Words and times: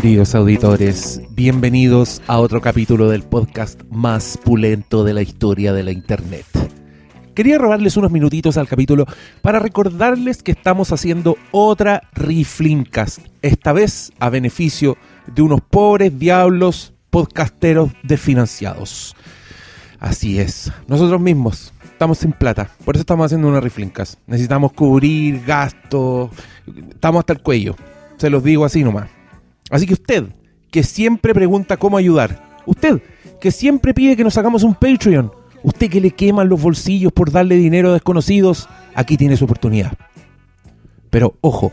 Queridos 0.00 0.36
auditores, 0.36 1.22
bienvenidos 1.30 2.22
a 2.28 2.38
otro 2.38 2.60
capítulo 2.60 3.08
del 3.08 3.24
podcast 3.24 3.82
más 3.90 4.38
pulento 4.38 5.02
de 5.02 5.12
la 5.12 5.22
historia 5.22 5.72
de 5.72 5.82
la 5.82 5.90
Internet. 5.90 6.46
Quería 7.34 7.58
robarles 7.58 7.96
unos 7.96 8.12
minutitos 8.12 8.56
al 8.58 8.68
capítulo 8.68 9.06
para 9.42 9.58
recordarles 9.58 10.44
que 10.44 10.52
estamos 10.52 10.92
haciendo 10.92 11.36
otra 11.50 12.02
Reflimcast, 12.12 13.26
esta 13.42 13.72
vez 13.72 14.12
a 14.20 14.30
beneficio 14.30 14.96
de 15.34 15.42
unos 15.42 15.62
pobres 15.62 16.16
diablos 16.16 16.94
podcasteros 17.10 17.90
desfinanciados. 18.04 19.16
Así 19.98 20.38
es, 20.38 20.70
nosotros 20.86 21.20
mismos 21.20 21.72
estamos 21.90 22.18
sin 22.18 22.30
plata, 22.30 22.70
por 22.84 22.94
eso 22.94 23.00
estamos 23.00 23.26
haciendo 23.26 23.48
una 23.48 23.58
Reflimcast. 23.58 24.20
Necesitamos 24.28 24.74
cubrir 24.74 25.44
gastos, 25.44 26.30
estamos 26.88 27.18
hasta 27.18 27.32
el 27.32 27.42
cuello, 27.42 27.74
se 28.16 28.30
los 28.30 28.44
digo 28.44 28.64
así 28.64 28.84
nomás. 28.84 29.17
Así 29.70 29.86
que 29.86 29.94
usted, 29.94 30.24
que 30.70 30.82
siempre 30.82 31.34
pregunta 31.34 31.76
cómo 31.76 31.96
ayudar, 31.96 32.58
usted, 32.66 33.00
que 33.40 33.50
siempre 33.50 33.94
pide 33.94 34.16
que 34.16 34.24
nos 34.24 34.36
hagamos 34.38 34.62
un 34.62 34.74
Patreon, 34.74 35.30
usted 35.62 35.90
que 35.90 36.00
le 36.00 36.10
queman 36.10 36.48
los 36.48 36.60
bolsillos 36.60 37.12
por 37.12 37.30
darle 37.30 37.56
dinero 37.56 37.90
a 37.90 37.94
desconocidos, 37.94 38.68
aquí 38.94 39.16
tiene 39.16 39.36
su 39.36 39.44
oportunidad. 39.44 39.92
Pero 41.10 41.36
ojo, 41.40 41.72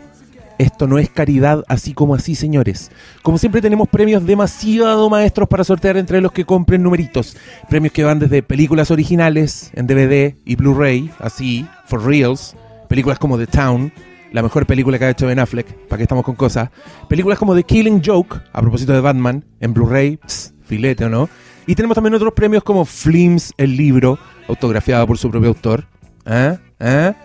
esto 0.58 0.88
no 0.88 0.98
es 0.98 1.09
caridad 1.09 1.63
así 1.68 1.94
como 1.94 2.16
así, 2.16 2.35
señores. 2.35 2.91
Como 3.21 3.38
siempre 3.38 3.62
tenemos 3.62 3.90
premios 3.90 4.26
demasiado 4.26 5.09
maestros 5.09 5.49
para 5.49 5.63
sortear 5.63 5.98
entre 5.98 6.21
los 6.21 6.32
que 6.32 6.46
compren 6.46 6.84
numeritos. 6.84 7.35
Premios 7.70 7.93
que 7.93 8.04
van 8.04 8.20
desde 8.20 8.43
películas 8.43 8.91
originales 8.91 9.71
en 9.73 9.88
DVD 9.88 10.35
y 10.46 10.55
Blu-ray, 10.55 11.12
así, 11.20 11.68
for 11.85 12.05
reals. 12.05 12.55
Películas 12.88 13.20
como 13.20 13.38
The 13.38 13.48
Town, 13.48 13.91
la 14.36 14.44
mejor 14.44 14.66
película 14.66 15.00
que 15.00 15.06
ha 15.06 15.10
hecho 15.12 15.28
Ben 15.28 15.40
Affleck, 15.40 15.88
para 15.88 15.96
que 15.96 16.04
estamos 16.04 16.26
con 16.26 16.36
cosas. 16.36 16.70
Películas 17.08 17.40
como 17.40 17.55
The 17.55 17.64
Killing 17.64 18.02
Joke, 18.05 18.42
a 18.52 18.60
propósito 18.60 18.92
de 18.92 19.00
Batman, 19.00 19.46
en 19.62 19.74
Blu-ray, 19.74 20.20
filete 20.62 21.05
o 21.05 21.10
no. 21.10 21.30
Y 21.66 21.74
tenemos 21.74 21.96
también 21.96 22.16
otros 22.16 22.34
premios 22.34 22.62
como 22.62 22.84
Flims, 22.84 23.54
el 23.55 23.77
libro, 23.77 24.20
autografiado 24.50 25.08
por 25.08 25.18
su 25.18 25.32
propio 25.32 25.48
autor. 25.48 25.86
¿Ah? 26.26 26.58
¿Ah? 26.82 27.16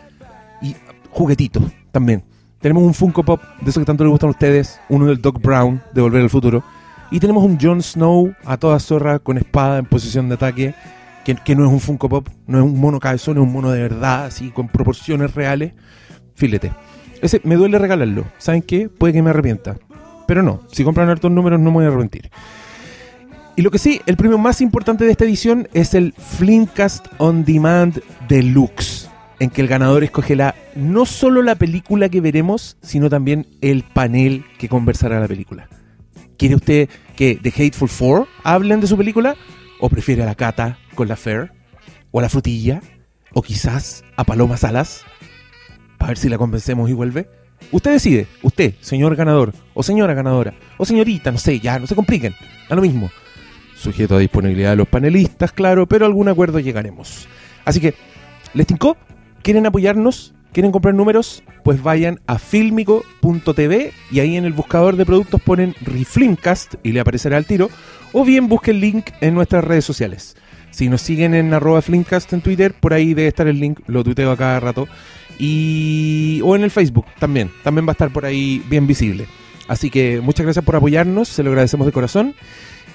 Y 0.62 0.77
juguetitos 1.11 1.64
también. 1.91 2.22
Tenemos 2.61 2.84
un 2.84 2.94
Funko 2.94 3.24
Pop, 3.24 3.42
de 3.61 3.70
esos 3.70 3.80
que 3.80 3.86
tanto 3.86 4.05
les 4.05 4.11
gustan 4.12 4.28
a 4.28 4.30
ustedes, 4.30 4.80
uno 4.89 5.06
del 5.06 5.20
Doc 5.20 5.42
Brown, 5.42 5.83
de 5.92 6.02
Volver 6.02 6.22
al 6.22 6.30
Futuro. 6.30 6.62
Y 7.11 7.19
tenemos 7.19 7.42
un 7.42 7.58
Jon 7.61 7.83
Snow 7.83 8.33
a 8.45 8.56
toda 8.56 8.78
zorra, 8.78 9.19
con 9.19 9.36
espada 9.36 9.78
en 9.78 9.86
posición 9.86 10.28
de 10.28 10.36
ataque, 10.36 10.77
que, 11.24 11.34
que 11.34 11.56
no 11.56 11.67
es 11.67 11.72
un 11.72 11.80
Funko 11.80 12.08
Pop, 12.08 12.28
no 12.47 12.58
es 12.58 12.64
un 12.64 12.78
mono 12.78 13.00
cabezón, 13.00 13.36
es 13.39 13.42
un 13.42 13.52
mono 13.52 13.72
de 13.72 13.83
verdad, 13.83 14.27
así, 14.27 14.52
con 14.52 14.69
proporciones 14.69 15.34
reales. 15.34 15.72
Filete. 16.36 16.70
Ese 17.22 17.40
me 17.44 17.56
duele 17.56 17.78
regalarlo. 17.78 18.24
¿Saben 18.38 18.62
qué? 18.62 18.88
Puede 18.88 19.12
que 19.12 19.22
me 19.22 19.30
arrepienta. 19.30 19.76
Pero 20.26 20.42
no, 20.42 20.62
si 20.70 20.84
compran 20.84 21.08
hartos 21.08 21.30
números 21.30 21.58
no 21.58 21.70
me 21.70 21.77
voy 21.77 21.84
a 21.84 21.88
arrepentir. 21.88 22.30
Y 23.56 23.62
lo 23.62 23.70
que 23.70 23.78
sí, 23.78 24.00
el 24.06 24.16
premio 24.16 24.38
más 24.38 24.60
importante 24.60 25.04
de 25.04 25.10
esta 25.10 25.24
edición 25.24 25.68
es 25.74 25.92
el 25.94 26.14
Flimcast 26.14 27.08
On 27.18 27.44
Demand 27.44 28.00
Deluxe, 28.28 29.10
en 29.38 29.50
que 29.50 29.60
el 29.60 29.68
ganador 29.68 30.04
escoge 30.04 30.36
la, 30.36 30.54
no 30.74 31.04
solo 31.04 31.42
la 31.42 31.56
película 31.56 32.08
que 32.08 32.20
veremos, 32.20 32.78
sino 32.80 33.10
también 33.10 33.46
el 33.60 33.82
panel 33.82 34.44
que 34.58 34.68
conversará 34.68 35.20
la 35.20 35.28
película. 35.28 35.68
¿Quiere 36.38 36.55
usted 36.55 36.88
que 37.16 37.38
The 37.42 37.50
Hateful 37.50 37.88
Four 37.88 38.28
hablen 38.44 38.80
de 38.80 38.86
su 38.86 38.96
película? 38.96 39.34
¿O 39.78 39.90
prefiere 39.90 40.22
a 40.22 40.27
la 40.27 40.36
Cata 40.36 40.78
con 40.94 41.08
la 41.08 41.16
Fair? 41.16 41.52
¿O 42.12 42.20
a 42.20 42.22
la 42.22 42.28
Frutilla? 42.30 42.80
¿O 43.34 43.42
quizás 43.42 44.05
a 44.16 44.24
Paloma 44.24 44.56
Salas? 44.56 45.05
Para 46.00 46.12
ver 46.12 46.18
si 46.18 46.30
la 46.30 46.38
convencemos 46.38 46.88
y 46.88 46.94
vuelve. 46.94 47.28
Usted 47.72 47.92
decide, 47.92 48.26
usted, 48.42 48.72
señor 48.80 49.14
ganador, 49.16 49.52
o 49.74 49.82
señora 49.82 50.14
ganadora, 50.14 50.54
o 50.78 50.86
señorita, 50.86 51.30
no 51.30 51.36
sé, 51.36 51.60
ya, 51.60 51.78
no 51.78 51.86
se 51.86 51.94
compliquen, 51.94 52.34
a 52.70 52.74
lo 52.74 52.80
mismo. 52.80 53.11
Sujeto 53.77 54.16
a 54.16 54.18
disponibilidad 54.18 54.70
de 54.70 54.77
los 54.77 54.89
panelistas, 54.89 55.52
claro, 55.52 55.86
pero 55.86 56.06
a 56.06 56.08
algún 56.08 56.28
acuerdo 56.28 56.58
llegaremos. 56.58 57.28
Así 57.66 57.80
que, 57.80 57.94
¿les 58.55 58.66
tincó? 58.66 58.96
¿Quieren 59.42 59.66
apoyarnos? 59.66 60.33
¿Quieren 60.52 60.72
comprar 60.72 60.94
números? 60.94 61.42
Pues 61.64 61.83
vayan 61.83 62.18
a 62.27 62.39
filmico.tv 62.39 63.92
y 64.10 64.20
ahí 64.20 64.36
en 64.36 64.46
el 64.46 64.55
buscador 64.55 64.96
de 64.96 65.05
productos 65.05 65.42
ponen 65.42 65.74
Reflimcast 65.83 66.77
y 66.83 66.92
le 66.92 67.00
aparecerá 67.00 67.36
al 67.36 67.44
tiro. 67.44 67.68
O 68.14 68.24
bien 68.24 68.48
busquen 68.48 68.77
el 68.77 68.80
link 68.80 69.10
en 69.20 69.34
nuestras 69.34 69.64
redes 69.64 69.84
sociales. 69.84 70.34
Si 70.70 70.89
nos 70.89 71.02
siguen 71.02 71.34
en 71.34 71.52
arroba 71.52 71.83
Flimcast 71.83 72.33
en 72.33 72.40
Twitter, 72.40 72.72
por 72.72 72.94
ahí 72.94 73.12
debe 73.12 73.28
estar 73.28 73.46
el 73.48 73.60
link, 73.60 73.80
lo 73.86 74.02
tuiteo 74.02 74.30
a 74.30 74.36
cada 74.36 74.60
rato. 74.60 74.89
Y, 75.42 76.42
o 76.45 76.55
en 76.55 76.62
el 76.64 76.70
Facebook 76.70 77.06
también, 77.18 77.51
también 77.64 77.86
va 77.86 77.92
a 77.92 77.92
estar 77.92 78.12
por 78.12 78.27
ahí 78.27 78.62
bien 78.68 78.86
visible. 78.86 79.27
Así 79.68 79.89
que 79.89 80.20
muchas 80.20 80.45
gracias 80.45 80.62
por 80.62 80.77
apoyarnos, 80.77 81.28
se 81.28 81.42
lo 81.42 81.48
agradecemos 81.48 81.86
de 81.86 81.92
corazón. 81.92 82.34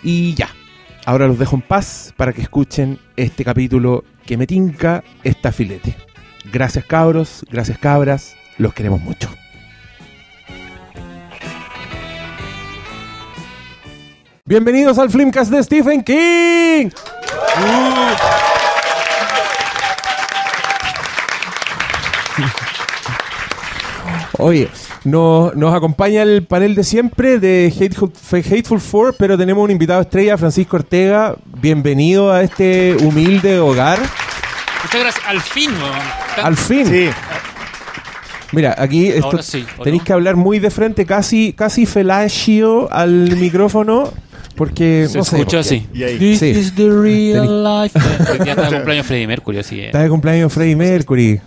Y 0.03 0.35
ya, 0.35 0.49
ahora 1.05 1.27
los 1.27 1.39
dejo 1.39 1.55
en 1.55 1.63
paz 1.63 2.13
para 2.15 2.33
que 2.33 2.43
escuchen 2.43 2.99
este 3.15 3.43
capítulo 3.43 4.03
que 4.27 4.37
me 4.37 4.45
tinca 4.45 5.03
esta 5.23 5.51
filete. 5.51 5.95
Gracias 6.53 6.85
cabros, 6.85 7.43
gracias 7.49 7.79
cabras, 7.79 8.35
los 8.59 8.75
queremos 8.75 9.01
mucho. 9.01 9.27
Bienvenidos 14.45 14.99
al 14.99 15.09
Flimcast 15.09 15.49
de 15.49 15.63
Stephen 15.63 16.03
King. 16.03 16.91
Oye, 24.37 24.67
no- 25.05 25.51
nos 25.55 25.73
acompaña 25.73 26.21
el 26.23 26.43
panel 26.43 26.75
de 26.75 26.83
siempre 26.83 27.39
de 27.39 27.73
Hateful, 27.75 28.11
Hateful 28.31 28.81
Four, 28.81 29.15
pero 29.17 29.37
tenemos 29.37 29.63
un 29.63 29.71
invitado 29.71 30.01
estrella, 30.01 30.37
Francisco 30.37 30.75
Ortega. 30.77 31.35
Bienvenido 31.61 32.31
a 32.31 32.43
este 32.43 32.97
humilde 33.01 33.59
hogar. 33.59 33.97
Muchas 34.83 35.01
gracias. 35.01 35.25
Al 35.27 35.41
fin. 35.41 35.71
Tan- 36.35 36.45
Al 36.45 36.57
fin. 36.57 36.85
Sí, 36.85 37.09
Mira, 38.51 38.75
aquí 38.77 39.07
esto- 39.07 39.41
sí, 39.41 39.65
¿o 39.77 39.83
tenéis 39.83 40.01
no? 40.03 40.05
que 40.05 40.13
hablar 40.13 40.35
muy 40.35 40.59
de 40.59 40.69
frente, 40.69 41.05
casi, 41.05 41.51
casi 41.53 41.85
felachio 41.85 42.91
al 42.93 43.35
micrófono, 43.37 44.13
porque 44.55 45.07
Se 45.09 45.17
no 45.17 45.23
sé, 45.25 45.37
escucha 45.37 45.59
así. 45.59 45.87
This 46.19 46.39
Sí. 46.39 46.49
is 46.51 46.75
the 46.75 46.89
real 46.89 47.63
life. 47.83 47.97
ya 48.45 48.51
está 48.51 48.69
de 48.69 48.75
cumpleaños 48.75 49.07
Freddie 49.07 49.27
Mercury, 49.27 49.57
así. 49.59 49.79
Está 49.81 49.99
de 50.03 50.09
cumpleaños 50.09 50.53
Freddie 50.53 50.75
Mercury. 50.75 51.41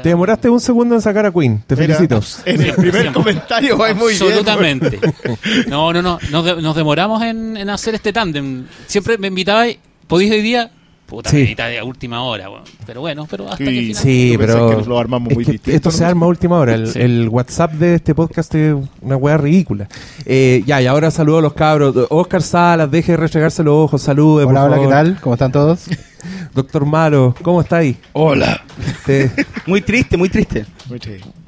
Te 0.00 0.08
demoraste 0.08 0.48
un 0.48 0.60
segundo 0.60 0.94
en 0.94 1.00
sacar 1.02 1.26
a 1.26 1.32
Queen. 1.32 1.62
Te 1.66 1.76
Mira, 1.76 1.96
felicito. 1.96 2.20
En 2.46 2.62
el 2.62 2.74
primer 2.74 3.12
comentario 3.12 3.76
va 3.76 3.92
muy 3.94 4.12
bien. 4.14 4.22
Absolutamente. 4.22 4.98
No, 5.68 5.92
no, 5.92 6.00
no. 6.02 6.18
Nos, 6.30 6.44
de- 6.44 6.62
nos 6.62 6.76
demoramos 6.76 7.22
en, 7.22 7.56
en 7.56 7.68
hacer 7.70 7.94
este 7.94 8.12
tándem. 8.12 8.64
Siempre 8.86 9.18
me 9.18 9.28
invitabais. 9.28 9.78
¿Podéis 10.06 10.30
hoy 10.32 10.42
día? 10.42 10.70
Puta, 11.06 11.28
Sí. 11.28 11.54
me 11.58 11.78
a 11.78 11.84
última 11.84 12.22
hora, 12.22 12.48
weón. 12.48 12.62
Pero 12.86 13.02
bueno, 13.02 13.26
pero 13.30 13.44
hasta 13.44 13.58
Sí. 13.58 13.64
que 13.64 13.70
final. 13.70 13.94
Sí, 14.02 14.34
pero 14.38 14.70
que 14.70 14.76
nos 14.76 14.86
lo 14.86 14.98
armamos 14.98 15.30
es 15.30 15.34
muy 15.36 15.44
que 15.44 15.52
distinto, 15.52 15.76
esto 15.76 15.90
se 15.90 16.04
arma 16.06 16.24
a 16.24 16.28
última 16.30 16.58
hora. 16.58 16.74
El, 16.74 16.86
Sí. 16.88 17.00
el 17.00 17.28
WhatsApp 17.28 17.72
de 17.72 17.96
este 17.96 18.14
podcast 18.14 18.54
es 18.54 18.74
una 19.02 19.16
weá 19.16 19.36
ridícula. 19.36 19.88
Eh, 20.24 20.62
ya, 20.64 20.80
y 20.80 20.86
ahora 20.86 21.10
saludo 21.10 21.38
a 21.38 21.42
los 21.42 21.52
cabros. 21.52 21.94
Oscar 22.08 22.40
Salas, 22.42 22.90
deje 22.90 23.12
de 23.12 23.16
restregarse 23.18 23.62
los 23.62 23.74
ojos. 23.74 24.00
Salude, 24.00 24.44
por 24.44 24.52
Hola, 24.52 24.64
hola, 24.64 24.78
¿qué 24.80 24.88
tal? 24.88 25.18
¿Cómo 25.20 25.34
están 25.34 25.52
todos? 25.52 25.80
Doctor 26.54 26.84
Malo, 26.86 27.34
¿cómo 27.42 27.60
estáis? 27.60 27.96
Hola. 28.12 28.62
Te- 29.06 29.30
Muy 29.66 29.80
triste, 29.80 30.16
muy 30.16 30.28
triste. 30.28 30.66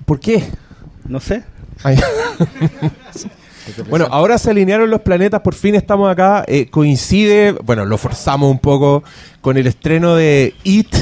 ¿Por 0.04 0.20
qué? 0.20 0.44
No 1.06 1.20
sé. 1.20 1.42
Ay. 1.82 1.98
Bueno, 3.88 4.06
ahora 4.10 4.36
se 4.36 4.50
alinearon 4.50 4.90
los 4.90 5.00
planetas, 5.00 5.40
por 5.40 5.54
fin 5.54 5.74
estamos 5.74 6.10
acá. 6.12 6.44
Eh, 6.46 6.66
coincide, 6.70 7.52
bueno, 7.64 7.86
lo 7.86 7.96
forzamos 7.96 8.50
un 8.50 8.58
poco 8.58 9.02
con 9.40 9.56
el 9.56 9.66
estreno 9.66 10.14
de 10.16 10.52
It, 10.64 10.94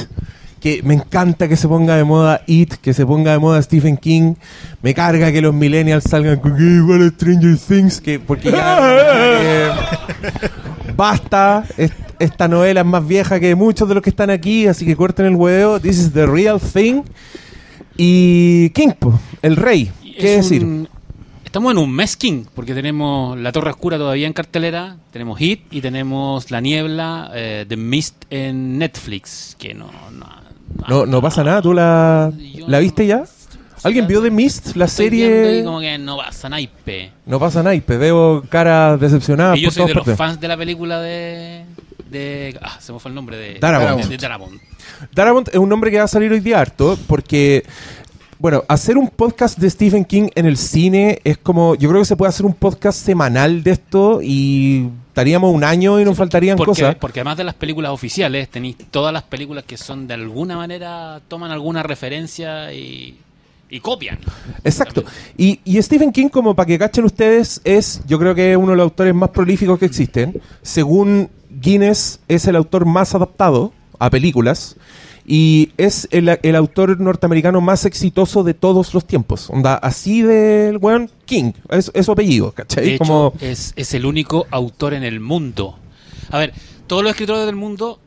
que 0.60 0.80
me 0.84 0.94
encanta 0.94 1.48
que 1.48 1.56
se 1.56 1.66
ponga 1.66 1.96
de 1.96 2.04
moda 2.04 2.42
It, 2.46 2.74
que 2.74 2.94
se 2.94 3.04
ponga 3.04 3.32
de 3.32 3.40
moda 3.40 3.60
Stephen 3.60 3.96
King. 3.96 4.34
Me 4.80 4.94
carga 4.94 5.32
que 5.32 5.40
los 5.42 5.52
millennials 5.52 6.04
salgan 6.04 6.38
con 6.38 6.56
que 6.56 6.62
igual 6.62 7.02
a 7.04 7.08
Stranger 7.10 7.58
Things, 7.58 8.00
que 8.00 8.20
porque 8.20 8.52
ya 8.52 8.78
eh, 9.42 9.70
basta. 10.96 11.64
es- 11.76 11.92
esta 12.18 12.46
novela 12.46 12.80
es 12.82 12.86
más 12.86 13.06
vieja 13.06 13.40
que 13.40 13.54
muchos 13.56 13.88
de 13.88 13.94
los 13.94 14.02
que 14.02 14.10
están 14.10 14.30
aquí, 14.30 14.66
así 14.68 14.84
que 14.86 14.94
corten 14.96 15.26
el 15.26 15.34
huevo. 15.34 15.80
This 15.80 15.98
is 15.98 16.12
the 16.12 16.26
real 16.26 16.60
thing. 16.60 17.02
Y 17.96 18.70
King, 18.70 18.90
po, 18.98 19.18
el 19.42 19.56
rey. 19.56 19.90
¿Qué 20.02 20.36
es 20.36 20.48
decir? 20.48 20.64
un- 20.64 20.88
Estamos 21.44 21.72
en 21.72 21.78
un 21.78 21.92
mes 21.92 22.16
King, 22.16 22.44
porque 22.54 22.72
tenemos 22.72 23.36
La 23.38 23.52
Torre 23.52 23.68
Oscura 23.70 23.98
todavía 23.98 24.26
en 24.26 24.32
cartelera, 24.32 24.96
tenemos 25.10 25.38
Hit 25.38 25.60
y 25.70 25.82
tenemos 25.82 26.50
La 26.50 26.62
Niebla, 26.62 27.30
eh, 27.34 27.66
The 27.68 27.76
Mist 27.76 28.24
en 28.30 28.78
Netflix, 28.78 29.54
que 29.58 29.74
no... 29.74 29.90
No, 30.12 30.26
No, 30.88 31.04
no 31.04 31.20
pasa 31.20 31.44
nada, 31.44 31.60
¿tú 31.60 31.74
la, 31.74 32.32
la 32.66 32.78
no- 32.78 32.80
viste 32.80 33.06
ya? 33.06 33.24
¿Alguien 33.84 34.06
vio 34.06 34.23
The 34.23 34.31
Mist, 34.31 34.76
la 34.76 34.84
Estoy 34.84 35.11
viendo 35.11 35.40
y 35.40 35.44
serie? 35.44 35.64
como 35.64 35.81
que 35.81 35.99
no 35.99 36.17
pasa 36.17 36.49
naipe. 36.49 37.12
No 37.26 37.38
pasa 37.40 37.62
nada, 37.62 37.81
veo 37.87 38.43
caras 38.49 39.00
decepcionadas 39.00 39.58
y 39.58 39.62
yo 39.62 39.69
por 39.69 39.75
soy 39.75 39.87
de 39.87 39.94
los 39.94 40.05
partes. 40.05 40.17
fans 40.19 40.40
de 40.40 40.49
la 40.49 40.56
película 40.56 41.00
de... 41.00 41.64
de 42.11 42.58
ah, 42.62 42.79
se 42.81 42.93
me 42.93 42.99
fue 43.00 43.11
el 43.11 43.14
nombre 43.14 43.37
de... 43.37 43.58
Darabont. 43.58 44.02
De, 44.05 44.08
de 44.08 44.17
Darabont. 44.19 44.61
Darabont 45.12 45.49
es 45.49 45.56
un 45.56 45.69
nombre 45.69 45.90
que 45.90 45.99
va 45.99 46.05
a 46.05 46.08
salir 46.08 46.31
hoy 46.32 46.40
día 46.40 46.61
harto, 46.61 46.99
porque 47.06 47.64
Bueno, 48.38 48.62
hacer 48.69 48.96
un 48.96 49.08
podcast 49.08 49.58
de 49.58 49.69
Stephen 49.70 50.05
King 50.05 50.28
en 50.35 50.46
el 50.46 50.56
cine 50.56 51.20
es 51.25 51.38
como. 51.38 51.75
Yo 51.76 51.88
creo 51.88 52.00
que 52.02 52.06
se 52.06 52.17
puede 52.17 52.28
hacer 52.31 52.44
un 52.46 52.55
podcast 52.55 52.99
semanal 53.05 53.62
de 53.62 53.70
esto 53.73 54.20
y 54.23 54.88
estaríamos 55.08 55.55
un 55.55 55.62
año 55.64 56.00
y 56.00 56.05
nos 56.05 56.17
faltarían 56.17 56.56
Porque, 56.56 56.70
cosas. 56.82 56.94
porque 56.96 57.20
además 57.20 57.37
de 57.37 57.44
las 57.44 57.55
películas 57.55 57.93
oficiales, 57.93 58.49
tenéis 58.49 58.76
todas 58.90 59.12
las 59.12 59.23
películas 59.25 59.62
que 59.64 59.76
son 59.76 60.06
de 60.08 60.14
alguna 60.14 60.56
manera, 60.56 61.20
toman 61.28 61.50
alguna 61.52 61.82
referencia 61.85 62.73
y, 62.73 63.17
y 63.72 63.80
copian. 63.80 64.19
Exacto. 64.62 65.02
Y, 65.36 65.58
y 65.64 65.80
Stephen 65.80 66.12
King, 66.12 66.28
como 66.28 66.54
para 66.54 66.66
que 66.66 66.78
cachen 66.78 67.04
ustedes, 67.04 67.62
es, 67.64 68.02
yo 68.06 68.19
creo 68.19 68.34
que 68.34 68.52
es 68.52 68.56
uno 68.58 68.72
de 68.72 68.76
los 68.76 68.84
autores 68.84 69.14
más 69.14 69.30
prolíficos 69.30 69.78
que 69.78 69.86
existen. 69.86 70.42
Según 70.60 71.30
Guinness, 71.48 72.20
es 72.28 72.46
el 72.46 72.54
autor 72.56 72.84
más 72.84 73.14
adaptado 73.14 73.72
a 73.98 74.10
películas. 74.10 74.76
Y 75.24 75.70
es 75.78 76.06
el, 76.10 76.38
el 76.42 76.54
autor 76.54 77.00
norteamericano 77.00 77.62
más 77.62 77.86
exitoso 77.86 78.44
de 78.44 78.52
todos 78.52 78.92
los 78.92 79.06
tiempos. 79.06 79.48
Onda, 79.48 79.76
así 79.76 80.20
del 80.20 80.76
weón 80.76 81.10
King. 81.25 81.52
Es, 81.70 81.90
es 81.94 82.04
su 82.04 82.12
apellido, 82.12 82.52
¿cachai? 82.52 82.84
De 82.84 82.94
hecho, 82.96 83.04
como, 83.04 83.32
es, 83.40 83.72
es 83.76 83.94
el 83.94 84.04
único 84.04 84.46
autor 84.50 84.92
en 84.92 85.02
el 85.02 85.18
mundo. 85.20 85.78
A 86.30 86.38
ver, 86.38 86.52
todos 86.86 87.02
los 87.02 87.12
escritores 87.12 87.46
del 87.46 87.56
mundo, 87.56 87.98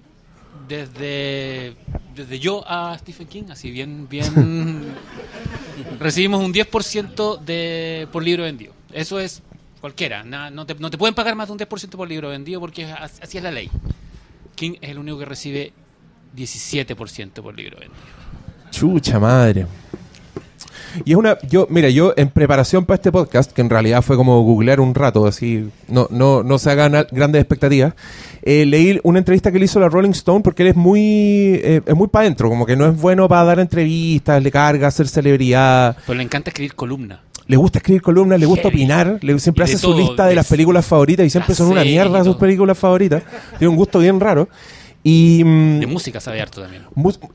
desde, 0.68 1.73
desde 2.15 2.39
yo 2.39 2.63
a 2.67 2.97
Stephen 2.97 3.27
King, 3.27 3.44
así 3.51 3.71
bien, 3.71 4.07
bien, 4.09 4.25
recibimos 6.00 6.44
un 6.44 6.53
10% 6.53 7.39
de, 7.41 8.07
por 8.12 8.23
libro 8.23 8.44
vendido. 8.44 8.73
Eso 8.91 9.19
es 9.19 9.41
cualquiera. 9.81 10.23
na- 10.23 10.50
no, 10.50 10.65
te, 10.65 10.75
no 10.75 10.89
te 10.89 10.97
pueden 10.97 11.13
pagar 11.15 11.35
más 11.35 11.47
de 11.47 11.53
un 11.53 11.59
10% 11.59 11.89
por 11.91 12.07
libro 12.07 12.29
vendido 12.29 12.59
porque 12.59 12.85
así 12.85 13.38
es 13.38 13.44
la 13.44 13.51
ley. 13.51 13.69
King 14.56 14.73
es 14.81 14.89
el 14.91 15.00
único 15.00 15.19
que 15.19 15.25
recibe 15.25 15.73
17% 16.35 17.31
por 17.41 17.56
libro 17.56 17.77
vendido. 17.79 18.01
Chucha 18.71 19.19
madre. 19.19 19.68
Y 21.04 21.12
es 21.12 21.18
una, 21.18 21.38
yo, 21.48 21.68
mira, 21.69 21.89
yo 21.89 22.13
en 22.18 22.30
preparación 22.30 22.86
para 22.86 22.95
este 22.95 23.12
podcast, 23.12 23.51
que 23.51 23.62
en 23.62 23.69
realidad 23.69 24.01
fue 24.01 24.16
como 24.16 24.42
googlear 24.44 24.80
un 24.80 24.95
rato, 24.95 25.25
así, 25.27 25.69
no, 25.88 26.07
no, 26.10 26.44
no 26.44 26.57
se 26.57 26.72
hagan 26.72 27.06
grandes 27.12 27.42
expectativas, 27.42 27.94
eh, 28.42 28.66
leí 28.66 29.00
una 29.04 29.19
entrevista 29.19 29.51
que 29.51 29.60
le 29.60 29.66
hizo 29.66 29.80
la 29.80 29.89
Rolling 29.89 30.12
Stone 30.12 30.42
porque 30.42 30.63
él 30.63 30.69
es 30.69 30.75
muy, 30.75 31.01
eh, 31.63 31.81
es 31.86 31.95
muy 31.95 32.07
para 32.07 32.24
adentro, 32.25 32.50
como 32.50 32.66
que 32.66 32.75
no 32.75 32.88
es 32.88 32.95
bueno 33.00 33.27
para 33.27 33.44
dar 33.44 33.60
entrevistas, 33.60 34.42
le 34.42 34.51
carga 34.51 34.89
ser 34.92 35.07
celebridad, 35.07 35.98
Pues 36.06 36.18
le 36.18 36.24
encanta 36.24 36.50
escribir 36.50 36.75
columnas. 36.75 37.19
le 37.48 37.57
gusta 37.57 37.80
escribir 37.80 38.01
columnas, 38.01 38.39
le 38.39 38.45
gusta 38.45 38.69
opinar, 38.69 39.19
le, 39.21 39.38
siempre 39.39 39.63
hace 39.63 39.78
su 39.78 39.94
lista 39.94 40.25
de 40.28 40.36
las 40.36 40.48
películas 40.48 40.86
favoritas 40.86 41.25
y 41.25 41.30
siempre 41.30 41.54
son 41.56 41.68
una 41.68 41.83
mierda 41.83 42.24
sus 42.24 42.38
películas 42.38 42.78
favoritas, 42.78 43.24
tiene 43.57 43.69
un 43.69 43.75
gusto 43.75 44.00
bien 44.00 44.19
raro. 44.19 44.48
Y, 45.07 45.44
mm, 45.46 45.81
De 45.81 45.86
música 45.86 46.19
sabe 46.19 46.42
harto 46.42 46.63
también. 46.63 46.81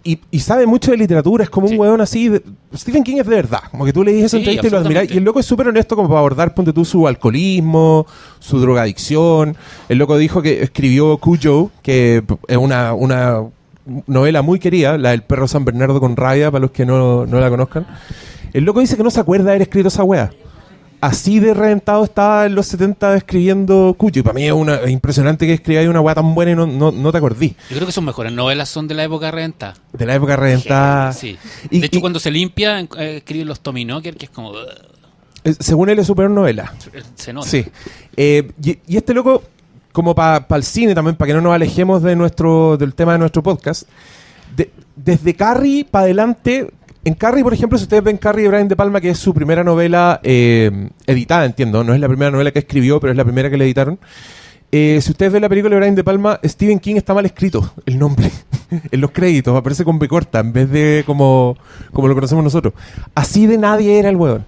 Y, 0.02 0.18
y 0.32 0.40
sabe 0.40 0.66
mucho 0.66 0.90
de 0.90 0.96
literatura, 0.96 1.44
es 1.44 1.50
como 1.50 1.68
Sí. 1.68 1.74
un 1.74 1.80
weón 1.80 2.00
así. 2.00 2.28
de- 2.28 2.42
Stephen 2.76 3.04
King 3.04 3.18
es 3.20 3.26
de 3.28 3.36
verdad, 3.36 3.60
como 3.70 3.84
que 3.84 3.92
tú 3.92 4.02
le 4.02 4.10
dices 4.10 4.26
esa 4.26 4.38
Sí, 4.38 4.42
entrevista 4.42 4.66
y 4.66 4.70
lo 4.70 4.76
absolutamente. 4.78 5.14
Y 5.14 5.18
el 5.18 5.22
loco 5.24 5.38
es 5.38 5.46
súper 5.46 5.68
honesto 5.68 5.94
como 5.94 6.08
para 6.08 6.18
abordar, 6.18 6.52
ponte 6.52 6.72
tú, 6.72 6.84
su 6.84 7.06
alcoholismo, 7.06 8.06
su 8.40 8.58
drogadicción. 8.58 9.56
El 9.88 9.98
loco 9.98 10.18
dijo 10.18 10.42
que 10.42 10.64
escribió 10.64 11.16
Cujo, 11.18 11.70
que 11.80 12.24
es 12.48 12.56
una, 12.56 12.92
una 12.92 13.42
novela 14.08 14.42
muy 14.42 14.58
querida, 14.58 14.98
la 14.98 15.10
del 15.10 15.22
perro 15.22 15.46
San 15.46 15.64
Bernardo 15.64 16.00
con 16.00 16.16
rabia, 16.16 16.50
para 16.50 16.62
los 16.62 16.72
que 16.72 16.84
no, 16.84 17.24
no 17.24 17.38
la 17.38 17.50
conozcan. 17.50 17.86
El 18.52 18.64
loco 18.64 18.80
dice 18.80 18.96
que 18.96 19.04
no 19.04 19.10
se 19.10 19.20
acuerda 19.20 19.44
de 19.44 19.50
haber 19.52 19.62
escrito 19.62 19.86
esa 19.86 20.02
wea. 20.02 20.32
Así 21.00 21.40
de 21.40 21.54
reventado 21.54 22.04
estaba 22.04 22.44
en 22.44 22.54
los 22.54 22.66
70 22.66 23.16
escribiendo 23.16 23.94
Cuyo. 23.96 24.20
Y 24.20 24.22
para 24.22 24.34
mí 24.34 24.44
es, 24.46 24.52
una, 24.52 24.76
es 24.76 24.90
impresionante 24.90 25.46
que 25.46 25.54
escribáis 25.54 25.88
una 25.88 26.00
weá 26.00 26.14
tan 26.14 26.34
buena 26.34 26.52
y 26.52 26.54
no, 26.54 26.66
no, 26.66 26.92
no 26.92 27.10
te 27.12 27.16
acordí. 27.18 27.56
Yo 27.70 27.76
creo 27.76 27.86
que 27.86 27.92
sus 27.92 28.04
mejores 28.04 28.32
novelas 28.32 28.68
son 28.68 28.86
de 28.86 28.94
la 28.94 29.04
época 29.04 29.30
reventada. 29.30 29.74
De 29.94 30.04
la 30.04 30.14
época 30.14 30.36
reventada. 30.36 31.12
Sí. 31.14 31.38
Y- 31.70 31.80
de 31.80 31.86
hecho, 31.86 31.98
y- 31.98 32.00
cuando 32.02 32.20
se 32.20 32.30
limpia, 32.30 32.80
eh, 32.80 33.16
escribe 33.18 33.44
los 33.46 33.60
Tommy 33.60 33.84
Knocker, 33.84 34.16
que 34.16 34.26
es 34.26 34.30
como. 34.30 34.52
Eh, 35.44 35.54
Según 35.58 35.88
él 35.88 35.98
es 35.98 36.06
super 36.06 36.28
novela. 36.28 36.74
se 37.14 37.32
nota. 37.32 37.48
Sí. 37.48 37.64
Eh, 38.16 38.50
y, 38.62 38.78
y 38.86 38.96
este 38.98 39.14
loco, 39.14 39.42
como 39.92 40.14
para 40.14 40.44
el 40.50 40.64
cine 40.64 40.94
también, 40.94 41.16
para 41.16 41.28
que 41.28 41.34
no 41.34 41.40
nos 41.40 41.54
alejemos 41.54 42.02
de 42.02 42.14
nuestro, 42.14 42.76
del 42.76 42.94
tema 42.94 43.12
de 43.14 43.20
nuestro 43.20 43.42
podcast, 43.42 43.84
de- 44.54 44.70
desde 44.96 45.34
Carrie 45.34 45.86
para 45.86 46.04
adelante, 46.04 46.70
en 47.04 47.14
Carrie, 47.14 47.42
por 47.42 47.54
ejemplo, 47.54 47.78
si 47.78 47.84
ustedes 47.84 48.02
ven 48.02 48.18
Carrie 48.18 48.42
de 48.42 48.48
Brian 48.48 48.68
De 48.68 48.76
Palma, 48.76 49.00
que 49.00 49.10
es 49.10 49.18
su 49.18 49.32
primera 49.32 49.64
novela 49.64 50.20
eh, 50.22 50.90
editada, 51.06 51.46
entiendo, 51.46 51.82
no 51.82 51.94
es 51.94 52.00
la 52.00 52.08
primera 52.08 52.30
novela 52.30 52.50
que 52.50 52.58
escribió, 52.58 53.00
pero 53.00 53.12
es 53.12 53.16
la 53.16 53.24
primera 53.24 53.48
que 53.48 53.56
le 53.56 53.64
editaron. 53.64 53.98
Eh, 54.72 55.00
si 55.02 55.10
ustedes 55.10 55.32
ven 55.32 55.42
la 55.42 55.48
película 55.48 55.74
de 55.74 55.80
Brian 55.80 55.94
De 55.94 56.04
Palma, 56.04 56.38
Stephen 56.44 56.78
King 56.78 56.94
está 56.94 57.12
mal 57.12 57.26
escrito 57.26 57.74
el 57.86 57.98
nombre 57.98 58.30
en 58.90 59.00
los 59.00 59.10
créditos, 59.10 59.56
aparece 59.56 59.84
con 59.84 59.98
B 59.98 60.06
corta 60.06 60.38
en 60.40 60.52
vez 60.52 60.70
de 60.70 61.02
como, 61.06 61.56
como 61.92 62.06
lo 62.06 62.14
conocemos 62.14 62.44
nosotros. 62.44 62.74
Así 63.14 63.46
de 63.46 63.58
nadie 63.58 63.98
era 63.98 64.10
el 64.10 64.16
weón. 64.16 64.46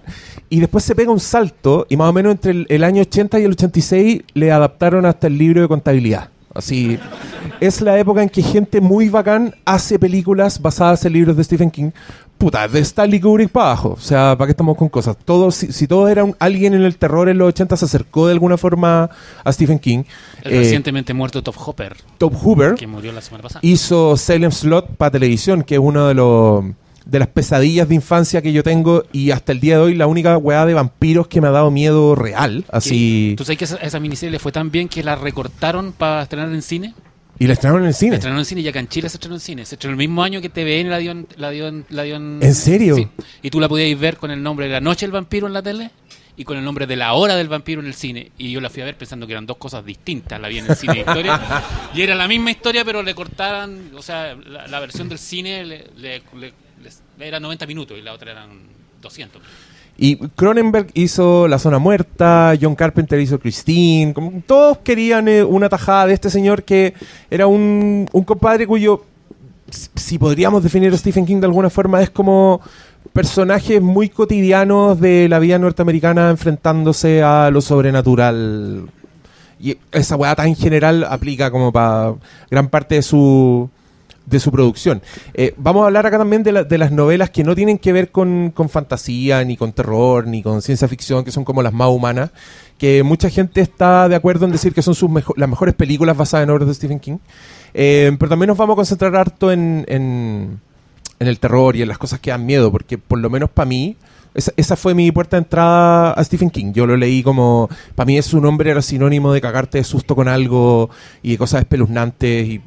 Y 0.49 0.59
después 0.59 0.83
se 0.83 0.95
pega 0.95 1.11
un 1.11 1.19
salto 1.19 1.87
y 1.89 1.97
más 1.97 2.09
o 2.09 2.13
menos 2.13 2.33
entre 2.33 2.51
el, 2.51 2.67
el 2.69 2.83
año 2.83 3.01
80 3.01 3.39
y 3.39 3.43
el 3.43 3.51
86 3.51 4.21
le 4.35 4.51
adaptaron 4.51 5.05
hasta 5.05 5.27
el 5.27 5.37
libro 5.37 5.61
de 5.61 5.67
contabilidad. 5.67 6.29
Así, 6.53 6.99
es 7.59 7.81
la 7.81 7.97
época 7.97 8.21
en 8.21 8.29
que 8.29 8.43
gente 8.43 8.79
muy 8.79 9.09
bacán 9.09 9.55
hace 9.65 9.97
películas 9.97 10.61
basadas 10.61 11.03
en 11.03 11.13
libros 11.13 11.35
de 11.35 11.43
Stephen 11.43 11.71
King. 11.71 11.89
Puta, 12.37 12.67
de 12.67 12.79
Stanley 12.81 13.21
Kubrick 13.21 13.49
para 13.49 13.67
abajo. 13.67 13.95
O 13.97 14.01
sea, 14.01 14.35
¿para 14.37 14.47
qué 14.47 14.51
estamos 14.51 14.75
con 14.75 14.89
cosas? 14.89 15.15
Todos, 15.23 15.55
si, 15.55 15.71
si 15.71 15.87
todo 15.87 16.09
era 16.09 16.25
un- 16.25 16.35
alguien 16.39 16.73
en 16.73 16.81
el 16.81 16.97
terror 16.97 17.29
en 17.29 17.37
los 17.37 17.47
80 17.49 17.77
se 17.77 17.85
acercó 17.85 18.27
de 18.27 18.33
alguna 18.33 18.57
forma 18.57 19.09
a 19.45 19.53
Stephen 19.53 19.79
King. 19.79 20.03
El 20.43 20.53
eh, 20.53 20.57
recientemente 20.59 21.13
muerto 21.13 21.41
Top 21.41 21.55
Hopper, 21.65 21.95
Top 22.17 22.33
Hoover 22.43 22.75
que 22.75 22.85
murió 22.87 23.13
la 23.13 23.21
semana 23.21 23.43
pasada. 23.43 23.61
hizo 23.63 24.17
Salem 24.17 24.51
Slot 24.51 24.97
para 24.97 25.11
televisión, 25.11 25.63
que 25.63 25.75
es 25.75 25.81
uno 25.81 26.07
de 26.07 26.13
los 26.15 26.65
de 27.05 27.19
las 27.19 27.27
pesadillas 27.27 27.87
de 27.89 27.95
infancia 27.95 28.41
que 28.41 28.53
yo 28.53 28.63
tengo 28.63 29.03
y 29.11 29.31
hasta 29.31 29.51
el 29.51 29.59
día 29.59 29.75
de 29.75 29.83
hoy 29.83 29.93
la 29.95 30.07
única 30.07 30.37
weá 30.37 30.65
de 30.65 30.73
vampiros 30.73 31.27
que 31.27 31.41
me 31.41 31.47
ha 31.49 31.51
dado 31.51 31.69
miedo 31.69 32.15
real, 32.15 32.63
así 32.71 33.35
¿Tú 33.37 33.43
sabes 33.43 33.57
que 33.57 33.65
esa, 33.65 33.75
esa 33.77 33.99
miniserie 33.99 34.31
le 34.31 34.39
fue 34.39 34.53
tan 34.53 34.71
bien 34.71 34.87
que 34.87 35.03
la 35.03 35.15
recortaron 35.17 35.91
para 35.91 36.23
estrenar 36.23 36.49
en 36.53 36.61
cine? 36.61 36.93
Y 37.39 37.47
la 37.47 37.53
estrenaron 37.53 37.81
en 37.81 37.87
el 37.87 37.93
La 37.93 37.97
cine. 37.97 38.15
estrenaron 38.15 38.39
en 38.39 38.45
cine 38.45 38.61
y 38.61 38.67
acá 38.67 38.79
en 38.79 38.87
Chile 38.87 39.09
se 39.09 39.17
estrenó 39.17 39.35
en 39.35 39.41
cine. 39.41 39.65
Se 39.65 39.75
estrenó 39.75 39.91
el 39.93 39.97
mismo 39.97 40.23
año 40.23 40.39
que 40.41 40.49
TVN 40.49 40.89
la 40.89 40.97
dio 40.99 41.11
en... 41.11 41.27
La 41.37 41.49
dio 41.49 41.67
en, 41.67 41.85
la 41.89 42.03
dio 42.03 42.15
en, 42.15 42.39
¿En 42.41 42.55
serio? 42.55 42.95
Sí. 42.95 43.07
Y 43.41 43.49
tú 43.49 43.59
la 43.59 43.67
podías 43.67 43.99
ver 43.99 44.17
con 44.17 44.31
el 44.31 44.41
nombre 44.41 44.67
de 44.67 44.73
La 44.73 44.81
Noche 44.81 45.05
del 45.05 45.11
Vampiro 45.11 45.47
en 45.47 45.53
la 45.53 45.61
tele 45.61 45.91
y 46.37 46.43
con 46.45 46.57
el 46.57 46.63
nombre 46.63 46.87
de 46.87 46.95
La 46.95 47.13
Hora 47.13 47.35
del 47.35 47.47
Vampiro 47.47 47.81
en 47.81 47.87
el 47.87 47.93
cine. 47.93 48.31
Y 48.37 48.51
yo 48.51 48.61
la 48.61 48.69
fui 48.69 48.81
a 48.81 48.85
ver 48.85 48.97
pensando 48.97 49.25
que 49.27 49.33
eran 49.33 49.45
dos 49.45 49.57
cosas 49.57 49.83
distintas. 49.85 50.39
La 50.39 50.47
vi 50.47 50.59
en 50.59 50.67
el 50.67 50.75
cine 50.75 50.93
de 50.93 50.99
historia. 51.01 51.41
y 51.95 52.01
era 52.01 52.15
la 52.15 52.27
misma 52.27 52.51
historia, 52.51 52.83
pero 52.85 53.01
le 53.03 53.13
cortaban... 53.15 53.91
O 53.95 54.01
sea, 54.01 54.35
la, 54.35 54.67
la 54.67 54.79
versión 54.79 55.09
del 55.09 55.19
cine 55.19 55.65
le, 55.65 55.85
le- 55.97 56.21
le- 56.39 56.53
era 57.19 57.39
90 57.39 57.65
minutos 57.67 57.97
y 57.97 58.01
la 58.01 58.13
otra 58.13 58.31
eran 58.31 58.49
200. 59.01 59.41
Y 59.97 60.15
Cronenberg 60.29 60.87
hizo 60.95 61.47
La 61.47 61.59
Zona 61.59 61.77
Muerta, 61.79 62.53
John 62.59 62.75
Carpenter 62.75 63.19
hizo 63.19 63.39
Christine, 63.39 64.13
como 64.13 64.41
todos 64.45 64.79
querían 64.79 65.27
eh, 65.27 65.43
una 65.43 65.69
tajada 65.69 66.07
de 66.07 66.13
este 66.13 66.29
señor 66.31 66.63
que 66.63 66.93
era 67.29 67.45
un, 67.45 68.09
un 68.11 68.23
compadre 68.23 68.65
cuyo, 68.65 69.03
si- 69.95 70.17
podríamos 70.17 70.63
definir 70.63 70.91
a 70.93 70.97
Stephen 70.97 71.25
King 71.25 71.39
de 71.39 71.45
alguna 71.45 71.69
forma, 71.69 72.01
es 72.01 72.09
como 72.09 72.59
personajes 73.13 73.81
muy 73.81 74.09
cotidianos 74.09 74.99
de 74.99 75.27
la 75.29 75.37
vida 75.37 75.59
norteamericana 75.59 76.31
enfrentándose 76.31 77.21
a 77.21 77.51
lo 77.51 77.61
sobrenatural. 77.61 78.87
Y 79.59 79.77
esa 79.91 80.15
weá 80.15 80.35
tan 80.35 80.55
general 80.55 81.05
aplica 81.07 81.51
como 81.51 81.71
para 81.71 82.15
gran 82.49 82.67
parte 82.67 82.95
de 82.95 83.01
su 83.03 83.69
de 84.25 84.39
su 84.39 84.51
producción. 84.51 85.01
Eh, 85.33 85.53
vamos 85.57 85.83
a 85.83 85.87
hablar 85.87 86.05
acá 86.05 86.17
también 86.17 86.43
de, 86.43 86.63
de 86.63 86.77
las 86.77 86.91
novelas 86.91 87.29
que 87.29 87.43
no 87.43 87.55
tienen 87.55 87.77
que 87.77 87.91
ver 87.91 88.11
con, 88.11 88.51
con 88.51 88.69
fantasía, 88.69 89.43
ni 89.43 89.57
con 89.57 89.73
terror, 89.73 90.27
ni 90.27 90.41
con 90.41 90.61
ciencia 90.61 90.87
ficción, 90.87 91.23
que 91.23 91.31
son 91.31 91.43
como 91.43 91.61
las 91.61 91.73
más 91.73 91.89
humanas, 91.89 92.31
que 92.77 93.03
mucha 93.03 93.29
gente 93.29 93.61
está 93.61 94.07
de 94.07 94.15
acuerdo 94.15 94.45
en 94.45 94.51
decir 94.51 94.73
que 94.73 94.81
son 94.81 94.95
sus 94.95 95.09
las 95.35 95.49
mejores 95.49 95.75
películas 95.75 96.15
basadas 96.15 96.45
en 96.45 96.49
obras 96.51 96.67
de 96.67 96.73
Stephen 96.73 96.99
King. 96.99 97.17
Eh, 97.73 98.15
pero 98.19 98.29
también 98.29 98.47
nos 98.47 98.57
vamos 98.57 98.75
a 98.75 98.77
concentrar 98.77 99.15
harto 99.15 99.51
en, 99.51 99.85
en, 99.87 100.59
el 101.19 101.39
terror 101.39 101.75
y 101.75 101.81
en 101.81 101.87
las 101.87 101.97
cosas 101.97 102.19
que 102.19 102.31
dan 102.31 102.45
miedo, 102.45 102.71
porque 102.71 102.97
por 102.97 103.19
lo 103.19 103.29
menos 103.29 103.49
para 103.49 103.65
mí, 103.65 103.95
esa, 104.33 104.51
esa 104.57 104.75
fue 104.75 104.93
mi 104.93 105.11
puerta 105.11 105.37
de 105.37 105.43
entrada 105.43 106.11
a 106.11 106.23
Stephen 106.23 106.49
King. 106.49 106.73
Yo 106.73 106.85
lo 106.85 106.97
leí 106.97 107.23
como, 107.23 107.69
para 107.95 108.05
mí 108.05 108.21
su 108.21 108.41
nombre 108.41 108.71
era 108.71 108.81
sinónimo 108.81 109.31
de 109.31 109.41
cagarte 109.41 109.77
de 109.77 109.83
susto 109.83 110.15
con 110.15 110.27
algo 110.27 110.89
y 111.21 111.31
de 111.31 111.37
cosas 111.37 111.61
espeluznantes 111.61 112.47
y 112.47 112.61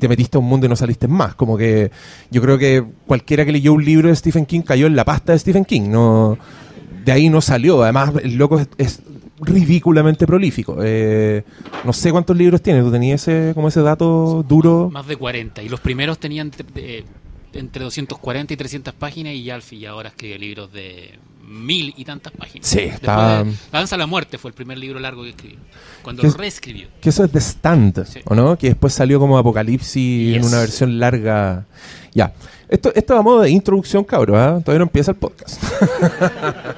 te 0.00 0.08
metiste 0.08 0.36
a 0.36 0.40
un 0.40 0.46
mundo 0.46 0.66
y 0.66 0.68
no 0.68 0.76
saliste 0.76 1.08
más. 1.08 1.34
Como 1.34 1.56
que 1.56 1.90
yo 2.30 2.40
creo 2.42 2.58
que 2.58 2.84
cualquiera 3.06 3.44
que 3.44 3.52
leyó 3.52 3.72
un 3.72 3.84
libro 3.84 4.08
de 4.08 4.16
Stephen 4.16 4.46
King 4.46 4.62
cayó 4.62 4.86
en 4.86 4.96
la 4.96 5.04
pasta 5.04 5.32
de 5.32 5.38
Stephen 5.38 5.64
King. 5.64 5.88
No, 5.90 6.36
de 7.04 7.12
ahí 7.12 7.28
no 7.30 7.40
salió. 7.40 7.82
Además, 7.82 8.12
el 8.22 8.34
loco 8.36 8.58
es, 8.60 8.68
es 8.78 9.02
ridículamente 9.40 10.26
prolífico. 10.26 10.78
Eh, 10.82 11.44
no 11.84 11.92
sé 11.92 12.10
cuántos 12.12 12.36
libros 12.36 12.62
tiene. 12.62 12.80
¿Tú 12.82 12.90
tenías 12.90 13.26
ese, 13.26 13.52
como 13.54 13.68
ese 13.68 13.80
dato 13.82 14.44
duro? 14.48 14.90
Más 14.92 15.06
de 15.06 15.16
40. 15.16 15.62
Y 15.62 15.68
los 15.68 15.80
primeros 15.80 16.18
tenían 16.18 16.50
de- 16.74 17.04
entre 17.54 17.84
240 17.84 18.52
y 18.52 18.56
300 18.56 18.94
páginas 18.94 19.34
y 19.34 19.50
Alfie 19.50 19.78
y 19.78 19.86
ahora 19.86 20.08
escribe 20.10 20.38
libros 20.38 20.72
de 20.72 21.18
mil 21.46 21.92
y 21.96 22.04
tantas 22.04 22.32
páginas. 22.32 22.66
Sí, 22.66 22.80
está- 22.80 23.44
de 23.44 23.50
La 23.72 23.78
danza 23.80 23.94
a 23.96 23.98
la 23.98 24.06
muerte 24.06 24.38
fue 24.38 24.48
el 24.50 24.54
primer 24.54 24.78
libro 24.78 24.98
largo 24.98 25.22
que 25.22 25.30
escribió. 25.30 25.58
Cuando 26.02 26.22
¿Qué 26.22 26.28
lo 26.28 26.32
es? 26.32 26.38
reescribió. 26.38 26.88
Que 27.00 27.10
eso 27.10 27.24
es 27.24 27.32
de 27.32 27.40
Stand, 27.40 28.06
Sí. 28.06 28.20
¿o 28.24 28.34
no? 28.34 28.56
Que 28.56 28.68
después 28.68 28.94
salió 28.94 29.18
como 29.20 29.36
Apocalipsis 29.38 30.34
en 30.36 30.42
Yes. 30.42 30.46
una 30.50 30.60
versión 30.60 30.98
larga. 30.98 31.66
Ya. 32.14 32.32
Esto, 32.68 32.92
esto 32.94 33.12
es 33.14 33.20
a 33.20 33.22
modo 33.22 33.42
de 33.42 33.50
introducción, 33.50 34.04
cabros, 34.04 34.36
¿ah? 34.36 34.58
Todavía 34.64 34.78
no 34.78 34.84
empieza 34.84 35.10
el 35.10 35.16
podcast. 35.18 35.62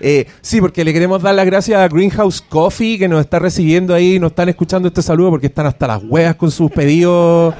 Eh, 0.00 0.26
sí, 0.42 0.60
porque 0.60 0.84
le 0.84 0.92
queremos 0.92 1.22
dar 1.22 1.34
las 1.34 1.46
gracias 1.46 1.80
a 1.80 1.88
Greenhouse 1.88 2.42
Coffee, 2.42 2.98
que 2.98 3.08
nos 3.08 3.20
está 3.20 3.38
recibiendo 3.38 3.94
ahí, 3.94 4.20
nos 4.20 4.30
están 4.32 4.48
escuchando 4.48 4.86
este 4.88 5.02
saludo 5.02 5.30
porque 5.30 5.46
están 5.46 5.66
hasta 5.66 5.86
las 5.88 6.02
huevas 6.04 6.36
con 6.36 6.50
sus 6.50 6.70
pedidos 6.70 7.54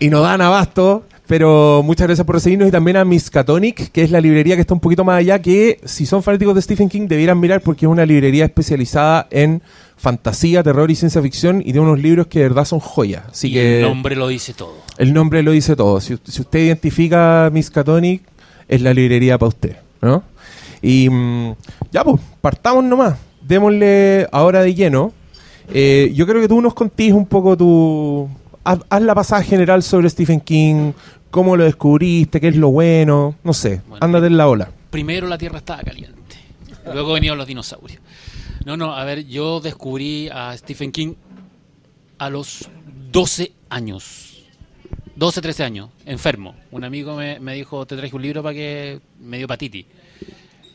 y 0.00 0.10
no 0.10 0.20
dan 0.22 0.40
abasto. 0.40 1.04
Pero 1.26 1.82
muchas 1.84 2.08
gracias 2.08 2.26
por 2.26 2.34
recibirnos 2.34 2.66
y 2.66 2.72
también 2.72 2.96
a 2.96 3.04
Miskatonic, 3.04 3.92
que 3.92 4.02
es 4.02 4.10
la 4.10 4.20
librería 4.20 4.56
que 4.56 4.62
está 4.62 4.74
un 4.74 4.80
poquito 4.80 5.04
más 5.04 5.16
allá, 5.16 5.40
que 5.40 5.78
si 5.84 6.04
son 6.04 6.24
fanáticos 6.24 6.56
de 6.56 6.62
Stephen 6.62 6.88
King 6.88 7.06
debieran 7.06 7.38
mirar 7.38 7.60
porque 7.60 7.86
es 7.86 7.92
una 7.92 8.04
librería 8.04 8.46
especializada 8.46 9.28
en 9.30 9.62
fantasía, 9.96 10.64
terror 10.64 10.90
y 10.90 10.96
ciencia 10.96 11.22
ficción 11.22 11.62
y 11.64 11.70
de 11.70 11.78
unos 11.78 12.00
libros 12.00 12.26
que 12.26 12.40
de 12.40 12.48
verdad 12.48 12.64
son 12.64 12.80
joyas. 12.80 13.22
Así 13.30 13.46
y 13.46 13.52
que 13.52 13.76
el 13.76 13.82
nombre 13.82 14.16
lo 14.16 14.26
dice 14.26 14.54
todo. 14.54 14.74
el 14.98 15.12
nombre 15.12 15.44
lo 15.44 15.52
dice 15.52 15.76
todo. 15.76 16.00
Si, 16.00 16.18
si 16.24 16.40
usted 16.40 16.64
identifica 16.64 17.48
Miskatonic, 17.52 18.22
es 18.66 18.82
la 18.82 18.92
librería 18.92 19.38
para 19.38 19.48
usted, 19.50 19.76
¿no? 20.00 20.24
Y 20.82 21.08
mm, 21.10 21.54
ya, 21.92 22.02
pues, 22.02 22.20
partamos 22.40 22.82
nomás. 22.82 23.16
Démosle 23.42 24.26
ahora 24.32 24.62
de 24.62 24.74
lleno. 24.74 25.12
Eh, 25.72 26.10
yo 26.14 26.26
creo 26.26 26.40
que 26.40 26.48
tú 26.48 26.60
nos 26.60 26.74
contís 26.74 27.12
un 27.12 27.26
poco 27.26 27.56
tu... 27.56 28.28
Haz, 28.64 28.80
haz 28.88 29.02
la 29.02 29.14
pasada 29.14 29.42
general 29.42 29.82
sobre 29.82 30.10
Stephen 30.10 30.40
King, 30.40 30.92
cómo 31.30 31.56
lo 31.56 31.64
descubriste, 31.64 32.40
qué 32.40 32.48
es 32.48 32.56
lo 32.56 32.70
bueno, 32.70 33.36
no 33.42 33.52
sé, 33.54 33.80
Bueno, 33.88 34.04
ándate 34.04 34.26
en 34.26 34.36
la 34.36 34.48
ola. 34.48 34.70
Primero 34.90 35.26
la 35.28 35.38
Tierra 35.38 35.58
estaba 35.58 35.82
caliente. 35.82 36.36
Luego 36.92 37.12
venían 37.14 37.36
los 37.38 37.46
dinosaurios. 37.46 38.00
No, 38.64 38.76
no, 38.76 38.94
a 38.94 39.04
ver, 39.04 39.26
yo 39.26 39.60
descubrí 39.60 40.28
a 40.30 40.54
Stephen 40.56 40.92
King 40.92 41.14
a 42.18 42.28
los 42.28 42.68
12 43.10 43.52
años. 43.70 44.26
12, 45.16 45.40
13 45.40 45.64
años, 45.64 45.90
enfermo. 46.06 46.54
Un 46.70 46.84
amigo 46.84 47.14
me, 47.16 47.38
me 47.40 47.54
dijo, 47.54 47.86
te 47.86 47.96
traje 47.96 48.14
un 48.14 48.22
libro 48.22 48.42
para 48.42 48.54
que 48.54 49.00
me 49.20 49.38
dio 49.38 49.46
patiti. 49.46 49.86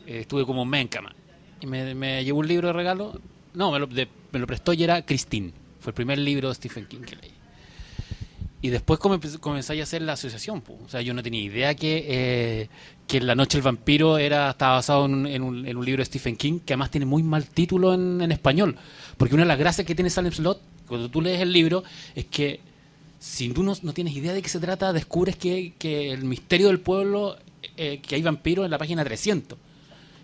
Eh, 0.06 0.20
estuve 0.20 0.44
como 0.44 0.62
un 0.62 0.68
mes 0.68 0.82
en 0.82 0.88
cama. 0.88 1.14
Y 1.60 1.66
me, 1.66 1.94
me 1.94 2.24
llevó 2.24 2.40
un 2.40 2.48
libro 2.48 2.68
de 2.68 2.72
regalo. 2.72 3.20
No, 3.54 3.70
me 3.70 3.78
lo, 3.78 3.86
de- 3.86 4.08
me 4.32 4.38
lo 4.38 4.46
prestó 4.46 4.72
y 4.72 4.82
era 4.84 5.02
Christine. 5.02 5.52
Fue 5.80 5.90
el 5.90 5.94
primer 5.94 6.18
libro 6.18 6.48
de 6.48 6.54
Stephen 6.54 6.86
King 6.86 7.00
que 7.00 7.16
leí. 7.16 7.30
Y 8.66 8.70
después 8.70 8.98
come- 8.98 9.20
comencé 9.38 9.78
a 9.78 9.82
hacer 9.84 10.02
la 10.02 10.14
asociación. 10.14 10.60
po. 10.60 10.76
O 10.84 10.88
sea, 10.88 11.00
yo 11.00 11.14
no 11.14 11.22
tenía 11.22 11.40
idea 11.40 11.74
que, 11.76 12.04
eh, 12.08 12.68
que 13.06 13.20
La 13.20 13.36
Noche 13.36 13.58
del 13.58 13.62
Vampiro 13.62 14.18
era, 14.18 14.50
estaba 14.50 14.74
basado 14.74 15.04
en 15.06 15.14
un, 15.14 15.26
en 15.28 15.42
un- 15.44 15.66
en 15.68 15.76
un 15.76 15.84
libro 15.84 16.00
de 16.00 16.06
Stephen 16.06 16.34
King, 16.36 16.58
que 16.66 16.72
además 16.72 16.90
tiene 16.90 17.06
muy 17.06 17.22
mal 17.22 17.44
título 17.46 17.94
en, 17.94 18.20
en 18.20 18.32
español. 18.32 18.76
Porque 19.16 19.34
una 19.36 19.44
de 19.44 19.48
las 19.48 19.58
gracias 19.60 19.86
que 19.86 19.94
tiene 19.94 20.10
Salem 20.10 20.32
Slot, 20.32 20.60
cuando 20.88 21.08
tú 21.08 21.20
lees 21.22 21.40
el 21.40 21.52
libro, 21.52 21.84
es 22.16 22.24
que 22.24 22.58
si 23.20 23.50
tú 23.50 23.62
no, 23.62 23.72
no 23.82 23.92
tienes 23.92 24.16
idea 24.16 24.32
de 24.32 24.42
qué 24.42 24.48
se 24.48 24.58
trata, 24.58 24.92
descubres 24.92 25.36
que, 25.36 25.74
que 25.78 26.10
el 26.12 26.24
misterio 26.24 26.66
del 26.66 26.80
pueblo, 26.80 27.36
eh, 27.76 28.00
que 28.00 28.16
hay 28.16 28.22
vampiros 28.22 28.64
en 28.64 28.72
la 28.72 28.78
página 28.78 29.04
300. 29.04 29.56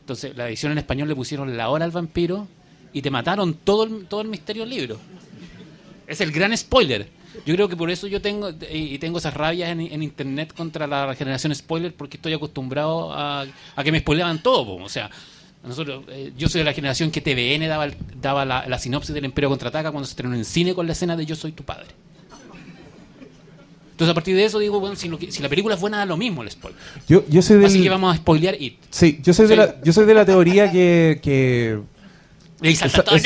Entonces, 0.01 0.37
la 0.37 0.49
edición 0.49 0.73
en 0.73 0.79
español 0.79 1.07
le 1.07 1.15
pusieron 1.15 1.57
La 1.57 1.69
Hora 1.69 1.85
al 1.85 1.93
Vampiro 1.93 2.49
y 2.93 3.03
te 3.03 3.11
mataron 3.13 3.55
todo 3.55 3.85
el, 3.85 4.07
todo 4.07 4.21
el 4.23 4.27
misterio 4.29 4.63
del 4.65 4.71
libro. 4.71 4.99
Es 6.09 6.21
el 6.21 6.33
gran 6.33 6.57
spoiler. 6.57 7.22
Yo 7.47 7.55
creo 7.55 7.69
que 7.69 7.77
por 7.77 7.91
eso 7.91 8.07
yo 8.07 8.21
tengo 8.21 8.51
y 8.71 8.99
tengo 8.99 9.19
esas 9.19 9.35
rabias 9.35 9.71
en, 9.71 9.81
en 9.81 10.03
internet 10.03 10.53
contra 10.55 10.87
la 10.87 11.15
generación 11.15 11.55
spoiler 11.55 11.95
porque 11.95 12.17
estoy 12.19 12.33
acostumbrado 12.35 13.12
a, 13.12 13.47
a 13.77 13.85
que 13.85 13.91
me 13.93 14.01
spoileaban 14.01 14.43
todo. 14.43 14.65
po. 14.67 14.85
O 14.85 14.89
sea, 14.89 15.11
nosotros, 15.67 16.05
eh, 16.09 16.33
yo 16.37 16.49
soy 16.49 16.61
de 16.61 16.65
la 16.65 16.73
generación 16.73 17.11
que 17.11 17.21
TVN 17.21 17.67
daba, 17.69 17.89
daba 18.21 18.45
la, 18.45 18.67
la 18.69 18.79
sinopsis 18.79 19.15
del 19.15 19.25
Imperio 19.25 19.49
Contraataca 19.49 19.91
cuando 19.91 20.07
se 20.07 20.12
estrenó 20.12 20.35
en 20.35 20.45
cine 20.45 20.75
con 20.75 20.87
la 20.87 20.93
escena 20.93 21.17
de 21.17 21.25
Yo 21.27 21.35
soy 21.37 21.53
tu 21.53 21.62
padre. 21.65 21.87
Entonces 23.93 24.11
a 24.11 24.15
partir 24.15 24.35
de 24.35 24.45
eso 24.45 24.59
digo, 24.59 24.81
bueno, 24.81 24.97
si, 24.97 25.09
lo 25.09 25.19
que- 25.19 25.31
si 25.31 25.43
la 25.43 25.49
película 25.49 25.75
es 25.75 25.81
buena 25.81 25.99
da 25.99 26.07
lo 26.07 26.17
mismo 26.17 26.43
el 26.43 26.51
spoiler. 26.51 26.81
Yo, 27.09 27.25
yo 27.29 27.43
soy 27.43 27.57
del... 27.59 27.67
Así 27.67 27.83
que 27.83 27.89
vamos 27.91 28.12
a 28.15 28.17
spoilear 28.19 28.61
It. 28.61 28.79
Sí, 28.91 29.21
yo 29.23 29.33
soy, 29.33 29.47
de 29.47 29.57
la, 29.57 29.81
yo 29.83 29.93
soy 29.93 30.07
de 30.07 30.15
la 30.15 30.25
teoría 30.25 30.71
que... 30.73 31.21
que 31.23 31.79
esa, 32.62 32.87
es- 32.87 33.25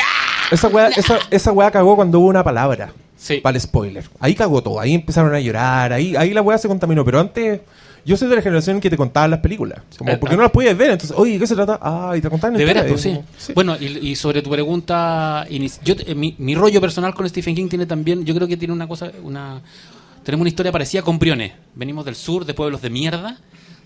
esa, 0.53 0.69
weá, 0.69 0.89
esa, 0.89 1.19
esa 1.31 1.53
weá 1.53 1.71
cagó 1.71 1.97
cuando 1.97 2.21
hubo 2.21 2.29
una 2.29 2.45
palabra. 2.45 2.93
Sí. 3.17 3.39
Para 3.39 3.57
el 3.57 3.61
spoiler. 3.63 4.05
Ahí 4.21 4.35
cagó 4.35 4.63
todo. 4.63 4.79
Ahí 4.81 4.95
empezaron 4.95 5.35
a 5.35 5.41
llorar. 5.41 5.93
Ahí, 5.93 6.15
ahí 6.17 6.33
la 6.35 6.43
weá 6.43 6.59
se 6.59 6.69
contaminó. 6.69 7.05
Pero 7.05 7.19
antes, 7.21 7.61
yo 8.05 8.17
soy 8.17 8.29
de 8.29 8.37
la 8.37 8.43
generación 8.43 8.81
que 8.81 8.91
te 8.91 8.97
contaban 8.97 9.31
las 9.31 9.41
películas. 9.41 9.81
Como, 9.97 10.11
Eh, 10.13 10.17
porque 10.19 10.35
ah. 10.35 10.37
no 10.37 10.43
las 10.43 10.53
podías 10.53 10.77
ver. 10.77 10.91
Entonces, 10.91 11.17
oye, 11.17 11.33
¿de 11.33 11.39
¿qué 11.39 11.47
se 11.47 11.55
trata? 11.55 11.79
Ah, 11.81 12.15
y 12.17 12.21
te 12.21 12.29
contaban 12.29 12.57
De 12.57 12.65
veras, 12.65 12.85
pues 12.87 13.01
sí. 13.01 13.19
Bueno, 13.55 13.77
y, 13.81 13.87
y 14.11 14.17
sobre 14.17 14.43
tu 14.43 14.51
pregunta, 14.51 15.47
yo, 15.83 15.95
eh, 16.07 16.15
mi, 16.15 16.35
mi 16.39 16.55
rollo 16.55 16.81
personal 16.81 17.15
con 17.15 17.29
Stephen 17.29 17.55
King 17.55 17.69
tiene 17.69 17.87
también, 17.87 18.25
yo 18.25 18.35
creo 18.35 18.47
que 18.47 18.57
tiene 18.57 18.75
una 18.75 18.87
cosa, 18.87 19.11
una 19.23 19.63
tenemos 20.23 20.43
una 20.43 20.49
historia 20.51 20.73
parecida 20.73 21.03
con 21.03 21.19
Briones. 21.19 21.53
Venimos 21.75 22.05
del 22.05 22.17
sur, 22.17 22.45
de 22.45 22.53
pueblos 22.53 22.83
de 22.83 22.91
mierda, 22.91 23.39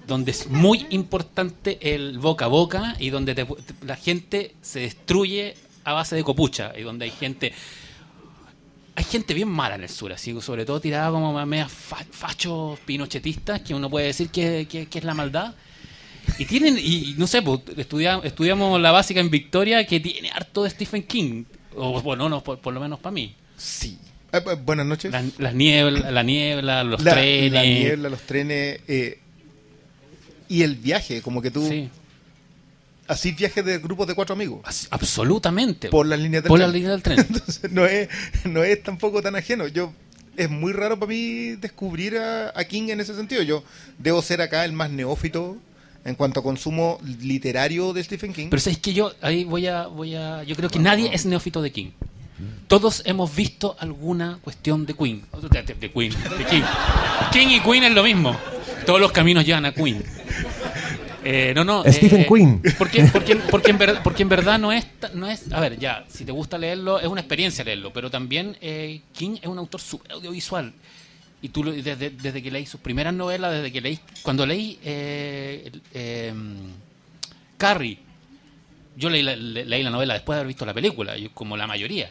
donde 0.09 0.31
es 0.33 0.49
muy 0.49 0.87
importante 0.91 1.79
el 1.95 2.19
boca 2.19 2.47
a 2.47 2.49
boca 2.49 2.97
y 2.99 3.11
donde 3.11 3.35
te- 3.35 3.45
te- 3.45 3.87
la 3.87 3.95
gente 3.97 4.55
se 4.63 4.81
destruye 4.81 5.55
a 5.85 5.93
base 5.93 6.17
de 6.17 6.25
copucha 6.25 6.73
y 6.79 6.83
donde 6.83 7.05
hay 7.05 7.11
gente 7.11 7.53
hay 8.97 9.05
gente 9.05 9.35
bien 9.35 9.49
mala 9.49 9.77
en 9.77 9.83
el 9.83 9.89
sur, 9.89 10.13
así 10.13 10.39
sobre 10.41 10.65
todo 10.65 10.81
tirada 10.81 11.11
como 11.11 11.45
media 11.47 11.69
fa- 11.69 12.05
fachos 12.11 12.79
pinochetistas, 12.81 13.61
que 13.61 13.75
uno 13.75 13.89
puede 13.89 14.07
decir 14.07 14.29
que, 14.31 14.67
que- 14.71 14.87
que 14.87 14.99
es 14.99 15.05
la 15.05 15.15
maldad. 15.15 15.55
Y 16.39 16.45
tienen, 16.45 16.77
y 16.79 17.15
no 17.17 17.27
sé, 17.27 17.41
pues, 17.43 17.61
estudia- 17.77 18.21
estudiamos 18.25 18.81
la 18.81 18.91
básica 18.93 19.21
en 19.21 19.31
Victoria 19.31 19.87
que 19.87 20.01
tiene 20.01 20.31
harto 20.31 20.65
de 20.65 20.71
Stephen 20.71 21.03
King. 21.05 21.45
O 21.77 22.01
bueno, 22.03 22.29
no, 22.29 22.43
por, 22.43 22.59
por 22.59 22.75
lo 22.75 22.81
menos 22.81 22.99
para 22.99 23.13
mí. 23.13 23.35
Sí. 23.57 23.97
Ah, 24.33 24.41
pues, 24.43 24.63
buenas 24.65 24.87
noches. 24.87 25.11
La, 25.11 25.25
las 25.39 25.55
niebla, 25.55 26.11
la 26.11 26.23
niebla, 26.23 26.85
los 26.85 27.03
La- 27.03 27.13
trenes. 27.15 27.53
la 27.53 27.63
niebla, 27.63 28.09
los 28.11 28.21
trenes 28.21 28.81
eh, 28.87 29.19
y 30.49 30.63
el 30.63 30.77
viaje, 30.77 31.23
como 31.23 31.41
que 31.43 31.51
tú 31.51 31.67
Sí, 31.67 31.89
así 33.11 33.33
viajes 33.33 33.65
de 33.65 33.79
grupos 33.79 34.07
de 34.07 34.15
cuatro 34.15 34.35
amigos 34.35 34.61
absolutamente. 34.91 35.89
por 35.89 36.07
las 36.07 36.19
líneas 36.19 36.43
del 36.43 36.49
Por 36.49 36.59
tren. 36.59 36.69
la 36.71 36.75
línea 36.75 36.91
del 36.91 37.03
tren. 37.03 37.19
Entonces 37.29 37.71
no 37.71 37.85
es, 37.87 38.09
no 38.45 38.63
es 38.63 38.83
tampoco 38.83 39.21
tan 39.23 39.37
ajeno. 39.37 39.67
Yo 39.69 39.93
es 40.37 40.49
muy 40.49 40.73
raro 40.73 40.99
para 40.99 41.11
mí 41.11 41.57
descubrir 41.57 42.17
a, 42.19 42.53
a 42.55 42.65
King 42.65 42.89
en 42.89 43.01
ese 43.01 43.15
sentido. 43.15 43.43
Yo 43.43 43.63
debo 43.99 44.23
ser 44.23 44.41
acá 44.41 44.65
el 44.65 44.73
más 44.73 44.91
neófito 44.91 45.57
en 46.05 46.15
cuanto 46.15 46.41
a 46.41 46.43
consumo 46.43 46.99
literario 47.21 47.93
de 47.93 48.03
Stephen 48.03 48.33
King. 48.33 48.47
Pero 48.49 48.61
sabes 48.61 48.79
que 48.79 48.95
yo 48.95 49.13
ahí 49.21 49.45
voy 49.45 49.67
a, 49.67 49.87
voy 49.87 50.15
a, 50.15 50.43
yo 50.45 50.57
creo 50.57 50.71
que 50.71 50.79
nadie 50.79 51.11
es 51.13 51.27
neófito 51.27 51.61
de 51.61 51.73
King. 51.73 51.91
Todos 52.69 53.03
hemos 53.05 53.35
visto 53.37 53.77
alguna 53.81 54.39
cuestión 54.41 54.87
de 54.87 54.95
Queen, 54.95 55.23
de, 55.51 55.63
de- 55.63 55.75
de 55.75 55.91
Queen, 55.91 56.13
de 56.39 56.45
King. 56.47 56.63
King 57.33 57.47
y 57.49 57.61
Queen 57.61 57.85
es 57.85 57.93
lo 57.93 58.03
mismo. 58.03 58.35
Todos 58.87 58.99
los 58.99 59.13
caminos 59.13 59.45
llevan 59.45 59.67
a 59.67 59.73
Queen. 59.75 60.03
Eh, 61.25 61.53
no, 61.55 61.65
no. 61.65 61.85
Stephen 61.85 62.25
Queen. 62.27 62.63
Porque, 62.79 63.05
porque, 63.13 63.37
porque, 63.37 63.71
en 63.71 63.79
ver- 63.79 64.01
porque 64.03 64.23
en 64.23 64.29
verdad 64.29 64.59
no 64.59 64.73
es, 64.73 64.87
no 65.15 65.29
es. 65.29 65.53
A 65.53 65.61
ver, 65.61 65.79
ya, 65.79 66.05
si 66.09 66.25
te 66.25 66.33
gusta 66.33 66.57
leerlo, 66.59 66.99
es 66.99 67.07
una 67.07 67.21
experiencia 67.21 67.63
leerlo. 67.65 67.93
Pero 67.93 68.11
también 68.11 68.57
eh, 68.61 69.03
King 69.13 69.37
es 69.43 69.47
un 69.49 69.59
autor 69.59 69.81
super 69.81 70.13
audiovisual. 70.13 70.73
Y 71.43 71.49
tú, 71.51 71.63
desde, 71.65 72.11
desde 72.11 72.43
que 72.43 72.51
leí 72.51 72.67
sus 72.67 72.81
primeras 72.81 73.13
novelas, 73.15 73.53
desde 73.53 73.71
que 73.73 73.81
leí. 73.81 73.99
Cuando 74.23 74.47
leí. 74.47 74.79
Eh, 74.85 75.71
eh, 75.95 76.33
Carrie, 77.57 77.99
yo 78.97 79.11
leí 79.11 79.23
la, 79.23 79.37
le- 79.37 79.65
leí 79.67 79.83
la 79.83 79.91
novela 79.91 80.15
después 80.15 80.37
de 80.37 80.41
haber 80.41 80.49
visto 80.49 80.65
la 80.65 80.75
película, 80.75 81.17
yo- 81.17 81.31
como 81.35 81.57
la 81.57 81.67
mayoría. 81.67 82.11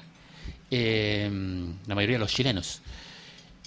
Eh, 0.72 1.30
la 1.88 1.96
mayoría 1.96 2.16
de 2.18 2.20
los 2.20 2.32
chilenos. 2.32 2.82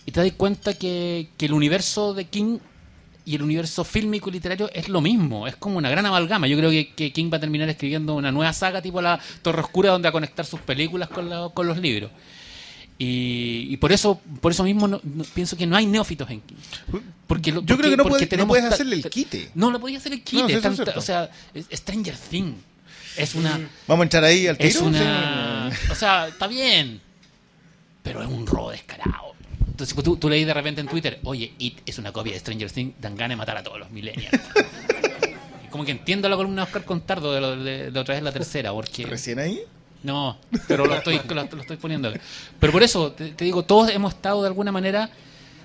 Y 0.07 0.13
te 0.13 0.21
das 0.21 0.33
cuenta 0.33 0.75
que, 0.75 1.29
que 1.37 1.47
el 1.47 1.53
universo 1.53 2.15
de 2.15 2.25
King 2.27 2.59
y 3.25 3.37
el 3.37 3.43
universo 3.43 3.85
fílmico 3.85 4.29
y 4.29 4.33
literario 4.33 4.69
es 4.75 4.89
lo 4.89 5.01
mismo, 5.01 5.47
es 5.47 5.55
como 5.57 5.79
una 5.79 5.89
gran 5.91 6.05
amalgama. 6.07 6.47
Yo 6.49 6.57
creo 6.57 6.71
que, 6.71 6.91
que 6.93 7.13
King 7.13 7.31
va 7.33 7.37
a 7.37 7.41
terminar 7.41 7.69
escribiendo 7.69 8.15
una 8.15 8.33
nueva 8.33 8.53
saga 8.53 8.83
tipo 8.83 9.01
La 9.01 9.21
Torre 9.43 9.61
Oscura 9.63 9.91
donde 9.91 10.07
va 10.07 10.11
a 10.11 10.13
conectar 10.13 10.45
sus 10.45 10.61
películas 10.61 11.09
con, 11.09 11.29
la- 11.31 11.49
con 11.55 11.67
los 11.67 11.79
libros. 11.79 12.11
Y, 12.99 13.67
y 13.71 13.77
por 13.79 13.91
eso 13.93 14.21
por 14.41 14.53
eso 14.53 14.63
mismo 14.65 14.87
no- 14.87 15.01
no- 15.03 15.25
pienso 15.35 15.57
que 15.57 15.67
no 15.67 15.77
hay 15.77 15.87
neófitos 15.87 16.31
en 16.31 16.41
King. 16.41 16.57
Porque 17.27 17.51
lo- 17.53 17.63
Yo 17.63 17.77
creo 17.79 17.91
que 17.91 17.97
no, 17.97 18.05
puedes- 18.05 18.39
no 18.39 18.47
puedes 18.47 18.65
hacerle 18.67 18.97
el 18.97 19.09
quite. 19.11 19.51
No, 19.55 19.71
le 19.73 19.79
podía 19.79 19.99
hacer 19.99 20.13
el 20.13 20.23
quite. 20.23 20.53
Es 20.55 20.61
tanta- 20.63 20.93
o 20.97 21.01
sea, 21.01 21.31
Stranger 21.73 22.17
Things 22.17 22.55
es 23.17 23.35
una... 23.35 23.59
Vamos 23.89 24.03
a 24.03 24.05
entrar 24.05 24.25
ahí 24.25 24.47
al 24.47 24.57
tiro. 24.57 24.69
Es 24.69 24.77
una. 24.81 25.71
O 25.91 25.95
sea, 25.95 26.29
está 26.29 26.47
bien. 26.47 27.01
Pero 28.03 28.23
es 28.23 28.29
un 28.29 28.47
robo 28.47 28.71
descarado. 28.71 29.32
Entonces, 29.83 29.95
pues, 29.95 30.05
tú, 30.05 30.17
tú 30.17 30.29
leí 30.31 30.45
de 30.45 30.55
repente 30.55 30.81
en 30.81 30.87
Twitter, 30.87 31.19
oye, 31.25 31.53
It 31.59 31.79
es 31.85 31.99
una 31.99 32.13
copia 32.13 32.33
de 32.35 32.39
Stranger 32.39 32.71
Things, 32.71 32.95
dan 33.01 33.17
ganas 33.17 33.31
de 33.31 33.37
matar 33.37 33.57
a 33.57 33.63
todos 33.65 33.81
los 33.81 33.91
millennials. 33.91 34.31
Como 35.71 35.85
que 35.85 35.91
entiendo 35.91 36.29
la 36.29 36.37
columna 36.37 36.63
de 36.63 36.67
Oscar 36.67 36.85
Contardo 36.85 37.33
de, 37.33 37.41
lo- 37.41 37.57
de- 37.57 37.91
de 37.91 37.99
otra 37.99 38.15
vez 38.15 38.23
la 38.23 38.31
tercera, 38.31 38.73
porque. 38.73 39.07
Recién 39.07 39.39
ahí. 39.41 39.61
No, 40.05 40.39
pero 40.69 40.87
lo 40.87 40.95
estoy, 40.97 41.21
lo, 41.29 41.35
lo 41.35 41.61
estoy 41.63 41.77
poniendo. 41.79 42.13
Pero 42.61 42.73
por 42.73 42.83
eso, 42.83 43.13
te, 43.13 43.31
te 43.31 43.45
digo, 43.45 43.65
todos 43.65 43.91
hemos 43.91 44.15
estado 44.15 44.43
de 44.43 44.49
alguna 44.49 44.71
manera. 44.71 45.11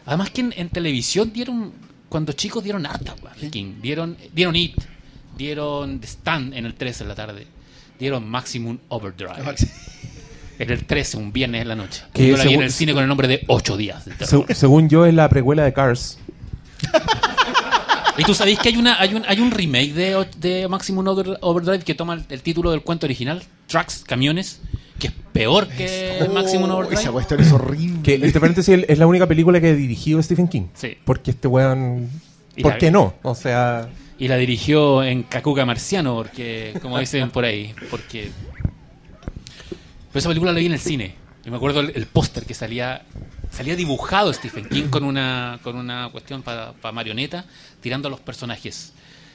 Además 0.06 0.30
que 0.32 0.42
en, 0.42 0.54
en 0.58 0.70
televisión 0.70 1.32
dieron. 1.32 1.74
Cuando 2.10 2.32
chicos 2.34 2.64
dieron 2.64 2.86
harta, 2.86 3.16
King. 3.52 3.76
Dieron, 3.82 4.18
dieron 4.34 4.56
It, 4.56 4.78
dieron 5.38 6.00
The 6.00 6.08
Stand 6.08 6.54
en 6.56 6.66
el 6.66 6.74
13 6.74 7.04
de 7.04 7.08
la 7.10 7.16
tarde, 7.16 7.46
dieron 8.00 8.28
Maximum 8.28 8.78
Overdrive. 8.88 9.44
En 10.60 10.70
el 10.72 10.86
13, 10.86 11.18
un 11.18 11.32
viernes 11.32 11.62
en 11.62 11.68
la 11.68 11.76
noche. 11.76 12.04
Que 12.14 12.28
Yo 12.30 12.38
la 12.38 12.44
vi 12.46 12.54
en 12.56 12.62
el 12.64 12.72
cine 12.72 12.94
con 12.94 13.04
el 13.04 13.08
nombre 13.10 13.28
de 13.28 13.44
8 13.48 13.78
días. 13.78 14.06
de 14.06 14.14
terror. 14.16 14.46
Se- 14.48 14.56
según 14.56 14.90
yo, 14.90 15.06
es 15.06 15.14
la 15.14 15.30
precuela 15.30 15.64
de 15.64 15.74
Cars. 15.74 16.18
Y 18.20 18.24
tú 18.24 18.34
sabéis 18.34 18.58
que 18.58 18.70
hay 18.70 18.78
una 18.78 19.00
hay 19.00 19.14
un, 19.14 19.24
hay 19.28 19.40
un 19.40 19.52
remake 19.52 19.94
de, 19.94 20.26
de 20.40 20.68
Maximum 20.68 21.06
Over- 21.08 21.38
Overdrive 21.42 21.84
que 21.84 21.94
toma 21.94 22.16
el, 22.16 22.24
el 22.30 22.42
título 22.42 22.72
del 22.72 22.82
cuento 22.82 23.06
original, 23.06 23.44
Trucks, 23.68 24.04
camiones, 24.08 24.60
que 24.98 25.08
es 25.08 25.14
peor 25.34 25.68
que 25.68 26.18
el 26.18 26.30
Maximum 26.32 26.72
Oh, 26.72 26.78
Overdrive. 26.78 27.00
Esa 27.00 27.12
cuestión 27.12 27.40
es 27.42 27.52
horrible. 27.52 28.02
Que, 28.02 28.16
entre 28.16 28.40
paréntesis, 28.40 28.86
es 28.88 28.98
la 28.98 29.06
única 29.06 29.28
película 29.28 29.62
que 29.62 29.68
ha 29.68 29.74
dirigido 29.76 30.20
Stephen 30.24 30.48
King. 30.48 30.64
Sí. 30.74 30.98
Porque 31.06 31.30
este 31.30 31.48
weón... 31.48 32.10
Y 32.56 32.64
¿Por 32.64 32.72
la- 32.72 32.78
qué 32.80 32.90
no? 32.90 33.14
O 33.22 33.36
sea... 33.36 33.88
Y 34.18 34.28
la 34.30 34.38
dirigió 34.38 35.04
en 35.04 35.22
Kakuga 35.22 35.64
Marciano, 35.68 36.16
porque, 36.16 36.74
como 36.82 36.98
dicen 36.98 37.30
por 37.30 37.46
ahí, 37.46 37.76
porque... 37.92 38.32
Pero 40.18 40.22
esa 40.22 40.30
película 40.30 40.52
la 40.52 40.58
vi 40.60 40.66
en 40.66 40.72
el 40.74 40.80
cine. 40.80 41.14
Y 41.46 41.52
me 41.52 41.58
acuerdo 41.58 41.80
el, 41.82 41.92
el 41.96 42.08
póster 42.08 42.44
que 42.44 42.56
salía 42.56 43.04
salía 43.52 43.76
dibujado 43.76 44.34
Stephen 44.34 44.68
King 44.68 44.86
con 44.90 45.04
una 45.04 45.60
con 45.62 45.76
una 45.76 46.10
cuestión 46.12 46.42
para 46.42 46.74
marioneta 46.92 47.46
tirando 47.82 48.08
a 48.08 48.10
los 48.12 48.20
personajes. 48.20 48.94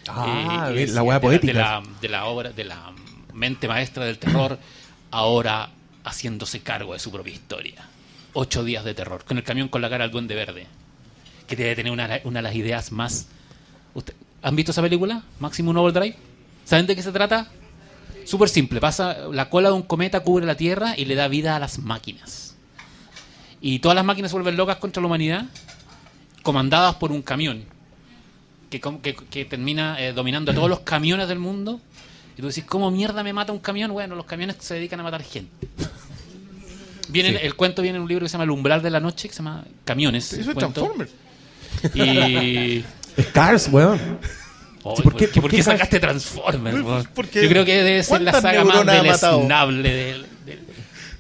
Ah, 0.09 0.71
Eh, 0.75 0.89
la 0.89 1.05
de 1.05 1.21
poética. 1.21 1.53
De 1.53 1.59
la, 1.61 1.83
de 2.01 2.09
la 2.09 2.25
obra, 2.25 2.51
de 2.51 2.65
la 2.65 2.91
mente 3.33 3.69
maestra 3.69 4.05
del 4.05 4.19
terror, 4.19 4.59
ahora 5.13 5.71
haciéndose 6.03 6.63
cargo 6.63 6.95
de 6.95 6.99
su 6.99 7.13
propia 7.13 7.33
historia. 7.33 7.87
Ocho 8.33 8.65
días 8.65 8.85
de 8.85 8.95
terror, 8.95 9.25
con 9.25 9.37
el 9.37 9.45
camión 9.45 9.69
con 9.69 9.83
la 9.83 9.89
cara 9.89 10.03
al 10.03 10.11
duende 10.11 10.35
verde. 10.35 10.67
Que 11.47 11.55
debe 11.55 11.77
tener 11.77 11.93
una, 11.93 12.09
una 12.25 12.41
de 12.41 12.43
las 12.43 12.57
ideas 12.57 12.91
más 12.91 13.29
¿Usted- 13.95 14.15
¿Han 14.43 14.57
visto 14.57 14.73
esa 14.73 14.83
película? 14.83 15.23
Maximum 15.39 15.77
Overdrive. 15.77 16.17
¿Saben 16.65 16.89
de 16.89 16.97
qué 16.97 17.03
se 17.05 17.13
trata? 17.13 17.47
Súper 18.25 18.49
simple. 18.49 18.81
Pasa, 18.81 19.17
la 19.33 19.49
cola 19.51 19.69
de 19.69 19.75
un 19.75 19.83
cometa 19.83 20.21
cubre 20.21 20.47
la 20.47 20.57
Tierra 20.57 20.95
y 20.97 21.05
le 21.05 21.15
da 21.15 21.29
vida 21.29 21.57
a 21.57 21.59
las 21.59 21.79
máquinas. 21.79 22.57
Y 23.61 23.79
todas 23.79 23.95
las 23.95 24.05
máquinas 24.05 24.31
se 24.31 24.37
vuelven 24.37 24.57
locas 24.57 24.77
contra 24.77 25.01
la 25.01 25.07
humanidad, 25.07 25.45
comandadas 26.43 26.97
por 26.97 27.13
un 27.13 27.23
camión 27.23 27.65
que, 28.71 28.81
com- 28.81 29.01
que- 29.01 29.15
que 29.15 29.45
termina 29.45 30.01
eh, 30.01 30.13
dominando 30.13 30.51
a 30.51 30.55
todos 30.55 30.69
los 30.69 30.81
camiones 30.81 31.29
del 31.29 31.39
mundo. 31.39 31.81
Y 32.37 32.41
tú 32.41 32.49
decís, 32.49 32.65
¿cómo 32.65 32.91
mierda 32.91 33.23
me 33.23 33.33
mata 33.33 33.53
un 33.53 33.59
camión? 33.59 33.93
Bueno, 33.93 34.15
los 34.17 34.25
camiones 34.27 34.57
se 34.61 34.75
dedican 34.75 34.99
a 35.01 35.03
matar 35.03 35.23
gente. 35.23 35.69
Viene, 37.09 37.31
Sí. 37.31 37.37
El 37.43 37.55
cuento 37.57 37.83
viene 37.83 37.97
en 37.99 38.03
un 38.03 38.09
libro 38.09 38.25
que 38.25 38.29
se 38.31 38.33
llama 38.33 38.45
El 38.45 38.51
umbral 38.51 38.81
de 38.83 38.91
la 38.91 39.01
noche, 39.01 39.29
que 39.29 39.35
se 39.35 39.39
llama 39.43 39.65
Camiones. 39.85 40.33
Eso 40.33 40.51
es. 40.53 40.57
Transformers. 40.57 41.11
Y 41.95 42.83
Cars, 43.35 43.69
weón. 43.71 43.99
Oye, 43.99 44.19
Sí, 44.83 45.03
¿por 45.03 45.03
¿por, 45.05 45.17
qué- 45.17 45.27
qué, 45.29 45.33
por 45.35 45.43
por 45.43 45.51
qué 45.51 45.57
qué 45.59 45.63
sabes- 45.63 45.79
sacaste 45.79 46.01
Transformers? 46.01 47.07
porque 47.15 47.43
Yo 47.43 47.49
creo 47.49 47.65
que 47.65 47.83
debe 47.83 48.03
ser 48.03 48.21
la 48.23 48.33
¿cuántas 48.33 48.43
saga 48.53 48.65
más 48.65 48.85
deleznable 48.87 49.89
del... 49.95 50.27
del- 50.45 50.61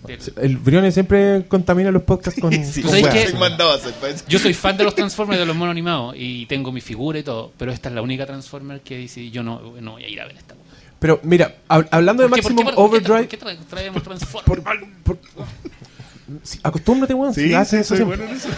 del- 0.06 0.18
El 0.42 0.56
Briones 0.56 0.94
siempre 0.94 1.44
contamina 1.46 1.90
los 1.92 2.02
podcasts 2.02 2.40
con... 2.40 2.52
Sí. 2.64 2.82
Yo 4.28 4.38
soy 4.38 4.54
fan 4.54 4.76
de 4.76 4.84
los 4.84 4.94
Transformers 4.94 5.38
de 5.38 5.46
los 5.46 5.54
monos 5.54 5.70
animados 5.72 6.14
y 6.18 6.46
tengo 6.46 6.72
mi 6.72 6.80
figura 6.80 7.18
y 7.18 7.22
todo, 7.22 7.52
pero 7.56 7.70
esta 7.72 7.88
es 7.88 7.94
la 7.94 8.02
única 8.02 8.26
Transformer 8.26 8.80
que 8.80 8.96
dice 8.96 9.30
yo 9.30 9.42
no, 9.42 9.60
no 9.80 9.92
voy 9.92 10.04
a 10.04 10.08
ir 10.08 10.20
a 10.20 10.26
ver 10.26 10.36
esta. 10.36 10.54
Pero 10.98 11.20
mira, 11.22 11.56
hab- 11.68 11.88
hablando 11.90 12.22
de 12.24 12.28
¿Por 12.28 12.36
qué- 12.38 12.42
por 12.42 12.50
qué- 12.56 12.64
Maximum 12.64 12.64
por 12.64 12.74
qué- 12.74 12.96
Overdrive... 12.96 13.28
¿Por 13.28 13.28
qué 13.28 13.40
tra- 13.40 13.66
traemos 13.68 14.02
Transformers? 14.02 14.62
por- 15.04 15.18
por- 15.18 15.18
Sí, 16.42 16.58
acostúmbrate, 16.62 17.12
weón. 17.14 17.34
si 17.34 17.48
Sí, 17.48 17.54
haces 17.54 17.86
sí, 17.86 17.94
eso 17.94 18.06
soy 18.06 18.16
siempre. 18.16 18.16
bueno 18.18 18.32
en 18.32 18.36
eso. 18.38 18.48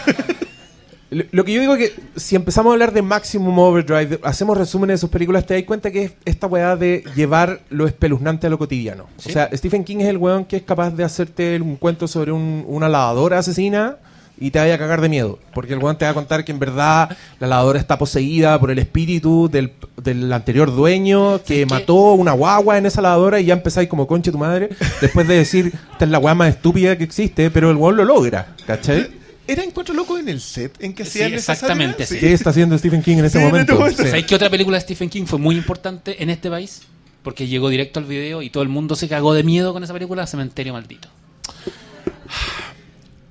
Lo, 1.31 1.45
que 1.45 1.53
yo 1.53 1.61
digo 1.61 1.75
es 1.75 1.89
que 1.91 2.01
si 2.19 2.35
empezamos 2.35 2.71
a 2.71 2.73
hablar 2.73 2.91
de 2.91 3.01
Maximum 3.01 3.57
Overdrive, 3.57 4.19
hacemos 4.23 4.57
resúmenes 4.57 4.95
de 4.95 4.97
sus 5.01 5.09
películas, 5.09 5.45
te 5.45 5.53
das 5.53 5.63
cuenta 5.63 5.89
que 5.91 6.03
es 6.03 6.11
esta 6.25 6.47
weá 6.47 6.75
de 6.75 7.03
llevar 7.15 7.61
lo 7.69 7.87
espeluznante 7.87 8.47
a 8.47 8.49
lo 8.49 8.57
cotidiano. 8.57 9.05
Sí. 9.17 9.29
O 9.29 9.33
sea, 9.33 9.49
Stephen 9.53 9.83
King 9.83 9.97
es 9.99 10.07
el 10.07 10.17
weón 10.17 10.45
que 10.45 10.57
es 10.57 10.63
capaz 10.63 10.91
de 10.91 11.03
hacerte 11.03 11.59
un 11.61 11.77
cuento 11.77 12.07
sobre 12.07 12.31
un- 12.31 12.65
una 12.67 12.89
lavadora 12.89 13.39
asesina 13.39 13.97
y 14.37 14.51
te 14.51 14.59
vaya 14.59 14.75
a 14.75 14.77
cagar 14.77 14.99
de 14.99 15.07
miedo. 15.07 15.39
Porque 15.53 15.71
el 15.71 15.79
weón 15.79 15.97
te 15.97 16.03
va 16.03 16.11
a 16.11 16.13
contar 16.13 16.43
que 16.43 16.51
en 16.51 16.59
verdad 16.59 17.15
la 17.39 17.47
lavadora 17.47 17.79
está 17.79 17.97
poseída 17.97 18.59
por 18.59 18.69
el 18.69 18.79
espíritu 18.79 19.47
del, 19.49 19.71
del 20.03 20.33
anterior 20.33 20.75
dueño 20.75 21.41
que 21.43 21.65
mató 21.65 22.13
una 22.15 22.33
guagua 22.33 22.77
en 22.77 22.85
esa 22.87 23.01
lavadora 23.01 23.39
y 23.39 23.45
ya 23.45 23.53
empezáis 23.53 23.87
como 23.87 24.05
conche 24.07 24.31
tu 24.33 24.37
madre 24.37 24.69
después 24.99 25.25
de 25.27 25.35
decir 25.37 25.71
esta 25.93 26.03
es 26.03 26.11
la 26.11 26.19
weá 26.19 26.35
más 26.35 26.49
estúpida 26.49 26.97
que 26.97 27.05
existe, 27.05 27.49
pero 27.51 27.71
el 27.71 27.77
weón 27.77 27.95
lo 27.95 28.03
logra, 28.03 28.47
¿cachai? 28.67 29.23
¿Era 29.47 29.63
Encuentro 29.63 29.93
Loco 29.93 30.17
en 30.17 30.27
el 30.29 30.41
set 30.41 30.75
en 30.81 30.93
que 30.93 31.03
Sí, 31.05 31.21
hacían 31.21 31.33
esa 31.33 31.53
exactamente, 31.53 32.05
sí. 32.05 32.17
¿Qué 32.19 32.33
está 32.33 32.49
haciendo 32.49 32.77
Stephen 32.77 33.01
King 33.03 33.17
en 33.17 33.25
ese 33.25 33.37
Sí, 33.37 33.43
en 33.43 33.49
momento? 33.51 33.73
este 33.73 33.79
momento. 33.79 34.03
Sí. 34.03 34.09
¿Sabéis 34.09 34.25
que 34.25 34.35
otra 34.35 34.49
película 34.49 34.77
de 34.77 34.81
Stephen 34.81 35.09
King 35.09 35.25
fue 35.25 35.39
muy 35.39 35.55
importante 35.55 36.21
en 36.23 36.29
este 36.29 36.49
país? 36.49 36.81
Porque 37.23 37.47
llegó 37.47 37.69
directo 37.69 37.99
al 37.99 38.05
video 38.05 38.41
y 38.41 38.49
todo 38.49 38.63
el 38.63 38.69
mundo 38.69 38.95
se 38.95 39.07
cagó 39.07 39.33
de 39.33 39.43
miedo 39.43 39.73
con 39.73 39.83
esa 39.83 39.93
película, 39.93 40.25
Cementerio 40.27 40.73
Maldito. 40.73 41.07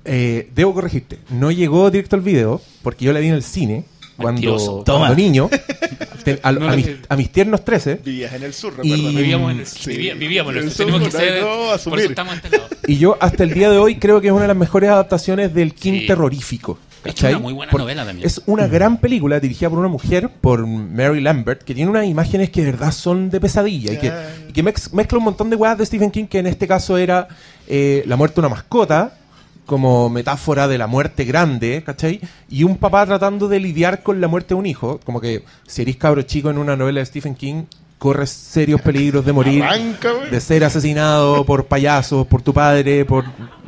Eh, 0.05 0.49
debo 0.53 0.73
corregirte. 0.73 1.17
No 1.29 1.51
llegó 1.51 1.89
directo 1.89 2.15
al 2.15 2.21
video, 2.21 2.61
porque 2.83 3.05
yo 3.05 3.13
la 3.13 3.19
vi 3.19 3.27
en 3.27 3.33
el 3.33 3.43
cine 3.43 3.85
cuando, 4.17 4.83
cuando 4.85 5.15
niño, 5.15 5.49
te- 6.23 6.39
a, 6.41 6.51
No 6.51 6.65
a 6.67 6.69
la 6.71 6.75
mis, 6.75 6.85
vi. 6.87 6.97
a 7.07 7.15
mis 7.15 7.31
tiernos 7.31 7.63
13, 7.65 8.01
Vivías 8.03 8.33
en 8.33 8.43
el 8.43 8.53
sur, 8.53 8.73
Y-. 8.83 9.13
Vivíamos 9.15 9.51
en 9.51 9.59
el, 9.59 9.65
Sí. 9.65 9.91
viví- 9.91 10.17
vivíamos 10.17 10.53
en 10.53 10.59
el 10.61 10.67
Eso 10.67 10.77
tenemos 10.85 11.01
que 11.01 11.13
no, 11.13 11.19
ser, 11.19 11.41
no, 11.41 11.47
por 11.47 11.73
asumir. 11.75 11.99
eso 11.99 12.09
estamos 12.09 12.33
en 12.33 12.37
este 12.43 12.57
lado. 12.57 12.69
y 12.87 12.97
yo 12.97 13.17
hasta 13.19 13.43
el 13.43 13.53
día 13.53 13.69
de 13.69 13.77
hoy 13.77 13.97
creo 13.97 14.21
que 14.21 14.27
es 14.27 14.33
una 14.33 14.43
de 14.43 14.47
las 14.49 14.57
mejores 14.57 14.89
adaptaciones 14.89 15.53
del 15.53 15.73
King 15.73 15.99
Sí. 16.01 16.07
terrorífico. 16.07 16.79
Es 17.03 17.21
una 17.21 17.37
muy 17.37 17.53
buena 17.53 17.71
Por- 17.71 17.81
novela 17.81 18.03
también. 18.03 18.25
Es 18.25 18.41
una 18.47 18.65
gran 18.65 18.97
película 18.97 19.39
dirigida 19.39 19.69
por 19.69 19.77
una 19.77 19.87
mujer, 19.87 20.27
por 20.41 20.65
Mary 20.65 21.21
Lambert, 21.21 21.61
que 21.61 21.75
tiene 21.75 21.91
unas 21.91 22.07
imágenes 22.07 22.49
que 22.49 22.63
de 22.63 22.71
verdad 22.71 22.91
son 22.91 23.29
de 23.29 23.39
pesadilla 23.39 23.93
y 23.93 23.97
que, 23.97 24.11
y 24.49 24.53
que 24.53 24.63
mex- 24.63 24.91
mezcla 24.91 25.19
un 25.19 25.23
montón 25.25 25.51
de 25.51 25.55
weas 25.55 25.77
de 25.77 25.85
Stephen 25.85 26.09
King, 26.09 26.25
que 26.25 26.39
en 26.39 26.47
este 26.47 26.67
caso 26.67 26.97
era 26.97 27.27
eh, 27.67 28.01
la 28.07 28.15
muerte 28.15 28.35
de 28.35 28.47
una 28.47 28.49
mascota, 28.55 29.19
como 29.65 30.09
metáfora 30.09 30.67
de 30.67 30.77
la 30.77 30.87
muerte 30.87 31.23
grande, 31.25 31.83
¿cachai? 31.85 32.21
Y 32.49 32.63
un 32.63 32.77
papá 32.77 33.05
tratando 33.05 33.47
de 33.47 33.59
lidiar 33.59 34.03
con 34.03 34.21
la 34.21 34.27
muerte 34.27 34.49
de 34.49 34.55
un 34.55 34.65
hijo, 34.65 34.99
como 35.03 35.19
que 35.21 35.43
si 35.67 35.81
eres 35.81 35.97
cabro 35.97 36.21
chico 36.21 36.49
en 36.49 36.57
una 36.57 36.75
novela 36.75 36.99
de 36.99 37.05
Stephen 37.05 37.35
King, 37.35 37.63
corres 37.97 38.29
serios 38.29 38.81
peligros 38.81 39.25
de 39.25 39.33
morir, 39.33 39.63
Arranca, 39.63 40.13
de 40.29 40.39
ser 40.41 40.63
asesinado 40.63 41.45
por 41.45 41.65
payasos, 41.65 42.27
por 42.27 42.41
tu 42.41 42.53
padre, 42.53 43.05
por 43.05 43.25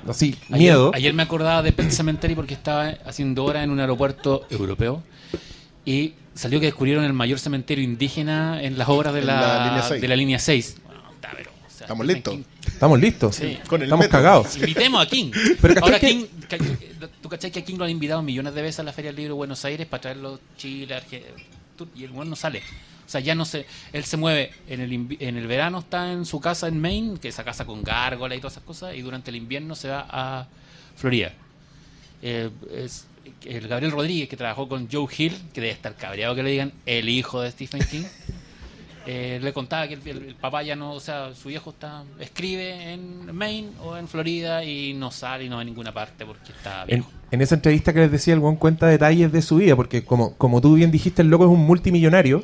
así, 0.08 0.36
Ayer- 0.50 0.58
miedo. 0.60 0.92
Ayer, 0.94 1.14
me 1.14 1.24
acordaba 1.24 1.62
de 1.64 1.72
Pet 1.72 1.90
Cemetery 1.90 2.36
porque 2.36 2.54
estaba 2.54 2.90
haciendo 3.06 3.44
hora 3.46 3.64
en 3.64 3.72
un 3.72 3.80
aeropuerto 3.80 4.46
europeo 4.50 5.02
y 5.86 6.14
salió 6.36 6.60
que 6.60 6.68
descubrieron 6.68 7.04
el 7.06 7.14
mayor 7.14 7.40
cementerio 7.40 7.84
indígena 7.84 8.62
en 8.62 8.78
las 8.78 8.90
obras 8.90 9.14
de 9.14 9.24
la, 9.24 9.42
la 9.42 9.66
línea 9.68 9.84
seis. 9.84 10.02
de 10.02 10.08
la 10.08 10.16
línea 10.16 10.40
6. 10.40 10.76
Bueno, 10.86 11.02
está, 11.16 11.30
pero, 11.36 11.50
o 11.50 11.70
sea, 11.70 11.86
Estamos 11.86 12.06
listos. 12.06 12.38
Estamos 12.68 13.00
listos. 13.00 13.36
Sí. 13.36 13.58
Con 13.68 13.82
el 13.82 13.88
Estamos 13.88 14.06
metro. 14.06 14.20
cagados. 14.20 14.56
Invitemos 14.58 15.02
a 15.06 15.10
King. 15.10 15.32
Pero 15.62 15.74
¿cachai 15.74 15.82
Ahora 15.84 16.00
que- 16.00 16.08
King, 16.08 16.26
tú 17.22 17.30
cachai 17.30 17.52
que 17.52 17.60
a 17.60 17.66
King 17.66 17.76
lo 17.78 17.86
han 17.86 17.92
invitado 17.92 18.22
millones 18.22 18.54
de 18.54 18.62
veces 18.62 18.80
a 18.80 18.84
la 18.84 18.94
Feria 18.94 19.10
del 19.12 19.18
Libro 19.18 19.34
de 19.34 19.38
Buenos 19.38 19.64
Aires 19.66 19.88
para 19.88 20.02
traerlo 20.02 20.36
a 20.36 20.58
Chile, 20.58 20.94
Argentina, 20.96 21.34
y 21.96 22.04
el 22.04 22.12
bueno 22.12 22.30
no 22.32 22.36
sale. 22.36 22.60
O 23.06 23.10
sea, 23.10 23.22
ya 23.22 23.36
no 23.36 23.46
se, 23.46 23.66
él 23.94 24.04
se 24.04 24.18
mueve 24.18 24.52
en 24.68 24.82
el 24.82 25.18
en 25.20 25.38
el 25.38 25.48
verano 25.48 25.80
está 25.80 26.12
en 26.12 26.26
su 26.26 26.40
casa 26.42 26.68
en 26.68 26.80
Maine, 26.82 27.20
que 27.20 27.30
es 27.30 27.36
esa 27.36 27.44
casa 27.46 27.66
con 27.66 27.82
gárgola 27.84 28.36
y 28.36 28.40
todas 28.40 28.54
esas 28.54 28.64
cosas, 28.64 28.96
y 28.96 29.02
durante 29.02 29.30
el 29.32 29.38
invierno 29.38 29.76
se 29.76 29.88
va 29.90 30.06
a 30.10 30.48
Florida. 30.96 31.32
Eh, 32.22 32.50
es- 32.76 33.06
el 33.46 33.68
Gabriel 33.68 33.92
Rodríguez, 33.92 34.30
que 34.30 34.38
trabajó 34.38 34.68
con 34.70 34.90
Joe 34.92 35.08
Hill, 35.18 35.38
que 35.54 35.60
debe 35.62 35.74
estar 35.74 35.96
cabreado 35.96 36.34
que 36.36 36.44
le 36.44 36.50
digan 36.52 36.74
el 36.86 37.08
hijo 37.10 37.42
de 37.42 37.52
Stephen 37.52 37.82
King. 37.90 38.04
eh, 39.10 39.40
le 39.42 39.54
contaba 39.54 39.88
que 39.88 39.94
el, 39.94 40.06
el- 40.08 40.36
papá 40.36 40.64
ya 40.64 40.76
no, 40.76 40.92
o 40.92 41.00
sea, 41.00 41.34
su 41.34 41.48
viejo 41.48 41.70
está 41.70 42.04
escribe 42.20 42.92
en 42.94 43.34
Maine 43.34 43.70
o 43.82 43.96
en 43.96 44.08
Florida 44.10 44.66
y 44.66 44.94
no 44.94 45.12
sale 45.12 45.46
y 45.46 45.50
no 45.50 45.56
va 45.56 45.62
a 45.62 45.66
ninguna 45.66 45.94
parte 45.94 46.26
porque 46.26 46.52
está 46.52 46.82
En, 46.84 46.88
viejo. 47.00 47.12
en 47.32 47.42
esa 47.42 47.56
entrevista 47.56 47.94
que 47.94 48.02
les 48.02 48.12
decía, 48.12 48.34
el 48.34 48.42
buen 48.42 48.58
cuenta 48.58 48.86
detalles 48.88 49.32
de 49.32 49.42
su 49.42 49.56
vida, 49.58 49.76
porque 49.78 50.04
como, 50.04 50.34
como 50.34 50.60
tú 50.60 50.76
bien 50.76 50.92
dijiste, 50.92 51.22
el 51.22 51.30
loco 51.30 51.46
es 51.46 51.50
un 51.50 51.66
multimillonario, 51.66 52.44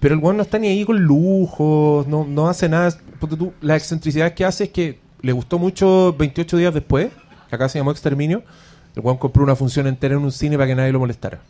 pero 0.00 0.14
el 0.14 0.20
buen 0.20 0.36
no 0.36 0.42
está 0.42 0.58
ni 0.58 0.66
ahí 0.66 0.84
con 0.84 0.98
lujos, 1.00 2.08
no, 2.08 2.24
no 2.28 2.48
hace 2.48 2.68
nada. 2.68 2.92
Ponte 3.20 3.36
tú, 3.36 3.52
la 3.60 3.76
excentricidad 3.76 4.34
que 4.34 4.44
hace 4.44 4.64
es 4.64 4.70
que 4.70 4.98
le 5.20 5.30
gustó 5.30 5.60
mucho 5.60 6.12
28 6.18 6.56
días 6.56 6.74
después, 6.74 7.10
que 7.48 7.54
acá 7.54 7.68
se 7.68 7.78
llamó 7.78 7.92
Exterminio, 7.92 8.42
el 8.96 9.02
buen 9.02 9.16
compró 9.18 9.44
una 9.44 9.54
función 9.54 9.86
entera 9.86 10.14
en 10.16 10.22
un 10.24 10.32
cine 10.32 10.56
para 10.56 10.66
que 10.66 10.74
nadie 10.74 10.90
lo 10.90 10.98
molestara. 10.98 11.40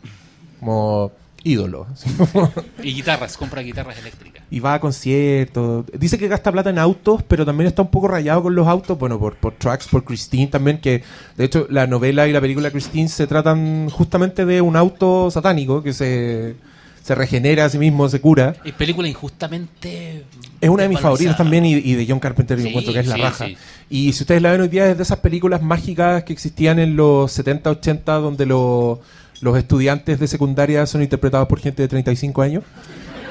Como 0.59 1.11
ídolo. 1.43 1.87
Y 2.83 2.93
guitarras, 2.93 3.37
compra 3.37 3.61
guitarras 3.61 3.97
eléctricas. 3.97 4.43
y 4.51 4.59
va 4.59 4.73
a 4.75 4.79
conciertos. 4.79 5.85
Dice 5.97 6.17
que 6.17 6.27
gasta 6.27 6.51
plata 6.51 6.69
en 6.69 6.79
autos, 6.79 7.23
pero 7.23 7.45
también 7.45 7.67
está 7.67 7.81
un 7.81 7.89
poco 7.91 8.07
rayado 8.09 8.43
con 8.43 8.55
los 8.55 8.67
autos. 8.67 8.97
Bueno, 8.97 9.19
por, 9.19 9.35
por 9.35 9.53
tracks, 9.53 9.87
por 9.87 10.03
Christine 10.03 10.47
también, 10.47 10.79
que 10.79 11.03
de 11.37 11.45
hecho 11.45 11.65
la 11.69 11.87
novela 11.87 12.27
y 12.27 12.33
la 12.33 12.41
película 12.41 12.71
Christine 12.71 13.07
se 13.07 13.25
tratan 13.27 13.89
justamente 13.89 14.45
de 14.45 14.61
un 14.61 14.75
auto 14.75 15.31
satánico 15.31 15.81
que 15.81 15.93
se, 15.93 16.55
se 17.03 17.15
regenera 17.15 17.65
a 17.65 17.69
sí 17.69 17.77
mismo, 17.77 18.09
se 18.09 18.19
cura. 18.19 18.55
Y 18.65 18.71
película 18.73 19.07
injustamente. 19.07 20.25
Es 20.59 20.69
una 20.69 20.83
de 20.83 20.89
mis 20.89 20.99
favoritas 20.99 21.37
también 21.37 21.65
y, 21.65 21.73
y 21.75 21.93
de 21.95 22.05
John 22.07 22.19
Carpenter 22.19 22.57
yo 22.57 22.63
Sí, 22.63 22.69
encuentro 22.69 22.93
que 22.93 22.99
es 22.99 23.07
la 23.07 23.17
raja. 23.17 23.45
sí. 23.47 23.57
Y 23.89 24.13
si 24.13 24.23
ustedes 24.23 24.41
la 24.41 24.51
ven 24.51 24.61
hoy 24.61 24.69
día 24.69 24.89
es 24.89 24.97
de 24.97 25.03
esas 25.03 25.19
películas 25.19 25.61
mágicas 25.61 26.23
que 26.23 26.33
existían 26.33 26.79
en 26.79 26.95
los 26.95 27.31
70, 27.31 27.69
80, 27.69 28.13
donde 28.15 28.45
lo- 28.45 29.01
los 29.43 29.57
estudiantes 29.57 30.19
de 30.19 30.27
secundaria 30.27 30.85
son 30.85 31.01
interpretados 31.03 31.47
por 31.47 31.59
gente 31.59 31.81
de 31.81 31.87
35 31.87 32.41
años, 32.41 32.63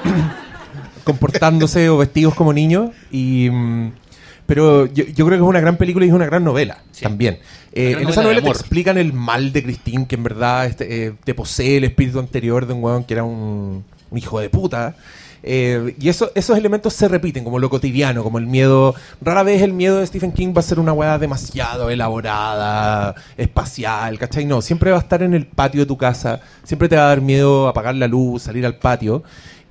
comportándose 1.03 1.89
o 1.89 1.97
vestidos 1.97 2.33
como 2.35 2.53
niños. 2.53 2.91
Y, 3.11 3.49
mm, 3.51 3.91
Pero 4.45 4.87
yo, 4.87 5.05
yo 5.05 5.25
creo 5.25 5.37
que 5.39 5.43
es 5.43 5.49
una 5.49 5.61
gran 5.61 5.77
película 5.77 6.05
y 6.05 6.09
es 6.09 6.13
una 6.13 6.25
gran 6.25 6.43
novela 6.43 6.79
Sí. 6.91 7.03
también. 7.03 7.39
Eh, 7.71 7.91
gran 7.91 7.91
en 7.91 7.93
novela 8.03 8.11
esa 8.11 8.21
novela 8.23 8.41
te 8.41 8.49
explican 8.49 8.97
el 8.97 9.13
mal 9.13 9.53
de 9.53 9.63
Christine, 9.63 10.05
que 10.05 10.15
en 10.15 10.23
verdad 10.23 10.65
este, 10.65 11.05
eh, 11.07 11.13
te 11.23 11.33
posee 11.33 11.77
el 11.77 11.85
espíritu 11.85 12.19
anterior 12.19 12.65
de 12.67 12.73
un 12.73 12.83
weón 12.83 13.03
que 13.05 13.13
era 13.13 13.23
un, 13.23 13.83
un 14.11 14.17
hijo 14.17 14.39
de 14.39 14.49
puta. 14.49 14.95
Eh, 15.43 15.95
y 15.99 16.07
eso, 16.07 16.31
esos 16.35 16.57
elementos 16.57 16.93
se 16.93 17.07
repiten, 17.09 17.43
como 17.43 17.59
lo 17.59 17.69
cotidiano, 17.69 18.23
como 18.23 18.37
el 18.37 18.47
miedo. 18.47 18.95
Rara 19.21 19.43
vez 19.43 19.61
el 19.61 19.73
miedo 19.73 19.99
de 19.99 20.07
Stephen 20.07 20.31
King 20.31 20.53
va 20.55 20.61
a 20.61 20.63
ser 20.63 20.79
una 20.79 20.93
weá 20.93 21.17
demasiado 21.17 21.89
elaborada, 21.89 23.13
espacial, 23.37 24.17
¿cachai? 24.17 24.45
No, 24.45 24.61
siempre 24.61 24.91
va 24.91 24.97
a 24.97 25.01
estar 25.01 25.21
en 25.21 25.33
el 25.33 25.45
patio 25.45 25.81
de 25.81 25.85
tu 25.85 25.97
casa, 25.97 26.39
siempre 26.63 26.87
te 26.87 26.95
va 26.95 27.03
a 27.03 27.07
dar 27.09 27.21
miedo 27.21 27.67
apagar 27.67 27.95
la 27.95 28.07
luz, 28.07 28.43
salir 28.43 28.65
al 28.65 28.77
patio. 28.77 29.23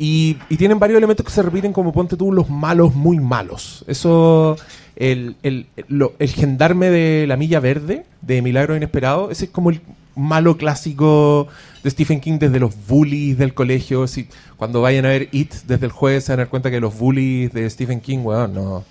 Y, 0.04 0.36
y 0.48 0.56
tienen 0.56 0.80
varios 0.80 0.98
elementos 0.98 1.24
que 1.24 1.30
se 1.30 1.42
repiten, 1.42 1.72
como 1.72 1.92
ponte 1.92 2.16
tú 2.16 2.32
los 2.32 2.50
malos 2.50 2.92
muy 2.94 3.20
malos. 3.20 3.84
Eso, 3.86 4.56
el, 4.96 5.36
el, 5.44 5.66
lo- 5.86 6.14
el 6.18 6.30
gendarme 6.30 6.90
de 6.90 7.26
la 7.28 7.36
milla 7.36 7.60
verde, 7.60 8.04
de 8.20 8.42
Milagro 8.42 8.76
Inesperado, 8.76 9.30
ese 9.30 9.44
es 9.44 9.50
como 9.52 9.70
el 9.70 9.80
malo 10.16 10.56
clásico 10.56 11.46
de 11.84 11.90
Stephen 11.90 12.20
King 12.20 12.38
desde 12.40 12.58
los 12.58 12.74
bullies 12.88 13.38
del 13.38 13.54
colegio. 13.54 14.08
Si, 14.08 14.26
cuando 14.56 14.82
vayan 14.82 15.04
a 15.04 15.10
ver 15.10 15.28
It 15.30 15.52
desde 15.68 15.86
el 15.86 15.92
jueves 15.92 16.24
se 16.24 16.32
van 16.32 16.40
a 16.40 16.42
dar 16.42 16.50
cuenta 16.50 16.68
que 16.70 16.80
los 16.80 16.98
bullies 16.98 17.52
de 17.52 17.70
Stephen 17.70 18.00
King, 18.00 18.18
weón, 18.24 18.54
no, 18.54 18.84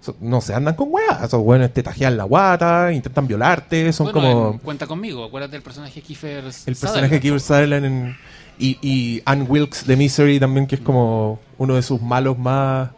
so- 0.00 0.16
no 0.20 0.40
se 0.40 0.54
andan 0.54 0.74
con 0.76 0.88
weas. 0.92 1.24
Esos 1.24 1.42
weones 1.42 1.74
te 1.74 1.82
tajean 1.82 2.16
la 2.16 2.22
guata, 2.24 2.92
intentan 2.92 3.26
violarte, 3.26 3.92
son 3.92 4.12
Bueno, 4.12 4.20
como... 4.20 4.50
en 4.52 4.58
Cuenta 4.58 4.86
conmigo, 4.86 5.24
acuérdate 5.24 5.52
del 5.52 5.62
personaje 5.62 6.00
Kiefer 6.00 6.44
El 6.66 6.76
personaje 6.76 7.18
Kiefer 7.18 7.40
Sutherland 7.40 7.84
en- 7.84 8.16
y, 8.58 8.78
y 8.82 9.22
Anne 9.24 9.44
Wilkes 9.44 9.86
de 9.86 9.96
Misery 9.96 10.38
también, 10.40 10.66
que 10.66 10.76
es 10.76 10.80
como 10.80 11.40
uno 11.58 11.74
de 11.74 11.82
sus 11.82 12.00
malos 12.00 12.38
más, 12.38 12.90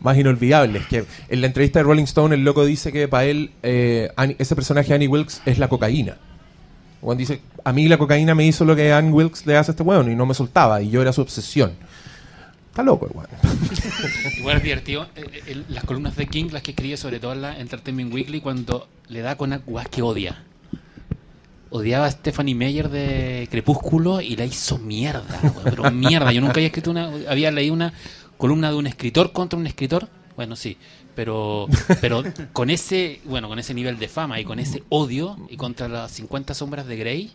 más 0.00 0.16
inolvidables. 0.16 0.86
Que 0.86 1.04
en 1.28 1.40
la 1.40 1.46
entrevista 1.46 1.78
de 1.78 1.84
Rolling 1.84 2.04
Stone, 2.04 2.34
el 2.34 2.44
loco 2.44 2.64
dice 2.64 2.92
que 2.92 3.08
para 3.08 3.24
él 3.24 3.50
eh, 3.62 4.10
ese 4.38 4.54
personaje 4.54 4.94
Annie 4.94 5.08
Wilkes 5.08 5.42
es 5.46 5.58
la 5.58 5.68
cocaína. 5.68 6.16
Juan 7.00 7.18
dice, 7.18 7.40
a 7.64 7.72
mí 7.72 7.88
la 7.88 7.98
cocaína 7.98 8.34
me 8.34 8.46
hizo 8.46 8.64
lo 8.64 8.76
que 8.76 8.92
Anne 8.92 9.10
Wilkes 9.10 9.44
le 9.46 9.56
hace 9.56 9.70
a 9.70 9.72
este 9.72 9.82
weón 9.82 10.10
y 10.10 10.14
no 10.14 10.24
me 10.24 10.34
soltaba, 10.34 10.80
y 10.80 10.90
yo 10.90 11.02
era 11.02 11.12
su 11.12 11.20
obsesión. 11.20 11.72
Está 12.70 12.82
loco 12.84 13.06
el 13.06 13.12
weón. 13.16 13.28
Igual 14.38 14.58
es 14.58 14.62
divertido. 14.62 15.08
eh, 15.16 15.42
eh, 15.46 15.62
las 15.68 15.84
columnas 15.84 16.16
de 16.16 16.26
King, 16.26 16.46
las 16.52 16.62
que 16.62 16.70
escribe 16.70 16.96
sobre 16.96 17.18
todo 17.18 17.32
en 17.32 17.42
la 17.42 17.58
Entertainment 17.58 18.14
Weekly, 18.14 18.40
cuando 18.40 18.88
le 19.08 19.20
da 19.20 19.36
con 19.36 19.52
una 19.52 19.84
que 19.84 20.00
odia. 20.02 20.44
Odiaba 21.74 22.04
a 22.04 22.10
Stephanie 22.10 22.54
Meyer 22.54 22.90
de 22.90 23.48
Crepúsculo 23.50 24.20
y 24.20 24.36
la 24.36 24.44
hizo 24.44 24.76
mierda, 24.76 25.40
pero 25.64 25.90
mierda. 25.90 26.30
Yo 26.30 26.42
nunca 26.42 26.54
había 26.54 26.66
escrito 26.66 26.90
una, 26.90 27.10
había 27.28 27.50
leído 27.50 27.72
una 27.72 27.94
columna 28.36 28.70
de 28.70 28.76
un 28.76 28.86
escritor 28.86 29.32
contra 29.32 29.58
un 29.58 29.66
escritor. 29.66 30.06
Bueno, 30.36 30.54
sí, 30.54 30.76
pero, 31.14 31.68
pero 32.02 32.24
con 32.52 32.68
ese, 32.68 33.20
bueno, 33.24 33.48
con 33.48 33.58
ese 33.58 33.72
nivel 33.72 33.98
de 33.98 34.08
fama 34.08 34.38
y 34.38 34.44
con 34.44 34.58
ese 34.58 34.82
odio 34.90 35.38
y 35.48 35.56
contra 35.56 35.88
las 35.88 36.12
50 36.12 36.52
sombras 36.52 36.86
de 36.86 36.96
Grey. 36.96 37.32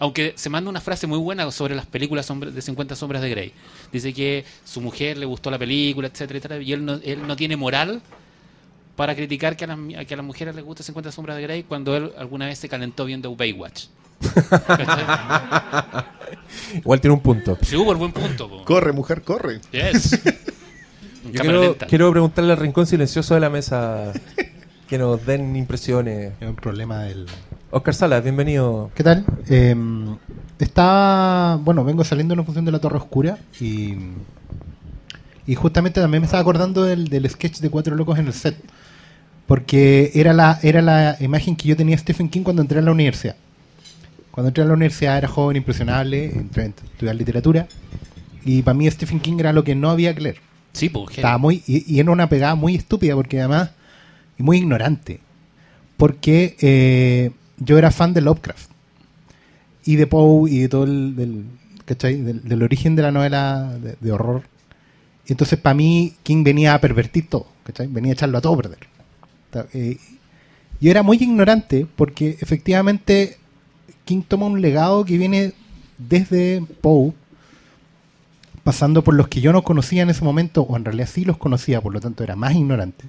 Aunque 0.00 0.32
se 0.36 0.48
manda 0.48 0.70
una 0.70 0.80
frase 0.80 1.06
muy 1.06 1.18
buena 1.18 1.50
sobre 1.50 1.74
las 1.74 1.84
películas 1.84 2.26
de 2.26 2.62
50 2.62 2.96
sombras 2.96 3.20
de 3.20 3.28
Grey. 3.28 3.52
Dice 3.92 4.14
que 4.14 4.46
su 4.64 4.80
mujer 4.80 5.18
le 5.18 5.26
gustó 5.26 5.50
la 5.50 5.58
película, 5.58 6.08
etcétera, 6.08 6.38
etcétera, 6.38 6.62
y 6.62 6.72
él 6.72 6.84
no, 6.86 6.94
él 7.04 7.26
no 7.26 7.36
tiene 7.36 7.56
moral 7.56 8.00
para 8.98 9.14
criticar 9.14 9.56
que 9.56 9.64
a, 9.64 9.68
las, 9.68 9.78
que 10.06 10.14
a 10.14 10.16
las 10.16 10.26
mujeres 10.26 10.56
les 10.56 10.64
gusta 10.64 10.82
50 10.82 11.12
sombras 11.12 11.36
de 11.36 11.44
Grey 11.44 11.62
cuando 11.62 11.96
él 11.96 12.10
alguna 12.18 12.46
vez 12.46 12.58
se 12.58 12.68
calentó 12.68 13.04
viendo 13.04 13.36
Baywatch. 13.36 13.84
Igual 16.74 17.00
tiene 17.00 17.14
un 17.14 17.20
punto. 17.20 17.56
Sí, 17.62 17.76
hubo 17.76 17.92
el 17.92 17.98
buen 17.98 18.10
punto. 18.10 18.48
po. 18.48 18.64
Corre, 18.64 18.90
mujer, 18.90 19.22
corre. 19.22 19.60
Yes. 19.70 20.20
En 21.24 21.32
Yo 21.32 21.42
cámara 21.42 21.58
quiero, 21.58 21.76
quiero 21.88 22.10
preguntarle 22.10 22.52
al 22.52 22.58
rincón 22.58 22.86
silencioso 22.86 23.34
de 23.34 23.40
la 23.40 23.50
mesa 23.50 24.12
que 24.88 24.98
nos 24.98 25.24
den 25.24 25.54
impresiones. 25.54 26.32
Es 26.40 26.48
un 26.48 26.56
problema 26.56 27.02
del... 27.02 27.26
Oscar 27.70 27.94
Salas, 27.94 28.22
bienvenido. 28.22 28.90
¿Qué 28.96 29.04
tal? 29.04 29.24
Eh, 29.48 29.76
estaba... 30.58 31.56
Bueno, 31.56 31.84
vengo 31.84 32.02
saliendo 32.02 32.34
una 32.34 32.42
función 32.42 32.64
de 32.64 32.72
la 32.72 32.80
Torre 32.80 32.96
Oscura 32.96 33.38
y... 33.60 33.94
Y 35.46 35.54
justamente 35.54 36.00
también 36.00 36.20
me 36.20 36.26
estaba 36.26 36.40
acordando 36.40 36.82
del, 36.82 37.08
del 37.08 37.30
sketch 37.30 37.60
de 37.60 37.70
Cuatro 37.70 37.94
Locos 37.94 38.18
en 38.18 38.26
el 38.26 38.32
set. 38.32 38.56
Porque 39.48 40.10
era 40.14 40.34
la, 40.34 40.60
era 40.62 40.82
la 40.82 41.16
imagen 41.20 41.56
que 41.56 41.68
yo 41.68 41.74
tenía 41.74 41.96
de 41.96 42.02
Stephen 42.02 42.28
King 42.28 42.42
cuando 42.42 42.60
entré 42.60 42.80
a 42.80 42.82
la 42.82 42.92
universidad. 42.92 43.34
Cuando 44.30 44.48
entré 44.48 44.62
a 44.62 44.66
la 44.66 44.74
universidad 44.74 45.16
era 45.16 45.26
joven, 45.26 45.56
impresionable, 45.56 46.26
entré 46.26 46.64
a 46.64 46.66
estudiar 46.66 47.16
literatura. 47.16 47.66
Y 48.44 48.60
para 48.60 48.74
mí 48.74 48.88
Stephen 48.90 49.20
King 49.20 49.36
era 49.38 49.54
lo 49.54 49.64
que 49.64 49.74
no 49.74 49.88
había 49.88 50.14
que 50.14 50.20
leer. 50.20 50.36
Sí, 50.74 50.90
pues. 50.90 51.16
Estaba 51.16 51.38
muy, 51.38 51.62
y, 51.66 51.92
y 51.92 51.98
era 51.98 52.10
una 52.10 52.28
pegada 52.28 52.56
muy 52.56 52.74
estúpida 52.74 53.14
porque 53.14 53.38
además, 53.38 53.70
y 54.38 54.42
muy 54.42 54.58
ignorante. 54.58 55.20
Porque 55.96 56.54
eh, 56.60 57.30
yo 57.56 57.78
era 57.78 57.90
fan 57.90 58.12
de 58.12 58.20
Lovecraft. 58.20 58.70
Y 59.86 59.96
de 59.96 60.06
Poe 60.06 60.50
y 60.50 60.58
de 60.58 60.68
todo 60.68 60.84
el, 60.84 61.16
del, 61.16 61.44
¿cachai? 61.86 62.20
Del, 62.20 62.46
del 62.46 62.62
origen 62.62 62.96
de 62.96 63.02
la 63.02 63.12
novela 63.12 63.78
de, 63.80 63.96
de 63.98 64.12
horror. 64.12 64.42
Y 65.26 65.32
entonces 65.32 65.58
para 65.58 65.72
mí 65.72 66.16
King 66.22 66.44
venía 66.44 66.74
a 66.74 66.80
pervertir 66.82 67.30
todo, 67.30 67.46
¿cachai? 67.64 67.86
Venía 67.86 68.12
a 68.12 68.12
echarlo 68.12 68.36
a 68.36 68.40
todo 68.42 68.52
a 68.52 68.58
perder. 68.58 68.97
Ta- 69.62 69.68
eh, 69.72 69.96
yo 70.80 70.90
era 70.90 71.02
muy 71.02 71.16
ignorante 71.16 71.86
porque 71.96 72.36
efectivamente 72.40 73.36
King 74.04 74.22
toma 74.26 74.46
un 74.46 74.60
legado 74.60 75.04
que 75.04 75.18
viene 75.18 75.52
desde 75.98 76.62
Poe, 76.80 77.12
pasando 78.64 79.02
por 79.02 79.14
los 79.14 79.28
que 79.28 79.40
yo 79.40 79.52
no 79.52 79.62
conocía 79.62 80.02
en 80.02 80.10
ese 80.10 80.24
momento, 80.24 80.62
o 80.62 80.76
en 80.76 80.84
realidad 80.84 81.08
sí 81.12 81.24
los 81.24 81.38
conocía, 81.38 81.80
por 81.80 81.92
lo 81.92 82.00
tanto 82.00 82.22
era 82.22 82.36
más 82.36 82.54
ignorante. 82.54 83.04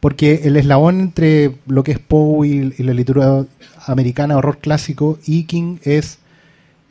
Porque 0.00 0.42
el 0.44 0.56
eslabón 0.56 1.00
entre 1.00 1.56
lo 1.66 1.82
que 1.82 1.92
es 1.92 1.98
Poe 1.98 2.46
y, 2.46 2.74
y 2.78 2.82
la 2.82 2.94
literatura 2.94 3.44
americana, 3.86 4.36
horror 4.36 4.58
clásico, 4.58 5.18
y 5.26 5.44
King 5.44 5.78
es 5.82 6.18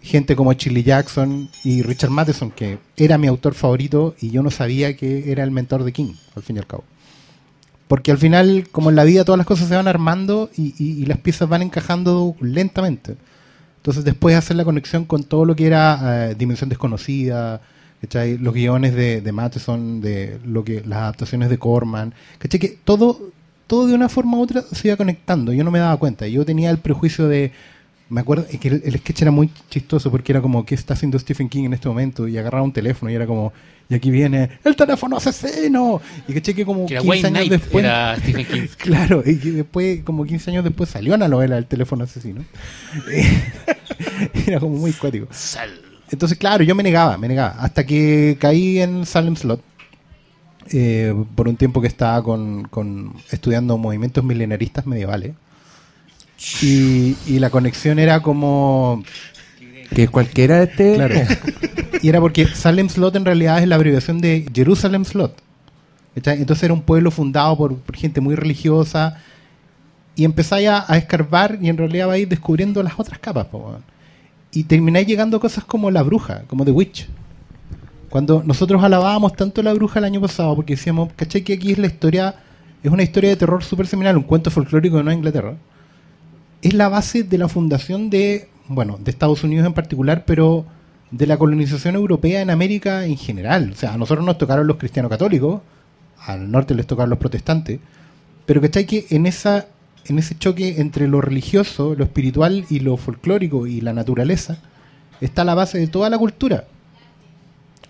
gente 0.01 0.35
como 0.35 0.53
Shirley 0.53 0.83
Jackson 0.83 1.49
y 1.63 1.81
Richard 1.81 2.11
Matheson, 2.11 2.51
que 2.51 2.77
era 2.97 3.17
mi 3.17 3.27
autor 3.27 3.55
favorito 3.55 4.15
y 4.21 4.29
yo 4.29 4.43
no 4.43 4.51
sabía 4.51 4.95
que 4.95 5.31
era 5.31 5.43
el 5.43 5.49
mentor 5.51 5.83
de 5.83 5.93
King, 5.93 6.13
al 6.35 6.43
fin 6.43 6.57
y 6.57 6.59
al 6.59 6.67
cabo. 6.67 6.83
Porque 7.87 8.11
al 8.11 8.17
final, 8.17 8.67
como 8.71 8.89
en 8.89 8.95
la 8.95 9.03
vida, 9.03 9.23
todas 9.25 9.37
las 9.37 9.45
cosas 9.47 9.67
se 9.67 9.75
van 9.75 9.87
armando 9.87 10.49
y, 10.57 10.73
y- 10.79 11.01
y 11.03 11.05
las 11.05 11.19
piezas 11.19 11.47
van 11.47 11.61
encajando 11.61 12.35
lentamente. 12.41 13.15
Entonces 13.77 14.03
después 14.03 14.35
hacer 14.35 14.55
la 14.57 14.65
conexión 14.65 15.05
con 15.05 15.23
todo 15.23 15.45
lo 15.45 15.55
que 15.55 15.67
era 15.67 16.29
eh, 16.31 16.35
Dimensión 16.35 16.69
Desconocida, 16.69 17.61
¿cachai? 18.01 18.37
los 18.39 18.53
guiones 18.53 18.95
de, 18.95 19.21
de 19.21 19.31
Matheson, 19.31 20.01
de 20.01 20.39
lo 20.45 20.63
que 20.63 20.81
las 20.85 20.97
adaptaciones 20.99 21.49
de 21.49 21.59
Corman, 21.59 22.13
¿cachai? 22.39 22.59
que 22.59 22.77
todo, 22.83 23.29
todo 23.67 23.85
de 23.85 23.93
una 23.93 24.09
forma 24.09 24.37
u 24.37 24.41
otra 24.41 24.63
se 24.63 24.87
iba 24.87 24.97
conectando. 24.97 25.53
Yo 25.53 25.63
no 25.63 25.69
me 25.69 25.77
daba 25.79 25.97
cuenta. 25.97 26.27
Yo 26.27 26.43
tenía 26.45 26.71
el 26.71 26.79
prejuicio 26.79 27.27
de... 27.27 27.51
Me 28.09 28.21
acuerdo 28.21 28.45
que 28.59 28.67
el, 28.67 28.81
el 28.85 28.97
sketch 28.99 29.23
era 29.23 29.31
muy 29.31 29.49
chistoso 29.69 30.09
porque 30.11 30.31
era 30.31 30.41
como, 30.41 30.65
¿qué 30.65 30.73
está 30.75 30.93
haciendo 30.95 31.17
Stephen 31.19 31.49
King 31.49 31.65
en 31.65 31.73
este 31.73 31.87
momento? 31.87 32.27
Y 32.27 32.37
agarraba 32.37 32.63
un 32.63 32.71
teléfono 32.73 33.11
y 33.11 33.15
era 33.15 33.25
como, 33.27 33.51
y 33.87 33.93
aquí 33.95 34.09
viene, 34.09 34.49
¡el 34.63 34.75
teléfono 34.75 35.17
asesino! 35.17 36.01
Y 36.27 36.33
que 36.33 36.65
como 36.65 36.85
Que 36.87 36.95
era 36.95 37.01
15 37.01 37.09
Wayne 37.09 37.27
años 37.27 37.37
Knight, 37.47 37.51
después... 37.61 37.85
era 37.85 38.15
Stephen 38.17 38.45
King. 38.45 38.67
Claro, 38.77 39.23
y 39.25 39.37
que 39.37 39.51
después, 39.51 40.01
como 40.03 40.25
15 40.25 40.51
años 40.51 40.63
después, 40.63 40.89
salió 40.89 41.13
una 41.13 41.27
novela 41.27 41.55
del 41.55 41.65
teléfono 41.67 42.03
asesino. 42.03 42.43
Era 44.47 44.59
como 44.59 44.77
muy 44.77 44.91
cuático. 44.93 45.27
Entonces, 46.11 46.37
claro, 46.37 46.63
yo 46.63 46.75
me 46.75 46.83
negaba, 46.83 47.17
me 47.17 47.27
negaba. 47.27 47.55
Hasta 47.59 47.85
que 47.85 48.37
caí 48.39 48.79
en 48.79 49.05
Salem 49.05 49.35
Slot. 49.35 49.61
eh, 50.71 51.13
por 51.35 51.47
un 51.47 51.55
tiempo 51.57 51.81
que 51.81 51.87
estaba 51.87 52.23
con, 52.23 52.63
con- 52.65 53.13
estudiando 53.31 53.77
movimientos 53.77 54.23
milenaristas 54.23 54.85
medievales. 54.85 55.33
Y, 56.61 57.15
y 57.27 57.39
la 57.39 57.49
conexión 57.49 57.99
era 57.99 58.19
como. 58.21 59.03
Que 59.93 60.07
cualquiera 60.07 60.57
de 60.57 60.63
este. 60.65 60.95
Claro. 60.95 61.15
Y 62.05 62.09
era 62.09 62.21
porque 62.21 62.45
Salem 62.45 62.87
Slot 62.87 63.15
en 63.15 63.25
realidad 63.25 63.63
es 63.63 63.67
la 63.67 63.77
abreviación 63.77 64.21
de 64.21 64.45
Jerusalem 64.53 65.05
Slot. 65.05 65.41
Entonces 66.13 66.61
era 66.61 66.71
un 66.71 66.83
pueblo 66.83 67.09
fundado 67.09 67.57
por, 67.57 67.81
gente 67.95 68.21
muy 68.21 68.35
religiosa. 68.35 69.17
Y 70.15 70.23
empezáis 70.23 70.67
a, 70.67 70.85
a 70.87 70.97
escarbar 70.97 71.57
y 71.59 71.67
en 71.67 71.77
realidad 71.77 72.05
vais 72.05 72.29
descubriendo 72.29 72.83
las 72.83 72.99
otras 72.99 73.17
capas. 73.17 73.47
po. 73.47 73.79
Y 74.51 74.65
termináis 74.65 75.07
llegando 75.07 75.39
cosas 75.39 75.63
como 75.63 75.89
La 75.89 76.03
Bruja, 76.03 76.43
como 76.45 76.63
The 76.63 76.69
Witch. 76.69 77.07
Cuando 78.11 78.43
nosotros 78.45 78.83
alabábamos 78.83 79.33
tanto 79.33 79.63
La 79.63 79.73
Bruja 79.73 79.97
el 79.97 80.05
año 80.05 80.21
pasado, 80.21 80.55
porque 80.55 80.75
decíamos, 80.75 81.09
¿cachai? 81.15 81.41
Que 81.41 81.53
aquí 81.53 81.71
es 81.71 81.79
la 81.79 81.87
historia, 81.87 82.35
es 82.83 82.91
una 82.91 83.01
historia 83.01 83.31
de 83.31 83.35
terror 83.35 83.63
súper 83.63 83.87
seminal, 83.87 84.15
un 84.15 84.25
cuento 84.25 84.51
folclórico 84.51 84.97
de 84.97 85.03
Nueva 85.05 85.17
Inglaterra. 85.17 85.55
Es 86.61 86.75
la 86.75 86.87
base 86.87 87.23
de 87.23 87.39
la 87.39 87.47
fundación 87.47 88.11
de, 88.11 88.47
bueno, 88.67 88.99
de 89.03 89.09
Estados 89.09 89.43
Unidos 89.43 89.65
en 89.65 89.73
particular, 89.73 90.23
pero 90.23 90.67
de 91.17 91.27
la 91.27 91.37
colonización 91.37 91.95
europea 91.95 92.41
en 92.41 92.49
América 92.49 93.05
en 93.05 93.17
general. 93.17 93.71
O 93.71 93.75
sea, 93.75 93.93
a 93.93 93.97
nosotros 93.97 94.25
nos 94.25 94.37
tocaron 94.37 94.67
los 94.67 94.77
cristianos 94.77 95.09
católicos, 95.09 95.61
al 96.19 96.51
norte 96.51 96.75
les 96.75 96.87
tocaron 96.87 97.09
los 97.09 97.19
protestantes, 97.19 97.79
pero 98.45 98.61
¿cachai? 98.61 98.85
Que 98.85 99.05
en 99.09 99.25
esa 99.25 99.67
en 100.07 100.19
ese 100.19 100.37
choque 100.37 100.75
entre 100.81 101.07
lo 101.07 101.19
religioso, 101.19 101.95
lo 101.95 102.03
espiritual 102.03 102.65
y 102.69 102.79
lo 102.79 102.95
folclórico 102.97 103.65
y 103.65 103.81
la 103.81 103.93
naturaleza, 103.93 104.59
está 105.19 105.43
la 105.43 105.55
base 105.55 105.79
de 105.79 105.87
toda 105.87 106.09
la 106.09 106.17
cultura. 106.17 106.65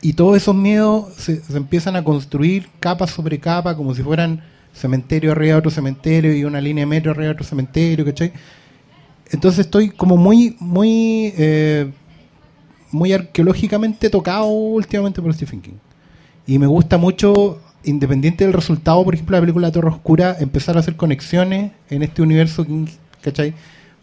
Y 0.01 0.13
todos 0.13 0.37
esos 0.37 0.55
miedos 0.55 1.13
se, 1.15 1.41
se 1.41 1.57
empiezan 1.57 1.97
a 1.97 2.03
construir 2.03 2.69
capa 2.79 3.07
sobre 3.07 3.39
capa, 3.39 3.75
como 3.75 3.93
si 3.93 4.01
fueran 4.01 4.41
cementerio 4.71 5.31
arriba 5.31 5.53
de 5.53 5.59
otro 5.59 5.71
cementerio 5.71 6.33
y 6.33 6.45
una 6.45 6.61
línea 6.61 6.83
de 6.83 6.85
metro 6.85 7.11
arriba 7.11 7.25
de 7.25 7.33
otro 7.33 7.45
cementerio, 7.45 8.05
¿cachai? 8.05 8.31
Entonces 9.31 9.65
estoy 9.65 9.89
como 9.89 10.15
muy, 10.15 10.55
muy, 10.59 11.33
eh, 11.37 11.91
muy 12.91 13.13
arqueológicamente 13.13 14.09
tocado 14.09 14.47
últimamente 14.47 15.21
por 15.21 15.33
Stephen 15.33 15.61
King. 15.61 15.77
Y 16.47 16.59
me 16.59 16.67
gusta 16.67 16.97
mucho, 16.97 17.59
independiente 17.83 18.43
del 18.43 18.53
resultado, 18.53 19.03
por 19.03 19.13
ejemplo, 19.13 19.35
la 19.35 19.41
película 19.41 19.71
Torre 19.71 19.89
Oscura, 19.89 20.37
empezar 20.39 20.77
a 20.77 20.79
hacer 20.79 20.95
conexiones 20.95 21.71
en 21.89 22.03
este 22.03 22.21
universo 22.21 22.65
King, 22.65 22.85
¿cachai? 23.21 23.53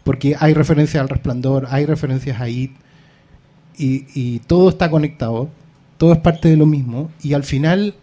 Porque 0.03 0.35
hay 0.39 0.53
referencias 0.53 1.01
al 1.01 1.09
resplandor, 1.09 1.67
hay 1.69 1.85
referencias 1.85 2.39
a 2.41 2.49
It, 2.49 2.71
y, 3.77 4.05
y 4.13 4.39
todo 4.39 4.69
está 4.69 4.89
conectado, 4.89 5.49
todo 5.97 6.13
es 6.13 6.19
parte 6.19 6.49
de 6.49 6.57
lo 6.57 6.65
mismo, 6.65 7.09
y 7.21 7.33
al 7.33 7.43
final 7.43 7.95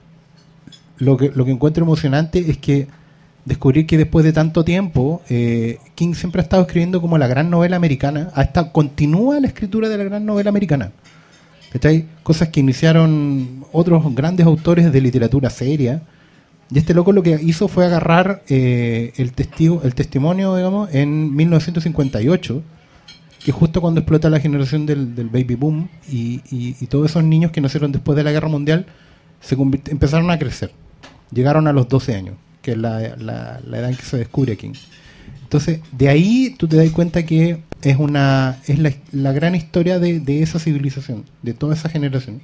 lo 0.99 1.17
que, 1.17 1.31
lo 1.35 1.45
que 1.45 1.51
encuentro 1.51 1.85
emocionante 1.85 2.51
es 2.51 2.59
que 2.59 2.89
descubrir 3.45 3.87
que 3.87 3.97
después 3.99 4.25
de 4.25 4.33
tanto 4.33 4.65
tiempo, 4.65 5.23
eh, 5.29 5.79
King 5.95 6.15
siempre 6.15 6.41
ha 6.41 6.45
estado 6.45 6.63
escribiendo 6.63 7.01
como 7.01 7.19
la 7.19 7.27
gran 7.27 7.51
novela 7.51 7.77
americana, 7.77 8.31
hasta 8.35 8.73
continúa 8.73 9.41
la 9.41 9.47
escritura 9.47 9.89
de 9.89 9.99
la 9.99 10.05
gran 10.05 10.25
novela 10.27 10.51
americana. 10.51 10.93
¿Cachai? 11.73 12.07
Cosas 12.23 12.49
que 12.49 12.61
iniciaron 12.61 13.65
otros 13.73 14.03
grandes 14.15 14.45
autores 14.47 14.93
de 14.93 15.01
literatura 15.01 15.51
seria. 15.51 16.03
Y 16.73 16.79
este 16.79 16.95
loco 16.95 17.13
lo 17.13 17.23
que 17.23 17.39
hizo 17.43 17.69
fue 17.69 17.87
agarrar 17.87 18.43
eh, 18.49 19.13
el, 19.17 19.33
testigo, 19.33 19.81
el 19.85 19.95
testimonio, 19.95 20.55
digamos, 20.57 20.93
en 20.93 21.35
1958, 21.35 22.63
que 23.45 23.53
justo 23.53 23.81
cuando 23.81 24.01
explota 24.01 24.29
la 24.31 24.41
generación 24.41 24.85
del, 24.87 25.07
baby 25.33 25.55
boom 25.55 25.89
y, 26.11 26.41
y- 26.51 26.87
todos 26.87 27.11
esos 27.11 27.25
niños 27.25 27.53
que 27.53 27.61
nacieron 27.61 27.91
después 27.93 28.15
de 28.17 28.23
la 28.25 28.33
guerra 28.33 28.49
mundial 28.49 28.87
se 29.41 29.57
empezaron 29.91 30.31
a 30.31 30.39
crecer. 30.39 30.73
Llegaron 31.33 31.67
a 31.67 31.73
los 31.73 31.89
12 31.89 32.15
años, 32.15 32.35
que 32.63 32.73
es 32.73 32.79
la, 32.79 33.01
la- 33.17 33.61
edad 33.79 33.91
en 33.91 33.97
que 33.97 34.05
se 34.05 34.17
descubre 34.19 34.57
King. 34.57 34.75
Entonces, 35.43 35.81
de 35.93 36.09
ahí 36.09 36.55
tú 36.59 36.69
te 36.69 36.77
das 36.77 36.91
cuenta 36.91 37.25
que 37.25 37.63
es 37.83 37.97
una 37.97 38.59
es 38.67 38.79
la, 38.79 38.93
la 39.13 39.33
gran 39.33 39.55
historia 39.55 39.99
de, 39.99 40.21
de 40.21 40.43
esa 40.43 40.59
civilización, 40.59 41.25
de 41.43 41.55
toda 41.55 41.75
esa 41.75 41.89
generación. 41.89 42.41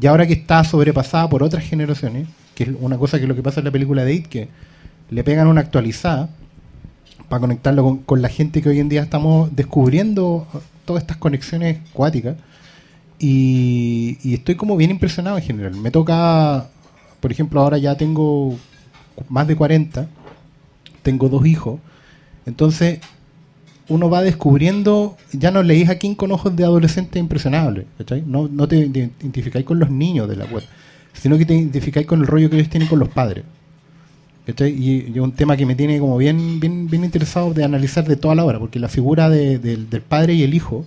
Y 0.00 0.06
ahora 0.06 0.26
que 0.26 0.32
está 0.34 0.62
sobrepasada 0.64 1.28
por 1.28 1.42
otras 1.42 1.64
generaciones, 1.64 2.26
que 2.54 2.64
es 2.64 2.70
una 2.80 2.98
cosa 2.98 3.18
que 3.20 3.26
lo 3.26 3.34
que 3.36 3.42
pasa 3.42 3.60
en 3.60 3.66
la 3.66 3.70
película 3.70 4.04
de 4.04 4.14
It, 4.14 4.26
que 4.26 4.48
le 5.10 5.22
pegan 5.24 5.46
una 5.46 5.60
actualizada 5.60 6.28
para 7.28 7.40
conectarlo 7.40 7.82
con, 7.84 7.98
con 7.98 8.20
la 8.22 8.28
gente 8.28 8.60
que 8.60 8.68
hoy 8.68 8.80
en 8.80 8.88
día 8.88 9.02
estamos 9.02 9.54
descubriendo 9.54 10.46
todas 10.84 11.02
estas 11.02 11.16
conexiones 11.16 11.78
cuáticas. 11.92 12.36
Y 13.18 14.34
estoy 14.34 14.54
como 14.56 14.76
bien 14.76 14.90
impresionado 14.90 15.38
en 15.38 15.44
general. 15.44 15.74
Me 15.76 15.90
toca, 15.90 16.66
por 17.20 17.30
ejemplo, 17.32 17.60
ahora 17.60 17.78
ya 17.78 17.96
tengo 17.96 18.58
más 19.28 19.46
de 19.46 19.56
40, 19.56 20.08
tengo 21.02 21.28
dos 21.28 21.46
hijos, 21.46 21.80
entonces 22.46 23.00
uno 23.88 24.08
va 24.08 24.22
descubriendo, 24.22 25.16
ya 25.32 25.50
no 25.50 25.62
leís 25.62 25.88
a 25.90 25.98
King 25.98 26.14
con 26.14 26.32
ojos 26.32 26.54
de 26.56 26.64
adolescente 26.64 27.18
impresionable, 27.18 27.86
¿cachai? 27.98 28.22
No, 28.26 28.48
no 28.48 28.66
te 28.66 28.76
identificáis 28.76 29.64
con 29.64 29.78
los 29.78 29.90
niños 29.90 30.28
de 30.28 30.36
la 30.36 30.46
web, 30.46 30.62
sino 31.12 31.36
que 31.36 31.44
te 31.44 31.54
identificáis 31.54 32.06
con 32.06 32.20
el 32.20 32.26
rollo 32.26 32.48
que 32.48 32.56
ellos 32.56 32.70
tienen 32.70 32.88
con 32.88 32.98
los 32.98 33.08
padres. 33.10 33.44
Y, 34.46 35.10
es 35.12 35.16
un 35.20 35.32
tema 35.32 35.56
que 35.56 35.64
me 35.64 35.74
tiene 35.74 35.98
como 35.98 36.18
bien, 36.18 36.60
bien, 36.60 36.88
bien 36.88 37.04
interesado 37.04 37.54
de 37.54 37.64
analizar 37.64 38.06
de 38.06 38.16
toda 38.16 38.34
la 38.34 38.44
obra, 38.44 38.58
porque 38.58 38.78
la 38.78 38.88
figura 38.88 39.30
de- 39.30 39.58
del 39.58 40.02
padre 40.02 40.34
y 40.34 40.42
el 40.42 40.52
hijo 40.54 40.84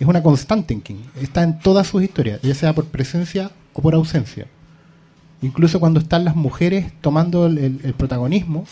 es 0.00 0.06
una 0.08 0.22
constante 0.22 0.74
en 0.74 0.80
King, 0.80 0.96
está 1.20 1.42
en 1.42 1.58
todas 1.60 1.86
sus 1.86 2.02
historias, 2.02 2.40
ya 2.42 2.54
sea 2.54 2.72
por 2.74 2.86
presencia 2.86 3.50
o 3.74 3.82
por 3.82 3.94
ausencia. 3.94 4.46
Incluso 5.42 5.80
cuando 5.80 6.00
están 6.00 6.24
las 6.24 6.36
mujeres 6.36 6.92
tomando 7.00 7.46
el, 7.46 7.94
protagonismo, 7.96 8.64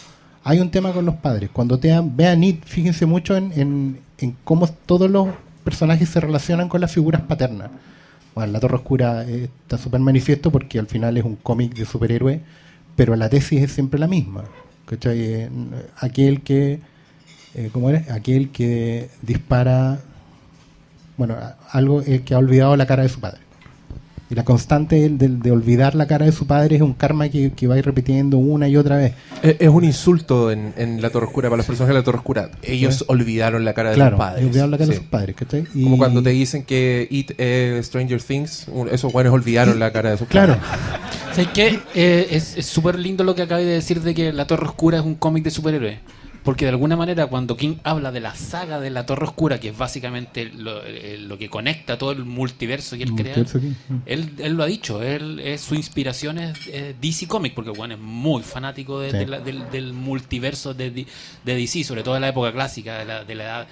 hay 0.45 0.61
un 0.61 0.71
tema 0.71 0.93
con 0.93 1.05
los 1.07 1.15
padres. 1.17 1.51
Cuando 1.53 1.79
te 1.79 1.99
vean 2.03 2.45
It, 2.45 2.65
fíjense 2.65 3.07
mucho 3.07 3.37
en, 3.37 3.99
en- 4.19 4.37
cómo 4.45 4.67
todos 4.69 5.11
los 5.11 5.29
personajes 5.65 6.09
se 6.09 6.21
relacionan 6.21 6.69
con 6.69 6.81
las 6.81 6.93
figuras 6.93 7.23
paternas. 7.23 7.71
Bueno, 8.35 8.53
La 8.53 8.61
Torre 8.61 8.77
Oscura 8.77 9.25
eh, 9.25 9.49
está 9.63 9.79
súper 9.79 10.01
manifiesto 10.01 10.51
porque 10.51 10.79
al 10.79 10.87
final 10.87 11.17
es 11.17 11.25
un 11.25 11.37
cómic 11.37 11.75
de 11.75 11.85
superhéroe, 11.85 12.41
pero 12.97 13.17
la 13.17 13.29
tesis 13.29 13.63
es 13.63 13.73
siempre 13.73 13.99
la 13.99 14.07
misma. 14.07 14.45
Eh, 14.91 15.49
Aquel 15.99 16.43
que, 16.43 16.81
eh, 17.55 17.71
¿cómo? 17.73 17.89
Aquel 17.89 18.51
que 18.51 19.11
dispara, 19.23 20.01
bueno, 21.17 21.37
algo 21.71 22.03
el 22.03 22.23
que 22.23 22.35
ha 22.35 22.39
olvidado 22.39 22.77
la 22.77 22.87
cara 22.87 23.03
de 23.03 23.09
su 23.09 23.21
padre. 23.21 23.41
Y 24.31 24.35
la 24.35 24.45
constante 24.45 25.09
del- 25.09 25.41
de, 25.41 25.51
olvidar 25.51 25.95
la 25.95 26.07
cara 26.07 26.27
de 26.27 26.33
su 26.33 26.47
padre 26.47 26.77
es 26.77 26.83
un 26.83 26.93
karma 26.93 27.29
que, 27.31 27.53
que 27.53 27.67
va 27.67 27.77
a 27.77 27.79
ir 27.79 27.87
repitiendo 27.87 28.37
una 28.37 28.69
y 28.69 28.77
otra 28.77 28.97
vez. 28.97 29.15
Es, 29.43 29.57
es 29.59 29.69
un 29.69 29.85
insulto 29.85 30.51
en, 30.51 30.75
en 30.77 31.01
La 31.01 31.09
Torre 31.11 31.27
Oscura 31.27 31.49
para 31.49 31.57
los 31.59 31.67
personajes 31.67 31.95
de 31.95 32.01
La 32.01 32.05
Torre 32.05 32.19
Oscura. 32.19 32.51
Ellos 32.63 33.05
olvidaron 33.09 33.65
la 33.65 33.73
cara 33.73 33.89
de 33.91 33.95
claro, 33.95 34.17
sus 34.17 34.27
padres. 34.27 34.45
olvidaron 34.45 34.71
la 34.71 34.77
cara 34.79 34.89
de 34.89 34.93
Sí. 34.95 34.99
sus 35.01 35.09
padres. 35.09 35.37
¿cachai? 35.37 35.65
Y- 35.75 35.83
Como 35.85 35.97
cuando 35.97 36.23
te 36.23 36.31
dicen 36.31 36.65
que 36.65 37.09
It 37.11 37.33
es 37.41 37.87
Stranger 37.87 38.23
Things, 38.23 38.67
esos 38.93 39.13
buenos 39.13 39.33
olvidaron 39.33 39.79
la 39.79 39.91
cara 39.93 40.11
de 40.11 40.19
sus 40.19 40.29
Claro, 40.29 40.57
padres. 40.59 41.09
¿Sabes 41.33 41.49
qué? 41.55 41.81
Eh, 41.95 42.27
es 42.33 42.57
es 42.59 42.67
súper 42.67 42.99
lindo 42.99 43.25
lo 43.25 43.35
que 43.35 43.43
acabé 43.43 43.65
de 43.65 43.73
decir 43.75 44.03
de 44.03 44.15
que 44.15 44.33
La 44.33 44.47
Torre 44.47 44.67
Oscura 44.67 44.99
es 44.99 45.05
un 45.05 45.15
cómic 45.15 45.45
de 45.45 45.51
superhéroes. 45.51 45.99
Porque 46.49 46.65
de 46.65 46.71
alguna 46.71 46.97
manera 46.97 47.27
cuando 47.27 47.59
King 47.59 47.75
habla 47.85 48.11
de 48.11 48.21
la 48.21 48.35
saga 48.35 48.81
de 48.81 48.89
La 48.89 49.05
Torre 49.05 49.27
Oscura, 49.27 49.61
que 49.61 49.69
es 49.69 49.77
básicamente 49.77 50.47
lo, 50.47 50.83
eh, 50.83 51.19
lo 51.21 51.37
que 51.37 51.51
conecta 51.51 51.99
todo 51.99 52.11
el 52.13 52.25
multiverso 52.25 52.97
que 52.97 53.03
él 53.03 53.13
crea, 53.15 53.37
Multiverso. 53.37 53.59
Mm. 53.91 53.97
él, 54.07 54.31
él 54.39 54.53
lo 54.55 54.63
ha 54.63 54.67
dicho, 54.67 55.03
él, 55.03 55.41
es, 55.41 55.61
su 55.61 55.75
inspiración 55.75 56.39
es 56.39 56.57
eh, 56.69 56.95
DC 56.99 57.27
Comics, 57.29 57.55
porque 57.55 57.69
bueno, 57.71 57.93
es 57.97 58.01
muy 58.01 58.43
fanático 58.43 58.99
de- 58.99 59.11
Sí. 59.11 59.19
de 59.19 59.27
la- 59.27 59.41
del, 59.41 59.71
del 59.71 59.93
multiverso 59.93 60.73
de, 60.73 60.91
D- 60.91 61.07
de 61.45 61.55
DC, 61.55 61.85
sobre 61.85 62.03
todo 62.03 62.15
en 62.17 62.23
la 62.23 62.29
época 62.29 62.51
clásica, 62.51 62.99
de 63.01 63.05
la, 63.05 63.25
de 63.25 63.35
la 63.35 63.45
edad, 63.45 63.67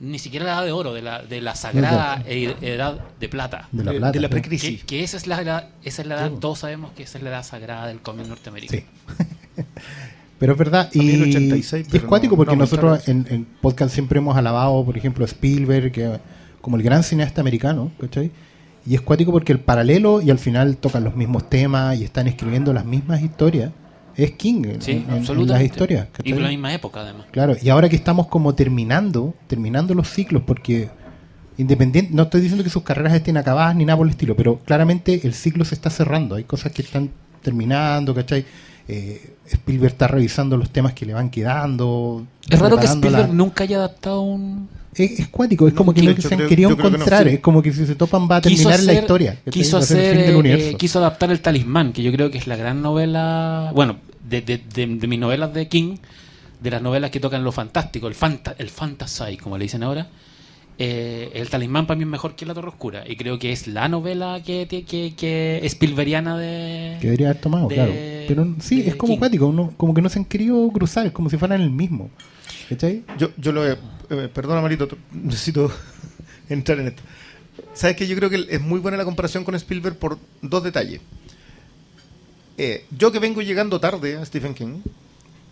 ni 0.00 0.18
siquiera 0.18 0.46
la 0.46 0.52
edad 0.54 0.64
de 0.64 0.72
oro, 0.72 0.94
de 0.94 1.02
la, 1.02 1.22
de 1.22 1.42
la 1.42 1.54
sagrada 1.54 2.22
edad 2.26 2.98
de 3.20 3.28
plata. 3.28 3.68
de 3.72 3.84
la 3.84 3.92
plata. 3.92 4.18
de 4.18 4.28
precrisis. 4.30 4.80
Que, 4.80 4.86
que 4.86 5.02
esa 5.04 5.18
es 5.18 5.26
la 5.26 5.38
edad, 5.42 5.68
esa 5.84 6.00
es 6.00 6.08
la 6.08 6.14
edad, 6.14 6.30
todos 6.30 6.60
sabemos 6.60 6.92
que 6.92 7.02
esa 7.02 7.18
es 7.18 7.24
la 7.24 7.28
edad 7.28 7.42
sagrada 7.44 7.88
del 7.88 8.00
cómic 8.00 8.26
norteamericano. 8.26 8.84
Sí. 9.18 9.62
Pero 10.42 10.54
es 10.54 10.58
verdad, 10.58 10.90
y, 10.92 10.98
También 10.98 11.22
86, 11.22 11.86
y 11.92 11.96
es 11.98 12.02
cuático 12.02 12.32
no- 12.32 12.36
porque 12.38 12.56
no 12.56 12.62
nosotros 12.62 13.08
en, 13.08 13.46
podcast 13.60 13.94
siempre 13.94 14.18
hemos 14.18 14.36
alabado, 14.36 14.84
por 14.84 14.96
ejemplo, 14.98 15.24
a 15.24 15.28
Spielberg 15.28 15.92
que, 15.92 16.18
como 16.60 16.76
el 16.76 16.82
gran 16.82 17.04
cineasta 17.04 17.40
americano, 17.40 17.92
¿cachai? 18.00 18.32
Y 18.84 18.96
es 18.96 19.00
cuático 19.02 19.30
porque 19.30 19.52
el 19.52 19.60
paralelo, 19.60 20.20
y 20.20 20.32
al 20.32 20.40
final 20.40 20.78
tocan 20.78 21.04
los 21.04 21.14
mismos 21.14 21.48
temas 21.48 21.96
y 21.96 22.02
están 22.02 22.26
escribiendo 22.26 22.72
las 22.72 22.84
mismas 22.84 23.22
historias, 23.22 23.70
es 24.16 24.32
King 24.32 24.64
en, 24.64 24.82
Sí, 24.82 24.90
en- 25.08 25.46
las 25.46 25.62
historias. 25.62 26.08
Y 26.08 26.12
¿cachai? 26.16 26.32
por 26.32 26.42
la 26.42 26.48
misma 26.48 26.74
época, 26.74 27.02
además. 27.02 27.26
Claro, 27.30 27.54
y 27.62 27.68
ahora 27.68 27.88
que 27.88 27.94
estamos 27.94 28.26
como 28.26 28.52
terminando, 28.56 29.34
terminando 29.46 29.94
los 29.94 30.08
ciclos, 30.10 30.42
porque 30.44 30.90
independiente, 31.56 32.12
no 32.12 32.24
estoy 32.24 32.40
diciendo 32.40 32.64
que 32.64 32.70
sus 32.70 32.82
carreras 32.82 33.14
estén 33.14 33.36
acabadas 33.36 33.76
ni 33.76 33.84
nada 33.84 33.96
por 33.96 34.06
el 34.08 34.10
estilo, 34.10 34.34
pero 34.34 34.58
claramente 34.58 35.20
el 35.22 35.34
ciclo 35.34 35.64
se 35.64 35.76
está 35.76 35.88
cerrando, 35.88 36.34
hay 36.34 36.42
cosas 36.44 36.72
que 36.72 36.82
están 36.82 37.10
terminando, 37.42 38.12
¿cachai? 38.12 38.44
Eh, 38.88 39.34
Spielberg 39.50 39.92
está 39.92 40.08
revisando 40.08 40.56
los 40.56 40.70
temas 40.70 40.92
que 40.92 41.06
le 41.06 41.14
van 41.14 41.30
quedando. 41.30 42.24
Es 42.48 42.58
raro 42.58 42.76
que 42.76 42.84
la- 42.86 42.92
Spielberg 42.92 43.32
nunca 43.32 43.64
haya 43.64 43.76
adaptado 43.78 44.20
un... 44.22 44.68
Es, 44.94 45.20
es 45.20 45.28
cuático, 45.28 45.66
es 45.66 45.72
No, 45.72 45.78
como 45.78 45.94
que 45.94 46.02
yo 46.02 46.14
no 46.14 46.20
se 46.20 46.34
han 46.34 46.46
querido 46.48 46.76
que 46.76 46.82
no, 46.82 46.88
encontrar, 46.90 47.26
sí. 47.26 47.34
es 47.36 47.40
como 47.40 47.62
que 47.62 47.72
si 47.72 47.86
se 47.86 47.94
topan 47.94 48.28
va 48.30 48.36
a 48.36 48.40
quiso 48.42 48.68
terminar 48.68 48.80
la 48.84 48.92
hacer- 48.92 49.02
historia. 49.02 49.30
¿cachai? 49.36 49.52
Quiso, 49.52 49.80
ser 49.82 49.98
el 49.98 50.04
hacer, 50.20 50.26
fin 50.34 50.42
del 50.42 50.60
eh, 50.60 50.74
quiso 50.76 50.98
adaptar 50.98 51.30
el 51.30 51.40
talismán, 51.40 51.92
que 51.94 52.02
yo 52.02 52.12
creo 52.12 52.30
que 52.30 52.36
es 52.38 52.46
la 52.46 52.56
gran 52.56 52.82
novela, 52.82 53.72
bueno, 53.74 53.96
de, 54.28 54.42
de- 54.42 54.58
de- 54.58 54.86
de 54.96 55.06
mis 55.06 55.18
novelas 55.18 55.54
de 55.54 55.66
King, 55.68 55.96
de 56.60 56.70
las 56.70 56.82
novelas 56.82 57.10
que 57.10 57.20
tocan 57.20 57.42
lo 57.42 57.52
fantástico, 57.52 58.06
el, 58.06 58.14
fanta, 58.14 58.54
el 58.58 58.68
fantasy, 58.68 59.38
como 59.38 59.56
le 59.56 59.64
dicen 59.64 59.82
ahora. 59.82 60.08
Eh, 60.84 61.30
el 61.34 61.48
talismán 61.48 61.86
para 61.86 61.96
mí 61.96 62.02
es 62.02 62.08
mejor 62.10 62.34
que 62.34 62.44
La 62.44 62.54
Torre 62.54 62.68
Oscura. 62.68 63.04
Y 63.06 63.14
creo 63.16 63.38
que 63.38 63.52
es 63.52 63.68
la 63.68 63.88
novela 63.88 64.42
que, 64.44 64.66
que, 64.66 64.84
que, 64.84 65.14
que 65.16 65.60
Spielbergiana 65.64 66.36
de... 66.36 66.96
Que 67.00 67.06
debería 67.06 67.28
haber 67.30 67.40
tomado, 67.40 67.68
de- 67.68 67.74
claro. 67.76 67.92
Pero 68.26 68.54
sí, 68.60 68.82
de 68.82 68.88
es 68.90 68.96
como 68.96 69.16
cuático, 69.18 69.46
uno- 69.46 69.72
como 69.76 69.94
que 69.94 70.02
no 70.02 70.08
se 70.08 70.18
han 70.18 70.24
querido 70.24 70.68
cruzar, 70.72 71.06
es 71.06 71.12
como 71.12 71.30
si 71.30 71.36
fueran 71.36 71.60
el 71.60 71.70
mismo. 71.70 72.10
¿Cachai? 72.68 73.04
Yo, 73.18 73.30
yo 73.36 73.52
lo 73.52 73.64
he. 73.68 73.72
eh, 74.10 74.28
perdona, 74.32 74.60
Marito, 74.60 74.88
necesito 75.12 75.70
entrar 76.48 76.80
en 76.80 76.88
esto. 76.88 77.02
Sabes 77.74 77.96
que 77.96 78.06
yo 78.08 78.16
creo 78.16 78.28
que 78.30 78.46
es 78.50 78.60
muy 78.60 78.80
buena 78.80 78.96
la 78.96 79.04
comparación 79.04 79.44
con 79.44 79.54
Spielberg 79.54 79.96
por 79.96 80.18
dos 80.40 80.64
detalles. 80.64 81.00
Eh, 82.58 82.84
yo 82.96 83.12
que 83.12 83.18
vengo 83.18 83.40
llegando 83.42 83.80
tarde 83.80 84.16
a 84.16 84.24
Stephen 84.24 84.54
King, 84.54 84.80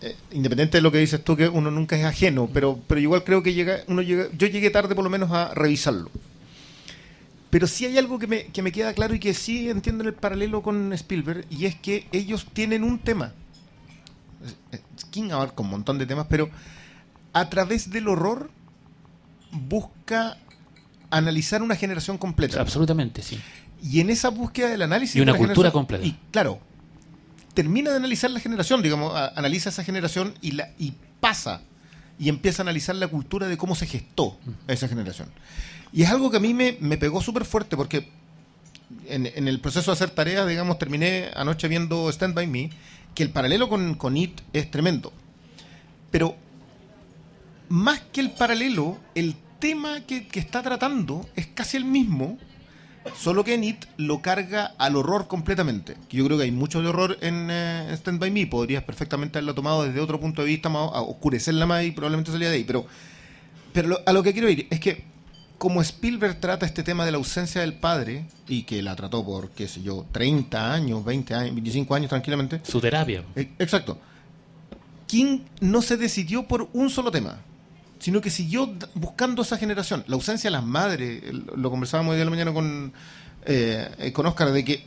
eh, 0.03 0.17
independiente 0.33 0.79
de 0.79 0.83
lo 0.83 0.91
que 0.91 0.99
dices 0.99 1.23
tú, 1.23 1.37
que 1.37 1.49
uno 1.49 1.71
nunca 1.71 1.97
es 1.97 2.05
ajeno, 2.05 2.49
pero, 2.53 2.79
pero 2.87 3.01
igual 3.01 3.23
creo 3.23 3.43
que 3.43 3.53
llega, 3.53 3.81
uno 3.87 4.01
llega, 4.03 4.29
yo 4.37 4.47
llegué 4.47 4.71
tarde 4.71 4.95
por 4.95 5.05
lo 5.05 5.11
menos 5.11 5.31
a 5.31 5.53
revisarlo. 5.55 6.11
Pero 7.51 7.67
sí 7.67 7.85
hay 7.85 7.99
algo 7.99 8.19
que 8.19 8.27
me, 8.27 8.45
que 8.47 8.63
me 8.63 8.73
queda 8.73 8.95
claro 8.95 9.15
y 9.15 9.19
que 9.19 9.35
sí 9.35 9.69
entiendo 9.69 10.05
en 10.05 10.09
el 10.09 10.15
paralelo 10.15 10.63
con 10.63 10.93
Spielberg, 10.93 11.45
y 11.51 11.67
es 11.67 11.75
que 11.75 12.07
ellos 12.13 12.47
tienen 12.53 12.85
un 12.85 12.99
tema. 12.99 13.35
King 15.11 15.31
abarca 15.33 15.63
un 15.63 15.71
montón 15.71 15.99
de 15.99 16.07
temas, 16.07 16.27
pero 16.31 16.49
a 17.33 17.51
través 17.51 17.91
del 17.91 18.09
horror 18.09 18.51
busca 19.51 20.39
analizar 21.11 21.63
una 21.63 21.77
generación 21.77 22.19
completa. 22.19 22.61
Absolutamente, 22.61 23.21
sí. 23.23 23.39
Y 23.83 24.01
en 24.01 24.11
esa 24.11 24.31
búsqueda 24.31 24.69
del 24.69 24.83
análisis. 24.83 25.17
Y 25.17 25.21
una 25.21 25.33
la 25.33 25.39
cultura 25.39 25.71
completa. 25.71 26.05
Y 26.07 26.17
claro, 26.31 26.61
termina 27.55 27.91
de 27.91 27.97
analizar 27.97 28.31
la 28.31 28.41
generación, 28.41 28.83
digamos, 28.83 29.15
a- 29.15 29.29
analiza 29.37 29.69
esa 29.71 29.85
generación 29.85 30.35
y, 30.41 30.53
la, 30.53 30.71
y 30.79 30.95
pasa 31.21 31.63
y 32.19 32.29
empieza 32.29 32.63
a 32.63 32.65
analizar 32.65 32.95
la 32.97 33.09
cultura 33.09 33.49
de 33.49 33.57
cómo 33.57 33.75
se 33.75 33.87
gestó 33.87 34.39
esa 34.69 34.89
generación. 34.89 35.29
Y 35.93 36.03
es 36.03 36.11
algo 36.11 36.31
que 36.31 36.37
a 36.37 36.41
mí 36.41 36.55
me, 36.55 36.77
me 36.81 36.97
pegó 36.99 37.21
súper 37.23 37.45
fuerte 37.45 37.77
porque 37.77 38.09
en, 39.09 39.27
en 39.27 39.49
el 39.49 39.59
proceso 39.61 39.91
de 39.91 39.95
hacer 39.95 40.11
tareas, 40.11 40.47
digamos, 40.49 40.79
terminé 40.79 41.31
anoche 41.35 41.67
viendo 41.69 42.09
Stand 42.11 42.35
By 42.35 42.47
Me, 42.47 42.71
que 43.15 43.23
el 43.23 43.31
paralelo 43.31 43.69
con, 43.69 43.95
con 43.95 44.17
It 44.17 44.41
es 44.53 44.71
tremendo. 44.71 45.13
Pero 46.11 46.37
más 47.69 48.01
que 48.13 48.21
el 48.21 48.31
paralelo, 48.33 48.99
el 49.15 49.35
tema 49.59 50.01
que, 50.03 50.27
que 50.27 50.41
está 50.41 50.63
tratando 50.63 51.29
es 51.37 51.47
casi 51.49 51.77
el 51.77 51.85
mismo, 51.85 52.39
solo 53.17 53.45
que 53.45 53.55
It 53.55 53.85
lo 53.97 54.21
carga 54.23 54.75
al 54.79 54.97
horror 54.97 55.27
completamente. 55.29 55.97
Yo 56.11 56.25
creo 56.27 56.37
que 56.39 56.45
hay 56.45 56.51
mucho 56.53 56.83
de 56.83 56.89
horror 56.89 57.17
en 57.21 57.49
eh, 57.51 57.89
Stand 57.93 58.19
By 58.21 58.31
Me, 58.31 58.47
podrías 58.47 58.83
perfectamente 58.85 59.39
haberlo 59.39 59.55
tomado 59.55 59.85
desde 59.85 60.01
otro 60.01 60.21
punto 60.21 60.43
de 60.43 60.49
vista, 60.49 60.69
más, 60.69 60.91
a 60.93 61.01
oscurecerla 61.03 61.67
más 61.67 61.85
y 61.85 61.91
probablemente 61.93 62.31
salía 62.31 62.49
de 62.51 62.57
ahí. 62.57 62.65
Pero, 62.65 62.87
pero 63.73 63.89
lo- 63.89 64.01
a 64.05 64.13
lo 64.13 64.23
que 64.23 64.33
quiero 64.33 64.49
ir 64.49 64.67
es 64.71 64.81
que 64.81 65.05
como 65.59 65.83
Spielberg 65.83 66.41
trata 66.41 66.65
este 66.65 66.83
tema 66.83 67.05
de 67.05 67.11
la 67.13 67.19
ausencia 67.19 67.61
del 67.61 67.75
padre, 67.75 68.25
y 68.49 68.63
que 68.63 68.83
la 68.83 68.97
trató 68.97 69.23
por, 69.25 69.51
qué 69.51 69.69
sé 69.69 69.83
yo, 69.83 70.07
30 70.11 70.73
años, 70.73 71.05
20 71.05 71.35
años, 71.35 71.55
25 71.55 71.95
años 71.95 72.09
tranquilamente, 72.09 72.61
Su 72.65 72.81
terapia. 72.81 73.25
eh, 73.37 73.51
Exacto. 73.59 73.99
King 75.07 75.41
no 75.61 75.83
se 75.83 75.97
decidió 75.97 76.47
por 76.47 76.69
un 76.73 76.89
solo 76.89 77.11
tema, 77.11 77.39
sino 78.01 78.21
que 78.21 78.31
siguió 78.31 78.75
buscando 78.95 79.43
esa 79.43 79.57
generación. 79.59 80.03
La 80.09 80.17
ausencia 80.17 80.49
de 80.49 80.53
las 80.53 80.65
madres, 80.65 81.23
lo 81.33 81.71
conversábamos 81.71 82.13
hoy 82.13 82.19
de 82.19 82.25
la 82.25 82.31
mañana 82.31 82.53
con, 82.53 82.93
eh, 83.45 83.89
eh, 83.99 84.13
con 84.13 84.27
Oscar, 84.27 84.51
de 84.51 84.65
que 84.65 84.85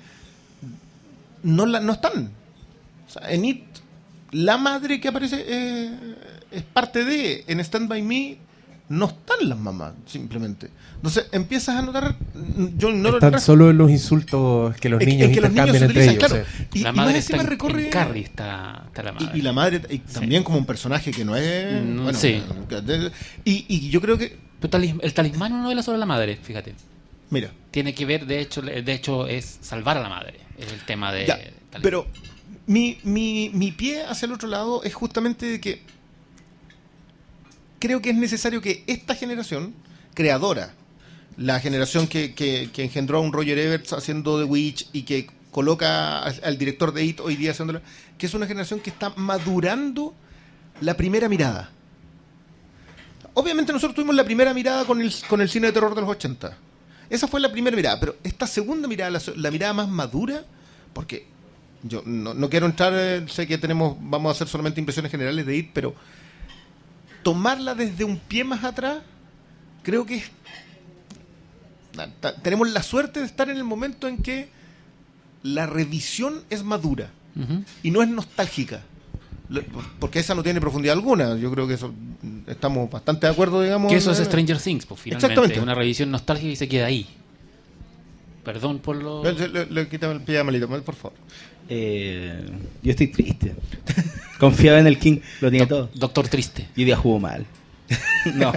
no, 1.43 1.65
la, 1.65 1.80
no 1.80 1.93
están. 1.93 2.32
O 3.08 3.12
sea, 3.12 3.32
en 3.32 3.45
It, 3.45 3.63
la 4.32 4.58
madre 4.58 4.99
que 4.99 5.08
aparece 5.08 5.45
eh, 5.47 6.15
es 6.52 6.63
parte 6.63 7.06
de. 7.06 7.45
En 7.47 7.60
Stand 7.60 7.88
By 7.88 8.02
Me 8.02 8.38
no 8.97 9.06
están 9.08 9.49
las 9.49 9.58
mamás, 9.58 9.93
simplemente. 10.06 10.69
Entonces 10.95 11.27
empiezas 11.32 11.75
a 11.77 11.82
notar. 11.82 12.15
Yo 12.77 12.89
ignoro 12.89 13.17
Están 13.17 13.39
solo 13.41 13.71
los 13.73 13.89
insultos 13.91 14.75
que 14.77 14.89
los 14.89 15.01
Es 15.01 15.08
niños 15.08 15.29
es 15.29 15.36
que 15.36 15.41
los 15.41 15.51
niños 15.51 15.67
intercambian 15.69 15.79
se 15.79 15.86
entre 15.86 16.03
ellos. 16.03 16.17
claro. 16.29 16.45
sí. 16.45 16.67
Y, 16.73 16.79
la 16.84 16.89
y 16.89 16.93
más 16.93 17.06
madre 17.06 17.17
encima 17.17 17.38
está 17.38 17.43
en- 17.43 17.49
recorre. 17.51 17.84
en 17.86 17.89
Carrie 17.89 18.23
está, 18.23 18.84
está 18.88 19.03
la 19.03 19.12
madre. 19.13 19.29
Y, 19.34 19.39
y 19.39 19.41
la 19.41 19.53
madre, 19.53 19.82
y 19.89 19.97
también 19.99 20.43
como 20.43 20.58
un 20.58 20.65
personaje 20.65 21.12
que 21.12 21.25
no 21.25 21.36
es. 21.36 21.84
Mm, 21.84 22.03
bueno, 22.03 22.17
sí. 22.17 22.41
y, 23.45 23.65
y 23.67 23.89
yo 23.89 23.99
creo 24.01 24.17
que. 24.17 24.38
Pero 24.60 24.77
el 25.01 25.13
talismán 25.13 25.51
es 25.51 25.53
una 25.56 25.63
novela 25.63 25.84
sobre 25.84 25.97
la 25.97 26.06
madre, 26.06 26.38
fíjate. 26.41 26.73
Mira, 27.29 27.51
Tiene 27.71 27.93
que 27.93 28.06
ver, 28.06 28.25
de 28.27 28.39
hecho, 28.39 28.62
de 28.62 28.93
hecho 28.93 29.27
es 29.27 29.58
salvar 29.62 29.97
a 29.97 30.01
la 30.01 30.10
madre. 30.10 30.39
Es 30.58 30.71
el 30.71 30.79
tema 30.86 31.12
de 31.12 31.25
ya, 31.25 31.39
pero 31.82 32.06
mi, 32.67 32.97
mi, 33.03 33.49
mi 33.53 33.71
pie 33.71 34.03
hacia 34.03 34.27
el 34.27 34.32
otro 34.34 34.47
lado 34.47 34.84
es 34.84 34.93
justamente 34.93 35.47
de 35.47 35.60
que 35.60 35.82
creo 37.84 38.02
que 38.02 38.12
es 38.12 38.15
necesario 38.15 38.62
que 38.62 38.86
esta 38.88 39.13
generación 39.13 39.74
creadora, 40.13 40.74
la 41.36 41.60
generación 41.60 42.08
que, 42.08 42.34
que, 42.34 42.69
engendró 42.78 43.17
a 43.17 43.19
un 43.19 43.34
Roger 43.34 43.60
Everts 43.60 43.91
haciendo 43.91 44.39
The 44.39 44.46
Witch 44.46 44.88
y 44.93 45.04
que 45.04 45.28
coloca 45.52 46.19
al, 46.19 46.39
al 46.46 46.58
director 46.58 46.93
de 46.93 47.04
It 47.04 47.19
hoy 47.19 47.36
día 47.36 47.52
haciéndolo, 47.52 47.82
que 48.17 48.26
es 48.26 48.34
una 48.34 48.48
generación 48.48 48.80
que 48.80 48.89
está 48.89 49.10
madurando 49.17 50.15
la 50.80 50.96
primera 50.96 51.28
mirada. 51.28 51.72
Obviamente 53.34 53.74
nosotros 53.74 53.96
tuvimos 53.96 54.15
la 54.15 54.24
primera 54.24 54.54
mirada 54.54 54.86
con 54.86 55.02
el, 55.02 55.13
con 55.28 55.41
el 55.41 55.50
cine 55.50 55.67
de 55.67 55.74
terror 55.74 55.93
de 55.93 56.00
los 56.00 56.10
80. 56.10 56.58
Esa 57.10 57.28
fue 57.28 57.41
la 57.41 57.52
primera 57.52 57.76
mirada, 57.76 58.00
pero 58.00 58.15
esta 58.24 58.48
segunda 58.48 58.88
mirada, 58.88 59.12
la, 59.12 59.22
la 59.36 59.52
mirada 59.52 59.74
más 59.74 59.89
madura, 59.89 60.46
porque 60.93 61.28
yo 61.84 62.02
no, 62.06 62.34
no 62.34 62.50
quiero 62.50 62.65
entrar, 62.65 62.93
eh, 62.96 63.26
sé 63.28 63.46
que 63.46 63.58
tenemos, 63.58 63.98
vamos 64.00 64.30
a 64.30 64.32
hacer 64.32 64.48
solamente 64.48 64.80
impresiones 64.80 65.12
generales 65.12 65.46
de 65.46 65.58
IT, 65.58 65.72
pero 65.74 65.93
tomarla 67.23 67.73
desde 67.75 68.03
un 68.03 68.17
pie 68.19 68.43
más 68.43 68.63
atrás, 68.63 68.99
creo 69.81 70.05
que 70.05 70.15
es- 70.17 70.31
tenemos 72.41 72.69
la 72.69 72.81
suerte 72.83 73.19
de 73.19 73.25
estar 73.25 73.49
en 73.49 73.57
el 73.57 73.63
momento 73.63 74.07
en 74.07 74.17
que 74.17 74.49
la 75.43 75.65
revisión 75.67 76.41
es 76.49 76.63
madura 76.63 77.09
y 77.83 77.91
no 77.91 78.01
es 78.03 78.09
nostálgica. 78.09 78.81
Porque 79.99 80.19
esa 80.19 80.33
no 80.33 80.41
tiene 80.41 80.59
profundidad 80.62 80.93
alguna. 80.95 81.36
Yo 81.38 81.51
creo 81.51 81.67
que 81.67 81.75
eso 81.75 81.93
estamos 82.47 82.89
bastante 82.89 83.27
de 83.27 83.33
acuerdo, 83.33 83.62
digamos. 83.62 83.91
Que 83.91 83.97
eso 83.97 84.12
es 84.12 84.17
Stranger 84.17 84.57
Things, 84.59 84.86
pues 84.86 84.99
finalmente. 85.01 85.27
Exactamente. 85.33 85.62
Una 85.62 85.75
revisión 85.75 86.09
nostálgica 86.09 86.51
y 86.51 86.55
se 86.55 86.67
queda 86.67 86.88
ahí. 86.88 87.07
Perdón 88.43 88.79
por 88.79 88.95
lo. 88.95 89.23
Le, 89.23 89.47
le- 89.49 89.65
le- 89.67 89.88
quítame 89.88 90.13
el 90.13 90.21
pie 90.21 90.43
malito, 90.43 90.67
por 90.67 90.95
favor. 90.95 91.13
Eh, 91.69 92.49
yo 92.81 92.91
estoy 92.91 93.07
triste. 93.07 93.55
Confiaba 94.43 94.77
en 94.77 94.88
el 94.88 94.99
King, 94.99 95.19
lo 95.39 95.49
tiene 95.49 95.65
todo. 95.65 95.89
Doctor 95.93 96.27
Triste. 96.27 96.67
Y 96.75 96.84
día 96.84 96.97
jugó 96.97 97.17
mal. 97.17 97.45
no, 98.36 98.51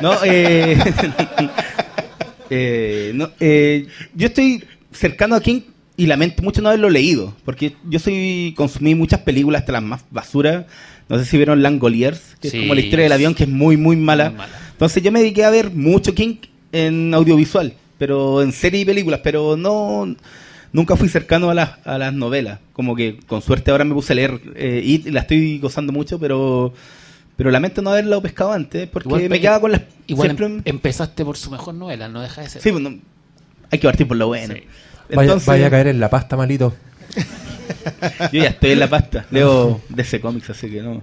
no, 0.00 0.24
eh, 0.24 0.78
eh, 2.50 3.12
no, 3.14 3.28
eh, 3.38 3.86
yo 4.14 4.28
estoy 4.28 4.64
cercano 4.90 5.34
a 5.36 5.42
King 5.42 5.60
y 5.94 6.06
lamento 6.06 6.42
mucho 6.42 6.62
no 6.62 6.68
haberlo 6.68 6.88
leído, 6.88 7.36
porque 7.44 7.74
yo 7.84 7.98
soy 7.98 8.54
consumí 8.56 8.94
muchas 8.94 9.20
películas, 9.20 9.60
hasta 9.60 9.72
las 9.72 9.82
más 9.82 10.04
basuras. 10.10 10.64
No 11.06 11.18
sé 11.18 11.26
si 11.26 11.36
vieron 11.36 11.62
Langoliers, 11.62 12.36
que 12.40 12.48
Sí, 12.48 12.56
es 12.56 12.62
como 12.62 12.74
la 12.74 12.80
historia 12.80 13.02
del 13.02 13.12
avión, 13.12 13.34
que 13.34 13.42
es 13.42 13.50
muy, 13.50 13.76
muy 13.76 13.96
mala. 13.96 14.30
muy 14.30 14.38
mala. 14.38 14.58
Entonces 14.72 15.02
yo 15.02 15.12
me 15.12 15.20
dediqué 15.20 15.44
a 15.44 15.50
ver 15.50 15.70
mucho 15.70 16.14
King 16.14 16.36
en 16.72 17.12
audiovisual, 17.12 17.74
pero 17.98 18.40
en 18.40 18.52
serie 18.52 18.80
y 18.80 18.84
películas, 18.86 19.20
pero 19.22 19.54
no 19.54 20.16
nunca 20.76 20.94
fui 20.94 21.08
cercano 21.08 21.48
a 21.48 21.54
las, 21.54 21.70
a 21.86 21.96
las 21.96 22.12
novelas. 22.12 22.60
Como 22.74 22.94
que 22.94 23.18
con 23.26 23.40
suerte 23.40 23.70
ahora 23.70 23.84
me 23.84 23.94
puse 23.94 24.12
a 24.12 24.16
leer 24.16 24.40
eh, 24.54 24.82
It 24.84 25.06
y 25.06 25.10
la 25.10 25.20
estoy 25.20 25.58
gozando 25.58 25.90
mucho, 25.92 26.18
pero 26.20 26.74
pero 27.36 27.50
lamento 27.50 27.82
no 27.82 27.90
haberlo 27.90 28.20
pescado 28.22 28.52
antes, 28.52 28.88
porque 28.88 29.08
Igual 29.08 29.28
me 29.28 29.40
quedaba 29.40 29.60
con 29.60 29.72
las... 29.72 29.82
Igual 30.06 30.28
siempre- 30.28 30.46
em- 30.46 30.62
empezaste 30.64 31.24
por 31.24 31.36
su 31.36 31.50
mejor 31.50 31.74
novela, 31.74 32.08
no 32.08 32.22
deja 32.22 32.42
de 32.42 32.48
ser. 32.48 32.62
sí, 32.62 32.70
bueno, 32.70 32.94
hay 33.70 33.78
que 33.78 33.86
partir 33.86 34.06
por 34.08 34.16
lo 34.16 34.28
bueno. 34.28 34.54
Sí. 34.54 34.62
Vaya, 35.10 35.22
Entonces, 35.22 35.46
vaya 35.46 35.66
a 35.66 35.70
caer 35.70 35.88
en 35.88 36.00
la 36.00 36.08
pasta, 36.08 36.36
malito. 36.36 36.74
Yo 38.32 38.42
ya 38.42 38.48
estoy 38.48 38.72
en 38.72 38.80
la 38.80 38.88
pasta, 38.88 39.26
leo 39.30 39.80
DC 39.88 40.20
Comics, 40.20 40.50
así 40.50 40.70
que 40.70 40.82
no. 40.82 41.02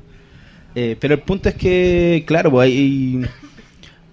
Eh, 0.76 0.98
pero 1.00 1.14
el 1.16 1.22
punto 1.22 1.50
es 1.50 1.56
que, 1.56 2.24
claro, 2.26 2.50
pues 2.52 2.66
hay. 2.68 3.22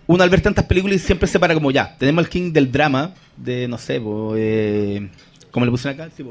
Uno 0.07 0.23
al 0.23 0.29
ver 0.31 0.41
tantas 0.41 0.65
películas 0.67 1.01
siempre 1.01 1.27
se 1.29 1.39
para 1.39 1.55
como 1.55 1.71
ya. 1.71 1.97
Tenemos 1.97 2.25
el 2.25 2.31
King 2.31 2.53
del 2.53 2.71
drama, 2.71 3.15
de 3.37 3.67
no 3.69 3.79
sé, 3.79 4.01
pues, 4.01 4.39
eh, 4.43 5.09
como 5.51 5.65
le 5.67 5.71
pusieron 5.71 6.01
acá, 6.01 6.13
sí, 6.17 6.23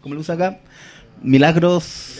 como 0.00 0.14
le 0.14 0.18
puse 0.20 0.32
acá. 0.32 0.58
Milagros. 1.22 2.14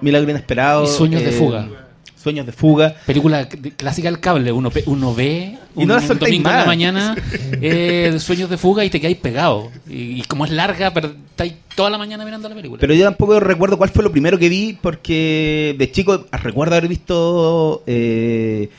Milagro 0.00 0.30
inesperado. 0.30 0.84
Y 0.84 0.88
Sueños 0.88 1.22
de 1.22 1.30
eh, 1.30 1.32
fuga. 1.32 1.68
Sueños 2.16 2.46
de 2.46 2.52
fuga. 2.52 2.94
Película 3.06 3.44
de- 3.44 3.70
clásica 3.72 4.08
del 4.10 4.20
cable, 4.20 4.50
uno, 4.52 4.70
uno 4.86 5.14
ve 5.14 5.58
Y 5.76 5.82
un, 5.82 5.88
no 5.88 5.94
la 5.96 6.00
un 6.00 6.18
domingo 6.18 6.50
en 6.50 6.56
la 6.56 6.64
mañana 6.66 7.16
eh, 7.60 8.16
Sueños 8.18 8.50
de 8.50 8.56
fuga 8.58 8.84
y 8.84 8.90
te 8.90 9.00
quedáis 9.00 9.18
pegado. 9.18 9.70
Y, 9.88 10.20
y 10.20 10.22
como 10.22 10.44
es 10.44 10.50
larga, 10.50 10.92
pero 10.92 11.08
estáis 11.30 11.54
toda 11.76 11.88
la 11.90 11.98
mañana 11.98 12.24
mirando 12.24 12.48
la 12.48 12.54
película. 12.54 12.80
Pero 12.80 12.94
yo 12.94 13.04
tampoco 13.04 13.38
recuerdo 13.38 13.78
cuál 13.78 13.90
fue 13.90 14.02
lo 14.02 14.10
primero 14.10 14.38
que 14.38 14.48
vi, 14.48 14.76
porque 14.80 15.76
de 15.78 15.90
chico 15.92 16.26
recuerdo 16.32 16.74
haber 16.74 16.88
visto 16.88 17.82
eh, 17.86 18.70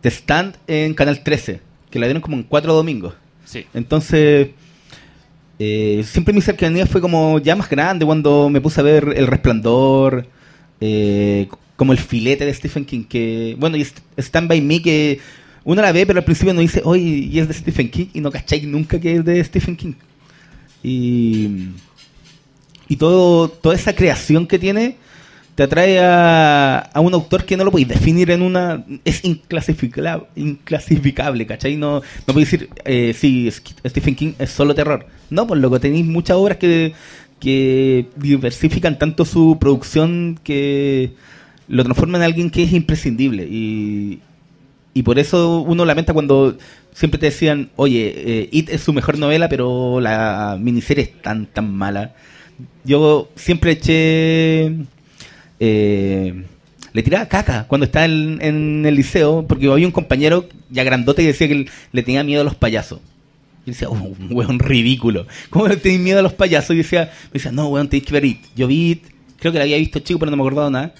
The 0.00 0.08
Stand 0.10 0.56
en 0.66 0.94
Canal 0.94 1.22
13, 1.22 1.60
que 1.88 1.98
la 2.00 2.06
dieron 2.06 2.20
como 2.22 2.36
en 2.36 2.42
cuatro 2.42 2.74
domingos. 2.74 3.14
sí. 3.44 3.64
Entonces, 3.74 4.48
eh, 5.64 6.02
siempre 6.04 6.34
mi 6.34 6.40
cercanía 6.40 6.86
fue 6.86 7.00
como 7.00 7.38
ya 7.38 7.54
más 7.54 7.68
grande 7.68 8.04
cuando 8.04 8.48
me 8.50 8.60
puse 8.60 8.80
a 8.80 8.82
ver 8.82 9.14
El 9.16 9.28
Resplandor, 9.28 10.26
eh, 10.80 11.46
como 11.76 11.92
el 11.92 11.98
filete 11.98 12.44
de 12.44 12.52
Stephen 12.52 12.84
King, 12.84 13.04
que, 13.04 13.54
bueno, 13.60 13.76
y 13.76 13.86
Stand 14.16 14.48
By 14.48 14.60
Me, 14.60 14.82
que 14.82 15.20
uno 15.62 15.80
la 15.80 15.92
ve, 15.92 16.04
pero 16.04 16.18
al 16.18 16.24
principio 16.24 16.52
no 16.52 16.60
dice, 16.60 16.82
oye, 16.84 17.02
y 17.02 17.38
es 17.38 17.46
de 17.46 17.54
Stephen 17.54 17.88
King, 17.92 18.06
y 18.12 18.20
no 18.20 18.32
cacháis 18.32 18.64
nunca 18.64 18.98
que 18.98 19.14
es 19.14 19.24
de 19.24 19.44
Stephen 19.44 19.76
King. 19.76 19.92
Y, 20.82 21.68
y 22.88 22.96
todo, 22.96 23.48
toda 23.48 23.76
esa 23.76 23.94
creación 23.94 24.48
que 24.48 24.58
tiene 24.58 24.96
te 25.54 25.64
atrae 25.64 25.98
a, 25.98 26.78
a 26.78 27.00
un 27.00 27.12
autor 27.12 27.44
que 27.44 27.56
no 27.56 27.64
lo 27.64 27.70
podéis 27.70 27.88
definir 27.88 28.30
en 28.30 28.40
una... 28.40 28.84
Es 29.04 29.22
inclasificable, 29.24 30.24
inclasificable 30.34 31.46
¿cachai? 31.46 31.76
No, 31.76 31.96
no 32.00 32.02
podéis 32.26 32.50
decir, 32.50 32.68
eh, 32.84 33.14
sí, 33.14 33.50
Stephen 33.50 34.14
King 34.14 34.32
es 34.38 34.50
solo 34.50 34.74
terror. 34.74 35.06
No, 35.28 35.46
por 35.46 35.58
lo 35.58 35.70
que 35.70 35.78
tenéis 35.78 36.06
muchas 36.06 36.36
obras 36.38 36.56
que, 36.56 36.94
que 37.38 38.06
diversifican 38.16 38.98
tanto 38.98 39.26
su 39.26 39.58
producción 39.60 40.38
que 40.42 41.12
lo 41.68 41.84
transforman 41.84 42.22
en 42.22 42.26
alguien 42.26 42.50
que 42.50 42.62
es 42.62 42.72
imprescindible. 42.72 43.44
Y, 43.44 44.20
y 44.94 45.02
por 45.02 45.18
eso 45.18 45.60
uno 45.60 45.84
lamenta 45.84 46.14
cuando 46.14 46.56
siempre 46.94 47.18
te 47.18 47.26
decían, 47.26 47.70
oye, 47.76 48.14
eh, 48.16 48.48
It 48.52 48.70
es 48.70 48.82
su 48.82 48.94
mejor 48.94 49.18
novela, 49.18 49.50
pero 49.50 50.00
la 50.00 50.56
miniserie 50.58 51.04
es 51.04 51.22
tan, 51.22 51.44
tan 51.44 51.74
mala. 51.74 52.14
Yo 52.84 53.28
siempre 53.36 53.72
eché... 53.72 54.72
eh, 55.60 56.44
le 56.92 57.02
tiraba 57.02 57.26
caca 57.26 57.66
cuando 57.68 57.86
estaba 57.86 58.04
en, 58.04 58.38
en 58.42 58.84
el 58.86 58.94
liceo, 58.94 59.46
porque 59.46 59.70
había 59.70 59.86
un 59.86 59.92
compañero 59.92 60.48
ya 60.70 60.84
grandote 60.84 61.22
que 61.22 61.28
decía 61.28 61.48
que 61.48 61.66
le 61.92 62.02
tenía 62.02 62.24
miedo 62.24 62.42
a 62.42 62.44
los 62.44 62.54
payasos. 62.54 63.00
Y 63.64 63.70
decía, 63.70 63.88
oh, 63.88 63.94
un 63.94 64.28
weón 64.30 64.58
ridículo. 64.58 65.26
¿Cómo 65.50 65.68
le 65.68 65.76
tenés 65.76 66.00
miedo 66.00 66.18
a 66.18 66.22
los 66.22 66.32
payasos? 66.32 66.74
Y 66.74 66.78
decía, 66.78 67.12
me 67.26 67.34
decía, 67.34 67.52
no, 67.52 67.68
weón, 67.68 67.88
tenés 67.88 68.04
que 68.04 68.12
ver 68.12 68.24
It. 68.24 68.40
Yo 68.56 68.66
vi 68.66 68.90
It 68.92 69.12
creo 69.42 69.52
que 69.52 69.58
la 69.58 69.64
había 69.64 69.76
visto 69.76 69.98
chico, 69.98 70.20
pero 70.20 70.30
no 70.30 70.36
me 70.36 70.42
acordaba 70.42 70.70
nada. 70.70 70.94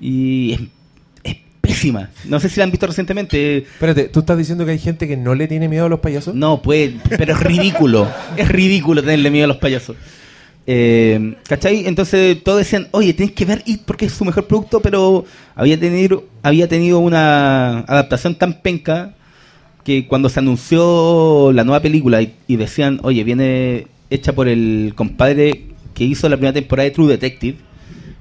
Y 0.00 0.52
es, 0.54 0.60
es 1.24 1.36
pésima. 1.60 2.08
No 2.24 2.40
sé 2.40 2.48
si 2.48 2.58
la 2.58 2.64
han 2.64 2.70
visto 2.70 2.86
recientemente. 2.86 3.58
Espérate, 3.58 4.04
¿tú 4.04 4.20
estás 4.20 4.38
diciendo 4.38 4.64
que 4.64 4.72
hay 4.72 4.78
gente 4.78 5.06
que 5.06 5.16
no 5.16 5.34
le 5.34 5.46
tiene 5.46 5.68
miedo 5.68 5.84
a 5.84 5.88
los 5.90 6.00
payasos? 6.00 6.34
No, 6.34 6.62
pues, 6.62 6.92
pero 7.10 7.34
es 7.34 7.40
ridículo. 7.40 8.08
es 8.36 8.48
ridículo 8.48 9.02
tenerle 9.02 9.30
miedo 9.30 9.44
a 9.44 9.48
los 9.48 9.58
payasos. 9.58 9.96
Eh, 10.66 11.34
¿Cachai? 11.48 11.86
Entonces 11.86 12.42
todos 12.42 12.58
decían, 12.58 12.88
oye, 12.92 13.14
tienes 13.14 13.34
que 13.34 13.44
ver 13.44 13.62
It 13.66 13.82
porque 13.84 14.06
es 14.06 14.12
su 14.12 14.24
mejor 14.24 14.46
producto, 14.46 14.80
pero 14.80 15.24
había 15.54 15.78
tenido, 15.78 16.24
había 16.42 16.68
tenido 16.68 16.98
una 17.00 17.80
adaptación 17.80 18.34
tan 18.36 18.60
penca 18.62 19.14
que 19.84 20.06
cuando 20.06 20.28
se 20.28 20.38
anunció 20.38 21.50
la 21.52 21.64
nueva 21.64 21.80
película 21.80 22.22
y, 22.22 22.56
decían, 22.56 23.00
oye, 23.02 23.24
viene 23.24 23.88
hecha 24.10 24.32
por 24.32 24.48
el 24.48 24.92
compadre 24.94 25.66
que 25.94 26.04
hizo 26.04 26.28
la 26.28 26.36
primera 26.36 26.52
temporada 26.52 26.84
de 26.84 26.94
True 26.94 27.08
Detective, 27.08 27.58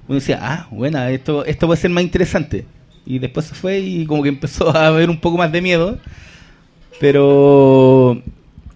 uno 0.08 0.16
decía, 0.16 0.40
ah, 0.42 0.68
buena, 0.72 1.12
esto, 1.12 1.46
esto 1.46 1.68
puede 1.68 1.80
ser 1.80 1.92
más 1.92 2.04
interesante. 2.04 2.66
Y 3.06 3.20
después 3.20 3.46
se 3.46 3.56
fue 3.56 3.80
y 3.80 4.06
como 4.06 4.24
que 4.24 4.30
empezó 4.30 4.76
a 4.76 4.88
haber 4.88 5.10
un 5.10 5.20
poco 5.20 5.38
más 5.38 5.52
de 5.52 5.62
miedo. 5.62 6.00
Pero 7.00 8.22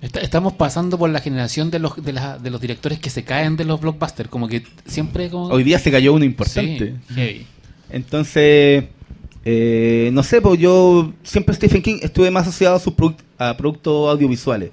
Está- 0.01 0.19
estamos 0.19 0.53
pasando 0.53 0.97
por 0.97 1.09
la 1.09 1.19
generación 1.19 1.71
de 1.71 1.79
los, 1.79 2.03
de, 2.03 2.13
la- 2.13 2.37
de 2.37 2.49
los 2.49 2.61
directores 2.61 2.99
que 2.99 3.09
se 3.09 3.23
caen 3.23 3.55
de 3.57 3.65
los 3.65 3.79
blockbusters. 3.81 4.29
Como 4.29 4.47
que 4.47 4.63
siempre 4.85 5.29
como... 5.29 5.47
hoy 5.47 5.63
día 5.63 5.79
se 5.79 5.91
cayó 5.91 6.13
uno 6.13 6.25
importante. 6.25 6.95
Sí, 7.07 7.13
heavy. 7.15 7.45
Entonces, 7.89 8.85
eh, 9.45 10.09
no 10.13 10.21
sé, 10.23 10.41
pues 10.41 10.59
yo 10.59 11.13
siempre 11.23 11.55
Stephen 11.55 11.81
King 11.81 11.97
estuve 12.01 12.29
más 12.31 12.47
asociado 12.47 12.75
a 12.75 12.79
sus 12.79 12.93
produc- 12.93 13.21
a 13.37 13.55
productos 13.57 14.09
audiovisuales. 14.11 14.71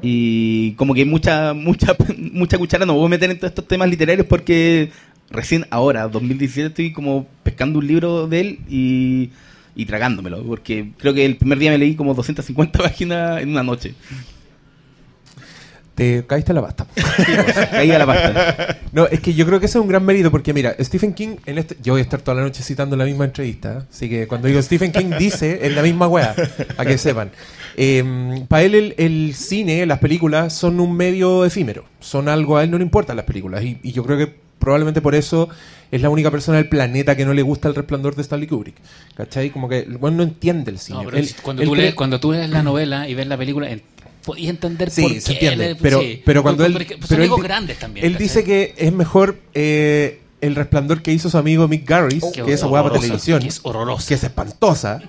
Y 0.00 0.72
como 0.72 0.94
que 0.94 1.04
mucha, 1.04 1.54
mucha, 1.54 1.96
mucha 2.18 2.56
cuchara 2.58 2.86
no 2.86 2.94
voy 2.94 3.06
a 3.06 3.08
meter 3.10 3.30
en 3.30 3.38
todos 3.38 3.50
estos 3.50 3.66
temas 3.66 3.88
literarios 3.90 4.26
porque 4.26 4.90
recién 5.30 5.66
ahora, 5.70 6.08
2017, 6.08 6.68
estoy 6.68 6.92
como 6.92 7.26
pescando 7.42 7.80
un 7.80 7.86
libro 7.86 8.26
de 8.28 8.40
él 8.40 8.58
y, 8.68 9.30
y 9.74 9.84
tragándomelo. 9.86 10.42
Porque 10.44 10.92
creo 10.98 11.14
que 11.14 11.24
el 11.24 11.36
primer 11.36 11.58
día 11.58 11.70
me 11.72 11.78
leí 11.78 11.94
como 11.96 12.14
250 12.14 12.78
páginas 12.82 13.42
en 13.42 13.50
una 13.50 13.62
noche. 13.62 13.94
Te 15.98 16.24
caíste 16.28 16.52
a 16.52 16.54
la 16.54 16.62
pasta. 16.62 16.86
Caí 17.72 17.90
a 17.90 17.98
la 17.98 18.06
pasta. 18.06 18.78
No, 18.92 19.06
es 19.08 19.18
que 19.18 19.34
yo 19.34 19.44
creo 19.44 19.58
que 19.58 19.66
ese 19.66 19.78
es 19.78 19.82
un 19.82 19.88
gran 19.88 20.04
mérito 20.04 20.30
porque 20.30 20.54
mira, 20.54 20.76
Stephen 20.80 21.12
King 21.12 21.36
en 21.44 21.58
este 21.58 21.76
yo 21.82 21.94
voy 21.94 21.98
a 22.00 22.02
estar 22.04 22.20
toda 22.20 22.36
la 22.36 22.42
noche 22.42 22.62
citando 22.62 22.96
la 22.96 23.04
misma 23.04 23.24
entrevista, 23.24 23.84
así 23.90 24.08
que 24.08 24.28
cuando 24.28 24.46
digo 24.46 24.62
Stephen 24.62 24.92
King 24.92 25.10
dice 25.18 25.58
es 25.60 25.74
la 25.74 25.82
misma 25.82 26.06
weá, 26.06 26.36
para 26.76 26.88
que 26.88 26.98
sepan. 26.98 27.32
para 28.46 28.62
él 28.62 28.74
el, 28.76 28.94
el 28.96 29.34
cine, 29.34 29.84
las 29.86 29.98
películas 29.98 30.52
son 30.52 30.78
un 30.78 30.96
medio 30.96 31.44
efímero, 31.44 31.84
son 31.98 32.28
algo 32.28 32.56
a 32.56 32.62
él 32.62 32.70
no 32.70 32.78
le 32.78 32.84
importan 32.84 33.16
las 33.16 33.24
películas 33.26 33.64
y, 33.64 33.78
y 33.82 33.90
yo 33.90 34.04
creo 34.04 34.16
que 34.18 34.32
probablemente 34.60 35.00
por 35.00 35.14
eso 35.16 35.48
es 35.90 36.00
la 36.02 36.10
única 36.10 36.30
persona 36.30 36.58
del 36.58 36.68
planeta 36.68 37.16
que 37.16 37.24
no 37.24 37.32
le 37.34 37.42
gusta 37.42 37.66
el 37.68 37.74
resplandor 37.74 38.14
de 38.14 38.22
Stanley 38.22 38.46
Kubrick, 38.46 38.74
¿cachai? 39.16 39.50
Como 39.50 39.68
que 39.68 39.78
el 39.80 39.96
weón 39.96 40.16
no 40.16 40.22
entiende 40.22 40.70
el 40.70 40.78
cine. 40.78 40.98
No, 40.98 41.04
pero 41.06 41.16
Él- 41.16 41.30
cuando, 41.42 41.62
él 41.62 41.68
tú 41.68 41.74
lees, 41.74 41.94
cuando 41.94 42.20
tú 42.20 42.32
lees 42.32 42.50
la 42.50 42.62
novela 42.62 43.08
y 43.08 43.14
ves 43.14 43.26
la 43.26 43.38
película, 43.38 43.68
podías 44.28 44.50
entender 44.50 44.90
Sí, 44.90 45.02
por 45.02 45.10
se 45.20 45.38
qué. 45.38 45.48
entiende. 45.48 45.76
pero, 45.80 46.00
sí. 46.00 46.22
pero 46.24 46.42
cuando 46.42 46.64
él. 46.64 46.72
Porque 46.72 46.94
son 46.94 47.00
pero 47.08 47.22
él 47.22 47.26
egos 47.26 47.40
di- 47.40 47.42
grandes 47.42 47.78
también. 47.78 48.06
Él 48.06 48.12
¿cachai? 48.12 48.24
dice 48.28 48.44
que 48.44 48.74
es 48.78 48.92
mejor 48.92 49.38
eh, 49.54 50.20
el 50.40 50.54
resplandor 50.54 51.02
que 51.02 51.12
hizo 51.12 51.28
su 51.28 51.36
amigo 51.38 51.66
Mick 51.66 51.88
Garris, 51.88 52.22
Oh, 52.22 52.30
que 52.32 52.42
es 52.42 52.48
esa 52.48 52.70
para 52.70 52.90
televisión, 52.92 53.40
que 53.42 53.48
es 53.48 53.60
horrorosa. 53.62 54.06
que 54.08 54.14
es 54.14 54.22
espantosa. 54.24 55.00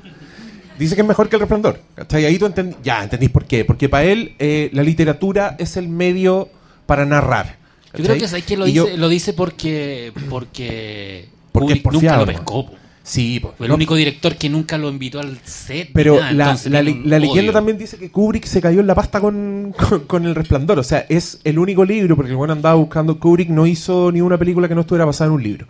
Dice 0.79 0.95
que 0.95 1.01
es 1.01 1.07
mejor 1.07 1.27
que 1.29 1.35
el 1.35 1.41
resplandor. 1.41 1.81
¿cachai? 1.95 2.25
Ahí 2.25 2.39
tú 2.39 2.47
entend- 2.47 2.75
ya 2.83 3.03
entendís 3.03 3.29
por 3.29 3.45
qué. 3.45 3.65
Porque 3.65 3.89
para 3.89 4.05
él 4.05 4.33
eh, 4.39 4.69
la 4.73 4.81
literatura 4.81 5.55
es 5.59 5.75
el 5.77 5.87
medio 5.89 6.49
para 6.85 7.05
narrar. 7.05 7.57
Yo 7.95 8.03
creo 8.03 8.17
que 8.17 8.25
es 8.25 8.33
ahí 8.33 8.41
que 8.43 8.55
lo 8.57 8.65
dice, 8.65 8.75
yo- 8.75 8.97
lo 8.97 9.09
dice 9.09 9.33
porque. 9.33 10.13
Porque. 10.29 11.27
Porque 11.51 11.73
es 11.73 11.81
Kubrick 11.81 12.01
nunca 12.03 12.17
lo 12.17 12.25
pescó. 12.25 12.71
Sí, 13.09 13.39
pues, 13.39 13.55
Fue 13.57 13.65
el 13.65 13.71
único 13.73 13.95
director 13.95 14.35
que 14.35 14.49
nunca 14.49 14.77
lo 14.77 14.87
invitó 14.87 15.19
al 15.19 15.39
set. 15.43 15.89
Pero 15.93 16.19
nada, 16.31 16.55
la, 16.65 16.83
le- 16.83 17.19
leyenda 17.19 17.51
también 17.51 17.75
dice 17.75 17.97
que 17.97 18.11
Kubrick 18.11 18.45
se 18.45 18.61
cayó 18.61 18.81
en 18.81 18.85
la 18.85 18.93
pasta 18.93 19.19
con, 19.19 19.73
con, 19.75 20.01
con 20.01 20.25
El 20.27 20.35
Resplandor. 20.35 20.77
O 20.77 20.83
sea, 20.83 21.07
es 21.09 21.39
el 21.43 21.57
único 21.57 21.83
libro, 21.83 22.15
porque 22.15 22.29
el 22.29 22.37
bueno 22.37 22.53
andaba 22.53 22.75
buscando. 22.75 23.19
Kubrick 23.19 23.49
no 23.49 23.65
hizo 23.65 24.11
ni 24.11 24.21
una 24.21 24.37
película 24.37 24.67
que 24.67 24.75
no 24.75 24.81
estuviera 24.81 25.05
basada 25.05 25.29
en 25.29 25.33
un 25.33 25.41
libro. 25.41 25.65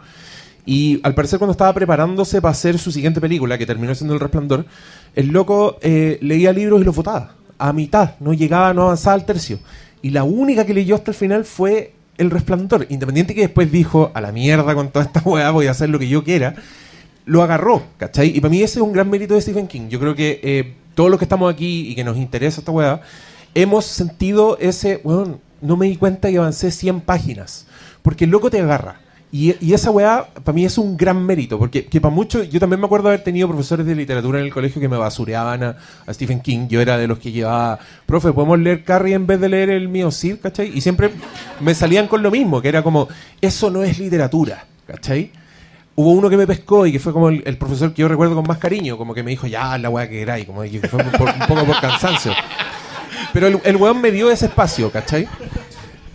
Y 0.65 0.99
al 1.01 1.15
parecer, 1.15 1.39
cuando 1.39 1.53
estaba 1.53 1.73
preparándose 1.73 2.41
para 2.41 2.51
hacer 2.51 2.77
su 2.77 2.91
siguiente 2.91 3.21
película, 3.21 3.57
que 3.57 3.65
terminó 3.65 3.95
siendo 3.95 4.15
El 4.15 4.19
Resplandor, 4.19 4.65
el 5.15 5.27
loco 5.29 5.79
eh, 5.81 6.19
leía 6.21 6.51
libros 6.51 6.81
y 6.81 6.83
los 6.83 6.93
votaba. 6.93 7.35
A 7.57 7.71
mitad, 7.71 8.15
no 8.19 8.33
llegaba, 8.33 8.73
no 8.73 8.81
avanzaba 8.83 9.13
al 9.13 9.25
tercio. 9.25 9.59
Y 10.01 10.09
la 10.09 10.25
única 10.25 10.65
que 10.65 10.73
leyó 10.73 10.95
hasta 10.95 11.11
el 11.11 11.15
final 11.15 11.45
fue 11.45 11.93
El 12.17 12.31
Resplandor. 12.31 12.85
Independiente 12.89 13.33
que 13.33 13.41
después 13.43 13.71
dijo, 13.71 14.11
a 14.13 14.19
la 14.19 14.33
mierda 14.33 14.75
con 14.75 14.89
toda 14.89 15.05
esta 15.05 15.21
weá, 15.21 15.51
voy 15.51 15.67
a 15.67 15.71
hacer 15.71 15.87
lo 15.89 15.99
que 15.99 16.09
yo 16.09 16.25
quiera 16.25 16.55
lo 17.25 17.43
agarró, 17.43 17.83
¿cachai? 17.97 18.35
Y 18.35 18.41
para 18.41 18.49
mí 18.49 18.61
ese 18.61 18.79
es 18.79 18.83
un 18.83 18.93
gran 18.93 19.09
mérito 19.09 19.35
de 19.35 19.41
Stephen 19.41 19.67
King. 19.67 19.89
Yo 19.89 19.99
creo 19.99 20.15
que 20.15 20.39
eh, 20.43 20.73
todos 20.95 21.09
los 21.09 21.19
que 21.19 21.25
estamos 21.25 21.51
aquí 21.53 21.89
y 21.89 21.95
que 21.95 22.03
nos 22.03 22.17
interesa 22.17 22.61
esta 22.61 22.71
weá, 22.71 23.01
hemos 23.53 23.85
sentido 23.85 24.57
ese, 24.59 25.01
weón, 25.03 25.39
no 25.61 25.77
me 25.77 25.87
di 25.87 25.95
cuenta 25.95 26.29
y 26.29 26.37
avancé 26.37 26.71
100 26.71 27.01
páginas. 27.01 27.67
Porque 28.01 28.25
el 28.25 28.31
loco 28.31 28.49
te 28.49 28.59
agarra. 28.59 28.99
Y, 29.31 29.55
y 29.63 29.73
esa 29.73 29.91
weá, 29.91 30.27
para 30.43 30.55
mí 30.55 30.65
es 30.65 30.79
un 30.79 30.97
gran 30.97 31.23
mérito, 31.23 31.59
porque 31.59 31.85
que 31.85 32.01
para 32.01 32.13
muchos, 32.13 32.49
yo 32.49 32.59
también 32.59 32.79
me 32.79 32.87
acuerdo 32.87 33.09
haber 33.09 33.23
tenido 33.23 33.47
profesores 33.47 33.85
de 33.85 33.93
literatura 33.93 34.39
en 34.39 34.45
el 34.45 34.51
colegio 34.51 34.81
que 34.81 34.89
me 34.89 34.97
basureaban 34.97 35.63
a, 35.63 35.77
Stephen 36.11 36.41
King. 36.41 36.67
Yo 36.67 36.81
era 36.81 36.97
de 36.97 37.07
los 37.07 37.19
que 37.19 37.31
llevaba, 37.31 37.77
profe, 38.07 38.33
¿podemos 38.33 38.57
leer 38.57 38.83
Carrie 38.83 39.13
en 39.13 39.27
vez 39.27 39.39
de 39.39 39.49
leer 39.49 39.69
el 39.69 39.87
mío 39.87 40.09
Sid, 40.09 40.37
cachai? 40.41 40.75
Y 40.75 40.81
siempre 40.81 41.11
me 41.59 41.75
salían 41.75 42.07
con 42.07 42.23
lo 42.23 42.31
mismo, 42.31 42.59
que 42.59 42.69
era 42.69 42.81
como, 42.81 43.07
eso 43.39 43.69
no 43.69 43.83
es 43.83 43.99
literatura, 43.99 44.65
cachai? 44.87 45.31
Hubo 46.01 46.11
uno 46.11 46.29
que 46.29 46.37
me 46.37 46.47
pescó 46.47 46.85
y 46.85 46.93
que 46.93 46.99
fue 46.99 47.11
como 47.11 47.27
el, 47.27 47.43
el 47.45 47.57
profesor 47.57 47.91
que 47.93 48.01
yo 48.03 48.07
recuerdo 48.07 48.33
con 48.35 48.45
más 48.47 48.57
cariño, 48.57 48.97
como 48.97 49.13
que 49.13 49.21
me 49.21 49.31
dijo, 49.31 49.47
ya, 49.47 49.77
la 49.77 49.89
weá 49.89 50.07
que 50.07 50.21
era, 50.21 50.39
y 50.39 50.45
como 50.45 50.61
que 50.61 50.79
fue 50.87 51.03
por- 51.03 51.27
un 51.27 51.39
poco 51.47 51.65
por 51.65 51.81
cansancio. 51.81 52.31
Pero 53.33 53.47
el, 53.47 53.59
el 53.65 53.75
weón 53.75 53.99
me 53.99 54.09
dio 54.11 54.31
ese 54.31 54.45
espacio, 54.45 54.89
¿cachai? 54.91 55.27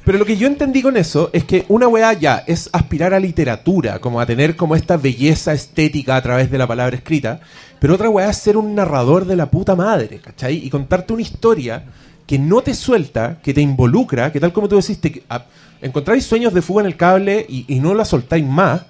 Pero 0.05 0.17
lo 0.19 0.25
que 0.25 0.37
yo 0.39 0.47
entendí 0.47 0.81
con 0.81 0.97
eso 0.97 1.29
es 1.35 1.45
que 1.45 1.67
una 1.69 1.87
weá 1.89 2.13
ya 2.15 2.45
es 2.47 2.71
aspirar 2.73 3.13
a 3.13 3.21
literatura, 3.21 3.99
como 3.99 4.21
a 4.21 4.27
tener 4.27 4.57
como 4.57 4.75
esta 4.75 4.97
belleza 4.97 5.53
estética 5.53 6.17
a 6.17 6.23
través 6.23 6.51
de 6.51 6.57
la 6.59 6.67
palabra 6.67 6.97
escrita, 6.97 7.41
pero 7.79 7.95
otra 7.95 8.09
weá 8.09 8.31
es 8.31 8.39
ser 8.39 8.57
un 8.57 8.75
narrador 8.75 9.27
de 9.27 9.37
la 9.37 9.51
puta 9.51 9.75
madre, 9.77 10.19
¿cachai? 10.19 10.65
Y 10.65 10.71
contarte 10.71 11.13
una 11.13 11.23
historia 11.23 11.85
que 12.27 12.39
no 12.39 12.63
te 12.63 12.73
suelta, 12.75 13.39
que 13.43 13.53
te 13.53 13.61
involucra, 13.61 14.33
que 14.33 14.41
tal 14.41 14.53
como 14.55 14.67
tú 14.69 14.77
decís, 14.77 14.99
te- 14.99 15.23
a- 15.29 15.45
encontráis 15.83 16.25
sueños 16.25 16.55
de 16.55 16.63
fuga 16.63 16.81
en 16.81 16.87
el 16.87 16.97
cable 16.97 17.45
y, 17.49 17.67
y 17.69 17.81
no 17.81 17.93
la 17.93 18.07
soltáis 18.07 18.47
más. 18.47 18.83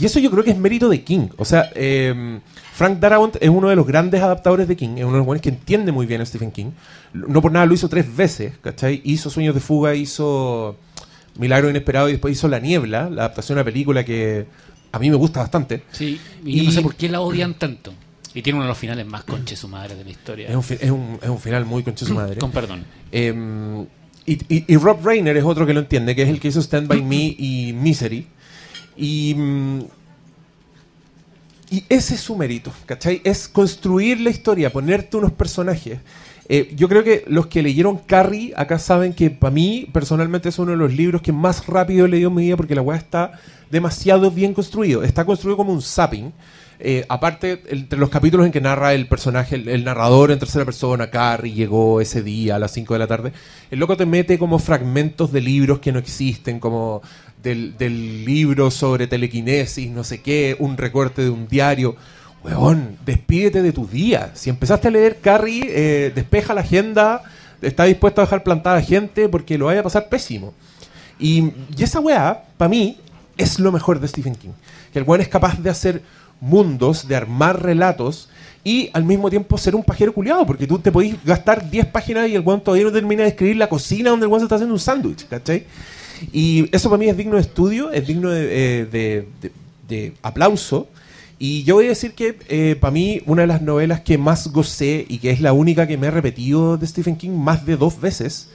Y 0.00 0.06
eso 0.06 0.18
yo 0.18 0.30
creo 0.30 0.42
que 0.42 0.50
es 0.50 0.56
mérito 0.58 0.88
de 0.88 1.02
King. 1.02 1.28
O 1.36 1.44
sea, 1.44 1.70
eh, 1.74 2.40
Frank 2.72 2.98
Darabont 2.98 3.36
es 3.40 3.48
uno 3.50 3.68
de 3.68 3.76
los 3.76 3.86
grandes 3.86 4.22
adaptadores 4.22 4.66
de 4.66 4.76
King, 4.76 4.96
es 4.96 5.02
uno 5.04 5.12
de 5.12 5.18
los 5.18 5.26
buenos 5.26 5.42
que 5.42 5.50
entiende 5.50 5.92
muy 5.92 6.06
bien 6.06 6.20
a 6.20 6.26
Stephen 6.26 6.50
King. 6.50 6.70
No 7.12 7.42
por 7.42 7.52
nada 7.52 7.66
lo 7.66 7.74
hizo 7.74 7.88
tres 7.88 8.14
veces, 8.16 8.54
¿cachai? 8.62 9.00
Hizo 9.04 9.28
Sueños 9.30 9.54
de 9.54 9.60
Fuga, 9.60 9.94
hizo 9.94 10.76
Milagro 11.38 11.68
Inesperado 11.70 12.08
y 12.08 12.12
después 12.12 12.32
hizo 12.32 12.48
La 12.48 12.58
Niebla, 12.60 13.10
la 13.10 13.22
adaptación 13.22 13.58
a 13.58 13.60
una 13.60 13.64
película 13.64 14.04
que 14.04 14.46
a 14.92 14.98
mí 14.98 15.10
me 15.10 15.16
gusta 15.16 15.40
bastante. 15.40 15.82
Sí, 15.92 16.18
y, 16.44 16.62
no 16.62 16.70
sé 16.72 16.80
por 16.82 16.94
qué 16.94 17.08
la 17.08 17.20
odian 17.20 17.54
tanto. 17.54 17.92
Y 18.32 18.42
tiene 18.42 18.56
uno 18.58 18.64
de 18.64 18.68
los 18.70 18.78
finales 18.78 19.04
más 19.06 19.24
conche 19.24 19.56
su 19.56 19.66
madre 19.68 19.96
de 19.96 20.04
la 20.04 20.10
historia. 20.10 20.48
Es 20.48 20.54
un, 20.54 20.64
es 20.80 20.90
un- 20.90 21.18
es 21.20 21.28
un 21.28 21.38
final 21.40 21.64
muy 21.66 21.82
concha 21.82 22.06
su 22.06 22.14
madre. 22.14 22.36
Con 22.38 22.52
perdón. 22.52 22.84
Eh, 23.12 23.34
y, 24.26 24.32
y- 24.54 24.64
y 24.68 24.76
Rob 24.76 25.04
Reiner 25.04 25.36
es 25.36 25.44
otro 25.44 25.66
que 25.66 25.74
lo 25.74 25.80
entiende, 25.80 26.14
que 26.14 26.22
es 26.22 26.28
el 26.28 26.38
que 26.40 26.48
hizo 26.48 26.60
Stand 26.60 26.86
By 26.88 27.02
Me 27.02 27.34
y 27.38 27.72
Misery. 27.74 28.26
Y, 28.96 29.34
mm, 29.34 29.80
y 31.70 31.84
ese 31.88 32.16
es 32.16 32.20
su 32.20 32.36
mérito, 32.36 32.72
¿cachai? 32.84 33.20
Es 33.24 33.48
construir 33.48 34.20
la 34.20 34.30
historia, 34.30 34.72
ponerte 34.72 35.16
unos 35.16 35.30
personajes. 35.32 35.98
Eh, 36.48 36.72
yo 36.74 36.88
creo 36.88 37.04
que 37.04 37.22
los 37.28 37.46
que 37.46 37.62
leyeron 37.62 37.96
Carrie 37.96 38.52
acá 38.56 38.80
saben 38.80 39.12
que 39.12 39.30
para 39.30 39.52
mí 39.52 39.88
personalmente 39.92 40.48
es 40.48 40.58
uno 40.58 40.72
de 40.72 40.76
los 40.76 40.92
libros 40.92 41.22
que 41.22 41.30
más 41.30 41.64
rápido 41.68 42.06
he 42.06 42.08
leído 42.08 42.28
en 42.28 42.34
mi 42.34 42.42
vida 42.42 42.56
porque 42.56 42.74
la 42.74 42.82
weá 42.82 42.98
está 42.98 43.38
demasiado 43.70 44.32
bien 44.32 44.52
construido. 44.52 45.04
Está 45.04 45.24
construido 45.24 45.56
como 45.56 45.72
un 45.72 45.80
zapping. 45.80 46.32
Eh, 46.80 47.04
aparte, 47.08 47.62
entre 47.68 48.00
los 48.00 48.08
capítulos 48.08 48.46
en 48.46 48.50
que 48.52 48.60
narra 48.60 48.94
el 48.94 49.06
personaje, 49.06 49.54
el, 49.54 49.68
el 49.68 49.84
narrador 49.84 50.32
en 50.32 50.40
tercera 50.40 50.64
persona, 50.64 51.08
Carrie 51.08 51.52
llegó 51.52 52.00
ese 52.00 52.20
día 52.20 52.56
a 52.56 52.58
las 52.58 52.72
5 52.72 52.94
de 52.94 52.98
la 52.98 53.06
tarde, 53.06 53.32
el 53.70 53.78
loco 53.78 53.96
te 53.96 54.06
mete 54.06 54.38
como 54.38 54.58
fragmentos 54.58 55.30
de 55.30 55.42
libros 55.42 55.78
que 55.78 55.92
no 55.92 55.98
existen, 56.00 56.58
como 56.58 57.02
del, 57.42 58.24
libro 58.24 58.70
sobre 58.70 59.06
telequinesis, 59.06 59.90
no 59.90 60.04
sé 60.04 60.20
qué, 60.20 60.56
un 60.58 60.76
recorte 60.76 61.22
de 61.22 61.30
un 61.30 61.48
diario. 61.48 61.96
Weón, 62.42 62.96
despídete 63.04 63.62
de 63.62 63.72
tu 63.72 63.86
día. 63.86 64.30
Si 64.34 64.50
empezaste 64.50 64.88
a 64.88 64.90
leer 64.90 65.18
Carrie, 65.20 65.66
eh, 65.68 66.12
despeja 66.14 66.54
la 66.54 66.62
agenda, 66.62 67.22
está 67.60 67.84
dispuesto 67.84 68.20
a 68.20 68.24
dejar 68.24 68.42
plantada 68.42 68.80
gente 68.80 69.28
porque 69.28 69.58
lo 69.58 69.66
vaya 69.66 69.80
a 69.80 69.84
pasar 69.84 70.08
pésimo. 70.08 70.54
Y, 71.18 71.52
y 71.76 71.82
esa 71.82 72.00
weá, 72.00 72.44
para 72.56 72.68
mí, 72.68 72.98
es 73.36 73.58
lo 73.58 73.72
mejor 73.72 74.00
de 74.00 74.08
Stephen 74.08 74.34
King. 74.34 74.52
Que 74.92 74.98
el 74.98 75.04
weón 75.04 75.20
es 75.20 75.28
capaz 75.28 75.58
de 75.58 75.70
hacer 75.70 76.02
mundos, 76.40 77.06
de 77.06 77.16
armar 77.16 77.62
relatos 77.62 78.28
y 78.64 78.90
al 78.92 79.04
mismo 79.04 79.30
tiempo 79.30 79.56
ser 79.56 79.74
un 79.74 79.82
pajero 79.82 80.12
culiado, 80.12 80.44
porque 80.46 80.66
tú 80.66 80.78
te 80.78 80.92
podís 80.92 81.22
gastar 81.24 81.70
10 81.70 81.86
páginas 81.86 82.28
y 82.28 82.34
el 82.34 82.42
weón 82.42 82.60
todavía 82.60 82.84
no 82.84 82.92
termina 82.92 83.22
de 83.22 83.30
escribir 83.30 83.56
la 83.56 83.68
cocina 83.68 84.10
donde 84.10 84.24
el 84.24 84.30
weón 84.30 84.40
se 84.40 84.44
está 84.44 84.56
haciendo 84.56 84.74
un 84.74 84.80
sándwich, 84.80 85.26
¿cachai? 85.28 85.64
Y 86.32 86.68
eso 86.74 86.88
para 86.90 86.98
mí 86.98 87.08
es 87.08 87.16
digno 87.16 87.36
de 87.36 87.42
estudio, 87.42 87.90
es 87.92 88.06
digno 88.06 88.30
de, 88.30 88.42
eh, 88.80 88.84
de- 88.86 89.28
de- 89.42 89.52
de 89.88 90.12
aplauso. 90.22 90.88
Y 91.38 91.62
yo 91.64 91.76
voy 91.76 91.86
a 91.86 91.90
decir 91.90 92.12
que 92.12 92.36
eh, 92.48 92.76
para 92.78 92.90
mí 92.90 93.22
una 93.26 93.42
de 93.42 93.48
las 93.48 93.62
novelas 93.62 94.00
que 94.02 94.18
más 94.18 94.48
gocé 94.48 95.06
y 95.08 95.18
que 95.18 95.30
es 95.30 95.40
la 95.40 95.52
única 95.54 95.86
que 95.86 95.96
me 95.96 96.08
he 96.08 96.10
repetido 96.10 96.76
de 96.76 96.86
Stephen 96.86 97.16
King 97.16 97.30
más 97.30 97.64
de 97.64 97.76
dos 97.76 98.00
veces 98.00 98.50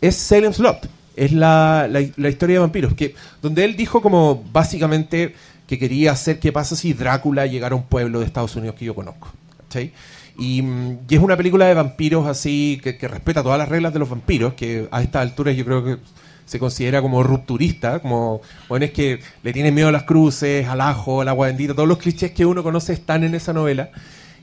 es 0.00 0.16
Salem's 0.16 0.58
Lot. 0.58 0.88
Es 1.16 1.30
la, 1.32 1.86
la- 1.88 2.04
la 2.16 2.28
historia 2.28 2.54
de 2.56 2.60
vampiros, 2.60 2.94
que, 2.94 3.14
donde 3.40 3.64
él 3.64 3.76
dijo 3.76 4.02
como 4.02 4.42
básicamente 4.52 5.34
que 5.68 5.78
quería 5.78 6.10
hacer 6.12 6.40
qué 6.40 6.50
pasa 6.52 6.74
si 6.74 6.92
Drácula 6.92 7.46
llegara 7.46 7.74
a 7.74 7.78
un 7.78 7.84
pueblo 7.84 8.18
de 8.18 8.26
Estados 8.26 8.56
Unidos 8.56 8.74
que 8.76 8.84
yo 8.84 8.94
conozco. 8.96 9.28
¿cachai? 9.62 9.92
Y, 10.36 10.60
mm, 10.62 10.98
y 11.08 11.14
es 11.14 11.20
una 11.22 11.36
película 11.36 11.66
de 11.66 11.74
vampiros 11.74 12.26
así, 12.26 12.80
que, 12.82 12.98
que 12.98 13.06
respeta 13.06 13.44
todas 13.44 13.58
las 13.58 13.68
reglas 13.68 13.92
de 13.92 14.00
los 14.00 14.10
vampiros, 14.10 14.54
que 14.54 14.88
a 14.90 15.00
estas 15.02 15.22
alturas 15.22 15.56
yo 15.56 15.64
creo 15.64 15.84
que 15.84 15.96
se 16.44 16.58
considera 16.58 17.00
como 17.00 17.22
rupturista, 17.22 18.00
como 18.00 18.40
bueno, 18.68 18.84
es 18.84 18.92
que 18.92 19.20
le 19.42 19.52
tienen 19.52 19.74
miedo 19.74 19.88
a 19.88 19.92
las 19.92 20.04
cruces, 20.04 20.66
al 20.66 20.80
ajo, 20.80 21.20
al 21.20 21.28
agua 21.28 21.46
bendita, 21.46 21.74
todos 21.74 21.88
los 21.88 21.98
clichés 21.98 22.32
que 22.32 22.46
uno 22.46 22.62
conoce 22.62 22.92
están 22.92 23.24
en 23.24 23.34
esa 23.34 23.52
novela. 23.52 23.90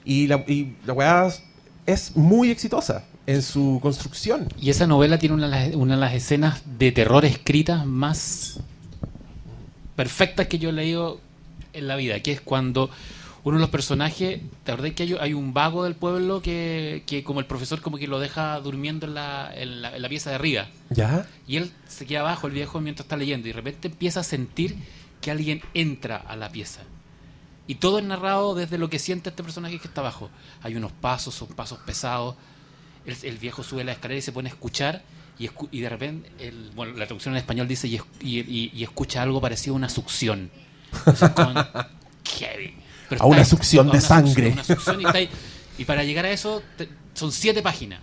Y 0.04 0.28
la, 0.28 0.44
y 0.48 0.74
la 0.86 0.94
weá 0.94 1.30
es 1.86 2.16
muy 2.16 2.50
exitosa 2.50 3.04
en 3.28 3.42
su 3.42 3.80
construcción. 3.82 4.48
Y 4.60 4.70
esa 4.70 4.88
novela 4.88 5.20
tiene 5.20 5.36
una 5.36 5.68
una 5.76 5.96
de 5.96 6.02
las 6.02 6.14
escenas 6.14 6.64
de 6.78 6.92
terror 6.92 7.24
escritas 7.26 7.86
más 7.86 8.60
perfectas 9.96 10.48
que 10.48 10.58
yo 10.58 10.70
he 10.70 10.74
leído 10.74 11.20
en 11.74 11.88
la 11.88 11.96
vida, 11.96 12.20
que 12.22 12.32
es 12.32 12.42
cuando 12.42 12.90
uno 13.44 13.58
de 13.58 13.62
los 13.62 13.70
personajes, 13.70 14.40
¿te 14.64 14.72
acordás 14.72 14.94
que 14.94 15.04
hay, 15.04 15.16
hay 15.20 15.34
un 15.34 15.54
vago 15.54 15.84
del 15.84 15.96
pueblo 15.96 16.42
que, 16.42 17.04
que 17.08 17.24
como 17.24 17.40
el 17.40 17.46
profesor 17.48 17.82
como 17.82 17.98
que 17.98 18.08
lo 18.08 18.20
deja 18.20 18.60
durmiendo 18.60 19.08
en 19.08 19.16
la, 19.16 19.52
en 19.56 19.82
la, 19.82 19.96
en 19.96 20.02
la 20.02 20.10
pieza 20.10 20.30
de 20.30 20.36
arriba? 20.36 20.68
¿Ya? 20.92 21.26
Y 21.48 21.58
él 21.58 21.72
se 21.88 22.06
queda 22.06 22.20
abajo, 22.22 22.48
el 22.48 22.54
viejo, 22.54 22.80
mientras 22.82 23.06
está 23.06 23.18
leyendo, 23.18 23.48
y 23.48 23.52
de 23.52 23.56
repente 23.58 23.88
empieza 23.88 24.20
a 24.20 24.24
sentir 24.24 24.76
que 25.22 25.32
alguien 25.32 25.62
entra 25.74 26.18
a 26.18 26.36
la 26.36 26.50
pieza. 26.52 26.82
Y 27.68 27.76
todo 27.76 28.00
es 28.00 28.06
narrado 28.06 28.54
desde 28.54 28.78
lo 28.78 28.90
que 28.90 29.00
siente 29.00 29.30
este 29.30 29.44
personaje 29.44 29.80
que 29.80 29.88
está 29.88 30.02
abajo. 30.02 30.30
Hay 30.62 30.76
unos 30.76 30.92
pasos, 30.92 31.34
son 31.36 31.48
pasos 31.50 31.80
pesados. 31.80 32.36
El, 33.06 33.16
el 33.24 33.38
viejo 33.38 33.64
sube 33.64 33.84
la 33.84 33.94
escalera 33.94 34.18
y 34.20 34.22
se 34.22 34.32
pone 34.32 34.50
a 34.50 34.52
escuchar. 34.52 35.04
Y, 35.40 35.48
escu- 35.48 35.70
y 35.72 35.80
de 35.80 35.90
repente, 35.90 36.30
el- 36.40 36.72
bueno, 36.76 36.94
la 36.98 37.06
traducción 37.06 37.34
en 37.36 37.38
español 37.40 37.68
dice 37.68 37.88
y, 37.88 38.00
y- 38.20 38.72
y- 38.74 38.84
escucha 38.84 39.22
algo 39.22 39.40
parecido 39.42 39.74
a 39.76 39.78
una 39.78 39.90
succión. 39.90 40.52
Con- 41.36 41.56
heavy. 42.40 42.74
Pero 43.12 43.24
A 43.24 43.28
una 43.28 43.44
succión 43.46 43.92
de 43.92 44.00
sangre. 44.02 44.56
y, 45.78 45.86
para 45.86 46.04
llegar 46.04 46.26
a 46.26 46.32
eso, 46.32 46.64
te- 46.78 46.88
son 47.14 47.32
siete 47.32 47.62
páginas 47.62 48.00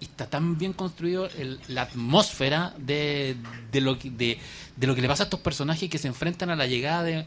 y 0.00 0.04
está 0.04 0.26
tan 0.26 0.58
bien 0.58 0.72
construido 0.74 1.28
el- 1.38 1.58
la 1.68 1.82
atmósfera 1.82 2.74
de, 2.78 3.36
de 3.72 3.80
lo 3.80 3.98
que, 3.98 4.10
de, 4.10 4.38
de 4.76 4.86
lo 4.86 4.94
que 4.94 5.00
le 5.02 5.08
pasa 5.08 5.22
a 5.22 5.26
estos 5.26 5.40
personajes 5.40 5.88
que 5.88 5.98
se 5.98 6.08
enfrentan 6.08 6.50
a 6.50 6.56
la 6.56 6.66
llegada 6.66 7.02
de, 7.02 7.24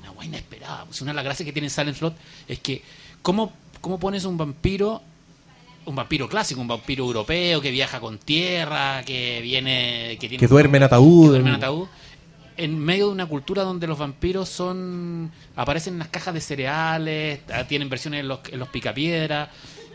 una 0.00 0.10
buena 0.10 0.36
inesperada. 0.38 0.84
Pues 0.86 1.00
una 1.02 1.12
de 1.12 1.16
las 1.16 1.24
gracias 1.24 1.46
que 1.46 1.52
tiene 1.52 1.70
Silent 1.70 1.96
Slot 1.96 2.16
es 2.48 2.58
que, 2.58 2.82
¿cómo, 3.22 3.52
cómo 3.80 3.98
pones 4.00 4.24
un 4.24 4.36
vampiro? 4.36 5.02
Un 5.86 5.96
vampiro 5.96 6.28
clásico, 6.28 6.60
un 6.60 6.68
vampiro 6.68 7.04
europeo 7.04 7.60
que 7.62 7.70
viaja 7.70 8.00
con 8.00 8.18
tierra, 8.18 9.02
que 9.04 9.40
viene. 9.42 10.16
Que, 10.20 10.28
tiene 10.28 10.36
Que 10.36 10.46
duerme 10.46 10.76
en 10.76 10.84
ataúd. 10.84 11.22
que 11.24 11.28
duerme 11.30 11.48
en 11.50 11.56
ataúd, 11.56 11.88
en 12.64 12.78
medio 12.78 13.06
de 13.06 13.12
una 13.12 13.26
cultura 13.26 13.62
donde 13.62 13.86
los 13.86 13.98
vampiros 13.98 14.48
son 14.48 15.30
aparecen 15.56 15.94
en 15.94 15.98
las 16.00 16.08
cajas 16.08 16.34
de 16.34 16.40
cereales, 16.40 17.40
ah, 17.52 17.64
tienen 17.64 17.88
versiones 17.88 18.20
en 18.20 18.28
los, 18.28 18.40
en 18.50 18.58
los 18.58 18.68
picapiedras, 18.68 19.48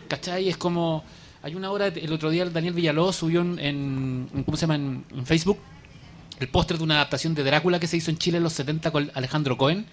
¿cachai? 0.07 0.49
Es 0.49 0.57
como 0.57 1.03
hay 1.43 1.53
una 1.55 1.69
hora 1.71 1.87
el 1.87 2.11
otro 2.11 2.29
día 2.31 2.43
el 2.43 2.51
Daniel 2.53 2.73
Villalobos 2.73 3.15
subió 3.17 3.41
en, 3.41 3.59
en- 3.59 4.29
en- 4.33 4.43
¿cómo 4.43 4.57
se 4.57 4.61
llama? 4.61 4.75
En, 4.75 5.05
en 5.15 5.25
Facebook 5.25 5.59
el 6.39 6.47
póster 6.49 6.77
de 6.77 6.83
una 6.83 6.95
adaptación 6.95 7.33
de 7.35 7.43
Drácula 7.43 7.79
que 7.79 7.87
se 7.87 7.97
hizo 7.97 8.11
en 8.11 8.17
Chile 8.17 8.37
en 8.37 8.43
los 8.43 8.53
70 8.53 8.91
con 8.91 9.09
Alejandro 9.13 9.57
Cohen 9.57 9.85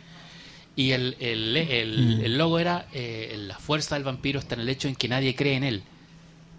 y 0.74 0.90
el, 0.92 1.16
el, 1.20 1.56
el- 1.56 2.20
el 2.24 2.38
logo 2.38 2.58
era 2.58 2.86
eh, 2.94 3.34
la 3.46 3.58
fuerza 3.58 3.94
del 3.96 4.04
vampiro 4.04 4.38
está 4.40 4.54
en 4.54 4.62
el 4.62 4.68
hecho 4.70 4.88
en 4.88 4.96
que 4.96 5.06
nadie 5.08 5.34
cree 5.36 5.54
en 5.56 5.64
él. 5.64 5.82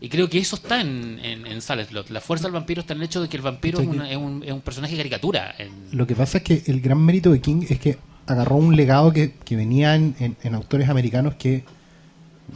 Y 0.04 0.10
creo 0.10 0.30
que 0.30 0.38
eso 0.38 0.58
está 0.58 0.82
en, 0.82 1.18
en, 1.24 1.48
en 1.48 1.62
Silent 1.62 1.88
Slot. 1.90 2.10
La 2.10 2.20
fuerza 2.20 2.44
del 2.48 2.52
vampiro 2.52 2.82
está 2.82 2.92
en 2.94 3.00
el 3.00 3.06
hecho 3.06 3.22
de 3.22 3.30
que 3.30 3.38
el 3.38 3.44
vampiro 3.44 3.80
es, 3.80 3.86
Estoy 3.86 3.98
una- 4.00 4.12
es 4.12 4.18
un, 4.18 4.44
es 4.44 4.52
un 4.52 4.60
personaje 4.60 4.98
caricatura. 4.98 5.56
en- 5.58 5.72
Lo 5.98 6.06
que 6.06 6.14
pasa 6.14 6.40
es 6.40 6.44
que 6.44 6.62
el 6.68 6.82
gran 6.82 7.00
mérito 7.00 7.32
de 7.32 7.40
King 7.40 7.64
es 7.70 7.80
que 7.80 7.98
agarró 8.28 8.58
un 8.58 8.76
legado 8.76 9.14
que, 9.14 9.32
que 9.46 9.56
venía 9.56 9.96
en, 9.96 10.14
en- 10.20 10.36
en 10.44 10.56
autores 10.56 10.90
americanos 10.90 11.36
que 11.36 11.64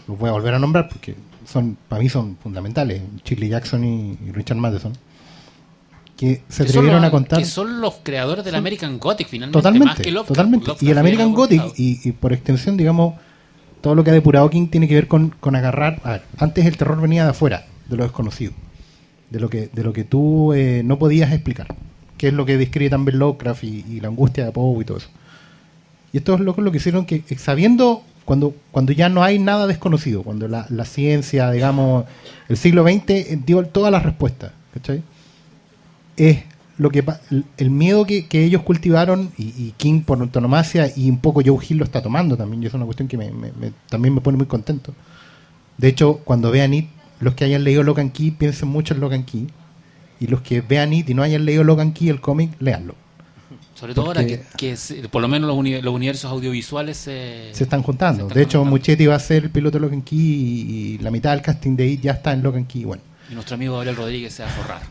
los 0.10 0.20
voy 0.20 0.28
a 0.28 0.34
volver 0.34 0.56
a 0.56 0.60
nombrar 0.60 0.90
porque 0.90 1.16
son 1.46 1.78
para 1.88 2.02
mí 2.02 2.10
son 2.10 2.36
fundamentales, 2.44 3.02
Shirley 3.24 3.48
Jackson 3.48 3.86
y, 3.86 4.18
y 4.28 4.32
Richard 4.34 4.58
Matheson, 4.58 4.92
que 6.18 6.42
se 6.50 6.64
que 6.66 6.70
atrevieron 6.70 7.02
los- 7.02 7.08
a 7.08 7.12
contar 7.12 7.40
Que 7.40 7.46
son 7.46 7.80
los 7.80 7.96
creadores 8.04 8.44
del 8.44 8.56
American 8.56 8.98
Gothic, 9.00 9.30
finalmente. 9.30 9.56
más 9.58 9.64
totalmente, 9.64 10.02
que 10.02 10.12
Lovecraft. 10.12 10.28
totalmente. 10.28 10.66
Lovecraft 10.68 10.84
Y 10.84 10.92
el 10.92 10.98
American 10.98 11.34
Gothic 11.34 11.62
y 11.78 12.12
por 12.12 12.34
extensión, 12.34 12.76
digamos, 12.76 13.16
todo 13.88 13.96
lo 13.96 14.04
que 14.04 14.10
ha 14.10 14.14
depurado 14.14 14.50
King 14.50 14.68
tiene 14.68 14.86
que 14.90 14.96
ver 14.96 15.08
con, 15.08 15.30
con 15.30 15.56
agarrar. 15.56 16.02
A 16.04 16.12
ver, 16.12 16.24
antes 16.40 16.66
el 16.66 16.76
terror 16.76 17.00
venía 17.00 17.24
de 17.24 17.30
afuera, 17.30 17.68
de 17.88 17.96
lo 17.96 18.04
desconocido, 18.04 18.52
de 19.30 19.40
lo 19.40 19.50
que 19.50 19.70
de 19.72 19.82
lo 19.82 19.94
que 19.94 20.04
tú 20.04 20.52
eh, 20.52 20.82
no 20.84 21.00
podías 21.00 21.32
explicar, 21.32 21.74
que 22.18 22.28
es 22.28 22.34
lo 22.34 22.46
que 22.46 22.58
describe 22.58 22.90
también 22.90 23.18
Lovecraft 23.18 23.64
y, 23.64 23.86
y 23.90 24.02
la 24.02 24.10
angustia 24.10 24.44
de 24.44 24.52
Poe 24.52 24.82
y 24.82 24.84
todo 24.84 24.98
eso. 24.98 25.08
Y 26.12 26.18
estos 26.18 26.42
locos 26.42 26.66
lo 26.66 26.72
que 26.74 26.80
hicieron 26.80 27.06
que 27.06 27.24
eh, 27.30 27.38
sabiendo 27.38 28.04
cuando 28.26 28.54
cuando 28.72 28.92
ya 28.92 29.08
no 29.08 29.24
hay 29.24 29.40
nada 29.40 29.68
desconocido, 29.68 30.22
cuando 30.22 30.50
la, 30.50 30.66
la 30.68 30.84
ciencia, 30.84 31.50
digamos, 31.52 32.04
el 32.50 32.58
siglo 32.58 32.84
XX 32.84 33.10
eh, 33.10 33.40
dio 33.46 33.66
todas 33.68 33.90
las 33.90 34.04
respuestas, 34.04 34.52
¿cachai? 34.74 35.02
es 36.18 36.40
lo 36.78 36.90
que 36.92 37.04
el, 37.58 37.72
miedo 37.72 38.06
que, 38.06 38.28
que 38.28 38.44
ellos 38.44 38.62
cultivaron 38.62 39.32
y, 39.38 39.46
y 39.46 39.74
King 39.78 40.02
por 40.02 40.22
antonomasia 40.22 40.92
y 40.96 41.10
un 41.10 41.18
poco 41.20 41.42
Joe 41.46 41.58
Hill 41.68 41.78
lo 41.78 41.84
está 41.86 42.02
tomando 42.02 42.38
también 42.38 42.62
y 42.62 42.68
es 42.68 42.74
una 42.74 42.86
cuestión 42.86 43.08
que 43.08 43.18
me- 43.18 43.32
me- 43.32 43.52
me- 43.52 43.72
también 43.90 44.14
me 44.14 44.22
pone 44.22 44.38
muy 44.38 44.46
contento. 44.48 44.94
De 45.78 45.88
hecho 45.88 46.18
cuando 46.24 46.52
vean 46.52 46.74
It 46.74 46.88
los 47.20 47.34
que 47.34 47.46
hayan 47.46 47.64
leído 47.64 47.82
Logan 47.84 48.12
Key 48.12 48.32
piensen 48.32 48.70
mucho 48.70 48.94
en 48.94 49.00
Logan 49.00 49.24
Key 49.24 49.48
y 50.20 50.28
los 50.28 50.42
que 50.42 50.62
vean 50.62 50.94
It 50.94 51.10
y 51.10 51.14
no 51.16 51.24
hayan 51.24 51.46
leído 51.46 51.64
Logan 51.64 51.94
Key 51.94 52.10
el 52.10 52.22
cómic 52.22 52.52
leanlo 52.60 52.94
Sobre 53.74 53.94
todo 53.96 54.06
ahora 54.08 54.24
que, 54.26 54.44
por 55.12 55.22
lo 55.24 55.28
menos 55.28 55.48
los, 55.48 55.58
uni- 55.58 55.82
los 55.82 55.94
universos 55.94 56.30
audiovisuales 56.32 56.98
se, 56.98 57.50
se 57.54 57.64
están 57.64 57.82
juntando. 57.82 58.20
se 58.22 58.28
están 58.28 58.36
de 58.38 58.44
hecho 58.44 58.60
juntando. 58.60 58.78
Muchetti 58.78 59.06
va 59.08 59.16
a 59.16 59.20
ser 59.20 59.46
el 59.46 59.50
piloto 59.50 59.78
de 59.78 59.82
Logan 59.82 60.02
Key 60.04 60.18
y, 60.20 60.72
y 60.94 60.98
la 61.00 61.10
mitad 61.12 61.32
del 61.32 61.42
casting 61.42 61.76
de 61.76 61.88
It 61.88 62.02
ya 62.02 62.12
está 62.14 62.34
en 62.34 62.44
Logan 62.44 62.66
Key 62.66 62.84
bueno 62.86 63.02
Y 63.30 63.34
nuestro 63.34 63.56
amigo 63.56 63.74
Gabriel 63.76 63.96
Rodríguez 63.96 64.34
se 64.34 64.44
va 64.44 64.50
a 64.50 64.52
forrar. 64.52 64.82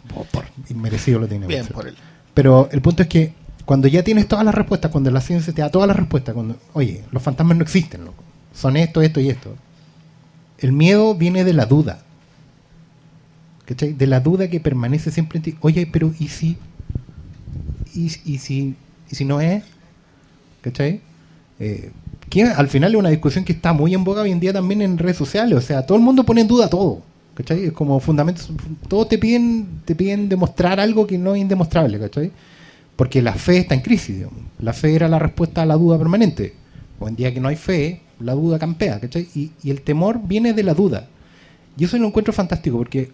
inmerecido 0.69 1.19
lo 1.19 1.29
tiene 1.29 1.47
Bien 1.47 1.67
por 1.67 1.89
él. 1.89 1.97
Pero 2.35 2.69
el 2.71 2.83
punto 2.83 3.03
es 3.03 3.09
que 3.09 3.33
cuando 3.65 3.89
ya 3.89 4.03
tienes 4.05 4.29
todas 4.29 4.45
las 4.45 4.55
respuestas, 4.55 4.91
cuando 4.91 5.11
la 5.11 5.21
ciencia 5.21 5.53
te 5.53 5.63
da 5.63 5.71
todas 5.71 5.89
las 5.89 5.97
respuestas, 5.97 6.35
cuando, 6.35 6.57
oye, 6.73 7.03
los 7.11 7.23
fantasmas 7.23 7.57
no 7.57 7.63
existen, 7.63 8.05
loco. 8.05 8.23
Son 8.55 8.77
esto, 8.77 9.03
esto 9.03 9.21
y 9.21 9.31
esto. 9.31 9.57
El 10.59 10.73
miedo 10.73 11.15
viene 11.15 11.45
de 11.45 11.53
la 11.53 11.67
duda. 11.67 12.03
¿Cachai? 13.65 13.93
De 13.93 14.07
la 14.07 14.21
duda 14.21 14.49
que 14.49 14.61
permanece 14.61 15.11
siempre 15.11 15.39
en 15.39 15.43
ti. 15.43 15.57
Oye, 15.61 15.89
pero 15.91 16.13
¿y 16.19 16.29
si? 16.29 16.57
¿Y, 17.95 18.13
y 18.25 18.39
si, 18.39 18.77
y 19.11 19.15
si 19.15 19.25
no 19.25 19.41
es? 19.41 19.65
¿Cachai? 20.61 21.01
Eh, 21.59 21.91
que 22.29 22.45
al 22.45 22.69
final 22.69 22.93
es 22.93 22.99
una 22.99 23.09
discusión 23.09 23.45
que 23.45 23.53
está 23.53 23.73
muy 23.73 23.95
en 23.95 24.05
boga 24.05 24.23
hoy 24.23 24.31
en 24.31 24.41
día 24.41 24.53
también 24.53 24.83
en 24.83 24.99
redes 24.99 25.17
sociales. 25.17 25.59
O 25.59 25.61
sea, 25.61 25.85
todo 25.85 25.97
el 25.99 26.05
mundo 26.05 26.25
pone 26.25 26.43
en 26.43 26.49
duda 26.49 26.69
todo. 26.69 27.03
¿Cachai? 27.37 27.67
Es 27.67 27.73
como 27.73 28.01
fundamentos. 28.01 28.51
Todos 28.89 29.09
te 29.11 29.19
piden, 29.19 29.67
te 29.85 29.95
piden 29.95 30.29
demostrar 30.29 30.81
algo 30.81 31.07
que 31.07 31.19
no 31.19 31.35
es 31.35 31.41
indemostrable, 31.43 31.99
¿cachai? 32.01 32.33
Porque 32.97 33.21
la 33.21 33.35
fe 33.35 33.59
está 33.59 33.75
en 33.75 33.83
crisis. 33.83 34.17
digamos. 34.17 34.39
La 34.59 34.73
fe 34.73 34.95
era 34.95 35.07
la 35.07 35.19
respuesta 35.19 35.63
a 35.63 35.67
la 35.67 35.75
duda 35.75 35.99
permanente. 35.99 36.55
Hoy 36.99 37.11
en 37.11 37.17
día 37.17 37.35
que 37.35 37.41
no 37.41 37.49
hay 37.49 37.57
fe, 37.57 38.01
la 38.21 38.33
duda 38.33 38.59
campea, 38.59 38.99
¿cachai? 39.01 39.29
Y, 39.35 39.51
el 39.71 39.83
temor 39.83 40.19
viene 40.27 40.55
de 40.55 40.63
la 40.63 40.73
duda. 40.73 41.09
Y 41.77 41.85
eso 41.85 41.99
lo 41.99 42.07
encuentro 42.07 42.33
fantástico 42.33 42.79
porque 42.79 43.11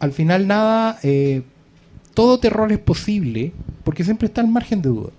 al 0.00 0.12
final 0.12 0.46
nada, 0.46 0.98
eh, 1.02 1.42
todo 2.14 2.38
terror 2.38 2.72
es 2.72 2.78
posible 2.78 3.52
porque 3.84 4.02
siempre 4.02 4.28
está 4.28 4.40
al 4.40 4.48
margen 4.48 4.80
de 4.80 4.88
duda. 4.88 5.10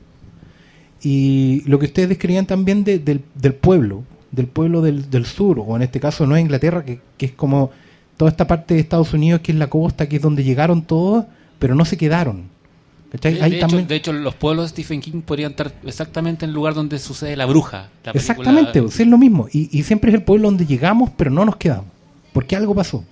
Y 1.04 1.62
lo 1.68 1.78
que 1.78 1.86
ustedes 1.86 2.10
describían 2.10 2.48
también 2.48 2.84
de- 2.84 2.98
del, 2.98 3.22
del 3.36 3.54
pueblo, 3.54 4.04
del 4.36 4.48
pueblo 4.48 4.82
del, 4.82 5.10
del 5.10 5.26
sur, 5.26 5.60
o 5.66 5.76
en 5.76 5.82
este 5.82 6.00
caso 6.00 6.26
Nueva 6.26 6.42
Inglaterra, 6.42 6.84
que, 6.84 7.00
que 7.18 7.28
es 7.28 7.32
como 7.32 7.72
toda 8.18 8.30
esta 8.32 8.46
parte 8.48 8.74
de 8.74 8.80
Estados 8.82 9.14
Unidos, 9.14 9.42
que 9.42 9.52
es 9.52 9.58
la 9.58 9.68
costa, 9.68 10.08
que 10.08 10.18
es 10.18 10.22
donde 10.22 10.44
llegaron 10.44 10.82
todos, 10.84 11.26
pero 11.60 11.76
no 11.76 11.86
se 11.86 11.98
quedaron. 11.98 12.44
¿Cachai? 13.12 13.36
De, 13.36 13.42
Ahí 13.44 13.52
de 13.52 13.58
hecho, 13.58 13.68
también- 13.68 13.88
de 13.88 13.96
hecho, 13.96 14.14
los 14.14 14.36
pueblos 14.36 14.66
de 14.66 14.70
Stephen 14.70 15.00
King 15.02 15.22
podrían 15.22 15.52
estar 15.52 15.74
exactamente 15.86 16.44
en 16.46 16.50
el 16.50 16.56
lugar 16.56 16.74
donde 16.74 17.00
sucede 17.00 17.38
La 17.38 17.46
Bruja. 17.46 17.90
la 18.04 18.12
Exactamente, 18.12 18.80
es 18.80 19.08
lo 19.08 19.18
mismo. 19.18 19.48
Y, 19.52 19.70
y 19.78 19.84
siempre 19.84 20.10
es 20.12 20.16
el 20.16 20.24
pueblo 20.24 20.48
donde 20.50 20.66
llegamos, 20.66 21.12
pero 21.16 21.32
no 21.32 21.46
nos 21.46 21.56
quedamos. 21.56 21.86
Porque 22.34 22.56
algo 22.56 22.76
pasó. 22.76 23.04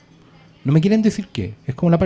No 0.66 0.74
me 0.74 0.82
quieren 0.82 1.02
decir 1.02 1.28
qué. 1.32 1.54
Es 1.68 1.76
como 1.76 1.90
la 1.90 1.98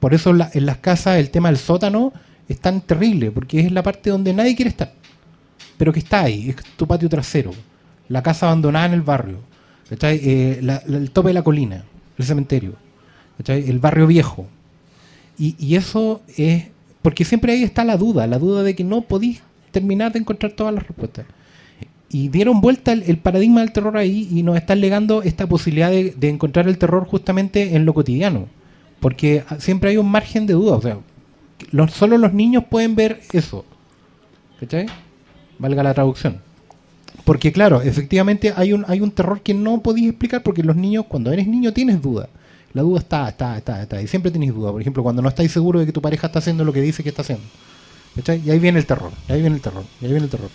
Por 0.00 0.14
eso 0.14 0.32
la- 0.32 0.50
en 0.54 0.64
las 0.66 0.78
casas 0.78 1.18
el 1.18 1.30
tema 1.30 1.48
del 1.48 1.58
sótano 1.58 2.12
es 2.48 2.58
tan 2.60 2.80
terrible, 2.80 3.30
porque 3.30 3.60
es 3.60 3.72
la 3.72 3.82
parte 3.82 4.08
donde 4.10 4.32
nadie 4.32 4.54
quiere 4.56 4.70
estar. 4.70 4.92
Pero 5.76 5.92
que 5.92 5.98
está 5.98 6.20
ahí, 6.22 6.50
es 6.50 6.56
tu 6.76 6.86
patio 6.86 7.08
trasero. 7.08 7.50
La 8.08 8.22
casa 8.22 8.46
abandonada 8.46 8.86
en 8.86 8.92
el 8.92 9.02
barrio. 9.02 9.38
Eh, 10.02 10.58
la- 10.62 10.82
el 10.86 11.10
tope 11.10 11.28
de 11.28 11.34
la 11.34 11.42
colina, 11.42 11.84
el 12.18 12.24
cementerio. 12.24 12.74
¿cachai? 13.38 13.68
El 13.68 13.78
barrio 13.78 14.06
viejo. 14.06 14.46
Y, 15.38 15.54
y 15.58 15.76
eso 15.76 16.22
es 16.36 16.64
porque 17.02 17.24
siempre 17.24 17.52
ahí 17.52 17.62
está 17.62 17.84
la 17.84 17.96
duda, 17.96 18.26
la 18.26 18.38
duda 18.38 18.62
de 18.62 18.74
que 18.74 18.82
no 18.82 19.02
podís 19.02 19.42
terminar 19.70 20.12
de 20.12 20.18
encontrar 20.18 20.52
todas 20.52 20.74
las 20.74 20.86
respuestas. 20.86 21.26
Y 22.08 22.28
dieron 22.28 22.60
vuelta 22.60 22.92
el, 22.92 23.18
paradigma 23.18 23.60
del 23.60 23.72
terror 23.72 23.96
ahí 23.96 24.28
y 24.30 24.42
nos 24.42 24.56
están 24.56 24.80
legando 24.80 25.22
esta 25.22 25.46
posibilidad 25.46 25.90
de, 25.90 26.14
de 26.16 26.28
encontrar 26.28 26.66
el 26.68 26.78
terror 26.78 27.04
justamente 27.06 27.76
en 27.76 27.84
lo 27.84 27.94
cotidiano. 27.94 28.46
Porque 29.00 29.44
siempre 29.58 29.90
hay 29.90 29.98
un 29.98 30.10
margen 30.10 30.46
de 30.46 30.54
duda. 30.54 30.76
O 30.76 30.80
sea, 30.82 30.98
solo 31.90 32.16
los 32.18 32.32
niños 32.32 32.64
pueden 32.70 32.94
ver 32.96 33.20
eso. 33.32 33.64
¿Cachai? 34.58 34.86
Valga 35.58 35.82
la 35.82 35.94
traducción. 35.94 36.40
Porque 37.26 37.50
claro, 37.50 37.82
efectivamente 37.82 38.54
hay 38.56 38.72
un, 38.72 38.84
hay 38.86 39.00
un 39.00 39.10
terror 39.10 39.40
que 39.40 39.52
no 39.52 39.82
podéis 39.82 40.10
explicar 40.10 40.44
porque 40.44 40.62
los 40.62 40.76
niños, 40.76 41.06
cuando 41.08 41.32
eres 41.32 41.48
niño, 41.48 41.72
tienes 41.72 42.00
duda. 42.00 42.28
La 42.72 42.82
duda 42.82 43.00
está, 43.00 43.28
está, 43.28 43.58
está, 43.58 43.82
está. 43.82 44.00
Y 44.00 44.06
siempre 44.06 44.30
tenéis 44.30 44.54
duda. 44.54 44.70
Por 44.70 44.80
ejemplo, 44.80 45.02
cuando 45.02 45.22
no 45.22 45.28
estáis 45.28 45.50
seguros 45.50 45.80
de 45.80 45.86
que 45.86 45.92
tu 45.92 46.00
pareja 46.00 46.28
está 46.28 46.38
haciendo 46.38 46.64
lo 46.64 46.72
que 46.72 46.80
dice 46.80 47.02
que 47.02 47.08
está 47.08 47.22
haciendo. 47.22 47.44
¿Cachai? 48.14 48.40
Y 48.46 48.50
ahí 48.52 48.60
viene 48.60 48.78
el 48.78 48.86
terror. 48.86 49.10
Y 49.28 49.32
ahí 49.32 49.40
viene 49.40 49.56
el 49.56 49.60
terror. 49.60 49.82
Y 50.00 50.04
ahí 50.04 50.12
viene 50.12 50.26
el 50.26 50.30
terror. 50.30 50.50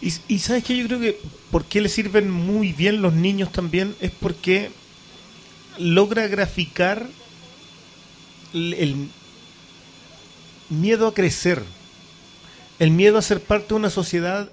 Y, 0.00 0.38
sabes 0.38 0.62
que 0.62 0.76
yo 0.76 0.86
creo 0.86 1.00
que 1.00 1.18
por 1.50 1.64
qué 1.64 1.80
le 1.80 1.88
sirven 1.88 2.30
muy 2.30 2.72
bien 2.72 3.02
los 3.02 3.14
niños 3.14 3.50
también 3.50 3.96
es 4.00 4.12
porque 4.12 4.70
logra 5.76 6.28
graficar 6.28 7.08
el, 8.52 9.08
miedo 10.68 11.08
a 11.08 11.14
crecer, 11.14 11.64
el 12.78 12.92
miedo 12.92 13.18
a 13.18 13.22
ser 13.22 13.40
parte 13.40 13.68
de 13.68 13.74
una 13.74 13.90
sociedad 13.90 14.48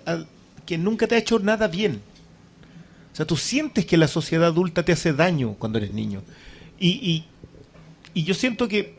que 0.66 0.78
nunca 0.78 1.07
te 1.07 1.16
ha 1.16 1.18
hecho 1.18 1.39
nada 1.39 1.68
bien. 1.68 2.01
O 3.11 3.16
sea, 3.16 3.26
tú 3.28 3.36
sientes 3.38 3.86
que 3.86 3.97
la 3.97 4.07
sociedad 4.07 4.47
adulta 4.47 4.84
te 4.84 4.91
hace 4.91 5.14
daño 5.14 5.53
cuando 5.59 5.78
eres 5.78 5.93
niño. 5.93 6.22
Y, 6.80 6.89
y- 6.89 7.26
y 8.16 8.24
yo 8.24 8.34
siento 8.34 8.68
que 8.68 8.95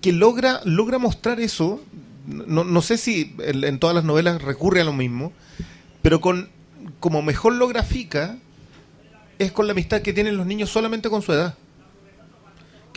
que 0.00 0.12
logra, 0.12 0.60
logra 0.64 0.98
mostrar 0.98 1.40
eso. 1.40 1.82
No, 2.26 2.62
no 2.64 2.82
sé 2.82 2.98
si 2.98 3.34
en, 3.40 3.78
todas 3.78 3.96
las 3.96 4.04
novelas 4.04 4.42
recurre 4.42 4.80
a 4.80 4.84
lo 4.84 4.92
mismo, 4.92 5.32
pero 6.02 6.20
con 6.20 6.48
como 7.00 7.22
mejor 7.22 7.54
lo 7.54 7.66
grafica 7.68 8.38
es 9.38 9.50
con 9.52 9.66
la 9.66 9.72
amistad 9.72 10.02
que 10.02 10.12
tienen 10.12 10.36
los 10.36 10.46
niños 10.46 10.70
solamente 10.70 11.10
con 11.10 11.22
su 11.22 11.32
edad. 11.32 11.54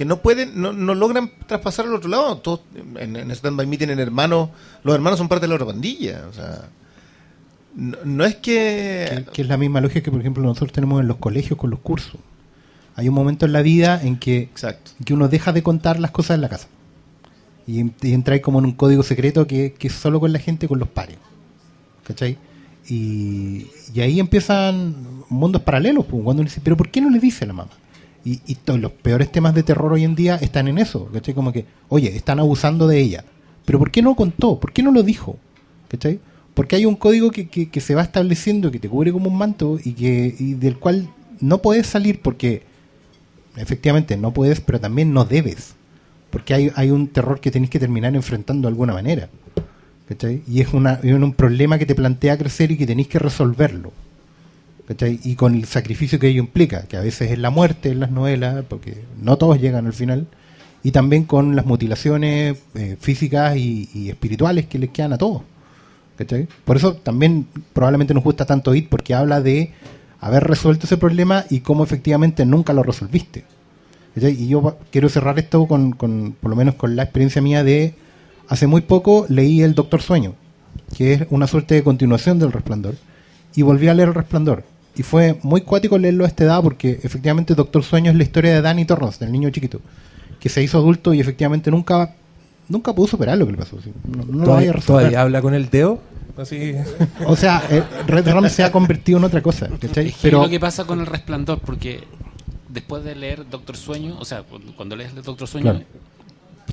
Que 0.01 0.05
no 0.05 0.17
pueden, 0.17 0.59
no, 0.59 0.73
no 0.73 0.95
logran 0.95 1.29
traspasar 1.45 1.85
al 1.85 1.93
otro 1.93 2.09
lado. 2.09 2.37
Todos, 2.39 2.61
en, 2.95 3.15
en 3.15 3.29
Stand 3.29 3.55
By 3.55 3.67
Me 3.67 3.77
tienen 3.77 3.99
hermanos, 3.99 4.49
los 4.81 4.95
hermanos 4.95 5.19
son 5.19 5.27
parte 5.27 5.43
de 5.43 5.49
la 5.49 5.53
otra 5.53 5.67
pandilla. 5.67 6.25
O 6.27 6.33
sea, 6.33 6.69
no, 7.75 7.97
no 8.03 8.25
es 8.25 8.37
que... 8.37 9.23
Que, 9.27 9.31
que 9.31 9.41
es 9.43 9.47
la 9.47 9.57
misma 9.57 9.79
lógica 9.79 10.01
que, 10.01 10.09
por 10.09 10.19
ejemplo, 10.19 10.41
nosotros 10.41 10.71
tenemos 10.71 11.01
en 11.01 11.07
los 11.07 11.17
colegios 11.17 11.59
con 11.59 11.69
los 11.69 11.81
cursos. 11.81 12.19
Hay 12.95 13.09
un 13.09 13.13
momento 13.13 13.45
en 13.45 13.53
la 13.53 13.61
vida 13.61 14.01
en 14.01 14.17
que, 14.17 14.39
Exacto. 14.39 14.89
que 15.05 15.13
uno 15.13 15.27
deja 15.27 15.53
de 15.53 15.61
contar 15.61 15.99
las 15.99 16.09
cosas 16.09 16.33
en 16.33 16.41
la 16.41 16.49
casa. 16.49 16.67
Y, 17.67 17.81
y 18.01 18.13
entra 18.13 18.33
ahí 18.33 18.39
como 18.41 18.57
en 18.57 18.65
un 18.65 18.71
código 18.71 19.03
secreto 19.03 19.45
que, 19.45 19.73
que 19.73 19.87
es 19.87 19.93
solo 19.93 20.19
con 20.19 20.33
la 20.33 20.39
gente, 20.39 20.67
con 20.67 20.79
los 20.79 20.89
pares. 20.89 21.17
¿Cachai? 22.05 22.39
Y, 22.89 23.67
y 23.93 24.01
ahí 24.01 24.19
empiezan 24.19 24.95
mundos 25.29 25.61
paralelos. 25.61 26.05
pues, 26.07 26.23
Cuando 26.23 26.41
uno 26.41 26.49
dice, 26.49 26.59
pero 26.63 26.75
¿por 26.75 26.89
qué 26.89 27.01
no 27.01 27.11
le 27.11 27.19
dice 27.19 27.43
a 27.43 27.47
la 27.49 27.53
mamá? 27.53 27.69
Y, 28.23 28.55
todos 28.55 28.79
los 28.79 28.91
peores 28.91 29.31
temas 29.31 29.55
de 29.55 29.63
terror 29.63 29.91
hoy 29.93 30.03
en 30.03 30.13
día 30.15 30.35
están 30.35 30.67
en 30.67 30.77
eso. 30.77 31.09
¿Cachai? 31.11 31.33
Como 31.33 31.51
que, 31.51 31.65
oye, 31.89 32.15
están 32.15 32.39
abusando 32.39 32.87
de 32.87 32.99
ella. 32.99 33.25
Pero 33.65 33.79
¿por 33.79 33.89
qué 33.91 34.01
no 34.01 34.15
contó? 34.15 34.59
¿Por 34.59 34.71
qué 34.73 34.83
no 34.83 34.91
lo 34.91 35.01
dijo? 35.03 35.37
¿Cachai? 35.87 36.19
Porque 36.53 36.75
hay 36.75 36.85
un 36.85 36.95
código 36.95 37.31
que, 37.31 37.47
que- 37.47 37.81
se 37.81 37.95
va 37.95 38.01
estableciendo, 38.03 38.71
que 38.71 38.79
te 38.79 38.89
cubre 38.89 39.11
como 39.11 39.29
un 39.29 39.37
manto 39.37 39.79
y, 39.83 39.93
que, 39.93 40.35
y 40.37 40.53
del 40.53 40.77
cual 40.77 41.09
no 41.39 41.61
puedes 41.61 41.87
salir 41.87 42.21
porque 42.21 42.63
efectivamente 43.55 44.17
no 44.17 44.33
puedes, 44.33 44.61
pero 44.61 44.79
también 44.79 45.13
no 45.13 45.25
debes. 45.25 45.73
Porque 46.29 46.53
hay, 46.53 46.71
hay 46.75 46.91
un 46.91 47.07
terror 47.07 47.39
que 47.39 47.51
tenés 47.51 47.69
que 47.69 47.79
terminar 47.79 48.15
enfrentando 48.15 48.67
de 48.67 48.73
alguna 48.73 48.93
manera. 48.93 49.29
¿cachai? 50.07 50.43
Y 50.47 50.61
es, 50.61 50.73
una, 50.73 50.99
es 51.01 51.13
un 51.13 51.33
problema 51.33 51.77
que 51.77 51.85
te 51.85 51.95
plantea 51.95 52.37
crecer 52.37 52.71
y 52.71 52.77
que 52.77 52.85
tenéis 52.85 53.07
que 53.07 53.19
resolverlo. 53.19 53.91
Y 55.23 55.35
con 55.35 55.55
el 55.55 55.65
sacrificio 55.65 56.19
que 56.19 56.27
ello 56.27 56.41
implica, 56.41 56.83
que 56.83 56.97
a 56.97 57.01
veces 57.01 57.31
es 57.31 57.39
la 57.39 57.49
muerte 57.49 57.89
en 57.89 57.99
las 57.99 58.11
novelas, 58.11 58.65
porque 58.67 59.03
no 59.21 59.37
todos 59.37 59.59
llegan 59.61 59.85
al 59.85 59.93
final, 59.93 60.27
y 60.83 60.91
también 60.91 61.23
con 61.23 61.55
las 61.55 61.65
mutilaciones 61.65 62.57
eh, 62.75 62.97
físicas 62.99 63.55
y, 63.55 64.09
espirituales 64.09 64.65
que 64.65 64.79
les 64.79 64.89
quedan 64.89 65.13
a 65.13 65.17
todos. 65.17 65.43
Por 66.65 66.77
eso 66.77 66.93
también 66.95 67.47
probablemente 67.73 68.13
nos 68.13 68.23
gusta 68.23 68.45
tanto 68.45 68.75
IT, 68.75 68.89
porque 68.89 69.13
habla 69.15 69.41
de 69.41 69.71
haber 70.19 70.43
resuelto 70.43 70.85
ese 70.85 70.97
problema 70.97 71.45
y 71.49 71.61
cómo 71.61 71.83
efectivamente 71.83 72.45
nunca 72.45 72.73
lo 72.73 72.83
resolviste. 72.83 73.43
Y 74.15 74.47
yo 74.47 74.77
quiero 74.91 75.09
cerrar 75.09 75.39
esto 75.39 75.65
con, 75.67 75.93
con, 75.93 76.35
por 76.39 76.51
lo 76.51 76.55
menos 76.55 76.75
con 76.75 76.95
la 76.95 77.03
experiencia 77.03 77.41
mía 77.41 77.63
de, 77.63 77.95
hace 78.47 78.67
muy 78.67 78.81
poco 78.81 79.25
leí 79.29 79.61
El 79.61 79.73
Doctor 79.73 80.01
Sueño, 80.01 80.35
que 80.95 81.13
es 81.13 81.27
una 81.29 81.47
suerte 81.47 81.75
de 81.75 81.83
continuación 81.83 82.37
del 82.37 82.51
Resplandor, 82.51 82.95
y 83.55 83.61
volví 83.63 83.87
a 83.87 83.93
leer 83.93 84.09
El 84.09 84.15
Resplandor. 84.15 84.63
Y 84.95 85.03
fue 85.03 85.37
muy 85.43 85.61
cuático 85.61 85.97
leerlo 85.97 86.25
a 86.25 86.27
esta 86.27 86.43
edad 86.43 86.61
porque 86.61 86.99
efectivamente 87.03 87.55
Doctor 87.55 87.83
Sueño 87.83 88.11
es 88.11 88.17
la 88.17 88.23
historia 88.23 88.53
de 88.53 88.61
Danny 88.61 88.85
Torrance, 88.85 89.19
del 89.23 89.31
niño 89.31 89.49
chiquito, 89.49 89.79
que 90.39 90.49
se 90.49 90.61
hizo 90.61 90.77
adulto 90.77 91.13
y 91.13 91.19
efectivamente 91.21 91.71
nunca 91.71 92.15
nunca 92.67 92.93
pudo 92.93 93.07
superar 93.07 93.37
lo 93.37 93.45
que 93.45 93.51
le 93.53 93.57
pasó. 93.57 93.77
No, 94.05 94.23
no 94.23 94.23
lo 94.23 94.23
vaya 94.25 94.41
a 94.41 94.45
¿Todavía, 94.45 94.71
resolver. 94.73 94.85
todavía 94.85 95.21
habla 95.21 95.41
con 95.41 95.53
el 95.53 95.69
dedo? 95.69 95.99
Así. 96.37 96.73
O 97.25 97.35
sea, 97.35 97.61
eh, 97.69 97.83
Red 98.07 98.29
Rum 98.31 98.47
se 98.49 98.63
ha 98.63 98.71
convertido 98.71 99.17
en 99.17 99.25
otra 99.25 99.41
cosa. 99.41 99.67
¿cachai? 99.79 100.07
Es 100.07 100.13
que 100.15 100.19
Pero 100.23 100.43
lo 100.43 100.49
que 100.49 100.59
pasa 100.59 100.85
con 100.85 100.99
el 101.01 101.05
resplandor, 101.05 101.59
porque 101.59 102.01
después 102.69 103.03
de 103.03 103.15
leer 103.15 103.49
Doctor 103.49 103.75
Sueño, 103.77 104.17
o 104.19 104.25
sea, 104.25 104.43
cuando- 104.43 104.73
cuando 104.75 104.95
lees 104.95 105.13
Doctor 105.15 105.47
Sueño, 105.47 105.71
Claro. 105.71 105.85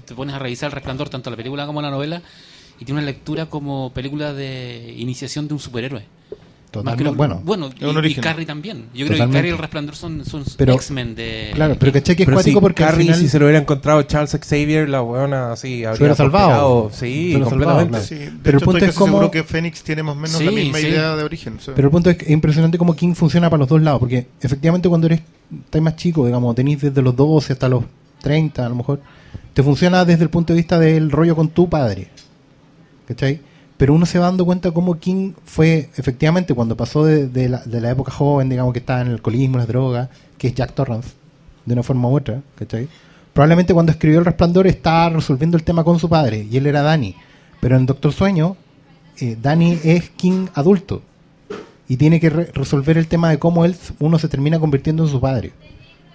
te 0.05 0.15
pones 0.15 0.35
a 0.35 0.39
revisar 0.39 0.69
el 0.69 0.73
resplandor, 0.73 1.09
tanto 1.09 1.31
la 1.31 1.37
película 1.37 1.67
como 1.67 1.83
la 1.83 1.91
novela, 1.91 2.23
y 2.81 2.85
tiene 2.85 3.01
una 3.01 3.07
lectura 3.07 3.47
como 3.47 3.93
película 3.93 4.33
de 4.33 4.95
iniciación 4.97 5.49
de 5.49 5.55
un 5.55 5.61
superhéroe. 5.61 6.05
Totalmente, 6.71 7.11
bueno, 7.17 7.41
bueno 7.45 7.71
y. 8.05 8.15
Carrie 8.17 8.45
también. 8.45 8.87
Yo 8.95 9.07
creo 9.07 9.27
que. 9.27 9.33
Carrie 9.33 9.51
y 9.51 9.53
el 9.55 9.59
resplandor 9.59 9.97
son, 9.97 10.25
son 10.25 10.45
X-Men 10.59 11.15
de. 11.15 11.51
claro, 11.55 11.77
pero 11.79 11.93
¿cachai 11.93 12.15
que 12.15 12.25
es 12.25 12.29
cuático 12.29 12.59
si 12.59 12.61
porque 12.61 12.83
Carrie, 12.85 13.05
final- 13.07 13.19
si 13.19 13.29
se 13.29 13.39
lo 13.39 13.47
hubiera 13.47 13.59
encontrado 13.59 14.03
Charles 14.03 14.37
Xavier, 14.39 14.89
la 14.89 15.03
weona 15.03 15.53
así 15.53 15.85
habría 15.85 15.99
hubiera 16.01 16.15
salvado. 16.15 16.89
prosperado. 16.89 16.91
Sí, 16.93 16.99
Se 16.99 17.37
hubiera 17.37 17.45
completamente. 17.47 17.93
salvado, 18.01 18.05
Sí, 18.07 18.15
de 18.17 18.33
Pero 18.43 18.59
el 18.59 18.65
punto 18.65 18.79
estoy 18.79 18.89
es 18.91 18.95
como- 18.97 19.07
seguro 19.13 19.31
que 19.31 19.45
Fénix 19.45 19.83
tiene 19.83 20.03
más 20.03 20.13
o 20.13 20.17
menos 20.21 20.43
la 20.43 20.51
misma 20.51 20.79
sí. 20.79 20.87
idea 20.89 21.17
de 21.17 21.23
origen. 21.25 21.59
Pero 21.75 21.89
el 21.89 21.91
punto 21.91 22.11
es 22.11 22.17
que 22.19 22.25
es 22.27 22.31
impresionante 22.31 22.77
cómo 22.77 22.95
King 22.95 23.15
funciona 23.15 23.49
para 23.49 23.61
los 23.61 23.69
dos 23.69 23.81
lados, 23.81 24.01
porque 24.01 24.27
efectivamente 24.41 24.89
cuando 24.89 25.07
eres 25.07 25.23
estás 25.65 25.81
más 25.81 25.97
chico, 25.97 26.27
digamos, 26.27 26.55
tenéis 26.55 26.83
desde 26.83 27.01
los 27.01 27.17
12 27.17 27.55
hasta 27.55 27.69
los 27.69 27.85
30 28.21 28.67
a 28.67 28.69
lo 28.69 28.75
mejor, 28.75 29.01
te 29.55 29.63
funciona 29.63 30.05
desde 30.05 30.23
el 30.25 30.29
punto 30.31 30.53
de 30.53 30.59
vista 30.59 30.79
del 30.79 31.11
rollo 31.11 31.35
con 31.35 31.49
tu 31.49 31.69
padre. 31.69 32.09
¿Cachai? 33.07 33.41
Pero 33.79 33.95
uno 33.95 34.05
se 34.07 34.19
va 34.19 34.27
dando 34.27 34.45
cuenta 34.45 34.73
cómo 34.73 34.99
King 34.99 35.33
fue, 35.45 35.89
efectivamente, 35.97 36.53
cuando 36.53 36.77
pasó 36.77 37.05
de, 37.05 37.49
la, 37.49 37.91
época 37.91 38.13
joven, 38.13 38.49
digamos, 38.49 38.73
que 38.73 38.81
estaba 38.81 39.01
en 39.01 39.07
el 39.07 39.13
alcoholismo, 39.15 39.57
las 39.57 39.69
drogas, 39.69 40.09
que 40.37 40.49
es 40.49 40.55
Jack 40.55 40.75
Torrance, 40.75 41.11
de 41.65 41.75
una 41.75 41.85
forma 41.85 42.09
u 42.09 42.17
otra, 42.17 42.43
¿cachai? 42.57 42.89
Probablemente 43.33 43.73
cuando 43.73 43.93
escribió 43.93 44.19
El 44.19 44.25
Resplandor 44.25 44.67
estaba 44.67 45.11
resolviendo 45.11 45.57
el 45.57 45.63
tema 45.63 45.85
con 45.85 46.01
su 46.01 46.09
padre, 46.09 46.47
y 46.51 46.57
él 46.57 46.67
era 46.67 46.83
Danny. 46.83 47.15
Pero 47.61 47.77
en 47.77 47.87
Doctor 47.87 48.13
Sueño, 48.13 48.57
eh, 49.21 49.37
Danny 49.41 49.79
es 49.85 50.11
King 50.11 50.49
adulto 50.55 51.03
y 51.89 51.97
tiene 51.97 52.19
que 52.19 52.31
re- 52.31 52.51
resolver 52.53 52.99
el 52.99 53.07
tema 53.07 53.31
de 53.31 53.39
cómo 53.39 53.65
él 53.65 53.77
uno 54.01 54.19
se 54.19 54.29
termina 54.29 54.59
convirtiendo 54.59 55.05
en 55.05 55.09
su 55.09 55.21
padre, 55.21 55.53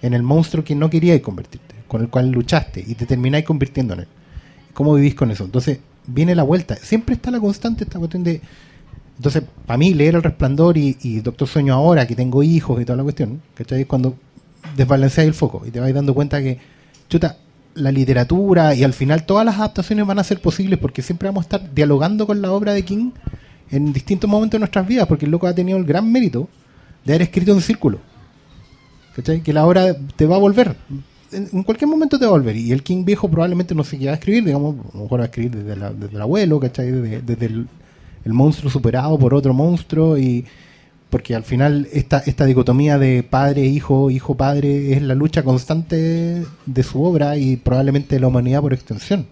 en 0.01 0.13
el 0.13 0.21
monstruo 0.21 0.65
que 0.65 0.75
no 0.75 0.89
queríais 0.89 1.21
convertirte, 1.21 1.75
con 1.87 2.01
el 2.01 2.09
cual 2.09 2.29
luchaste 2.29 2.83
y 2.85 2.95
te 2.95 3.05
termináis 3.05 3.45
convirtiendo 3.45 3.93
en 3.93 4.01
él. 4.01 4.07
¿Cómo 4.73 4.93
vivís 4.95 5.15
con 5.15 5.31
eso? 5.31 5.45
Entonces, 5.45 5.79
viene 6.07 6.35
la 6.35 6.43
vuelta. 6.43 6.75
Siempre 6.75 7.15
está 7.15 7.31
la 7.31 7.39
constante 7.39 7.83
esta 7.83 7.99
cuestión 7.99 8.23
de. 8.23 8.41
Entonces, 9.17 9.43
para 9.65 9.77
mí, 9.77 9.93
leer 9.93 10.15
El 10.15 10.23
Resplandor 10.23 10.77
y, 10.77 10.97
y 11.01 11.19
Doctor 11.21 11.47
Sueño 11.47 11.73
ahora, 11.73 12.07
que 12.07 12.15
tengo 12.15 12.41
hijos 12.41 12.81
y 12.81 12.85
toda 12.85 12.97
la 12.97 13.03
cuestión, 13.03 13.41
¿cachai? 13.53 13.85
Cuando 13.85 14.15
desbalanceáis 14.75 15.27
el 15.27 15.33
foco 15.33 15.63
y 15.65 15.71
te 15.71 15.79
vais 15.79 15.93
dando 15.93 16.13
cuenta 16.13 16.41
que, 16.41 16.59
chuta, 17.09 17.37
la 17.75 17.91
literatura 17.91 18.75
y 18.75 18.83
al 18.83 18.93
final 18.93 19.25
todas 19.25 19.45
las 19.45 19.57
adaptaciones 19.57 20.05
van 20.05 20.19
a 20.19 20.23
ser 20.23 20.41
posibles 20.41 20.79
porque 20.79 21.01
siempre 21.01 21.27
vamos 21.27 21.43
a 21.43 21.45
estar 21.45 21.73
dialogando 21.73 22.27
con 22.27 22.41
la 22.41 22.51
obra 22.51 22.73
de 22.73 22.83
King 22.83 23.11
en 23.71 23.93
distintos 23.93 24.29
momentos 24.29 24.53
de 24.53 24.59
nuestras 24.59 24.87
vidas, 24.87 25.07
porque 25.07 25.25
el 25.25 25.31
loco 25.31 25.47
ha 25.47 25.55
tenido 25.55 25.77
el 25.77 25.85
gran 25.85 26.11
mérito 26.11 26.47
de 27.03 27.13
haber 27.13 27.23
escrito 27.23 27.51
en 27.51 27.61
círculo. 27.61 27.99
¿Cachai? 29.15 29.41
Que 29.41 29.53
la 29.53 29.65
obra 29.65 29.95
te 30.15 30.25
va 30.25 30.35
a 30.35 30.39
volver. 30.39 30.75
En, 31.33 31.63
cualquier 31.63 31.89
momento 31.89 32.17
te 32.17 32.25
va 32.25 32.29
a 32.29 32.33
volver. 32.33 32.55
Y 32.55 32.71
el 32.71 32.83
King 32.83 33.05
viejo 33.05 33.29
probablemente 33.29 33.75
no 33.75 33.83
se 33.83 33.97
quiera 33.97 34.13
escribir, 34.13 34.43
digamos, 34.43 34.75
a 34.93 34.97
lo 34.97 35.03
mejor 35.03 35.19
va 35.19 35.23
a 35.23 35.27
escribir 35.27 35.51
desde, 35.51 35.73
el 35.73 36.21
abuelo, 36.21 36.59
¿cachai? 36.59 36.91
Desde, 36.91 37.21
desde 37.21 37.45
el, 37.45 37.67
monstruo 38.25 38.71
superado 38.71 39.19
por 39.19 39.33
otro 39.33 39.53
monstruo 39.53 40.17
y 40.17 40.45
porque 41.09 41.35
al 41.35 41.43
final 41.43 41.87
esta, 41.91 42.19
esta 42.25 42.45
dicotomía 42.45 42.97
de 42.97 43.21
padre, 43.21 43.65
hijo, 43.65 44.09
hijo, 44.09 44.35
padre 44.35 44.93
es 44.93 45.01
la 45.01 45.13
lucha 45.13 45.43
constante 45.43 46.43
de 46.65 46.83
su 46.83 47.03
obra 47.03 47.37
y 47.37 47.57
probablemente 47.57 48.15
de 48.15 48.21
la 48.21 48.27
humanidad 48.27 48.61
por 48.61 48.73
extensión. 48.73 49.27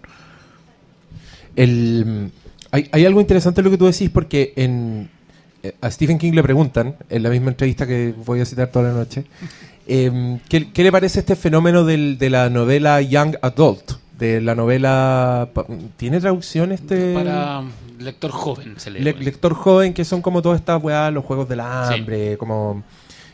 Hay 1.56 3.06
algo 3.06 3.22
interesante 3.22 3.62
en 3.62 3.66
lo 3.66 3.72
que 3.72 3.78
tú 3.78 3.86
decís 3.86 4.10
porque 4.10 4.54
en, 4.58 5.10
eh, 5.64 5.76
a 5.80 5.92
Stephen 5.92 6.18
King 6.18 6.34
le 6.34 6.44
preguntan, 6.44 6.96
en 7.10 7.24
la 7.24 7.30
misma 7.30 7.50
entrevista 7.52 7.86
que 7.86 8.14
voy 8.26 8.40
a 8.40 8.46
citar 8.46 8.72
toda 8.72 8.90
la 8.90 8.96
noche, 8.96 9.26
em, 9.88 10.40
¿qué, 10.50 10.72
qué 10.72 10.84
le 10.84 10.92
parece 10.92 11.20
este 11.20 11.36
fenómeno 11.36 11.84
del- 11.86 12.18
de 12.18 12.30
la 12.30 12.50
novela 12.50 13.02
Young 13.02 13.36
Adult 13.42 13.94
de 14.18 14.40
la 14.40 14.54
novela. 14.54 15.50
¿Tiene 15.98 16.20
traducción 16.20 16.72
este? 16.72 17.14
Para 17.16 17.64
lector 18.00 18.30
joven 18.30 18.76
se 18.78 18.92
lee. 18.92 19.00
Le- 19.02 19.14
lector 19.14 19.54
joven, 19.56 19.94
que 19.96 20.06
son 20.06 20.22
como 20.22 20.44
todas 20.44 20.60
estas 20.60 20.82
weas, 20.84 21.12
los 21.12 21.26
juegos 21.26 21.50
del 21.50 21.60
hambre, 21.62 22.38
como. 22.38 22.84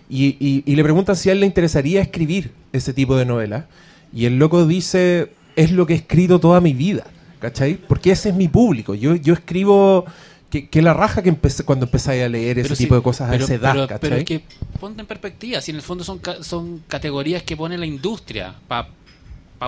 Y, 0.10 0.38
y- 0.39 0.64
y 0.66 0.76
le 0.78 0.84
preguntan 0.84 1.18
si 1.18 1.28
a 1.30 1.34
él 1.34 1.41
le 1.41 1.45
interesaría 1.45 2.02
escribir 2.02 2.52
ese 2.72 2.93
tipo 2.93 3.18
de 3.18 3.26
novelas. 3.26 3.66
Y 4.14 4.26
el 4.28 4.39
loco 4.39 4.66
dice: 4.66 5.34
Es 5.58 5.72
lo 5.74 5.86
que 5.86 5.91
he 5.93 5.98
escrito 5.98 6.39
toda 6.39 6.62
mi 6.62 6.72
vida, 6.74 7.04
¿cachai? 7.39 7.74
Porque 7.76 8.12
ese 8.12 8.30
es 8.30 8.36
mi 8.36 8.48
público. 8.48 8.95
Yo, 8.95 9.16
yo 9.16 9.34
escribo. 9.34 10.06
Que, 10.50 10.70
que 10.70 10.82
la 10.82 10.93
raja 10.93 11.22
que 11.22 11.30
empecé 11.30 11.66
cuando 11.66 11.86
empecé 11.88 12.24
a 12.24 12.30
leer 12.30 12.60
ese 12.60 12.76
sí, 12.76 12.84
tipo 12.86 12.95
de 12.95 13.02
cosas 13.02 13.30
pero, 13.30 13.43
a 13.43 13.45
esa 13.45 13.54
edad, 13.56 13.74
pero- 13.74 13.88
¿cachai? 13.88 14.00
pero 14.00 14.16
es 14.16 14.24
que 14.24 14.41
ponte 14.80 15.02
en 15.02 15.08
perspectiva, 15.08 15.60
si 15.60 15.72
en 15.72 15.78
el 15.78 15.84
fondo 15.84 16.04
son, 16.06 16.20
ca- 16.20 16.41
son 16.41 16.84
categorías 16.88 17.43
que 17.43 17.58
pone 17.58 17.78
la 17.78 17.86
industria 17.86 18.56
para 18.68 18.88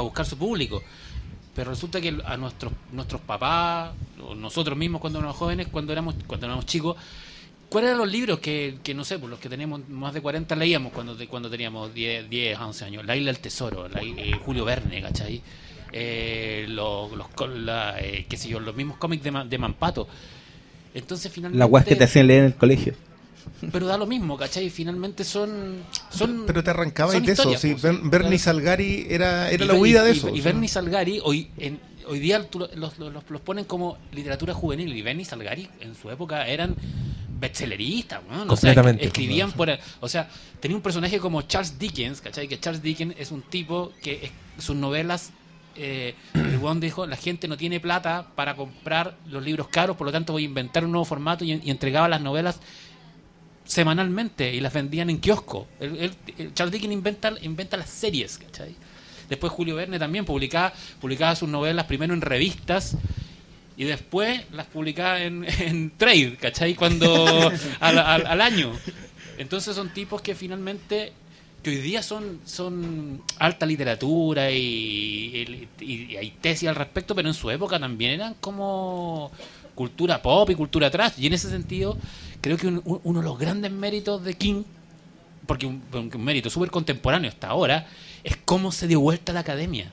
buscar 0.02 0.26
su 0.26 0.38
público. 0.38 0.82
Pero 1.54 1.72
resulta 1.72 2.00
que 2.00 2.18
a 2.26 2.38
nuestros 2.38 2.72
nuestros 2.94 3.20
papás, 3.22 3.92
o 4.26 4.34
nosotros 4.36 4.78
mismos 4.78 5.02
cuando 5.02 5.20
éramos 5.20 5.36
jóvenes, 5.36 5.68
cuando 5.70 5.92
éramos 5.92 6.16
cuando 6.26 6.46
éramos 6.46 6.66
chicos, 6.66 6.96
¿cuáles 7.68 7.90
eran 7.90 7.98
los 8.00 8.10
libros 8.10 8.40
que, 8.40 8.78
que 8.82 8.94
no 8.94 9.04
sé, 9.04 9.20
por 9.20 9.30
los 9.30 9.40
que 9.40 9.50
tenemos 9.50 9.82
más 9.90 10.14
de 10.14 10.22
40 10.22 10.56
leíamos 10.56 10.94
cuando, 10.94 11.18
cuando 11.28 11.50
teníamos 11.50 11.94
10, 11.94 12.30
10, 12.30 12.58
11 12.58 12.86
años? 12.86 13.06
La 13.06 13.18
Isla 13.18 13.34
del 13.34 13.42
Tesoro, 13.42 13.90
la 13.90 14.02
eh, 14.02 14.40
Julio 14.46 14.64
Verne, 14.64 15.02
¿cachai? 15.02 15.42
Eh, 15.92 16.66
los, 16.70 17.12
los, 17.12 17.28
la, 17.58 18.00
eh, 18.00 18.26
qué 18.30 18.38
sé 18.38 18.48
yo, 18.48 18.62
los 18.62 18.76
mismos 18.76 18.96
cómics 18.98 19.24
de, 19.24 19.32
de 19.50 19.58
Mampato. 19.58 20.08
Entonces 20.94 21.32
finalmente... 21.32 21.60
La 21.60 21.66
weas 21.66 21.86
que 21.86 21.96
te 21.96 22.04
hacían 22.04 22.28
leer 22.28 22.40
en 22.42 22.46
el 22.48 22.56
colegio. 22.56 22.94
Pero 23.72 23.88
da 23.88 23.98
lo 23.98 24.06
mismo, 24.06 24.38
¿cachai? 24.38 24.70
Finalmente 24.70 25.24
son. 25.24 25.78
son 26.10 26.44
Pero 26.46 26.64
te 26.64 26.70
arrancabas 26.70 27.14
son 27.16 27.26
de 27.26 27.32
eso. 27.34 27.58
sí. 27.58 27.76
pues, 27.80 28.10
Bernie. 28.10 28.38
Salgari 28.38 29.08
era, 29.10 29.50
era 29.50 29.66
Y 29.66 29.68
la 29.68 29.74
huida 29.76 30.02
y- 30.02 30.04
de 30.06 30.10
y- 30.14 30.18
eso. 30.18 30.30
Y, 30.30 30.36
sí. 30.38 30.42
Bernie 30.42 30.68
Salgari, 30.70 31.20
hoy, 31.24 31.50
en, 31.58 31.80
hoy 32.08 32.20
día 32.20 32.48
los, 32.76 32.98
los, 33.00 33.24
los 33.30 33.42
ponen 33.42 33.66
como 33.66 33.98
literatura 34.14 34.54
juvenil. 34.54 34.96
Y 34.96 35.02
Bernie 35.02 35.26
Salgari 35.26 35.68
en 35.82 35.96
su 35.96 36.10
época 36.10 36.48
eran 36.48 36.76
bestselleristas, 37.40 38.22
¿no? 38.30 38.36
O 38.36 38.46
sea, 38.46 38.48
Completamente. 38.48 39.06
escribían 39.06 39.52
por. 39.52 39.70
O 40.00 40.08
sea, 40.10 40.30
tenía 40.60 40.78
un 40.78 40.84
personaje 40.84 41.20
como 41.20 41.42
Charles 41.44 41.78
Dickens, 41.80 42.22
¿cachai? 42.22 42.48
Que 42.48 42.60
Charles 42.60 42.82
Dickens 42.82 43.16
es 43.18 43.32
un 43.32 43.42
tipo 43.42 43.92
que 44.02 44.26
es- 44.26 44.64
sus 44.64 44.76
novelas. 44.76 45.32
Eh, 45.82 46.14
el 46.34 46.58
weón 46.58 46.80
dijo: 46.80 47.08
La 47.08 47.16
gente 47.16 47.48
no 47.48 47.56
tiene 47.58 47.80
plata 47.80 48.28
para 48.36 48.56
comprar 48.56 49.18
los 49.26 49.42
libros 49.44 49.70
caros, 49.70 49.96
por 49.96 50.06
lo 50.06 50.12
tanto 50.12 50.34
voy 50.34 50.44
a 50.44 50.46
inventar 50.46 50.84
un 50.84 50.92
nuevo 50.92 51.06
formato 51.06 51.46
y, 51.46 51.54
entregaba 51.54 52.10
las 52.10 52.22
novelas 52.22 52.60
semanalmente 53.64 54.54
y 54.54 54.60
las 54.60 54.74
vendían 54.74 55.10
en 55.10 55.20
kiosco. 55.20 55.68
Charles 56.54 56.74
Dickens 56.74 56.94
inventa, 56.94 57.34
inventa 57.42 57.78
las 57.78 57.90
series, 57.90 58.38
¿cachai? 58.38 58.76
Después 59.30 59.54
Julio 59.54 59.76
Verne 59.76 60.00
también 60.00 60.26
publicaba, 60.26 60.74
sus 61.36 61.48
novelas 61.48 61.86
primero 61.86 62.14
en 62.14 62.22
revistas 62.22 62.98
y 63.78 63.86
después 63.86 64.42
las 64.52 64.66
publicaba 64.66 65.22
en, 65.22 65.94
trade, 65.98 66.36
¿cachai? 66.36 66.76
Cuando 66.76 67.52
al 67.80 68.42
año. 68.42 68.74
Entonces 69.38 69.74
son 69.76 69.94
tipos 69.94 70.22
que 70.22 70.36
finalmente 70.36 71.14
que 71.64 71.70
hoy 71.72 71.78
día 71.78 72.02
son, 72.04 72.40
son 72.46 73.22
alta 73.38 73.66
literatura 73.66 74.52
y, 74.52 75.68
hay 76.18 76.34
tesis 76.42 76.70
al 76.70 76.76
respecto, 76.76 77.16
pero 77.16 77.28
en 77.28 77.34
su 77.34 77.50
época 77.50 77.80
también 77.80 78.12
eran 78.12 78.36
como 78.40 79.32
cultura 79.76 80.22
pop 80.22 80.50
y 80.50 80.56
cultura 80.56 80.90
trash. 80.90 81.14
Y 81.18 81.28
en 81.28 81.34
ese 81.34 81.50
sentido, 81.50 81.98
creo 82.42 82.58
que 82.58 82.68
un- 82.68 82.82
un- 82.86 83.02
uno 83.04 83.20
de 83.20 83.26
los 83.26 83.38
grandes 83.40 83.72
méritos 83.72 84.24
de 84.24 84.34
King, 84.36 84.64
porque 85.46 85.66
un, 85.66 85.82
mérito 86.20 86.50
súper 86.50 86.70
contemporáneo 86.72 87.30
hasta 87.30 87.48
ahora, 87.48 87.88
es 88.24 88.38
cómo 88.46 88.72
se 88.72 88.88
dio 88.88 89.00
vuelta 89.00 89.32
a 89.32 89.36
la 89.36 89.42
academia. 89.42 89.92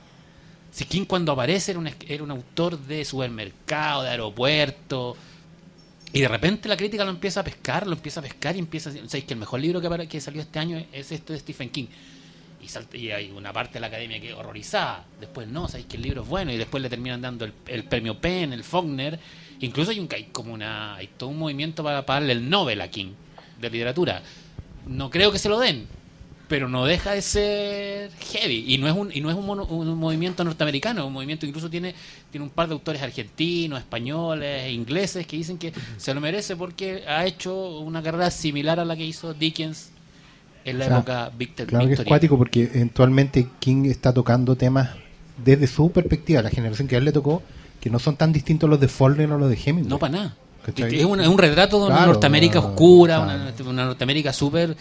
Si 0.73 0.85
King 0.85 1.05
cuando 1.07 1.33
aparece 1.33 1.71
era 1.73 1.81
un, 1.81 1.91
era 2.09 2.23
un 2.23 2.31
autor 2.31 2.79
de 2.79 3.05
supermercado, 3.05 4.03
de 4.03 4.11
aeropuerto, 4.11 5.17
y 6.17 6.21
de 6.23 6.29
repente 6.29 6.67
la 6.67 6.79
crítica 6.79 7.05
lo 7.05 7.11
empieza 7.11 7.41
a 7.41 7.45
pescar, 7.45 7.87
lo 7.87 7.93
empieza 7.93 8.21
a 8.21 8.23
pescar 8.23 8.57
y 8.57 8.59
empieza 8.59 8.89
a 8.89 8.93
decir, 8.95 9.07
¿sabéis 9.07 9.27
que 9.27 9.35
el 9.35 9.41
mejor 9.41 9.61
libro 9.61 9.83
que, 10.09 10.19
salió 10.19 10.41
este 10.41 10.59
año 10.59 10.83
es 10.91 11.13
este 11.13 11.35
de 11.35 11.39
Stephen 11.39 11.69
King? 11.69 11.89
Y, 12.95 13.11
hay 13.11 13.31
una 13.33 13.53
parte 13.53 13.75
de 13.75 13.81
la 13.81 13.89
academia 13.89 14.19
que 14.19 14.33
horrorizada. 14.33 15.05
Después 15.21 15.47
no, 15.47 15.69
sabéis 15.69 15.89
que 15.89 15.97
el 15.99 16.03
libro 16.03 16.23
es 16.23 16.29
bueno 16.29 16.51
y 16.53 16.57
después 16.57 16.83
le 16.83 16.89
terminan 16.89 17.21
dando 17.21 17.45
el, 17.45 17.53
el 17.67 17.85
premio 17.85 18.19
Penn, 18.19 18.55
el 18.55 18.65
Faulkner. 18.65 19.21
Incluso 19.61 19.91
hay, 19.91 20.01
un, 20.01 20.09
hay 20.11 20.25
como 20.33 20.55
una, 20.55 20.95
hay 20.95 21.09
todo 21.19 21.29
un 21.29 21.39
movimiento 21.39 21.85
para, 21.85 22.07
para 22.07 22.21
darle 22.21 22.33
el 22.33 22.49
Nobel 22.49 22.81
a 22.81 22.89
King 22.89 23.13
de 23.61 23.69
literatura. 23.69 24.23
No 24.87 25.11
creo 25.11 25.31
que 25.31 25.39
se 25.39 25.51
lo 25.51 25.59
den, 25.59 25.87
pero 26.49 26.69
no 26.69 26.85
deja 26.85 27.13
de 27.13 27.23
ser 27.23 28.11
heavy. 28.33 28.65
Y 28.73 28.79
no 28.79 28.87
es 28.89 28.95
un 28.95 29.11
y 29.13 29.21
no 29.21 29.31
es 29.31 29.37
un, 29.37 29.45
mono- 29.47 29.65
un 29.67 29.97
movimiento 29.99 30.45
norteamericano 30.45 31.07
un 31.07 31.13
movimiento 31.13 31.45
incluso 31.47 31.69
tiene 31.69 31.95
tiene 32.31 32.45
un 32.45 32.51
par 32.51 32.69
de 32.69 32.75
autores 32.75 33.03
argentinos 33.03 33.79
españoles 33.81 34.73
ingleses 34.73 35.27
que 35.27 35.37
dicen 35.37 35.59
que 35.59 35.73
se 35.97 36.15
lo 36.15 36.21
merece 36.21 36.55
porque 36.57 37.03
ha 37.09 37.27
hecho 37.27 37.79
una 37.81 38.03
carrera 38.03 38.31
similar 38.31 38.79
a 38.79 38.85
la 38.85 38.95
que 38.97 39.05
hizo 39.05 39.35
Dickens 39.35 39.91
en 40.65 40.79
la 40.79 40.85
O 40.85 40.89
sea, 40.89 40.97
época 40.99 41.33
Victor 41.37 41.67
Claro 41.67 41.87
que 41.89 41.95
es 41.95 42.01
cuático 42.03 42.39
porque 42.39 42.63
eventualmente 42.65 43.49
King 43.59 43.87
está 43.87 44.13
tocando 44.13 44.55
temas 44.57 44.91
desde 45.45 45.67
su 45.67 45.91
perspectiva, 45.91 46.43
la 46.43 46.51
generación 46.51 46.89
que 46.89 46.95
a 46.95 46.99
él 46.99 47.05
le 47.05 47.13
tocó, 47.13 47.43
que 47.81 47.91
no 47.91 47.99
son 47.99 48.17
tan 48.17 48.33
distintos 48.33 48.71
los 48.71 48.81
de 48.81 48.89
Faulkner 48.89 49.31
o 49.33 49.39
los 49.39 49.51
de 49.51 49.57
Hemingway. 49.57 49.89
no 49.91 49.99
para 49.99 50.13
nada. 50.13 50.37
Es, 50.77 51.05
un, 51.05 51.21
es 51.21 51.29
un 51.29 51.39
retrato 51.39 51.79
de 51.79 51.87
una 51.87 52.07
Norteamérica 52.07 52.61
no, 52.61 52.67
oscura 52.69 53.23
claro. 53.23 53.53
una, 53.61 53.71
una 53.71 53.85
Norteamérica 53.85 54.33
súper 54.33 54.77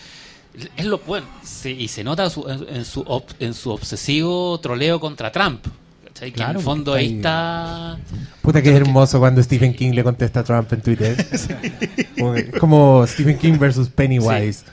es 0.77 0.85
lo 0.85 0.99
bueno 0.99 1.27
se- 1.43 1.71
y 1.71 1.87
se 1.87 2.03
nota 2.03 2.29
su- 2.29 2.47
en, 2.49 2.75
en 2.77 2.85
su 2.85 3.03
ob- 3.05 3.35
en 3.39 3.53
su 3.53 3.71
obsesivo 3.71 4.59
troleo 4.59 4.99
contra 4.99 5.31
Trump 5.31 5.65
¿cachai? 6.05 6.31
que 6.31 6.39
en 6.39 6.45
Claro, 6.45 6.59
el 6.59 6.65
fondo 6.65 6.93
ahí 6.93 7.15
está 7.17 7.97
Puta 8.41 8.61
que 8.61 8.69
es 8.69 8.75
hermoso 8.75 9.19
cuando 9.19 9.41
Stephen 9.43 9.73
King 9.73 9.91
le 9.93 10.03
contesta 10.03 10.41
a 10.41 10.43
Trump 10.43 10.71
en 10.73 10.81
Twitter. 10.81 11.15
Como 12.19 12.33
que- 12.33 12.51
como 12.51 13.07
Stephen 13.07 13.37
King 13.37 13.57
versus 13.59 13.89
Pennywise. 13.89 14.63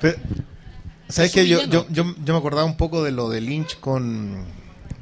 Pero, 0.00 0.16
¿Sabes 1.08 1.30
Es 1.30 1.34
qué? 1.34 1.48
Yo, 1.48 1.62
yo, 1.64 1.86
yo, 1.90 2.14
yo 2.24 2.32
me 2.32 2.38
acordaba 2.38 2.64
un 2.64 2.76
poco 2.76 3.02
de 3.04 3.12
lo 3.12 3.28
de 3.28 3.40
Lynch 3.40 3.78
con, 3.80 4.44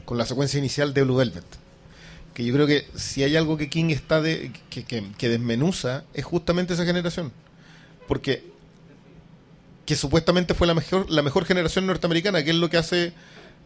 con 0.04 0.18
la 0.18 0.26
secuencia 0.26 0.58
inicial 0.58 0.92
de 0.94 1.02
Blue 1.02 1.16
Velvet. 1.16 1.44
Que 2.34 2.44
yo 2.44 2.52
creo 2.52 2.66
que 2.66 2.86
si 2.94 3.22
hay 3.22 3.36
algo 3.36 3.56
que 3.56 3.68
King 3.68 3.90
está 3.90 4.20
de, 4.20 4.52
que, 4.70 4.84
que- 4.84 5.04
que 5.16 5.28
desmenuza, 5.28 6.04
es 6.14 6.24
justamente 6.24 6.74
esa 6.74 6.84
generación. 6.84 7.32
Porque 8.08 8.44
que 9.86 9.96
supuestamente 9.96 10.54
fue 10.54 10.66
la 10.66 10.74
mejor, 10.74 11.10
la 11.10 11.22
mejor 11.22 11.44
generación 11.44 11.86
norteamericana, 11.86 12.42
que 12.44 12.50
es 12.50 12.56
lo 12.56 12.70
que 12.70 12.76
hace 12.78 13.12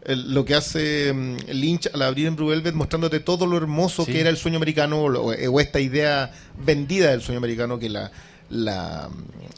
lo 0.06 0.44
que 0.44 0.54
hace 0.54 1.12
mm, 1.12 1.36
Lynch 1.50 1.90
al 1.92 2.02
abrir 2.02 2.28
en 2.28 2.36
Blue 2.36 2.46
Velvet 2.48 2.72
mostrándote 2.74 3.18
todo 3.20 3.46
lo 3.46 3.56
hermoso 3.56 4.04
Sí. 4.04 4.12
que 4.12 4.20
era 4.20 4.30
el 4.30 4.36
sueño 4.36 4.56
americano 4.56 5.02
o, 5.02 5.08
lo- 5.08 5.24
o 5.24 5.60
esta 5.60 5.80
idea 5.80 6.30
vendida 6.64 7.10
del 7.10 7.20
sueño 7.20 7.38
americano 7.38 7.78
que 7.80 7.88
la, 7.88 8.10
la 8.48 9.08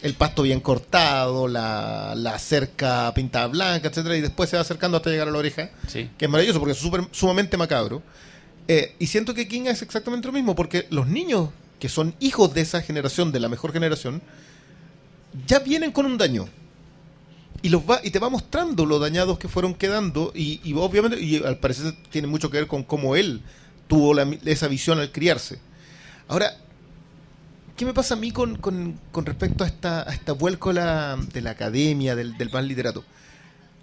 el 0.02 0.14
pasto 0.14 0.42
bien 0.42 0.60
cortado, 0.60 1.46
la, 1.46 2.14
la 2.16 2.38
cerca 2.38 3.12
pintada 3.14 3.46
blanca, 3.48 3.88
etcétera, 3.88 4.16
y 4.16 4.22
después 4.22 4.48
se 4.48 4.56
va 4.56 4.62
acercando 4.62 4.96
hasta 4.96 5.10
llegar 5.10 5.28
a 5.28 5.30
la 5.30 5.38
oreja, 5.38 5.70
sí 5.86 6.08
que 6.16 6.24
es 6.24 6.30
maravilloso 6.30 6.58
porque 6.58 6.72
es 6.72 6.78
súper- 6.82 7.06
sumamente 7.12 7.56
macabro. 7.58 8.02
Eh, 8.66 8.94
y 8.98 9.08
siento 9.08 9.34
que 9.34 9.46
King 9.46 9.62
es 9.66 9.82
exactamente 9.82 10.26
lo 10.26 10.32
mismo, 10.32 10.54
porque 10.54 10.86
los 10.90 11.06
niños 11.06 11.50
que 11.78 11.88
son 11.90 12.14
hijos 12.18 12.54
de 12.54 12.62
esa 12.62 12.80
generación, 12.82 13.30
de 13.30 13.40
la 13.40 13.48
mejor 13.48 13.72
generación, 13.72 14.22
ya 15.46 15.58
vienen 15.60 15.92
con 15.92 16.06
un 16.06 16.18
daño. 16.18 16.48
Y, 17.62 17.68
los 17.68 17.82
va, 17.82 18.00
y 18.02 18.10
te 18.10 18.18
va 18.18 18.30
mostrando 18.30 18.86
los 18.86 19.00
dañados 19.00 19.38
que 19.38 19.48
fueron 19.48 19.74
quedando, 19.74 20.32
y, 20.34 20.60
y 20.64 20.72
obviamente, 20.74 21.20
y 21.20 21.36
al 21.44 21.58
parecer 21.58 21.94
tiene 22.10 22.26
mucho 22.26 22.50
que 22.50 22.56
ver 22.56 22.66
con 22.66 22.82
cómo 22.82 23.16
él 23.16 23.42
tuvo 23.86 24.14
la- 24.14 24.22
esa 24.46 24.66
visión 24.66 24.98
al 24.98 25.12
criarse. 25.12 25.58
Ahora, 26.26 26.56
¿qué 27.76 27.84
me 27.84 27.92
pasa 27.92 28.14
a 28.14 28.16
mí 28.16 28.30
con, 28.32 28.56
con- 28.56 28.98
con 29.12 29.26
respecto 29.26 29.64
a 29.64 29.66
esta, 29.66 30.08
a 30.08 30.12
esta 30.14 30.32
vuelco 30.32 30.70
de 30.70 30.76
la, 30.76 31.18
de 31.32 31.40
la 31.42 31.50
academia, 31.50 32.16
del, 32.16 32.36
del 32.38 32.50
mal 32.50 32.66
literato? 32.66 33.04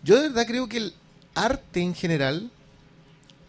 Yo 0.04 0.16
de 0.16 0.30
verdad 0.30 0.48
creo 0.48 0.68
que 0.68 0.78
el 0.78 0.94
arte 1.36 1.82
en 1.82 1.94
general 1.94 2.50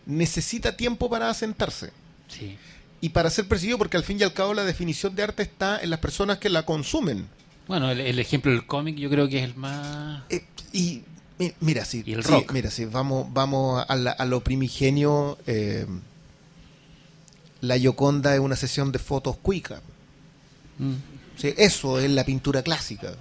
necesita 0.04 0.76
tiempo 0.76 1.08
para 1.10 1.30
asentarse 1.30 1.92
sí 2.28 2.56
y 3.00 3.10
para 3.10 3.30
ser 3.30 3.46
percibido, 3.46 3.78
porque 3.78 3.96
al 3.96 4.02
fin 4.02 4.18
y 4.18 4.24
al 4.24 4.32
cabo 4.32 4.52
la 4.54 4.64
definición 4.64 5.14
de 5.14 5.22
arte 5.22 5.42
está 5.44 5.78
en 5.80 5.88
las 5.90 6.00
personas 6.00 6.38
que 6.38 6.48
la 6.48 6.64
consumen. 6.64 7.28
Bueno, 7.68 7.90
el, 7.90 8.00
el 8.00 8.18
ejemplo 8.18 8.50
del 8.50 8.66
cómic 8.66 8.96
yo 8.96 9.08
creo 9.10 9.28
que 9.28 9.38
es 9.38 9.44
el 9.44 9.54
más... 9.54 10.22
Eh, 10.30 10.44
y 10.72 11.02
mi- 11.38 11.52
mira, 11.60 11.84
sí, 11.84 12.02
Y 12.04 12.14
el 12.14 12.24
sí, 12.24 12.30
rock. 12.32 12.52
mira, 12.52 12.70
sí, 12.70 12.86
vamos, 12.86 13.26
vamos 13.32 13.84
a, 13.86 13.94
la- 13.96 14.10
a 14.12 14.24
lo 14.24 14.40
primigenio. 14.42 15.38
eh, 15.46 15.86
la 17.60 17.76
Yoconda 17.76 18.34
es 18.34 18.40
una 18.40 18.56
sesión 18.56 18.92
de 18.92 18.98
fotos 18.98 19.36
cuica. 19.36 19.80
Mm. 20.78 20.94
Sí, 21.36 21.54
eso 21.56 21.98
es 21.98 22.10
la 22.10 22.24
pintura 22.24 22.62
clásica. 22.62 23.14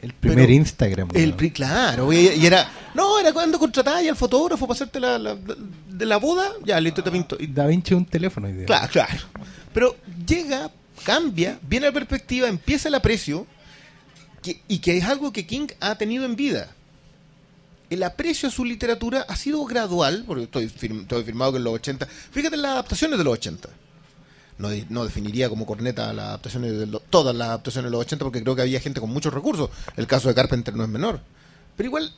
El 0.00 0.12
primer 0.12 0.38
Pero 0.40 0.52
Instagram. 0.52 1.08
El, 1.14 1.34
pri- 1.34 1.50
claro, 1.50 2.12
y, 2.12 2.16
y 2.28 2.46
era. 2.46 2.68
No, 2.94 3.18
era 3.18 3.32
cuando 3.32 3.58
contrataba 3.58 3.98
al 3.98 4.16
fotógrafo 4.16 4.66
para 4.66 4.74
hacerte 4.76 5.00
la, 5.00 5.18
la- 5.18 5.34
de 5.36 6.06
la 6.06 6.16
boda. 6.18 6.50
Ya, 6.64 6.78
listo, 6.80 7.02
te 7.02 7.10
pinto. 7.10 7.36
Y 7.38 7.46
Da 7.46 7.66
Vinci 7.66 7.94
un 7.94 8.04
teléfono. 8.04 8.48
idea. 8.48 8.66
Claro, 8.66 8.88
claro. 8.92 9.20
Pero 9.72 9.96
llega, 10.26 10.70
cambia, 11.04 11.58
viene 11.62 11.86
la 11.86 11.92
perspectiva, 11.92 12.48
empieza 12.48 12.88
el 12.88 12.94
aprecio, 12.94 13.46
y 14.68 14.78
que 14.78 14.96
es 14.98 15.04
algo 15.04 15.32
que 15.32 15.46
King 15.46 15.68
ha 15.80 15.94
tenido 15.96 16.24
en 16.24 16.36
vida. 16.36 16.70
el 17.90 18.02
aprecio 18.02 18.48
a 18.48 18.52
su 18.52 18.64
literatura 18.64 19.24
ha 19.28 19.36
sido 19.36 19.64
gradual, 19.66 20.24
porque 20.26 20.44
estoy, 20.44 20.66
firm- 20.68 21.02
estoy 21.02 21.22
firmado 21.22 21.52
que 21.52 21.58
en 21.58 21.64
los 21.64 21.74
80. 21.74 22.06
Fíjate 22.06 22.56
en 22.56 22.62
las 22.62 22.72
adaptaciones 22.72 23.18
de 23.18 23.24
los 23.24 23.34
80. 23.34 23.68
No, 24.58 24.68
no 24.88 25.04
definiría 25.04 25.48
como 25.48 25.64
corneta 25.66 26.12
las 26.12 26.26
adaptaciones 26.26 26.76
de 26.78 26.86
lo- 26.86 26.98
todas 27.00 27.36
las 27.36 27.48
adaptaciones 27.48 27.90
de 27.90 27.92
los 27.92 28.00
80 28.00 28.24
porque 28.24 28.42
creo 28.42 28.56
que 28.56 28.62
había 28.62 28.80
gente 28.80 29.00
con 29.00 29.10
muchos 29.10 29.32
recursos. 29.32 29.70
El 29.96 30.06
caso 30.08 30.28
de 30.28 30.34
Carpenter 30.34 30.74
no 30.74 30.82
es 30.82 30.88
menor. 30.88 31.20
Pero 31.76 31.86
igual 31.88 32.12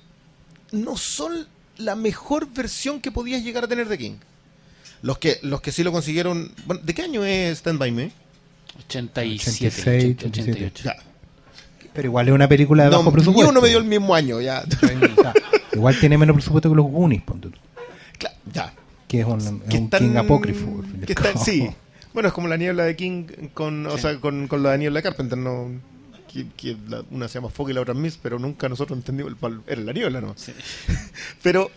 no 0.72 0.96
son 0.96 1.46
la 1.78 1.94
mejor 1.94 2.48
versión 2.48 3.00
que 3.00 3.10
podías 3.12 3.42
llegar 3.42 3.64
a 3.64 3.68
tener 3.68 3.88
de 3.88 3.98
King. 3.98 4.16
Los 5.02 5.18
que 5.18 5.38
los 5.42 5.60
que 5.60 5.72
sí 5.72 5.82
lo 5.82 5.92
consiguieron, 5.92 6.52
bueno, 6.64 6.80
¿de 6.84 6.94
qué 6.94 7.02
año 7.02 7.22
es 7.24 7.58
Stand 7.58 7.78
by 7.78 7.90
Me? 7.92 8.12
87, 8.88 9.66
86, 9.68 10.16
88. 10.30 10.84
Ya. 10.84 10.96
Pero 11.92 12.08
igual 12.08 12.28
es 12.28 12.34
una 12.34 12.48
película 12.48 12.84
de 12.84 12.90
No, 12.90 12.98
bajo 12.98 13.10
ni 13.10 13.14
presupuesto. 13.14 13.50
uno 13.50 13.60
me 13.60 13.68
dio 13.68 13.78
el 13.78 13.84
mismo 13.84 14.14
año, 14.14 14.40
ya. 14.40 14.64
Igual 15.72 15.98
tiene 15.98 16.18
menos 16.18 16.34
presupuesto 16.34 16.70
que 16.70 16.76
los 16.76 16.86
Goonies, 16.86 17.22
ponte 17.22 17.48
tú, 17.48 17.58
Cla- 18.18 18.32
ya. 18.52 18.72
que 19.08 19.20
es 19.20 19.26
un, 19.26 19.38
es 19.40 19.44
que 19.68 19.78
un 19.78 19.84
están- 19.84 20.00
King 20.10 20.16
apócrifo. 20.16 20.82
que 21.06 21.12
están- 21.12 21.38
sí. 21.38 21.68
Bueno, 22.12 22.28
es 22.28 22.32
como 22.34 22.48
la 22.48 22.56
niebla 22.56 22.84
de 22.84 22.96
King 22.96 23.24
con, 23.52 23.86
o 23.86 23.98
sea, 23.98 24.18
con, 24.20 24.48
con 24.48 24.62
la 24.62 24.72
de 24.72 24.78
niebla 24.78 24.98
de 25.00 25.02
Carpenter, 25.02 25.36
no 25.38 25.68
que, 26.32 26.46
que 26.56 26.76
la- 26.88 27.02
una 27.10 27.28
se 27.28 27.34
llama 27.34 27.50
Fog 27.50 27.70
y 27.70 27.72
la 27.74 27.80
otra 27.82 27.94
Miss, 27.94 28.18
pero 28.22 28.38
nunca 28.38 28.68
nosotros 28.68 28.96
entendimos 28.98 29.32
el 29.32 29.38
pal- 29.38 29.62
era 29.66 29.80
la 29.82 29.92
niebla, 29.92 30.20
¿no? 30.20 30.34
Sí. 30.36 30.52
Pero 31.42 31.70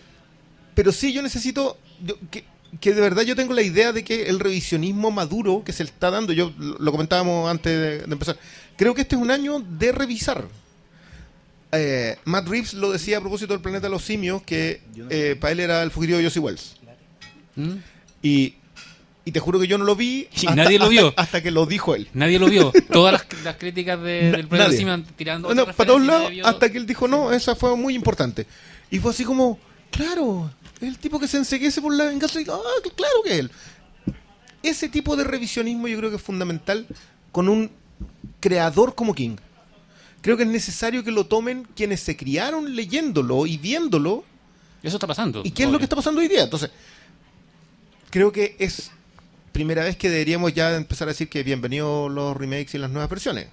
pero 0.74 0.92
sí 0.92 1.12
yo 1.12 1.20
necesito 1.22 1.78
yo- 2.04 2.16
que, 2.30 2.44
que 2.80 2.94
de 2.94 3.00
verdad 3.00 3.22
yo 3.22 3.34
tengo 3.34 3.52
la 3.52 3.62
idea 3.62 3.92
de 3.92 4.04
que 4.04 4.28
el 4.28 4.38
revisionismo 4.38 5.10
maduro 5.10 5.62
que 5.64 5.72
se 5.72 5.82
le 5.84 5.90
está 5.90 6.10
dando, 6.10 6.32
yo 6.32 6.52
lo 6.58 6.92
comentábamos 6.92 7.50
antes 7.50 7.72
de, 7.72 7.98
de 8.06 8.12
empezar, 8.12 8.38
creo 8.76 8.94
que 8.94 9.02
este 9.02 9.16
es 9.16 9.22
un 9.22 9.30
año 9.30 9.60
de 9.60 9.92
revisar. 9.92 10.46
Eh, 11.72 12.16
Matt 12.24 12.48
Reeves 12.48 12.74
lo 12.74 12.90
decía 12.90 13.18
a 13.18 13.20
propósito 13.20 13.52
del 13.52 13.62
planeta 13.62 13.86
de 13.86 13.90
los 13.90 14.02
simios, 14.02 14.42
que 14.42 14.82
eh, 15.08 15.36
para 15.38 15.52
él 15.52 15.60
era 15.60 15.82
el 15.82 15.90
fugitivo 15.90 16.18
de 16.18 16.24
Josie 16.24 16.40
Wells. 16.40 16.76
¿Mm? 17.56 17.74
Y, 18.22 18.54
y 19.24 19.32
te 19.32 19.40
juro 19.40 19.60
que 19.60 19.66
yo 19.66 19.78
no 19.78 19.84
lo 19.84 19.94
vi 19.94 20.28
Y 20.42 20.46
nadie 20.46 20.78
lo 20.78 20.88
vio. 20.88 21.08
hasta, 21.08 21.22
hasta 21.22 21.42
que 21.42 21.50
lo 21.50 21.66
dijo 21.66 21.94
él. 21.94 22.08
Nadie 22.14 22.38
lo 22.38 22.46
vio. 22.46 22.72
Todas 22.92 23.12
las, 23.12 23.44
las 23.44 23.56
críticas 23.56 24.00
de, 24.02 24.32
del 24.32 24.48
planeta 24.48 24.72
sí 24.72 24.84
me 24.84 24.92
han 24.92 25.04
tirando. 25.04 25.54
No, 25.54 25.66
para 25.66 25.86
todos 25.86 26.02
lados, 26.02 26.32
hasta 26.44 26.70
que 26.70 26.78
él 26.78 26.86
dijo, 26.86 27.06
no, 27.06 27.32
esa 27.32 27.54
fue 27.54 27.76
muy 27.76 27.94
importante. 27.94 28.46
Y 28.90 28.98
fue 28.98 29.12
así 29.12 29.24
como, 29.24 29.58
claro, 29.90 30.50
el 30.80 30.98
tipo 30.98 31.18
que 31.18 31.28
se 31.28 31.36
enseguece 31.36 31.80
por 31.80 31.94
la 31.94 32.06
venganza. 32.06 32.40
Y, 32.40 32.44
ah, 32.48 32.58
claro 32.96 33.22
que 33.22 33.32
es 33.32 33.38
él. 33.38 33.50
Ese 34.62 34.88
tipo 34.88 35.16
de 35.16 35.24
revisionismo 35.24 35.88
yo 35.88 35.98
creo 35.98 36.10
que 36.10 36.16
es 36.16 36.22
fundamental 36.22 36.86
con 37.32 37.48
un 37.48 37.70
creador 38.40 38.94
como 38.94 39.14
King. 39.14 39.36
Creo 40.22 40.36
que 40.36 40.42
es 40.42 40.48
necesario 40.48 41.02
que 41.02 41.10
lo 41.10 41.26
tomen 41.26 41.66
quienes 41.74 42.00
se 42.00 42.16
criaron 42.16 42.76
leyéndolo 42.76 43.46
y 43.46 43.56
viéndolo 43.56 44.24
Eso 44.82 44.96
está 44.96 45.06
pasando. 45.06 45.42
¿Y 45.44 45.50
qué 45.50 45.64
es 45.64 45.70
lo 45.70 45.78
que 45.78 45.84
está 45.84 45.96
pasando 45.96 46.20
hoy 46.20 46.28
día? 46.28 46.44
Entonces, 46.44 46.70
creo 48.10 48.30
que 48.30 48.56
es 48.58 48.90
primera 49.52 49.84
vez 49.84 49.96
que 49.96 50.10
deberíamos 50.10 50.52
ya 50.52 50.74
empezar 50.76 51.08
a 51.08 51.12
decir 51.12 51.28
que 51.28 51.42
bienvenidos 51.42 52.10
los 52.10 52.36
remakes 52.36 52.74
y 52.74 52.78
las 52.78 52.90
nuevas 52.90 53.08
versiones. 53.08 53.48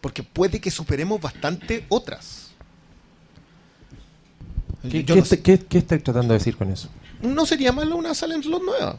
Porque 0.00 0.22
puede 0.22 0.60
que 0.60 0.70
superemos 0.70 1.20
bastante 1.20 1.84
otras. 1.88 2.45
¿Qué, 4.90 5.04
Yo 5.04 5.14
qué 5.14 5.20
no, 5.20 5.42
qué- 5.42 5.58
qué 5.68 5.78
estáis 5.78 6.02
tratando 6.02 6.32
de 6.34 6.38
decir 6.38 6.56
con 6.56 6.70
eso? 6.70 6.88
no 7.22 7.46
sería 7.46 7.72
malo 7.72 7.96
una 7.96 8.14
Salem 8.14 8.42
Slot 8.42 8.62
nueva. 8.62 8.98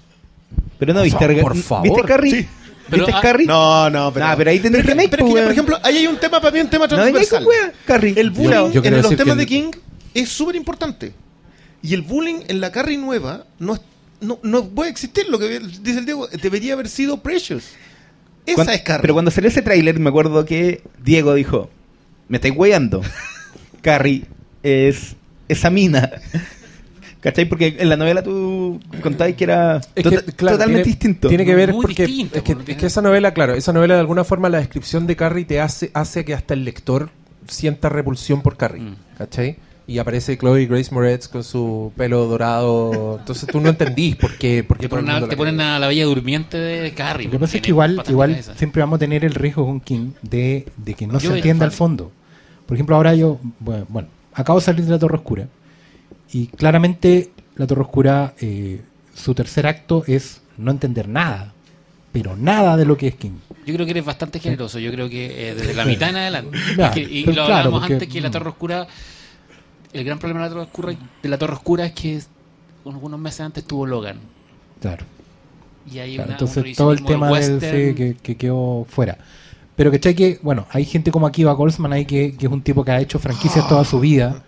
Pero 0.80 0.94
no, 0.94 1.02
¿viste, 1.04 1.28
por 1.42 1.56
favor. 1.58 1.84
¿viste 1.88 2.02
Carrie? 2.04 2.32
Sí. 2.42 2.48
Pero, 2.90 3.06
¿Viste 3.06 3.18
ah, 3.18 3.22
Carrie? 3.22 3.46
No, 3.46 3.90
no, 3.90 4.14
pero. 4.14 4.26
Ah, 4.28 4.36
pero 4.38 4.50
ahí 4.50 4.60
pero, 4.60 4.82
remake, 4.82 5.10
pero 5.10 5.24
es 5.26 5.28
que, 5.28 5.32
pues, 5.34 5.44
por 5.44 5.52
ejemplo, 5.52 5.80
ahí 5.84 5.98
hay 5.98 6.08
un 6.08 6.18
tema 6.18 6.40
para 6.40 6.54
mí, 6.54 6.62
un 6.62 6.70
tema 6.70 6.88
No 6.88 6.96
transversal. 6.96 7.46
wea, 7.46 7.74
Carrie. 7.86 8.14
El 8.16 8.32
bullying 8.32 8.72
Yo- 8.72 8.72
yo 8.72 8.84
en 8.84 9.02
los 9.02 9.16
temas 9.16 9.36
que 9.36 9.40
de 9.42 9.46
King 9.46 9.72
es 10.14 10.30
súper 10.30 10.56
importante. 10.56 11.14
Y 11.82 11.94
el 11.94 12.02
bullying 12.02 12.40
en 12.48 12.62
la 12.62 12.72
Carrie 12.72 12.98
nueva 12.98 13.46
no, 13.60 13.74
es- 13.76 13.82
no, 14.22 14.40
no 14.42 14.66
puede 14.70 14.90
existir. 14.90 15.28
Lo 15.30 15.38
que 15.38 15.60
dice 15.60 16.00
el 16.00 16.06
Diego, 16.06 16.28
debería 16.28 16.74
haber 16.74 16.88
sido 16.88 17.18
Precious. 17.22 17.64
Esa 18.46 18.56
Cuando- 18.56 18.72
es 18.74 18.82
Carrie. 18.82 19.02
Pero 19.02 19.14
cuando 19.14 19.32
salió 19.32 19.50
ese 19.50 19.62
tráiler 19.62 20.00
me 20.00 20.10
acuerdo 20.10 20.46
que 20.46 20.82
Diego 21.04 21.34
dijo, 21.34 21.70
me 22.30 22.38
estáis 22.38 22.54
weyando. 22.56 23.02
Carrie 23.82 24.26
es 24.64 25.16
esa 25.48 25.70
mina. 25.70 26.12
¿Cachai? 27.20 27.46
Porque 27.46 27.76
en 27.80 27.90
la 27.90 27.98
novela 27.98 28.22
tú 28.24 28.80
contabas 29.02 29.34
que 29.34 29.44
era 29.44 29.78
Es 29.96 30.04
tota- 30.04 30.22
que, 30.24 30.32
claro, 30.34 30.58
totalmente 30.58 30.84
tiene, 30.84 30.96
distinto. 30.96 31.28
Tiene 31.30 31.46
que 31.46 31.56
ver 31.56 31.74
Muy 31.74 31.82
porque 31.82 32.06
distinto, 32.06 32.38
es, 32.38 32.44
que, 32.44 32.54
porque 32.54 32.62
es 32.62 32.66
tiene- 32.78 32.80
que 32.82 32.86
esa 32.88 33.02
novela, 33.02 33.34
claro, 33.34 33.54
esa 33.56 33.74
novela 33.74 33.96
de 33.96 34.02
alguna 34.02 34.24
forma 34.24 34.50
la 34.50 34.60
descripción 34.60 35.08
de 35.08 35.16
Carrie 35.16 35.44
te 35.46 35.60
hace 35.60 35.90
hace 35.94 36.24
que 36.24 36.34
hasta 36.36 36.54
el 36.54 36.64
lector 36.64 37.10
sienta 37.48 37.90
repulsión 37.90 38.42
por 38.42 38.56
Carrie, 38.56 38.82
Mm. 38.84 38.96
¿cachai? 39.18 39.58
Y 39.88 39.98
aparece 40.00 40.38
Chloe 40.38 40.66
Grace 40.68 40.94
Moretz 40.94 41.28
con 41.30 41.44
su 41.44 41.92
pelo 41.98 42.26
dorado, 42.28 43.18
entonces 43.20 43.48
tú 43.50 43.62
no 43.62 43.70
entendís 43.70 44.16
por 44.18 44.38
qué, 44.38 44.64
por 44.64 44.78
qué 44.78 44.88
Te 44.90 44.96
el 44.96 45.02
ponen, 45.02 45.10
a, 45.16 45.22
te 45.22 45.28
la 45.28 45.38
ponen 45.38 45.56
quiere. 45.56 45.70
a 45.72 45.80
la 45.80 45.88
bella 45.88 46.06
durmiente 46.06 46.58
de 46.58 46.94
Carrie. 46.94 47.26
Lo 47.28 47.32
que 47.32 47.40
pasa 47.40 47.56
es 47.58 47.64
que 47.64 47.70
igual, 47.70 48.04
igual 48.10 48.44
siempre 48.58 48.82
vamos 48.82 48.98
a 48.98 49.00
tener 49.00 49.24
el 49.26 49.34
riesgo 49.34 49.66
con 49.66 49.80
King 49.80 50.12
de, 50.22 50.68
de 50.78 50.94
que 50.94 51.08
no 51.08 51.18
Yo 51.20 51.32
se 51.32 51.38
entienda 51.38 51.66
al 51.66 51.72
fondo. 51.72 52.12
Por 52.66 52.76
ejemplo, 52.76 52.96
ahora 52.98 53.16
yo, 53.16 53.40
bueno, 53.60 53.86
bueno, 53.88 54.10
acabo 54.38 54.60
de 54.60 54.66
salir 54.66 54.86
de 54.86 54.92
la 54.92 55.00
Torre 55.00 55.18
Oscura 55.18 55.48
y 56.32 56.48
claramente 56.48 57.32
la 57.56 57.68
Torre 57.68 57.82
Oscura, 57.82 58.34
eh, 58.40 58.82
su 59.14 59.34
tercer 59.34 59.66
acto 59.68 60.04
es 60.08 60.42
no 60.58 60.72
entender 60.72 61.08
nada, 61.08 61.54
pero 62.12 62.36
nada 62.36 62.78
de 62.78 62.86
lo 62.86 62.98
que 62.98 63.08
es 63.08 63.16
King. 63.16 63.32
Yo 63.66 63.74
creo 63.74 63.86
que 63.86 63.92
eres 63.92 64.06
bastante 64.06 64.40
generoso. 64.40 64.80
Yo 64.80 64.92
creo 64.92 65.10
que 65.10 65.50
eh, 65.50 65.56
desde 65.56 65.74
la 65.74 65.86
mitad 65.86 66.10
en 66.10 66.16
adelante. 66.18 66.58
Ya, 66.78 66.88
Es 66.90 66.94
que- 66.94 67.02
y 67.02 67.24
lo 67.26 67.34
claro, 67.34 67.54
hablábamos 67.54 67.80
porque- 67.82 67.94
antes 67.96 68.08
que 68.10 68.22
la. 68.22 68.32
Torre 68.32 68.50
Oscura. 68.50 68.88
El 69.94 70.04
gran 70.04 70.20
problema 70.20 70.42
de 70.42 70.46
la 70.48 70.50
Torre 70.54 70.64
Oscura, 70.66 70.96
de 71.24 71.30
la 71.30 71.38
Torre 71.38 71.54
Oscura 71.54 71.86
es 71.86 71.94
que 71.94 72.22
algunos 72.86 73.20
meses 73.20 73.42
antes 73.42 73.64
tuvo 73.64 73.86
Logan. 73.86 74.18
Claro. 74.82 75.06
Y 75.92 76.00
hay 76.00 76.16
Claro, 76.16 76.28
una, 76.30 76.34
entonces 76.40 76.76
todo 76.78 76.92
el 76.92 77.04
tema 77.04 77.28
del 77.28 77.34
western. 77.34 77.62
sí, 77.90 77.96
que, 77.96 78.16
que 78.22 78.36
quedó 78.36 78.86
fuera. 78.90 79.18
Pero 79.78 79.92
que 79.92 80.00
que, 80.00 80.40
bueno, 80.42 80.66
hay 80.72 80.84
gente 80.86 81.12
como 81.12 81.28
Akiva 81.28 81.54
Goldsman 81.54 81.94
ahí 81.94 82.06
que, 82.06 82.36
que 82.36 82.48
es 82.48 82.52
un 82.52 82.64
tipo 82.64 82.84
que 82.84 82.92
ha 82.92 83.00
hecho 83.00 83.20
franquicias 83.20 83.68
toda 83.70 83.86
su 83.86 84.00
vida 84.00 84.44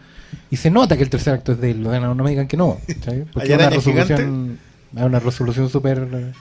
y 0.49 0.57
se 0.57 0.71
nota 0.71 0.97
que 0.97 1.03
el 1.03 1.09
tercer 1.09 1.35
acto 1.35 1.51
es 1.51 1.61
de 1.61 1.71
él. 1.71 1.81
No, 1.83 2.15
no 2.15 2.23
me 2.23 2.31
digan 2.31 2.47
que 2.47 2.57
no. 2.57 2.77
¿sabes? 3.05 3.27
Porque 3.33 3.47
¿Hay 3.47 3.53
es 3.53 3.59
una 3.59 3.69
resolución, 3.69 4.59
es 4.95 5.03
una 5.03 5.19
resolución 5.19 5.69
súper 5.69 6.33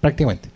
prácticamente. 0.00 0.48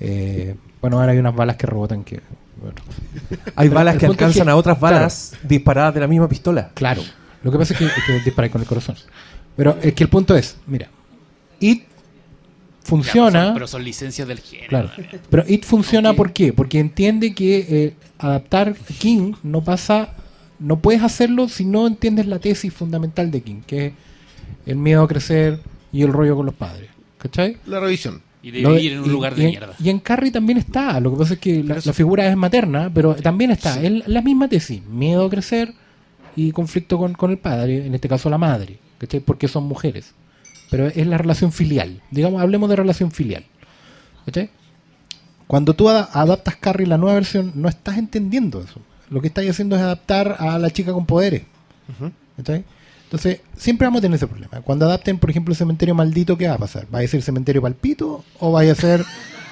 Eh, 0.00 0.54
bueno, 0.82 1.00
ahora 1.00 1.12
hay 1.12 1.18
unas 1.18 1.34
balas 1.34 1.56
que 1.56 1.66
rebotan 1.66 2.04
que. 2.04 2.20
bueno. 2.60 2.76
Hay 3.56 3.68
Pero 3.68 3.74
balas 3.74 3.96
que 3.96 4.04
alcanzan 4.04 4.44
que- 4.44 4.50
a 4.50 4.56
otras 4.56 4.78
balas 4.78 5.32
disparadas 5.42 5.94
de 5.94 6.00
la 6.00 6.06
misma 6.06 6.28
pistola. 6.28 6.72
Claro. 6.74 7.02
Lo 7.42 7.50
que 7.50 7.56
pasa 7.56 7.72
es 7.72 7.78
que, 7.78 7.86
es 7.86 7.92
que 8.06 8.20
disparáis 8.20 8.52
con 8.52 8.60
el 8.60 8.66
corazón. 8.66 8.96
Pero 9.56 9.78
es 9.80 9.94
que 9.94 10.04
el 10.04 10.10
punto 10.10 10.36
es, 10.36 10.56
mira, 10.66 10.88
It 11.60 11.84
Ya, 12.84 12.88
funciona. 12.90 13.30
pero, 13.32 13.44
son, 13.46 13.54
pero 13.54 13.66
son 13.68 13.84
licencias 13.84 14.28
del 14.28 14.40
género. 14.40 14.68
Claro. 14.68 14.90
Pero 15.30 15.44
It 15.48 15.64
funciona. 15.64 16.12
¿por 16.14 16.32
qué? 16.32 16.52
Porque 16.52 16.78
entiende 16.78 17.34
que 17.34 17.66
eh, 17.68 17.94
adaptar 18.18 18.74
King 18.98 19.32
no 19.42 19.62
pasa, 19.64 20.14
no 20.58 20.78
puedes 20.80 21.02
hacerlo 21.02 21.48
si 21.48 21.64
no 21.64 21.86
entiendes 21.86 22.26
la 22.26 22.38
tesis 22.38 22.72
fundamental 22.72 23.30
de 23.30 23.40
King, 23.42 23.62
que 23.66 23.86
es 23.86 23.92
el 24.66 24.76
miedo 24.76 25.02
a 25.02 25.08
crecer 25.08 25.60
y 25.92 26.02
el 26.02 26.12
rollo 26.12 26.36
con 26.36 26.46
los 26.46 26.54
padres. 26.54 26.90
¿Cachai? 27.18 27.56
La 27.66 27.80
revisión. 27.80 28.20
Y 28.42 28.50
de 28.50 28.58
vivir 28.60 28.92
en 28.92 28.98
un 29.00 29.06
y- 29.06 29.08
lugar 29.08 29.34
de 29.34 29.42
y 29.42 29.44
en- 29.46 29.50
mierda. 29.52 29.74
Y 29.82 29.88
en 29.88 29.98
Carrie 30.00 30.30
también 30.30 30.58
está. 30.58 31.00
Lo 31.00 31.10
que 31.12 31.18
pasa 31.18 31.34
es 31.34 31.40
que 31.40 31.64
la, 31.64 31.78
la 31.82 31.92
figura 31.94 32.28
es 32.28 32.36
materna, 32.36 32.90
pero 32.92 33.14
también 33.14 33.50
está. 33.50 33.80
Es 33.82 34.06
la 34.06 34.20
misma 34.20 34.48
tesis. 34.48 34.82
Miedo 34.84 35.24
a 35.24 35.30
crecer 35.30 35.72
y 36.36 36.52
conflicto 36.52 36.98
con, 36.98 37.14
con 37.14 37.30
el 37.30 37.38
padre, 37.38 37.86
en 37.86 37.94
este 37.94 38.06
caso 38.08 38.28
la 38.28 38.36
madre. 38.36 38.78
¿cachai? 38.98 39.20
Porque 39.20 39.48
son 39.48 39.64
mujeres. 39.64 40.12
Pero 40.76 40.86
es 40.88 41.06
la 41.06 41.18
relación 41.18 41.52
filial. 41.52 42.00
Digamos, 42.10 42.40
hablemos 42.42 42.68
de 42.70 42.76
relación 42.76 43.10
filial. 43.10 43.44
¿cachai? 44.26 44.50
Cuando 45.46 45.74
tú 45.74 45.88
ada- 45.88 46.08
adaptas 46.12 46.56
Carrie 46.56 46.86
la 46.86 46.96
nueva 46.98 47.14
versión, 47.14 47.52
no 47.54 47.68
estás 47.68 47.98
entendiendo 47.98 48.60
eso. 48.60 48.80
Lo 49.10 49.20
que 49.20 49.28
estás 49.28 49.46
haciendo 49.48 49.76
es 49.76 49.82
adaptar 49.82 50.36
a 50.38 50.58
la 50.58 50.70
chica 50.70 50.92
con 50.92 51.04
poderes. 51.06 51.42
¿cachai? 52.36 52.64
Entonces, 53.04 53.40
siempre 53.56 53.86
vamos 53.86 53.98
a 53.98 54.02
tener 54.02 54.16
ese 54.16 54.26
problema. 54.26 54.60
Cuando 54.62 54.86
adapten, 54.86 55.18
por 55.18 55.30
ejemplo, 55.30 55.52
el 55.52 55.56
cementerio 55.58 55.94
maldito, 55.94 56.36
¿qué 56.36 56.48
va 56.48 56.54
a 56.54 56.58
pasar? 56.58 56.86
¿Va 56.92 56.98
a 57.00 57.06
ser 57.06 57.22
cementerio 57.22 57.62
palpito 57.62 58.24
o 58.40 58.50
va 58.52 58.62
a 58.62 58.74
ser 58.74 59.04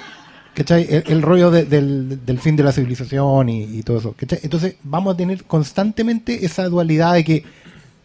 ¿cachai? 0.54 0.86
El, 0.88 1.04
el 1.06 1.22
rollo 1.22 1.50
de- 1.50 1.64
del, 1.66 2.24
del 2.26 2.38
fin 2.38 2.56
de 2.56 2.62
la 2.64 2.72
civilización 2.72 3.48
y, 3.50 3.62
y 3.64 3.82
todo 3.82 3.98
eso? 3.98 4.14
¿cachai? 4.16 4.40
Entonces, 4.42 4.76
vamos 4.82 5.14
a 5.14 5.16
tener 5.16 5.44
constantemente 5.44 6.44
esa 6.44 6.68
dualidad 6.68 7.14
de 7.14 7.24
que 7.24 7.44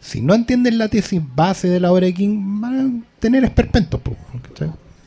si 0.00 0.20
no 0.20 0.34
entienden 0.34 0.78
la 0.78 0.88
tesis 0.88 1.20
base 1.34 1.68
de 1.68 1.80
la 1.80 1.92
obra 1.92 2.06
de 2.06 2.14
King, 2.14 2.60
van 2.60 2.78
a 2.78 3.20
tener 3.20 3.44
esperpentos. 3.44 4.00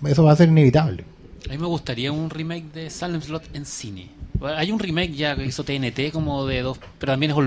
Eso 0.06 0.24
va 0.24 0.32
a 0.32 0.36
ser 0.36 0.50
inevitable. 0.50 1.06
A 1.48 1.52
mí 1.52 1.58
me 1.58 1.68
gustaría 1.68 2.12
un 2.12 2.30
remake 2.30 2.72
de 2.74 2.89
Salem 2.89 3.22
Slot 3.22 3.56
en 3.56 3.66
cine. 3.66 4.10
Hay 4.42 4.72
un 4.72 4.80
remake 4.80 5.14
ya 5.14 5.36
que 5.36 5.46
hizo 5.46 5.64
TNT 5.64 6.12
como 6.12 6.46
de 6.46 6.62
dos, 6.62 6.80
pero 7.00 7.14
también 7.14 7.32
es 7.32 7.38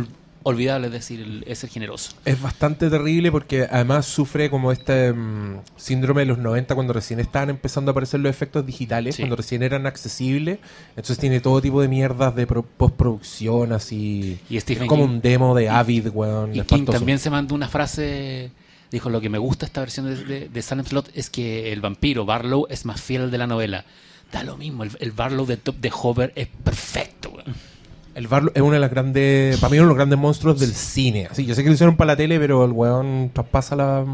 olvidable, 0.45 0.87
es 0.87 0.93
decir, 0.93 1.43
es 1.47 1.65
el 1.65 1.71
generoso. 1.71 2.13
Es 2.25 2.41
bastante 2.41 2.89
terrible 2.91 3.33
porque 3.33 3.67
además 3.69 4.07
sufre 4.07 4.49
como 4.51 4.71
este 4.71 5.13
mm, 5.13 5.61
síndrome 5.77 6.21
de 6.21 6.27
los 6.27 6.39
90 6.39 6.75
cuando 6.75 6.93
recién 6.93 7.19
estaban 7.19 7.51
empezando 7.51 7.91
a 7.91 7.93
aparecer 7.93 8.21
los 8.21 8.31
efectos 8.31 8.65
digitales, 8.65 9.17
Sí. 9.17 9.23
cuando 9.23 9.37
recién 9.37 9.63
eran 9.63 9.87
accesibles. 9.87 10.59
Entonces 10.91 11.19
tiene 11.19 11.41
todo 11.41 11.61
tipo 11.61 11.81
de 11.83 11.89
mierdas 11.89 12.37
de 12.37 12.47
pro- 12.47 12.63
postproducción, 12.63 13.73
así. 13.73 14.39
Y 14.49 14.61
Stephen 14.61 14.85
es 14.85 14.89
como 14.89 15.05
King- 15.07 15.11
un 15.15 15.21
demo 15.21 15.55
de 15.55 15.69
Avid, 15.69 16.09
weón. 16.13 16.55
Y 16.55 16.61
King 16.63 16.85
también 16.85 17.19
se 17.19 17.31
mandó 17.31 17.55
una 17.55 17.69
frase, 17.69 18.51
dijo, 18.91 19.11
lo 19.11 19.21
que 19.21 19.29
me 19.31 19.39
gusta 19.39 19.67
esta 19.67 19.81
versión 19.81 20.07
de, 20.07 20.25
de, 20.25 20.49
de 20.49 20.63
Salem 20.63 20.85
Slot 20.87 21.11
es 21.15 21.31
que 21.31 21.73
el 21.73 21.81
vampiro 21.81 22.25
Barlow 22.25 22.67
es 22.71 22.85
más 22.85 23.01
fiel 23.01 23.31
de 23.31 23.39
la 23.39 23.47
novela. 23.47 23.85
Da 24.33 24.43
lo 24.43 24.57
mismo, 24.57 24.83
el, 24.85 24.91
el 25.01 25.13
Barlow 25.13 25.47
de 25.47 25.57
Top 25.57 25.77
de 25.77 25.91
Hover 25.95 26.33
es 26.37 26.49
perfecto. 26.49 27.31
weón. 27.31 27.55
El 28.15 28.29
Barlow 28.29 28.53
es 28.55 28.63
uno 28.63 28.73
de 28.73 28.79
las 28.79 28.91
grandes. 28.91 29.59
Para 29.59 29.71
mí, 29.71 29.79
uno 29.79 29.87
de 29.87 29.89
los 29.89 29.97
grandes 29.97 30.19
monstruos 30.19 30.61
del 30.61 30.73
cine. 30.73 31.27
Así, 31.31 31.45
yo 31.45 31.55
sé 31.55 31.63
que 31.63 31.69
lo 31.69 31.75
hicieron 31.75 31.97
para 31.97 32.13
la 32.13 32.17
tele, 32.17 32.39
pero 32.39 32.65
el 32.65 32.71
weón 32.71 33.31
traspasa 33.33 33.75
la. 33.75 34.05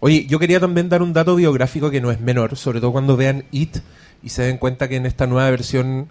Oye, 0.00 0.26
yo 0.26 0.38
quería 0.38 0.60
también 0.60 0.88
dar 0.88 1.02
un 1.02 1.12
dato 1.12 1.36
biográfico 1.36 1.90
que 1.90 2.00
no 2.00 2.10
es 2.10 2.20
menor, 2.20 2.56
sobre 2.56 2.80
todo 2.80 2.92
cuando 2.92 3.16
vean 3.16 3.44
It 3.50 3.78
y 4.22 4.28
se 4.30 4.42
den 4.42 4.58
cuenta 4.58 4.88
que 4.88 4.96
en 4.96 5.06
esta 5.06 5.26
nueva 5.26 5.50
versión 5.50 6.08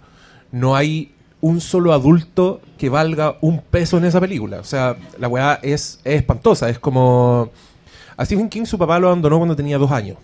no 0.52 0.76
hay 0.76 1.14
un 1.42 1.62
solo 1.62 1.94
adulto 1.94 2.62
que 2.78 2.90
valga 2.90 3.38
un 3.42 3.62
peso 3.62 3.98
en 3.98 4.06
esa 4.06 4.20
película. 4.20 4.60
O 4.60 4.64
sea, 4.64 4.96
la 5.20 5.28
weá 5.28 5.60
es, 5.62 6.00
es 6.04 6.16
espantosa. 6.16 6.70
Es 6.70 6.80
como. 6.80 7.50
A 8.16 8.26
Stephen 8.26 8.50
King 8.50 8.66
su 8.66 8.78
papá 8.78 8.98
lo 8.98 9.08
abandonó 9.08 9.38
cuando 9.38 9.56
tenía 9.56 9.78
dos 9.78 9.92
años. 9.92 10.18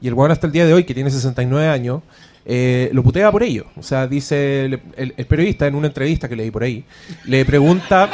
Y 0.00 0.08
el 0.08 0.14
weón 0.14 0.32
hasta 0.32 0.46
el 0.46 0.52
día 0.52 0.66
de 0.66 0.72
hoy, 0.72 0.84
que 0.84 0.94
tiene 0.94 1.10
69 1.10 1.68
años, 1.68 2.02
eh, 2.44 2.90
lo 2.92 3.02
putea 3.02 3.30
por 3.30 3.42
ello. 3.42 3.66
O 3.76 3.82
sea, 3.82 4.06
dice 4.06 4.64
el, 4.64 4.80
el 4.96 5.26
periodista 5.26 5.66
en 5.66 5.74
una 5.74 5.88
entrevista 5.88 6.28
que 6.28 6.36
leí 6.36 6.50
por 6.50 6.62
ahí, 6.62 6.84
le 7.24 7.44
pregunta, 7.44 8.10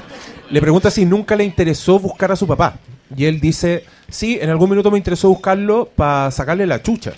le 0.50 0.60
pregunta 0.60 0.90
si 0.90 1.04
nunca 1.04 1.36
le 1.36 1.44
interesó 1.44 1.98
buscar 1.98 2.32
a 2.32 2.36
su 2.36 2.46
papá. 2.46 2.78
Y 3.16 3.24
él 3.24 3.40
dice, 3.40 3.84
sí, 4.08 4.38
en 4.40 4.50
algún 4.50 4.70
minuto 4.70 4.90
me 4.90 4.98
interesó 4.98 5.28
buscarlo 5.28 5.88
para 5.94 6.30
sacarle 6.30 6.66
la 6.66 6.82
chucha. 6.82 7.12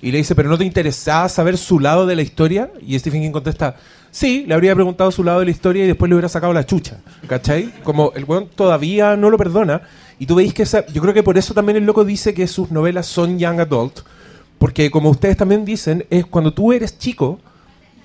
Y 0.00 0.12
le 0.12 0.18
dice, 0.18 0.34
¿pero 0.34 0.48
no 0.48 0.58
te 0.58 0.64
interesaba 0.64 1.28
saber 1.28 1.56
su 1.56 1.80
lado 1.80 2.06
de 2.06 2.14
la 2.14 2.22
historia? 2.22 2.70
Y 2.80 2.98
Stephen 2.98 3.22
King 3.22 3.32
contesta, 3.32 3.76
sí, 4.10 4.44
le 4.46 4.54
habría 4.54 4.74
preguntado 4.74 5.10
su 5.10 5.24
lado 5.24 5.40
de 5.40 5.46
la 5.46 5.50
historia 5.50 5.84
y 5.84 5.88
después 5.88 6.08
le 6.08 6.14
hubiera 6.14 6.28
sacado 6.28 6.52
la 6.52 6.64
chucha. 6.64 6.98
¿Cachai? 7.26 7.72
Como 7.82 8.12
el 8.14 8.24
weón 8.24 8.48
todavía 8.54 9.16
no 9.16 9.30
lo 9.30 9.38
perdona. 9.38 9.82
Y 10.20 10.26
tú 10.26 10.36
veis 10.36 10.54
que 10.54 10.62
esa, 10.64 10.86
yo 10.86 11.00
creo 11.02 11.14
que 11.14 11.22
por 11.22 11.38
eso 11.38 11.54
también 11.54 11.76
el 11.76 11.84
loco 11.84 12.04
dice 12.04 12.34
que 12.34 12.46
sus 12.46 12.70
novelas 12.70 13.06
son 13.06 13.38
young 13.38 13.60
adult. 13.60 14.00
Porque 14.58 14.90
como 14.90 15.10
ustedes 15.10 15.36
también 15.36 15.64
dicen, 15.64 16.04
es 16.10 16.26
cuando 16.26 16.52
tú 16.52 16.72
eres 16.72 16.98
chico, 16.98 17.38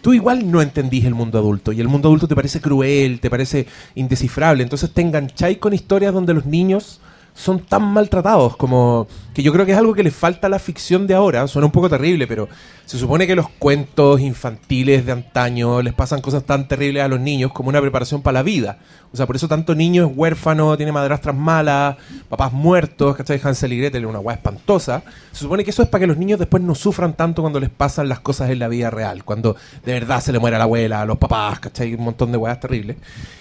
tú 0.01 0.13
igual 0.13 0.51
no 0.51 0.61
entendís 0.61 1.05
el 1.05 1.15
mundo 1.15 1.39
adulto. 1.39 1.71
Y 1.71 1.81
el 1.81 1.87
mundo 1.87 2.09
adulto 2.09 2.27
te 2.27 2.35
parece 2.35 2.61
cruel, 2.61 3.19
te 3.19 3.29
parece 3.29 3.67
indescifrable. 3.95 4.63
Entonces 4.63 4.91
te 4.91 5.01
engancháis 5.01 5.57
con 5.57 5.73
historias 5.73 6.13
donde 6.13 6.33
los 6.33 6.45
niños 6.45 6.99
son 7.33 7.59
tan 7.59 7.83
maltratados 7.83 8.55
como 8.57 9.07
que 9.33 9.41
yo 9.41 9.51
creo 9.51 9.65
que 9.65 9.71
es 9.71 9.77
algo 9.77 9.95
que 9.95 10.03
le 10.03 10.11
falta 10.11 10.47
a 10.47 10.49
la 10.49 10.59
ficción 10.59 11.07
de 11.07 11.15
ahora. 11.15 11.47
Suena 11.47 11.65
un 11.65 11.71
poco 11.71 11.89
terrible, 11.89 12.27
pero 12.27 12.47
se 12.85 12.99
supone 12.99 13.25
que 13.25 13.35
los 13.35 13.49
cuentos 13.49 14.21
infantiles 14.21 15.05
de 15.05 15.11
antaño 15.11 15.81
les 15.81 15.93
pasan 15.93 16.21
cosas 16.21 16.43
tan 16.43 16.67
terribles 16.67 17.03
a 17.03 17.07
los 17.07 17.19
niños 17.19 17.51
como 17.51 17.69
una 17.69 17.81
preparación 17.81 18.21
para 18.21 18.33
la 18.33 18.43
vida. 18.43 18.77
O 19.11 19.17
sea, 19.17 19.25
por 19.25 19.35
eso 19.35 19.47
tanto 19.47 19.73
niño 19.73 20.05
es 20.05 20.11
huérfano, 20.15 20.77
tiene 20.77 20.91
madrastras 20.91 21.35
malas, 21.35 21.97
papás 22.29 22.53
muertos, 22.53 23.15
¿cachai? 23.15 23.41
Hansel 23.43 23.73
y 23.73 23.77
Gretel 23.79 24.03
es 24.03 24.09
una 24.09 24.19
weá 24.19 24.35
espantosa. 24.35 25.01
Se 25.31 25.39
supone 25.39 25.63
que 25.63 25.71
eso 25.71 25.81
es 25.81 25.89
para 25.89 26.01
que 26.01 26.07
los 26.07 26.17
niños 26.17 26.37
después 26.37 26.61
no 26.61 26.75
sufran 26.75 27.13
tanto 27.13 27.41
cuando 27.41 27.59
les 27.59 27.71
pasan 27.71 28.09
las 28.09 28.19
cosas 28.19 28.51
en 28.51 28.59
la 28.59 28.67
vida 28.67 28.91
real, 28.91 29.23
cuando 29.23 29.55
de 29.83 29.93
verdad 29.93 30.21
se 30.21 30.31
le 30.31 30.37
muere 30.37 30.57
la 30.57 30.65
abuela, 30.65 31.01
a 31.01 31.05
los 31.05 31.17
papás, 31.17 31.59
¿cachai? 31.59 31.95
Un 31.95 32.03
montón 32.03 32.31
de 32.31 32.37
weas 32.37 32.59
terribles. 32.59 32.97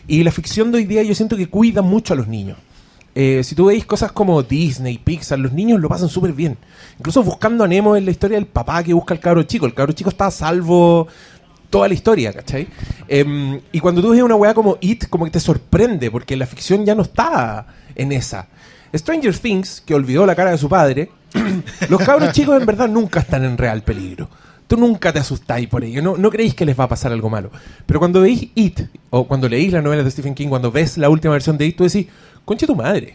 Y 0.09 0.22
la 0.22 0.32
ficción 0.32 0.72
de 0.72 0.78
hoy 0.78 0.84
día 0.84 1.03
yo 1.03 1.14
siento 1.14 1.36
que 1.36 1.49
cuida 1.49 1.82
mucho 1.82 2.14
a 2.14 2.16
los 2.16 2.28
niños. 2.28 2.57
Eh, 3.14 3.42
si 3.44 3.54
tú 3.54 3.66
veis 3.66 3.84
cosas 3.84 4.12
como 4.12 4.42
Disney, 4.42 4.98
Pixar, 4.98 5.38
los 5.38 5.52
niños 5.52 5.80
lo 5.80 5.88
pasan 5.88 6.08
súper 6.08 6.32
bien. 6.32 6.56
Incluso 6.98 7.22
buscando 7.22 7.64
a 7.64 7.68
Nemo 7.68 7.94
es 7.96 8.04
la 8.04 8.10
historia 8.10 8.36
del 8.36 8.46
papá 8.46 8.82
que 8.82 8.94
busca 8.94 9.14
al 9.14 9.20
cabro 9.20 9.42
chico. 9.42 9.66
El 9.66 9.74
cabro 9.74 9.92
chico 9.92 10.10
está 10.10 10.26
a 10.26 10.30
salvo 10.30 11.08
toda 11.72 11.88
la 11.88 11.94
historia, 11.94 12.32
¿cachai? 12.32 12.68
Em, 13.08 13.60
y 13.72 13.80
cuando 13.80 14.02
tú 14.02 14.10
ves 14.10 14.22
una 14.22 14.34
weá 14.36 14.54
como 14.54 14.76
It, 14.80 15.08
como 15.08 15.24
que 15.24 15.30
te 15.30 15.40
sorprende, 15.40 16.10
porque 16.10 16.36
la 16.36 16.46
ficción 16.46 16.84
ya 16.84 16.94
no 16.94 17.02
está 17.02 17.66
en 17.94 18.12
esa. 18.12 18.46
Stranger 18.94 19.36
Things, 19.36 19.80
que 19.80 19.94
olvidó 19.94 20.26
la 20.26 20.34
cara 20.34 20.50
de 20.50 20.58
su 20.58 20.68
padre, 20.68 21.10
los 21.88 22.00
cabros 22.02 22.32
chicos 22.32 22.60
en 22.60 22.66
verdad 22.66 22.88
nunca 22.88 23.20
están 23.20 23.44
en 23.44 23.56
real 23.56 23.82
peligro. 23.82 24.28
Tú 24.66 24.76
nunca 24.76 25.12
te 25.12 25.18
asustáis 25.18 25.68
por 25.68 25.82
ello, 25.82 26.02
no, 26.02 26.16
no 26.16 26.30
creéis 26.30 26.54
que 26.54 26.64
les 26.64 26.78
va 26.78 26.84
a 26.84 26.88
pasar 26.88 27.12
algo 27.12 27.28
malo. 27.28 27.50
Pero 27.86 27.98
cuando 27.98 28.20
veis 28.20 28.48
It, 28.54 28.80
o 29.10 29.26
cuando 29.26 29.48
leéis 29.48 29.72
la 29.72 29.82
novela 29.82 30.02
de 30.02 30.10
Stephen 30.10 30.34
King, 30.34 30.48
cuando 30.48 30.70
ves 30.70 30.98
la 30.98 31.08
última 31.08 31.32
versión 31.32 31.58
de 31.58 31.66
It, 31.66 31.76
tú 31.76 31.84
decís, 31.84 32.06
conche 32.45 32.66
tu 32.66 32.74
madre. 32.76 33.14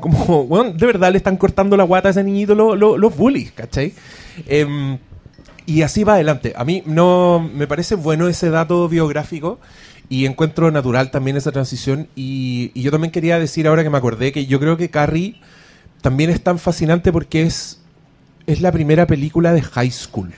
Como, 0.00 0.42
weón, 0.42 0.76
de 0.76 0.86
verdad 0.86 1.12
le 1.12 1.18
están 1.18 1.36
cortando 1.36 1.76
la 1.76 1.84
guata 1.84 2.08
a 2.08 2.10
ese 2.10 2.24
niñito 2.24 2.54
lo- 2.54 2.74
lo- 2.76 2.98
los 2.98 3.16
bullies, 3.16 3.52
¿cachai? 3.52 3.92
Em, 4.46 4.98
y 5.66 5.82
así 5.82 6.04
va 6.04 6.14
adelante. 6.14 6.52
A 6.56 6.64
mí 6.64 6.82
no 6.84 7.48
me 7.54 7.66
parece 7.66 7.94
bueno 7.94 8.28
ese 8.28 8.50
dato 8.50 8.88
biográfico 8.88 9.60
y 10.08 10.26
encuentro 10.26 10.70
natural 10.70 11.10
también 11.10 11.36
esa 11.36 11.52
transición. 11.52 12.08
Y, 12.16 12.70
y 12.74 12.82
yo 12.82 12.90
también 12.90 13.12
quería 13.12 13.38
decir 13.38 13.66
ahora 13.68 13.82
que 13.84 13.90
me 13.90 13.96
acordé 13.98 14.32
que 14.32 14.46
yo 14.46 14.58
creo 14.60 14.76
que 14.76 14.90
Carrie 14.90 15.40
también 16.02 16.28
es 16.30 16.42
tan 16.42 16.58
fascinante 16.58 17.12
porque 17.12 17.42
es, 17.42 17.80
es 18.46 18.60
la 18.60 18.72
primera 18.72 19.06
película 19.06 19.52
de 19.52 19.62
high 19.62 19.90
school. 19.90 20.32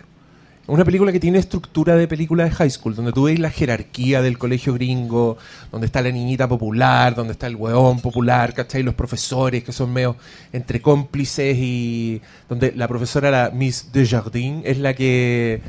Una 0.68 0.84
película 0.84 1.12
que 1.12 1.20
tiene 1.20 1.38
estructura 1.38 1.94
de 1.94 2.08
película 2.08 2.42
de 2.42 2.50
high 2.50 2.70
school, 2.70 2.96
donde 2.96 3.12
tú 3.12 3.24
ves 3.24 3.38
la 3.38 3.50
jerarquía 3.50 4.20
del 4.20 4.36
colegio 4.36 4.74
gringo, 4.74 5.38
donde 5.70 5.86
está 5.86 6.02
la 6.02 6.10
niñita 6.10 6.48
popular, 6.48 7.14
donde 7.14 7.34
está 7.34 7.46
el 7.46 7.54
hueón 7.54 8.00
popular, 8.00 8.52
¿cachai? 8.52 8.82
Los 8.82 8.94
profesores 8.94 9.62
que 9.62 9.70
son 9.70 9.92
medio 9.92 10.16
entre 10.52 10.82
cómplices 10.82 11.56
y 11.56 12.20
donde 12.48 12.72
la 12.72 12.88
profesora, 12.88 13.30
la 13.30 13.50
Miss 13.50 13.92
Desjardins, 13.92 14.62
es 14.66 14.78
la 14.78 14.94
que 14.94 15.60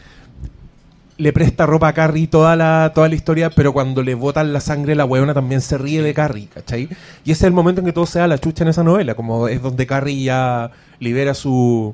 le 1.18 1.34
presta 1.34 1.68
ropa 1.68 1.90
a 1.90 1.94
Carrie 1.94 2.26
toda 2.26 2.56
la, 2.56 2.92
toda 2.96 3.08
la 3.08 3.16
historia, 3.16 3.52
pero 3.52 3.74
cuando 3.74 4.02
le 4.02 4.16
botan 4.16 4.52
la 4.52 4.62
sangre 4.62 4.96
la 4.96 5.06
hueona 5.06 5.36
también 5.36 5.62
se 5.62 5.78
ríe 5.78 6.02
de 6.02 6.14
Carrie, 6.16 6.48
¿cachai? 6.52 6.90
Y 7.24 7.32
ese 7.32 7.44
es 7.44 7.44
el 7.44 7.54
momento 7.54 7.82
en 7.82 7.86
que 7.86 7.94
todo 7.94 8.08
se 8.08 8.18
da 8.18 8.26
la 8.26 8.40
chucha 8.40 8.64
en 8.64 8.70
esa 8.70 8.84
novela, 8.84 9.14
como 9.14 9.48
es 9.48 9.62
donde 9.62 9.86
Carrie 9.86 10.24
ya 10.24 10.72
libera 11.00 11.36
su, 11.36 11.94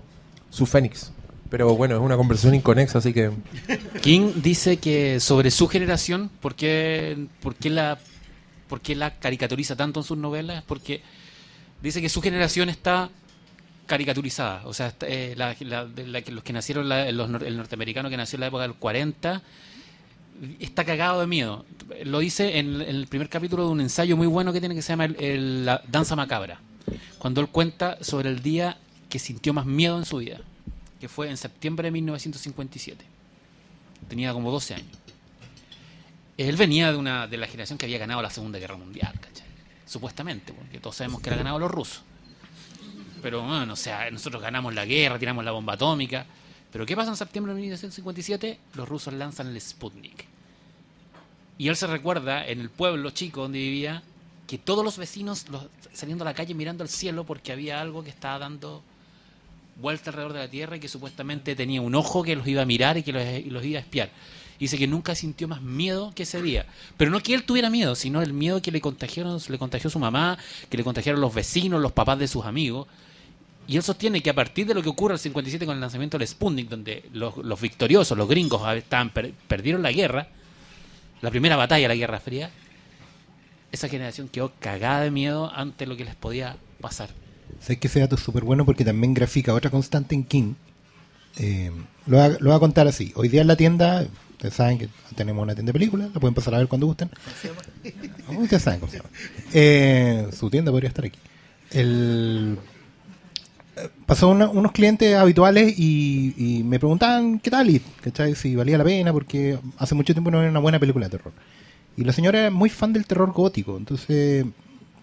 su 0.49 0.66
fénix. 0.66 1.12
Pero 1.54 1.76
bueno, 1.76 1.93
es 1.97 2.01
una 2.01 2.18
conversación 2.18 2.56
inconexa, 2.56 2.97
así 2.97 3.14
que... 3.14 3.30
King 4.01 4.32
dice 4.38 4.78
que 4.78 5.20
sobre 5.20 5.51
su 5.51 5.68
generación, 5.68 6.32
¿por 6.41 6.56
qué, 6.56 7.28
por 7.43 7.54
qué 7.54 7.70
la, 7.70 7.99
por 8.68 8.82
qué 8.82 8.95
la 8.95 9.20
caricaturiza 9.20 9.76
tanto 9.76 9.99
en 9.99 10.04
sus 10.04 10.18
novelas? 10.18 10.64
Porque 10.66 11.04
dice 11.84 12.01
que 12.01 12.10
su 12.10 12.24
generación 12.24 12.70
está 12.70 13.12
caricaturizada. 13.86 14.64
O 14.66 14.74
sea, 14.74 14.95
eh, 15.01 15.36
la- 15.38 15.56
la- 15.60 15.88
los 16.28 16.43
que 16.43 16.54
nacieron, 16.54 16.89
los 16.89 17.41
el 17.43 17.56
norteamericano 17.56 18.10
que 18.10 18.18
nació 18.18 18.38
en 18.38 18.41
la 18.41 18.47
época 18.47 18.64
del 18.64 18.74
40, 18.74 19.43
está 20.60 20.86
cagado 20.86 21.22
de 21.22 21.28
miedo. 21.28 21.66
Lo 22.04 22.18
dice 22.18 22.58
en, 22.58 22.82
el 22.82 23.06
primer 23.06 23.30
capítulo 23.30 23.66
de 23.68 23.72
un 23.74 23.82
ensayo 23.82 24.18
muy 24.18 24.26
bueno 24.26 24.54
que 24.54 24.60
tiene 24.60 24.74
que 24.74 24.82
se 24.82 24.93
llama 24.93 25.06
el- 25.06 25.66
La 25.68 25.84
Danza 25.88 26.16
Macabra. 26.16 26.60
Cuando 27.20 27.41
él 27.41 27.47
cuenta 27.49 27.99
sobre 28.04 28.30
el 28.30 28.41
día 28.41 28.80
que 29.08 29.20
sintió 29.20 29.54
más 29.54 29.68
miedo 29.68 29.99
en 29.99 30.06
su 30.06 30.18
vida, 30.18 30.39
que 31.04 31.10
fue 31.10 31.30
en 31.30 31.36
septiembre 31.36 31.88
de 31.88 31.91
1957 31.91 33.04
tenía 34.08 34.32
como 34.32 34.49
12 34.51 34.76
años. 34.76 34.97
Él 36.38 36.56
venía 36.56 36.93
de 36.93 36.97
una 36.97 37.28
de 37.28 37.36
la 37.36 37.45
generación 37.45 37.78
que 37.78 37.86
había 37.86 37.97
ganado 37.97 38.22
la 38.22 38.30
Segunda 38.30 38.58
Guerra 38.58 38.78
Mundial, 38.78 39.12
¿cachai? 39.20 39.45
Supuestamente, 39.86 40.54
porque 40.54 40.80
todos 40.80 40.95
sabemos 40.95 41.20
que 41.22 41.30
la 41.30 41.36
ganado 41.36 41.60
los 41.60 41.70
rusos. 41.70 42.04
Pero 43.22 43.41
bueno, 43.41 43.74
o 43.74 43.76
sea, 43.76 44.10
nosotros 44.12 44.41
ganamos 44.41 44.74
la 44.74 44.86
guerra, 44.86 45.20
tiramos 45.20 45.43
la 45.43 45.51
bomba 45.51 45.74
atómica. 45.74 46.26
Pero 46.72 46.86
¿qué 46.86 46.95
pasa 46.95 47.10
en 47.12 47.18
septiembre 47.18 47.54
de 47.54 47.60
1957? 47.60 48.58
Los 48.76 48.88
rusos 48.88 49.14
lanzan 49.14 49.47
el 49.47 49.60
Sputnik. 49.60 50.24
Y 51.58 51.68
él 51.68 51.76
se 51.76 51.86
recuerda 51.88 52.47
en 52.47 52.62
el 52.62 52.70
pueblo 52.70 53.10
chico 53.10 53.41
donde 53.41 53.60
vivía 53.60 54.04
que 54.47 54.58
todos 54.58 54.86
los 54.86 54.97
vecinos 54.97 55.49
los- 55.49 55.68
saliendo 55.91 56.24
a 56.24 56.28
la 56.28 56.34
calle 56.34 56.54
mirando 56.54 56.82
al 56.82 56.89
cielo 56.89 57.26
porque 57.26 57.51
había 57.51 57.82
algo 57.82 58.06
que 58.06 58.10
estaba 58.10 58.39
dando 58.39 58.82
vuelta 59.76 60.10
alrededor 60.10 60.34
de 60.34 60.40
la 60.40 60.48
Tierra 60.48 60.78
y 60.78 60.80
que 60.80 60.88
supuestamente 60.88 61.56
tenía 61.56 61.82
un 61.82 61.96
ojo 61.96 62.24
que 62.24 62.36
los 62.36 62.48
iba 62.48 62.62
a 62.62 62.66
mirar 62.66 62.98
y 62.98 63.04
que 63.04 63.12
los, 63.14 63.66
iba 63.66 63.80
a 63.80 63.82
espiar. 63.82 64.10
Dice 64.60 64.78
que 64.78 64.88
nunca 64.88 65.14
sintió 65.16 65.48
más 65.48 65.62
miedo 65.62 66.14
que 66.16 66.24
ese 66.24 66.42
día. 66.42 66.66
Pero 66.96 67.12
no 67.12 67.20
que 67.20 67.34
él 67.34 67.44
tuviera 67.44 67.70
miedo, 67.70 67.96
sino 67.96 68.22
el 68.22 68.34
miedo 68.34 68.62
que 68.62 68.72
le 68.72 68.80
contagiaron, 68.80 69.40
le 69.48 69.58
contagió 69.58 69.90
su 69.90 70.00
mamá, 70.00 70.38
que 70.70 70.78
le 70.78 70.84
contagiaron 70.84 71.20
los 71.20 71.34
vecinos, 71.34 71.82
los 71.82 71.92
papás 71.92 72.20
de 72.20 72.28
sus 72.28 72.46
amigos. 72.46 72.88
Y 73.68 73.76
él 73.78 73.84
sostiene 73.84 74.22
que 74.22 74.30
a 74.30 74.34
partir 74.34 74.68
de 74.68 74.74
lo 74.74 74.82
que 74.82 74.90
ocurre 74.90 75.14
el 75.16 75.20
57 75.20 75.66
con 75.66 75.76
el 75.76 75.82
lanzamiento 75.82 76.18
del 76.18 76.28
Sputnik, 76.28 76.70
donde 76.70 77.04
los, 77.14 77.38
los 77.38 77.60
victoriosos, 77.60 78.18
los 78.18 78.28
gringos, 78.28 78.62
estaban, 78.76 79.10
per- 79.10 79.34
perdieron 79.48 79.82
la 79.82 79.92
guerra, 79.92 80.28
la 81.22 81.32
primera 81.32 81.56
batalla 81.56 81.84
de 81.84 81.88
la 81.88 81.96
Guerra 81.96 82.20
Fría, 82.20 82.50
esa 83.72 83.88
generación 83.90 84.28
quedó 84.28 84.52
cagada 84.60 85.02
de 85.02 85.12
miedo 85.12 85.52
ante 85.54 85.88
lo 85.88 85.98
que 85.98 86.06
les 86.06 86.16
podía 86.16 86.58
pasar. 86.80 87.10
Sabes 87.62 87.80
que 87.80 87.88
ese 87.88 87.99
dato 87.99 88.16
es 88.16 88.22
súper 88.22 88.43
bueno 88.43 88.66
porque 88.66 88.84
también 88.86 89.14
grafica 89.14 89.54
otra 89.54 89.70
constante 89.72 90.16
en 90.16 90.24
King, 90.24 90.54
Eh, 91.38 91.72
lo, 92.06 92.18
voy 92.18 92.26
a, 92.26 92.30
lo 92.30 92.45
voy 92.49 92.54
a 92.56 92.60
contar 92.60 92.88
así. 92.88 93.12
Hoy 93.16 93.28
día 93.28 93.41
en 93.41 93.47
la 93.47 93.56
tienda, 93.56 94.06
ustedes 94.34 94.54
saben 94.54 94.78
que 94.78 94.89
tenemos 95.16 95.41
una 95.41 95.56
tienda 95.56 95.70
de 95.72 95.74
películas, 95.74 96.10
la 96.14 96.20
pueden 96.20 96.36
pasar 96.36 96.54
a 96.54 96.60
ver 96.60 96.68
cuando 96.68 96.86
gusten. 96.88 97.10
Ustedes 98.39 98.62
saben 98.62 98.80
cómo 98.80 98.91
se 98.91 98.97
llama. 98.97 99.10
Eh, 99.54 100.28
su 100.38 100.49
tienda 100.49 100.72
podría 100.72 100.89
estar 100.89 101.06
aquí. 101.06 101.18
El, 101.72 102.58
eh, 103.78 103.89
pasó 104.06 104.30
una- 104.30 104.47
unos 104.49 104.72
clientes 104.74 105.16
habituales 105.16 105.74
y, 105.78 106.36
y 106.38 106.64
me 106.64 106.78
preguntaban 106.78 107.39
qué 107.39 107.49
tal, 107.49 107.70
y, 107.72 107.80
¿cachai? 108.01 108.36
si 108.36 108.56
valía 108.56 108.78
la 108.78 108.84
pena, 108.84 109.12
porque 109.12 109.58
hace 109.80 109.95
mucho 109.95 110.14
tiempo 110.14 110.30
no 110.30 110.39
era 110.39 110.49
una 110.51 110.60
buena 110.60 110.80
película 110.80 111.08
de 111.08 111.18
terror. 111.18 111.34
Y 111.97 112.04
la 112.04 112.14
señora 112.14 112.39
era 112.39 112.51
muy 112.51 112.70
fan 112.70 112.93
del 112.93 113.06
terror 113.08 113.32
gótico, 113.32 113.76
entonces 113.78 114.45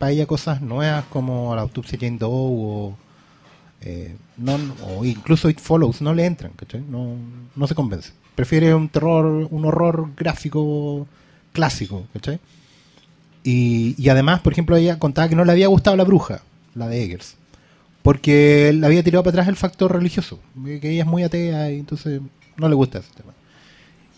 para 0.01 0.13
ella 0.13 0.25
cosas 0.25 0.63
nuevas 0.63 1.05
como 1.11 1.55
la 1.55 1.61
autopsia 1.61 1.99
Jane 2.01 2.17
Doe 2.17 2.31
o, 2.33 2.97
eh, 3.83 4.17
no, 4.39 4.59
o 4.89 5.05
incluso 5.05 5.51
It 5.51 5.61
Follows 5.61 6.01
no 6.01 6.15
le 6.15 6.25
entran, 6.25 6.53
¿cachai? 6.57 6.81
No, 6.81 7.17
no 7.55 7.67
se 7.67 7.75
convence. 7.75 8.13
Prefiere 8.35 8.75
un 8.75 8.89
terror, 8.89 9.47
un 9.51 9.65
horror 9.67 10.09
gráfico 10.17 11.07
clásico, 11.53 12.07
¿cachai? 12.15 12.41
Y, 13.45 13.95
y 13.99 14.09
además, 14.09 14.41
por 14.41 14.55
ejemplo, 14.55 14.75
ella 14.75 14.99
contaba 14.99 15.29
que 15.29 15.37
no 15.37 15.45
le 15.45 15.53
había 15.53 15.69
gustado 15.69 15.99
la 15.99 16.05
bruja, 16.05 16.41
la 16.75 16.89
de 16.89 17.03
Eggers, 17.05 17.37
porque 18.01 18.73
le 18.73 18.87
había 18.87 19.03
tirado 19.03 19.23
para 19.23 19.33
atrás 19.33 19.49
el 19.49 19.57
factor 19.57 19.93
religioso, 19.93 20.41
que 20.65 20.93
ella 20.93 21.03
es 21.03 21.07
muy 21.07 21.25
atea 21.25 21.71
y 21.73 21.79
entonces 21.79 22.23
no 22.57 22.71
le 22.71 22.75
gusta 22.75 23.01
ese 23.01 23.13
tema. 23.15 23.35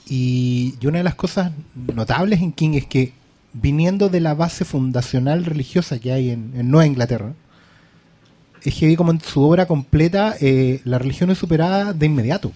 Y, 0.07 0.77
y 0.81 0.87
una 0.87 0.99
de 0.99 1.05
las 1.05 1.17
cosas 1.17 1.51
notables 1.93 2.41
en 2.41 2.53
King 2.53 2.75
es 2.75 2.87
que 2.87 3.21
viniendo 3.53 4.09
de 4.09 4.21
la 4.21 4.35
base 4.35 4.65
fundacional 4.65 5.45
religiosa 5.45 5.99
que 5.99 6.13
hay 6.13 6.31
en, 6.31 6.71
Nueva 6.71 6.87
Inglaterra, 6.87 7.33
es 8.63 8.75
que 8.75 8.97
como 8.97 9.11
en 9.11 9.21
su 9.21 9.43
obra 9.43 9.67
completa 9.67 10.37
eh, 10.41 10.81
la 10.85 10.99
religión 10.99 11.31
es 11.31 11.39
superada 11.39 11.93
de 11.93 12.07
inmediato. 12.07 12.53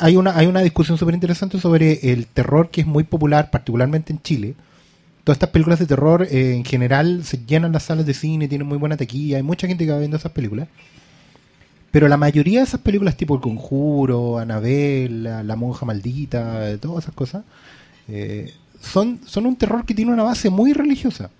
Hay 0.00 0.16
una, 0.16 0.36
hay 0.36 0.46
una 0.46 0.60
discusión 0.60 0.96
súper 0.96 1.14
interesante 1.14 1.60
sobre 1.60 2.12
el 2.12 2.26
terror 2.26 2.70
que 2.70 2.80
es 2.80 2.86
muy 2.86 3.04
popular, 3.04 3.50
particularmente 3.50 4.12
en 4.12 4.22
Chile. 4.22 4.54
Todas 5.22 5.36
estas 5.36 5.50
películas 5.50 5.78
de 5.78 5.86
terror 5.86 6.22
eh, 6.30 6.54
en 6.54 6.64
general 6.64 7.24
se 7.24 7.44
llenan 7.44 7.72
las 7.72 7.82
salas 7.82 8.06
de 8.06 8.14
cine, 8.14 8.48
tienen 8.48 8.66
muy 8.66 8.78
buena 8.78 8.96
taquilla, 8.96 9.36
hay 9.36 9.42
mucha 9.42 9.66
gente 9.66 9.84
que 9.84 9.92
va 9.92 9.98
viendo 9.98 10.16
esas 10.16 10.32
películas. 10.32 10.68
Pero 11.90 12.08
la 12.08 12.16
mayoría 12.16 12.60
de 12.60 12.66
esas 12.66 12.80
películas 12.80 13.16
tipo 13.16 13.34
El 13.34 13.40
Conjuro, 13.40 14.38
Anabel, 14.38 15.24
La, 15.24 15.56
Monja 15.56 15.84
Maldita, 15.84 16.70
eh, 16.70 16.78
todas 16.78 17.04
esas 17.04 17.14
cosas, 17.14 17.44
son, 18.80 19.20
son 19.26 19.46
un 19.46 19.56
terror 19.56 19.84
que 19.84 19.94
tiene 19.94 20.12
una 20.12 20.22
base 20.22 20.50
muy 20.50 20.72
religiosa. 20.72 21.30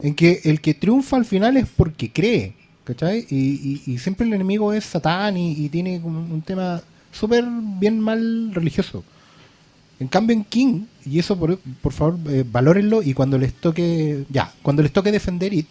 En 0.00 0.14
que 0.14 0.40
el 0.44 0.60
que 0.60 0.74
triunfa 0.74 1.16
al 1.16 1.24
final 1.24 1.56
es 1.56 1.66
porque 1.76 2.12
cree, 2.12 2.54
¿cachai? 2.84 3.26
Y, 3.30 3.36
y- 3.86 3.92
y 3.92 3.98
siempre 3.98 4.26
el 4.26 4.32
enemigo 4.32 4.72
es 4.72 4.84
Satán 4.84 5.36
y, 5.36 5.52
y 5.52 5.68
tiene 5.68 6.00
como 6.00 6.20
un 6.20 6.42
tema 6.42 6.80
súper 7.12 7.44
bien 7.80 7.98
mal 8.00 8.52
religioso. 8.54 9.02
En 10.00 10.06
cambio 10.06 10.36
en 10.36 10.44
King, 10.44 10.84
y 11.04 11.18
eso 11.18 11.36
por, 11.36 11.58
por 11.82 11.92
favor 11.92 12.16
eh, 12.28 12.44
valórenlo 12.48 13.02
y 13.02 13.14
cuando 13.14 13.36
les 13.38 13.52
toque, 13.54 14.24
ya, 14.30 14.52
cuando 14.62 14.82
les 14.84 14.92
toque 14.92 15.10
defender 15.10 15.52
it 15.52 15.66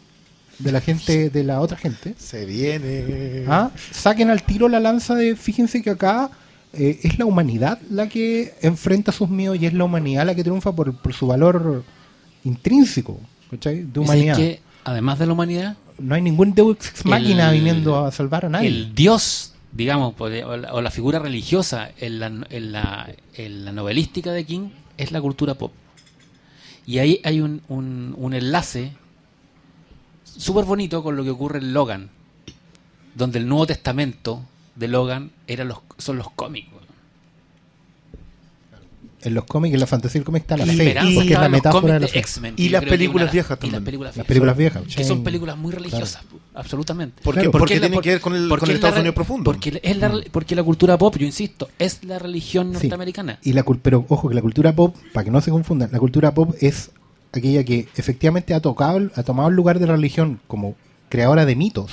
de 0.60 0.72
la 0.74 0.82
gente, 0.82 1.30
de 1.30 1.44
la 1.46 1.62
otra 1.62 1.78
gente, 1.78 2.14
Se 2.18 2.46
viene. 2.46 3.46
¿ah? 3.48 3.72
saquen 3.92 4.30
al 4.30 4.44
tiro 4.44 4.68
la 4.68 4.82
lanza 4.82 5.16
de, 5.16 5.36
fíjense 5.38 5.82
que 5.82 5.92
acá 5.92 6.30
eh, 6.78 7.00
es 7.04 7.18
la 7.18 7.26
humanidad 7.26 7.80
la 7.90 8.08
que 8.08 8.54
enfrenta 8.62 9.12
sus 9.12 9.30
miedos 9.30 9.58
y 9.60 9.66
es 9.66 9.74
la 9.74 9.84
humanidad 9.84 10.26
la 10.26 10.36
que 10.36 10.44
triunfa 10.44 10.72
por, 10.72 10.96
por 10.96 11.14
su 11.14 11.28
valor 11.28 11.84
intrínseco, 12.44 13.20
¿cachai? 13.50 13.84
De 13.84 14.00
humanidad. 14.00 14.36
que, 14.38 14.60
además 14.84 15.20
de 15.20 15.26
la 15.26 15.34
humanidad, 15.34 15.78
No 16.00 16.16
hay 16.16 16.22
ningún 16.22 16.54
Deus 16.54 16.78
ex 16.78 17.06
máquina 17.06 17.52
viniendo 17.52 18.06
a 18.06 18.12
salvar 18.12 18.46
a 18.46 18.50
nadie. 18.50 18.68
el 18.68 18.94
dios, 18.94 19.54
digamos, 19.74 20.14
o 20.18 20.30
la, 20.30 20.74
o 20.74 20.82
la 20.82 20.92
figura 20.92 21.20
religiosa 21.20 21.90
en 22.00 22.20
la, 22.20 22.28
en, 22.50 22.72
la, 22.72 23.10
en 23.36 23.66
la 23.66 23.72
novelística 23.72 24.32
de 24.32 24.46
King 24.46 24.70
es 24.98 25.12
la 25.12 25.20
cultura 25.22 25.56
pop. 25.56 25.72
Y 26.86 27.00
ahí 27.00 27.20
hay 27.24 27.42
un, 27.42 27.62
un, 27.68 28.14
un 28.18 28.34
enlace 28.34 28.94
súper 30.24 30.66
bonito 30.66 31.04
con 31.04 31.18
lo 31.18 31.24
que 31.24 31.32
ocurre 31.32 31.60
en 31.60 31.74
Logan, 31.74 32.10
donde 33.16 33.40
el 33.40 33.48
Nuevo 33.48 33.66
Testamento 33.68 34.42
de 34.78 34.88
Logan 34.88 35.32
era 35.48 35.64
los, 35.64 35.80
son 35.98 36.18
los 36.18 36.30
cómics. 36.32 36.68
En 39.24 39.34
los 39.34 39.46
cómics, 39.46 39.74
en 39.74 39.80
la 39.80 39.88
fantasía 39.88 40.20
del 40.20 40.26
cómic 40.26 40.44
está 40.44 40.56
la 40.58 40.66
La 40.68 40.74
fe, 40.74 40.84
esperanza 40.84 41.12
porque 41.16 41.34
es 41.34 41.40
la 41.40 41.50
metáfora 41.50 41.94
de 41.96 42.00
la 42.02 42.08
fe. 42.08 42.24
Y 42.56 42.70
las 42.70 42.86
películas 42.86 43.32
viejas 43.32 43.58
también. 43.58 43.74
las 43.74 43.84
películas 43.84 44.10
Las 44.10 44.16
viejas. 44.16 44.28
películas 44.28 44.58
viejas. 44.58 44.84
que 44.96 45.04
son 45.04 45.24
películas 45.24 45.58
muy 45.58 45.72
religiosas, 45.74 46.22
absolutamente. 46.54 47.22
Porque, 47.24 47.40
Claro. 47.42 47.52
porque 47.52 47.76
la- 47.76 47.82
tienen 47.88 48.02
que 48.02 48.10
ver 48.12 48.22
con 48.22 48.36
el, 48.36 48.48
porque 48.48 48.60
con 48.62 48.70
el 48.70 48.76
es 48.76 48.82
la 48.82 48.88
Estados 48.90 49.00
Unidos 49.02 49.16
profundo. 49.16 49.44
Porque, 49.52 49.80
es 49.82 49.98
la, 49.98 50.22
porque 50.32 50.56
la 50.56 50.64
cultura 50.64 50.98
pop, 51.00 51.18
yo 51.18 51.26
insisto, 51.26 51.68
es 51.80 52.04
la 52.04 52.20
religión 52.20 52.68
Sí. 52.68 52.74
norteamericana. 52.74 53.40
Y 53.42 53.54
la, 53.54 53.66
pero 53.82 54.06
ojo 54.08 54.30
que 54.30 54.36
la 54.36 54.42
cultura 54.42 54.74
pop, 54.74 54.96
para 55.14 55.26
que 55.26 55.32
no 55.32 55.42
se 55.42 55.50
confundan, 55.50 55.90
la 55.92 56.00
cultura 56.00 56.34
pop 56.36 56.54
es 56.62 56.92
aquella 57.34 57.64
que 57.64 57.88
efectivamente 57.98 58.54
ha 58.54 58.62
tocado, 58.62 59.10
ha 59.16 59.24
tomado 59.24 59.50
el 59.50 59.56
lugar 59.56 59.80
de 59.80 59.88
la 59.88 59.94
religión 59.96 60.40
como 60.48 60.76
creadora 61.10 61.46
de 61.46 61.56
mitos, 61.56 61.92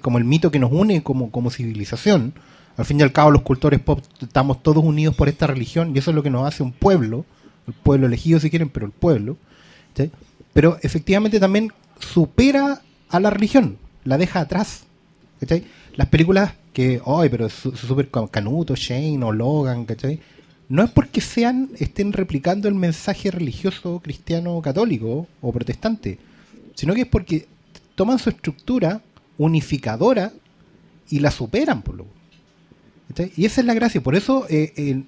como 0.00 0.18
el 0.18 0.24
mito 0.24 0.50
que 0.50 0.58
nos 0.58 0.72
une 0.72 1.02
como, 1.02 1.30
como 1.30 1.50
civilización. 1.50 2.34
Al 2.76 2.84
fin 2.84 2.98
y 2.98 3.02
al 3.02 3.12
cabo 3.12 3.30
los 3.30 3.42
cultores 3.42 3.80
pop 3.80 4.00
estamos 4.20 4.62
todos 4.62 4.82
unidos 4.84 5.14
por 5.14 5.28
esta 5.28 5.46
religión 5.46 5.92
y 5.94 5.98
eso 5.98 6.10
es 6.10 6.14
lo 6.14 6.22
que 6.22 6.30
nos 6.30 6.46
hace 6.46 6.62
un 6.62 6.72
pueblo, 6.72 7.24
el 7.68 7.74
pueblo 7.74 8.06
elegido 8.06 8.40
si 8.40 8.50
quieren, 8.50 8.68
pero 8.68 8.86
el 8.86 8.92
pueblo. 8.92 9.36
Pero 10.52 10.78
efectivamente 10.82 11.40
también 11.40 11.72
supera 12.00 12.82
a 13.08 13.20
la 13.20 13.30
religión, 13.30 13.78
la 14.04 14.18
deja 14.18 14.40
atrás. 14.40 14.84
Las 15.96 16.08
películas 16.08 16.54
que, 16.72 17.00
ay, 17.06 17.28
pero 17.28 17.46
es 17.46 17.52
su- 17.52 17.76
súper 17.76 18.10
ca- 18.10 18.26
canuto, 18.28 18.74
Shane 18.74 19.22
o 19.22 19.30
Logan, 19.32 19.84
¿cachai? 19.84 20.20
No 20.68 20.82
es 20.82 20.90
porque 20.90 21.20
sean, 21.20 21.70
estén 21.78 22.12
replicando 22.12 22.68
el 22.68 22.74
mensaje 22.74 23.30
religioso 23.30 24.00
cristiano 24.02 24.60
católico 24.62 25.28
o 25.40 25.52
protestante, 25.52 26.18
sino 26.74 26.94
que 26.94 27.02
es 27.02 27.06
porque 27.06 27.46
toman 27.94 28.18
su 28.18 28.30
estructura 28.30 29.00
unificadora 29.38 30.32
y 31.10 31.20
la 31.20 31.30
superan, 31.30 31.82
por 31.82 31.96
lo. 31.96 32.06
Y 33.36 33.44
esa 33.44 33.60
es 33.60 33.66
la 33.66 33.74
gracia. 33.74 34.02
Por 34.02 34.14
eso, 34.14 34.46
eh, 34.48 35.02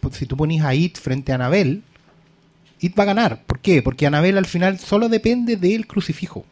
pues, 0.00 0.16
si 0.16 0.26
tú 0.26 0.36
pones 0.36 0.62
a 0.62 0.74
It 0.74 0.98
frente 0.98 1.32
a 1.32 1.36
Anabel, 1.36 1.82
It 2.80 2.98
va 2.98 3.02
a 3.04 3.06
ganar. 3.06 3.42
¿Por 3.44 3.60
qué? 3.60 3.82
Porque 3.82 4.06
Anabel 4.06 4.38
al 4.38 4.46
final 4.46 4.78
solo 4.78 5.08
depende 5.08 5.56
del 5.56 5.86
crucifijo, 5.86 6.44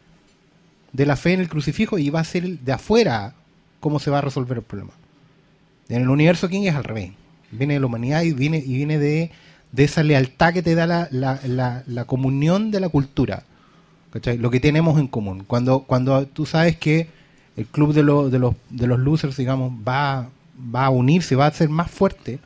de 0.93 1.05
la 1.05 1.15
fe 1.15 1.33
en 1.33 1.39
el 1.39 1.49
crucifijo, 1.49 1.97
y 1.97 2.09
va 2.09 2.19
a 2.21 2.23
ser 2.23 2.59
de 2.59 2.71
afuera 2.71 3.35
cómo 3.79 3.99
se 3.99 4.09
va 4.11 4.19
a 4.19 4.21
resolver 4.21 4.57
el 4.57 4.63
problema. 4.63 4.93
En 5.89 6.01
el 6.01 6.09
universo 6.09 6.49
King 6.49 6.63
es 6.63 6.75
al 6.75 6.83
revés. 6.83 7.11
Viene 7.51 7.75
de 7.75 7.79
la 7.79 7.85
humanidad 7.85 8.23
y 8.23 8.33
viene, 8.33 8.57
y 8.57 8.73
viene 8.75 8.97
de, 8.97 9.31
de 9.71 9.83
esa 9.83 10.01
lealtad 10.03 10.53
que 10.53 10.63
te 10.63 10.73
da 10.75 10.87
la- 10.87 11.07
la- 11.11 11.83
la 11.85 12.05
comunión 12.05 12.71
de 12.71 12.79
la 12.79 12.89
cultura. 12.89 13.43
¿Cachai? 14.15 14.37
Lo 14.37 14.49
que 14.49 14.61
tenemos 14.61 14.97
en 14.97 15.07
común. 15.07 15.43
Cuando, 15.45 15.81
cuando 15.81 16.25
tú 16.25 16.45
sabes 16.45 16.77
que 16.77 17.09
el 17.57 17.65
club 17.65 17.93
de, 17.93 18.01
los 18.01 18.31
de, 18.31 18.39
los, 18.39 18.55
de 18.69 18.87
los 18.87 18.97
losers, 18.97 19.35
digamos, 19.35 19.73
va, 19.85 20.29
va 20.73 20.85
a 20.85 20.89
unirse, 20.89 21.35
va 21.35 21.47
a 21.47 21.51
ser 21.51 21.67
más 21.67 21.91
fuerte, 21.91 22.39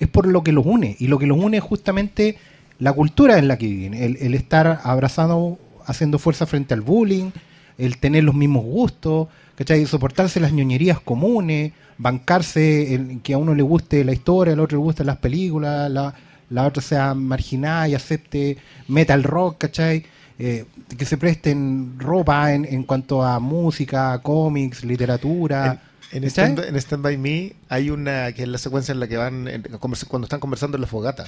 es 0.00 0.08
por 0.08 0.26
lo 0.26 0.42
que 0.42 0.50
los 0.50 0.66
une. 0.66 0.96
Y 0.98 1.06
lo 1.06 1.20
que 1.20 1.28
los 1.28 1.38
une 1.38 1.58
es 1.58 1.62
justamente 1.62 2.36
la 2.80 2.92
cultura 2.92 3.38
en 3.38 3.46
la 3.46 3.58
que 3.58 3.66
viven. 3.66 3.94
El, 3.94 4.16
el 4.16 4.34
estar 4.34 4.80
abrazando, 4.82 5.56
haciendo 5.86 6.18
fuerza 6.18 6.46
frente 6.46 6.74
al 6.74 6.80
bullying, 6.80 7.30
el 7.78 7.98
tener 7.98 8.24
los 8.24 8.34
mismos 8.34 8.64
gustos, 8.64 9.28
¿cachai? 9.54 9.86
Soportarse 9.86 10.40
las 10.40 10.52
ñoñerías 10.52 10.98
comunes, 10.98 11.74
bancarse 11.96 12.92
el, 12.92 13.20
que 13.22 13.34
a 13.34 13.38
uno 13.38 13.54
le 13.54 13.62
guste 13.62 14.02
la 14.04 14.12
historia, 14.12 14.54
al 14.54 14.60
otro 14.60 14.78
le 14.78 14.82
gusten 14.82 15.06
las 15.06 15.18
películas, 15.18 15.88
la, 15.92 16.12
la 16.50 16.66
otra 16.66 16.82
sea 16.82 17.14
marginada 17.14 17.86
y 17.88 17.94
acepte 17.94 18.56
metal 18.88 19.22
rock, 19.22 19.58
¿cachai? 19.58 20.06
Eh, 20.38 20.64
que 20.98 21.04
se 21.04 21.16
presten 21.16 21.94
ropa 21.98 22.52
en, 22.52 22.64
en 22.64 22.82
cuanto 22.82 23.22
a 23.22 23.38
música, 23.38 24.18
cómics, 24.20 24.84
literatura. 24.84 25.80
En, 26.10 26.24
en. 26.24 26.30
Stand, 26.30 26.58
en 26.60 26.76
Stand 26.76 27.02
By 27.02 27.16
Me 27.18 27.54
hay 27.68 27.90
una 27.90 28.32
que 28.32 28.42
es 28.42 28.48
la 28.48 28.58
secuencia 28.58 28.92
en 28.92 29.00
la 29.00 29.06
que 29.08 29.16
van 29.16 29.48
cuando 29.78 30.24
están 30.24 30.40
conversando 30.40 30.76
en 30.76 30.80
la 30.80 30.86
fogata. 30.88 31.26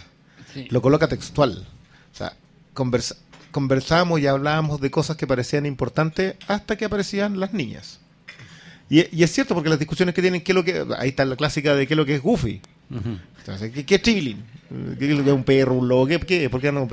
Sí. 0.53 0.67
Lo 0.71 0.83
coloca 0.83 1.07
textual. 1.09 1.67
O 2.13 2.17
sea, 2.17 2.33
conversa- 2.75 3.17
conversamos 3.53 4.21
y 4.21 4.27
hablábamos 4.27 4.81
de 4.81 4.91
cosas 4.91 5.17
que 5.17 5.27
parecían 5.27 5.67
importantes 5.67 6.35
hasta 6.49 6.77
que 6.77 6.85
aparecían 6.87 7.39
las 7.39 7.53
niñas. 7.53 8.01
Y, 8.91 9.05
y 9.17 9.23
es 9.23 9.33
cierto 9.33 9.55
porque 9.55 9.69
las 9.69 9.79
discusiones 9.79 10.15
que 10.15 10.23
tienen, 10.23 10.41
¿qué 10.43 10.53
es 10.53 10.57
lo 10.57 10.65
que 10.65 10.85
ahí 10.99 11.11
está 11.11 11.25
la 11.25 11.37
clásica 11.37 11.75
de 11.75 11.87
qué 11.87 11.95
es 11.95 11.99
lo 11.99 12.07
que 12.07 12.15
es 12.17 12.23
Goofy. 12.23 12.61
Entonces, 13.39 13.73
¿qué, 13.73 13.85
qué 13.85 13.95
es 13.97 14.03
Tribilin? 14.03 14.45
¿Qué 14.99 15.11
es 15.11 15.17
lo 15.17 15.25
que 15.25 15.31
es 15.31 15.37
un 15.37 15.45
perro, 15.45 15.75
un 15.75 15.89
lobo? 15.89 16.07
¿Qué, 16.07 16.19
qué? 16.21 16.49
¿Por 16.51 16.61
qué 16.61 16.71
no? 16.73 16.89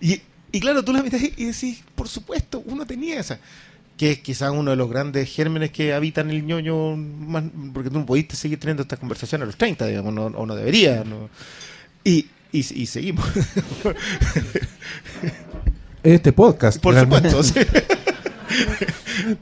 Y, 0.00 0.20
y 0.52 0.60
claro, 0.60 0.84
tú 0.84 0.92
la 0.92 1.02
miras 1.02 1.22
y 1.36 1.44
decís, 1.44 1.82
por 1.94 2.08
supuesto, 2.08 2.62
uno 2.66 2.86
tenía 2.86 3.20
esa. 3.20 3.38
Que 3.96 4.12
es 4.12 4.18
quizás 4.20 4.52
uno 4.52 4.70
de 4.70 4.76
los 4.76 4.88
grandes 4.88 5.28
gérmenes 5.28 5.70
que 5.72 5.92
habitan 5.92 6.30
el 6.30 6.44
ñoño, 6.46 6.96
más, 6.96 7.42
porque 7.74 7.90
tú 7.90 7.98
no 7.98 8.06
pudiste 8.06 8.36
seguir 8.36 8.60
teniendo 8.60 8.82
esta 8.82 8.96
conversación 8.96 9.42
a 9.42 9.44
los 9.44 9.56
30, 9.56 9.86
digamos, 9.86 10.14
no- 10.14 10.26
o 10.26 10.46
no 10.46 10.54
debería. 10.54 11.02
no. 11.04 11.28
Y, 12.04 12.26
y, 12.52 12.58
y 12.82 12.86
seguimos. 12.86 13.26
Este 16.02 16.32
podcast. 16.32 16.80
por 16.80 16.94
realmente. 16.94 17.30
supuesto. 17.30 17.60
sí. 17.60 17.66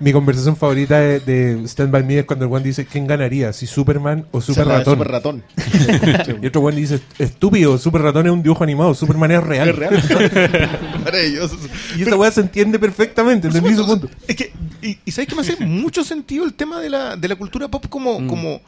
Mi 0.00 0.12
conversación 0.12 0.56
favorita 0.56 0.98
de, 0.98 1.20
de 1.20 1.64
Stand 1.68 1.90
By 1.90 2.02
Me 2.02 2.18
es 2.20 2.24
cuando 2.24 2.44
el 2.44 2.48
Juan 2.48 2.62
dice 2.62 2.86
¿quién 2.86 3.06
ganaría? 3.06 3.52
¿Si 3.52 3.66
Superman 3.66 4.26
o 4.32 4.40
Super 4.40 4.66
Ratón? 4.66 4.94
Super 4.98 5.08
ratón. 5.08 5.44
Y 6.42 6.46
otro 6.46 6.60
Juan 6.62 6.76
dice 6.76 7.00
estúpido, 7.18 7.78
Super 7.78 8.02
Ratón 8.02 8.26
es 8.26 8.32
un 8.32 8.42
dibujo 8.42 8.64
animado, 8.64 8.94
Superman 8.94 9.30
es 9.32 9.42
real. 9.44 9.68
Es 9.68 9.76
real. 9.76 10.02
Maravilloso. 11.04 11.56
Y 11.96 12.02
esa 12.02 12.16
weá 12.16 12.30
se 12.30 12.40
entiende 12.40 12.78
perfectamente, 12.78 13.46
entendí 13.48 13.74
su 13.74 13.86
punto. 13.86 14.08
Es 14.26 14.36
que, 14.36 14.52
y, 14.82 14.98
y 15.04 15.10
sabes 15.10 15.28
que 15.28 15.34
me 15.34 15.42
hace 15.42 15.56
mucho 15.64 16.04
sentido 16.04 16.44
el 16.44 16.54
tema 16.54 16.80
de 16.80 16.90
la, 16.90 17.16
de 17.16 17.28
la 17.28 17.36
cultura 17.36 17.68
pop 17.68 17.86
como, 17.88 18.20
Mm. 18.20 18.26
como, 18.28 18.60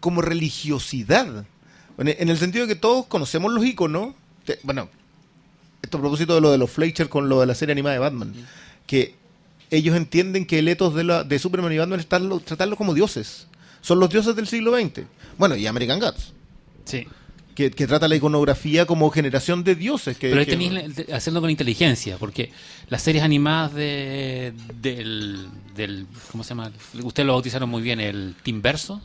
como 0.00 0.22
religiosidad. 0.22 1.44
En, 1.98 2.08
en 2.08 2.28
el 2.28 2.38
sentido 2.38 2.66
de 2.66 2.74
que 2.74 2.80
todos 2.80 3.06
conocemos 3.06 3.52
los 3.52 3.64
iconos. 3.64 4.14
Bueno, 4.62 4.88
esto 5.82 5.98
a 5.98 6.00
propósito 6.00 6.34
de 6.34 6.40
lo 6.40 6.50
de 6.50 6.58
los 6.58 6.70
Fleischer 6.70 7.08
con 7.08 7.28
lo 7.28 7.40
de 7.40 7.46
la 7.46 7.54
serie 7.54 7.72
animada 7.72 7.94
de 7.94 8.00
Batman. 8.00 8.32
Que 8.86 9.14
ellos 9.70 9.96
entienden 9.96 10.46
que 10.46 10.58
el 10.60 10.68
ethos 10.68 10.94
de, 10.94 11.04
la, 11.04 11.24
de 11.24 11.38
Superman 11.38 11.72
y 11.72 11.78
Batman 11.78 12.00
es 12.00 12.06
tratarlo, 12.06 12.40
tratarlos 12.40 12.76
como 12.78 12.94
dioses. 12.94 13.46
Son 13.80 13.98
los 14.00 14.10
dioses 14.10 14.34
del 14.36 14.46
siglo 14.46 14.76
XX. 14.78 15.02
Bueno, 15.38 15.56
y 15.56 15.66
American 15.66 16.00
Gods. 16.00 16.32
Sí. 16.84 17.06
Que, 17.54 17.70
que 17.70 17.86
trata 17.86 18.06
la 18.06 18.16
iconografía 18.16 18.84
como 18.84 19.08
generación 19.10 19.64
de 19.64 19.74
dioses. 19.74 20.18
Que, 20.18 20.28
Pero 20.28 20.40
ahí 20.40 20.44
que- 20.46 20.52
tenéis 20.52 20.94
de- 20.96 21.14
hacerlo 21.14 21.40
con 21.40 21.48
inteligencia, 21.50 22.18
porque 22.18 22.52
las 22.88 23.00
series 23.02 23.24
animadas 23.24 23.72
de, 23.74 24.52
del, 24.80 25.48
del. 25.74 26.06
¿Cómo 26.30 26.44
se 26.44 26.50
llama? 26.50 26.70
Ustedes 27.02 27.26
lo 27.26 27.32
bautizaron 27.32 27.70
muy 27.70 27.80
bien, 27.82 27.98
el 28.00 28.34
Teamverso. 28.42 29.00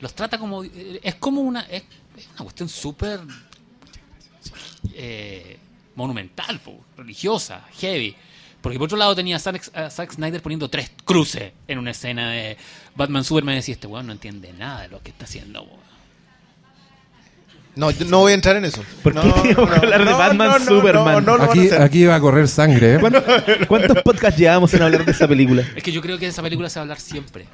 Los 0.00 0.14
trata 0.14 0.38
como. 0.38 0.64
Es 0.64 1.14
como 1.16 1.40
una. 1.42 1.60
Es, 1.62 1.84
es 2.16 2.26
una 2.34 2.42
cuestión 2.44 2.68
súper. 2.68 3.20
eh, 4.94 5.58
monumental, 5.94 6.60
po, 6.60 6.84
religiosa, 6.96 7.64
heavy. 7.78 8.14
Porque 8.60 8.78
por 8.78 8.86
otro 8.86 8.98
lado 8.98 9.14
tenía 9.14 9.36
a 9.36 9.38
Zack, 9.38 9.70
a 9.76 9.88
Zack 9.90 10.12
Snyder 10.12 10.42
poniendo 10.42 10.68
tres 10.68 10.90
cruces 11.04 11.52
en 11.68 11.78
una 11.78 11.92
escena 11.92 12.30
de 12.30 12.56
Batman 12.96 13.22
Superman 13.24 13.54
y 13.54 13.58
decía: 13.58 13.74
Este 13.74 13.86
weón 13.86 14.06
no 14.06 14.12
entiende 14.12 14.52
nada 14.52 14.82
de 14.82 14.88
lo 14.88 15.00
que 15.02 15.10
está 15.10 15.24
haciendo, 15.24 15.62
weón". 15.62 15.88
No, 17.76 17.92
yo 17.92 18.04
no 18.06 18.18
voy 18.18 18.32
a 18.32 18.34
entrar 18.34 18.56
en 18.56 18.64
eso. 18.64 18.82
¿Por 19.04 19.14
No, 19.14 19.22
qué 19.42 19.54
que 19.54 19.60
hablar 19.60 20.04
de 20.04 20.12
Batman, 20.12 20.60
Superman? 20.66 21.24
no 21.24 21.34
Aquí, 21.34 21.70
aquí 21.70 22.04
va 22.06 22.16
a 22.16 22.20
correr 22.20 22.48
sangre, 22.48 22.94
¿eh? 22.94 22.98
¿Cuántos, 23.00 23.22
cuántos 23.68 24.02
podcasts 24.02 24.40
llevamos 24.40 24.72
sin 24.72 24.82
hablar 24.82 25.04
de 25.04 25.12
esa 25.12 25.28
película? 25.28 25.62
Es 25.76 25.82
que 25.84 25.92
yo 25.92 26.00
creo 26.02 26.18
que 26.18 26.24
de 26.24 26.30
esa 26.32 26.42
película 26.42 26.68
se 26.68 26.80
va 26.80 26.82
a 26.82 26.84
hablar 26.84 26.98
siempre. 26.98 27.46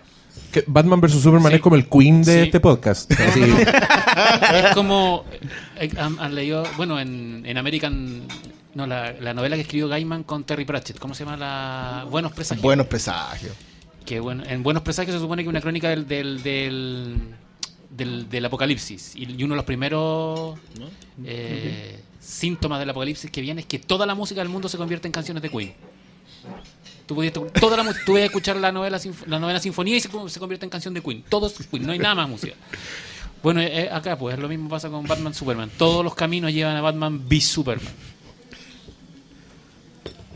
Que 0.50 0.64
Batman 0.66 0.98
vs 1.02 1.20
Superman 1.20 1.50
Sí. 1.50 1.56
es 1.56 1.60
como 1.60 1.76
el 1.76 1.86
Queen 1.90 2.22
de 2.22 2.32
Sí. 2.32 2.38
este 2.46 2.60
podcast. 2.60 3.10
Es 3.12 4.74
como 4.74 5.26
eh, 5.78 5.90
han, 5.98 6.18
han 6.18 6.34
leído 6.34 6.62
bueno 6.78 6.98
en, 6.98 7.42
en 7.44 7.58
American 7.58 8.22
no 8.74 8.86
la, 8.86 9.12
la 9.12 9.34
novela 9.34 9.56
que 9.56 9.62
escribió 9.62 9.88
Gaiman 9.88 10.24
con 10.24 10.44
Terry 10.44 10.64
Pratchett 10.64 10.98
cómo 10.98 11.14
se 11.14 11.24
llama 11.24 11.36
la 11.36 12.06
Buenos 12.10 12.32
presagios 12.32 12.62
Buenos 12.62 12.86
presagios. 12.86 13.52
que 14.04 14.20
bueno 14.20 14.42
en 14.46 14.62
Buenos 14.62 14.82
presagios 14.82 15.14
se 15.14 15.20
supone 15.20 15.42
que 15.42 15.48
una 15.48 15.60
crónica 15.60 15.88
del 15.90 16.06
del, 16.08 16.42
del, 16.42 17.18
del- 17.90 18.28
del 18.28 18.44
apocalipsis 18.44 19.14
y, 19.16 19.24
y 19.32 19.44
uno 19.44 19.54
de 19.54 19.56
los 19.56 19.64
primeros 19.64 20.58
eh, 21.24 22.00
síntomas 22.20 22.78
del 22.80 22.90
apocalipsis 22.90 23.30
que 23.30 23.40
viene 23.40 23.60
es 23.62 23.66
que 23.66 23.78
toda 23.78 24.06
la 24.06 24.14
música 24.14 24.40
del 24.40 24.48
mundo 24.48 24.68
se 24.68 24.76
convierte 24.76 25.08
en 25.08 25.12
canciones 25.12 25.42
de 25.42 25.50
Queen 25.50 25.72
Tú, 27.06 27.14
pudiste- 27.14 27.40
toda 27.60 27.76
la, 27.82 27.94
tú 28.06 28.16
a 28.16 28.20
escuchar 28.20 28.56
la 28.56 28.72
novela, 28.72 28.98
la 29.26 29.38
novela 29.38 29.60
sinfonía 29.60 29.96
y 29.96 30.00
se, 30.00 30.08
se 30.28 30.40
convierte 30.40 30.64
en 30.64 30.70
canción 30.70 30.94
de 30.94 31.02
Queen. 31.02 31.22
Todo 31.28 31.46
es 31.48 31.52
Queen, 31.70 31.84
no 31.86 31.92
hay 31.92 31.98
nada 31.98 32.14
más 32.14 32.28
música. 32.30 32.54
Bueno, 33.42 33.60
eh, 33.60 33.90
acá 33.92 34.16
pues 34.16 34.38
lo 34.38 34.48
mismo 34.48 34.70
pasa 34.70 34.88
con 34.88 35.06
Batman 35.06 35.34
Superman. 35.34 35.70
Todos 35.76 36.02
los 36.02 36.14
caminos 36.14 36.50
llevan 36.50 36.76
a 36.76 36.80
Batman 36.80 37.22
v 37.28 37.40
Superman. 37.42 37.92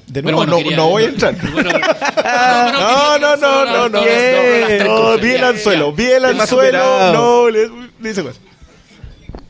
De 0.09 0.23
nuevo, 0.23 0.39
bueno, 0.39 0.53
no, 0.53 0.59
quería- 0.59 0.77
no 0.77 0.89
voy 0.89 1.03
a 1.05 1.09
entrar. 1.09 1.37
Bueno, 1.53 1.71
No, 1.71 3.19
no, 3.19 3.37
no, 3.37 3.65
no, 3.65 3.89
no. 3.89 4.01
Bien. 4.03 4.85
No, 4.87 5.19
vi 5.19 5.31
el 5.31 5.45
anzuelo, 5.45 5.93
Tema 5.95 6.43
anzuelo. 6.45 7.13
No, 7.13 7.51
le, 7.51 7.69
le 8.01 8.11
hice 8.11 8.23
cosas. 8.23 8.41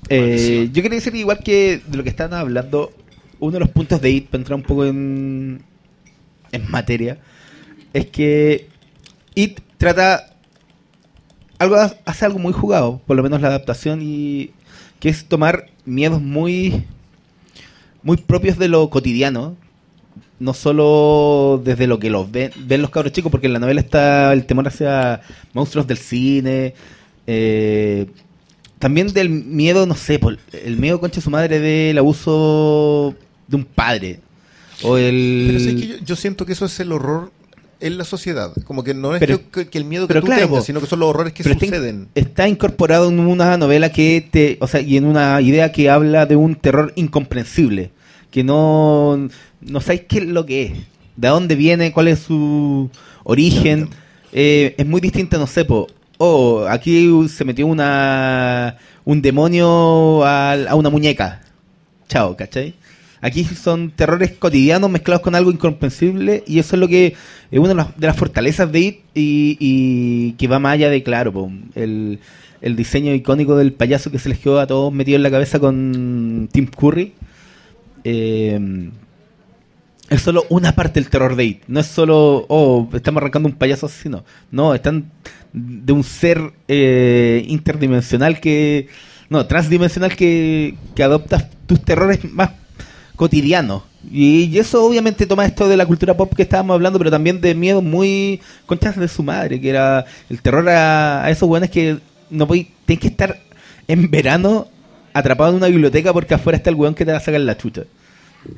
Eh, 0.08 0.68
yo 0.72 0.82
quería 0.82 0.96
decir 0.98 1.14
igual 1.14 1.38
que 1.44 1.80
de 1.86 1.96
lo 1.96 2.02
que 2.02 2.08
estaban 2.08 2.38
hablando, 2.38 2.92
uno 3.40 3.52
de 3.52 3.60
los 3.60 3.68
puntos 3.68 4.00
de 4.00 4.10
IT, 4.10 4.30
para 4.30 4.40
entrar 4.40 4.56
un 4.56 4.62
poco 4.62 4.84
en, 4.86 5.62
en 6.50 6.70
materia, 6.70 7.18
es 7.92 8.06
que 8.06 8.68
IT 9.34 9.60
trata 9.76 10.34
algo 11.58 11.76
hace 12.04 12.24
algo 12.24 12.38
muy 12.38 12.52
jugado, 12.52 13.00
por 13.06 13.16
lo 13.16 13.22
menos 13.22 13.40
la 13.40 13.48
adaptación 13.48 14.00
y 14.02 14.50
que 14.98 15.08
es 15.08 15.24
tomar 15.26 15.66
miedos 15.84 16.20
muy 16.22 16.84
muy 18.02 18.16
propios 18.16 18.58
de 18.58 18.68
lo 18.68 18.88
cotidiano, 18.90 19.56
no 20.40 20.54
solo 20.54 21.60
desde 21.64 21.86
lo 21.86 21.98
que 21.98 22.10
los 22.10 22.30
ven, 22.30 22.52
ven 22.64 22.80
los 22.82 22.90
cabros 22.90 23.12
chicos, 23.12 23.30
porque 23.30 23.46
en 23.48 23.52
la 23.54 23.58
novela 23.58 23.80
está 23.80 24.32
el 24.32 24.44
temor 24.46 24.68
hacia 24.68 25.20
monstruos 25.52 25.86
del 25.86 25.98
cine, 25.98 26.74
eh, 27.26 28.06
también 28.78 29.08
del 29.12 29.28
miedo, 29.30 29.86
no 29.86 29.94
sé, 29.96 30.18
por 30.18 30.38
el 30.52 30.76
miedo 30.76 31.00
concha 31.00 31.20
su 31.20 31.30
madre 31.30 31.58
del 31.58 31.98
abuso 31.98 33.14
de 33.46 33.56
un 33.56 33.64
padre. 33.64 34.20
O 34.82 34.96
el. 34.96 35.44
Pero 35.48 35.58
sí, 35.60 35.76
que 35.76 35.86
yo, 35.88 35.94
yo 36.04 36.16
siento 36.16 36.46
que 36.46 36.52
eso 36.52 36.64
es 36.66 36.78
el 36.78 36.92
horror 36.92 37.32
en 37.80 37.98
la 37.98 38.04
sociedad. 38.04 38.52
Como 38.64 38.84
que 38.84 38.94
no 38.94 39.14
es 39.14 39.18
Pero- 39.20 39.40
que, 39.50 39.68
que 39.68 39.78
el 39.78 39.84
miedo 39.84 40.06
que 40.06 40.08
pero 40.14 40.20
tú 40.20 40.26
claro, 40.26 40.46
tengas, 40.46 40.64
sino 40.64 40.80
que 40.80 40.86
son 40.86 41.00
los 41.00 41.08
horrores 41.08 41.32
que 41.32 41.42
está 41.42 41.54
suceden. 41.58 42.08
Está 42.14 42.48
incorporado 42.48 43.08
en 43.08 43.18
una 43.18 43.56
novela 43.56 43.90
que 43.90 44.26
te. 44.30 44.56
O 44.60 44.68
sea, 44.68 44.80
y 44.80 44.96
en 44.96 45.04
una 45.04 45.40
idea 45.40 45.72
que 45.72 45.90
habla 45.90 46.26
de 46.26 46.36
un 46.36 46.54
terror 46.54 46.92
incomprensible. 46.94 47.90
Que 48.30 48.44
no. 48.44 49.28
No 49.60 49.80
sabéis 49.80 50.02
qué 50.08 50.18
es 50.18 50.24
lo 50.26 50.44
que 50.46 50.62
es. 50.64 50.72
De 51.16 51.28
dónde 51.28 51.54
viene, 51.56 51.92
cuál 51.92 52.08
es 52.08 52.20
su 52.20 52.90
origen. 53.24 53.88
Eh, 54.32 54.74
es 54.78 54.86
muy 54.86 55.00
distinto, 55.00 55.38
no 55.38 55.46
sé, 55.46 55.64
po. 55.64 55.86
Oh, 56.18 56.66
aquí 56.68 57.08
se 57.28 57.44
metió 57.44 57.66
una. 57.66 58.76
Un 59.04 59.22
demonio 59.22 60.24
al- 60.24 60.68
a 60.68 60.74
una 60.74 60.90
muñeca. 60.90 61.40
Chao, 62.08 62.36
¿cachai? 62.36 62.74
Aquí 63.20 63.42
son 63.44 63.90
terrores 63.90 64.32
cotidianos 64.38 64.88
mezclados 64.90 65.22
con 65.22 65.34
algo 65.34 65.50
incomprensible 65.50 66.44
y 66.46 66.60
eso 66.60 66.76
es 66.76 66.80
lo 66.80 66.86
que 66.86 67.14
es 67.50 67.58
una 67.58 67.70
de 67.70 67.74
las, 67.74 67.96
de 67.98 68.06
las 68.06 68.16
fortalezas 68.16 68.70
de 68.70 68.78
IT 68.80 69.00
y, 69.14 69.56
y 69.58 70.32
que 70.32 70.46
va 70.46 70.60
más 70.60 70.74
allá 70.74 70.88
de, 70.88 71.02
claro, 71.02 71.32
po, 71.32 71.50
el, 71.74 72.20
el 72.60 72.76
diseño 72.76 73.12
icónico 73.14 73.56
del 73.56 73.72
payaso 73.72 74.12
que 74.12 74.20
se 74.20 74.28
les 74.28 74.38
quedó 74.38 74.60
a 74.60 74.68
todos 74.68 74.92
metido 74.92 75.16
en 75.16 75.24
la 75.24 75.30
cabeza 75.32 75.58
con 75.58 76.48
Tim 76.52 76.66
Curry. 76.66 77.12
Eh, 78.10 78.90
es 80.08 80.22
solo 80.22 80.46
una 80.48 80.72
parte 80.72 81.00
del 81.00 81.10
terror 81.10 81.36
de 81.36 81.44
IT. 81.44 81.62
No 81.68 81.80
es 81.80 81.86
solo, 81.86 82.46
oh, 82.48 82.88
estamos 82.94 83.20
arrancando 83.20 83.48
un 83.48 83.54
payaso 83.54 83.86
asesino. 83.86 84.24
No, 84.50 84.74
están 84.74 85.10
de 85.52 85.92
un 85.92 86.02
ser 86.02 86.52
eh, 86.66 87.44
interdimensional 87.46 88.40
que. 88.40 88.88
No, 89.28 89.46
transdimensional 89.46 90.16
que, 90.16 90.76
que 90.94 91.02
adopta 91.02 91.50
tus 91.66 91.82
terrores 91.82 92.24
más 92.32 92.52
cotidianos. 93.16 93.82
Y, 94.10 94.56
eso 94.58 94.82
obviamente 94.82 95.26
toma 95.26 95.44
esto 95.44 95.68
de 95.68 95.76
la 95.76 95.84
cultura 95.84 96.16
pop 96.16 96.32
que 96.34 96.42
estábamos 96.42 96.74
hablando, 96.74 96.98
pero 96.98 97.10
también 97.10 97.42
de 97.42 97.54
miedo 97.54 97.82
muy 97.82 98.40
conchas 98.64 98.96
de 98.96 99.08
su 99.08 99.22
madre, 99.22 99.60
que 99.60 99.68
era 99.68 100.06
el 100.30 100.40
terror 100.40 100.66
a, 100.70 101.24
a 101.24 101.30
esos 101.30 101.46
buenos 101.46 101.68
que 101.68 101.98
no 102.30 102.46
podéis, 102.46 102.68
tenés 102.86 103.00
que 103.00 103.08
estar 103.08 103.38
en 103.86 104.10
verano 104.10 104.68
atrapado 105.12 105.50
en 105.50 105.56
una 105.56 105.66
biblioteca 105.66 106.12
porque 106.14 106.34
afuera 106.34 106.56
está 106.56 106.70
el 106.70 106.76
weón 106.76 106.94
que 106.94 107.04
te 107.04 107.12
va 107.12 107.18
a 107.18 107.20
sacar 107.20 107.40
la 107.40 107.58
chucha. 107.58 107.82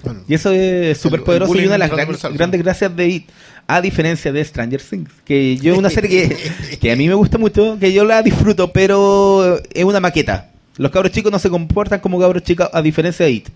Bueno, 0.05 0.21
Y 0.29 0.35
eso 0.35 0.53
es 0.53 0.99
súper 0.99 1.23
poderoso 1.25 1.55
y 1.57 1.65
una 1.65 1.73
de 1.73 1.79
las 1.79 1.91
gran- 1.91 2.09
grandes 2.37 2.63
gracias 2.63 2.95
de 2.95 3.09
IT, 3.09 3.31
a 3.67 3.81
diferencia 3.81 4.31
de 4.33 4.45
Stranger 4.45 4.81
Things, 4.83 5.11
que 5.25 5.57
yo 5.57 5.73
es 5.73 5.79
una 5.79 5.91
serie 5.91 6.29
que, 6.29 6.77
que 6.81 6.93
a 6.93 6.97
mí 6.97 7.09
me 7.09 7.15
gusta 7.15 7.39
mucho, 7.39 7.77
que 7.81 7.93
yo 7.93 8.05
la 8.05 8.23
disfruto, 8.23 8.73
pero 8.73 9.61
es 9.73 9.85
una 9.85 10.01
maqueta. 10.01 10.51
Los 10.77 10.91
cabros 10.93 11.13
chicos 11.13 11.33
no 11.33 11.39
se 11.39 11.51
comportan 11.51 12.01
como 12.01 12.19
cabros 12.21 12.43
chicos 12.43 12.69
a 12.73 12.83
diferencia 12.83 13.27
de 13.27 13.33
IT. 13.33 13.49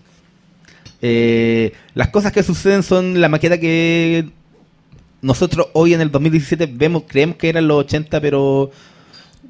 Eh, 1.01 1.73
las 1.93 2.09
cosas 2.09 2.31
que 2.31 2.43
suceden 2.43 2.83
son 2.83 3.19
la 3.21 3.29
maqueta 3.29 3.59
que 3.59 4.29
nosotros 5.21 5.67
hoy 5.73 5.93
en 5.93 6.01
el 6.01 6.11
2017 6.11 6.67
vemos, 6.67 7.03
creemos 7.07 7.37
que 7.37 7.49
eran 7.49 7.67
los 7.67 7.79
80, 7.85 8.19
pero 8.21 8.71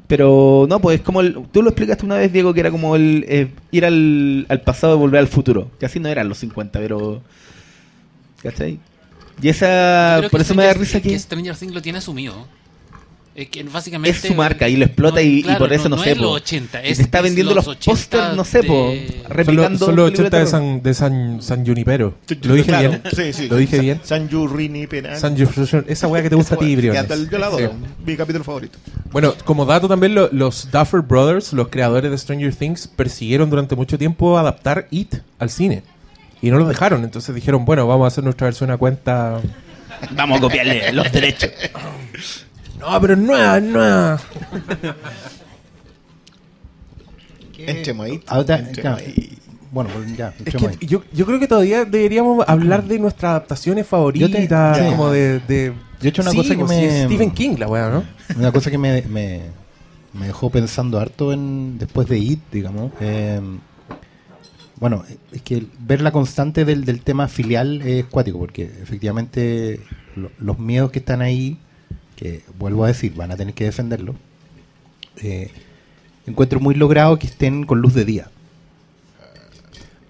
pero 0.08 0.66
no, 0.70 0.80
pues 0.80 1.00
es 1.00 1.06
como 1.06 1.22
el, 1.22 1.48
tú 1.52 1.62
lo 1.62 1.70
explicaste 1.70 2.06
una 2.06 2.18
vez, 2.18 2.32
Diego, 2.32 2.54
que 2.54 2.60
era 2.60 2.72
como 2.72 2.96
el 2.96 3.26
eh, 3.28 3.50
ir 3.72 3.86
al, 3.86 4.46
al 4.50 4.62
pasado 4.62 4.96
y 4.96 5.00
volver 5.00 5.20
al 5.20 5.28
futuro. 5.28 5.72
Que 5.80 5.86
así 5.86 6.00
no 6.00 6.10
eran 6.10 6.30
los 6.30 6.38
50, 6.40 6.80
pero 6.80 7.22
¿cachai? 8.42 8.80
Y 9.42 9.50
esa 9.50 10.22
por 10.32 10.42
eso 10.42 10.56
me 10.56 10.66
da 10.66 10.74
risa 10.74 11.02
que 11.02 11.10
que 11.10 11.20
Stranger 11.20 11.56
Things 11.56 11.74
lo 11.74 11.82
tiene 11.82 11.98
asumido. 11.98 12.48
Es 13.36 13.50
que 13.50 13.64
básicamente 13.64 14.18
es 14.18 14.22
su 14.24 14.34
marca 14.34 14.70
y 14.70 14.78
lo 14.78 14.86
explota 14.86 15.22
y, 15.22 15.40
y 15.40 15.44
claro, 15.44 15.60
por 15.60 15.74
eso 15.74 15.90
no, 15.90 15.98
sé, 15.98 16.12
es 16.12 16.18
po. 16.18 16.24
los 16.24 16.32
80, 16.36 16.86
Y 16.86 16.90
es, 16.92 16.98
te 16.98 17.04
está 17.04 17.18
es 17.18 17.24
vendiendo 17.26 17.54
los, 17.54 17.68
80 17.68 17.92
pósters, 17.92 18.36
no 18.38 18.46
sé, 18.46 18.64
po, 18.64 18.92
de- 18.92 19.08
Son, 19.08 19.18
los- 19.24 19.30
replicando 19.30 19.78
son 19.86 19.96
los 19.98 20.06
películas 20.12 20.34
80 20.34 20.38
de. 20.40 20.48
San, 20.48 20.82
de 20.84 20.94
San, 20.94 21.42
San 21.42 21.66
Junipero. 21.66 22.16
¿Lo 22.44 22.54
dije 22.54 22.68
Claro, 22.70 22.90
bien? 22.92 23.02
Sí, 23.14 23.34
sí. 23.34 23.50
¿Lo 23.50 23.58
dije 23.58 23.80
bien? 23.80 24.00
San 24.04 24.30
Penal. 24.90 25.18
San 25.18 25.38
Junipero. 25.38 25.84
Esa 25.86 26.08
weá 26.08 26.24
que 26.24 26.30
te 26.30 26.36
gusta 26.38 26.56
a 26.56 26.58
ti, 26.58 26.76
Briones. 26.78 27.30
Yo 27.30 27.38
la 27.38 27.48
adoro. 27.48 27.68
Sí. 27.72 27.76
Mi 28.06 28.16
capítulo 28.16 28.46
favorito. 28.46 28.80
Bueno, 29.12 29.34
como 29.44 29.66
dato 29.66 29.90
también, 29.90 30.16
lo- 30.16 30.30
los 30.32 30.72
Duffer 30.72 31.02
Brothers, 31.02 31.52
los 31.52 31.68
creadores 31.68 32.10
de 32.12 32.18
Stranger 32.18 32.56
Things, 32.56 32.88
persiguieron 32.88 33.50
durante 33.50 33.76
mucho 33.76 33.98
tiempo 33.98 34.38
adaptar 34.40 34.88
It 34.92 35.14
al 35.40 35.50
cine. 35.50 35.84
Y 36.42 36.52
no 36.52 36.58
lo 36.58 36.66
dejaron. 36.70 37.04
Entonces 37.04 37.36
dijeron, 37.36 37.66
bueno, 37.66 37.86
vamos 37.86 38.06
a 38.06 38.08
hacer 38.08 38.24
nuestra 38.24 38.46
versión 38.46 38.72
a 38.72 38.78
cuenta 38.78 39.42
Vamos 40.12 40.38
a 40.38 40.42
copiarle 40.42 40.94
los 40.94 41.12
derechos. 41.12 41.50
No, 42.80 43.00
pero 43.02 43.16
no 43.16 43.36
es, 43.56 43.64
no 43.64 44.14
es. 44.16 44.22
Entremos 47.58 48.06
ahí. 48.06 48.22
Ahora, 48.28 48.64
claro, 48.74 48.98
bueno, 49.72 49.90
pues 49.94 50.16
ya, 50.18 50.34
Es 50.46 50.56
ahí. 50.56 50.78
que 50.78 50.86
yo, 50.86 51.04
yo 51.14 51.26
creo 51.26 51.40
que 51.40 51.48
todavía 51.48 51.86
deberíamos 51.86 52.48
hablar 52.48 52.84
de 52.86 53.00
nuestras 53.00 53.32
adaptaciones 53.32 53.88
favoritas, 53.88 54.30
Yo 54.30 54.38
te- 54.38 54.48
sí. 54.84 54.90
como 54.90 55.10
de, 55.10 55.40
de... 55.40 55.74
Yo 56.02 56.08
he 56.08 56.10
hecho 56.10 56.22
una 56.22 56.32
Sí, 56.32 56.38
cosa 56.38 56.56
que 56.56 56.66
pues, 56.66 56.70
me- 56.78 57.06
Stephen 57.06 57.32
King, 57.32 57.56
la 57.58 57.68
weá, 57.68 57.90
¿no? 57.90 58.04
Una 58.38 58.52
cosa 58.52 58.70
que 58.70 58.78
me, 58.78 59.02
me, 59.04 59.42
me 60.14 60.28
dejó 60.28 60.50
pensando 60.50 61.00
harto 61.00 61.34
en, 61.34 61.78
después 61.78 62.08
de 62.08 62.20
IT, 62.20 62.42
digamos. 62.52 62.92
eh, 63.00 63.40
bueno, 64.78 65.04
es 65.32 65.42
que 65.42 65.66
ver 65.80 66.02
la 66.02 66.12
constante 66.12 66.66
del, 66.66 66.84
del 66.84 67.02
tema 67.02 67.30
filial 67.30 67.82
es 67.82 68.06
cuático, 68.06 68.38
porque 68.38 68.64
efectivamente 68.64 69.80
lo- 70.18 70.32
los 70.40 70.60
miedos 70.60 70.92
que 70.92 71.00
están 71.00 71.22
ahí, 71.22 71.58
que 72.16 72.44
vuelvo 72.58 72.86
a 72.86 72.88
decir, 72.88 73.14
van 73.14 73.32
a 73.32 73.38
tener 73.38 73.54
que 73.54 73.66
defenderlo, 73.66 74.16
eh, 75.18 75.52
encuentro 76.26 76.60
muy 76.60 76.76
logrado 76.76 77.20
que 77.20 77.28
estén 77.28 77.66
con 77.66 77.82
luz 77.82 77.94
de 77.94 78.06
día. 78.06 78.30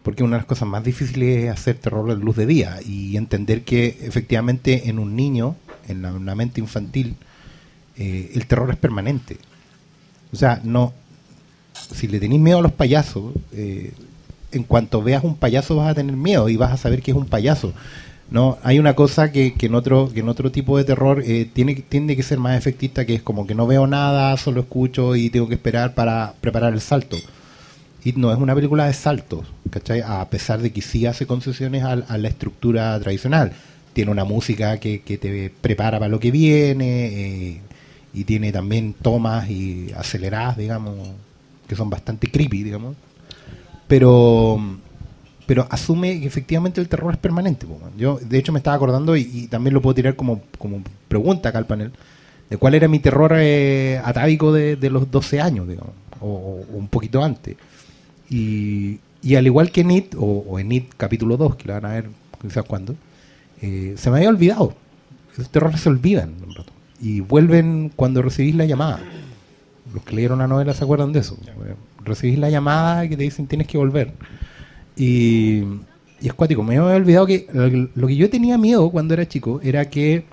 Porque 0.04 0.24
una 0.24 0.36
de 0.36 0.42
las 0.42 0.46
cosas 0.46 0.68
más 0.68 0.84
difíciles 0.84 1.46
es 1.46 1.52
hacer 1.52 1.78
terror 1.78 2.10
en 2.12 2.20
luz 2.20 2.36
de 2.36 2.46
día 2.46 2.80
y 2.86 3.18
entender 3.18 3.64
que 3.64 3.98
efectivamente 4.02 4.88
en 4.90 5.00
un 5.00 5.16
niño, 5.16 5.56
en 5.88 6.04
la, 6.04 6.14
una 6.14 6.36
mente 6.36 6.62
infantil, 6.62 7.16
eh, 7.98 8.32
el 8.36 8.46
terror 8.46 8.70
es 8.70 8.78
permanente. 8.78 9.38
O 10.32 10.36
sea, 10.36 10.62
no. 10.64 10.94
Si 11.74 12.08
le 12.08 12.20
tenéis 12.20 12.42
miedo 12.42 12.60
a 12.60 12.62
los 12.62 12.72
payasos, 12.72 13.34
eh, 13.52 13.94
en 14.52 14.64
cuanto 14.64 15.02
veas 15.02 15.24
un 15.24 15.36
payaso 15.36 15.76
vas 15.76 15.90
a 15.90 15.96
tener 15.96 16.16
miedo 16.16 16.50
y 16.50 16.56
vas 16.56 16.72
a 16.72 16.78
saber 16.78 17.02
que 17.02 17.12
es 17.12 17.18
un 17.18 17.26
payaso. 17.26 17.74
No, 18.32 18.58
hay 18.64 18.80
una 18.80 18.96
cosa 18.96 19.32
que, 19.32 19.54
que 19.54 19.68
en 19.68 19.76
otro 19.76 20.12
que 20.12 20.22
en 20.22 20.30
otro 20.30 20.52
tipo 20.52 20.78
de 20.78 20.84
terror 20.84 21.24
eh, 21.26 21.48
tiene 21.52 21.76
tiende 21.76 22.16
que 22.16 22.24
ser 22.24 22.40
más 22.40 22.58
efectista, 22.58 23.06
que 23.06 23.16
es 23.16 23.22
como 23.22 23.46
que 23.46 23.56
no 23.56 23.68
veo 23.68 23.86
nada, 23.88 24.36
solo 24.38 24.62
escucho 24.62 25.16
y 25.16 25.30
tengo 25.30 25.48
que 25.48 25.56
esperar 25.56 25.94
para 25.94 26.34
preparar 26.42 26.74
el 26.74 26.82
salto. 26.82 27.18
Y 28.04 28.14
no 28.14 28.32
es 28.32 28.38
una 28.38 28.56
película 28.56 28.86
de 28.88 28.94
saltos, 28.94 29.48
¿cachai? 29.70 30.02
A 30.02 30.28
pesar 30.30 30.62
de 30.62 30.72
que 30.72 30.82
sí 30.82 31.06
hace 31.06 31.26
concesiones 31.26 31.84
a, 31.84 31.94
a 31.94 32.18
la 32.18 32.28
estructura 32.28 33.00
tradicional. 33.00 33.54
Tiene 33.94 34.12
una 34.12 34.26
música 34.26 34.78
que, 34.80 35.02
que 35.02 35.18
te 35.18 35.52
prepara 35.62 36.00
para 36.00 36.10
lo 36.10 36.20
que 36.20 36.32
viene, 36.32 37.06
eh, 37.08 37.62
y 38.14 38.24
tiene 38.24 38.52
también 38.52 38.94
tomas 38.94 39.50
y 39.50 39.92
aceleradas, 39.96 40.58
digamos, 40.58 40.96
que 41.68 41.76
son 41.76 41.90
bastante 41.90 42.32
creepy, 42.32 42.64
digamos. 42.64 42.96
Pero 43.88 44.60
pero 45.46 45.68
asume 45.70 46.20
que 46.20 46.28
efectivamente 46.28 46.82
el 46.82 46.88
terror 46.88 47.14
es 47.14 47.20
permanente. 47.20 47.66
po. 47.66 47.80
Yo, 47.98 48.20
de 48.22 48.38
hecho, 48.38 48.52
me 48.52 48.60
estaba 48.60 48.76
acordando, 48.76 49.16
y, 49.16 49.30
y 49.34 49.48
también 49.48 49.74
lo 49.74 49.82
puedo 49.82 49.96
tirar 49.96 50.16
como, 50.16 50.42
como 50.58 50.82
pregunta 51.08 51.50
acá 51.50 51.58
al 51.58 51.66
panel, 51.66 51.92
de 52.50 52.58
cuál 52.58 52.76
era 52.76 52.88
mi 52.88 53.00
terror 53.00 53.34
eh, 53.36 54.02
atávico 54.04 54.52
de, 54.52 54.76
de 54.76 54.90
los 54.90 55.10
12 55.10 55.42
años, 55.42 55.68
digamos, 55.68 55.92
o, 56.22 56.64
un 56.74 56.88
poquito 56.88 57.24
antes. 57.24 57.56
Y, 58.30 59.00
y 59.22 59.36
al 59.36 59.46
igual 59.46 59.72
que 59.72 59.82
en 59.82 59.92
It, 59.92 60.16
o, 60.16 60.46
o 60.48 60.60
en 60.60 60.72
It 60.72 60.94
capítulo 60.98 61.38
2, 61.38 61.56
que 61.56 61.68
lo 61.68 61.74
van 61.74 61.86
a 61.86 61.94
ver 61.94 62.10
quizás 62.42 62.64
cuando, 62.66 62.96
eh, 63.62 63.96
se 63.98 64.10
me 64.10 64.18
había 64.18 64.30
olvidado. 64.30 64.74
Esos 65.34 65.50
terrores 65.50 65.82
se 65.82 65.90
olvidan 65.90 66.34
un 66.46 66.56
rato. 66.56 66.72
Y 67.02 67.20
vuelven 67.20 67.92
cuando 67.96 68.22
recibís 68.22 68.56
la 68.56 68.66
llamada. 68.66 69.00
Los 69.94 70.04
que 70.04 70.16
leyeron 70.16 70.40
la 70.40 70.48
novela 70.48 70.74
se 70.74 70.84
acuerdan 70.84 71.12
de 71.12 71.20
eso. 71.20 71.38
Recibís 72.04 72.40
la 72.40 72.50
llamada 72.50 73.06
y 73.06 73.10
que 73.10 73.18
te 73.18 73.24
dicen 73.24 73.48
tienes 73.48 73.68
que 73.68 73.78
volver. 73.78 74.14
Y, 74.96 75.64
y 76.22 76.28
es 76.28 76.34
cuático. 76.34 76.64
Me 76.64 76.78
había 76.78 76.96
olvidado 76.96 77.26
que 77.26 77.48
lo, 77.94 78.08
que 78.08 78.16
yo 78.16 78.30
tenía 78.30 78.58
miedo 78.58 78.90
cuando 78.90 79.14
era 79.14 79.28
chico 79.28 79.60
era 79.64 79.90
que 79.90 80.26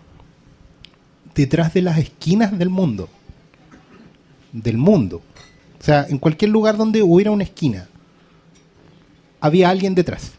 detrás 1.34 1.74
de 1.74 1.82
las 1.82 1.98
esquinas 1.98 2.59
del 2.59 2.68
mundo, 2.68 3.09
del 4.52 4.76
mundo, 4.76 5.22
o 5.80 5.84
sea, 5.84 6.06
en 6.09 6.18
cualquier 6.18 6.51
lugar 6.51 6.76
donde 6.76 7.02
hubiera 7.02 7.30
una 7.30 7.44
esquina, 7.44 7.89
había 9.40 9.70
alguien 9.70 9.94
detrás. 9.94 10.32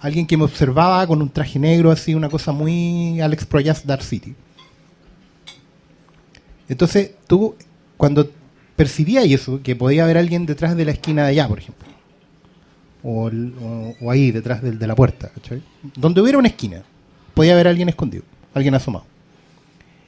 Alguien 0.00 0.26
que 0.26 0.36
me 0.36 0.44
observaba 0.44 1.04
con 1.06 1.20
un 1.20 1.28
traje 1.28 1.58
negro, 1.58 1.90
así, 1.90 2.14
una 2.14 2.28
cosa 2.28 2.52
muy 2.52 3.20
Alex 3.20 3.44
Proyas 3.46 3.84
Dark 3.84 4.04
City. 4.04 4.34
Entonces, 6.68 7.12
tú, 7.26 7.56
cuando 7.96 8.30
percibías 8.76 9.24
eso, 9.24 9.60
que 9.60 9.74
podía 9.74 10.04
haber 10.04 10.18
alguien 10.18 10.46
detrás 10.46 10.76
de 10.76 10.84
la 10.84 10.92
esquina 10.92 11.24
de 11.24 11.30
allá, 11.30 11.48
por 11.48 11.58
ejemplo, 11.58 11.87
o, 13.02 13.30
ahí, 14.10 14.30
detrás 14.30 14.62
de, 14.62 14.86
la 14.86 14.94
puerta, 14.94 15.30
donde 15.96 16.20
hubiera 16.20 16.38
una 16.38 16.48
esquina, 16.48 16.82
podía 17.34 17.52
haber 17.54 17.68
alguien 17.68 17.88
escondido, 17.88 18.24
alguien 18.54 18.74
asomado. 18.74 19.04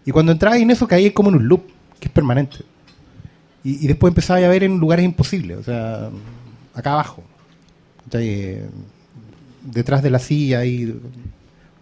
Y 0.04 0.10
cuando 0.10 0.32
entrabas 0.32 0.58
en 0.60 0.70
eso, 0.70 0.88
caías 0.88 1.12
como 1.12 1.28
en 1.28 1.36
un 1.36 1.48
loop, 1.48 1.62
que 1.98 2.08
es 2.08 2.12
permanente. 2.12 2.58
Y, 3.62 3.86
después 3.86 4.10
empezabas 4.10 4.42
a 4.42 4.48
ver 4.48 4.64
en 4.64 4.78
lugares 4.78 5.04
imposibles, 5.04 5.58
o 5.58 5.62
sea, 5.62 6.10
acá 6.74 6.92
abajo. 6.92 7.22
Eh, 8.12 8.66
detrás 9.62 10.02
de 10.02 10.10
la 10.10 10.18
silla, 10.18 10.64
y, 10.64 10.98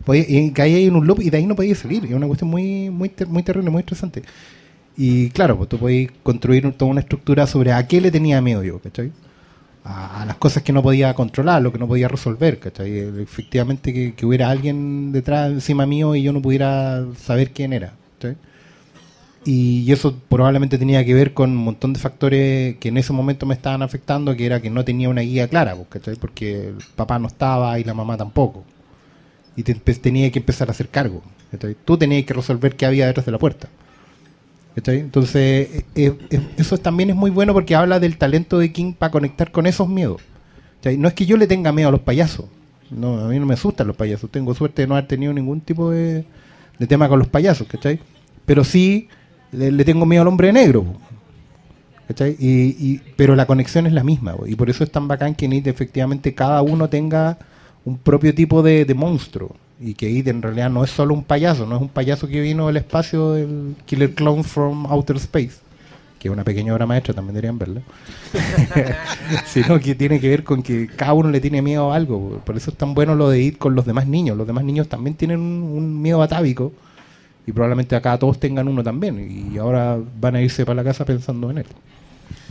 podía- 0.05 0.25
y 0.29 0.51
caías 0.51 0.81
en 0.81 0.97
un 0.97 1.07
loop 1.07 1.21
y 1.23 1.31
de 1.31 1.37
ahí 1.37 1.47
no 1.47 1.55
podías 1.55 1.79
salir. 1.79 2.05
Es 2.05 2.13
una 2.13 2.27
cuestión 2.27 2.51
muy, 2.51 2.91
muy, 2.91 3.09
ter- 3.09 3.29
muy 3.29 3.43
terrible, 3.43 3.71
muy 3.71 3.81
estresante. 3.81 4.23
Y 4.97 5.31
claro, 5.31 5.57
pues 5.57 5.69
tú 5.69 5.79
podías 5.79 6.11
construir 6.25 6.71
toda 6.73 6.91
una 6.91 7.01
estructura 7.01 7.47
sobre 7.47 7.73
a 7.73 7.87
qué 7.87 8.01
le 8.01 8.11
tenía 8.11 8.41
miedo 8.43 8.65
yo, 8.65 8.81
¿cachai? 8.81 9.13
A, 9.89 10.23
a 10.23 10.27
las 10.27 10.37
cosas 10.37 10.63
que 10.63 10.73
no 10.73 10.83
podía 10.83 11.15
controlar, 11.15 11.63
lo 11.63 11.73
que 11.73 11.79
no 11.79 11.89
podía 11.89 12.09
resolver, 12.09 12.59
¿cachai? 12.59 12.99
Efectivamente 13.23 13.93
que, 13.95 14.15
que 14.15 14.27
hubiera 14.27 14.51
alguien 14.51 15.13
detrás, 15.13 15.51
encima 15.51 15.87
mío 15.87 16.15
y 16.15 16.23
yo 16.23 16.33
no 16.33 16.43
pudiera 16.43 17.07
saber 17.17 17.53
quién 17.53 17.73
era, 17.73 17.95
¿cachai? 18.19 18.37
Y 19.45 19.91
eso 19.93 20.15
probablemente 20.29 20.77
tenía 20.77 21.05
que 21.07 21.15
ver 21.15 21.33
con 21.33 21.51
un 21.53 21.57
montón 21.57 21.95
de 21.95 22.01
factores 22.01 22.77
que 22.77 22.89
en 22.89 22.99
ese 22.99 23.15
momento 23.15 23.47
me 23.47 23.55
estaban 23.55 23.83
afectando, 23.83 24.37
que 24.37 24.45
era 24.45 24.61
que 24.61 24.69
no 24.69 24.85
tenía 24.85 25.09
una 25.09 25.23
guía 25.23 25.49
clara, 25.49 25.75
pues, 25.75 25.89
¿cachai? 25.89 26.17
Porque 26.17 26.69
el 26.69 26.77
papá 26.97 27.19
no 27.19 27.29
estaba 27.29 27.79
y 27.79 27.85
la 27.85 27.95
mamá 27.95 28.19
tampoco. 28.19 28.65
Y 29.57 29.63
te 29.63 29.75
tenía 29.75 30.31
que 30.31 30.41
empezar 30.41 30.69
a 30.69 30.73
hacer 30.73 30.89
cargo. 30.89 31.23
¿cachai? 31.51 31.77
Tú 31.85 31.97
tenías 31.97 32.25
que 32.25 32.35
resolver 32.35 32.77
qué 32.77 32.87
había 32.87 33.07
detrás 33.07 33.27
de 33.27 33.33
la 33.33 33.39
puerta. 33.39 33.69
Entonces, 34.77 35.35
eh, 35.37 35.85
eh, 35.97 36.15
eh, 36.31 36.41
eso 36.57 36.79
también 36.79 37.11
es 37.11 37.17
muy 37.17 37.31
bueno 37.31 37.53
porque 37.53 37.75
habla 37.75 37.99
del 37.99 38.17
talento 38.17 38.59
de 38.59 38.73
King 38.73 38.93
para 38.93 39.11
conectar 39.11 39.51
con 39.51 39.67
esos 39.67 39.89
miedos. 39.89 40.23
No 40.97 41.09
es 41.09 41.15
que 41.15 41.27
yo 41.27 41.37
le 41.37 41.47
tenga 41.49 41.73
miedo 41.73 41.89
a 41.89 41.93
los 41.93 42.01
payasos. 42.01 42.47
A 42.93 42.95
mí 43.29 43.39
no 43.39 43.47
me 43.47 43.55
asustan 43.55 43.89
los 43.89 43.97
payasos. 43.97 44.31
Tengo 44.31 44.55
suerte 44.55 44.83
de 44.83 44.89
no 44.89 44.95
haber 44.95 45.09
tenido 45.09 45.33
ningún 45.33 45.61
tipo 45.61 45.91
de, 45.91 46.25
tema 46.89 47.09
con 47.09 47.19
los 47.19 47.29
payasos, 47.29 47.67
¿cachai? 47.67 47.99
Pero 48.47 48.65
sí 48.65 49.09
le, 49.53 49.85
tengo 49.85 50.07
miedo 50.07 50.23
al 50.23 50.29
hombre 50.29 50.53
negro. 50.53 50.87
¿cachai? 52.07 52.37
Y, 52.39 52.77
y- 52.79 53.01
pero 53.17 53.35
la 53.37 53.47
conexión 53.47 53.87
es 53.87 53.93
la 53.93 54.05
misma. 54.05 54.37
Y 54.47 54.55
por 54.55 54.71
eso 54.71 54.85
es 54.85 54.91
tan 54.93 55.09
bacán 55.09 55.35
que 55.35 55.47
efectivamente 55.67 56.35
cada 56.35 56.63
uno 56.63 56.89
tenga 56.89 57.37
un 57.85 57.99
propio 57.99 58.35
tipo 58.35 58.63
de 58.63 58.95
monstruo. 58.95 59.57
Y 59.81 59.95
que 59.95 60.11
IT 60.11 60.27
en 60.29 60.43
realidad 60.43 60.71
no 60.71 60.83
es 60.83 60.91
solo 60.91 61.15
un 61.15 61.23
payaso, 61.23 61.67
no 61.67 61.77
es 61.77 61.83
un 61.83 61.89
payaso 61.89 62.27
que 62.27 62.41
vino 62.41 62.67
del 62.67 62.79
espacio 62.79 63.33
del 63.33 63.77
Killer 63.87 64.13
Clown 64.13 64.43
from 64.43 64.87
Outer 64.87 65.17
Space, 65.17 65.59
que 66.19 66.27
es 66.27 66.33
una 66.33 66.43
pequeña 66.43 66.75
obra 66.75 66.85
maestra, 66.85 67.15
también 67.15 67.35
deberían 67.35 67.59
verla. 67.59 67.83
Sino 69.47 69.79
que 69.79 69.95
tiene 69.95 70.19
que 70.19 70.29
ver 70.29 70.43
con 70.43 70.63
que 70.63 70.89
cada 70.89 71.13
uno 71.13 71.31
le 71.31 71.41
tiene 71.41 71.63
miedo 71.63 71.93
a 71.93 71.97
algo. 71.97 72.19
po. 72.19 72.37
Por 72.39 72.57
eso 72.57 72.73
es 72.73 72.77
tan 72.77 72.95
bueno 72.95 73.15
lo 73.15 73.31
de 73.31 73.41
IT 73.41 73.59
con 73.59 73.77
los 73.77 73.87
demás 73.87 74.09
niños. 74.09 74.37
Los 74.37 74.47
demás 74.47 74.65
niños 74.65 74.89
también 74.89 75.15
tienen 75.15 75.39
un, 75.39 75.63
un 75.63 76.03
miedo 76.03 76.23
atávico. 76.23 76.73
Y 77.47 77.53
probablemente 77.53 77.95
acá 77.95 78.19
todos 78.19 78.41
tengan 78.41 78.67
uno 78.67 78.83
también. 78.83 79.53
Y 79.55 79.59
ahora 79.59 79.97
van 80.21 80.37
a 80.37 80.43
irse 80.43 80.67
para 80.67 80.83
la 80.83 80.85
casa 80.85 81.05
pensando 81.05 81.51
en 81.51 81.59
él. 81.59 81.67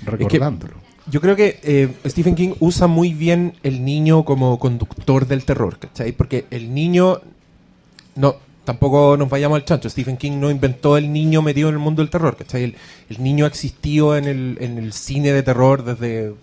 Recordándolo. 0.06 0.76
Yo 1.10 1.22
creo 1.22 1.36
que 1.36 1.60
eh, 1.64 1.90
Stephen 2.06 2.36
King 2.36 2.54
usa 2.60 2.88
muy 2.88 3.14
bien 3.14 3.54
el 3.64 3.86
niño 3.86 4.26
como 4.26 4.60
conductor 4.60 5.26
del 5.26 5.46
terror, 5.46 5.80
¿cachai? 5.80 6.12
Porque 6.12 6.46
el 6.52 6.74
niño, 6.74 7.22
no, 8.16 8.36
tampoco 8.66 9.16
nos 9.16 9.30
vayamos 9.30 9.56
al 9.56 9.66
chancho, 9.66 9.90
Stephen 9.90 10.18
King 10.18 10.34
no 10.40 10.52
inventó 10.52 10.98
el 10.98 11.14
niño 11.14 11.42
metido 11.42 11.70
en 11.70 11.76
el 11.76 11.80
mundo 11.80 12.02
del 12.02 12.10
terror, 12.10 12.36
¿cachai? 12.36 12.64
El, 12.64 12.76
el 13.10 13.24
niño 13.24 13.46
ha 13.46 13.48
existido 13.48 14.18
en 14.18 14.26
el, 14.26 14.58
en 14.60 14.78
el 14.78 14.92
cine 14.92 15.32
de 15.32 15.44
terror 15.44 15.86
desde 15.86 16.34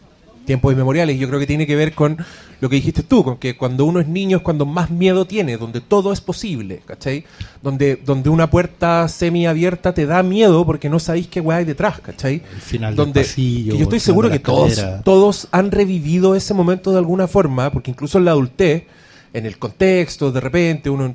tiempos 0.45 0.73
inmemoriales 0.73 1.17
y 1.17 1.19
yo 1.19 1.29
creo 1.29 1.41
que 1.41 1.47
tiene 1.47 1.67
que 1.67 1.77
ver 1.77 1.95
con 1.95 2.19
lo 2.61 2.69
que 2.69 2.77
dijiste 2.77 3.03
tú, 3.03 3.25
con 3.25 3.37
que 3.37 3.57
cuando 3.57 3.85
uno 3.85 4.01
es 4.01 4.07
niño 4.07 4.39
es 4.39 4.43
cuando 4.43 4.65
más 4.65 4.91
miedo 4.91 5.27
tiene, 5.27 5.57
donde 5.57 5.81
todo 5.81 6.13
es 6.13 6.21
posible, 6.21 6.83
¿cachai? 6.87 7.25
Donde, 7.63 7.97
donde 7.97 8.31
una 8.31 8.49
puerta 8.49 9.07
semiabierta 9.09 9.93
te 9.93 10.07
da 10.07 10.23
miedo 10.23 10.65
porque 10.65 10.89
no 10.89 10.99
sabéis 10.99 11.27
qué 11.27 11.41
weá 11.41 11.59
hay 11.59 11.65
detrás, 11.65 12.01
¿cachai? 12.01 12.43
El 12.55 12.61
final 12.61 12.97
donde 12.97 13.21
del 13.21 13.29
pasillo, 13.29 13.73
que 13.73 13.79
yo 13.79 13.83
estoy 13.85 14.01
seguro 14.01 14.31
que 14.31 14.39
todos, 14.39 14.81
todos 15.05 15.49
han 15.51 15.71
revivido 15.71 16.35
ese 16.35 16.55
momento 16.55 16.93
de 16.93 16.99
alguna 16.99 17.27
forma, 17.27 17.71
porque 17.71 17.91
incluso 17.91 18.19
en 18.19 18.25
la 18.25 18.31
adultez, 18.31 18.85
en 19.33 19.47
el 19.47 19.59
contexto, 19.59 20.31
de 20.31 20.41
repente 20.41 20.89
uno 20.91 21.13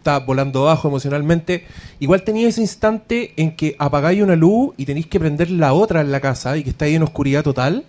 está 0.00 0.18
volando 0.18 0.64
bajo 0.64 0.88
emocionalmente, 0.88 1.66
igual 1.98 2.22
tenía 2.22 2.48
ese 2.48 2.62
instante 2.62 3.32
en 3.36 3.54
que 3.54 3.76
apagáis 3.78 4.22
una 4.22 4.34
luz 4.34 4.74
y 4.76 4.86
tenéis 4.86 5.06
que 5.06 5.20
prender 5.20 5.50
la 5.50 5.72
otra 5.72 6.00
en 6.00 6.10
la 6.10 6.20
casa 6.20 6.56
y 6.56 6.64
que 6.64 6.70
está 6.70 6.86
ahí 6.86 6.94
en 6.94 7.02
oscuridad 7.02 7.44
total. 7.44 7.84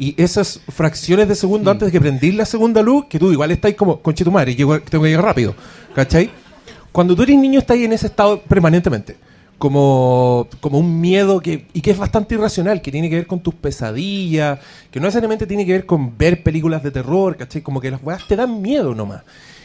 Y 0.00 0.14
esas 0.20 0.60
fracciones 0.68 1.28
de 1.28 1.34
segundo 1.36 1.70
antes 1.70 1.86
de 1.86 1.92
que 1.92 2.00
prendís 2.00 2.34
la 2.34 2.46
segunda 2.46 2.80
luz, 2.82 3.04
que 3.08 3.18
tú 3.18 3.30
igual 3.30 3.50
estáis 3.52 3.76
como, 3.76 4.00
conche 4.00 4.24
tu 4.24 4.32
madre, 4.32 4.56
llego- 4.56 4.80
tengo 4.80 5.04
que 5.04 5.10
llegar 5.10 5.24
rápido, 5.26 5.54
¿cachai? 5.94 6.30
cuando 6.90 7.14
tú 7.14 7.22
eres 7.22 7.38
niño 7.38 7.60
estás 7.60 7.76
ahí 7.76 7.84
en 7.84 7.92
ese 7.92 8.06
estado 8.08 8.40
permanentemente. 8.42 9.16
Como, 9.58 10.48
como 10.60 10.78
un 10.78 11.00
miedo 11.02 11.38
que, 11.40 11.66
y 11.74 11.82
que 11.82 11.90
es 11.90 11.98
bastante 11.98 12.34
irracional, 12.34 12.80
que 12.80 12.90
tiene 12.90 13.10
que 13.10 13.16
ver 13.16 13.26
con 13.26 13.40
tus 13.40 13.54
pesadillas, 13.54 14.58
que 14.90 14.98
no 14.98 15.04
necesariamente 15.04 15.46
tiene 15.46 15.66
que 15.66 15.72
ver 15.72 15.86
con 15.86 16.16
ver 16.16 16.42
películas 16.42 16.82
de 16.82 16.90
terror, 16.90 17.36
¿cachai? 17.36 17.60
Como 17.60 17.78
que 17.78 17.90
las 17.90 18.02
weas 18.02 18.26
te 18.26 18.36
dan 18.36 18.62
miedo 18.62 18.94
nomás. 18.94 19.22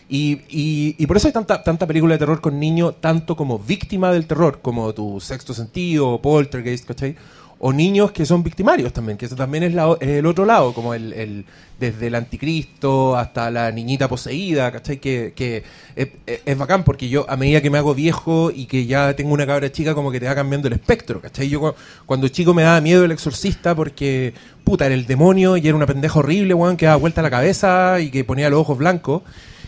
Y, 0.09 0.41
y, 0.49 0.95
y 0.99 1.07
por 1.07 1.15
eso 1.17 1.27
hay 1.27 1.33
tanta, 1.33 1.63
tanta 1.63 1.87
película 1.87 2.13
de 2.15 2.19
terror 2.19 2.41
con 2.41 2.59
niños, 2.59 2.95
tanto 2.99 3.37
como 3.37 3.57
víctima 3.57 4.11
del 4.11 4.27
terror, 4.27 4.59
como 4.61 4.93
tu 4.93 5.19
sexto 5.21 5.53
sentido, 5.53 6.21
Poltergeist, 6.21 6.85
¿cachai? 6.85 7.15
O 7.57 7.71
niños 7.71 8.11
que 8.11 8.25
son 8.25 8.43
victimarios 8.43 8.91
también, 8.91 9.17
que 9.17 9.25
eso 9.27 9.35
también 9.35 9.63
es, 9.63 9.73
la- 9.73 9.95
es 10.01 10.09
el 10.09 10.25
otro 10.25 10.45
lado, 10.45 10.73
como 10.73 10.93
el, 10.93 11.13
el- 11.13 11.45
desde 11.79 12.07
el 12.07 12.15
anticristo 12.15 13.15
hasta 13.17 13.49
la 13.51 13.71
niñita 13.71 14.07
poseída, 14.07 14.71
¿cachai? 14.71 14.97
Que, 14.99 15.33
que 15.35 15.63
es, 15.95 16.57
bacán 16.57 16.83
porque 16.83 17.07
yo 17.09 17.25
a 17.29 17.35
medida 17.37 17.61
que 17.61 17.69
me 17.69 17.77
hago 17.77 17.93
viejo 17.95 18.51
y 18.53 18.65
que 18.65 18.85
ya 18.85 19.13
tengo 19.15 19.33
una 19.33 19.45
cabra 19.45 19.71
chica, 19.71 19.93
como 19.95 20.11
que 20.11 20.19
te 20.19 20.25
va 20.25 20.35
cambiando 20.35 20.67
el 20.67 20.73
espectro, 20.73 21.21
¿cachai? 21.21 21.49
Yo 21.49 21.59
cu- 21.59 21.73
cuando 22.05 22.27
chico 22.27 22.53
me 22.53 22.63
daba 22.63 22.79
miedo 22.81 23.03
el 23.05 23.11
exorcista 23.11 23.73
porque, 23.75 24.33
puta, 24.63 24.85
era 24.85 24.95
el 24.95 25.05
demonio 25.05 25.57
y 25.57 25.65
era 25.67 25.75
una 25.75 25.85
pendeja 25.87 26.19
horrible, 26.19 26.53
weón, 26.53 26.77
que 26.77 26.85
daba 26.85 26.97
vuelta 26.97 27.21
la 27.21 27.29
cabeza 27.29 27.99
y 28.01 28.09
que 28.11 28.23
ponía 28.23 28.49
los 28.49 28.59
ojos 28.59 28.77
blancos. 28.77 29.21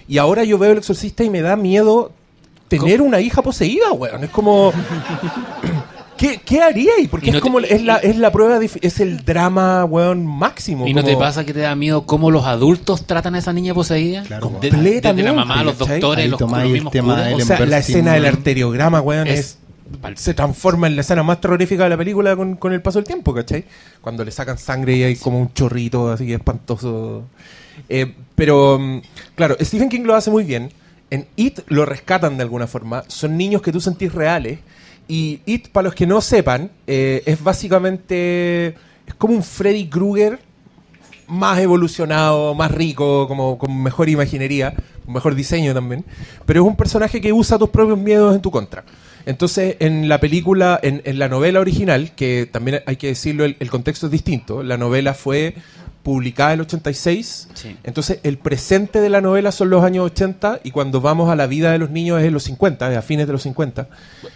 Y 0.09 0.17
ahora 0.17 0.43
yo 0.43 0.57
veo 0.57 0.71
el 0.73 0.77
exorcista 0.79 1.23
y 1.23 1.29
me 1.29 1.41
da 1.41 1.55
miedo 1.55 2.11
tener 2.69 3.01
una 3.01 3.19
hija 3.21 3.41
poseída, 3.41 3.91
weón. 3.93 4.23
Es 4.25 4.29
como... 4.29 4.71
¿Qué, 6.17 6.41
qué 6.43 6.61
haría 6.61 6.91
ahí? 6.97 7.07
Porque 7.07 7.27
Y 7.27 7.31
no 7.31 7.37
es 7.37 7.43
te- 7.43 7.47
como 7.47 7.59
es 7.59 7.81
la, 7.83 7.97
es 7.97 8.17
la 8.17 8.31
prueba, 8.31 8.59
es 8.63 8.99
el 8.99 9.23
drama, 9.23 9.85
weón, 9.85 10.25
máximo. 10.25 10.87
¿Y 10.87 10.93
no 10.93 11.03
te 11.03 11.15
pasa 11.15 11.45
que 11.45 11.53
te 11.53 11.59
da 11.59 11.75
miedo 11.75 12.05
cómo 12.05 12.31
los 12.31 12.45
adultos 12.45 13.05
tratan 13.05 13.35
a 13.35 13.39
esa 13.39 13.53
niña 13.53 13.73
poseída? 13.73 14.23
Claro, 14.23 14.47
De- 14.59 14.69
completamente, 14.69 15.07
desde 15.13 15.23
la 15.23 15.33
mamá, 15.33 15.63
los 15.63 15.77
doctores, 15.77 16.25
Ahí 16.25 16.29
los, 16.29 16.41
el 16.41 16.89
tema 16.89 17.21
del 17.23 17.33
O 17.35 17.39
sea, 17.41 17.65
la 17.65 17.77
escena 17.77 18.13
del 18.13 18.25
arteriograma, 18.25 19.01
weón, 19.01 19.27
es, 19.27 19.39
Es- 19.39 19.57
se 20.21 20.33
transforma 20.33 20.87
en 20.87 20.95
la 20.95 21.01
escena 21.01 21.23
más 21.23 21.39
terrorífica 21.39 21.83
de 21.85 21.89
la 21.91 21.97
película 21.97 22.35
con, 22.35 22.55
con 22.57 22.73
el 22.73 22.81
paso 22.81 22.99
del 22.99 23.05
tiempo, 23.05 23.33
¿cachai? 23.33 23.63
Cuando 24.01 24.25
le 24.25 24.31
sacan 24.31 24.57
sangre 24.57 24.97
y 24.97 25.03
hay 25.03 25.15
como 25.15 25.39
un 25.39 25.53
chorrito 25.53 26.11
así 26.11 26.33
espantoso. 26.33 27.23
Eh, 27.87 28.13
pero, 28.35 28.77
mm, 28.79 29.01
claro, 29.35 29.55
Stephen 29.61 29.87
King 29.87 30.01
lo 30.01 30.15
hace 30.15 30.29
muy 30.29 30.43
bien. 30.43 30.71
En 31.09 31.25
It 31.37 31.59
lo 31.67 31.85
rescatan 31.85 32.35
de 32.35 32.43
alguna 32.43 32.67
forma. 32.67 33.05
Son 33.07 33.37
niños 33.37 33.61
que 33.61 33.71
tú 33.71 33.79
sentís 33.79 34.11
reales. 34.13 34.59
Y 35.07 35.41
It, 35.45 35.69
para 35.69 35.85
los 35.85 35.95
que 35.95 36.05
no 36.05 36.21
sepan, 36.21 36.71
eh, 36.85 37.23
es 37.25 37.41
básicamente... 37.43 38.75
Es 39.05 39.13
como 39.17 39.33
un 39.33 39.43
Freddy 39.43 39.87
Krueger 39.87 40.39
más 41.27 41.59
evolucionado, 41.59 42.53
más 42.55 42.71
rico, 42.71 43.27
como 43.27 43.57
con 43.57 43.81
mejor 43.81 44.09
imaginería, 44.09 44.73
con 45.05 45.13
mejor 45.13 45.35
diseño 45.35 45.73
también. 45.73 46.03
Pero 46.45 46.61
es 46.61 46.67
un 46.67 46.75
personaje 46.75 47.21
que 47.21 47.31
usa 47.31 47.57
tus 47.57 47.69
propios 47.69 47.97
miedos 47.97 48.35
en 48.35 48.41
tu 48.41 48.51
contra. 48.51 48.83
Entonces, 49.25 49.75
en 49.79 50.07
la 50.07 50.19
película, 50.19 50.79
en, 50.81 51.01
en 51.03 51.19
la 51.19 51.27
novela 51.27 51.59
original, 51.59 52.15
que 52.15 52.47
también 52.49 52.81
hay 52.85 52.95
que 52.95 53.07
decirlo, 53.07 53.43
el, 53.45 53.57
el 53.59 53.69
contexto 53.69 54.07
es 54.07 54.11
distinto. 54.11 54.63
La 54.63 54.77
novela 54.77 55.13
fue 55.13 55.55
publicada 56.07 56.53
en 56.53 56.59
el 56.61 56.61
86. 56.61 57.49
Sí. 57.53 57.75
Entonces, 57.83 58.19
el 58.23 58.37
presente 58.37 59.01
de 59.01 59.09
la 59.09 59.19
novela 59.19 59.51
son 59.51 59.69
los 59.69 59.83
años 59.83 60.05
80 60.05 60.61
y 60.63 60.71
cuando 60.71 61.01
vamos 61.01 61.29
a 61.29 61.35
la 61.35 61.47
vida 61.47 61.73
de 61.73 61.79
los 61.79 61.89
niños 61.89 62.21
es 62.21 62.27
en 62.27 62.33
los 62.33 62.43
50, 62.43 62.89
es 62.93 62.97
a 62.97 63.01
fines 63.01 63.27
de 63.27 63.33
los 63.33 63.41
50. 63.43 63.87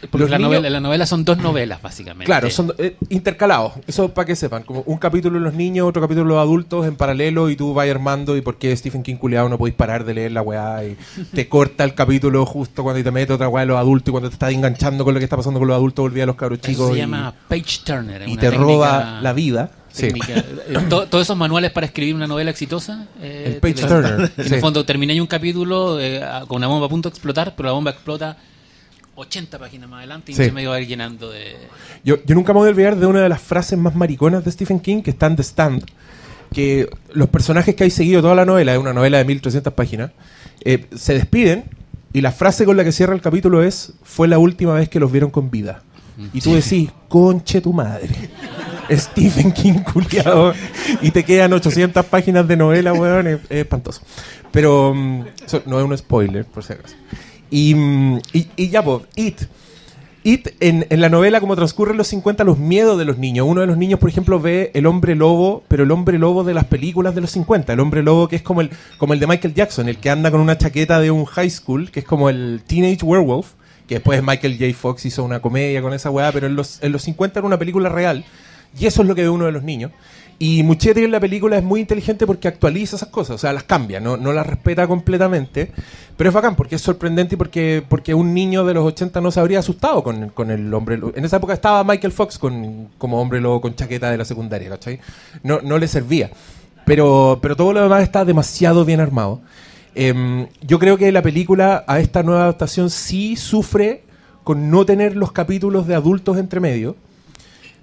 Porque 0.02 0.18
Los 0.18 0.30
la, 0.30 0.38
niños- 0.38 0.50
novela, 0.52 0.70
la 0.70 0.80
novela 0.82 1.06
son 1.06 1.24
dos 1.24 1.38
novelas, 1.38 1.82
básicamente. 1.82 2.26
Claro, 2.26 2.50
son 2.50 2.74
eh, 2.78 2.98
intercalados. 3.08 3.74
Eso 3.88 4.14
para 4.14 4.26
que 4.26 4.36
sepan. 4.36 4.64
Como 4.64 4.82
un 4.86 4.98
capítulo 4.98 5.40
de 5.40 5.46
los 5.46 5.54
niños, 5.54 5.88
otro 5.88 6.02
capítulo 6.02 6.26
de 6.26 6.30
los 6.36 6.42
adultos 6.42 6.86
en 6.86 6.98
paralelo 6.98 7.50
y 7.50 7.56
tú 7.56 7.74
vas 7.74 7.90
armando 7.90 8.36
y 8.36 8.42
por 8.42 8.58
qué 8.58 8.76
Stephen 8.76 9.02
King 9.02 9.16
culiado 9.16 9.48
no 9.48 9.58
podéis 9.58 9.76
parar 9.78 10.04
de 10.04 10.14
leer 10.14 10.34
la 10.34 10.42
weá 10.42 10.84
y 10.84 10.98
te 11.34 11.48
corta 11.48 11.86
el 11.86 11.94
capítulo 11.94 12.46
justo 12.46 12.84
cuando 12.84 13.02
te 13.02 13.12
mete 13.12 13.32
otra 13.32 13.48
weá 13.48 13.62
de 13.62 13.68
los 13.68 13.78
adultos 13.78 14.10
y 14.10 14.12
cuando 14.12 14.28
te 14.30 14.34
estás 14.34 14.52
enganchando 14.52 15.06
con 15.06 15.14
lo 15.14 15.20
que 15.22 15.24
está 15.24 15.38
pasando 15.38 15.58
con 15.60 15.70
los 15.70 15.76
adultos 15.78 16.04
volví 16.04 16.20
a 16.20 16.26
los 16.26 16.36
cabros 16.36 16.60
Eso 16.60 16.68
chicos 16.68 16.90
se 16.90 16.96
y, 16.96 16.98
llama 16.98 17.34
page 17.48 17.80
turner. 17.86 18.28
y 18.28 18.36
te 18.36 18.50
técnica- 18.50 18.58
roba 18.58 19.20
la 19.22 19.32
vida. 19.34 19.72
Sí. 19.92 20.02
técnica. 20.08 20.34
Eh, 20.38 20.78
to- 20.90 21.08
todos 21.08 21.24
esos 21.24 21.36
manuales 21.38 21.72
para 21.72 21.86
escribir 21.86 22.16
una 22.16 22.28
novela 22.28 22.52
exitosa. 22.52 23.08
eh, 23.22 23.44
El 23.48 23.56
page 23.58 23.86
turner, 23.88 24.32
En 24.38 24.46
sí. 24.48 24.54
el 24.56 24.60
fondo 24.62 24.86
termináis 24.86 25.20
un 25.22 25.28
capítulo 25.28 26.00
eh, 26.00 26.22
con 26.48 26.58
una 26.58 26.68
bomba 26.68 26.86
a 26.86 26.90
punto 26.90 27.10
de 27.10 27.14
explotar, 27.14 27.54
pero 27.56 27.68
la 27.68 27.74
bomba 27.74 27.92
explota 27.92 28.38
80 29.16 29.60
páginas 29.60 29.90
más 29.90 30.00
adelante 30.00 30.32
y 30.32 30.36
Sí. 30.36 30.46
se 30.46 30.52
medio 30.52 30.70
va 30.70 30.78
a 30.78 30.82
ir 30.82 30.88
llenando 30.88 31.30
de. 31.30 31.56
Yo, 32.04 32.18
yo 32.26 32.34
nunca 32.36 32.54
me 32.54 32.60
voy 32.60 32.68
a 32.70 32.72
olvidar 32.72 32.96
de 32.96 33.06
una 33.06 33.22
de 33.22 33.30
las 33.30 33.42
frases 33.42 33.78
más 33.78 33.94
mariconas 33.96 34.44
de 34.46 34.52
Stephen 34.52 34.80
King, 34.80 35.02
que 35.02 35.12
está 35.12 35.28
en 35.28 35.36
The 35.36 35.44
Stand, 35.44 35.84
que 36.54 36.90
los 37.14 37.30
personajes 37.30 37.76
que 37.76 37.84
hay 37.84 37.92
seguido 37.92 38.22
toda 38.22 38.36
la 38.36 38.46
novela, 38.46 38.74
es 38.74 38.80
una 38.80 38.94
novela 38.94 39.18
de 39.18 39.26
1300 39.26 39.74
páginas, 39.74 40.12
eh, 40.64 40.86
se 40.96 41.14
despiden 41.14 41.66
y 42.14 42.22
la 42.22 42.32
frase 42.32 42.66
con 42.66 42.78
la 42.78 42.84
que 42.84 42.92
cierra 42.92 43.14
el 43.14 43.22
capítulo 43.22 43.62
es, 43.64 43.94
fue 44.04 44.28
la 44.28 44.38
última 44.40 44.74
vez 44.74 44.90
que 44.90 45.00
los 45.00 45.12
vieron 45.12 45.30
con 45.32 45.52
vida. 45.52 45.84
Y 46.34 46.42
tú 46.42 46.54
decís, 46.54 46.90
conche 47.08 47.62
tu 47.62 47.74
madre. 47.74 48.08
Stephen 48.90 49.52
King 49.52 49.80
culiado. 49.94 50.54
Y 51.02 51.12
te 51.12 51.24
quedan 51.24 51.54
800 51.54 52.06
páginas 52.06 52.48
de 52.48 52.58
novela, 52.58 52.94
weón. 52.94 53.28
Es, 53.28 53.40
es 53.50 53.58
espantoso. 53.60 54.02
Pero 54.52 54.94
mm, 54.94 55.24
no 55.66 55.80
es 55.80 55.86
un 55.86 55.98
spoiler, 55.98 56.46
por 56.46 56.64
si 56.64 56.74
acaso. 56.74 56.96
Y, 57.50 57.76
mm, 57.76 58.20
ya, 58.58 58.84
pues, 58.84 59.04
It. 59.16 59.42
It, 60.24 60.50
en, 60.60 60.86
en 60.92 61.02
la 61.02 61.10
novela, 61.10 61.40
como 61.40 61.56
transcurre 61.56 61.92
en 61.92 61.98
los 61.98 62.08
50, 62.08 62.44
los 62.44 62.60
miedos 62.60 62.98
de 62.98 63.06
los 63.06 63.18
niños. 63.18 63.48
Uno 63.50 63.62
de 63.62 63.68
los 63.68 63.78
niños, 63.78 64.00
por 64.00 64.10
ejemplo, 64.10 64.40
ve 64.40 64.70
el 64.76 64.86
hombre 64.86 65.16
lobo, 65.16 65.64
pero 65.68 65.84
el 65.84 65.92
hombre 65.92 66.20
lobo 66.20 66.44
de 66.44 66.54
las 66.54 66.66
películas 66.66 67.16
de 67.16 67.22
los 67.22 67.32
50. 67.32 67.74
El 67.74 67.80
hombre 67.80 68.04
lobo 68.04 68.28
que 68.28 68.36
es 68.36 68.44
como 68.44 68.62
el, 68.62 68.70
como 69.00 69.14
el 69.14 69.20
de 69.20 69.26
Michael 69.26 69.56
Jackson, 69.56 69.90
el 69.90 69.98
que 69.98 70.12
anda 70.12 70.30
con 70.30 70.40
una 70.40 70.58
chaqueta 70.58 71.00
de 71.00 71.10
un 71.10 71.26
high 71.26 71.50
school, 71.50 71.90
que 71.90 72.02
es 72.02 72.06
como 72.06 72.30
el 72.30 72.62
Teenage 72.68 73.04
Werewolf, 73.04 73.54
que 73.88 73.96
después 73.96 74.22
Michael 74.22 74.58
J. 74.60 74.78
Fox 74.78 75.06
hizo 75.06 75.24
una 75.24 75.40
comedia 75.40 75.82
con 75.82 75.94
esa 75.94 76.12
weá, 76.12 76.32
pero 76.32 76.46
en 76.46 76.56
los, 76.56 76.82
en 76.84 76.92
los 76.92 77.02
50 77.02 77.40
era 77.40 77.48
una 77.48 77.58
película 77.58 77.90
real. 77.90 78.24
Y 78.80 78.86
eso 78.86 79.02
es 79.02 79.08
lo 79.08 79.16
que 79.16 79.24
ve 79.24 79.30
uno 79.30 79.46
de 79.46 79.52
los 79.52 79.64
niños. 79.64 79.92
Y 80.42 80.64
Muchetti 80.64 81.04
en 81.04 81.12
la 81.12 81.20
película 81.20 81.56
es 81.60 81.64
muy 81.64 81.82
inteligente 81.82 82.26
porque 82.26 82.48
actualiza 82.48 82.96
esas 82.96 83.10
cosas, 83.10 83.36
o 83.36 83.38
sea, 83.38 83.54
las 83.54 83.62
cambia, 83.62 84.00
no, 84.00 84.18
las 84.18 84.48
respeta 84.48 84.88
completamente. 84.88 85.72
Pero 86.18 86.32
es 86.32 86.34
bacán 86.34 86.56
porque 86.56 86.78
es 86.78 86.82
sorprendente 86.82 87.36
y 87.36 87.38
porque, 87.38 88.14
un 88.16 88.34
niño 88.34 88.66
de 88.66 88.74
los 88.74 88.84
80 88.84 89.22
no 89.22 89.30
se 89.30 89.40
habría 89.40 89.60
asustado 89.60 90.02
con, 90.02 90.50
el 90.50 90.74
hombre. 90.74 91.00
En 91.14 91.26
esa 91.26 91.38
época 91.38 91.54
estaba 91.54 91.84
Michael 91.84 92.12
Fox 92.12 92.40
como 92.40 93.22
hombre 93.22 93.40
lobo 93.40 93.62
con 93.62 93.76
chaqueta 93.76 94.10
de 94.10 94.18
la 94.18 94.26
secundaria, 94.26 94.70
¿cachai? 94.70 95.00
No, 95.44 95.78
le 95.78 95.88
servía. 95.88 96.32
Pero, 96.88 97.38
pero 97.40 97.56
todo 97.56 97.72
lo 97.72 97.84
demás 97.84 98.02
está 98.02 98.26
demasiado 98.26 98.84
bien 98.84 99.00
armado. 99.00 99.42
Em, 99.94 100.48
yo 100.62 100.80
creo 100.80 100.98
que 100.98 101.12
la 101.12 101.22
película 101.22 101.84
a 101.86 102.00
esta 102.00 102.24
nueva 102.24 102.46
adaptación 102.46 102.90
sí 102.90 103.36
sufre 103.36 104.06
con 104.44 104.72
no 104.72 104.88
tener 104.88 105.16
los 105.16 105.32
capítulos 105.32 105.86
de 105.86 105.94
adultos 105.94 106.38
entre 106.38 106.60
medio 106.60 106.96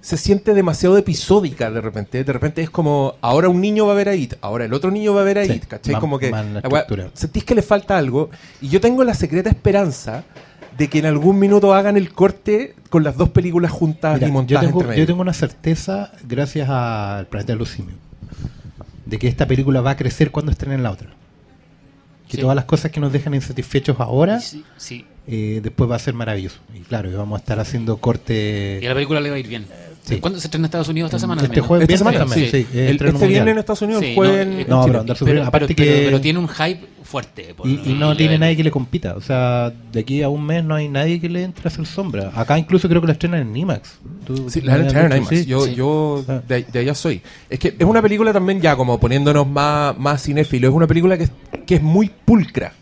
se 0.01 0.15
siente 0.17 0.53
demasiado 0.53 0.97
episódica 0.97 1.69
de 1.71 1.81
repente. 1.81 2.23
De 2.23 2.33
repente 2.33 2.61
es 2.61 2.69
como, 2.69 3.15
ahora 3.21 3.49
un 3.49 3.59
niño 3.61 3.85
va 3.85 3.91
a 3.93 3.95
ver 3.95 4.09
a 4.09 4.15
It, 4.15 4.35
ahora 4.41 4.65
el 4.65 4.73
otro 4.73 4.91
niño 4.91 5.13
va 5.13 5.21
a 5.21 5.23
ver 5.25 5.39
a 5.39 5.45
Sí, 5.45 5.51
It, 5.53 5.65
¿cachai? 5.65 5.95
como 5.99 6.17
que 6.19 6.31
la 6.31 6.85
sentís 7.13 7.43
que 7.43 7.55
le 7.55 7.61
falta 7.61 7.97
algo. 7.97 8.29
Y 8.61 8.69
yo 8.69 8.79
tengo 8.81 9.03
la 9.03 9.13
secreta 9.13 9.49
esperanza 9.49 10.23
de 10.77 10.87
que 10.87 10.99
en 10.99 11.05
algún 11.05 11.37
minuto 11.39 11.73
hagan 11.73 11.97
el 11.97 12.13
corte 12.13 12.75
con 12.89 13.03
las 13.03 13.17
dos 13.17 13.29
películas 13.29 13.71
juntas 13.71 14.13
Mira, 14.15 14.27
y 14.27 14.29
yo, 14.29 14.33
montadas 14.33 14.65
tengo, 14.65 14.79
entre 14.79 14.89
medio. 14.91 15.03
yo 15.03 15.07
tengo 15.07 15.21
una 15.21 15.33
certeza, 15.33 16.11
gracias 16.25 16.69
al 16.69 17.27
planeta 17.27 17.53
de 17.55 17.65
simios, 17.65 17.97
de 19.05 19.19
que 19.19 19.27
esta 19.27 19.45
película 19.45 19.81
va 19.81 19.91
a 19.91 19.97
crecer 19.97 20.31
cuando 20.31 20.51
estrenen 20.53 20.81
la 20.83 20.91
otra. 20.91 21.09
Que 22.29 22.37
Sí. 22.37 22.41
todas 22.41 22.55
las 22.55 22.65
cosas 22.65 22.91
que 22.91 22.99
nos 23.01 23.11
dejan 23.11 23.33
insatisfechos 23.33 23.99
ahora, 23.99 24.39
Sí, 24.39 24.63
sí. 24.77 25.05
eh, 25.27 25.59
después 25.63 25.89
va 25.91 25.95
a 25.95 25.99
ser 25.99 26.13
maravilloso. 26.13 26.59
Y 26.73 26.79
claro, 26.81 27.09
vamos 27.17 27.37
a 27.37 27.41
estar 27.41 27.59
haciendo 27.59 27.97
corte. 27.97 28.79
Y 28.81 28.85
a 28.85 28.89
la 28.89 28.95
película 28.95 29.19
le 29.19 29.29
va 29.31 29.35
a 29.35 29.39
ir 29.39 29.47
bien. 29.47 29.65
Sí. 30.15 30.19
¿Cuándo 30.19 30.39
se 30.39 30.47
estrena 30.47 30.63
en 30.63 30.65
Estados 30.65 30.89
Unidos 30.89 31.09
esta 31.09 31.19
semana? 31.19 31.41
Este 31.41 31.61
jueves, 31.61 31.87
Esta 31.87 31.97
semana, 31.97 32.19
también, 32.19 32.51
sí. 32.51 32.65
sí, 32.71 32.77
El- 32.79 33.01
este 33.05 33.27
viene 33.27 33.51
en 33.51 33.57
Estados 33.57 33.81
Unidos, 33.81 34.03
Sí, 34.03 34.13
jueves 34.15 34.45
no, 34.47 34.53
en- 34.53 34.59
eh, 34.59 34.65
No, 34.67 34.85
Chile. 34.85 35.15
pero 35.25 35.43
aparte 35.45 35.73
pero- 35.75 35.91
que- 35.91 36.01
pero 36.05 36.21
tiene 36.21 36.39
un 36.39 36.47
hype 36.47 36.79
fuerte. 37.03 37.53
por- 37.55 37.67
Y, 37.67 37.81
y 37.85 37.93
no 37.93 38.15
tiene 38.15 38.37
nadie 38.37 38.55
que 38.55 38.63
le 38.63 38.71
compita. 38.71 39.15
O 39.15 39.21
sea, 39.21 39.71
de 39.91 39.99
aquí 39.99 40.21
a 40.21 40.29
un 40.29 40.45
mes 40.45 40.63
no 40.63 40.75
hay 40.75 40.87
nadie 40.89 41.19
que 41.19 41.27
le 41.29 41.43
entre 41.43 41.63
a 41.65 41.67
hacer 41.69 41.85
sombra. 41.85 42.31
Acá 42.35 42.57
incluso 42.59 42.87
creo 42.87 43.01
que 43.01 43.07
la 43.07 43.13
estrenan 43.13 43.41
en 43.41 43.55
IMAX. 43.55 43.97
Tú- 44.25 44.49
Sí, 44.49 44.61
la 44.61 44.73
van 44.73 44.81
a 44.83 44.87
estrenar 44.87 45.11
en 45.13 45.17
IMAX. 45.23 45.45
Yo, 45.45 45.65
Sí. 45.65 45.75
yo 45.75 46.23
Ah. 46.27 46.41
de, 46.47 46.63
de 46.63 46.79
allá 46.79 46.93
soy. 46.93 47.21
Es 47.49 47.57
que 47.59 47.75
es 47.77 47.85
una 47.85 48.01
película 48.01 48.31
también 48.31 48.61
ya 48.61 48.75
como 48.75 48.99
poniéndonos 48.99 49.47
más, 49.47 49.97
más 49.97 50.21
cinéfilo. 50.23 50.67
Es 50.67 50.73
una 50.73 50.85
película 50.87 51.17
que, 51.17 51.23
es- 51.25 51.31
que 51.65 51.75
es 51.75 51.81
muy 51.81 52.11
pulcra. 52.25 52.73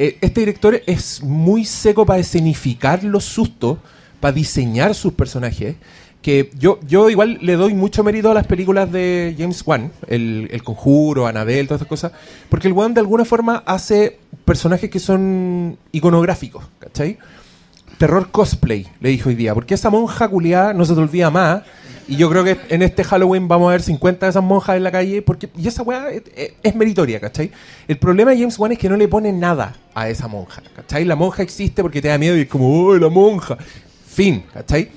Eh, 0.00 0.16
este 0.20 0.40
director 0.40 0.80
es 0.86 1.22
muy 1.22 1.64
seco 1.64 2.04
para 2.06 2.20
escenificar 2.20 3.02
los 3.04 3.24
sustos, 3.24 3.78
para 4.20 4.32
diseñar 4.32 4.94
sus 4.96 5.12
personajes. 5.12 5.76
Que 6.22 6.50
yo, 6.58 6.80
yo 6.86 7.08
igual 7.10 7.38
le 7.42 7.54
doy 7.54 7.74
mucho 7.74 8.02
mérito 8.02 8.30
a 8.30 8.34
las 8.34 8.46
películas 8.46 8.90
de 8.90 9.34
James 9.38 9.62
Wan, 9.64 9.92
el, 10.08 10.48
el 10.50 10.62
Conjuro, 10.64 11.26
Annabelle, 11.26 11.64
todas 11.64 11.80
estas 11.80 11.88
cosas, 11.88 12.12
porque 12.48 12.66
el 12.68 12.74
Wan 12.74 12.92
de 12.92 13.00
alguna 13.00 13.24
forma 13.24 13.62
hace 13.66 14.18
personajes 14.44 14.90
que 14.90 14.98
son 14.98 15.78
iconográficos, 15.92 16.64
¿cachai? 16.80 17.18
terror 17.98 18.30
cosplay, 18.30 18.86
le 19.00 19.08
dijo 19.08 19.28
hoy 19.28 19.34
día. 19.34 19.54
Porque 19.54 19.74
esa 19.74 19.90
monja 19.90 20.28
culiada 20.28 20.72
no 20.72 20.84
se 20.84 20.94
te 20.94 21.00
olvida 21.00 21.30
más 21.30 21.62
Y 22.06 22.14
yo 22.16 22.30
creo 22.30 22.44
que 22.44 22.56
en 22.68 22.82
este 22.82 23.02
Halloween 23.02 23.48
vamos 23.48 23.68
a 23.68 23.72
ver 23.72 23.82
50 23.82 24.24
de 24.24 24.30
esas 24.30 24.42
monjas 24.42 24.76
en 24.76 24.84
la 24.84 24.92
calle. 24.92 25.20
porque 25.20 25.48
Y 25.58 25.66
esa 25.66 25.82
weá 25.82 26.08
es- 26.10 26.22
es 26.62 26.74
meritoria, 26.76 27.18
¿cachai? 27.18 27.50
El 27.88 27.98
problema 27.98 28.30
de 28.30 28.38
James 28.38 28.56
Wan 28.58 28.70
es 28.70 28.78
que 28.78 28.88
no 28.88 28.96
le 28.96 29.08
pone 29.08 29.32
nada 29.32 29.74
a 29.94 30.08
esa 30.08 30.28
monja, 30.28 30.62
¿cachai? 30.76 31.04
La 31.04 31.16
monja 31.16 31.42
existe 31.42 31.82
porque 31.82 32.00
te 32.00 32.06
da 32.06 32.18
miedo 32.18 32.36
y 32.36 32.42
es 32.42 32.48
como, 32.48 32.86
¡oh, 32.86 32.96
la 32.96 33.08
monja! 33.08 33.58
Fin, 34.18 34.42
¿cachai? 34.52 34.90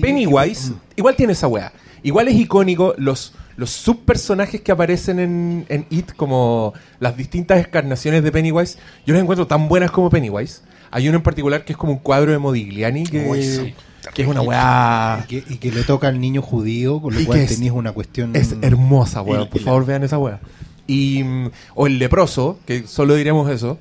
Pennywise 0.00 0.72
igual 0.94 1.16
tiene 1.16 1.32
esa 1.32 1.48
weá. 1.48 1.72
Igual 2.04 2.28
es 2.28 2.36
icónico 2.36 2.94
los, 2.96 3.32
los 3.56 3.70
subpersonajes 3.70 4.60
que 4.60 4.70
aparecen 4.70 5.18
en, 5.18 5.66
en 5.68 5.84
It, 5.90 6.12
como 6.14 6.74
las 7.00 7.16
distintas 7.16 7.58
encarnaciones 7.58 8.22
de 8.22 8.30
Pennywise. 8.30 8.78
Yo 9.04 9.14
los 9.14 9.20
encuentro 9.20 9.48
tan 9.48 9.66
buenas 9.66 9.90
como 9.90 10.10
Pennywise. 10.10 10.60
Hay 10.92 11.08
uno 11.08 11.16
en 11.16 11.24
particular 11.24 11.64
que 11.64 11.72
es 11.72 11.76
como 11.76 11.90
un 11.94 11.98
cuadro 11.98 12.30
de 12.30 12.38
Modigliani 12.38 13.02
que, 13.02 13.26
Uy, 13.28 13.42
sí. 13.42 13.74
que 14.14 14.22
es 14.22 14.28
una 14.28 14.42
weá. 14.42 15.24
Y 15.24 15.26
que, 15.26 15.52
y 15.54 15.56
que 15.56 15.72
le 15.72 15.82
toca 15.82 16.06
al 16.06 16.20
niño 16.20 16.40
judío, 16.40 17.02
con 17.02 17.14
lo 17.14 17.20
Y 17.20 17.24
cual 17.24 17.44
tenéis 17.48 17.72
una 17.72 17.90
cuestión. 17.90 18.36
Es 18.36 18.54
hermosa. 18.62 19.24
Y- 19.26 19.44
Por 19.46 19.60
favor, 19.60 19.84
vean 19.86 20.04
esa 20.04 20.18
weá. 20.18 20.38
Y, 20.86 21.24
mm, 21.24 21.50
o 21.74 21.88
el 21.88 21.98
leproso, 21.98 22.60
que 22.64 22.86
solo 22.86 23.16
diremos 23.16 23.50
eso. 23.50 23.78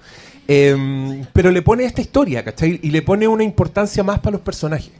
Em, 0.47 1.25
pero 1.33 1.51
le 1.51 1.61
pone 1.61 1.85
esta 1.85 2.01
historia, 2.01 2.43
¿cachai? 2.43 2.79
Y 2.81 2.91
le 2.91 3.01
pone 3.01 3.27
una 3.27 3.43
importancia 3.43 4.03
más 4.03 4.19
para 4.19 4.33
los 4.33 4.41
personajes. 4.41 4.91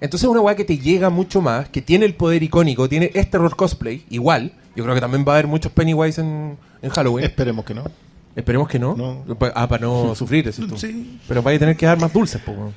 Entonces 0.00 0.24
es 0.24 0.30
una 0.30 0.40
weá 0.40 0.54
que 0.54 0.64
te 0.64 0.78
llega 0.78 1.10
mucho 1.10 1.40
más, 1.40 1.68
que 1.68 1.80
tiene 1.80 2.04
el 2.04 2.14
poder 2.14 2.42
icónico, 2.42 2.88
tiene 2.88 3.10
este 3.14 3.36
horror 3.36 3.56
cosplay, 3.56 4.04
igual. 4.10 4.52
Yo 4.76 4.84
creo 4.84 4.94
que 4.94 5.00
también 5.00 5.24
va 5.26 5.32
a 5.32 5.36
haber 5.36 5.46
muchos 5.46 5.72
Pennywise 5.72 6.20
en, 6.20 6.56
en 6.82 6.90
Halloween. 6.90 7.24
Esperemos 7.24 7.64
que 7.64 7.74
no. 7.74 7.84
Esperemos 8.36 8.68
que 8.68 8.78
no. 8.78 8.96
No. 8.96 9.24
Ah, 9.54 9.68
para 9.68 9.86
no 9.86 10.14
sufrir, 10.16 10.44
decís 10.44 10.66
tú. 10.66 10.76
Sí. 10.76 11.20
Pero 11.28 11.42
vaya 11.42 11.56
a 11.56 11.60
tener 11.60 11.76
que 11.76 11.86
dar 11.86 11.98
más 11.98 12.12
dulces, 12.12 12.40
po, 12.40 12.52
weón. 12.52 12.74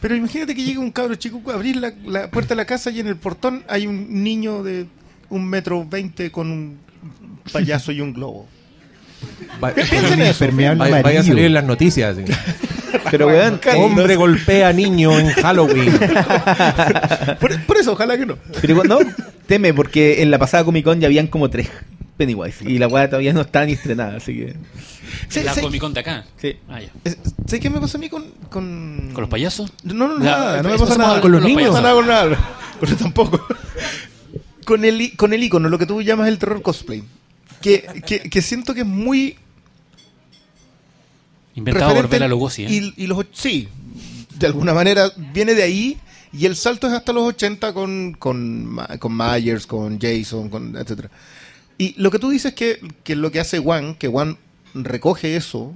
Pero 0.00 0.14
imagínate 0.16 0.54
que 0.54 0.62
llega 0.62 0.80
un 0.80 0.90
cabro 0.90 1.14
chico 1.16 1.42
a 1.50 1.54
abrir 1.54 1.76
la, 1.76 1.92
la 2.06 2.30
puerta 2.30 2.50
de 2.50 2.56
la 2.56 2.64
casa 2.64 2.90
y 2.90 3.00
en 3.00 3.06
el 3.06 3.16
portón 3.16 3.64
hay 3.68 3.86
un 3.86 4.22
niño 4.22 4.62
de 4.62 4.86
un 5.28 5.46
metro 5.46 5.84
veinte 5.86 6.30
con 6.30 6.50
un 6.50 6.78
payaso 7.52 7.92
y 7.92 8.00
un 8.00 8.12
globo. 8.12 8.46
Va- 9.62 9.70
eso. 9.70 9.94
Vaya, 10.78 11.02
vaya 11.02 11.20
a 11.20 11.22
salir 11.22 11.44
en 11.46 11.54
las 11.54 11.64
noticias. 11.64 12.16
Pero 13.10 13.26
weón, 13.28 13.60
Hombre 13.76 14.16
golpea 14.16 14.72
niño 14.72 15.18
en 15.18 15.28
Halloween. 15.30 15.98
Por, 17.40 17.60
por 17.62 17.76
eso, 17.76 17.92
ojalá 17.92 18.16
que 18.18 18.26
no. 18.26 18.36
pero 18.60 18.72
igual, 18.72 18.88
no, 18.88 18.98
teme, 19.46 19.72
porque 19.74 20.22
en 20.22 20.30
la 20.30 20.38
pasada 20.38 20.64
Comic 20.64 20.84
Con 20.84 21.00
ya 21.00 21.06
habían 21.06 21.26
como 21.28 21.48
tres 21.50 21.68
Pennywise. 22.16 22.68
Y 22.68 22.78
la 22.78 22.86
weá 22.88 23.08
todavía 23.08 23.32
no 23.32 23.40
está 23.42 23.64
ni 23.64 23.72
estrenada, 23.72 24.16
así 24.16 24.34
que. 24.34 24.54
Sí, 25.28 25.42
la 25.42 25.54
sí. 25.54 25.60
Comic 25.62 25.80
Con 25.80 25.94
de 25.94 26.00
acá. 26.00 26.24
Sí. 26.36 26.56
Ah, 26.68 26.80
ya. 26.80 26.88
¿Sabes 27.46 27.60
qué 27.60 27.70
me 27.70 27.80
pasa 27.80 27.96
a 27.96 28.00
mí 28.00 28.08
con. 28.10 28.24
¿Con, 28.50 29.10
¿Con 29.12 29.22
los 29.22 29.30
payasos? 29.30 29.72
No, 29.84 29.94
no, 30.08 30.18
nada, 30.18 30.62
no 30.62 30.68
me 30.68 30.78
pasa 30.78 30.96
nada 30.98 31.20
con 31.20 31.32
los 31.32 31.40
no 31.40 31.48
me 31.48 31.54
niños. 31.54 31.70
pasa 31.70 31.82
nada 31.82 31.94
con 31.94 32.06
nada. 32.06 32.38
Pero 32.80 32.96
tampoco. 32.96 33.46
Con 34.64 34.84
el, 34.84 35.00
i- 35.00 35.10
con 35.16 35.32
el 35.32 35.42
icono, 35.42 35.68
lo 35.68 35.78
que 35.78 35.86
tú 35.86 36.02
llamas 36.02 36.28
el 36.28 36.38
terror 36.38 36.60
cosplay. 36.62 37.02
Que, 37.60 38.02
que, 38.06 38.20
que 38.20 38.42
siento 38.42 38.74
que 38.74 38.80
es 38.80 38.86
muy. 38.86 39.36
Inventado 41.54 41.94
por 41.94 42.08
Bela 42.08 42.28
Lugosi. 42.28 42.64
¿eh? 42.64 42.68
Y, 42.70 43.04
y 43.04 43.06
los, 43.06 43.26
sí, 43.32 43.68
de 44.38 44.46
alguna 44.46 44.72
manera 44.72 45.12
viene 45.32 45.54
de 45.54 45.62
ahí. 45.62 45.98
Y 46.32 46.46
el 46.46 46.54
salto 46.54 46.86
es 46.86 46.92
hasta 46.92 47.12
los 47.12 47.24
80 47.24 47.74
con, 47.74 48.12
con, 48.12 48.78
con 49.00 49.16
Myers, 49.16 49.66
con 49.66 49.98
Jason, 50.00 50.48
con 50.48 50.76
etcétera. 50.76 51.10
Y 51.76 52.00
lo 52.00 52.10
que 52.10 52.18
tú 52.18 52.30
dices 52.30 52.54
que, 52.54 52.78
que 53.02 53.16
lo 53.16 53.32
que 53.32 53.40
hace 53.40 53.58
Juan, 53.58 53.96
que 53.96 54.06
Juan 54.06 54.38
recoge 54.74 55.34
eso 55.34 55.72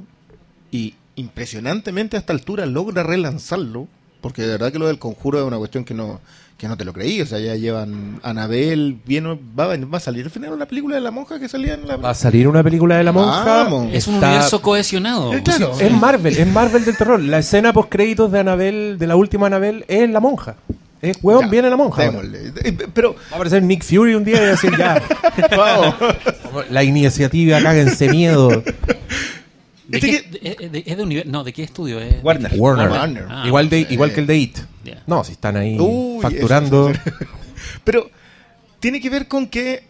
y 0.70 0.94
impresionantemente 1.16 2.16
a 2.16 2.20
esta 2.20 2.32
altura 2.32 2.66
logra 2.66 3.02
relanzarlo, 3.02 3.89
porque 4.20 4.43
de 4.43 4.48
verdad 4.48 4.73
que 4.73 4.78
lo 4.78 4.86
del 4.86 4.98
conjuro 4.98 5.40
es 5.40 5.44
una 5.44 5.59
cuestión 5.59 5.85
que 5.85 5.94
no, 5.94 6.20
que 6.56 6.68
no 6.68 6.76
te 6.76 6.85
lo 6.85 6.93
creí. 6.93 7.20
O 7.20 7.26
sea, 7.26 7.39
ya 7.40 7.55
llevan 7.56 8.20
Anabel, 8.22 8.98
viene, 9.05 9.39
va, 9.59 9.72
a- 9.72 9.76
va 9.76 9.98
a 9.98 10.01
salir 10.01 10.24
al 10.24 10.31
final 10.31 10.52
una 10.52 10.66
película 10.66 10.94
de 10.94 11.01
la 11.02 11.10
monja 11.10 11.39
que 11.40 11.48
salía 11.48 11.74
en 11.74 11.86
la. 11.86 11.97
Va 11.97 12.10
a 12.10 12.14
salir 12.14 12.47
una 12.48 12.62
película 12.62 12.97
de 12.97 13.05
la 13.05 13.12
monja. 13.12 13.44
Vamos. 13.44 13.89
Es 13.93 14.06
un 14.06 14.14
Está- 14.14 14.28
universo 14.28 14.62
cohesionado. 14.62 15.35
Eh, 15.35 15.43
claro. 15.43 15.72
Es 15.78 15.90
Marvel, 15.93 16.36
es 16.36 16.47
Marvel 16.47 16.85
del 16.85 16.97
terror. 16.97 17.20
La 17.20 17.39
escena 17.39 17.72
post 17.72 17.89
créditos 17.90 18.31
de 18.32 18.39
Anabel, 18.40 18.97
de 18.98 19.06
la 19.06 19.16
última 19.16 19.47
Anabel, 19.48 19.85
es 19.89 20.09
la 20.09 20.20
monja. 20.20 20.56
Es 21.02 21.18
huevón, 21.22 21.44
Ya, 21.44 21.51
viene 21.51 21.68
la 21.68 21.76
monja. 21.76 22.02
ahora. 22.06 22.22
démosle. 22.22 22.52
Eh, 22.64 22.78
Pero, 22.94 23.14
Va 23.14 23.20
a 23.32 23.35
aparecer 23.35 23.62
Nick 23.62 23.82
Fury 23.85 24.14
un 24.14 24.24
día 24.24 24.43
y 24.43 24.47
decir 24.47 24.72
ya. 24.78 25.02
vamos. 25.56 25.94
La 26.70 26.82
iniciativa, 26.82 27.60
cáguense 27.60 28.09
miedo. 28.09 28.48
¿De 29.86 29.98
Este 29.98 30.01
qué, 30.01 30.22
de- 30.59 30.68
de- 30.70 30.82
¿Es 30.86 30.97
de 30.97 31.02
universo? 31.02 31.31
No, 31.31 31.44
¿de 31.44 31.52
qué 31.52 31.62
estudio 31.62 32.01
es? 32.01 32.16
Warner. 32.22 32.52
Warner. 32.56 32.89
Warner. 32.89 33.26
Ah, 33.28 33.44
igual, 33.47 33.68
de, 33.68 33.81
igual 33.90 34.12
que 34.14 34.20
el 34.20 34.26
de 34.26 34.36
It. 34.39 34.59
No, 35.06 35.24
si 35.24 35.32
están 35.32 35.56
ahí 35.56 35.78
Uy, 35.78 36.20
facturando. 36.23 36.90
eso, 36.90 37.01
eso, 37.06 37.16
eso. 37.20 37.31
Pero 37.85 38.11
tiene 38.81 39.01
que 39.01 39.11
ver 39.11 39.28
con 39.28 39.47
que 39.48 39.85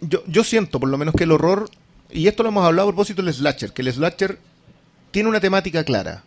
yo, 0.00 0.22
yo 0.26 0.44
siento, 0.44 0.80
por 0.80 0.88
lo 0.88 0.98
menos, 0.98 1.14
que 1.14 1.24
el 1.24 1.32
horror, 1.32 1.70
y 2.10 2.26
esto 2.26 2.42
lo 2.42 2.48
hemos 2.50 2.64
hablado 2.64 2.88
a 2.88 2.92
propósito 2.92 3.22
del 3.22 3.32
slasher, 3.34 3.72
que 3.72 3.82
el 3.82 3.92
slasher 3.92 4.38
tiene 5.10 5.28
una 5.28 5.40
temática 5.40 5.84
clara, 5.84 6.22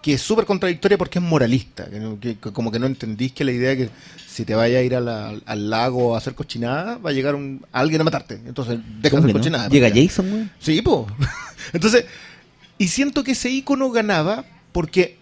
que 0.00 0.14
es 0.14 0.20
súper 0.22 0.46
contradictoria 0.46 0.98
porque 0.98 1.18
es 1.20 1.24
moralista, 1.24 1.88
que, 1.88 2.00
no- 2.00 2.18
que- 2.18 2.36
que 2.36 2.52
como 2.52 2.72
que 2.72 2.78
no 2.80 2.86
entendís 2.86 3.32
que 3.32 3.44
la 3.44 3.52
idea 3.52 3.76
que 3.76 3.88
si 4.26 4.44
te 4.44 4.54
vayas 4.54 4.80
a 4.80 4.82
ir 4.82 4.96
a 4.96 5.00
la- 5.00 5.34
al 5.46 5.70
lago 5.70 6.14
a 6.14 6.18
hacer 6.18 6.34
cochinada, 6.34 6.96
va 6.98 7.10
a 7.10 7.12
llegar 7.12 7.34
un, 7.36 7.64
alguien 7.70 8.00
a 8.00 8.04
matarte. 8.04 8.40
Entonces, 8.46 8.78
deja 9.00 9.00
de 9.02 9.10
¿Cómo 9.10 9.22
hacer 9.22 9.34
no? 9.34 9.40
cochinada. 9.40 9.68
Llega 9.68 9.88
porque- 9.88 10.06
Jason, 10.08 10.32
weón. 10.32 10.50
Sí, 10.58 10.82
po. 10.82 11.06
Entonces, 11.72 12.06
y 12.78 12.88
siento 12.88 13.22
que 13.22 13.32
ese 13.32 13.50
icono 13.50 13.90
ganaba 13.90 14.44
porque 14.72 15.18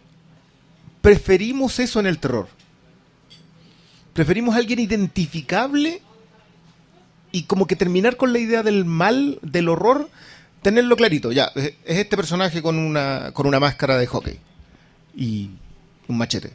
preferimos 1.00 1.78
eso 1.78 2.00
en 2.00 2.06
el 2.06 2.18
terror. 2.18 2.48
Preferimos 4.12 4.54
a 4.54 4.58
alguien 4.58 4.80
identificable 4.80 6.02
y 7.32 7.44
como 7.44 7.66
que 7.66 7.76
terminar 7.76 8.16
con 8.16 8.32
la 8.32 8.38
idea 8.38 8.62
del 8.62 8.84
mal, 8.84 9.38
del 9.42 9.68
horror, 9.68 10.10
tenerlo 10.62 10.96
clarito. 10.96 11.32
Ya, 11.32 11.50
es 11.54 11.74
es 11.84 11.98
este 11.98 12.16
personaje 12.16 12.62
con 12.62 12.78
una, 12.78 13.32
con 13.32 13.46
una 13.46 13.60
máscara 13.60 13.96
de 13.96 14.06
hockey 14.06 14.38
y 15.14 15.50
un 16.08 16.18
machete. 16.18 16.52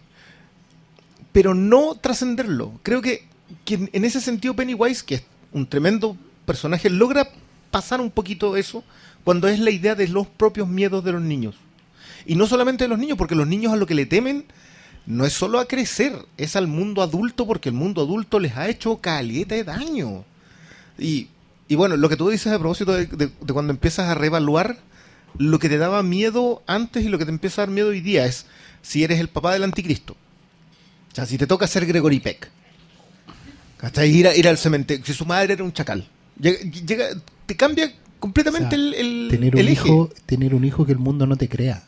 Pero 1.31 1.53
no 1.53 1.95
trascenderlo. 1.95 2.79
Creo 2.83 3.01
que, 3.01 3.27
que 3.63 3.89
en 3.91 4.05
ese 4.05 4.21
sentido 4.21 4.55
Pennywise, 4.55 5.03
que 5.03 5.15
es 5.15 5.23
un 5.51 5.67
tremendo 5.67 6.17
personaje, 6.45 6.89
logra 6.89 7.29
pasar 7.71 7.99
un 7.99 8.11
poquito 8.11 8.55
eso 8.55 8.83
cuando 9.23 9.47
es 9.47 9.59
la 9.59 9.71
idea 9.71 9.95
de 9.95 10.07
los 10.07 10.27
propios 10.27 10.67
miedos 10.67 11.03
de 11.03 11.11
los 11.13 11.21
niños. 11.21 11.55
Y 12.25 12.35
no 12.35 12.47
solamente 12.47 12.83
de 12.85 12.87
los 12.87 12.97
niños, 12.99 13.17
porque 13.17 13.35
los 13.35 13.47
niños 13.47 13.73
a 13.73 13.75
lo 13.75 13.85
que 13.85 13.93
le 13.95 14.05
temen 14.05 14.45
no 15.05 15.25
es 15.25 15.33
solo 15.33 15.59
a 15.59 15.67
crecer, 15.67 16.17
es 16.37 16.55
al 16.55 16.67
mundo 16.67 17.01
adulto, 17.03 17.45
porque 17.45 17.69
el 17.69 17.75
mundo 17.75 18.01
adulto 18.01 18.39
les 18.39 18.55
ha 18.57 18.67
hecho 18.67 18.97
caleta 18.97 19.53
de 19.55 19.63
daño. 19.63 20.23
Y, 20.97 21.27
y 21.67 21.75
bueno, 21.75 21.95
lo 21.97 22.09
que 22.09 22.17
tú 22.17 22.29
dices 22.29 22.51
a 22.51 22.57
propósito 22.59 22.93
de, 22.93 23.05
de- 23.05 23.27
de 23.39 23.53
cuando 23.53 23.71
empiezas 23.71 24.07
a 24.09 24.15
reevaluar 24.15 24.77
lo 25.37 25.59
que 25.59 25.69
te 25.69 25.77
daba 25.77 26.01
miedo 26.01 26.63
antes 26.65 27.03
y 27.03 27.09
lo 27.09 27.17
que 27.17 27.25
te 27.25 27.31
empieza 27.31 27.61
a 27.61 27.65
dar 27.65 27.73
miedo 27.73 27.89
hoy 27.89 28.01
día 28.01 28.25
es 28.25 28.45
si 28.81 29.03
eres 29.03 29.19
el 29.19 29.27
papá 29.27 29.53
del 29.53 29.63
anticristo. 29.63 30.13
O 31.11 31.15
sea, 31.15 31.25
si 31.25 31.37
te 31.37 31.45
toca 31.47 31.67
ser 31.67 31.85
Gregory 31.85 32.19
Peck. 32.19 32.49
Hasta 33.81 34.05
ir, 34.05 34.27
a- 34.27 34.35
ir 34.35 34.47
al 34.47 34.57
cementerio. 34.57 35.05
Si 35.05 35.13
su 35.13 35.25
madre 35.25 35.53
era 35.53 35.63
un 35.63 35.73
chacal. 35.73 36.07
Llega, 36.39 36.59
llega- 36.61 37.07
te 37.45 37.55
cambia 37.55 37.93
completamente 38.19 38.67
O 38.67 38.69
sea, 38.69 38.79
el, 38.79 38.93
el, 38.95 39.27
tener 39.29 39.53
un 39.55 39.61
el 39.61 39.67
eje. 39.67 39.87
hijo, 39.87 40.09
tener 40.25 40.55
un 40.55 40.65
hijo 40.65 40.85
que 40.85 40.91
el 40.93 40.97
mundo 40.97 41.27
no 41.27 41.35
te 41.35 41.47
crea. 41.47 41.83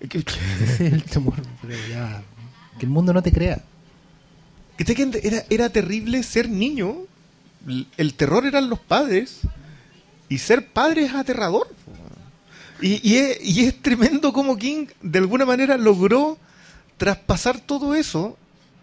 Ese 0.10 0.86
es 0.86 0.92
el 0.92 1.02
temor. 1.04 1.34
ya, 1.88 2.22
que 2.78 2.86
el 2.86 2.90
mundo 2.90 3.12
no 3.12 3.22
te 3.22 3.32
crea. 3.32 3.62
era, 4.78 5.44
era 5.50 5.68
terrible 5.68 6.22
ser 6.22 6.48
niño. 6.48 6.96
El 7.96 8.14
terror 8.14 8.46
eran 8.46 8.70
los 8.70 8.80
padres. 8.80 9.40
Y 10.28 10.38
ser 10.38 10.68
padre 10.68 11.04
es 11.04 11.14
aterrador. 11.14 11.68
Y, 12.80 13.06
y 13.06 13.16
es, 13.16 13.38
y 13.42 13.64
es 13.66 13.82
tremendo 13.82 14.32
como 14.32 14.56
King 14.56 14.86
de 15.02 15.18
alguna 15.18 15.44
manera 15.44 15.76
logró 15.76 16.38
traspasar 16.96 17.60
todo 17.60 17.94
eso 17.94 18.38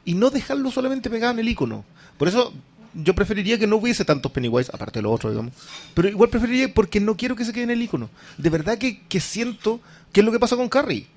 y 0.05 0.13
no 0.13 0.29
dejarlo 0.29 0.69
solamente 0.71 1.09
pegado 1.09 1.33
en 1.33 1.39
el 1.39 1.49
icono. 1.49 1.83
Por 2.17 2.27
eso 2.27 2.53
yo 2.93 3.13
preferiría 3.13 3.59
que 3.59 3.67
no 3.67 3.77
hubiese 3.77 4.05
tantos 4.05 4.31
Pennywise, 4.31 4.71
aparte 4.73 4.99
de 4.99 5.03
los 5.03 5.13
otros, 5.13 5.33
digamos. 5.33 5.53
Pero 5.93 6.09
igual 6.09 6.29
preferiría 6.29 6.73
porque 6.73 6.99
no 6.99 7.15
quiero 7.15 7.35
que 7.35 7.45
se 7.45 7.53
quede 7.53 7.63
en 7.63 7.71
el 7.71 7.81
icono. 7.81 8.09
De 8.37 8.49
verdad 8.49 8.77
que, 8.77 9.01
que 9.01 9.19
siento 9.19 9.79
que 10.11 10.21
es 10.21 10.25
lo 10.25 10.31
que 10.31 10.39
pasa 10.39 10.55
con 10.55 10.69
Carrie. 10.69 11.07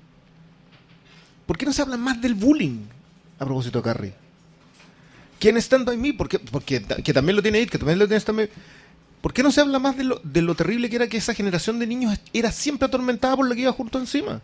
¿Por 1.45 1.57
qué 1.57 1.65
no 1.65 1.73
se 1.73 1.81
habla 1.81 1.97
más 1.97 2.21
del 2.21 2.33
bullying 2.35 2.79
a 3.39 3.45
propósito 3.45 3.79
de 3.79 3.83
Carrie? 3.83 4.13
¿Quién 5.39 5.57
Stand 5.57 5.85
By 5.85 5.97
Me? 5.97 6.13
Porque, 6.13 6.39
porque 6.39 6.79
ta- 6.81 6.97
que 6.97 7.13
también 7.13 7.35
lo 7.35 7.41
tiene 7.41 7.61
It, 7.61 7.69
que 7.69 7.77
también 7.77 7.99
lo 7.99 8.07
tiene 8.07 8.19
Stand 8.19 8.37
By 8.37 8.49
¿Por 9.21 9.33
qué 9.33 9.43
no 9.43 9.51
se 9.51 9.61
habla 9.61 9.77
más 9.79 9.97
de 9.97 10.03
lo, 10.03 10.19
de 10.23 10.41
lo 10.41 10.55
terrible 10.55 10.89
que 10.89 10.95
era 10.95 11.07
que 11.07 11.17
esa 11.17 11.33
generación 11.35 11.77
de 11.77 11.85
niños 11.87 12.17
era 12.33 12.51
siempre 12.51 12.87
atormentada 12.87 13.35
por 13.35 13.47
lo 13.47 13.53
que 13.53 13.61
iba 13.61 13.71
justo 13.71 13.99
encima? 13.99 14.41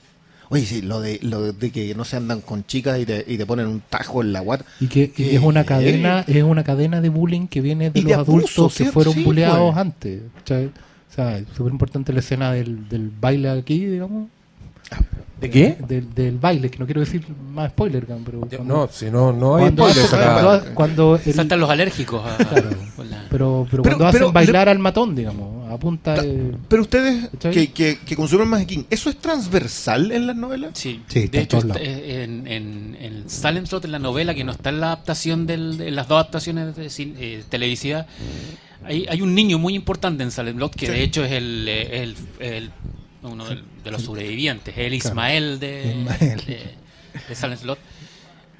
Oye, 0.50 0.66
sí, 0.66 0.82
lo 0.82 1.02
de, 1.02 1.20
lo 1.24 1.52
de 1.52 1.72
que 1.72 1.94
no 1.96 2.06
se 2.06 2.16
andan 2.16 2.42
con 2.42 2.64
chicas 2.66 3.00
y 3.00 3.06
te, 3.06 3.26
y 3.28 3.38
te 3.38 3.46
ponen 3.46 3.68
un 3.68 3.82
tajo 3.82 4.22
en 4.22 4.32
la 4.34 4.40
guata. 4.40 4.66
Y 4.80 4.88
que, 4.88 5.12
y 5.18 5.36
es 5.36 5.42
una 5.42 5.66
cadena, 5.66 6.24
es 6.28 6.44
una 6.44 6.64
cadena 6.64 7.02
de 7.02 7.10
bullying 7.10 7.48
que 7.48 7.60
viene 7.62 7.90
de 7.90 8.02
los 8.02 8.08
de 8.08 8.14
abuso, 8.14 8.66
adultos 8.66 8.76
que 8.78 8.92
fueron 8.92 9.14
Sí, 9.14 9.24
bulleados 9.24 9.74
pues. 9.74 9.78
antes. 9.78 10.22
O 10.22 11.14
sea, 11.14 11.44
súper 11.56 11.72
importante 11.74 12.14
la 12.14 12.20
escena 12.20 12.52
del, 12.54 12.88
del 12.88 13.10
baile 13.10 13.50
aquí, 13.50 13.84
digamos. 13.86 14.30
¿De 15.40 15.52
qué? 15.52 15.78
Del, 15.88 16.16
del 16.16 16.40
baile, 16.40 16.72
que 16.72 16.80
no 16.80 16.86
quiero 16.86 17.02
decir 17.02 17.24
más 17.54 17.70
spoiler, 17.70 18.08
pero. 18.08 18.40
cuando- 18.40 18.64
No, 18.64 18.90
si 18.92 19.06
no, 19.12 19.32
no 19.32 19.56
hay 19.58 19.62
cuando, 19.66 19.84
spoilers 19.88 20.14
hace- 20.14 20.24
acá. 20.24 20.42
cuando, 20.44 20.74
cuando 20.74 21.20
el- 21.24 21.34
Saltan 21.34 21.60
los 21.60 21.70
alérgicos. 21.70 22.26
a- 22.26 22.38
Claro. 22.38 22.70
con 22.96 23.08
la- 23.10 23.26
pero, 23.30 23.68
pero, 23.70 23.84
Pero- 23.84 23.98
cuando 23.98 24.12
pero 24.12 24.26
hacen 24.26 24.34
bailar 24.34 24.68
al 24.70 24.80
matón, 24.80 25.16
digamos, 25.16 25.72
a 25.72 25.78
punta 25.78 26.20
de. 26.20 26.56
Pero 26.68 26.82
ustedes 26.82 27.30
que, 27.40 27.72
que, 27.72 28.00
que 28.04 28.16
consumen 28.16 28.48
más 28.48 28.62
de 28.62 28.66
King, 28.66 28.84
¿eso 28.90 29.12
es 29.12 29.18
transversal 29.18 30.12
en 30.12 30.26
las 30.26 30.36
novelas? 30.36 30.72
Sí, 30.74 31.02
de 31.08 31.26
hecho, 31.40 31.58
está- 31.58 31.68
lados. 31.68 31.84
eh, 31.86 32.24
en, 32.24 32.48
en, 32.48 32.98
en 33.00 33.30
Salem 33.30 33.68
Slot, 33.68 33.86
en 33.86 33.92
la 33.92 34.00
novela, 34.00 34.34
que 34.34 34.44
no 34.44 34.54
está 34.54 34.70
en 34.70 34.80
la 34.80 34.88
adaptación 34.88 35.46
del, 35.46 35.80
en 35.82 35.96
las 35.96 36.08
dos 36.08 36.16
adaptaciones 36.16 36.76
de 36.76 36.88
eh, 37.20 37.44
televisivas, 37.48 38.08
hay, 38.84 39.06
hay 39.08 39.22
un 39.22 39.36
niño 39.36 39.60
muy 39.60 39.76
importante 39.76 40.24
en 40.24 40.32
Salem 40.32 40.56
Slot 40.56 40.74
que 40.76 40.88
Sí. 40.88 40.92
de 40.94 41.04
hecho 41.04 41.24
es 41.24 41.32
el, 41.34 41.66
eh, 41.70 42.02
el, 42.02 42.16
el- 42.40 42.72
uno 43.28 43.46
del- 43.46 43.64
de 43.84 43.92
los 43.92 44.02
sobrevivientes, 44.04 44.78
el 44.78 44.94
Ismael 44.94 45.60
de, 45.60 45.96
Ismael. 46.00 46.46
de, 46.46 46.76
de 47.30 47.36
Salem 47.36 47.58
Slot, 47.58 47.80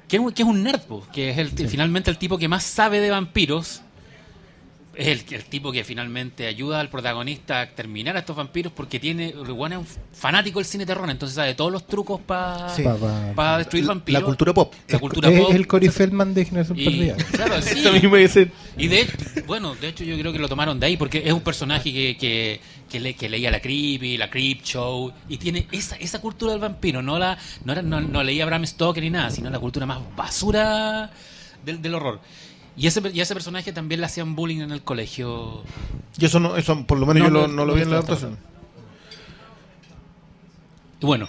que, 0.08 0.16
es 0.16 0.22
un- 0.22 0.32
que 0.32 0.42
es 0.42 0.48
un 0.48 0.62
nerd, 0.62 0.80
que 1.12 1.30
es 1.30 1.38
el, 1.38 1.50
finalmente 1.68 2.10
el 2.10 2.18
tipo 2.18 2.38
que 2.38 2.48
más 2.48 2.64
sabe 2.64 3.00
de 3.00 3.10
vampiros. 3.10 3.82
Es 5.00 5.06
el, 5.06 5.22
el 5.32 5.44
tipo 5.44 5.70
que 5.70 5.84
finalmente 5.84 6.48
ayuda 6.48 6.80
al 6.80 6.90
protagonista 6.90 7.60
a 7.60 7.66
terminar 7.70 8.16
a 8.16 8.18
estos 8.18 8.34
vampiros 8.34 8.72
porque 8.72 8.98
tiene, 8.98 9.28
weón 9.30 9.72
es 9.72 9.78
un 9.78 9.86
fanático 10.12 10.58
del 10.58 10.66
cine 10.66 10.84
terror, 10.84 11.08
entonces 11.08 11.36
sabe 11.36 11.54
todos 11.54 11.70
los 11.70 11.86
trucos 11.86 12.20
para 12.20 12.68
Sí. 12.70 12.82
Pa- 12.82 12.96
pa- 13.36 13.58
destruir 13.58 13.86
vampiros. 13.86 14.20
La 14.20 14.26
cultura 14.26 14.52
pop. 14.52 14.74
La 14.88 14.98
cultura 14.98 15.30
es 15.30 15.40
pop. 15.40 15.52
el 15.54 15.66
Cory 15.68 15.88
Feldman 15.88 16.34
de 16.34 16.44
Generación 16.46 16.78
Y, 16.80 16.84
Perdida. 16.84 17.14
claro, 17.30 17.62
sí. 17.62 17.78
Eso 17.78 17.92
mismo 17.92 18.16
dice. 18.16 18.50
Y 18.76 18.88
de 18.88 19.06
bueno, 19.46 19.76
de 19.76 19.86
hecho 19.88 20.02
yo 20.02 20.18
creo 20.18 20.32
que 20.32 20.38
lo 20.40 20.48
tomaron 20.48 20.80
de 20.80 20.86
ahí 20.86 20.96
porque 20.96 21.22
es 21.24 21.32
un 21.32 21.42
personaje 21.42 21.92
que, 21.92 22.16
que, 22.16 22.60
que, 22.90 22.98
le- 22.98 23.14
que 23.14 23.28
leía 23.28 23.52
la 23.52 23.60
Creepy, 23.60 24.16
la 24.16 24.28
Creep 24.28 24.62
Show 24.64 25.12
y 25.28 25.36
tiene 25.36 25.68
esa, 25.70 25.94
esa 25.94 26.20
cultura 26.20 26.50
del 26.50 26.60
vampiro, 26.60 27.02
no 27.02 27.20
la 27.20 27.38
no, 27.64 27.72
era, 27.72 27.82
no, 27.82 28.00
no 28.00 28.24
leía 28.24 28.44
Bram 28.46 28.66
Stoker 28.66 29.00
ni 29.02 29.10
nada, 29.10 29.30
sino 29.30 29.48
la 29.48 29.60
cultura 29.60 29.86
más 29.86 29.98
basura 30.16 31.10
del, 31.64 31.80
del 31.82 31.94
horror. 31.94 32.20
Y 32.78 32.86
ese, 32.86 33.02
y 33.12 33.20
ese 33.20 33.34
personaje 33.34 33.72
también 33.72 34.00
le 34.00 34.06
hacían 34.06 34.36
bullying 34.36 34.60
en 34.60 34.70
el 34.70 34.82
colegio. 34.82 35.62
Y 36.18 36.24
eso, 36.24 36.38
no, 36.38 36.56
eso 36.56 36.84
por 36.86 36.98
lo 36.98 37.06
menos 37.06 37.22
No, 37.22 37.28
yo 37.28 37.42
lo- 37.42 37.48
no, 37.48 37.54
no, 37.54 37.64
lo 37.66 37.74
vi 37.74 37.82
en 37.82 37.90
la 37.90 37.96
adaptación. 37.96 38.36
Y 41.00 41.06
bueno, 41.06 41.28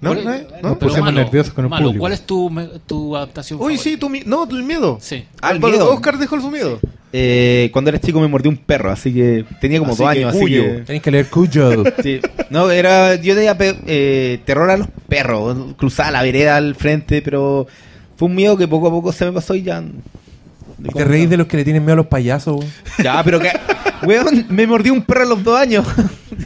¿No? 0.00 0.14
¿Cuál 0.14 0.24
¿No? 0.24 0.30
¿No? 0.30 0.78
Pero 0.78 0.78
pusimos 0.78 1.12
nerviosos 1.12 1.52
con 1.52 1.64
el 1.64 1.70
Malo. 1.70 1.92
¿cuál 1.98 2.12
es 2.12 2.22
tu, 2.26 2.50
tu 2.86 3.16
adaptación 3.16 3.58
Uy, 3.58 3.76
favorita? 3.76 3.82
sí, 3.82 3.96
tu 3.96 4.08
no, 4.28 4.48
el 4.48 4.62
miedo. 4.62 4.98
Sí. 5.00 5.24
Ah, 5.42 5.50
el 5.52 5.58
Bueno, 5.58 5.76
miedo. 5.76 5.92
Oscar 5.92 6.16
dejó 6.18 6.40
su 6.40 6.50
miedo. 6.50 6.78
Eh, 7.12 7.70
cuando 7.72 7.90
era 7.90 8.00
chico 8.00 8.20
me 8.20 8.28
mordió 8.28 8.50
un 8.50 8.56
perro, 8.56 8.90
así 8.92 9.12
que 9.12 9.44
tenía 9.60 9.78
como 9.80 9.92
Así 9.92 10.02
dos 10.04 10.12
que 10.12 10.18
años. 10.20 10.34
Así 10.36 10.46
que, 10.46 10.82
Tenéis 10.86 11.02
que 11.02 11.10
leer 11.10 11.26
Cuyo. 11.28 11.84
sí. 12.02 12.20
No, 12.50 12.70
era. 12.70 13.16
Yo 13.16 13.34
tenía 13.34 13.56
eh, 13.58 14.40
terror 14.44 14.70
a 14.70 14.76
los 14.76 14.88
perros. 15.08 15.74
Cruzaba 15.76 16.12
la 16.12 16.22
vereda 16.22 16.56
al 16.56 16.74
frente, 16.76 17.20
pero 17.20 17.66
fue 18.20 18.28
un 18.28 18.34
miedo 18.34 18.54
que 18.54 18.68
poco 18.68 18.86
a 18.88 18.90
poco 18.90 19.12
se 19.12 19.24
me 19.24 19.32
pasó 19.32 19.54
y 19.54 19.62
ya. 19.62 19.82
Y 20.84 20.92
te 20.92 21.06
reís 21.06 21.30
de 21.30 21.38
los 21.38 21.46
que 21.46 21.56
le 21.56 21.64
tienen 21.64 21.82
miedo 21.82 21.94
a 21.94 21.96
los 21.96 22.06
payasos. 22.06 22.54
güey. 22.54 22.68
Ya, 23.02 23.24
pero 23.24 23.40
que. 23.40 23.50
Weón, 24.02 24.44
me 24.50 24.66
mordió 24.66 24.92
un 24.92 25.00
perro 25.00 25.22
a 25.22 25.24
los 25.24 25.42
dos 25.42 25.58
años. 25.58 25.86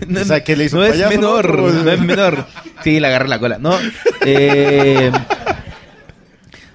No, 0.09 0.20
O 0.20 0.24
sea, 0.24 0.42
¿qué 0.44 0.56
le 0.56 0.64
hizo 0.66 0.76
no 0.76 0.84
un 0.84 0.92
es 0.92 1.09
menor, 1.09 1.56
no? 1.56 1.68
no? 1.68 1.90
es 1.90 2.01
menor. 2.01 2.46
Sí, 2.82 3.01
le 3.01 3.06
agarré 3.09 3.28
la 3.28 3.38
cola. 3.40 3.59
No. 3.59 3.76
Eh, 4.24 5.10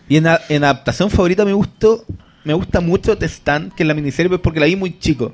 y 0.09 0.17
en 0.17 0.27
adaptación 0.27 1.09
favorita 1.09 1.45
me 1.45 1.53
gustó. 1.53 2.03
Me 2.43 2.53
gusta 2.53 2.81
mucho 2.81 3.17
The 3.17 3.25
Stand, 3.27 3.73
que 3.73 3.83
es 3.83 3.87
la 3.87 3.93
miniserie, 3.93 4.29
pues 4.29 4.41
porque 4.41 4.59
la 4.59 4.65
vi 4.65 4.75
muy 4.75 4.99
chico. 4.99 5.33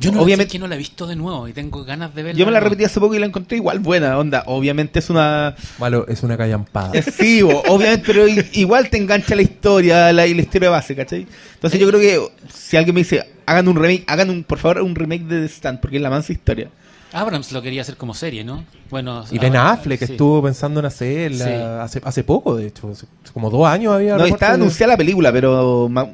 Yo 0.00 0.10
no, 0.12 0.22
Obviamente- 0.22 0.50
que 0.52 0.58
no 0.58 0.66
la 0.66 0.76
he 0.76 0.78
visto 0.78 1.06
de 1.06 1.14
nuevo 1.14 1.46
y 1.46 1.52
tengo 1.52 1.84
ganas 1.84 2.14
de 2.14 2.22
verla. 2.22 2.38
Yo 2.38 2.46
me 2.46 2.52
la 2.52 2.60
repetí 2.60 2.84
hace 2.84 2.98
poco 2.98 3.14
y 3.14 3.18
la 3.18 3.26
encontré 3.26 3.58
igual 3.58 3.80
buena, 3.80 4.18
onda. 4.18 4.42
Obviamente 4.46 4.98
es 4.98 5.10
una. 5.10 5.54
Malo, 5.78 6.06
es 6.08 6.22
una 6.22 6.36
callampada. 6.38 6.92
Es 6.94 7.04
sí, 7.14 7.42
obviamente, 7.42 8.02
pero 8.06 8.26
igual 8.26 8.88
te 8.88 8.96
engancha 8.96 9.36
la 9.36 9.42
historia 9.42 10.12
la, 10.12 10.26
y 10.26 10.32
la 10.34 10.40
historia 10.40 10.70
base, 10.70 10.96
¿cachai? 10.96 11.26
Entonces 11.54 11.78
yo 11.78 11.86
creo 11.88 12.00
que 12.00 12.18
si 12.52 12.76
alguien 12.78 12.94
me 12.94 13.02
dice, 13.02 13.24
hagan 13.44 13.68
un 13.68 13.76
remake, 13.76 14.04
hagan 14.06 14.30
un, 14.30 14.42
por 14.42 14.58
favor 14.58 14.80
un 14.82 14.94
remake 14.94 15.24
de 15.24 15.40
The 15.42 15.48
Stand, 15.48 15.80
porque 15.80 15.96
es 15.96 16.02
la 16.02 16.08
mansa 16.10 16.32
historia. 16.32 16.70
Abrams 17.12 17.50
lo 17.52 17.60
quería 17.60 17.82
hacer 17.82 17.96
como 17.96 18.14
serie, 18.14 18.44
¿no? 18.44 18.64
Bueno, 18.88 19.24
Y 19.32 19.38
Ben 19.40 19.56
Affleck 19.56 19.98
sí. 19.98 20.12
estuvo 20.12 20.40
pensando 20.42 20.78
en 20.80 20.86
hacerla 20.86 21.44
Sí. 21.44 21.52
hace, 21.98 22.00
hace 22.04 22.24
poco, 22.24 22.54
de 22.56 22.68
hecho. 22.68 22.88
hace 22.90 23.06
como 23.34 23.50
dos 23.50 23.66
años 23.66 23.92
había. 23.92 24.16
No, 24.16 24.24
estaba 24.24 24.52
de- 24.52 24.62
anunciada 24.62 24.92
la 24.92 24.96
película, 24.96 25.32
pero 25.32 25.88
ma- 25.90 26.08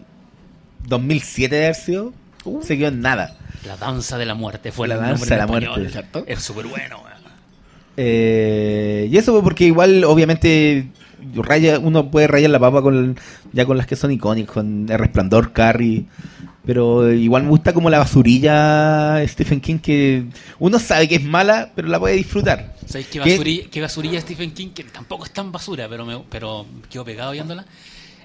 2007 0.89 1.55
de 1.55 1.65
haber 1.65 1.75
sido, 1.77 2.13
se 2.63 2.79
quedó 2.79 2.89
en 2.89 3.01
nada. 3.01 3.37
La 3.67 3.77
danza 3.77 4.17
de 4.19 4.27
la 4.27 4.35
muerte 4.35 4.73
fue 4.73 4.89
La 4.89 4.95
el 4.95 5.01
danza 5.01 5.25
de 5.25 5.37
la 5.37 5.45
español. 5.45 5.71
muerte, 5.71 5.93
¿cierto? 5.93 6.25
Es 6.27 6.43
súper 6.43 6.67
bueno. 6.67 7.03
Eh, 7.97 9.09
y 9.11 9.17
eso 9.17 9.43
porque 9.43 9.65
igual, 9.65 10.05
obviamente, 10.05 10.89
raya, 11.35 11.79
uno 11.79 12.11
puede 12.11 12.27
rayar 12.27 12.51
la 12.51 12.59
papa 12.61 12.83
con 12.83 13.19
ya 13.53 13.65
con 13.65 13.79
las 13.79 13.87
que 13.87 13.97
son 13.97 14.13
icónicas, 14.13 14.53
con 14.55 14.87
El 14.89 14.99
Resplandor, 14.99 15.53
Carrie. 15.53 16.05
Pero 16.65 17.13
igual 17.13 17.45
me 17.45 17.51
gusta 17.51 17.73
como 17.73 17.91
la 17.91 17.99
basurilla 17.99 19.23
Stephen 19.29 19.61
King, 19.61 19.79
que 19.79 20.25
uno 20.59 20.81
sabe 20.81 21.09
que 21.09 21.15
es 21.15 21.23
mala, 21.23 21.71
pero 21.77 21.87
la 21.87 22.01
puede 22.01 22.17
disfrutar. 22.17 22.75
¿Sabéis 22.85 23.07
qué 23.07 23.21
basurilla, 23.21 23.65
qué 23.71 23.81
basurilla 23.81 24.21
Stephen 24.21 24.51
King? 24.51 24.69
Que 24.71 24.83
tampoco 24.85 25.25
es 25.25 25.31
tan 25.33 25.53
basura, 25.53 25.89
pero 25.89 26.05
me 26.05 26.19
pero 26.29 26.67
quedo 26.91 27.05
pegado 27.05 27.31
viéndola. 27.33 27.65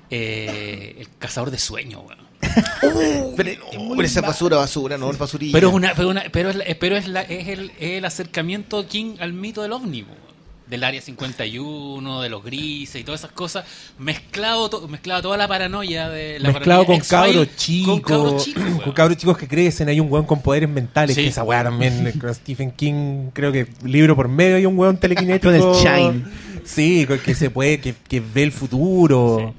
Eh, 0.10 0.96
el 1.00 1.08
cazador 1.20 1.52
de 1.52 1.60
sueños, 1.60 2.02
weón. 2.06 2.31
Pero, 3.38 3.62
hombre, 3.78 4.08
esa 4.08 4.22
basura, 4.22 4.58
basura, 4.58 4.98
no, 4.98 5.12
es 5.12 5.18
basurilla. 5.18 5.54
Pero 5.54 5.70
es 5.70 5.74
una, 5.74 5.94
pero 5.96 6.10
una, 6.10 6.24
pero 6.32 6.50
es, 6.50 6.56
la- 6.56 6.66
pero 6.80 6.96
es, 6.98 7.08
la- 7.08 7.22
es 7.22 7.48
el, 7.48 7.72
es 7.80 7.92
el 7.98 8.06
acercamiento 8.06 8.86
King 8.88 9.16
al 9.20 9.34
mito 9.34 9.62
del 9.62 9.72
ovni, 9.72 10.04
weón. 10.04 10.22
del 10.68 10.84
área 10.86 11.02
51, 11.02 12.22
de 12.22 12.30
los 12.30 12.44
grises 12.44 13.02
y 13.02 13.04
todas 13.04 13.22
esas 13.22 13.32
cosas, 13.34 13.66
mezclado, 14.00 14.70
to- 14.70 14.88
mezclado 14.88 15.22
toda 15.22 15.36
la 15.38 15.48
paranoia 15.48 16.10
de 16.10 16.40
la 16.40 16.50
Mezclado 16.54 16.86
con 16.86 17.00
paranoia 17.00 17.10
cabros 17.10 17.48
X-Files, 17.48 17.58
chicos, 17.58 18.02
con 18.02 18.18
cabros 18.18 18.46
chicos, 18.46 18.64
con 18.84 18.94
cabros 18.94 19.18
chicos 19.18 19.38
que 19.38 19.48
crecen, 19.48 19.90
hay 19.90 20.00
un 20.00 20.12
weón 20.12 20.26
con 20.26 20.42
poderes 20.42 20.70
mentales, 20.70 21.16
Sí. 21.16 21.24
que 21.24 21.28
esa 21.30 21.44
weá 21.44 21.64
también, 21.64 22.14
Stephen 22.34 22.72
King, 22.72 23.30
creo 23.34 23.52
que 23.52 23.68
libro 23.84 24.16
por 24.16 24.28
medio 24.30 24.56
hay 24.56 24.66
un 24.66 24.78
weón 24.78 24.98
telequinético. 24.98 25.52
Con 25.52 25.56
el 25.56 25.76
Shine. 25.76 26.24
Sí, 26.64 27.06
con 27.06 27.18
que 27.20 27.34
se 27.36 27.50
puede, 27.50 27.80
que, 27.82 27.94
que 28.08 28.20
ve 28.22 28.44
el 28.44 28.52
futuro. 28.52 29.54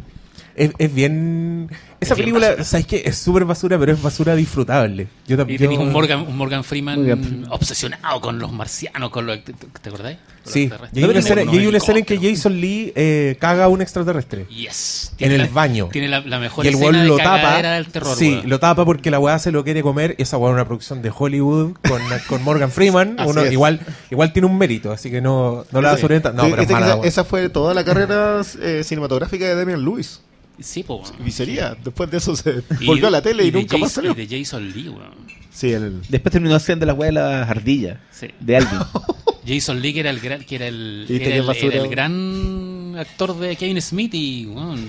Es, 0.54 0.70
es 0.78 0.94
bien... 0.94 1.68
Esa 2.02 2.14
película, 2.16 2.48
basura. 2.48 2.64
¿sabes 2.64 2.86
qué? 2.86 3.02
Es 3.04 3.18
súper 3.18 3.44
basura, 3.44 3.78
pero 3.78 3.92
es 3.92 4.02
basura 4.02 4.34
disfrutable. 4.34 5.08
Yo 5.26 5.34
Y 5.34 5.38
también... 5.38 5.58
tenéis 5.60 5.80
un 5.80 5.92
Morgan, 5.92 6.20
un 6.20 6.36
Morgan 6.36 6.64
Freeman 6.64 6.98
Morgan. 6.98 7.46
obsesionado 7.50 8.20
con 8.20 8.38
los 8.38 8.52
marcianos, 8.52 9.10
con 9.10 9.26
los... 9.26 9.42
¿Te, 9.44 9.52
te 9.54 9.88
acordáis? 9.88 10.18
Sí, 10.44 10.68
y 10.92 10.98
hay 10.98 11.04
una 11.08 11.20
escena, 11.20 11.42
unos 11.42 11.54
y 11.54 11.58
hay 11.58 11.66
una 11.68 11.78
escena 11.78 11.98
en 12.00 12.04
que. 12.04 12.18
Jason 12.18 12.60
Lee 12.60 12.92
eh, 12.96 13.36
caga 13.38 13.66
a 13.66 13.68
un 13.68 13.80
extraterrestre. 13.80 14.44
Yes. 14.46 15.12
En 15.20 15.30
el 15.30 15.38
la- 15.42 15.46
baño. 15.46 15.88
Tiene 15.92 16.08
la, 16.08 16.18
la 16.20 16.40
mejor 16.40 16.64
Y 16.64 16.68
el 16.68 16.74
escena 16.74 17.02
de 17.02 17.06
lo 17.08 17.16
tapa. 17.16 17.62
del 17.62 17.86
terror, 17.86 18.16
sí, 18.16 18.30
weón. 18.32 18.48
lo 18.48 18.58
tapa 18.58 18.84
porque 18.84 19.12
la 19.12 19.20
weá 19.20 19.38
se 19.38 19.52
lo 19.52 19.62
quiere 19.62 19.82
comer. 19.82 20.16
Y 20.18 20.22
esa 20.22 20.38
weá 20.38 20.50
es 20.50 20.54
una 20.54 20.64
producción 20.66 21.00
de 21.00 21.12
Hollywood 21.16 21.74
con, 21.88 22.02
con 22.28 22.42
Morgan 22.42 22.72
Freeman. 22.72 23.16
Uno, 23.24 23.46
igual, 23.46 23.78
igual 24.10 24.32
tiene 24.32 24.46
un 24.48 24.58
mérito, 24.58 24.90
así 24.90 25.12
que 25.12 25.20
no, 25.20 25.64
no 25.70 25.80
la 25.80 25.94
Sí. 25.94 26.00
sobreenta. 26.00 26.32
No, 26.32 26.42
Sí, 26.46 26.50
pero 26.50 26.62
es 26.62 26.70
mala, 26.70 26.86
esa, 26.86 26.96
weá. 26.96 27.08
esa 27.08 27.24
fue 27.24 27.48
toda 27.48 27.72
la 27.72 27.84
carrera 27.84 28.40
eh, 28.60 28.82
cinematográfica 28.84 29.44
de 29.46 29.54
Damian 29.54 29.84
Lewis. 29.84 30.22
Sí, 30.60 30.82
po, 30.82 30.96
weón. 30.96 31.26
Y 31.26 31.30
sería. 31.30 31.74
Después 31.82 32.10
de 32.10 32.18
eso 32.18 32.36
se 32.36 32.62
Y- 32.80 32.86
volvió 32.86 33.08
a 33.08 33.10
la 33.10 33.22
tele 33.22 33.44
y, 33.44 33.50
de 33.50 33.58
nunca 33.60 33.76
más 33.78 33.92
salió. 33.92 34.12
Y 34.12 34.26
de 34.26 34.38
Jason 34.38 34.70
Lee, 34.70 34.88
weón. 34.88 35.32
Sí, 35.50 35.72
el, 35.72 36.00
Después 36.08 36.32
terminó 36.32 36.54
haciendo 36.54 36.86
la 36.86 36.94
weá 36.94 37.08
de 37.08 37.12
las 37.12 37.50
ardillas. 37.50 37.98
Sí. 38.10 38.28
De 38.40 38.56
Alvin. 38.56 38.78
Jason 39.46 39.80
Lee 39.82 39.92
que 39.92 40.00
era 40.00 40.10
el 40.10 40.20
gran, 40.20 40.44
que 40.44 40.54
era 40.54 40.66
el, 40.68 41.06
Y 41.08 41.16
era 41.16 41.36
el, 41.36 41.50
era 41.50 41.82
el 41.82 41.88
gran 41.88 42.94
actor 42.98 43.36
de 43.38 43.56
Kevin 43.56 43.82
Smith 43.82 44.14
y 44.14 44.46
weón, 44.46 44.88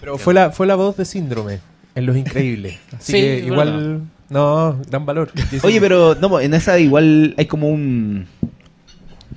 Pero 0.00 0.18
fue 0.18 0.34
la, 0.34 0.50
fue 0.50 0.66
la 0.66 0.74
voz 0.74 0.96
de 0.96 1.04
Síndrome 1.04 1.60
en 1.94 2.06
Los 2.06 2.16
Increíbles. 2.16 2.78
Así 2.92 3.12
Sí, 3.12 3.20
que 3.20 3.38
igual. 3.46 4.02
No, 4.28 4.78
gran 4.88 5.04
valor. 5.06 5.30
Oye, 5.62 5.80
pero 5.80 6.14
no, 6.14 6.40
en 6.40 6.54
esa 6.54 6.78
igual 6.78 7.34
hay 7.36 7.46
como 7.46 7.68
un 7.68 8.26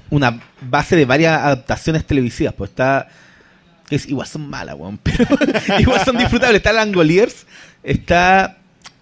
una 0.10 0.40
base 0.62 0.96
de 0.96 1.06
varias 1.06 1.42
adaptaciones 1.42 2.06
televisivas, 2.06 2.54
pues 2.54 2.70
está 2.70 3.10
es, 3.90 4.08
igual 4.08 4.28
son 4.28 4.50
malas, 4.50 4.76
weón, 4.78 5.00
pero 5.02 5.26
igual 5.80 6.04
son 6.04 6.18
disfrutables. 6.18 6.58
Está 6.58 6.74
Langoliers, 6.74 7.46
está 7.84 8.58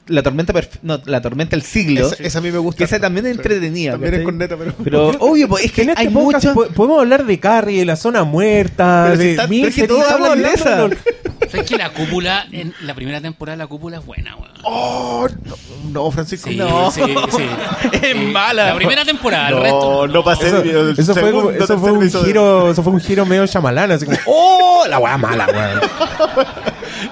la 0.07 0.21
tormenta 0.21 0.53
no, 0.81 0.99
la 1.05 1.21
tormenta 1.21 1.55
del 1.55 1.63
siglo. 1.65 2.07
esa, 2.07 2.21
esa 2.23 2.39
a 2.39 2.41
mí 2.41 2.51
me 2.51 2.57
gusta. 2.57 2.77
que 2.79 2.83
esa 2.83 2.99
también 2.99 3.25
es 3.25 3.35
entretenida. 3.37 3.93
También 3.93 4.13
es 4.15 4.19
¿cachai? 4.19 4.25
con 4.25 4.37
neta, 4.37 4.57
pero. 4.57 4.73
Pero 4.83 5.07
obvio, 5.19 5.47
pues, 5.47 5.65
es 5.65 5.71
que 5.71 5.83
en 5.83 5.89
este 5.91 6.01
hay 6.01 6.09
podcast 6.09 6.45
mucho. 6.47 6.53
po- 6.53 6.73
podemos 6.73 6.99
hablar 6.99 7.25
de 7.25 7.39
Carrie, 7.39 7.79
de 7.79 7.85
la 7.85 7.95
zona 7.95 8.23
muerta, 8.23 9.05
Pero 9.07 9.17
si 9.17 9.23
de 9.23 9.31
está- 9.31 9.47
pero 9.47 9.67
es 9.67 9.75
que 9.75 9.87
todos 9.87 10.11
hablan 10.11 10.41
de 10.41 10.49
esa. 10.49 10.89
¿Sabes 11.51 11.69
que 11.69 11.77
la 11.77 11.91
cúpula, 11.91 12.47
en 12.51 12.73
la 12.81 12.95
primera 12.95 13.21
temporada 13.21 13.55
la 13.57 13.67
cúpula 13.67 13.97
es 13.97 14.05
buena, 14.05 14.35
weón? 14.35 14.51
Oh, 14.63 15.27
no, 15.45 15.55
no, 15.91 16.11
Francisco. 16.11 16.49
Sí, 16.49 16.55
no. 16.55 16.89
sí, 16.89 17.01
sí. 17.35 17.43
Es 18.01 18.15
mala. 18.15 18.67
La 18.67 18.75
primera 18.75 19.05
temporada, 19.05 19.49
el 19.49 19.55
No, 19.55 19.61
resto. 19.61 20.07
no 20.07 20.23
pasé. 20.23 20.47
Eso, 20.47 20.61
el 20.61 20.95
eso 20.97 21.13
fue, 21.13 21.31
como- 21.31 21.51
segundo, 21.51 21.63
eso 21.63 21.67
fue 21.67 21.75
tercer 21.77 21.91
un 21.91 22.01
episodio. 22.03 22.25
giro, 22.25 22.71
eso 22.71 22.81
fue 22.83 22.93
un 22.93 22.99
giro 23.01 23.25
medio 23.25 23.45
chamalán, 23.45 23.91
así 23.91 24.05
como, 24.05 24.17
¡oh! 24.25 24.85
La 24.89 24.99
weá 24.99 25.17
mala, 25.17 25.47
weón. 25.47 25.81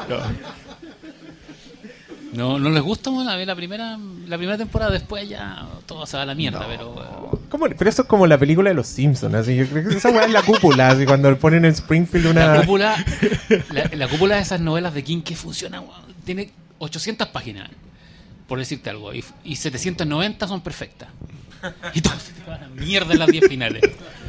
No, 0.10 0.51
No, 2.42 2.58
no 2.58 2.70
les 2.72 2.82
gusta 2.82 3.10
bueno, 3.12 3.30
a 3.30 3.36
ver, 3.36 3.46
la 3.48 3.56
primera 3.56 3.98
la 4.28 4.38
primera 4.38 4.58
temporada, 4.58 4.92
después 4.92 5.30
ya 5.30 5.68
todo 5.86 6.06
se 6.06 6.18
va 6.18 6.24
a 6.24 6.26
la 6.26 6.34
mierda, 6.36 6.66
pero... 6.68 7.40
¿Cómo? 7.50 7.68
Pero 7.68 7.90
eso 7.90 8.02
es 8.02 8.08
como 8.08 8.26
la 8.26 8.38
película 8.38 8.70
de 8.70 8.74
los 8.74 8.88
Simpsons, 8.88 9.36
así. 9.36 9.56
Yo 9.56 9.68
creo 9.68 9.88
que 9.90 9.96
esa 9.98 10.10
weá 10.10 10.26
es 10.26 10.32
la 10.32 10.42
cúpula, 10.42 10.90
así 10.90 11.06
cuando 11.06 11.30
le 11.30 11.36
ponen 11.36 11.66
en 11.66 11.72
Springfield 11.72 12.34
La 12.34 12.52
una. 12.52 12.62
cúpula, 12.62 13.06
la, 13.72 13.90
la 13.94 14.08
cúpula 14.08 14.36
de 14.38 14.42
esas 14.42 14.60
novelas 14.60 14.94
de 14.94 15.04
King 15.04 15.22
que 15.22 15.36
funciona, 15.36 15.82
weón, 15.82 16.02
tiene 16.26 16.52
800 16.80 17.28
páginas, 17.28 17.70
por 18.48 18.58
decirte 18.58 18.90
algo, 18.90 19.14
y, 19.14 19.24
y 19.44 19.56
790 19.58 20.48
son 20.48 20.62
perfectas. 20.62 21.10
Y 21.94 22.02
todo 22.02 22.14
se 22.18 22.32
te 22.34 22.50
va 22.50 22.56
a 22.56 22.60
la 22.62 22.68
mierda 22.70 23.14
en 23.14 23.20
las 23.20 23.30
10 23.30 23.48
finales. 23.48 23.84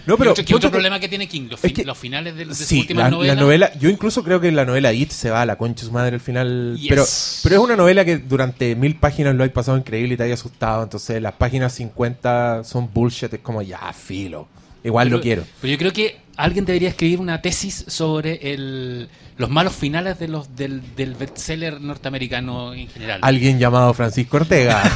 No, 0.06 0.16
pero- 0.18 0.34
¿Qué 0.34 0.54
otro, 0.54 0.70
problema 0.70 0.98
que 0.98 1.08
tiene 1.08 1.28
King? 1.28 1.42
Los, 1.50 1.60
es 1.62 1.70
fin- 1.70 1.74
que- 1.74 1.84
los 1.84 1.96
finales 1.96 2.34
de, 2.34 2.44
de 2.46 2.54
sus 2.54 2.70
últimas 2.72 3.04
la, 3.04 3.10
novelas. 3.10 3.36
la 3.36 3.42
novela, 3.42 3.72
yo 3.78 3.88
incluso 3.88 4.24
creo 4.24 4.40
que 4.40 4.50
la 4.50 4.64
novela 4.64 4.92
It 4.92 5.10
se 5.10 5.30
va 5.30 5.42
a 5.42 5.46
la 5.46 5.56
concha 5.56 5.82
de 5.82 5.86
su 5.86 5.92
madre 5.92 6.14
al 6.14 6.20
final, 6.20 6.76
Yes. 6.78 6.88
pero, 6.88 7.04
pero 7.44 7.54
es 7.56 7.60
una 7.62 7.76
novela 7.76 8.04
que 8.04 8.18
durante 8.18 8.74
mil 8.74 8.96
páginas 8.96 9.34
lo 9.34 9.44
hay 9.44 9.50
pasado 9.50 9.78
increíble 9.78 10.14
y 10.14 10.16
te 10.16 10.24
haya 10.24 10.34
asustado, 10.34 10.82
entonces 10.82 11.22
las 11.22 11.34
páginas 11.34 11.72
50 11.74 12.64
son 12.64 12.90
bullshit, 12.92 13.32
es 13.32 13.40
como 13.40 13.62
ya, 13.62 13.92
filo, 13.92 14.48
igual 14.82 15.06
Pero- 15.06 15.16
lo 15.18 15.22
quiero. 15.22 15.44
Pero 15.60 15.70
yo 15.72 15.78
creo 15.78 15.92
que 15.92 16.20
alguien 16.36 16.64
debería 16.64 16.88
escribir 16.88 17.20
una 17.20 17.40
tesis 17.40 17.84
sobre 17.86 18.52
el, 18.54 19.08
los 19.36 19.50
malos 19.50 19.74
finales 19.74 20.18
de 20.18 20.28
los 20.28 20.56
del, 20.56 20.82
del 20.96 21.14
bestseller 21.14 21.80
norteamericano 21.80 22.74
en 22.74 22.88
general. 22.88 23.20
Alguien 23.22 23.58
llamado 23.58 23.94
Francisco 23.94 24.38
Ortega. 24.38 24.82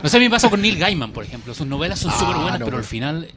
No 0.00 0.08
sé, 0.08 0.16
a 0.16 0.20
mí 0.20 0.26
me 0.26 0.30
pasa 0.30 0.48
con 0.48 0.62
Neil 0.62 0.78
Gaiman, 0.78 1.10
por 1.10 1.24
ejemplo. 1.24 1.52
Sus 1.54 1.66
novelas 1.66 1.98
son 1.98 2.12
Ah, 2.14 2.18
súper 2.20 2.36
buenas, 2.36 2.60
no, 2.60 2.64
pero 2.66 2.78
el 2.78 2.84
final... 2.84 3.28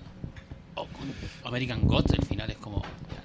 o 0.75 0.85
con 0.85 1.13
American 1.45 1.81
Gods, 1.87 2.13
el 2.13 2.25
final 2.25 2.49
es 2.49 2.57
como... 2.57 2.81
ya. 2.81 3.21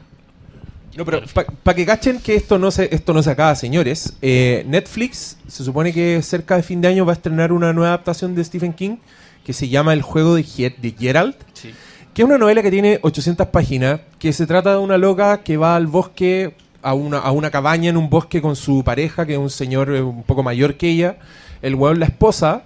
No, 0.98 1.05
pero 1.05 1.20
para 1.62 1.77
que 1.77 1.85
cachen 1.85 2.20
que 2.20 2.35
esto 2.36 2.59
no 2.59 2.70
se, 2.70 2.89
esto 2.94 3.12
no 3.12 3.23
se 3.23 3.31
acaba, 3.31 3.55
señores, 3.55 4.14
eh, 4.23 4.64
Netflix 4.66 5.36
se 5.47 5.62
supone 5.62 5.93
que 5.93 6.23
cerca 6.23 6.56
de 6.56 6.62
fin 6.62 6.81
de 6.81 6.89
año 6.89 7.05
va 7.05 7.12
a 7.12 7.16
estrenar 7.16 7.52
una 7.52 7.73
nueva 7.73 7.89
adaptación 7.90 8.35
de 8.35 8.43
Stephen 8.43 8.73
King 8.73 8.97
que 9.44 9.52
se 9.52 9.68
llama 9.68 9.93
El 9.93 10.02
juego 10.02 10.35
de, 10.35 10.43
de 10.43 10.94
Gerald, 10.98 11.35
Sí. 11.52 11.73
que 12.14 12.23
es 12.23 12.27
una 12.27 12.39
novela 12.39 12.62
que 12.62 12.70
tiene 12.70 12.98
800 13.02 13.47
páginas, 13.48 14.01
que 14.18 14.32
se 14.32 14.47
trata 14.47 14.70
de 14.73 14.78
una 14.78 14.97
loca 14.97 15.43
que 15.43 15.56
va 15.59 15.77
al 15.77 15.86
bosque, 15.86 16.55
a 16.82 16.94
una, 16.94 17.18
a 17.18 17.31
una 17.31 17.51
cabaña 17.51 17.90
en 17.90 17.97
un 17.98 18.09
bosque 18.09 18.40
con 18.40 18.56
su 18.56 18.82
pareja, 18.82 19.27
que 19.27 19.35
es 19.35 19.39
un 19.39 19.51
señor 19.51 19.94
eh, 19.94 20.01
un 20.02 20.23
poco 20.23 20.43
mayor 20.43 20.77
que 20.77 20.89
ella. 20.89 21.18
El 21.62 21.74
hueón 21.74 22.01
la 22.01 22.06
esposa 22.06 22.62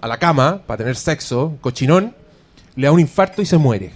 a 0.00 0.06
la 0.08 0.18
cama 0.18 0.62
para 0.66 0.78
tener 0.78 0.96
sexo, 0.96 1.56
cochinón, 1.60 2.14
le 2.76 2.86
da 2.86 2.92
un 2.92 3.00
infarto 3.00 3.42
y 3.42 3.46
se 3.46 3.58
muere. 3.58 3.90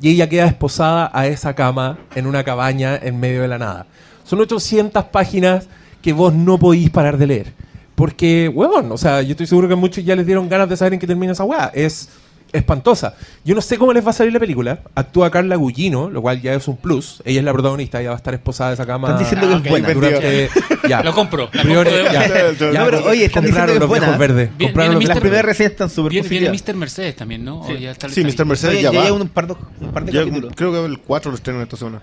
Y 0.00 0.10
ella 0.10 0.28
queda 0.28 0.46
esposada 0.46 1.10
a 1.12 1.26
esa 1.26 1.54
cama 1.54 1.98
en 2.14 2.26
una 2.26 2.44
cabaña 2.44 2.96
en 2.96 3.18
medio 3.18 3.42
de 3.42 3.48
la 3.48 3.58
nada. 3.58 3.86
Son 4.24 4.40
800 4.40 5.04
páginas 5.04 5.66
que 6.02 6.12
vos 6.12 6.32
no 6.34 6.58
podís 6.58 6.90
parar 6.90 7.18
de 7.18 7.26
leer. 7.26 7.52
Porque, 7.94 8.48
huevón, 8.48 8.92
o 8.92 8.96
sea, 8.96 9.22
yo 9.22 9.32
estoy 9.32 9.48
seguro 9.48 9.68
que 9.68 9.74
muchos 9.74 10.04
ya 10.04 10.14
les 10.14 10.24
dieron 10.24 10.48
ganas 10.48 10.68
de 10.68 10.76
saber 10.76 10.94
en 10.94 11.00
qué 11.00 11.06
termina 11.06 11.32
esa 11.32 11.42
weá. 11.42 11.72
Es 11.74 12.08
espantosa. 12.52 13.14
Yo 13.44 13.54
no 13.54 13.60
sé 13.60 13.78
cómo 13.78 13.92
les 13.92 14.04
va 14.06 14.10
a 14.10 14.12
salir 14.12 14.32
la 14.32 14.40
película. 14.40 14.80
Actúa 14.94 15.30
Carla 15.30 15.56
Gugino, 15.56 16.08
lo 16.10 16.22
cual 16.22 16.40
ya 16.40 16.54
es 16.54 16.66
un 16.68 16.76
plus. 16.76 17.22
Ella 17.24 17.40
es 17.40 17.44
la 17.44 17.52
protagonista, 17.52 18.00
ella 18.00 18.10
va 18.10 18.14
a 18.14 18.18
estar 18.18 18.34
esposada 18.34 18.70
a 18.70 18.72
esa 18.74 18.86
cama. 18.86 19.08
Están 19.08 19.18
diciendo 19.22 19.46
que 19.46 19.52
Ah, 19.52 19.56
es 19.56 19.60
ok, 19.62 19.68
buena. 19.70 19.94
durante- 19.94 20.50
ya. 20.88 21.02
Lo 21.02 21.12
compro. 21.14 21.48
La 21.52 21.62
compro 21.62 21.84
de- 21.84 22.04
ya, 22.04 22.12
ya, 22.72 22.78
No, 22.80 22.84
pero, 22.86 23.04
oye, 23.04 23.24
están 23.26 23.44
compraron 23.44 23.46
diciendo 23.46 23.66
que 23.66 23.72
es 23.74 23.80
los 23.80 23.88
buena. 23.88 24.06
viejos 24.06 24.18
verdes. 24.18 24.50
Bien, 24.58 24.70
Compraron 24.70 24.94
los- 24.94 25.04
Las 25.04 25.16
Mr. 25.16 25.20
primeras 25.20 25.44
reseñas 25.44 25.72
están 25.72 25.90
súper 25.90 26.12
Viene. 26.28 26.50
Mr. 26.50 26.74
Mercedes 26.76 27.16
también, 27.16 27.44
¿no? 27.44 27.68
Ya 27.78 27.90
está- 27.90 28.08
Sí, 28.08 28.20
está 28.22 28.44
Mr. 28.44 28.46
Mercedes 28.48 28.74
ya 28.82 28.92
ya 28.92 28.98
va. 28.98 29.04
lleva 29.04 29.16
un 29.16 29.28
par, 29.28 29.46
de- 29.46 29.54
un 29.80 29.92
par 29.92 30.04
de 30.04 30.12
Ya, 30.12 30.20
capítulos. 30.20 30.52
creo 30.56 30.72
que 30.72 30.84
el 30.86 30.98
4 31.00 31.30
lo 31.30 31.36
estreno 31.36 31.62
esta 31.62 31.76
semana. 31.76 32.02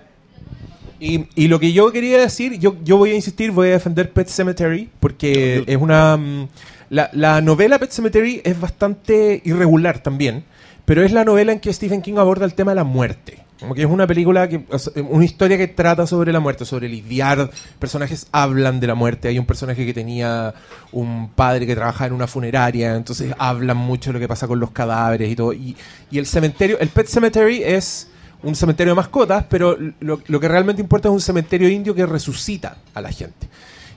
Y, 0.98 1.26
y 1.34 1.48
lo 1.48 1.60
que 1.60 1.72
yo 1.72 1.92
quería 1.92 2.18
decir, 2.18 2.58
yo, 2.58 2.76
yo 2.82 2.96
voy 2.96 3.10
a 3.10 3.14
insistir, 3.14 3.50
voy 3.50 3.68
a 3.68 3.72
defender 3.72 4.10
Pet 4.12 4.28
Cemetery, 4.28 4.88
porque 4.98 5.62
es 5.66 5.76
una... 5.76 6.16
mm, 6.16 6.48
La, 6.90 7.10
la 7.12 7.40
novela 7.40 7.78
Pet 7.78 7.90
Cemetery 7.90 8.42
es 8.44 8.60
bastante 8.60 9.42
irregular 9.44 9.98
también, 10.00 10.44
pero 10.84 11.02
es 11.02 11.12
la 11.12 11.24
novela 11.24 11.52
en 11.52 11.60
que 11.60 11.72
Stephen 11.72 12.02
King 12.02 12.16
aborda 12.18 12.44
el 12.44 12.54
tema 12.54 12.72
de 12.72 12.76
la 12.76 12.84
muerte. 12.84 13.46
Como 13.60 13.74
que 13.74 13.82
es 13.82 13.88
una 13.88 14.06
película, 14.06 14.48
que, 14.48 14.62
una 15.08 15.24
historia 15.24 15.56
que 15.56 15.68
trata 15.68 16.06
sobre 16.06 16.30
la 16.30 16.40
muerte, 16.40 16.66
sobre 16.66 16.88
lidiar. 16.88 17.50
Personajes 17.78 18.26
hablan 18.30 18.80
de 18.80 18.86
la 18.86 18.94
muerte. 18.94 19.28
Hay 19.28 19.38
un 19.38 19.46
personaje 19.46 19.86
que 19.86 19.94
tenía 19.94 20.52
un 20.92 21.30
padre 21.30 21.66
que 21.66 21.74
trabajaba 21.74 22.08
en 22.08 22.12
una 22.12 22.26
funeraria, 22.26 22.94
entonces 22.94 23.34
hablan 23.38 23.78
mucho 23.78 24.10
de 24.10 24.14
lo 24.14 24.20
que 24.20 24.28
pasa 24.28 24.46
con 24.46 24.60
los 24.60 24.72
cadáveres 24.72 25.30
y 25.30 25.36
todo. 25.36 25.54
Y, 25.54 25.74
el 26.12 26.26
cementerio, 26.26 26.78
el 26.78 26.88
Pet 26.88 27.06
Cemetery 27.06 27.62
es 27.62 28.08
un 28.42 28.54
cementerio 28.54 28.92
de 28.92 28.96
mascotas, 28.96 29.46
pero 29.48 29.76
lo 30.00 30.40
que 30.40 30.48
realmente 30.48 30.82
importa 30.82 31.08
es 31.08 31.14
un 31.14 31.20
cementerio 31.20 31.68
indio 31.70 31.94
que 31.94 32.04
resucita 32.04 32.76
a 32.92 33.00
la 33.00 33.10
gente. 33.10 33.48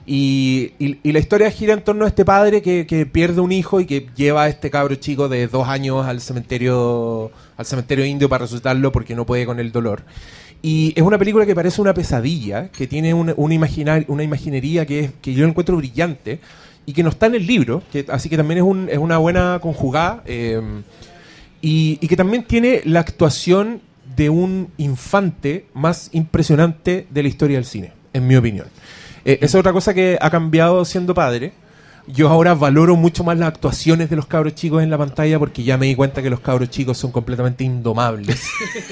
Y, 0.06 0.72
la 1.04 1.18
historia 1.18 1.50
gira 1.50 1.74
en 1.74 1.82
torno 1.84 2.04
a 2.04 2.08
este 2.08 2.24
padre 2.24 2.62
que, 2.62 3.06
pierde 3.12 3.40
un 3.40 3.52
hijo 3.52 3.80
y 3.80 3.86
que 3.86 4.06
lleva 4.16 4.44
a 4.44 4.48
este 4.48 4.70
cabro 4.70 4.94
chico 4.96 5.28
de 5.28 5.46
dos 5.46 5.68
años 5.68 6.06
al 6.06 6.20
cementerio, 6.20 7.30
al 7.56 7.66
cementerio 7.66 8.04
indio 8.04 8.28
para 8.28 8.44
resucitarlo 8.44 8.90
porque 8.92 9.14
no 9.14 9.24
puede 9.26 9.46
con 9.46 9.60
el 9.60 9.72
dolor. 9.72 10.02
Y 10.62 10.92
es 10.96 11.02
una 11.02 11.16
película 11.18 11.46
que 11.46 11.54
parece 11.54 11.80
una 11.80 11.94
pesadilla, 11.94 12.68
que 12.70 12.86
tiene 12.86 13.14
una, 13.14 13.34
una, 13.36 13.54
imaginar- 13.54 14.04
una 14.08 14.22
imaginería 14.22 14.84
que, 14.84 15.00
es, 15.00 15.10
que 15.22 15.32
yo 15.32 15.46
encuentro 15.46 15.76
brillante 15.76 16.40
y 16.86 16.92
que 16.92 17.02
no 17.02 17.08
está 17.10 17.26
en 17.26 17.36
el 17.36 17.46
libro, 17.46 17.82
que, 17.92 18.04
así 18.08 18.28
que 18.28 18.36
también 18.36 18.58
es, 18.58 18.64
un- 18.64 18.88
es 18.90 18.98
una 18.98 19.18
buena 19.18 19.58
conjugada. 19.62 20.22
eh, 20.26 20.60
y 21.62 21.96
que 22.08 22.16
también 22.16 22.44
tiene 22.44 22.80
la 22.84 23.00
actuación 23.00 23.82
de 24.16 24.30
un 24.30 24.68
infante 24.78 25.66
más 25.74 26.08
impresionante 26.12 27.06
de 27.10 27.22
la 27.22 27.28
historia 27.28 27.56
del 27.58 27.66
cine, 27.66 27.92
en 28.14 28.26
mi 28.26 28.34
opinión. 28.36 28.66
Eh, 29.30 29.38
esa 29.42 29.58
es 29.58 29.60
otra 29.60 29.72
cosa 29.72 29.94
que 29.94 30.18
ha 30.20 30.28
cambiado 30.28 30.84
siendo 30.84 31.14
padre. 31.14 31.52
Yo 32.08 32.28
ahora 32.28 32.54
valoro 32.54 32.96
mucho 32.96 33.22
más 33.22 33.38
las 33.38 33.46
actuaciones 33.46 34.10
de 34.10 34.16
los 34.16 34.26
cabros 34.26 34.56
chicos 34.56 34.82
en 34.82 34.90
la 34.90 34.98
pantalla 34.98 35.38
porque 35.38 35.62
ya 35.62 35.78
me 35.78 35.86
di 35.86 35.94
cuenta 35.94 36.20
que 36.20 36.30
los 36.30 36.40
cabros 36.40 36.68
chicos 36.68 36.98
son 36.98 37.12
completamente 37.12 37.62
indomables. 37.62 38.44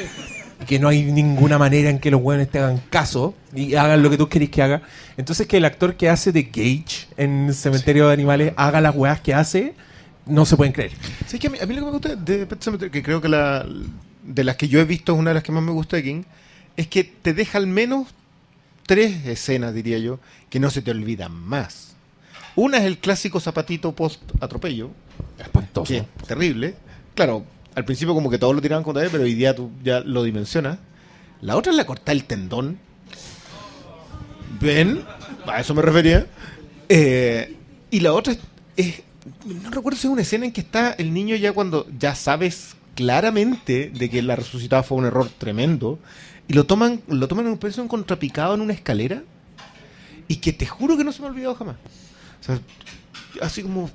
y 0.63 0.65
que 0.65 0.79
no 0.79 0.87
hay 0.87 1.03
ninguna 1.11 1.59
manera 1.59 1.91
en 1.91 1.99
que 1.99 2.13
los 2.13 2.23
buenos 2.23 2.49
te 2.49 2.61
hagan 2.61 2.81
caso 2.89 3.35
y 3.53 3.75
hagan 3.75 4.01
lo 4.01 4.11
que 4.11 4.17
tú 4.17 4.29
querés 4.29 4.49
que 4.51 4.63
haga. 4.63 4.83
Entonces 5.17 5.49
que 5.49 5.57
el 5.57 5.65
actor 5.65 5.97
que 5.97 6.09
hace 6.09 6.31
de 6.31 6.45
Gage 6.45 7.09
en 7.17 7.53
Cementerio 7.53 8.07
de 8.07 8.13
Animales 8.13 8.53
haga 8.57 8.81
las 8.81 8.95
weas 8.95 9.21
que 9.21 9.35
hace, 9.35 9.75
no 10.25 10.47
se 10.47 10.57
pueden 10.57 10.73
creer. 10.73 10.93
Sí, 11.27 11.41
que 11.41 11.49
a 11.49 11.51
mí, 11.51 11.59
a 11.61 11.67
mí 11.67 11.75
lo 11.75 11.81
que 11.81 11.87
me 11.87 11.91
gusta 11.91 12.15
de 12.15 12.47
Pet 12.47 12.91
que 12.93 13.03
creo 13.03 13.21
que 13.21 13.29
la, 13.29 13.67
de 14.23 14.45
las 14.45 14.55
que 14.55 14.69
yo 14.69 14.79
he 14.79 14.85
visto 14.85 15.15
es 15.15 15.19
una 15.19 15.31
de 15.31 15.35
las 15.35 15.43
que 15.43 15.51
más 15.51 15.65
me 15.65 15.73
gusta 15.73 15.97
de 15.97 16.05
King, 16.05 16.23
es 16.77 16.87
que 16.87 17.03
te 17.03 17.35
deja 17.35 17.59
al 17.59 17.67
menos 17.67 18.07
tres 18.89 19.27
escenas, 19.27 19.73
diría 19.75 19.99
yo, 19.99 20.19
que 20.51 20.59
no 20.59 20.71
se 20.71 20.83
te 20.83 20.91
olvidan 20.91 21.33
más. 21.33 21.95
Una 22.57 22.79
es 22.79 22.85
el 22.85 22.99
clásico 22.99 23.39
zapatito 23.39 23.95
post 23.95 24.21
atropello, 24.41 24.91
Espantoso. 25.39 25.85
que 25.93 25.99
es 25.99 26.05
terrible. 26.27 26.75
Claro, 27.15 27.45
al 27.75 27.85
principio 27.85 28.15
como 28.15 28.31
que 28.31 28.39
todos 28.39 28.55
lo 28.55 28.61
tiraban 28.63 28.83
contra 28.83 29.05
él, 29.05 29.11
pero 29.13 29.23
hoy 29.25 29.35
día 29.35 29.55
tú 29.55 29.71
ya 29.85 30.01
lo 30.01 30.25
dimensionas. 30.25 30.79
La 31.43 31.57
otra 31.57 31.71
es 31.71 31.77
la 31.77 31.87
cortar 31.87 32.17
el 32.17 32.25
tendón. 32.25 32.79
¿Ven? 34.61 35.05
A 35.47 35.61
eso 35.61 35.75
me 35.75 35.83
refería. 35.83 36.27
Eh, 36.89 37.55
y 37.91 38.01
la 38.01 38.13
otra 38.13 38.33
es, 38.33 38.39
es- 38.77 39.03
No 39.45 39.71
recuerdo 39.71 39.99
si 39.99 40.07
es 40.07 40.13
una 40.13 40.23
escena 40.23 40.47
en 40.47 40.53
que 40.53 40.61
está 40.63 40.93
el 40.93 41.13
niño 41.13 41.37
ya 41.37 41.53
cuando 41.53 41.87
ya 41.99 42.15
sabes 42.15 42.75
claramente 42.95 43.91
de 43.95 44.11
que 44.11 44.23
la 44.23 44.35
resucitada 44.37 44.83
fue 44.83 44.99
un 44.99 45.05
error 45.07 45.29
tremendo. 45.39 45.99
Y 46.49 46.55
lo 46.55 46.65
toman, 46.65 47.01
lo 47.09 47.29
toman 47.29 47.47
en 47.47 47.53
un 47.53 47.59
peso 47.59 47.87
contrapicado 47.87 48.55
en 48.55 48.63
una 48.63 48.73
escalera. 48.73 49.23
Y 50.29 50.37
que 50.37 50.53
te 50.53 50.67
juro 50.67 50.97
que 50.97 51.05
no 51.05 51.13
se 51.13 51.21
me 51.21 51.29
ha 51.29 51.31
olvidado 51.31 51.55
jamás. 51.55 51.77
O 52.41 52.45
sea, 52.45 52.59
así 53.41 53.63
como. 53.63 53.91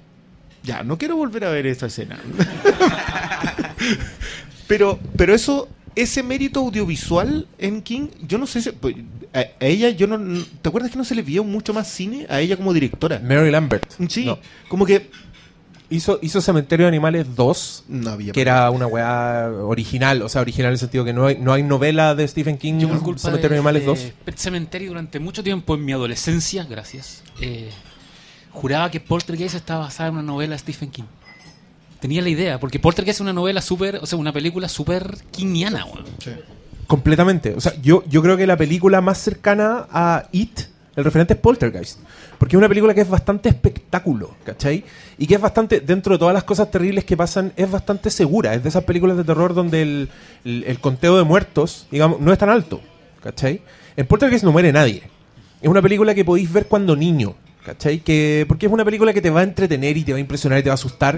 Ya, 0.64 0.84
no 0.84 0.98
quiero 0.98 1.18
volver 1.18 1.44
a 1.46 1.50
ver 1.50 1.66
esa 1.68 1.88
escena. 1.88 2.20
pero, 4.68 5.00
pero 5.18 5.34
eso, 5.36 5.68
ese 5.96 6.24
mérito 6.24 6.60
audiovisual 6.62 7.48
en 7.58 7.82
King, 7.82 8.08
yo 8.22 8.38
no 8.38 8.48
sé 8.48 8.62
si. 8.62 8.72
pues, 8.72 8.96
A, 9.34 9.40
a 9.40 9.66
ella, 9.66 9.90
yo 9.90 10.08
no. 10.08 10.44
¿Te 10.62 10.70
acuerdas 10.70 10.92
que 10.92 10.98
no 10.98 11.04
se 11.04 11.16
le 11.16 11.22
vio 11.22 11.44
mucho 11.44 11.74
más 11.74 11.88
cine 11.88 12.26
a 12.30 12.40
ella 12.40 12.56
como 12.58 12.74
directora? 12.74 13.20
Mary 13.20 13.52
Lambert. 13.52 13.86
Sí, 14.10 14.26
No. 14.26 14.40
como 14.70 14.86
que. 14.86 15.10
Hizo, 15.94 16.18
hizo 16.24 16.42
Cementerio 16.42 16.86
de 16.86 16.88
Animales 16.88 17.36
2, 17.36 17.84
No 17.88 18.10
había. 18.10 18.34
que 18.34 18.42
era 18.42 18.72
una 18.72 18.88
weá 18.88 19.48
original, 19.62 20.24
o 20.24 20.30
sea, 20.30 20.42
original 20.42 20.70
en 20.70 20.74
el 20.74 20.80
sentido 20.80 21.06
que 21.06 21.14
no 21.14 21.28
hay, 21.28 21.38
no 21.38 21.54
hay 21.54 21.62
novela 21.62 22.16
de 22.16 22.28
Stephen 22.28 22.58
King, 22.58 22.80
Yo 22.80 22.90
por 22.90 23.04
culpa 23.04 23.20
Cementerio 23.20 23.50
de, 23.50 23.56
de, 23.56 23.60
Animales 23.60 23.82
de 23.84 23.88
2. 23.88 24.00
Pet 24.26 24.38
Cemetery 24.38 24.86
durante 24.88 25.20
mucho 25.20 25.44
tiempo 25.44 25.76
en 25.76 25.86
mi 25.86 25.92
adolescencia, 25.92 26.64
gracias, 26.64 27.22
eh, 27.42 27.70
juraba 28.50 28.90
que 28.90 29.00
Poltergeist 29.00 29.54
estaba 29.54 29.82
basada 29.82 30.10
en 30.10 30.16
una 30.16 30.24
novela 30.24 30.54
de 30.54 30.60
Stephen 30.60 30.90
King. 30.90 31.04
Tenía 32.00 32.24
la 32.24 32.30
idea, 32.30 32.60
porque 32.60 32.80
Poltergeist 32.80 33.18
es 33.18 33.22
una 33.22 33.34
novela 33.34 33.62
súper, 33.62 33.98
o 33.98 34.06
sea, 34.08 34.18
una 34.18 34.34
película 34.34 34.68
súper 34.70 35.18
kingiana, 35.32 35.86
weón. 35.86 36.06
Completamente. 36.88 37.54
O 37.54 37.62
sea, 37.62 37.80
yo, 37.82 38.04
yo 38.10 38.22
creo 38.22 38.36
que 38.36 38.48
la 38.48 38.58
película 38.58 39.00
más 39.00 39.20
cercana 39.20 39.88
a 39.92 40.28
It, 40.32 40.60
el 40.96 41.04
referente 41.04 41.36
es 41.36 41.40
Poltergeist. 41.40 42.00
Porque 42.44 42.58
es 42.58 42.58
una 42.58 42.68
película 42.68 42.94
que 42.94 43.00
es 43.00 43.10
bastante 43.10 43.48
espectáculo, 43.48 44.36
¿cachai? 44.44 44.84
Y 45.18 45.28
que 45.28 45.36
es 45.36 45.40
bastante, 45.40 45.80
dentro 45.80 46.16
de 46.16 46.20
todas 46.20 46.34
las 46.34 46.44
cosas 46.44 46.70
terribles 46.70 47.06
que 47.06 47.16
pasan, 47.16 47.54
es 47.56 47.72
bastante 47.72 48.10
segura. 48.10 48.54
Es 48.54 48.64
de 48.64 48.68
esas 48.68 48.84
películas 48.84 49.16
de 49.16 49.24
terror 49.24 49.54
donde 49.54 50.10
el, 50.44 50.80
conteo 50.82 51.18
de 51.18 51.24
muertos, 51.24 51.88
digamos, 51.90 52.20
no 52.20 52.34
es 52.34 52.38
tan 52.38 52.50
alto, 52.50 52.82
¿cachai? 53.22 53.62
En 53.96 54.06
Poltergeist 54.08 54.44
no 54.44 54.52
muere 54.52 54.74
nadie. 54.74 55.04
Es 55.62 55.70
una 55.70 55.82
película 55.82 56.14
que 56.14 56.26
podéis 56.26 56.52
ver 56.52 56.66
cuando 56.66 56.98
niño. 56.98 57.34
¿cachai? 57.66 58.00
Que, 58.00 58.44
porque 58.46 58.66
es 58.66 58.72
una 58.74 58.84
película 58.84 59.14
que 59.14 59.22
te 59.22 59.30
va 59.30 59.40
a 59.40 59.44
entretener 59.44 59.96
y 59.96 60.04
te 60.04 60.12
va 60.12 60.18
a 60.18 60.20
impresionar 60.20 60.60
y 60.60 60.64
te 60.64 60.70
va 60.70 60.74
a 60.74 60.76
asustar, 60.76 61.18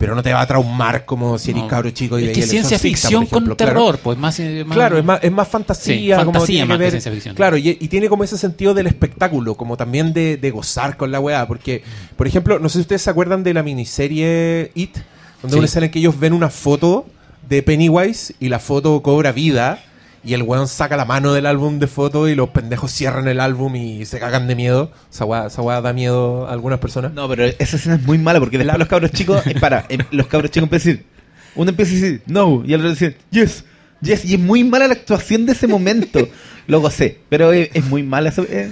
pero 0.00 0.14
no 0.14 0.22
te 0.22 0.32
va 0.32 0.40
a 0.40 0.46
traumar 0.46 1.04
como 1.04 1.38
si 1.38 1.50
eres 1.50 1.64
No. 1.64 1.68
cabro 1.68 1.90
chico 1.90 2.18
y 2.18 2.24
es 2.24 2.32
que 2.32 2.40
ciencia 2.42 2.78
ficción 2.78 3.26
con 3.26 3.42
claro. 3.44 3.56
terror, 3.56 3.98
pues 4.02 4.16
más, 4.16 4.40
más- 4.64 4.74
Claro, 4.74 4.96
es 4.96 5.04
más, 5.04 5.20
es 5.22 5.30
más 5.30 5.46
fantasía. 5.46 5.94
Sí, 5.94 6.08
como 6.24 6.32
fantasía 6.32 6.46
tiene 6.46 6.64
más 6.66 6.76
que 6.78 6.82
ver- 6.84 6.90
ciencia 6.92 7.12
ficción. 7.12 7.34
Claro, 7.34 7.58
y, 7.58 7.68
y 7.78 7.88
tiene 7.88 8.08
como 8.08 8.24
ese 8.24 8.38
sentido 8.38 8.72
del 8.72 8.86
espectáculo, 8.86 9.56
como 9.56 9.76
también 9.76 10.14
de, 10.14 10.38
de 10.38 10.50
gozar 10.50 10.96
con 10.96 11.12
la 11.12 11.20
weá. 11.20 11.46
Porque, 11.46 11.82
por 12.16 12.26
ejemplo, 12.26 12.58
no 12.58 12.70
sé 12.70 12.78
si 12.78 12.80
ustedes 12.80 13.02
se 13.02 13.10
acuerdan 13.10 13.42
de 13.42 13.52
la 13.52 13.62
miniserie 13.62 14.72
It, 14.74 14.96
donde 15.42 15.54
Sí. 15.54 15.58
una 15.58 15.66
escena 15.66 15.86
en 15.86 15.92
que 15.92 15.98
ellos 15.98 16.18
ven 16.18 16.32
una 16.32 16.48
foto 16.48 17.06
de 17.46 17.62
Pennywise 17.62 18.34
y 18.40 18.48
la 18.48 18.58
foto 18.58 19.02
cobra 19.02 19.32
vida. 19.32 19.84
Y 20.22 20.34
el 20.34 20.42
weón 20.42 20.68
saca 20.68 20.96
la 20.98 21.04
mano 21.06 21.32
del 21.32 21.46
álbum 21.46 21.78
de 21.78 21.86
fotos 21.86 22.28
y 22.28 22.34
los 22.34 22.50
pendejos 22.50 22.90
cierran 22.92 23.26
el 23.28 23.40
álbum 23.40 23.74
y 23.76 24.04
se 24.04 24.18
cagan 24.18 24.46
de 24.48 24.54
miedo. 24.54 24.90
Esa 25.10 25.24
weá, 25.24 25.46
esa 25.46 25.62
weá 25.62 25.80
da 25.80 25.92
miedo 25.94 26.46
a 26.46 26.52
algunas 26.52 26.78
personas. 26.78 27.12
No, 27.14 27.26
pero 27.28 27.44
esa 27.46 27.76
escena 27.76 27.94
es 27.94 28.02
muy 28.02 28.18
mala 28.18 28.38
porque 28.38 28.58
después 28.58 28.78
los 28.78 28.88
cabros 28.88 29.12
chicos, 29.12 29.46
eh, 29.46 29.54
para, 29.58 29.86
eh, 29.88 29.98
los 30.10 30.26
cabros 30.26 30.50
chicos 30.50 30.64
empiezan 30.64 30.90
a 30.90 30.94
decir, 30.96 31.06
uno 31.54 31.70
empieza 31.70 31.92
a 31.92 31.94
decir 31.94 32.22
no 32.26 32.62
y 32.66 32.74
el 32.74 32.80
otro 32.80 32.90
dice 32.90 33.16
yes, 33.30 33.64
yes, 34.02 34.24
y 34.26 34.34
es 34.34 34.40
muy 34.40 34.62
mala 34.62 34.88
la 34.88 34.94
actuación 34.94 35.46
de 35.46 35.52
ese 35.52 35.66
momento. 35.66 36.28
Lo 36.66 36.80
gocé, 36.80 37.20
pero 37.30 37.52
es, 37.52 37.70
es 37.72 37.84
muy 37.86 38.02
mala. 38.02 38.28
eso, 38.28 38.44
eh. 38.48 38.70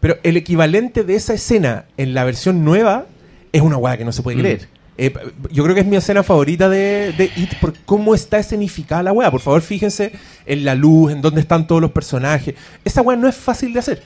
Pero 0.00 0.16
el 0.22 0.36
equivalente 0.36 1.04
de 1.04 1.14
esa 1.14 1.34
escena 1.34 1.84
en 1.96 2.14
la 2.14 2.24
versión 2.24 2.64
nueva 2.64 3.06
es 3.52 3.60
una 3.60 3.76
weá 3.76 3.96
que 3.98 4.04
no 4.04 4.12
se 4.12 4.22
puede 4.22 4.38
Mm. 4.38 4.40
creer. 4.40 4.68
Eh, 4.98 5.12
yo 5.52 5.62
creo 5.62 5.74
que 5.74 5.82
es 5.82 5.86
mi 5.86 5.96
escena 5.96 6.22
favorita 6.22 6.68
de, 6.68 7.30
It 7.36 7.58
por 7.60 7.74
cómo 7.80 8.14
está 8.14 8.38
escenificada 8.38 9.02
la 9.02 9.12
weá. 9.12 9.30
Por 9.30 9.40
favor, 9.40 9.60
fíjense 9.60 10.12
en 10.46 10.64
la 10.64 10.74
luz, 10.74 11.12
en 11.12 11.20
dónde 11.20 11.40
están 11.40 11.66
todos 11.66 11.82
los 11.82 11.90
personajes. 11.90 12.54
Esa 12.84 13.02
weá 13.02 13.16
no 13.16 13.28
es 13.28 13.36
fácil 13.36 13.72
de 13.72 13.80
hacer. 13.80 14.02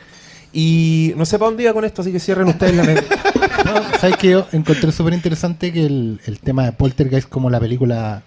Y 0.52 1.12
no 1.16 1.24
sé 1.24 1.38
para 1.38 1.50
dónde 1.50 1.62
iba 1.62 1.72
con 1.72 1.84
esto, 1.84 2.02
así 2.02 2.10
que 2.10 2.18
cierren 2.18 2.48
ustedes 2.48 2.74
la 2.74 2.84
mente. 2.84 3.04
No, 3.60 3.74
¿Sabes 3.98 4.16
que 4.16 4.30
Yo 4.30 4.46
encontré 4.52 4.90
súper 4.90 5.12
interesante 5.12 5.70
que 5.70 5.84
el, 5.84 6.40
tema 6.42 6.64
de 6.64 6.72
Poltergeist 6.72 7.28
como 7.28 7.50
la 7.50 7.60
película 7.60 8.22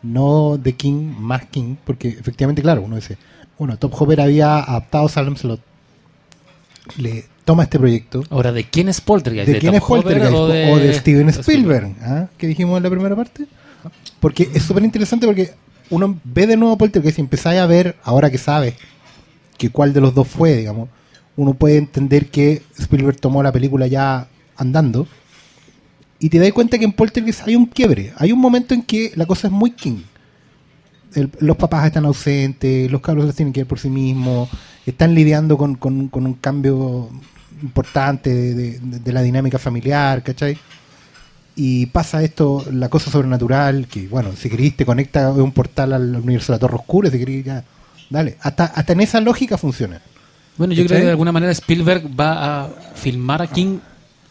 no 0.00 0.56
de 0.58 0.74
King, 0.74 1.12
más 1.18 1.46
King, 1.46 1.74
porque 1.84 2.08
efectivamente, 2.08 2.62
claro, 2.62 2.82
uno 2.82 2.94
dice, 2.94 3.18
bueno, 3.58 3.76
Top 3.78 3.92
Hopper 4.00 4.20
había 4.20 4.60
adaptado 4.60 5.08
Salem 5.08 5.36
Slot, 5.36 5.60
toma 7.46 7.62
este 7.62 7.78
proyecto, 7.78 8.22
Ahora, 8.28 8.52
¿de 8.52 8.64
quién 8.64 8.88
es 8.90 9.00
Poltergeist? 9.00 9.46
¿de 9.48 9.58
quién 9.58 9.72
Tom 9.72 9.76
es 9.76 9.82
Poltergeist? 9.88 10.34
O 10.34 10.46
de, 10.48 10.92
Steven 10.92 11.28
Spielberg, 11.30 11.94
¿ah? 12.02 12.26
que 12.36 12.46
dijimos 12.48 12.76
en 12.76 12.82
la 12.82 12.90
primera 12.90 13.16
parte. 13.16 13.46
Porque 14.20 14.50
es 14.52 14.62
súper 14.64 14.82
interesante 14.84 15.26
porque 15.26 15.52
uno 15.90 16.18
ve 16.24 16.46
de 16.46 16.56
nuevo 16.58 16.76
Poltergeist 16.76 17.18
y 17.18 17.22
empezáis 17.22 17.60
a 17.60 17.66
ver, 17.66 17.96
ahora 18.02 18.30
que 18.30 18.38
sabes 18.38 18.74
que 19.56 19.70
cuál 19.70 19.92
de 19.94 20.00
los 20.02 20.12
dos 20.14 20.26
fue, 20.28 20.56
digamos, 20.56 20.88
uno 21.36 21.54
puede 21.54 21.76
entender 21.78 22.26
que 22.26 22.62
Spielberg 22.78 23.18
tomó 23.20 23.42
la 23.42 23.52
película 23.52 23.86
ya 23.86 24.26
andando 24.56 25.06
y 26.18 26.28
te 26.30 26.38
das 26.38 26.52
cuenta 26.52 26.78
que 26.78 26.84
en 26.84 26.92
Poltergeist 26.92 27.46
hay 27.46 27.54
un 27.56 27.66
quiebre, 27.66 28.12
hay 28.16 28.32
un 28.32 28.40
momento 28.40 28.74
en 28.74 28.82
que 28.82 29.12
la 29.14 29.24
cosa 29.26 29.46
es 29.46 29.52
muy 29.52 29.70
King. 29.70 29.98
El- 31.14 31.30
los 31.38 31.56
papás 31.56 31.86
están 31.86 32.04
ausentes, 32.06 32.90
los 32.90 33.00
cabros 33.00 33.26
los 33.26 33.34
tienen 33.36 33.52
que 33.52 33.60
ver 33.60 33.66
por 33.68 33.78
sí 33.78 33.88
mismos, 33.88 34.48
están 34.84 35.14
lidiando 35.14 35.56
con, 35.56 35.76
con- 35.76 36.08
con 36.08 36.26
un 36.26 36.34
cambio 36.34 37.08
importante 37.62 38.32
de, 38.32 38.54
de- 38.54 38.98
de 39.00 39.12
la 39.12 39.22
dinámica 39.22 39.58
familiar, 39.58 40.22
¿cachai? 40.22 40.58
Y 41.58 41.86
pasa 41.86 42.22
esto, 42.22 42.64
la 42.70 42.88
cosa 42.90 43.10
sobrenatural, 43.10 43.86
que 43.86 44.06
bueno, 44.08 44.30
si 44.36 44.50
queréis 44.50 44.76
te 44.76 44.84
conecta 44.84 45.30
un 45.32 45.52
portal 45.52 45.94
al 45.94 46.14
universo 46.16 46.52
de 46.52 46.56
la 46.56 46.60
Torre 46.60 46.76
Oscura, 46.76 47.10
si 47.10 47.18
queréis 47.18 47.44
ya, 47.46 47.64
dale, 48.10 48.36
hasta, 48.42 48.64
hasta 48.66 48.92
en 48.92 49.00
esa 49.00 49.20
lógica 49.22 49.56
funciona. 49.56 50.00
Bueno, 50.58 50.74
yo 50.74 50.84
creo 50.86 50.98
que 50.98 51.04
de 51.04 51.10
alguna 51.10 51.32
manera 51.32 51.52
Spielberg 51.52 52.08
va 52.18 52.64
a 52.64 52.68
filmar 52.94 53.40
a 53.40 53.46
King 53.46 53.78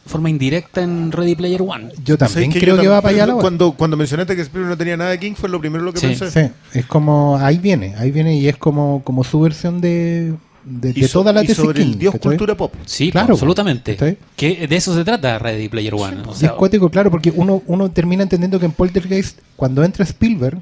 de 0.03 0.09
forma 0.11 0.29
indirecta 0.29 0.83
en 0.83 1.11
Ready 1.11 1.33
Player 1.35 1.63
One. 1.63 1.89
Yo 2.03 2.15
también 2.15 2.51
¿Sabes 2.51 2.63
creo 2.63 2.75
yo 2.75 2.81
que 2.83 2.87
va 2.89 3.01
para 3.01 3.15
allá 3.15 3.25
la. 3.25 3.33
Cuando, 3.33 3.71
cuando 3.71 3.97
mencionaste 3.97 4.35
que 4.35 4.43
Spielberg 4.43 4.69
no 4.69 4.77
tenía 4.77 4.95
nada 4.97 5.09
de 5.09 5.19
King, 5.19 5.33
fue 5.35 5.49
lo 5.49 5.59
primero 5.59 5.83
lo 5.83 5.93
que 5.93 5.99
Sí. 5.99 6.07
pensé. 6.15 6.29
Sí, 6.29 6.51
es 6.79 6.85
como, 6.85 7.37
ahí 7.39 7.57
viene, 7.57 7.95
ahí 7.97 8.11
viene 8.11 8.37
y 8.37 8.47
es 8.47 8.57
como, 8.57 9.01
como 9.03 9.23
su 9.23 9.39
versión 9.39 9.81
de, 9.81 10.35
de, 10.65 10.89
Y 10.89 11.01
de 11.01 11.07
so- 11.07 11.19
toda 11.19 11.31
la 11.31 11.41
tesis 11.41 11.57
sobre 11.57 11.81
King, 11.83 11.91
el 11.93 11.99
dios 11.99 12.13
¿cachai? 12.13 12.31
cultura 12.31 12.55
pop. 12.57 12.73
Sí, 12.85 13.11
Claro, 13.11 13.33
absolutamente. 13.33 13.93
¿cachai? 13.95 14.17
Que 14.35 14.67
de 14.67 14.75
eso 14.75 14.93
se 14.95 15.03
trata 15.03 15.37
Ready 15.39 15.69
Player 15.69 15.93
One. 15.93 16.23
O 16.27 16.33
sea, 16.33 16.49
es 16.49 16.55
cuático, 16.55 16.89
claro, 16.89 17.11
porque 17.11 17.31
uno, 17.35 17.61
uno 17.67 17.89
termina 17.91 18.23
entendiendo 18.23 18.59
que 18.59 18.65
en 18.65 18.71
Poltergeist, 18.71 19.39
cuando 19.55 19.83
entra 19.83 20.03
Spielberg, 20.03 20.59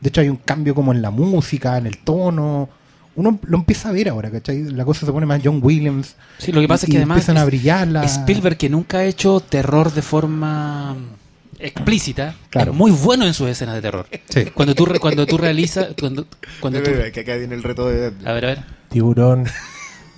de 0.00 0.08
hecho 0.08 0.20
hay 0.20 0.28
un 0.28 0.36
cambio 0.36 0.74
como 0.74 0.92
en 0.92 1.00
la 1.00 1.10
música, 1.10 1.78
en 1.78 1.86
el 1.86 1.98
tono, 1.98 2.68
uno 3.16 3.38
lo 3.46 3.58
empieza 3.58 3.90
a 3.90 3.92
ver 3.92 4.08
ahora, 4.08 4.28
¿cachai? 4.30 4.64
La 4.72 4.84
cosa 4.84 5.06
se 5.06 5.12
pone 5.12 5.24
más 5.24 5.40
John 5.44 5.60
Williams. 5.62 6.16
sí, 6.38 6.50
lo 6.50 6.60
que 6.60 6.66
pasa 6.68 6.86
y- 6.86 6.88
es 6.88 6.90
que 6.90 6.96
además 6.98 7.16
empiezan 7.18 7.36
a 7.38 7.44
brillar 7.44 7.86
la... 7.86 8.02
Spielberg 8.04 8.56
que 8.56 8.68
nunca 8.68 8.98
ha 8.98 9.04
hecho 9.04 9.38
terror 9.40 9.92
de 9.92 10.02
forma 10.02 10.96
explícita, 11.58 12.34
Claro. 12.50 12.72
es 12.72 12.76
muy 12.76 12.90
bueno 12.90 13.26
en 13.26 13.34
sus 13.34 13.48
escenas 13.48 13.74
de 13.74 13.82
terror. 13.82 14.06
Sí. 14.28 14.46
Cuando 14.54 14.74
tú 14.74 14.86
re- 14.86 14.98
cuando 15.00 15.26
tú 15.26 15.36
realizas 15.38 15.88
cuando 15.98 16.26
cuando 16.60 16.82
tú, 16.82 16.90
Que 17.12 17.20
acá 17.20 17.36
viene 17.36 17.54
el 17.54 17.62
reto 17.62 17.88
de... 17.88 18.12
a 18.24 18.32
ver, 18.32 18.44
a 18.44 18.48
ver. 18.48 18.58
Tiburón, 18.90 19.46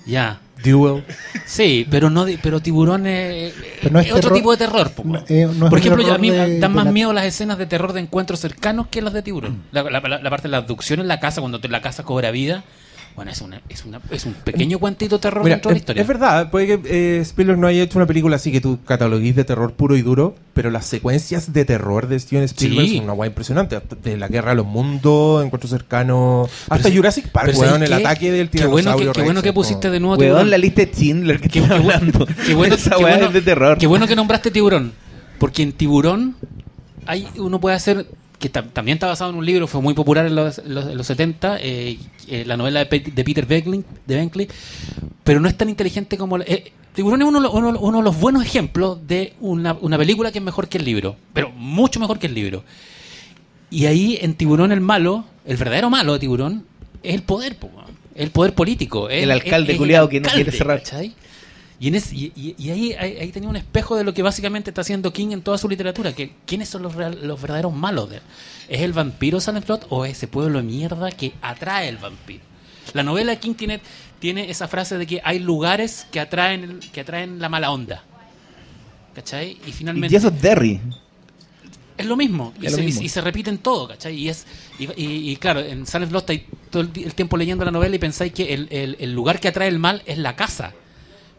Ya. 0.05 0.39
Duel. 0.63 1.03
Sí, 1.45 1.85
pero 1.91 2.09
no 2.09 2.25
pero 2.41 2.59
tiburón 2.59 3.05
es, 3.05 3.53
Pero 3.79 3.93
no 3.93 3.99
es 3.99 4.07
es 4.07 4.13
otro 4.13 4.33
tipo 4.33 4.49
de 4.51 4.57
terror. 4.57 4.89
po. 4.91 5.03
no, 5.05 5.23
eh, 5.29 5.47
no 5.55 5.69
Por 5.69 5.77
ejemplo, 5.77 6.11
a 6.11 6.17
mí 6.17 6.31
de- 6.31 6.59
dan 6.59 6.73
más 6.73 6.85
la- 6.85 6.91
miedo 6.91 7.13
las 7.13 7.25
escenas 7.25 7.59
de 7.59 7.67
terror 7.67 7.93
de 7.93 7.99
encuentros 7.99 8.39
cercanos 8.39 8.87
que 8.87 9.03
las 9.03 9.13
de 9.13 9.21
tiburón. 9.21 9.61
La, 9.71 9.83
la- 9.83 9.99
la- 9.99 10.17
la 10.19 10.29
parte 10.31 10.47
de 10.47 10.51
la 10.53 10.57
abducción 10.57 10.99
en 10.99 11.07
la 11.07 11.19
casa, 11.19 11.41
cuando 11.41 11.59
te- 11.61 11.69
la 11.69 11.81
casa 11.81 12.01
cobra 12.03 12.31
vida. 12.31 12.63
Bueno, 13.17 13.31
es, 13.31 13.41
una, 13.41 13.59
es, 13.67 13.83
una, 13.83 13.99
es 14.11 14.25
un 14.27 14.33
pequeño 14.35 14.77
cuantito 14.77 15.15
de 15.17 15.21
terror 15.23 15.43
Mira, 15.43 15.55
dentro 15.55 15.69
de 15.69 15.73
la 15.73 15.77
es, 15.77 15.81
historia. 15.81 16.01
es 16.03 16.07
verdad, 16.07 16.51
puede 16.51 16.67
que 16.67 16.79
eh, 17.17 17.19
Spielberg 17.21 17.57
no 17.57 17.65
haya 17.65 17.81
hecho 17.81 17.97
una 17.97 18.05
película 18.05 18.35
así 18.35 18.51
que 18.51 18.61
tú 18.61 18.77
cataloguís 18.85 19.35
de 19.35 19.43
terror 19.43 19.73
puro 19.73 19.97
y 19.97 20.03
duro, 20.03 20.35
pero 20.53 20.69
las 20.69 20.85
secuencias 20.85 21.51
de 21.51 21.65
terror 21.65 22.07
de 22.07 22.19
Steven 22.19 22.43
Spielberg 22.43 22.87
Sí. 22.87 22.95
son 22.97 23.05
una 23.05 23.13
guay 23.13 23.29
impresionante. 23.29 23.81
De 24.03 24.17
la 24.17 24.27
guerra 24.27 24.51
de 24.51 24.57
los 24.57 24.67
mundos, 24.67 25.43
encuentros 25.43 25.71
cercanos. 25.71 26.47
Hasta 26.69 26.91
Jurassic 26.91 27.29
Park, 27.29 27.47
weón, 27.57 27.65
¿sabes 27.71 27.81
el 27.81 27.97
qué? 27.97 28.05
ataque 28.05 28.31
del 28.31 28.49
Qué 28.51 28.59
bueno 28.67 28.75
que, 28.75 28.81
tiranosaurio 28.83 29.13
qué 29.13 29.21
bueno 29.23 29.41
que 29.41 29.51
pusiste 29.53 29.89
de 29.89 29.99
nuevo 29.99 30.15
Weón, 30.15 30.27
tiburón. 30.33 30.49
la 30.51 30.57
lista 30.59 30.81
de 30.85 30.91
Schindler 30.93 31.41
que 31.41 31.49
Qué, 31.49 31.59
estoy 31.59 31.75
hablando. 31.75 32.27
qué 32.45 32.53
bueno- 32.53 32.75
Esa 32.75 32.91
qué 32.91 33.01
bueno- 33.01 33.25
es 33.25 33.33
de 33.33 33.41
terror. 33.41 33.77
Qué 33.79 33.87
bueno 33.87 34.05
que 34.07 34.15
nombraste 34.15 34.51
tiburón. 34.51 34.91
Porque 35.39 35.63
en 35.63 35.71
tiburón 35.73 36.35
hay, 37.07 37.27
uno 37.37 37.59
puede 37.59 37.75
hacer, 37.75 38.05
que 38.39 38.51
tam- 38.51 38.71
también 38.71 38.97
está 38.97 39.07
basado 39.07 39.31
en 39.31 39.37
un 39.37 39.45
libro, 39.45 39.67
fue 39.67 39.81
muy 39.81 39.93
popular 39.93 40.25
en 40.25 40.35
los, 40.35 40.59
en 40.59 40.75
los- 40.75 40.85
en 40.87 40.97
los 40.97 41.07
70, 41.07 41.57
eh, 41.59 41.97
eh, 42.27 42.43
la 42.45 42.55
novela 42.57 42.79
de, 42.79 42.85
Pe- 42.85 43.11
de 43.11 43.23
Peter 43.23 43.45
Beckley, 43.45 43.83
de 44.05 44.47
pero 45.23 45.39
no 45.39 45.47
es 45.47 45.57
tan 45.57 45.69
inteligente 45.69 46.17
como... 46.17 46.37
la- 46.37 46.45
eh, 46.47 46.71
tiburón 46.93 47.21
es 47.21 47.27
uno, 47.27 47.39
de 47.39 47.43
los- 47.43 47.53
uno- 47.53 47.79
uno 47.79 47.97
de 47.99 48.03
los 48.03 48.19
buenos 48.19 48.43
ejemplos 48.43 49.05
de 49.07 49.33
una, 49.39 49.73
una 49.81 49.97
película 49.97 50.31
que 50.31 50.39
es 50.39 50.43
mejor 50.43 50.67
que 50.67 50.77
el 50.77 50.85
libro, 50.85 51.15
pero 51.33 51.49
mucho 51.51 51.99
mejor 51.99 52.19
que 52.19 52.27
el 52.27 52.33
libro. 52.33 52.63
Y 53.69 53.85
ahí 53.85 54.17
en 54.21 54.33
Tiburón 54.35 54.71
el 54.71 54.81
malo, 54.81 55.25
el 55.45 55.57
verdadero 55.57 55.89
malo 55.89 56.13
de 56.13 56.19
Tiburón, 56.19 56.65
es 57.03 57.15
el 57.15 57.21
poder, 57.23 57.57
el 58.15 58.29
poder 58.31 58.53
político. 58.53 59.09
El 59.09 59.29
alcalde 59.31 59.73
el 59.73 59.77
que 60.09 60.21
no 60.21 60.27
quiere 60.35 60.51
cerrar. 60.57 60.79
¿cachai? 60.79 61.13
Y, 61.79 61.89
en 61.89 61.95
ese- 61.95 62.15
y, 62.15 62.31
y- 62.35 62.55
y 62.57 62.71
ahí, 62.71 62.93
ahí, 62.93 63.17
ahí 63.17 63.31
tenía 63.31 63.49
un 63.49 63.55
espejo 63.55 63.95
de 63.95 64.03
lo 64.03 64.13
que 64.13 64.23
básicamente 64.23 64.71
está 64.71 64.81
haciendo 64.81 65.13
King 65.13 65.27
en 65.31 65.41
toda 65.43 65.57
su 65.59 65.69
literatura. 65.69 66.13
Que, 66.13 66.33
¿Quiénes 66.45 66.69
son 66.69 66.81
los, 66.81 66.95
real- 66.95 67.19
los 67.21 67.39
verdaderos 67.41 67.73
malos? 67.73 68.09
De, 68.09 68.21
¿Es 68.67 68.81
el 68.81 68.93
vampiro 68.93 69.39
Silent 69.39 69.65
Plot 69.65 69.85
o 69.89 70.03
ese 70.05 70.27
pueblo 70.27 70.57
de 70.57 70.63
mierda 70.63 71.11
que 71.11 71.33
atrae 71.41 71.87
el 71.89 71.97
vampiro? 71.97 72.43
La 72.93 73.03
novela 73.03 73.31
de 73.33 73.37
King 73.39 73.53
tiene, 73.53 73.79
tiene 74.19 74.49
esa 74.49 74.67
frase 74.67 74.97
de 74.97 75.05
que 75.05 75.21
hay 75.23 75.39
lugares 75.39 76.07
que 76.11 76.19
atraen, 76.19 76.79
que 76.91 77.01
atraen 77.01 77.39
la 77.39 77.49
mala 77.49 77.69
onda. 77.71 78.03
¿Cachai? 79.13 79.57
Y 79.65 79.69
Y 79.69 79.71
finalmente... 79.73 80.15
eso 80.15 80.29
es 80.29 80.41
Derry. 80.41 80.79
Es 81.97 82.05
lo 82.05 82.15
mismo. 82.15 82.53
Y, 82.61 82.67
Es 82.67 82.71
lo 82.73 82.77
se, 82.77 82.83
mismo. 82.83 83.01
y 83.01 83.09
se 83.09 83.21
repite 83.21 83.49
en 83.49 83.57
todo, 83.57 83.87
¿cachai? 83.87 84.15
Y, 84.15 84.29
es, 84.29 84.45
y, 84.79 84.85
y- 85.01 85.31
y 85.31 85.35
claro, 85.37 85.59
en 85.59 85.85
Silent 85.87 86.11
Blood 86.11 86.21
estáis 86.21 86.41
todo 86.69 86.83
el 86.83 87.13
tiempo 87.13 87.37
leyendo 87.37 87.65
la 87.65 87.71
novela 87.71 87.95
y 87.95 87.99
pensáis 87.99 88.31
que 88.33 88.53
el, 88.53 88.67
el- 88.71 88.95
el 88.99 89.13
lugar 89.13 89.39
que 89.39 89.47
atrae 89.47 89.67
el 89.67 89.79
mal 89.79 90.03
es 90.05 90.17
la 90.19 90.35
casa. 90.35 90.73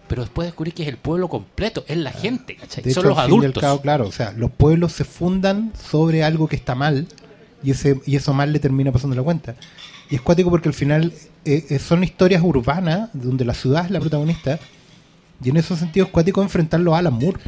Pero 0.09 0.23
después 0.23 0.47
descubrí 0.47 0.73
que 0.73 0.83
es 0.83 0.89
el 0.89 0.97
pueblo 0.97 1.29
completo, 1.29 1.85
es 1.87 1.97
la 1.97 2.13
gente, 2.13 2.57
¿cachai? 2.57 2.91
Son 2.91 3.07
los 3.07 3.19
adultos. 3.19 3.61
cabo, 3.61 3.81
claro, 3.81 4.07
o 4.07 4.13
sea, 4.13 4.33
los 4.33 4.51
pueblos 4.51 4.93
se 4.93 5.05
fundan 5.05 5.73
sobre 5.79 6.25
algo 6.25 6.49
que 6.49 6.57
está 6.57 6.75
mal 6.75 7.07
y 7.63 7.73
ese 7.73 8.01
y 8.07 8.17
eso 8.17 8.33
mal 8.33 8.53
le 8.53 8.59
termina 8.59 8.91
pasando 8.91 9.15
la 9.15 9.23
cuenta. 9.23 9.55
Y 10.11 10.15
es 10.15 10.23
cuático 10.23 10.51
porque 10.51 10.69
al 10.69 10.75
final 10.75 11.13
eh, 11.45 11.67
eh, 11.69 11.79
son 11.79 12.03
historias 12.03 12.43
urbanas 12.43 13.11
donde 13.13 13.45
la 13.45 13.55
ciudad 13.55 13.85
es 13.85 13.91
la 13.91 14.01
protagonista 14.01 14.59
y 15.45 15.51
en 15.51 15.59
esos 15.59 15.79
sentidos 15.79 16.09
es 16.09 16.13
cuático 16.13 16.43
enfrentarlo 16.43 16.95
a 16.95 16.99
Alan 16.99 17.15
Moore. 17.15 17.39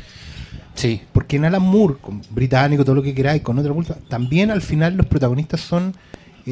Sí. 0.75 1.03
Porque 1.13 1.37
en 1.37 1.47
Alan 1.47 1.63
Moore, 1.63 1.97
con 2.01 2.23
británico, 2.31 2.85
todo 2.85 2.95
lo 2.95 3.03
que 3.03 3.15
queráis, 3.15 3.43
con 3.43 3.59
otra 3.59 3.73
cultura, 3.73 3.99
también 4.09 4.51
al 4.51 4.63
final 4.63 4.95
los 4.95 5.07
protagonistas 5.07 5.61
son 5.61 5.95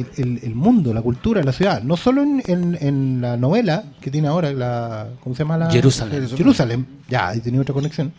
el, 0.01 0.07
el- 0.17 0.39
el 0.43 0.55
mundo, 0.55 0.93
la 0.93 1.01
cultura, 1.01 1.41
la 1.43 1.51
ciudad. 1.51 1.81
No 1.83 1.97
solo 1.97 2.21
en, 2.23 2.41
en- 2.47 2.77
en 2.81 3.21
la 3.21 3.37
novela 3.37 3.83
que 4.01 4.09
tiene 4.11 4.27
ahora, 4.27 4.51
la, 4.51 5.07
¿cómo 5.21 5.35
se 5.35 5.43
llama 5.43 5.57
la? 5.57 5.69
Jerusalén. 5.71 6.27
Jerusalén, 6.37 6.87
ya, 7.09 7.29
ahí 7.29 7.39
tenía 7.41 7.61
otra 7.61 7.73
conexión. 7.73 8.11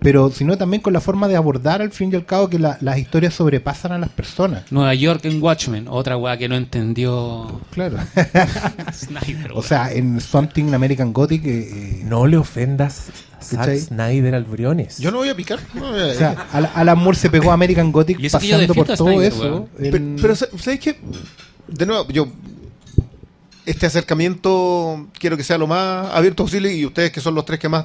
Pero 0.00 0.30
sino 0.30 0.56
también 0.56 0.80
con 0.82 0.92
la 0.92 1.00
forma 1.00 1.26
de 1.28 1.36
abordar 1.36 1.82
al 1.82 1.90
fin 1.90 2.10
y 2.12 2.16
al 2.16 2.24
cabo 2.24 2.48
que 2.48 2.58
la- 2.58 2.78
las 2.80 2.98
historias 2.98 3.34
sobrepasan 3.34 3.92
a 3.92 3.98
las 3.98 4.10
personas. 4.10 4.64
Nueva 4.70 4.94
York 4.94 5.24
en 5.24 5.42
Watchmen, 5.42 5.86
otra 5.88 6.16
weá 6.16 6.36
que 6.36 6.48
no 6.48 6.56
entendió 6.56 7.60
Claro. 7.72 7.96
Snyder. 8.92 9.52
o 9.54 9.62
sea, 9.62 9.92
en 9.92 10.20
Something 10.20 10.72
American 10.74 11.12
Gothic, 11.12 11.44
eh, 11.44 11.68
eh, 11.72 12.02
No 12.04 12.26
le 12.26 12.36
ofendas 12.36 13.08
a. 13.56 13.64
Snyder 13.76 14.34
al 14.34 14.44
Briones. 14.44 14.98
Yo 14.98 15.10
no 15.10 15.18
voy 15.18 15.28
a 15.28 15.36
picar. 15.36 15.58
no 15.74 15.90
voy 15.92 16.00
a- 16.00 16.06
o 16.06 16.14
sea, 16.14 16.46
Al- 16.52 16.70
Alan 16.74 16.98
Moore 16.98 17.16
se 17.16 17.30
pegó 17.30 17.50
a 17.50 17.54
American 17.54 17.92
Gothic 17.92 18.18
pasando 18.30 18.74
por 18.74 18.86
todo 18.86 18.96
Snyder, 19.08 19.32
eso. 19.32 19.68
Pero, 19.78 19.98
pero, 20.20 20.36
sa- 20.36 20.48
¿sabéis 20.58 20.80
qué? 20.80 21.00
De 21.68 21.86
nuevo, 21.86 22.06
yo. 22.08 22.28
Este 23.68 23.84
acercamiento 23.84 25.08
quiero 25.18 25.36
que 25.36 25.44
sea 25.44 25.58
lo 25.58 25.66
más 25.66 26.10
abierto 26.14 26.44
posible 26.44 26.74
y 26.74 26.86
ustedes 26.86 27.12
que 27.12 27.20
son 27.20 27.34
los 27.34 27.44
tres 27.44 27.60
que 27.60 27.68
más. 27.68 27.84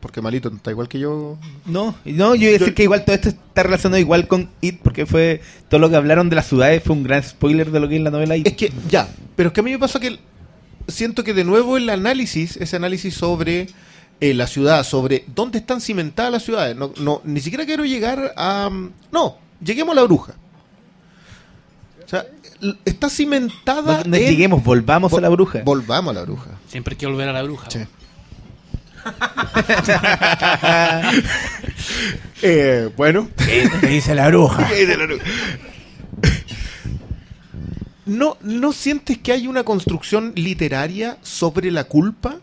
Porque 0.00 0.20
Malito 0.20 0.48
está 0.48 0.72
igual 0.72 0.88
que 0.88 0.98
yo. 0.98 1.38
No, 1.64 1.94
no, 2.04 2.34
yo 2.34 2.48
iba 2.48 2.56
a 2.56 2.58
decir 2.58 2.74
que 2.74 2.82
igual 2.82 3.04
todo 3.04 3.14
esto 3.14 3.28
está 3.28 3.62
relacionado 3.62 4.00
igual 4.00 4.26
con 4.26 4.50
It, 4.60 4.80
porque 4.82 5.06
fue 5.06 5.40
todo 5.68 5.78
lo 5.78 5.88
que 5.90 5.96
hablaron 5.96 6.28
de 6.28 6.34
las 6.34 6.48
ciudades 6.48 6.82
fue 6.82 6.96
un 6.96 7.04
gran 7.04 7.22
spoiler 7.22 7.70
de 7.70 7.78
lo 7.78 7.88
que 7.88 7.96
es 7.96 8.02
la 8.02 8.10
novela 8.10 8.36
It. 8.36 8.48
Es 8.48 8.54
que, 8.54 8.72
ya, 8.88 9.08
pero 9.36 9.48
es 9.48 9.52
que 9.52 9.60
a 9.60 9.62
mí 9.62 9.70
me 9.70 9.78
pasa 9.78 10.00
que 10.00 10.18
siento 10.88 11.22
que 11.22 11.34
de 11.34 11.44
nuevo 11.44 11.76
el 11.76 11.88
análisis, 11.88 12.56
ese 12.56 12.74
análisis 12.74 13.14
sobre 13.14 13.68
eh, 14.20 14.34
la 14.34 14.48
ciudad, 14.48 14.84
sobre 14.84 15.24
dónde 15.34 15.58
están 15.58 15.80
cimentadas 15.80 16.32
las 16.32 16.42
ciudades, 16.42 16.76
no, 16.76 16.92
no, 16.98 17.20
ni 17.24 17.40
siquiera 17.40 17.64
quiero 17.64 17.84
llegar 17.84 18.34
a... 18.36 18.70
No, 19.12 19.38
lleguemos 19.64 19.92
a 19.92 20.00
la 20.00 20.02
bruja. 20.02 20.34
Está 22.84 23.10
cimentada... 23.10 23.98
No, 24.04 24.10
no 24.10 24.16
en- 24.16 24.22
lleguemos, 24.26 24.62
volvamos 24.62 25.12
a 25.12 25.20
la 25.20 25.28
bruja. 25.28 25.62
Volvamos 25.64 26.12
a 26.12 26.20
la 26.20 26.22
bruja. 26.24 26.50
Siempre 26.68 26.92
hay 26.94 26.98
que 26.98 27.06
volver 27.06 27.28
a 27.28 27.32
la 27.32 27.42
bruja. 27.42 27.68
Sí. 27.70 27.80
Eh, 32.44 32.90
bueno. 32.96 33.28
¿Qué 33.36 33.68
dice 33.86 34.14
la 34.14 34.28
bruja? 34.28 34.68
¿No, 38.04 38.36
¿No 38.42 38.72
sientes 38.72 39.18
que 39.18 39.32
hay 39.32 39.46
una 39.46 39.62
construcción 39.62 40.32
literaria 40.34 41.18
sobre 41.22 41.70
la 41.70 41.84
culpa? 41.84 42.36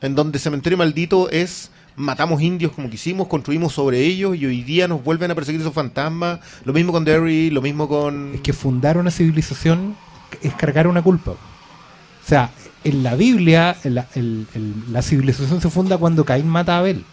En 0.00 0.14
donde 0.14 0.38
Cementerio 0.38 0.78
Maldito 0.78 1.30
es 1.30 1.70
matamos 1.96 2.42
indios 2.42 2.72
como 2.72 2.90
quisimos, 2.90 3.26
construimos 3.26 3.72
sobre 3.72 4.00
ellos 4.00 4.36
y 4.36 4.46
hoy 4.46 4.62
día 4.62 4.86
nos 4.88 5.02
vuelven 5.02 5.30
a 5.30 5.34
perseguir 5.34 5.60
esos 5.60 5.74
fantasmas. 5.74 6.40
Lo 6.64 6.72
mismo 6.72 6.92
con 6.92 7.04
Derry, 7.04 7.50
lo 7.50 7.62
mismo 7.62 7.88
con... 7.88 8.34
Es 8.34 8.40
que 8.42 8.52
fundar 8.52 8.98
una 8.98 9.10
civilización 9.10 9.96
es 10.42 10.52
cargar 10.54 10.86
una 10.86 11.02
culpa. 11.02 11.32
O 11.32 12.28
sea, 12.28 12.50
en 12.84 13.02
la 13.02 13.14
Biblia, 13.14 13.76
en 13.84 13.94
la, 13.94 14.06
el- 14.14 14.46
el- 14.54 14.74
la 14.92 15.02
civilización 15.02 15.60
se 15.60 15.70
funda 15.70 15.96
cuando 15.98 16.24
Caín 16.24 16.46
mata 16.48 16.76
a 16.76 16.78
Abel. 16.80 17.04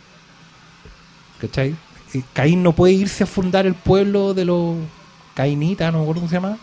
¿Cachai? 1.39 1.75
Eh, 2.13 2.21
Caín 2.33 2.63
no 2.63 2.73
puede 2.73 2.93
irse 2.93 3.23
a 3.23 3.27
fundar 3.27 3.65
el 3.65 3.73
pueblo 3.73 4.33
de 4.33 4.45
los 4.45 4.75
cainitas, 5.33 5.91
no 5.91 5.99
me 5.99 6.03
acuerdo 6.03 6.21
cómo 6.21 6.29
se 6.29 6.35
llama, 6.35 6.57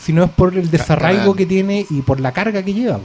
sino 0.00 0.24
es 0.24 0.30
por 0.30 0.54
el 0.56 0.70
desarraigo 0.70 1.34
que 1.36 1.46
tiene 1.46 1.86
y 1.88 2.02
por 2.02 2.20
la 2.20 2.32
carga 2.32 2.62
que 2.62 2.74
lleva. 2.74 3.00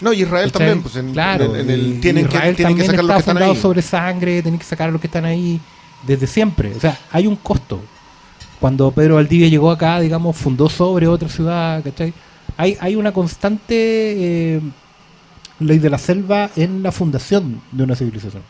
No, 0.00 0.12
y 0.12 0.22
Israel 0.22 0.50
¿Cachai? 0.52 0.66
también, 0.68 0.82
pues 0.82 0.96
en, 0.96 1.12
claro, 1.12 1.56
en- 1.56 1.60
en 1.62 1.70
el- 1.70 2.00
tienen, 2.00 2.26
que, 2.28 2.36
Israel 2.36 2.56
tienen 2.56 2.76
que 2.76 2.82
también 2.82 2.86
sacar 2.86 3.04
los 3.04 3.10
está 3.10 3.14
que 3.16 3.20
están 3.20 3.34
fundado 3.34 3.52
ahí. 3.52 3.60
sobre 3.60 3.82
sangre, 3.82 4.42
tienen 4.42 4.58
que 4.58 4.64
sacar 4.66 4.88
a 4.88 4.92
los 4.92 5.00
que 5.00 5.06
están 5.08 5.24
ahí 5.24 5.60
desde 6.06 6.26
siempre. 6.26 6.74
O 6.76 6.80
sea, 6.80 6.98
hay 7.10 7.26
un 7.26 7.36
costo. 7.36 7.80
Cuando 8.60 8.90
Pedro 8.92 9.16
Valdivia 9.16 9.48
llegó 9.48 9.70
acá, 9.70 10.00
digamos, 10.00 10.36
fundó 10.36 10.68
sobre 10.68 11.06
otra 11.08 11.28
ciudad, 11.28 11.82
¿cachai? 11.82 12.12
Hay, 12.56 12.76
hay 12.80 12.96
una 12.96 13.12
constante 13.12 13.74
eh, 14.56 14.60
ley 15.60 15.78
de 15.78 15.90
la 15.90 15.98
selva 15.98 16.50
en 16.56 16.82
la 16.82 16.92
fundación 16.92 17.60
de 17.72 17.84
una 17.84 17.94
civilización. 17.96 18.42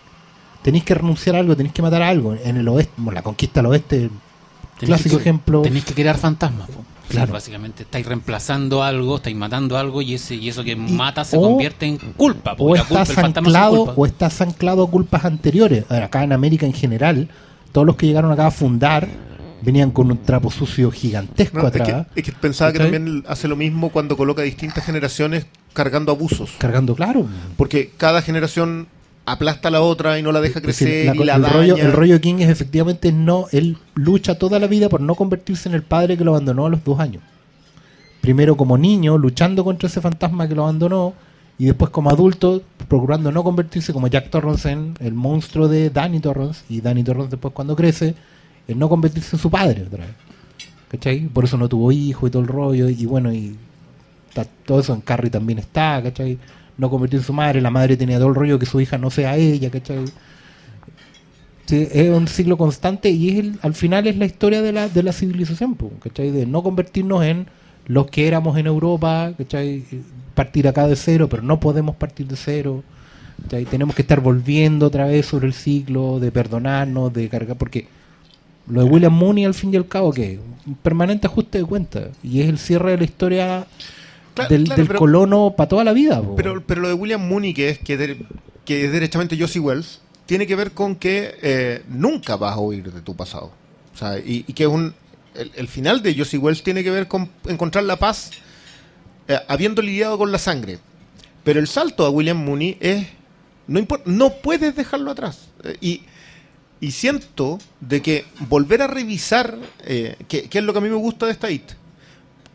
Tenéis 0.63 0.85
que 0.85 0.95
renunciar 0.95 1.37
a 1.37 1.39
algo, 1.41 1.57
tenéis 1.57 1.73
que 1.75 1.83
matar 1.83 2.03
a 2.03 2.09
algo. 2.09 2.35
En 2.43 2.57
el 2.57 2.69
oeste, 2.69 2.93
bueno, 2.97 3.13
la 3.15 3.23
conquista 3.23 3.61
del 3.61 3.71
oeste, 3.71 4.11
clásico 4.79 5.17
que- 5.17 5.23
ejemplo. 5.23 5.63
Tenéis 5.63 5.85
que 5.85 5.95
crear 5.95 6.17
fantasmas. 6.19 6.69
po. 6.69 6.85
Claro. 7.09 7.33
Básicamente 7.33 7.83
estáis 7.85 8.05
reemplazando 8.07 8.83
algo, 8.83 9.17
estáis 9.17 9.37
matando 9.37 9.77
algo 9.79 10.03
y 10.03 10.15
ese 10.15 10.35
y 10.35 10.49
eso 10.49 10.63
que 10.65 10.73
Y- 10.73 10.77
mata 10.77 11.25
se 11.25 11.37
o- 11.37 11.43
convierte 11.43 11.87
en 11.87 11.97
culpa. 12.17 12.53
o 12.53 12.57
Porque 12.57 12.79
la 12.81 12.85
culpa, 12.87 13.03
estás 13.03 13.19
es 13.19 13.25
anclado 13.25 13.77
culpa. 13.87 13.93
o 13.97 14.07
estás 14.07 14.41
anclado 14.41 14.83
a 14.85 14.91
culpas 14.91 15.25
anteriores. 15.25 15.85
A 15.89 15.95
ver, 15.95 16.03
acá 16.05 16.23
en 16.25 16.33
América 16.33 16.67
en 16.67 16.73
general, 16.75 17.29
todos 17.73 17.87
los 17.87 17.97
que 17.97 18.07
llegaron 18.07 18.31
acá 18.33 18.47
a 18.47 18.51
fundar 18.51 19.09
venían 19.61 19.91
con 19.91 20.11
un 20.11 20.19
trapo 20.19 20.51
sucio 20.53 20.91
gigantesco 20.91 21.59
No, 21.59 21.63
es, 21.67 21.75
atrás, 21.75 22.07
que, 22.15 22.21
es 22.21 22.27
que 22.27 22.33
pensaba 22.33 22.73
que 22.73 22.79
también 22.79 23.25
hace 23.27 23.49
lo 23.49 23.57
mismo 23.57 23.91
cuando 23.91 24.17
coloca 24.17 24.43
distintas 24.43 24.85
generaciones 24.85 25.47
cargando 25.73 26.13
abusos. 26.13 26.51
cargando 26.59 26.95
claro. 26.95 27.27
Porque 27.57 27.91
cada 27.97 28.23
generación 28.23 28.87
aplasta 29.33 29.69
a 29.69 29.71
la 29.71 29.81
otra 29.83 30.19
y 30.19 30.23
no 30.23 30.33
la 30.33 30.41
deja 30.41 30.61
crecer 30.61 31.07
la- 31.07 31.15
y 31.15 31.25
la 31.25 31.37
el, 31.37 31.43
daña. 31.43 31.55
rollo, 31.55 31.77
el 31.77 31.93
rollo 31.93 32.21
King 32.21 32.37
es 32.41 32.49
efectivamente 32.49 33.13
no, 33.13 33.47
él 33.53 33.77
lucha 33.95 34.39
toda 34.39 34.59
la 34.59 34.67
vida 34.67 34.89
por 34.89 35.01
no 35.01 35.15
convertirse 35.15 35.69
en 35.69 35.75
el 35.75 35.83
padre 35.83 36.17
que 36.17 36.25
lo 36.25 36.33
abandonó 36.33 36.67
a 36.67 36.71
los 36.71 36.85
dos 36.85 36.99
años. 37.01 37.23
Primero 38.21 38.57
como 38.57 38.77
niño, 38.77 39.17
luchando 39.17 39.65
contra 39.65 39.89
ese 39.89 40.01
fantasma 40.01 40.49
que 40.49 40.55
lo 40.55 40.65
abandonó, 40.65 41.15
y 41.59 41.67
después 41.67 41.91
como 41.91 42.11
adulto, 42.11 42.63
procurando 42.89 43.33
no 43.33 43.43
convertirse 43.43 43.93
como 43.93 44.07
Jack 44.09 44.31
Torrance 44.31 44.71
en 44.71 44.95
el 45.01 45.13
monstruo 45.15 45.67
de 45.69 45.91
Danny 45.91 46.21
Torrance, 46.21 46.63
y 46.69 46.81
Danny 46.81 47.03
Torrance 47.05 47.31
después 47.31 47.53
cuando 47.55 47.75
crece, 47.77 48.15
en 48.67 48.79
no 48.79 48.89
convertirse 48.89 49.37
en 49.37 49.41
su 49.43 49.51
padre 49.51 49.83
otra 49.87 50.05
vez. 50.07 50.15
¿Cachai? 50.91 51.27
Por 51.27 51.45
eso 51.45 51.57
no 51.57 51.69
tuvo 51.69 51.93
hijo 51.93 52.27
y 52.27 52.31
todo 52.31 52.43
el 52.43 52.49
rollo, 52.49 52.89
y 52.89 53.07
bueno, 53.07 53.33
y 53.33 53.57
todo 54.65 54.81
eso 54.81 54.95
en 54.95 55.01
Carrie 55.01 55.31
también 55.31 55.59
está, 55.59 56.01
¿cachai? 56.03 56.39
No 56.79 56.89
convertirse 56.89 57.25
en 57.25 57.27
su 57.27 57.33
madre, 57.33 57.61
la 57.61 57.71
madre 57.71 57.97
tenía 57.97 58.19
todo 58.19 58.29
el 58.29 58.35
rollo 58.35 58.59
que 58.59 58.65
su 58.67 58.81
hija 58.81 58.97
no 58.99 59.11
sea 59.11 59.37
ella, 59.37 59.71
¿cachai? 59.71 60.05
Es 61.71 62.09
un 62.09 62.27
ciclo 62.29 62.57
constante 62.57 63.11
y 63.11 63.29
es 63.29 63.39
el- 63.41 63.59
al 63.63 63.75
final 63.75 64.07
es 64.07 64.17
la 64.17 64.25
historia 64.25 64.63
de 64.63 64.73
la, 64.73 64.89
de 64.89 65.03
la 65.03 65.13
civilización, 65.13 65.77
¿cachai? 66.03 66.31
De 66.31 66.47
no 66.47 66.63
convertirnos 66.63 67.23
en 67.25 67.47
los 67.87 68.07
que 68.07 68.27
éramos 68.27 68.57
en 68.57 68.67
Europa, 68.67 69.33
¿cachai? 69.37 69.85
Partir 70.35 70.67
acá 70.69 70.87
de 70.87 70.97
cero, 70.97 71.29
pero 71.29 71.43
no 71.43 71.61
podemos 71.61 71.95
partir 71.97 72.27
de 72.27 72.37
cero. 72.37 72.83
¿cachai? 73.43 73.67
Tenemos 73.67 73.95
que 73.95 74.03
estar 74.03 74.21
volviendo 74.21 74.87
otra 74.87 75.07
vez 75.07 75.27
sobre 75.27 75.47
el 75.47 75.53
ciclo, 75.53 76.19
de 76.21 76.31
perdonarnos, 76.33 77.13
de 77.13 77.29
cargar, 77.29 77.57
porque 77.59 77.87
lo 78.69 78.83
de 78.85 78.89
William 78.89 79.13
Mooney 79.13 79.45
al 79.45 79.55
fin 79.55 79.73
y 79.73 79.77
al 79.77 79.87
cabo, 79.87 80.13
que 80.13 80.39
un 80.67 80.75
permanente 80.77 81.27
ajuste 81.27 81.59
de 81.59 81.65
cuentas, 81.65 82.09
y 82.23 82.41
es 82.41 82.49
el 82.49 82.59
cierre 82.59 82.93
de 82.93 82.99
la 82.99 83.05
historia 83.05 83.67
Claro, 84.39 84.51
del, 84.55 84.65
claro, 84.65 84.77
del 84.79 84.87
pero- 84.89 84.99
colono 84.99 85.55
para 85.57 85.69
toda 85.69 85.85
la 85.85 85.93
vida. 85.93 86.21
po. 86.23 86.37
Pero, 86.37 86.63
pero 86.67 86.81
lo 86.81 86.89
de 86.89 86.95
William 86.95 87.27
Mooney, 87.27 87.55
que 87.55 87.69
es, 87.71 87.79
que, 87.79 87.97
de- 87.97 88.25
que 88.65 88.85
es 88.87 88.93
derechamente 88.93 89.37
Josie 89.39 89.61
Wells, 89.61 90.01
tiene 90.27 90.47
que 90.47 90.55
ver 90.57 90.73
con 90.73 90.97
que 90.97 91.35
eh, 91.43 91.83
nunca 91.89 92.37
vas 92.37 92.55
a 92.55 92.61
huir 92.61 92.93
de 92.93 93.01
tu 93.01 93.17
pasado. 93.17 93.53
O 93.95 93.97
sea, 93.99 94.19
y, 94.19 94.45
y 94.47 94.53
que 94.53 94.65
es 94.65 94.69
un. 94.69 94.95
El, 95.35 95.53
el 95.55 95.69
final 95.69 96.03
de 96.03 96.15
Josie 96.17 96.39
Wells 96.39 96.63
tiene 96.63 96.83
que 96.83 96.91
ver 96.91 97.07
con 97.09 97.31
encontrar 97.47 97.85
la 97.85 97.97
paz 97.97 98.31
eh, 99.29 99.39
habiendo 99.49 99.83
lidiado 99.83 100.19
con 100.19 100.31
la 100.33 100.39
sangre. 100.39 100.79
Pero 101.45 101.61
el 101.61 101.67
salto 101.69 102.05
a 102.05 102.11
William 102.11 102.37
Mooney 102.45 102.77
es. 102.81 103.07
No, 103.67 103.79
importa, 103.79 104.05
no 104.11 104.31
puedes 104.35 104.75
dejarlo 104.77 105.11
atrás. 105.11 105.49
Eh, 105.65 105.77
y, 105.81 106.03
y 106.81 106.91
siento 106.93 107.59
de 107.81 108.01
que 108.03 108.25
volver 108.49 108.83
a 108.83 108.87
revisar, 108.87 109.59
eh, 109.85 110.17
que, 110.29 110.49
que 110.49 110.59
es 110.59 110.65
lo 110.65 110.73
que 110.73 110.79
a 110.79 110.83
mí 110.83 110.89
me 110.89 110.95
gusta 110.97 111.27
de 111.27 111.33
esta 111.33 111.51
IT, 111.51 111.73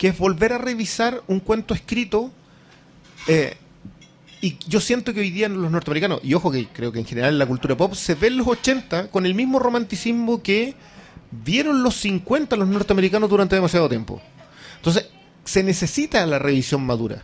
que 0.03 0.09
es 0.09 0.17
volver 0.17 0.51
a 0.51 0.57
revisar 0.57 1.23
un 1.27 1.39
cuento 1.39 1.73
escrito. 1.73 2.29
eh, 3.25 3.55
y 4.41 4.57
yo 4.67 4.81
siento 4.81 5.13
que 5.13 5.21
hoy 5.21 5.29
día 5.29 5.47
los 5.47 5.71
norteamericanos, 5.71 6.19
y 6.23 6.33
ojo 6.33 6.51
que 6.51 6.67
creo 6.67 6.91
que 6.91 6.99
en 6.99 7.05
general 7.05 7.31
en 7.31 7.39
la 7.39 7.45
cultura 7.45 7.77
pop, 7.77 7.93
se 7.93 8.13
ven 8.15 8.35
los 8.35 8.45
80 8.45 9.07
con 9.11 9.25
el 9.25 9.33
mismo 9.33 9.59
romanticismo 9.59 10.43
que 10.43 10.75
vieron 11.31 11.83
los 11.83 11.95
50 12.01 12.57
los 12.57 12.67
norteamericanos 12.67 13.29
durante 13.29 13.55
demasiado 13.55 13.87
tiempo. 13.87 14.21
Entonces, 14.75 15.07
se 15.45 15.63
necesita 15.63 16.25
la 16.25 16.37
revisión 16.37 16.85
madura. 16.85 17.21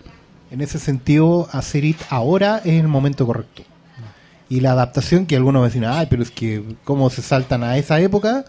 En 0.49 0.61
ese 0.61 0.79
sentido, 0.79 1.49
hacer 1.51 1.83
IT 1.83 1.99
ahora 2.09 2.61
es 2.63 2.79
el 2.79 2.87
momento 2.87 3.25
correcto. 3.25 3.63
Y 4.47 4.61
la 4.61 4.71
adaptación 4.71 5.25
que 5.25 5.35
algunos 5.35 5.65
dicen, 5.65 5.83
ay, 5.83 6.07
pero 6.09 6.23
es 6.23 6.31
que 6.31 6.63
cómo 6.85 7.09
se 7.09 7.23
saltan 7.23 7.61
a 7.61 7.77
esa 7.77 7.99
época, 7.99 8.45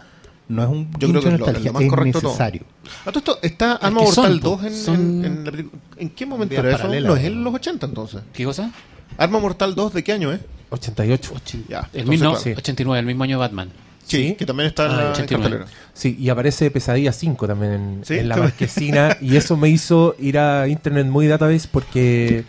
no 0.51 0.63
es 0.63 0.69
un 0.69 0.91
Yo 0.99 1.09
creo 1.09 1.21
que 1.21 1.27
es 1.29 1.33
lo- 1.33 1.37
nostalgia, 1.39 1.59
es 1.59 1.65
lo 1.65 1.73
más 1.73 1.81
es 1.83 1.89
correcto 1.89 2.21
necesario. 2.21 2.61
A 3.05 3.11
todo 3.11 3.19
esto, 3.19 3.39
¿está 3.41 3.71
Arma 3.73 3.99
que 3.99 4.05
Mortal 4.05 4.31
son, 4.31 4.39
po, 4.39 4.49
2 4.49 4.63
en, 4.65 4.73
son- 4.75 4.95
en- 4.95 5.25
en 5.25 5.45
la 5.45 5.51
película? 5.51 5.81
¿En 5.97 6.09
qué 6.09 6.25
momento 6.25 6.55
era 6.55 6.75
eso? 6.75 6.87
No 6.87 7.15
es 7.15 7.23
en 7.25 7.43
los 7.43 7.53
80 7.53 7.85
entonces. 7.87 8.21
¿Qué 8.33 8.43
cosa? 8.45 8.71
¿Arma 9.17 9.39
Mortal 9.39 9.75
2 9.75 9.93
de 9.93 10.03
qué 10.03 10.11
año 10.13 10.31
es? 10.31 10.39
88. 10.69 11.33
Ya, 11.67 11.89
El 11.93 12.07
mismo, 12.07 12.29
claro. 12.31 12.43
sí. 12.43 12.51
89, 12.55 12.99
el 12.99 13.05
mismo 13.05 13.23
año 13.23 13.37
de 13.37 13.39
Batman. 13.39 13.69
Sí, 14.05 14.29
Sí. 14.29 14.35
que 14.35 14.45
también 14.45 14.67
está 14.67 14.85
en 14.87 14.91
Ah, 14.91 14.95
la 14.95 15.01
en 15.07 15.11
89. 15.11 15.57
cartelera. 15.57 15.77
Sí, 15.93 16.17
y 16.19 16.29
aparece 16.29 16.71
Pesadilla 16.71 17.11
5 17.13 17.47
también 17.47 17.71
en, 17.73 18.01
Sí, 18.05 18.15
en 18.17 18.29
la 18.29 18.37
marquesina. 18.37 19.17
y 19.21 19.35
eso 19.35 19.55
me 19.57 19.69
hizo 19.69 20.15
ir 20.19 20.37
a 20.39 20.67
Internet 20.67 21.07
Movie 21.07 21.27
Database 21.29 21.67
porque 21.71 22.43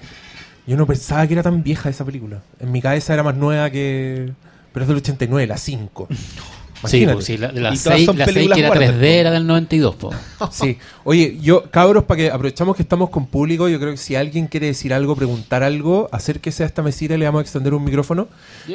yo 0.66 0.76
no 0.76 0.86
pensaba 0.86 1.26
que 1.26 1.34
era 1.34 1.42
tan 1.42 1.62
vieja 1.62 1.88
esa 1.90 2.04
película. 2.04 2.42
En 2.60 2.72
mi 2.72 2.80
cabeza 2.80 3.12
era 3.14 3.22
más 3.22 3.36
nueva 3.36 3.70
que. 3.70 4.32
Pero 4.72 4.84
es 4.84 4.88
del 4.88 4.96
89, 4.98 5.46
la 5.46 5.56
5. 5.58 6.08
Sí, 6.90 7.06
pues, 7.06 7.24
sí, 7.24 7.36
la, 7.38 7.52
la 7.52 7.72
Y 7.74 7.78
todas 7.78 7.96
6 7.96 8.06
son 8.06 8.18
la 8.18 8.26
que 8.26 8.40
era 8.60 8.68
Warner, 8.70 8.94
3D 8.94 9.02
era 9.04 9.30
del 9.30 9.46
92, 9.46 9.94
po. 9.96 10.10
Sí. 10.50 10.78
Oye, 11.04 11.38
yo, 11.40 11.70
cabros, 11.70 12.04
para 12.04 12.18
que 12.18 12.30
aprovechamos 12.30 12.74
que 12.76 12.82
estamos 12.82 13.10
con 13.10 13.26
público, 13.26 13.68
yo 13.68 13.78
creo 13.78 13.92
que 13.92 13.96
si 13.96 14.16
alguien 14.16 14.46
quiere 14.48 14.66
decir 14.66 14.92
algo, 14.92 15.14
preguntar 15.14 15.62
algo, 15.62 16.08
acérquese 16.12 16.62
a 16.64 16.66
esta 16.66 16.82
mesita 16.82 17.14
y 17.14 17.18
le 17.18 17.24
vamos 17.26 17.40
a 17.40 17.42
extender 17.42 17.72
un 17.74 17.84
micrófono. 17.84 18.28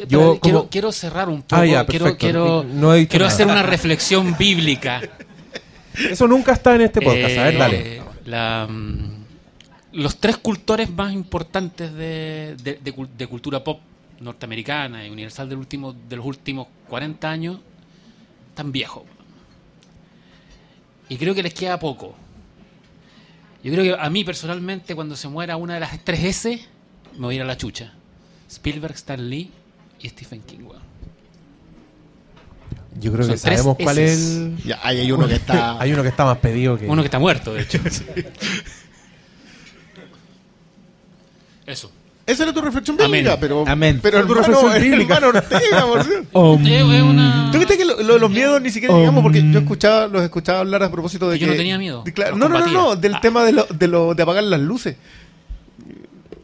Yo, 0.07 0.39
Yo 0.41 0.67
quiero, 0.69 0.91
cerrar 0.91 1.27
un 1.29 1.41
poco. 1.41 1.55
Ah, 1.61 1.65
ya, 1.65 1.85
quiero 1.85 2.15
quiero, 2.17 2.63
No 2.63 2.91
hacer 2.91 3.47
una 3.47 3.63
reflexión 3.63 4.35
bíblica. 4.37 5.01
Eso 6.11 6.27
nunca 6.27 6.53
está 6.53 6.75
en 6.75 6.81
este 6.81 7.01
podcast. 7.01 7.37
a 7.37 7.43
ver, 7.43 7.55
Eh, 7.55 7.57
dale. 7.57 8.01
la, 8.25 8.67
mm, 8.69 9.17
los 9.93 10.17
tres 10.17 10.37
cultores 10.37 10.89
más 10.91 11.11
importantes 11.11 11.91
de, 11.93 12.55
de- 12.63 12.79
de 12.83 12.95
cul- 12.95 13.09
de 13.17 13.27
cultura 13.27 13.63
pop 13.63 13.79
norteamericana 14.19 15.05
y 15.05 15.09
universal 15.09 15.49
del 15.49 15.57
último, 15.57 15.93
de 16.07 16.15
los 16.15 16.25
últimos 16.25 16.67
40 16.87 17.29
años 17.29 17.57
están 18.57 18.71
viejos. 18.71 19.03
Y 21.09 21.17
creo 21.17 21.35
que 21.35 21.43
les 21.43 21.53
queda 21.53 21.77
poco. 21.79 22.15
Yo 23.63 23.71
creo 23.71 23.83
que 23.83 23.93
a 24.01 24.09
mí 24.09 24.23
personalmente 24.23 24.95
cuando 24.95 25.15
se 25.15 25.27
muera 25.27 25.57
una 25.57 25.75
de 25.75 25.79
las 25.81 26.03
tres 26.03 26.23
S 26.23 26.65
me 27.13 27.19
voy 27.19 27.35
a 27.35 27.37
ir 27.37 27.41
a 27.43 27.45
la 27.45 27.55
chucha. 27.55 27.93
Spielberg, 28.49 28.95
Stan 28.95 29.29
Lee 29.29 29.51
y 30.01 30.09
Stephen 30.09 30.41
King. 30.41 30.61
weón. 30.61 30.81
Yo 32.99 33.13
creo 33.13 33.27
que 33.27 33.37
son 33.37 33.51
sabemos 33.51 33.77
cuál 33.77 33.99
es 33.99 34.37
el... 34.37 34.57
Ya, 34.65 34.79
ahí 34.81 35.01
hay 35.01 35.11
uno 35.11 35.27
que 35.27 35.35
está. 35.35 35.79
Hay 35.79 35.93
uno 35.93 36.01
que 36.01 36.09
está 36.09 36.25
más 36.25 36.39
pedido 36.39 36.79
que... 36.79 36.87
Uno 36.87 37.03
que 37.03 37.07
está 37.07 37.19
muerto, 37.19 37.53
de 37.53 37.61
hecho. 37.61 37.77
Eso. 41.67 41.91
Esa 42.27 42.43
era 42.43 42.51
tu 42.53 42.59
reflexión 42.61 42.97
Amén. 42.99 43.11
bíblica, 43.23 43.37
pero. 43.39 43.63
Amén. 43.65 43.99
Pero 44.03 44.17
Tu 44.25 44.33
hermano, 44.33 44.41
reflexión 44.47 44.81
bíblica. 44.83 45.15
hermano 45.15 45.37
Ortega, 45.39 45.85
por 45.87 46.03
cierto. 46.03 46.27
Oh, 46.33 46.53
una- 46.55 47.49
¿Tú 47.53 47.57
viste 47.57 47.77
que 47.77 47.85
lo, 47.85 48.03
lo 48.03 48.13
de 48.15 48.19
los 48.19 48.29
miedos 48.29 48.61
ni 48.61 48.69
siquiera 48.69 48.93
llegamos? 48.95 49.23
Porque 49.23 49.41
yo 49.49 49.59
escuchaba, 49.59 50.07
los 50.07 50.21
escuchaba 50.21 50.59
hablar 50.59 50.83
a 50.83 50.91
propósito 50.91 51.29
de 51.29 51.35
Que 51.35 51.39
que. 51.39 51.45
yo 51.45 51.51
no 51.53 51.57
tenía 51.57 51.77
miedo, 51.77 52.03
de- 52.03 52.11
claro, 52.13 52.35
los 52.35 52.49
no, 52.49 52.59
no, 52.59 52.67
no, 52.67 52.95
del 52.97 53.15
Ah. 53.15 53.21
tema 53.21 53.43
de, 53.45 53.53
lo, 53.53 53.65
de, 53.65 53.87
lo, 53.87 54.13
de 54.13 54.23
apagar 54.23 54.43
las 54.43 54.59
luces. 54.59 54.97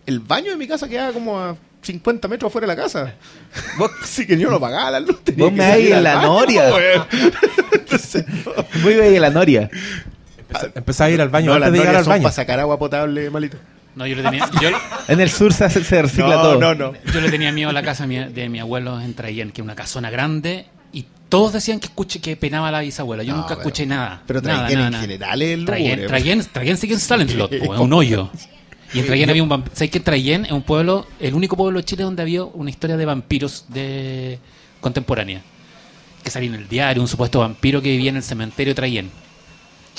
El 0.06 0.20
baño 0.22 0.52
de 0.52 0.58
mi 0.58 0.68
casa 0.68 0.88
quedaba 0.88 1.12
como 1.12 1.38
a 1.40 1.56
50 1.82 2.28
metros 2.30 2.50
afuera 2.50 2.66
de 2.68 2.76
la 2.76 2.82
casa. 2.82 3.14
Vos, 3.78 3.92
Así 4.02 4.26
que 4.26 4.38
yo 4.38 4.50
no 4.50 4.56
apagaba 4.56 4.92
las 4.92 5.02
luces. 5.04 5.36
Vos 5.38 5.52
me 5.52 5.66
hay 5.66 5.92
en 5.92 6.02
la 6.04 6.22
noria. 6.22 6.70
Entonces, 7.74 8.26
a 8.26 8.90
ir 8.90 9.18
a 9.18 9.20
la 9.20 9.30
Noria. 9.32 9.70
Empezás 10.76 11.02
a 11.08 11.10
ir 11.10 11.20
al 11.22 11.30
baño 11.30 11.48
No, 11.48 11.54
antes 11.56 11.62
las 11.68 11.72
de 11.74 11.78
llegar 11.80 11.94
norias 11.94 12.08
al 12.08 12.10
baño. 12.14 12.24
para 12.24 12.34
sacar 12.34 12.60
agua 12.60 12.78
potable, 12.80 13.30
malito. 13.30 13.58
No, 13.96 14.08
yo 14.08 14.16
le 14.16 14.24
tenía, 14.24 14.50
yo, 14.62 14.70
En 15.08 15.20
el 15.22 15.30
sur 15.30 15.54
se, 15.54 15.66
hace- 15.66 15.84
se 15.84 16.02
recicla 16.02 16.36
No, 16.36 16.42
todo. 16.42 16.60
no, 16.60 16.74
no. 16.76 16.94
yo 17.14 17.22
le 17.22 17.30
tenía 17.30 17.52
miedo 17.52 17.70
a 17.70 17.74
la 17.74 17.84
casa 17.84 18.08
de 18.08 18.08
mi, 18.08 18.34
de 18.34 18.50
mi 18.50 18.60
abuelo 18.60 19.00
en 19.00 19.14
Traillén, 19.14 19.52
que 19.52 19.62
es 19.62 19.64
una 19.66 19.76
casona 19.76 20.10
grande, 20.10 20.66
y 20.92 21.06
todos 21.30 21.54
decían 21.54 21.80
que 21.80 21.88
escuché 21.88 22.20
que 22.20 22.36
penaba 22.36 22.72
la 22.72 22.82
bisabuela. 22.82 23.24
Yo 23.24 23.32
No, 23.34 23.38
nunca 23.42 23.50
pero- 23.50 23.62
escuché 23.62 23.86
nada. 23.86 24.24
Pero 24.26 24.42
nada, 24.42 24.60
Traillén 24.62 24.78
nada, 24.80 24.88
en 24.88 24.92
nada. 24.94 25.02
general 25.04 25.42
es 25.42 25.50
el 25.54 25.66
Traillén, 25.66 25.90
lúgubre, 25.92 26.08
Traillén, 26.08 26.46
Traillén 26.52 26.78
sigue 26.78 26.94
en 26.96 27.00
Silent 27.00 27.30
Slot, 27.30 27.60
po, 27.66 27.74
es 27.76 27.80
un 27.80 27.94
hoyo. 27.94 28.30
Y 28.96 29.00
en 29.00 29.06
Traillén 29.08 29.30
había 29.30 29.42
un 29.44 29.50
vampiro. 29.50 29.76
¿Sabes 29.76 29.90
que 29.92 30.00
Traillén 30.00 30.46
es 30.46 30.52
un 30.52 30.62
pueblo, 30.62 31.08
el 31.20 31.34
único 31.34 31.58
pueblo 31.58 31.80
de 31.80 31.86
Chile 31.86 32.04
donde 32.04 32.22
había 32.22 32.44
una 32.44 32.70
historia 32.70 32.96
de 32.98 33.06
vampiros 33.06 33.66
de 33.70 34.38
contemporánea? 34.82 35.42
Que 36.24 36.30
salía 36.30 36.50
en 36.50 36.56
el 36.56 36.68
diario, 36.68 37.02
un 37.02 37.08
supuesto 37.08 37.40
vampiro 37.40 37.82
que 37.82 37.90
vivía 37.90 38.10
en 38.12 38.18
el 38.18 38.24
cementerio 38.24 38.72
de 38.72 38.76
Traillén. 38.76 39.06
Y 39.06 39.23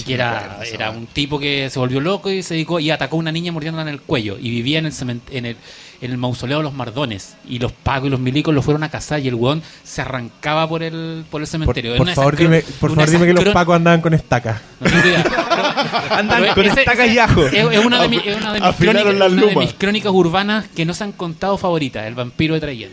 que 0.04 0.14
era, 0.14 0.58
era 0.72 0.90
un 0.90 1.06
tipo 1.06 1.38
que 1.38 1.70
se 1.70 1.78
volvió 1.78 2.00
loco 2.00 2.30
y 2.30 2.42
se 2.42 2.54
dedicó 2.54 2.80
y 2.80 2.90
atacó 2.90 3.16
a 3.16 3.18
una 3.20 3.30
niña 3.32 3.52
mordiéndola 3.52 3.82
en 3.82 3.88
el 3.94 4.00
cuello. 4.00 4.36
Y 4.40 4.50
vivía 4.50 4.78
en 4.80 4.86
el, 4.86 4.92
en 5.30 5.46
el, 5.46 5.56
en 6.00 6.10
el 6.10 6.16
mausoleo 6.18 6.58
de 6.58 6.64
los 6.64 6.74
Mardones. 6.74 7.36
Y 7.48 7.58
los 7.60 7.70
pagos 7.72 8.08
y 8.08 8.10
los 8.10 8.18
milicos 8.20 8.52
lo 8.54 8.60
fueron 8.62 8.82
a 8.82 8.88
cazar 8.90 9.20
y 9.20 9.28
el 9.28 9.34
weón 9.34 9.62
se 9.84 10.02
arrancaba 10.02 10.68
por 10.68 10.82
el, 10.82 11.24
por 11.30 11.40
el 11.40 11.46
cementerio. 11.46 11.92
por 11.96 12.06
favor, 12.14 12.36
dime, 12.36 12.62
por 12.80 12.90
favor, 12.90 13.10
dime 13.10 13.26
que 13.26 13.32
los 13.34 13.54
pacos 13.54 13.76
andaban 13.76 14.00
con 14.00 14.14
estacas. 14.14 14.60
no. 14.80 14.90
Pero- 14.90 15.16
Andan 16.10 16.40
pero 16.42 16.54
con 16.54 16.64
ese- 16.66 16.80
estaca 16.80 17.04
ese- 17.04 17.14
y 17.14 17.18
ajo. 17.18 17.46
Es, 17.46 17.54
es 17.54 17.84
una 17.84 18.02
de, 18.02 18.08
mi- 18.08 18.16
es 18.24 18.36
una 18.36 18.52
de 18.52 18.60
mis 18.60 18.68
crónicas, 18.76 19.14
las 19.14 19.32
una 19.32 19.46
de 19.46 19.56
mis 19.56 19.72
crónicas 19.74 20.12
urbanas 20.12 20.66
que 20.74 20.84
no 20.84 20.94
se 20.94 21.04
han 21.04 21.12
contado 21.12 21.56
favoritas. 21.58 22.04
El 22.06 22.14
vampiro 22.14 22.54
de 22.54 22.60
Traillén. 22.60 22.90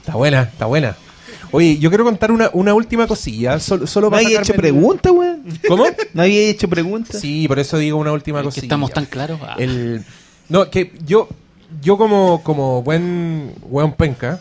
Está 0.00 0.14
buena, 0.16 0.42
está 0.42 0.66
buena. 0.66 0.96
Oye, 1.52 1.78
yo 1.78 1.90
quiero 1.90 2.04
contar 2.04 2.30
una, 2.32 2.50
una 2.52 2.74
última 2.74 3.06
cosilla. 3.06 3.58
Solo, 3.58 3.86
solo 3.86 4.06
¿No 4.06 4.10
para 4.12 4.24
había 4.26 4.40
hecho 4.40 4.54
pregunta, 4.54 5.10
weón? 5.12 5.42
¿Cómo? 5.68 5.84
¿No 6.14 6.22
había 6.22 6.40
hecho 6.48 6.68
pregunta? 6.68 7.18
Sí, 7.18 7.46
por 7.48 7.58
eso 7.58 7.76
digo 7.78 7.98
una 7.98 8.12
última 8.12 8.38
Es 8.38 8.42
que 8.42 8.46
cosilla. 8.48 8.64
estamos 8.66 8.92
tan 8.92 9.06
claros. 9.06 9.40
Ah. 9.42 9.56
El, 9.58 10.04
no, 10.48 10.70
que 10.70 10.92
yo, 11.04 11.28
yo 11.82 11.96
como, 11.98 12.42
como 12.42 12.82
buen, 12.82 13.52
buen 13.68 13.92
penca, 13.92 14.40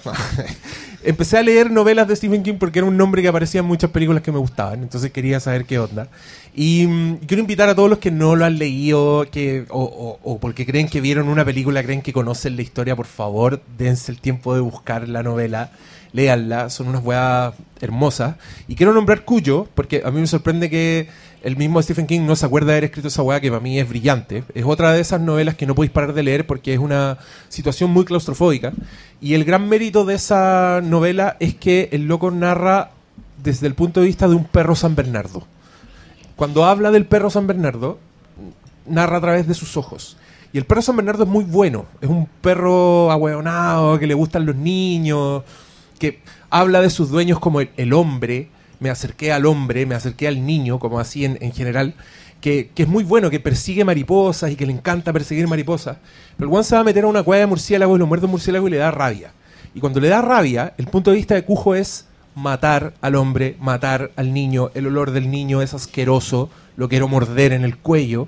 empecé 1.04 1.38
a 1.38 1.44
leer 1.44 1.72
novelas 1.72 2.08
de 2.08 2.16
Stephen 2.16 2.44
King 2.44 2.56
porque 2.60 2.80
era 2.80 2.88
un 2.88 2.98
nombre 2.98 3.22
que 3.22 3.28
aparecía 3.28 3.62
en 3.62 3.66
muchas 3.68 3.90
películas 3.92 4.22
que 4.22 4.32
me 4.32 4.40
gustaban. 4.40 4.82
Entonces 4.84 5.12
quería 5.12 5.40
saber 5.40 5.66
qué 5.66 5.80
onda. 5.80 6.10
Y 6.56 6.86
mm, 6.88 7.16
quiero 7.28 7.42
invitar 7.42 7.70
a 7.70 7.76
todos 7.76 7.90
los 7.90 8.00
que 8.00 8.12
no 8.12 8.36
lo 8.36 8.46
han 8.46 8.58
leído 8.60 9.26
que, 9.32 9.66
o, 9.70 9.84
o- 9.84 10.20
o 10.32 10.40
porque 10.40 10.66
creen 10.66 10.88
que 10.90 11.00
vieron 11.02 11.28
una 11.30 11.46
película, 11.46 11.82
creen 11.84 12.02
que 12.02 12.12
conocen 12.14 12.56
la 12.56 12.62
historia, 12.62 12.96
por 12.96 13.06
favor, 13.06 13.62
dense 13.78 14.12
el 14.12 14.20
tiempo 14.20 14.54
de 14.54 14.62
buscar 14.62 15.08
la 15.08 15.24
novela. 15.24 15.72
Léanla, 16.14 16.70
son 16.70 16.88
unas 16.88 17.04
weas 17.04 17.54
hermosas. 17.82 18.36
Y 18.68 18.76
quiero 18.76 18.94
nombrar 18.94 19.24
Cuyo, 19.26 19.68
porque 19.76 20.02
a 20.04 20.12
mí 20.12 20.20
me 20.20 20.28
sorprende 20.28 20.70
que 20.70 21.08
el 21.44 21.56
mismo 21.56 21.82
Stephen 21.82 22.08
King 22.08 22.22
no 22.22 22.36
se 22.36 22.46
acuerda 22.46 22.68
de 22.68 22.74
haber 22.74 22.84
escrito 22.86 23.08
esa 23.08 23.24
wea 23.24 23.40
que 23.40 23.50
para 23.50 23.62
mí 23.62 23.80
es 23.80 23.88
brillante. 23.88 24.44
Es 24.54 24.66
otra 24.66 24.92
de 24.92 25.02
esas 25.02 25.22
novelas 25.22 25.56
que 25.56 25.66
no 25.66 25.76
podéis 25.76 25.92
parar 25.92 26.14
de 26.14 26.24
leer 26.24 26.46
porque 26.46 26.74
es 26.74 26.80
una 26.80 27.18
situación 27.48 27.92
muy 27.92 28.06
claustrofóbica. 28.06 28.74
Y 29.22 29.34
el 29.36 29.46
gran 29.46 29.70
mérito 29.70 30.06
de 30.06 30.16
esa 30.16 30.82
novela 30.84 31.38
es 31.40 31.56
que 31.56 31.90
el 31.92 32.08
loco 32.08 32.32
narra 32.32 32.92
desde 33.42 33.68
el 33.68 33.76
punto 33.76 34.02
de 34.02 34.08
vista 34.08 34.28
de 34.28 34.36
un 34.36 34.46
perro 34.46 34.76
San 34.76 34.96
Bernardo. 34.96 35.46
Cuando 36.36 36.66
habla 36.66 36.92
del 36.92 37.06
perro 37.06 37.30
San 37.30 37.48
Bernardo, 37.48 38.00
narra 38.86 39.18
a 39.18 39.22
través 39.22 39.48
de 39.48 39.54
sus 39.54 39.78
ojos. 39.78 40.18
Y 40.52 40.58
el 40.58 40.66
perro 40.66 40.82
San 40.82 40.96
Bernardo 40.96 41.24
es 41.24 41.30
muy 41.30 41.44
bueno. 41.44 41.86
Es 42.02 42.10
un 42.10 42.28
perro 42.42 43.12
ahueonado, 43.12 44.00
que 44.00 44.08
le 44.08 44.14
gustan 44.14 44.46
los 44.46 44.56
niños, 44.56 45.44
que 46.00 46.20
habla 46.50 46.82
de 46.82 46.90
sus 46.90 47.10
dueños 47.10 47.40
como 47.40 47.62
el, 47.62 47.94
hombre. 47.94 48.50
Me 48.80 48.90
acerqué 48.90 49.32
al 49.32 49.46
hombre, 49.46 49.86
me 49.86 49.96
acerqué 49.96 50.28
al 50.28 50.46
niño, 50.46 50.80
como 50.80 51.00
así 51.00 51.26
en, 51.26 51.38
en 51.42 51.52
general. 51.52 51.94
Que, 52.42 52.72
que 52.74 52.84
es 52.84 52.90
muy 52.90 53.04
bueno, 53.04 53.30
que 53.30 53.42
persigue 53.42 53.84
mariposas 53.84 54.50
y 54.52 54.56
que 54.56 54.66
le 54.66 54.72
encanta 54.72 55.12
perseguir 55.12 55.48
mariposas. 55.48 55.98
Pero 56.38 56.48
el 56.48 56.50
guan 56.50 56.64
se 56.64 56.76
va 56.76 56.82
a 56.82 56.86
meter 56.86 57.04
a 57.04 57.08
una 57.08 57.22
cueva 57.22 57.42
de 57.42 57.48
murciélago 57.48 57.96
y 57.96 58.00
lo 58.00 58.08
muerde 58.08 58.26
un 58.26 58.32
murciélago 58.32 58.68
y 58.68 58.72
le 58.72 58.78
da 58.78 58.92
rabia. 58.92 59.34
Y 59.76 59.82
cuando 59.82 60.00
le 60.00 60.08
da 60.08 60.22
rabia, 60.22 60.74
el 60.78 60.88
punto 60.88 61.12
de 61.12 61.18
vista 61.18 61.36
de 61.36 61.44
Cujo 61.44 61.76
es 61.76 62.08
matar 62.36 62.94
al 63.02 63.16
hombre, 63.16 63.56
matar 63.60 64.12
al 64.16 64.34
niño, 64.34 64.72
el 64.74 64.88
olor 64.88 65.12
del 65.12 65.30
niño 65.30 65.62
es 65.62 65.74
asqueroso, 65.74 66.50
lo 66.78 66.90
quiero 66.90 67.08
morder 67.08 67.54
en 67.54 67.64
el 67.64 67.78
cuello. 67.78 68.28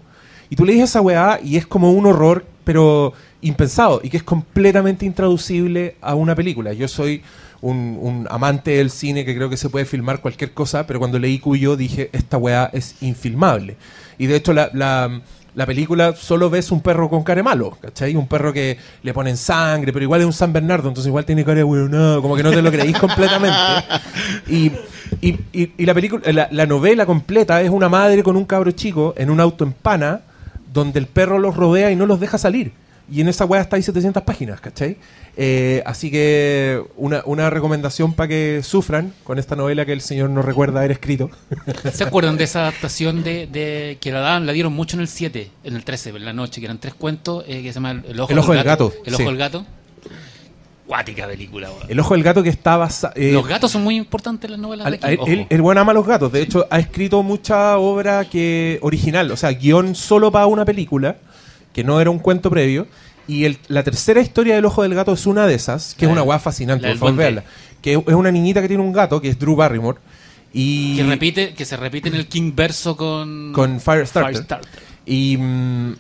Y 0.50 0.56
tú 0.56 0.66
le 0.66 0.74
dices 0.74 0.90
esa 0.90 1.02
weá 1.02 1.40
y 1.42 1.58
es 1.58 1.66
como 1.66 1.92
un 1.92 2.06
horror, 2.06 2.46
pero 2.64 3.14
impensado, 3.42 4.02
y 4.04 4.10
que 4.10 4.18
es 4.18 4.24
completamente 4.24 5.06
intraducible 5.06 5.96
a 6.02 6.14
una 6.16 6.36
película. 6.36 6.74
Yo 6.74 6.88
soy 6.88 7.24
un, 7.62 7.98
un 8.02 8.28
amante 8.30 8.72
del 8.72 8.90
cine 8.92 9.24
que 9.26 9.36
creo 9.36 9.50
que 9.50 9.58
se 9.58 9.70
puede 9.70 9.86
filmar 9.86 10.20
cualquier 10.22 10.52
cosa, 10.52 10.88
pero 10.88 11.00
cuando 11.00 11.20
leí 11.20 11.40
Cuyo 11.40 11.76
dije, 11.76 12.10
esta 12.14 12.38
weá 12.38 12.70
es 12.74 12.96
infilmable. 13.02 13.78
Y 14.18 14.28
de 14.28 14.36
hecho 14.36 14.54
la, 14.54 14.70
la, 14.74 15.22
la 15.54 15.66
película 15.66 16.16
solo 16.16 16.50
ves 16.50 16.72
un 16.72 16.82
perro 16.82 17.10
con 17.10 17.24
cara 17.24 17.40
de 17.40 17.44
malo, 17.44 17.78
¿cachai? 17.82 18.16
Un 18.16 18.28
perro 18.28 18.52
que 18.54 18.78
le 19.04 19.14
ponen 19.14 19.38
sangre, 19.38 19.92
pero 19.94 20.04
igual 20.04 20.22
es 20.22 20.28
un 20.28 20.34
San 20.34 20.54
Bernardo, 20.54 20.88
entonces 20.88 21.08
igual 21.10 21.26
tiene 21.26 21.44
cara 21.44 21.58
de 21.58 21.64
weón, 21.64 21.92
como 22.22 22.36
que 22.36 22.44
no 22.44 22.52
te 22.52 22.62
lo 22.62 22.72
creís 22.72 22.98
completamente. 23.00 23.58
Y, 24.48 24.72
y, 25.22 25.40
y- 25.54 25.72
y 25.78 25.86
la 25.86 25.94
película, 25.94 26.32
la, 26.32 26.48
la 26.52 26.66
novela 26.66 27.06
completa 27.06 27.62
es 27.62 27.70
una 27.70 27.90
madre 27.90 28.24
con 28.24 28.36
un 28.38 28.46
cabro 28.46 28.72
chico 28.72 29.14
en 29.18 29.30
un 29.30 29.40
auto 29.40 29.64
en 29.64 29.74
pana, 29.74 30.22
donde 30.74 31.00
el 31.00 31.08
perro 31.08 31.38
los 31.38 31.56
rodea 31.56 31.92
y 31.92 31.96
no 31.96 32.06
los 32.06 32.20
deja 32.20 32.38
salir. 32.38 32.72
Y 33.12 33.20
en 33.22 33.28
esa 33.28 33.44
weá 33.46 33.62
está 33.62 33.76
ahí 33.76 33.84
700 33.84 34.24
páginas, 34.24 34.62
¿cachai? 34.62 34.96
Eh, 35.36 35.84
así 35.86 36.10
que 36.10 36.82
una, 36.96 37.22
una 37.26 37.50
recomendación 37.50 38.14
para 38.14 38.30
que 38.30 38.62
sufran 38.64 39.14
con 39.26 39.38
esta 39.38 39.56
novela 39.58 39.86
que 39.86 39.92
el 39.94 40.00
señor 40.02 40.30
no 40.30 40.42
recuerda 40.42 40.80
haber 40.80 40.92
escrito. 40.92 41.30
¿Se 41.94 42.04
acuerdan 42.06 42.38
de 42.38 42.46
esa 42.46 42.62
adaptación 42.62 43.24
de, 43.24 43.48
de 43.48 43.98
que 44.00 44.12
la 44.14 44.22
daban, 44.22 44.46
la 44.46 44.54
dieron 44.54 44.72
mucho 44.74 44.96
en 44.96 45.02
el 45.02 45.08
7, 45.10 45.52
en 45.66 45.76
el 45.76 45.84
13, 45.84 46.10
en 46.12 46.26
la 46.26 46.32
noche, 46.34 46.62
que 46.62 46.66
eran 46.66 46.78
tres 46.80 46.94
cuentos 46.94 47.44
eh, 47.48 47.62
que 47.62 47.70
se 47.70 47.74
llama 47.76 47.92
El 48.08 48.20
Ojo, 48.20 48.32
El 48.32 48.40
Ojo 48.40 48.54
del 48.54 48.64
Gato, 48.64 48.94
El 49.06 49.14
Ojo 49.14 49.24
sí. 49.24 49.26
del 49.28 49.38
Gato. 49.38 49.66
Cuática 50.88 51.26
película, 51.28 51.70
weón. 51.72 51.84
El 51.90 52.00
ojo 52.02 52.16
del 52.16 52.24
gato 52.24 52.44
que 52.44 52.50
está 52.50 52.76
basado... 52.76 53.14
Los 53.16 53.48
gatos 53.48 53.72
son 53.72 53.82
muy 53.82 53.96
importantes 53.96 54.46
en 54.50 54.52
las 54.52 54.60
novelas 54.60 54.86
de 54.88 54.92
Al- 54.92 55.00
King, 55.00 55.08
a- 55.08 55.32
él, 55.32 55.40
ojo. 55.42 55.48
el 55.50 55.62
buen 55.62 55.78
ama 55.78 55.92
a 55.92 55.96
los 55.96 56.06
gatos. 56.06 56.32
De 56.34 56.42
hecho, 56.42 56.68
ha 56.70 56.80
escrito 56.80 57.24
mucha 57.24 57.78
obra 57.78 58.26
que 58.26 58.78
original, 58.82 59.32
o 59.32 59.38
sea, 59.38 59.52
guion 59.54 59.96
solo 59.96 60.34
para 60.34 60.48
una 60.48 60.66
película, 60.66 61.16
que 61.74 61.84
no 61.84 62.00
era 62.02 62.10
un 62.10 62.20
cuento 62.20 62.50
previo. 62.50 62.88
Y 63.28 63.46
el- 63.46 63.58
la 63.68 63.84
tercera 63.84 64.20
historia 64.22 64.56
del 64.56 64.66
ojo 64.66 64.84
del 64.84 64.94
gato 64.94 65.14
es 65.14 65.26
una 65.26 65.48
de 65.48 65.54
esas, 65.56 65.94
que 65.96 66.06
La 66.06 66.12
es 66.12 66.14
una 66.14 66.24
weá 66.24 66.40
fascinante, 66.40 66.88
por 66.90 66.98
favor, 66.98 67.16
veanla. 67.16 67.44
Que 67.82 67.94
es 67.94 68.14
una 68.14 68.32
niñita 68.32 68.62
que 68.62 68.68
tiene 68.68 68.84
un 68.84 68.92
gato, 68.92 69.22
que 69.22 69.30
es 69.30 69.40
Drew 69.40 69.56
Barrymore. 69.56 70.00
Y 70.54 70.98
que 70.98 71.04
repite 71.04 71.54
que 71.54 71.64
se 71.66 71.78
repite 71.78 72.10
en 72.10 72.16
el 72.16 72.28
King 72.28 72.52
verso 72.56 72.98
con 72.98 73.54
con 73.54 73.80
Firestarter. 73.80 74.34
Firestarter. 74.34 74.82
Y 75.06 75.38
mm, 75.38 75.94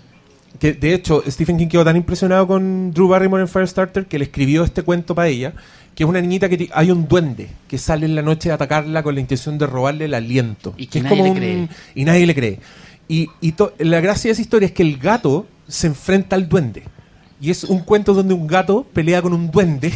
Que 0.59 0.73
de 0.73 0.93
hecho, 0.93 1.23
Stephen 1.27 1.57
King 1.57 1.67
quedó 1.67 1.83
tan 1.85 1.95
impresionado 1.95 2.45
con 2.45 2.91
Drew 2.91 3.07
Barrymore 3.07 3.41
en 3.41 3.47
Firestarter 3.47 4.05
que 4.05 4.19
le 4.19 4.25
escribió 4.25 4.63
este 4.63 4.83
cuento 4.83 5.15
para 5.15 5.27
ella, 5.29 5.53
que 5.95 6.03
es 6.03 6.09
una 6.09 6.21
niñita 6.21 6.49
que 6.49 6.69
hay 6.73 6.91
un 6.91 7.07
duende 7.07 7.47
que 7.67 7.77
sale 7.77 8.05
en 8.05 8.13
la 8.13 8.21
noche 8.21 8.51
a 8.51 8.55
atacarla 8.55 9.01
con 9.03 9.15
la 9.15 9.21
intención 9.21 9.57
de 9.57 9.65
robarle 9.67 10.05
el 10.05 10.13
aliento. 10.13 10.73
Y 10.77 10.87
que 10.87 10.99
es 10.99 11.03
nadie 11.05 11.17
como 11.17 11.33
le 11.33 11.39
cree. 11.39 11.67
Y 11.95 12.05
nadie 12.05 12.25
le 12.27 12.35
cree. 12.35 12.59
Y, 13.07 13.29
y 13.41 13.53
la 13.79 14.01
gracia 14.01 14.29
de 14.29 14.33
esa 14.33 14.41
historia 14.41 14.67
es 14.67 14.71
que 14.73 14.83
el 14.83 14.97
gato 14.97 15.47
se 15.71 15.87
enfrenta 15.87 16.35
al 16.35 16.47
duende. 16.47 16.83
Y 17.39 17.49
es 17.49 17.63
un 17.63 17.79
cuento 17.79 18.13
donde 18.13 18.35
un 18.35 18.45
gato 18.45 18.85
pelea 18.93 19.19
con 19.19 19.33
un 19.33 19.49
duende. 19.49 19.91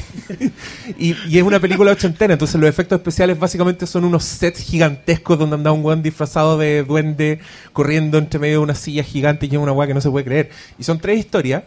y, 0.97 1.15
y 1.27 1.37
es 1.37 1.43
una 1.43 1.59
película 1.59 1.91
ochentera. 1.91 2.33
Entonces 2.33 2.59
los 2.59 2.67
efectos 2.67 2.97
especiales 2.97 3.37
básicamente 3.37 3.85
son 3.85 4.03
unos 4.03 4.23
sets 4.23 4.61
gigantescos 4.61 5.37
donde 5.37 5.55
anda 5.55 5.71
un 5.71 5.85
weón 5.85 6.01
disfrazado 6.01 6.57
de 6.57 6.83
duende 6.83 7.39
corriendo 7.71 8.17
entre 8.17 8.39
medio 8.39 8.57
de 8.57 8.63
una 8.63 8.73
silla 8.73 9.03
gigante 9.03 9.45
y 9.45 9.49
es 9.49 9.57
una 9.57 9.73
weá 9.73 9.87
que 9.87 9.93
no 9.93 10.01
se 10.01 10.09
puede 10.09 10.25
creer. 10.25 10.49
Y 10.79 10.83
son 10.83 10.97
tres 10.97 11.19
historias. 11.19 11.63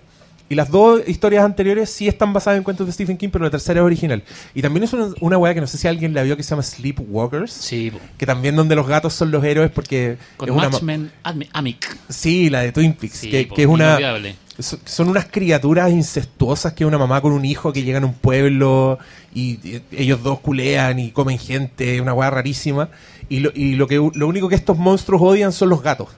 Y 0.51 0.55
las 0.55 0.71
dos 0.71 1.03
historias 1.07 1.45
anteriores 1.45 1.91
sí 1.91 2.09
están 2.09 2.33
basadas 2.33 2.57
en 2.57 2.65
cuentos 2.65 2.87
de 2.87 2.93
Stephen 2.93 3.19
King, 3.19 3.29
pero 3.31 3.45
la 3.45 3.51
tercera 3.51 3.81
es 3.81 3.85
original. 3.85 4.23
Y 4.55 4.63
también 4.63 4.85
es 4.85 4.93
una, 4.95 5.09
una 5.21 5.37
weá 5.37 5.53
que 5.53 5.61
no 5.61 5.67
sé 5.67 5.77
si 5.77 5.87
alguien 5.89 6.15
la 6.15 6.23
vio 6.23 6.37
que 6.37 6.43
se 6.43 6.51
llama 6.51 6.63
Sleepwalkers. 6.63 7.53
Sí, 7.53 7.91
po. 7.91 8.01
Que 8.17 8.25
también 8.25 8.57
donde 8.57 8.75
los 8.75 8.87
gatos 8.87 9.13
son 9.13 9.31
los 9.31 9.45
héroes 9.45 9.71
porque... 9.71 10.17
Con 10.39 10.49
es 10.49 10.55
una 10.55 11.11
Amic. 11.53 11.97
Sí, 12.09 12.49
la 12.49 12.63
de 12.63 12.73
Twin 12.73 12.95
Peaks, 12.95 13.19
Sí, 13.19 13.31
que, 13.31 13.47
po, 13.47 13.55
que 13.55 13.63
es 13.63 13.69
una... 13.69 13.99
Son 14.59 15.09
unas 15.09 15.27
criaturas 15.27 15.93
incestuosas 15.93 16.73
que 16.73 16.83
es 16.83 16.89
una 16.89 16.99
mamá 16.99 17.21
con 17.21 17.33
un 17.33 17.45
hijo 17.45 17.73
que 17.73 17.85
llegan 17.85 18.03
a 18.03 18.07
un 18.07 18.15
pueblo 18.15 18.99
y, 19.33 19.61
y 19.63 19.83
ellos 19.93 20.21
dos 20.25 20.41
culean 20.41 20.99
y 20.99 21.13
comen 21.13 21.39
gente, 21.39 22.01
una 22.01 22.13
weá 22.13 22.31
rarísima. 22.31 22.89
Y, 23.29 23.41
lo, 23.41 23.53
y 23.55 23.75
lo, 23.75 23.87
que, 23.87 23.97
lo 23.97 24.27
único 24.27 24.49
que 24.49 24.57
estos 24.57 24.77
monstruos 24.77 25.23
odian 25.23 25.53
son 25.53 25.69
los 25.69 25.83
gatos. 25.83 26.09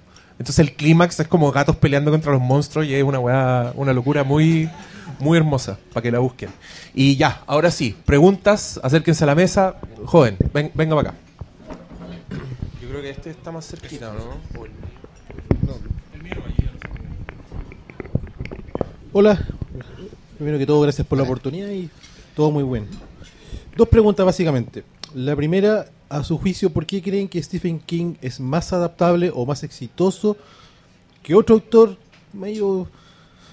Entonces 0.41 0.59
el 0.61 0.73
clímax 0.75 1.21
es 1.21 1.29
como 1.29 1.53
gatos 1.53 1.77
peleando 1.77 2.11
contra 2.11 2.33
los 2.33 2.41
monstruos 2.41 2.87
y 2.87 2.95
es 2.95 3.05
una 3.05 3.19
weá, 3.21 3.73
una 3.77 3.93
locura 3.93 4.25
muy, 4.25 4.71
muy 5.19 5.37
hermosa 5.37 5.79
para 5.93 6.03
que 6.03 6.11
la 6.11 6.19
busquen. 6.19 6.49
Y 6.95 7.17
ya, 7.17 7.43
ahora 7.47 7.71
sí, 7.71 7.95
preguntas, 8.07 8.81
acérquense 8.83 9.23
a 9.25 9.27
la 9.27 9.35
mesa. 9.35 9.77
Joven, 10.07 10.39
ven- 10.55 10.71
venga 10.75 10.97
para 10.97 11.11
acá. 11.11 11.19
Yo 12.81 12.89
creo 12.89 13.03
que 13.03 13.11
este 13.11 13.29
está 13.31 13.53
más 13.53 13.67
cerquita, 13.67 14.13
¿no? 14.15 14.41
Hola, 19.13 19.47
primero 20.39 20.57
que 20.59 20.65
todo 20.67 20.81
gracias 20.81 21.07
por 21.07 21.19
la 21.19 21.25
oportunidad 21.25 21.69
y 21.69 21.91
todo 22.35 22.51
muy 22.51 22.63
bueno. 22.63 22.87
Dos 23.77 23.89
preguntas 23.89 24.25
básicamente. 24.25 24.85
La 25.15 25.37
primera, 25.37 25.85
a 26.11 26.25
su 26.25 26.37
juicio, 26.37 26.71
¿por 26.71 26.85
qué 26.85 27.01
creen 27.01 27.29
que 27.29 27.41
Stephen 27.41 27.79
King 27.79 28.15
es 28.21 28.41
más 28.41 28.73
adaptable 28.73 29.31
o 29.33 29.47
más 29.47 29.63
exitoso 29.63 30.37
que 31.23 31.37
otro 31.37 31.55
autor 31.55 31.97
medio 32.33 32.89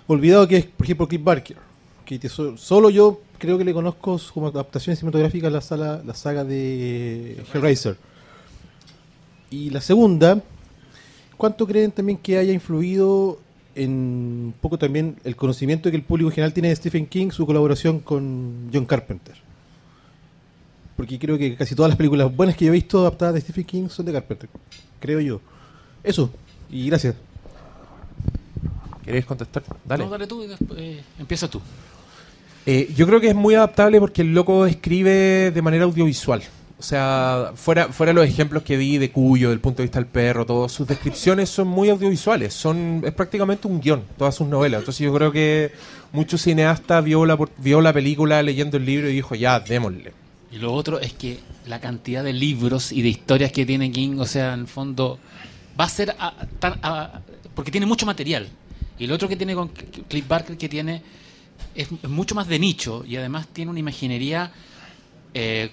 olvidado 0.07 0.47
que 0.47 0.57
es, 0.57 0.65
por 0.65 0.85
ejemplo, 0.85 1.07
Cliff 1.07 1.23
Barker? 1.23 1.57
Que 2.03 2.19
solo 2.27 2.89
yo 2.89 3.21
creo 3.38 3.59
que 3.59 3.63
le 3.63 3.73
conozco 3.73 4.19
como 4.34 4.47
adaptaciones 4.47 4.97
cinematográficas 4.97 5.51
la, 5.51 5.61
sala, 5.61 6.01
la 6.03 6.15
saga 6.15 6.43
de 6.43 7.43
Hellraiser. 7.53 7.95
Y 9.51 9.69
la 9.69 9.79
segunda, 9.79 10.41
¿cuánto 11.38 11.67
creen 11.67 11.91
también 11.91 12.17
que 12.17 12.39
haya 12.39 12.53
influido 12.53 13.39
en 13.75 13.91
un 13.91 14.53
poco 14.59 14.79
también 14.79 15.17
el 15.23 15.35
conocimiento 15.35 15.91
que 15.91 15.97
el 15.97 16.03
público 16.03 16.29
en 16.29 16.35
general 16.35 16.53
tiene 16.53 16.69
de 16.69 16.75
Stephen 16.75 17.05
King, 17.05 17.29
su 17.29 17.45
colaboración 17.45 17.99
con 17.99 18.71
John 18.73 18.88
Carpenter? 18.88 19.47
Porque 20.98 21.18
creo 21.18 21.38
que 21.38 21.56
casi 21.56 21.76
todas 21.76 21.90
las 21.90 21.98
películas 21.98 22.36
buenas 22.36 22.57
que 22.57 22.65
yo 22.65 22.72
he 22.72 22.74
visto 22.74 22.99
adaptadas 23.02 23.36
de 23.36 23.41
Stephen 23.41 23.64
King 23.64 23.88
son 23.88 24.06
de 24.07 24.11
Carpenter, 24.14 24.49
creo 24.99 25.19
yo. 25.22 25.40
Eso, 26.03 26.30
y 26.69 26.88
gracias. 26.88 27.15
¿Queréis 29.06 29.26
contestar? 29.26 29.64
Dale. 29.86 30.03
No, 30.03 30.10
dale 30.10 30.28
tú 30.28 30.44
y 30.44 30.48
después 30.48 30.78
eh, 30.80 31.02
empieza 31.19 31.48
tú. 31.49 31.61
Eh, 32.65 32.91
yo 32.95 33.07
creo 33.07 33.22
que 33.22 33.30
es 33.30 33.36
muy 33.36 33.56
adaptable 33.56 33.99
porque 34.02 34.22
el 34.22 34.34
loco 34.34 34.65
escribe 34.65 35.52
de 35.52 35.61
manera 35.61 35.86
audiovisual. 35.86 36.41
O 36.80 36.84
sea, 36.84 37.53
fuera, 37.56 37.88
fuera 37.88 38.11
los 38.14 38.26
ejemplos 38.28 38.61
que 38.64 38.78
di 38.78 38.98
de 38.98 39.10
Cuyo, 39.11 39.49
del 39.49 39.60
punto 39.60 39.78
de 39.78 39.84
vista 39.86 39.99
del 39.99 40.07
perro, 40.07 40.45
todas 40.45 40.72
sus 40.72 40.86
descripciones 40.88 41.49
son 41.49 41.68
muy 41.69 41.90
audiovisuales. 41.90 42.53
Son, 42.53 43.02
es 43.06 43.14
prácticamente 43.14 43.68
un 43.68 43.80
guion, 43.80 44.03
todas 44.18 44.36
sus 44.36 44.48
novelas. 44.48 44.80
Entonces 44.82 45.06
yo 45.06 45.14
creo 45.14 45.32
que 45.32 45.72
muchos 46.11 46.41
cineastas 46.41 47.03
vio 47.03 47.26
la, 47.26 47.38
por- 47.38 47.52
vio 47.57 47.82
la 47.82 47.94
película 47.94 48.44
leyendo 48.44 48.78
el 48.78 48.86
libro 48.86 49.10
y 49.10 49.14
dijo, 49.14 49.34
ya, 49.36 49.60
démosle. 49.60 50.11
Y 50.52 50.57
lo 50.57 50.74
otro 50.74 50.99
es 50.99 51.14
que 51.14 51.40
la 51.65 51.80
cantidad 51.82 52.24
de 52.24 52.34
libros 52.34 52.91
y 52.91 53.02
de 53.02 53.10
historias 53.10 53.52
que 53.52 53.65
tiene 53.65 53.91
King, 53.91 54.18
o 54.19 54.26
sea, 54.26 54.53
en 54.53 54.61
el 54.61 54.68
fondo, 54.68 55.19
va 55.80 55.86
a 55.86 55.90
ser 55.90 56.15
a- 56.19 56.34
tan- 56.60 56.80
a- 56.82 57.22
porque 57.53 57.72
tiene 57.72 57.86
mucho 57.86 58.06
material. 58.06 58.48
Y 58.98 59.07
lo 59.07 59.15
otro 59.15 59.28
que 59.28 59.36
tiene 59.36 59.53
con 59.56 59.68
Cliff 59.69 60.28
Barker 60.28 60.57
que 60.57 60.69
tiene 60.69 61.02
es, 61.76 61.90
mucho 62.03 62.34
más 62.34 62.48
de 62.48 62.60
nicho 62.60 63.03
y 63.06 63.18
además 63.18 63.48
tiene 63.48 63.72
una 63.72 63.80
imaginería 63.80 64.52
eh, 65.34 65.69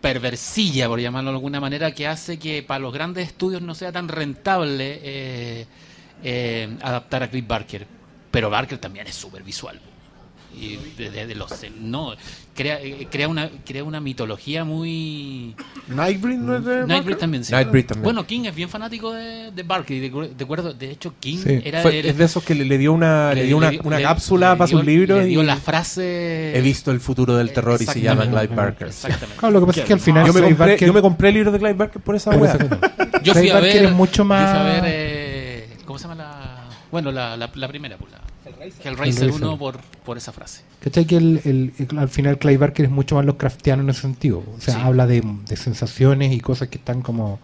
perversilla, 0.00 0.88
por 0.88 1.00
llamarlo 1.00 1.30
de 1.30 1.36
alguna 1.36 1.60
manera, 1.60 1.92
que 1.92 2.06
hace 2.06 2.38
que 2.38 2.62
para 2.62 2.80
los 2.80 2.92
grandes 2.92 3.28
estudios 3.28 3.62
no 3.62 3.74
sea 3.74 3.92
tan 3.92 4.08
rentable 4.08 5.00
eh, 5.02 5.66
eh, 6.22 6.76
adaptar 6.82 7.22
a 7.22 7.30
Cliff 7.30 7.46
Barker. 7.46 7.86
Pero 8.30 8.50
Barker 8.50 8.78
también 8.78 9.06
es 9.06 9.14
súper 9.14 9.42
visual. 9.42 9.80
Y 10.54 10.76
de, 10.98 11.10
de- 11.10 11.26
de 11.26 11.34
los 11.34 11.50
no 11.80 12.14
crea 12.56 12.80
eh, 12.82 13.06
crea 13.10 13.28
una 13.28 13.50
crea 13.64 13.84
una 13.84 14.00
mitología 14.00 14.64
muy 14.64 15.54
Nightbreed 15.88 16.38
no 16.38 16.56
es 16.56 16.64
de 16.64 16.86
Nightbreed 16.86 17.18
también, 17.18 17.44
sí. 17.44 17.52
Nightbreed 17.52 17.86
también. 17.86 18.02
bueno 18.04 18.26
King 18.26 18.44
es 18.46 18.54
bien 18.54 18.68
fanático 18.68 19.12
de, 19.12 19.50
de 19.52 19.62
Barker 19.62 19.96
y 19.96 20.00
de, 20.08 20.28
de 20.34 20.44
acuerdo 20.44 20.72
de 20.74 20.90
hecho 20.90 21.14
King 21.20 21.38
Sí. 21.44 21.60
era 21.64 21.82
Fue- 21.82 21.98
el- 22.00 22.06
es 22.06 22.16
de 22.18 22.24
esos 22.24 22.42
que 22.42 22.54
le, 22.54 22.64
le 22.64 22.78
dio 22.78 22.92
una, 22.92 23.32
le, 23.34 23.44
dio 23.44 23.56
una, 23.56 23.70
una 23.84 23.96
le- 23.98 24.02
cápsula 24.02 24.52
le 24.52 24.56
para 24.56 24.68
dio- 24.68 24.78
sus 24.78 24.86
libros 24.86 25.18
le 25.20 25.26
dio 25.26 25.42
y 25.42 25.46
la 25.46 25.56
frase 25.56 26.56
he 26.56 26.60
visto 26.62 26.90
el 26.90 27.00
futuro 27.00 27.36
del 27.36 27.52
terror 27.52 27.80
y 27.80 27.86
se 27.86 28.00
llama. 28.00 28.24
Clive 28.26 28.48
Barker. 28.54 28.88
exactamente 28.88 29.36
Claro, 29.38 29.52
lo 29.52 29.60
que 29.60 29.66
pasa 29.66 29.80
es 29.80 29.86
que 29.86 29.92
al 29.92 30.00
final 30.00 30.26
Yo 30.26 30.32
me, 30.32 30.40
compré, 30.42 30.56
Barker- 30.76 30.86
yo 30.86 30.92
me 30.92 31.02
compré 31.02 31.28
el 31.28 31.34
libro 31.34 31.52
de 31.52 31.58
Clive 31.58 31.74
Barker 31.74 32.02
por 32.02 32.16
esa 32.16 32.36
cosa. 32.36 32.58
yo 33.22 33.32
fui 33.34 33.42
Clive 33.42 33.50
a 33.50 33.54
Barker 33.54 33.72
ver 33.74 33.84
es 33.84 33.92
mucho 33.92 34.22
yo 34.22 34.24
fui 34.26 34.36
a 34.36 34.38
más- 34.38 34.64
ver 34.82 34.82
eh, 34.86 35.68
cómo 35.84 35.98
se 35.98 36.08
llama 36.08 36.14
la 36.16 36.68
bueno 36.90 37.12
la, 37.12 37.36
la, 37.36 37.50
la 37.54 37.68
primera 37.68 37.96
pues, 37.96 38.12
la 38.12 38.20
Hellraiser 38.46 38.86
Hellraiser. 38.86 39.30
1 39.32 39.58
por, 39.58 39.78
por 40.04 40.16
esa 40.16 40.32
frase 40.32 40.62
¿Cachai? 40.80 41.04
Que 41.06 41.16
el, 41.16 41.40
el- 41.44 41.72
el- 41.78 41.98
al 41.98 42.08
final 42.08 42.38
Clive 42.38 42.58
Barker 42.58 42.86
es 42.86 42.90
mucho 42.92 43.16
más 43.16 43.24
Lovecraftiano 43.24 43.82
en 43.82 43.90
ese 43.90 44.02
sentido. 44.02 44.42
O 44.56 44.60
sea, 44.60 44.74
Sí. 44.74 44.80
habla 44.82 45.06
de, 45.06 45.22
de 45.48 45.56
sensaciones 45.56 46.32
y 46.32 46.40
cosas 46.40 46.68
que 46.68 46.78
están 46.78 47.02
como 47.02 47.40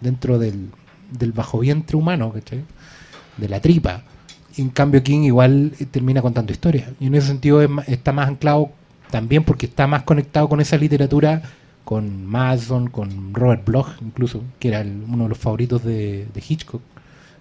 dentro 0.00 0.38
del, 0.38 0.70
del 1.12 1.32
bajo 1.32 1.58
vientre 1.60 1.96
humano, 1.96 2.32
¿cachai? 2.32 2.64
De 3.36 3.48
la 3.48 3.60
tripa. 3.60 4.02
En 4.56 4.70
cambio, 4.70 5.02
King 5.02 5.20
igual 5.22 5.72
eh, 5.78 5.86
termina 5.86 6.20
contando 6.22 6.50
historias. 6.52 6.90
Y 6.98 7.06
en 7.06 7.14
ese 7.14 7.28
sentido 7.28 7.62
es 7.62 7.68
ma- 7.70 7.84
está 7.86 8.12
más 8.12 8.26
anclado 8.28 8.70
también 9.10 9.44
porque 9.44 9.66
está 9.66 9.86
más 9.86 10.02
conectado 10.02 10.48
con 10.48 10.60
esa 10.60 10.76
literatura, 10.76 11.42
con 11.84 12.26
Madison, 12.26 12.88
con 12.88 13.32
Robert 13.34 13.64
Bloch, 13.64 13.88
incluso, 14.02 14.42
que 14.58 14.68
era 14.68 14.80
el- 14.80 15.04
uno 15.08 15.24
de 15.24 15.28
los 15.28 15.38
favoritos 15.38 15.84
de, 15.84 16.26
de 16.34 16.42
Hitchcock. 16.48 16.82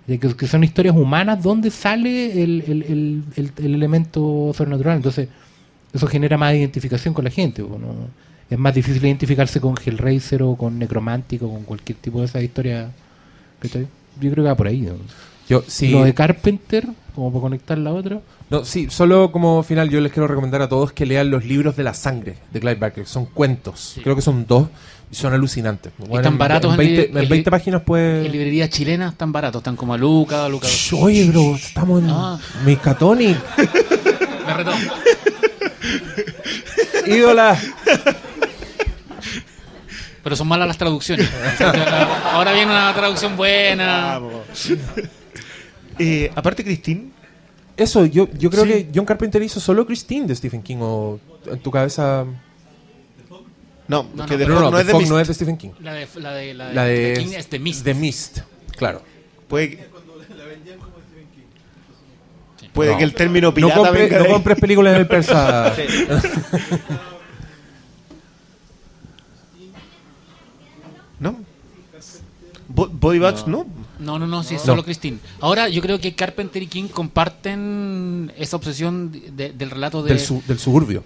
De 0.09 0.17
que, 0.19 0.35
que 0.35 0.47
son 0.47 0.63
historias 0.63 0.95
humanas 0.95 1.41
donde 1.43 1.69
sale 1.69 2.41
el, 2.43 2.63
el- 2.67 2.83
el- 2.83 3.23
el- 3.35 3.51
el 3.65 3.75
elemento 3.75 4.51
sobrenatural. 4.55 4.97
Entonces, 4.97 5.27
eso 5.93 6.07
genera 6.07 6.37
más 6.37 6.53
identificación 6.55 7.13
con 7.13 7.25
la 7.25 7.31
gente. 7.31 7.63
Es 8.49 8.57
más 8.57 8.73
difícil 8.73 9.05
identificarse 9.05 9.61
con 9.61 9.75
Hellraiser 9.83 10.41
o 10.43 10.55
con 10.55 10.79
Necromántico, 10.79 11.47
con 11.49 11.63
cualquier 11.63 11.97
tipo 11.99 12.19
de 12.19 12.25
esa 12.25 12.41
historia. 12.41 12.89
¿cachai? 13.59 13.83
Yo 14.19 14.31
creo 14.31 14.43
que 14.43 14.49
va 14.49 14.55
por 14.55 14.67
ahí. 14.67 14.81
¿no? 14.81 14.93
Yo, 15.47 15.63
sí, 15.67 15.89
Lo 15.89 16.03
de 16.03 16.13
Carpenter, 16.13 16.87
como 17.15 17.31
para 17.31 17.41
conectar 17.41 17.77
la 17.77 17.91
otra. 17.93 18.21
No, 18.49 18.65
sí, 18.65 18.87
solo 18.89 19.31
como 19.31 19.61
final 19.63 19.89
yo 19.89 19.99
les 20.01 20.11
quiero 20.11 20.27
recomendar 20.27 20.61
a 20.63 20.69
todos 20.69 20.91
que 20.91 21.05
lean 21.05 21.29
los 21.29 21.45
libros 21.45 21.75
de 21.75 21.83
la 21.83 21.93
sangre 21.93 22.35
de 22.51 22.59
Clive 22.59 22.75
Barker. 22.75 23.05
Son 23.05 23.25
cuentos, 23.25 23.93
Sí. 23.95 24.01
creo 24.01 24.15
que 24.15 24.21
son 24.23 24.45
dos 24.47 24.69
y 25.11 25.15
son 25.15 25.33
alucinantes. 25.33 25.91
están 26.11 26.37
baratos 26.37 26.73
en 26.75 26.81
en 26.81 26.87
20, 26.87 27.01
li- 27.01 27.07
en 27.11 27.17
en 27.23 27.29
20 27.29 27.35
li- 27.35 27.43
páginas 27.51 27.81
puede... 27.81 28.25
en 28.25 28.31
librerías 28.31 28.69
chilenas 28.69 29.11
están 29.13 29.31
baratos 29.31 29.59
están 29.61 29.75
como 29.75 29.93
a 29.93 29.97
Luca 29.97 30.45
a 30.45 30.49
Luca 30.49 30.67
Shh, 30.67 30.93
Oye, 30.93 31.25
bro, 31.25 31.55
estamos 31.55 32.03
en 32.03 32.09
Ah. 32.11 32.39
Miskatonic. 32.65 33.37
me 34.47 34.53
retó 34.53 34.71
Ídola. 37.07 37.57
pero 40.23 40.35
son 40.35 40.47
malas 40.47 40.67
las 40.67 40.77
traducciones 40.77 41.29
ahora 42.33 42.51
viene 42.53 42.71
una 42.71 42.93
traducción 42.93 43.35
buena 43.37 44.19
Eh, 45.97 46.31
aparte, 46.35 46.63
Christine, 46.63 47.09
Eso, 47.75 48.05
yo, 48.05 48.29
yo 48.37 48.49
creo 48.49 48.63
Sí. 48.63 48.69
que 48.69 48.89
John 48.95 49.05
Carpenter 49.05 49.41
hizo 49.43 49.59
solo 49.59 49.85
Christine 49.85 50.27
de 50.27 50.35
Stephen 50.35 50.61
King 50.61 50.77
o 50.81 51.19
en 51.45 51.59
tu 51.59 51.71
cabeza... 51.71 52.25
no, 53.89 54.03
No, 54.15 54.25
que 54.25 54.33
no, 54.33 54.37
de 54.37 54.47
No, 54.47 54.53
Fog 54.53 54.63
no, 54.63 54.71
no 54.71 54.77
The 54.77 54.81
es 54.81 54.87
de 54.87 54.91
Fog 54.93 55.01
Mist. 55.01 55.11
no 55.11 55.19
es 55.19 55.27
de 55.27 55.33
Stephen 55.33 55.57
King. 55.57 55.71
la 55.81 55.93
de 55.93 56.07
la 56.15 56.31
de 56.33 56.53
la 56.53 56.67
de, 56.69 56.73
La 56.75 56.83
de 56.85 57.13
King 57.17 57.33
es 57.35 57.47
The 57.47 57.59
Mist 57.59 57.83
The 57.83 57.93
Mist, 57.93 58.39
claro. 58.77 59.01
Puede, 59.49 59.71
que- 59.71 59.89
puede 62.73 62.91
No. 62.91 62.97
que 62.99 63.03
el 63.03 63.13
término 63.15 63.47
No, 63.49 63.53
pirata 63.53 63.75
compre- 63.81 63.91
venga 63.93 64.19
no 64.19 64.25
ahí. 64.25 64.31
compres 64.31 64.59
películas 64.59 64.93
en 64.93 64.99
el 65.01 65.07
persa. 65.07 65.73
¿No? 71.19 71.35
Bo- 72.67 72.87
Body 72.89 73.19
Bags, 73.19 73.47
no. 73.47 73.65
No, 73.99 74.17
no, 74.17 74.27
no, 74.27 74.43
sí, 74.43 74.55
es 74.55 74.61
No. 74.61 74.67
solo 74.67 74.83
Christine. 74.83 75.17
Ahora, 75.41 75.67
yo 75.69 75.81
creo 75.81 75.99
que 75.99 76.15
Carpenter 76.15 76.63
y 76.63 76.67
King 76.67 76.87
comparten 77.49 78.31
esa 78.37 78.55
obsesión 78.57 79.11
de- 79.11 79.51
del 79.51 79.69
relato 79.69 80.01
de, 80.03 80.09
Del, 80.13 80.19
su- 80.19 80.41
del 80.47 80.59
suburbio. 80.59 81.03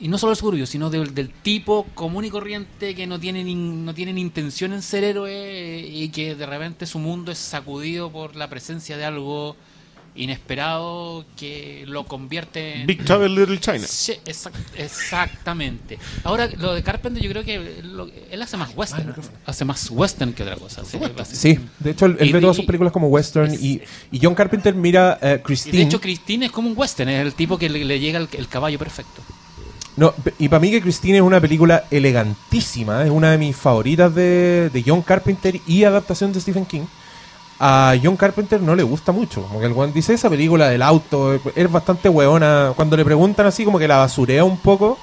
y 0.00 0.08
no 0.08 0.18
solo 0.18 0.32
el 0.32 0.36
suburbio, 0.38 0.66
sino 0.66 0.90
del, 0.90 1.14
del 1.14 1.30
tipo 1.30 1.86
común 1.94 2.24
y 2.24 2.30
corriente 2.30 2.94
que 2.94 3.06
no 3.06 3.18
tiene, 3.18 3.42
ni- 3.44 3.54
no 3.54 3.94
tiene 3.94 4.12
ni 4.12 4.20
intención 4.20 4.72
en 4.72 4.82
ser 4.82 5.04
héroe 5.04 5.86
y 5.90 6.08
que 6.10 6.34
de 6.34 6.46
repente 6.46 6.86
su 6.86 6.98
mundo 6.98 7.32
es 7.32 7.38
sacudido 7.38 8.10
por 8.10 8.36
la 8.36 8.48
presencia 8.48 8.96
de 8.96 9.04
algo 9.04 9.56
inesperado 10.16 11.24
que 11.36 11.84
lo 11.86 12.04
convierte 12.04 12.80
en... 12.80 12.86
Big 12.86 13.04
Trouble 13.04 13.28
in 13.28 13.34
Little 13.34 13.60
China. 13.60 13.84
Sí, 13.86 14.14
exact- 14.24 14.54
exactamente. 14.76 15.98
Ahora, 16.24 16.48
lo 16.58 16.74
de 16.74 16.82
Carpenter 16.82 17.22
yo 17.22 17.30
creo 17.30 17.44
que 17.44 17.82
lo- 17.82 18.08
él 18.30 18.42
hace 18.42 18.56
más 18.56 18.70
western. 18.74 19.14
Hace 19.44 19.64
más 19.64 19.90
western 19.90 20.32
que 20.32 20.42
otra 20.42 20.56
cosa. 20.56 20.82
sí, 20.84 21.58
de 21.78 21.90
hecho 21.90 22.06
él, 22.06 22.16
él 22.20 22.28
Y- 22.28 22.32
ve 22.32 22.40
todas 22.40 22.56
sus 22.56 22.64
películas 22.64 22.92
como 22.92 23.08
western 23.08 23.52
es- 23.52 23.62
y, 23.62 23.82
y 24.10 24.18
John 24.22 24.34
Carpenter 24.34 24.74
mira 24.74 25.18
Y 25.22 25.38
Christine. 25.42 25.76
de 25.78 25.82
hecho, 25.84 26.00
Christine 26.00 26.46
es 26.46 26.52
como 26.52 26.68
un 26.70 26.76
western, 26.76 27.08
es 27.10 27.20
el 27.24 27.34
tipo 27.34 27.58
que 27.58 27.68
le, 27.68 27.84
le 27.84 27.98
llega 28.00 28.18
el, 28.18 28.28
el 28.32 28.48
caballo 28.48 28.78
perfecto. 28.78 29.22
No, 29.96 30.12
y 30.38 30.48
para 30.50 30.60
mí 30.60 30.70
que 30.70 30.82
Christine 30.82 31.16
es 31.16 31.22
una 31.22 31.40
película 31.40 31.84
elegantísima, 31.90 33.02
es 33.04 33.10
una 33.10 33.30
de 33.30 33.38
mis 33.38 33.56
favoritas 33.56 34.14
de, 34.14 34.68
de 34.70 34.84
John 34.86 35.00
Carpenter 35.00 35.58
y 35.66 35.84
adaptación 35.84 36.32
de 36.34 36.40
Stephen 36.40 36.66
King. 36.66 36.82
A 37.58 37.94
John 38.02 38.16
Carpenter 38.16 38.60
no 38.60 38.74
le 38.76 38.82
gusta 38.82 39.12
mucho, 39.12 39.42
como 39.42 39.60
que 39.60 39.66
el 39.66 39.72
weón 39.72 39.92
dice 39.92 40.12
esa 40.12 40.28
película 40.28 40.68
del 40.68 40.82
auto 40.82 41.40
es 41.54 41.72
bastante 41.72 42.08
weona. 42.08 42.72
Cuando 42.76 42.96
le 42.96 43.04
preguntan 43.04 43.46
así, 43.46 43.64
como 43.64 43.78
que 43.78 43.88
la 43.88 43.96
basurea 43.98 44.44
un 44.44 44.58
poco. 44.58 44.98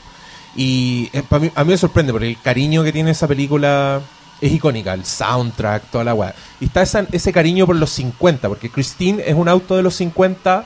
Y 0.56 1.10
eh, 1.14 1.24
a 1.56 1.64
mí 1.64 1.70
me 1.72 1.78
sorprende 1.78 2.12
porque 2.12 2.28
el 2.28 2.40
cariño 2.40 2.84
que 2.84 2.92
tiene 2.92 3.10
esa 3.12 3.28
película 3.28 4.02
es 4.40 4.52
icónica, 4.52 4.94
el 4.94 5.04
soundtrack, 5.04 5.86
toda 5.90 6.04
la 6.04 6.14
weá. 6.14 6.36
Y 6.60 6.66
está 6.66 6.84
esa- 6.84 7.08
ese 7.12 7.34
cariño 7.34 7.66
por 7.66 7.76
los 7.76 7.90
50, 7.90 8.48
porque 8.50 8.70
Christine 8.70 9.24
es 9.26 9.34
un 9.34 9.50
auto 9.50 9.76
de 9.76 9.82
los 9.82 9.96
50 9.96 10.66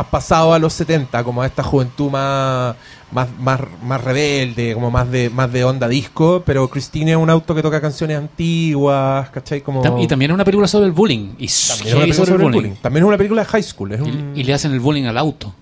traspasado 0.00 0.54
a 0.54 0.58
los 0.58 0.72
70, 0.72 1.22
como 1.24 1.42
a 1.42 1.46
esta 1.46 1.62
juventud 1.62 2.10
más, 2.10 2.74
más, 3.12 3.28
más, 3.38 3.60
más 3.82 4.02
rebelde, 4.02 4.72
como 4.72 4.90
más 4.90 5.10
de, 5.10 5.28
más 5.28 5.52
de 5.52 5.62
onda 5.62 5.88
disco, 5.88 6.42
pero 6.46 6.68
Christine 6.68 7.12
es 7.12 7.16
un 7.18 7.28
auto 7.28 7.54
que 7.54 7.60
toca 7.60 7.82
canciones 7.82 8.16
antiguas, 8.16 9.28
¿cachai? 9.28 9.60
Como... 9.60 9.82
Y 10.00 10.06
también 10.06 10.30
es 10.30 10.34
una 10.34 10.44
película 10.44 10.66
sobre 10.68 10.86
el 10.86 10.92
bullying. 10.92 11.34
Y 11.38 11.48
También 11.48 11.88
es 11.88 11.94
una 11.94 12.00
película 12.00 12.14
sobre 12.14 12.20
el 12.20 12.26
sobre 12.26 12.46
el 12.46 12.52
bullying. 12.52 12.74
También 12.80 13.04
es 13.04 13.08
una 13.08 13.16
película 13.18 13.42
de 13.42 13.48
high 13.48 13.62
school. 13.62 13.92
Es 13.92 14.00
Y, 14.00 14.02
un... 14.04 14.32
y 14.34 14.42
le 14.42 14.54
hacen 14.54 14.72
el 14.72 14.80
bullying 14.80 15.04
al 15.04 15.18
auto. 15.18 15.54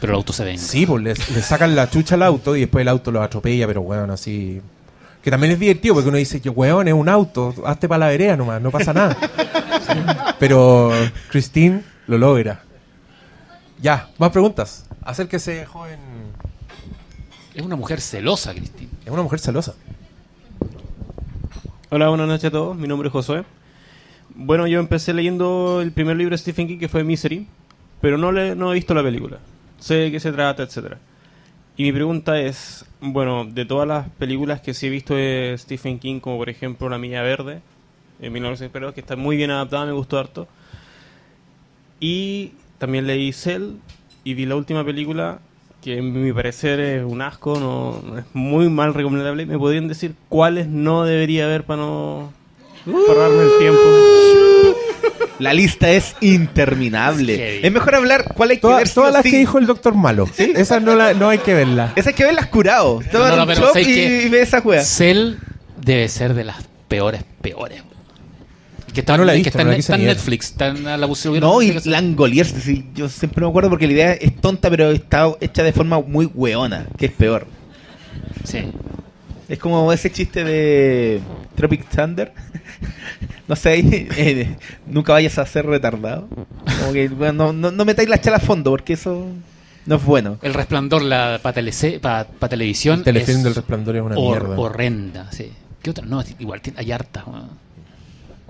Pero 0.00 0.12
el 0.12 0.16
auto 0.18 0.32
se 0.32 0.44
venga. 0.44 0.62
Sí, 0.62 0.86
pues 0.86 1.02
le, 1.02 1.14
sacan 1.42 1.74
la 1.74 1.90
chucha 1.90 2.14
al 2.14 2.22
auto 2.22 2.54
y 2.54 2.60
después 2.60 2.82
el 2.82 2.88
auto 2.88 3.10
lo 3.10 3.20
atropella, 3.20 3.66
pero 3.66 3.80
weón, 3.80 4.10
así... 4.12 4.60
Que 5.22 5.30
también 5.30 5.52
es 5.52 5.58
divertido 5.58 5.94
porque 5.94 6.08
uno 6.08 6.18
dice, 6.18 6.40
yo, 6.40 6.52
weón, 6.52 6.86
es 6.88 6.94
un 6.94 7.08
auto, 7.08 7.54
hazte 7.64 7.88
para 7.88 8.06
la 8.06 8.08
vereda 8.08 8.36
nomás, 8.36 8.60
no 8.60 8.70
pasa 8.72 8.92
nada. 8.92 9.16
Sí. 9.86 9.98
Pero 10.40 10.90
Christine 11.30 11.82
lo 12.08 12.18
logra. 12.18 12.62
Ya, 13.82 14.10
más 14.16 14.30
preguntas. 14.30 14.86
Acérquese, 15.02 15.66
joven. 15.66 15.98
Es 17.52 17.62
una 17.62 17.74
mujer 17.74 18.00
celosa, 18.00 18.54
Cristina. 18.54 18.92
Es 19.04 19.10
una 19.10 19.22
mujer 19.22 19.40
celosa. 19.40 19.74
Hola, 21.90 22.08
buenas 22.08 22.28
noches 22.28 22.44
a 22.44 22.50
todos. 22.52 22.76
Mi 22.76 22.86
nombre 22.86 23.08
es 23.08 23.12
Josué. 23.12 23.42
Bueno, 24.36 24.68
yo 24.68 24.78
empecé 24.78 25.12
leyendo 25.12 25.80
el 25.82 25.90
primer 25.90 26.16
libro 26.16 26.30
de 26.30 26.38
Stephen 26.38 26.68
King, 26.68 26.78
que 26.78 26.88
fue 26.88 27.02
Misery, 27.02 27.48
pero 28.00 28.16
no, 28.18 28.30
le, 28.30 28.54
no 28.54 28.70
he 28.70 28.74
visto 28.76 28.94
la 28.94 29.02
película. 29.02 29.40
Sé 29.80 29.94
de 29.94 30.12
qué 30.12 30.20
se 30.20 30.30
trata, 30.30 30.62
etcétera. 30.62 30.98
Y 31.76 31.82
mi 31.82 31.90
pregunta 31.90 32.38
es, 32.40 32.84
bueno, 33.00 33.46
de 33.46 33.64
todas 33.64 33.88
las 33.88 34.08
películas 34.10 34.60
que 34.60 34.74
sí 34.74 34.86
he 34.86 34.90
visto 34.90 35.16
de 35.16 35.56
Stephen 35.58 35.98
King, 35.98 36.20
como 36.20 36.36
por 36.36 36.48
ejemplo 36.48 36.88
La 36.88 36.98
Milla 36.98 37.22
Verde, 37.22 37.62
en 38.20 38.32
1982, 38.32 38.94
que 38.94 39.00
está 39.00 39.16
muy 39.16 39.36
bien 39.36 39.50
adaptada, 39.50 39.86
me 39.86 39.92
gustó 39.92 40.20
harto. 40.20 40.46
Y 41.98 42.52
también 42.82 43.06
leí 43.06 43.32
Cell 43.32 43.74
y 44.24 44.34
vi 44.34 44.44
la 44.44 44.56
última 44.56 44.84
película, 44.84 45.38
que 45.80 45.98
en 45.98 46.20
mi 46.20 46.32
parecer 46.32 46.80
es 46.80 47.04
un 47.04 47.22
asco, 47.22 47.56
no, 47.60 48.18
es 48.18 48.24
muy 48.32 48.68
mal 48.68 48.92
recomendable. 48.92 49.46
¿Me 49.46 49.56
podrían 49.56 49.86
decir 49.86 50.14
cuáles 50.28 50.66
no 50.66 51.04
debería 51.04 51.46
ver 51.46 51.62
para 51.62 51.80
no 51.80 52.32
ahorrarme 52.88 53.44
el 53.44 53.50
tiempo? 53.60 53.80
La 55.38 55.54
lista 55.54 55.92
es 55.92 56.16
interminable. 56.20 57.64
Es 57.64 57.72
mejor 57.72 57.94
hablar 57.94 58.34
cuál 58.34 58.50
hay 58.50 58.56
que 58.56 58.62
Toda- 58.62 58.78
ver. 58.78 58.88
todas 58.90 59.12
las 59.12 59.22
sí. 59.22 59.30
que 59.30 59.38
dijo 59.38 59.58
el 59.58 59.66
doctor 59.66 59.94
Malo. 59.94 60.28
Esas 60.36 60.82
no, 60.82 60.96
la- 60.96 61.14
no 61.14 61.28
hay 61.28 61.38
que 61.38 61.54
verlas. 61.54 61.92
Esas 61.94 62.08
hay 62.08 62.14
que 62.14 62.24
verlas 62.24 62.48
curado. 62.48 63.00
Toma 63.12 63.28
no, 63.30 63.36
no, 63.36 63.42
un 63.42 63.48
pero 63.48 63.60
shot 63.60 63.72
¿sabes 63.74 63.86
y, 63.86 63.94
qué? 63.94 64.22
y 64.26 64.28
ve 64.28 64.42
esa 64.42 64.60
juega. 64.60 64.82
Cell 64.82 65.34
debe 65.80 66.08
ser 66.08 66.34
de 66.34 66.42
las 66.42 66.56
peores, 66.88 67.22
peores. 67.40 67.82
Que 68.92 69.00
está, 69.00 69.16
No 69.16 69.24
la 69.24 69.32
he 69.32 69.36
que 69.36 69.44
visto, 69.44 69.48
está, 69.58 69.64
no 69.64 69.70
la 69.70 69.76
quise 69.76 69.86
está 69.86 69.94
en 69.94 70.00
ni 70.00 70.06
ver. 70.06 70.16
Netflix. 70.16 70.46
Está 70.50 70.66
en 70.68 70.84
la 70.84 71.06
buscación. 71.06 71.40
No, 71.40 71.62
y 71.62 71.72
Langoliers, 71.84 72.48
sí, 72.50 72.84
yo 72.94 73.08
siempre 73.08 73.42
me 73.42 73.48
acuerdo 73.48 73.70
porque 73.70 73.86
la 73.86 73.92
idea 73.92 74.12
es 74.12 74.36
tonta, 74.40 74.68
pero 74.70 74.90
está 74.90 75.30
hecha 75.40 75.62
de 75.62 75.72
forma 75.72 76.00
muy 76.00 76.26
weona, 76.26 76.86
que 76.98 77.06
es 77.06 77.12
peor. 77.12 77.46
Sí. 78.44 78.58
Es 79.48 79.58
como 79.58 79.92
ese 79.92 80.10
chiste 80.10 80.44
de 80.44 81.20
Tropic 81.56 81.88
Thunder. 81.88 82.32
no 83.48 83.56
sé, 83.56 83.78
eh, 84.16 84.56
nunca 84.86 85.12
vayas 85.12 85.38
a 85.38 85.46
ser 85.46 85.66
retardado. 85.66 86.28
Como 86.80 86.92
que, 86.92 87.08
bueno, 87.08 87.52
no, 87.52 87.52
no, 87.52 87.70
no 87.70 87.84
metáis 87.84 88.08
la 88.08 88.20
chala 88.20 88.36
a 88.38 88.40
fondo, 88.40 88.70
porque 88.70 88.94
eso 88.94 89.26
no 89.86 89.96
es 89.96 90.04
bueno. 90.04 90.38
El 90.42 90.54
resplandor 90.54 91.02
para 91.08 91.52
televisión. 92.48 92.98
El 93.00 93.04
telefilm 93.04 93.38
es 93.38 93.44
del 93.44 93.54
resplandor 93.54 93.96
es 93.96 94.02
una 94.02 94.16
hor- 94.16 94.30
mierda. 94.42 94.58
horrenda, 94.58 95.32
sí. 95.32 95.50
¿Qué 95.82 95.90
otra? 95.90 96.04
No, 96.06 96.22
igual 96.38 96.60
tiene- 96.60 96.78
hay 96.78 96.92
harta. 96.92 97.24
weón. 97.26 97.61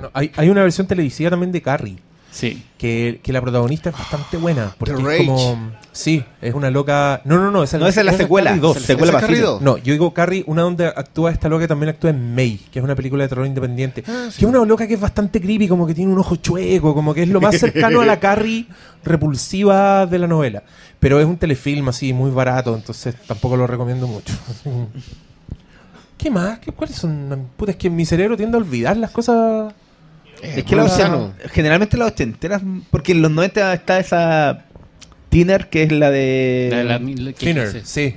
No, 0.03 0.11
hay, 0.13 0.31
hay 0.37 0.51
una 0.51 0.63
versión 0.63 0.87
televisiva 0.87 1.31
también 1.31 1.53
de 1.53 1.63
Carrie. 1.63 1.99
Sí. 2.33 2.65
Que, 2.79 3.21
que 3.23 3.31
la 3.33 3.43
protagonista 3.43 3.91
es 3.91 3.97
bastante 3.97 4.39
buena. 4.39 4.75
Porque 4.79 4.95
The 4.95 5.17
es 5.17 5.27
como. 5.27 5.73
Sí, 5.93 6.25
es 6.41 6.55
una 6.55 6.71
loca. 6.71 7.21
No, 7.27 7.37
no, 7.37 7.51
no. 7.51 7.63
Esa 7.63 7.77
No, 7.77 7.87
esa 7.87 8.01
es 8.01 8.07
la 8.07 8.15
secuela. 8.15 8.57
Dos. 8.57 8.79
Secuela. 8.79 9.21
No, 9.61 9.77
yo 9.77 9.93
digo 9.93 10.15
Carrie, 10.15 10.43
una 10.47 10.63
donde 10.63 10.87
actúa 10.87 11.31
esta 11.31 11.51
loca 11.51 11.65
que 11.65 11.69
también 11.69 11.91
actúa 11.91 12.09
en 12.11 12.35
May, 12.35 12.59
que 12.73 12.79
es 12.79 12.85
una 12.85 12.95
película 12.95 13.25
de 13.25 13.29
terror 13.29 13.47
independiente. 13.47 14.03
Ah, 14.09 14.29
sí. 14.31 14.39
Que 14.39 14.47
es 14.47 14.49
una 14.49 14.65
loca 14.65 14.87
que 14.87 14.95
es 14.95 15.01
bastante 15.01 15.43
creepy, 15.43 15.69
como 15.69 15.87
que 15.87 15.95
tiene 15.95 16.11
un 16.11 16.19
ojo 16.19 16.37
chueco, 16.37 16.95
como 16.95 17.13
que 17.13 17.25
es 17.25 17.29
lo 17.29 17.41
más 17.41 17.59
cercano 17.59 18.01
a 18.01 18.07
la 18.07 18.19
Carrie 18.21 18.67
repulsiva 19.05 20.07
de 20.07 20.19
la 20.19 20.27
novela. 20.27 20.63
Pero 20.99 21.21
es 21.21 21.27
un 21.27 21.37
telefilm 21.37 21.89
así, 21.91 22.15
muy 22.15 22.31
barato, 22.31 22.75
entonces 22.75 23.15
tampoco 23.27 23.59
lo 23.59 23.67
recomiendo 23.67 24.07
mucho. 24.07 24.33
¿Qué 26.17 26.31
más? 26.31 26.61
¿Qué, 26.61 26.73
¿Cuáles 26.73 26.97
son? 26.97 27.49
Puta, 27.57 27.73
es 27.73 27.77
que 27.77 27.91
mi 27.91 28.07
cerebro 28.07 28.37
tiende 28.37 28.57
a 28.57 28.61
olvidar 28.61 28.97
las 28.97 29.11
cosas. 29.11 29.75
Es 30.43 30.65
que 30.65 30.77
la 30.77 30.83
Marciano. 30.85 31.33
generalmente 31.53 31.97
las 31.97 32.09
ochenteras, 32.13 32.63
porque 32.91 33.13
en 33.13 33.23
los 33.23 33.31
90 33.31 33.73
está 33.75 33.99
esa 34.01 34.65
Tiner, 35.29 35.69
que 35.69 35.85
es 35.85 35.93
la 35.93 36.11
de... 36.11 36.69
La- 36.73 36.99
sí. 37.85 38.17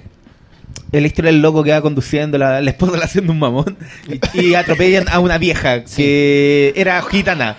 la 0.92 1.08
historia 1.08 1.32
del 1.32 1.42
loco 1.42 1.64
que 1.64 1.72
va 1.72 1.82
conduciendo, 1.82 2.38
la, 2.38 2.62
la 2.62 2.70
esposa 2.72 2.98
la 2.98 3.06
haciendo 3.06 3.32
un 3.32 3.40
mamón 3.40 3.78
y, 4.34 4.42
y 4.42 4.56
atropellan 4.56 5.08
a 5.10 5.20
una 5.20 5.38
vieja 5.38 5.84
que 5.84 6.74
era 6.76 7.02
gitana 7.04 7.56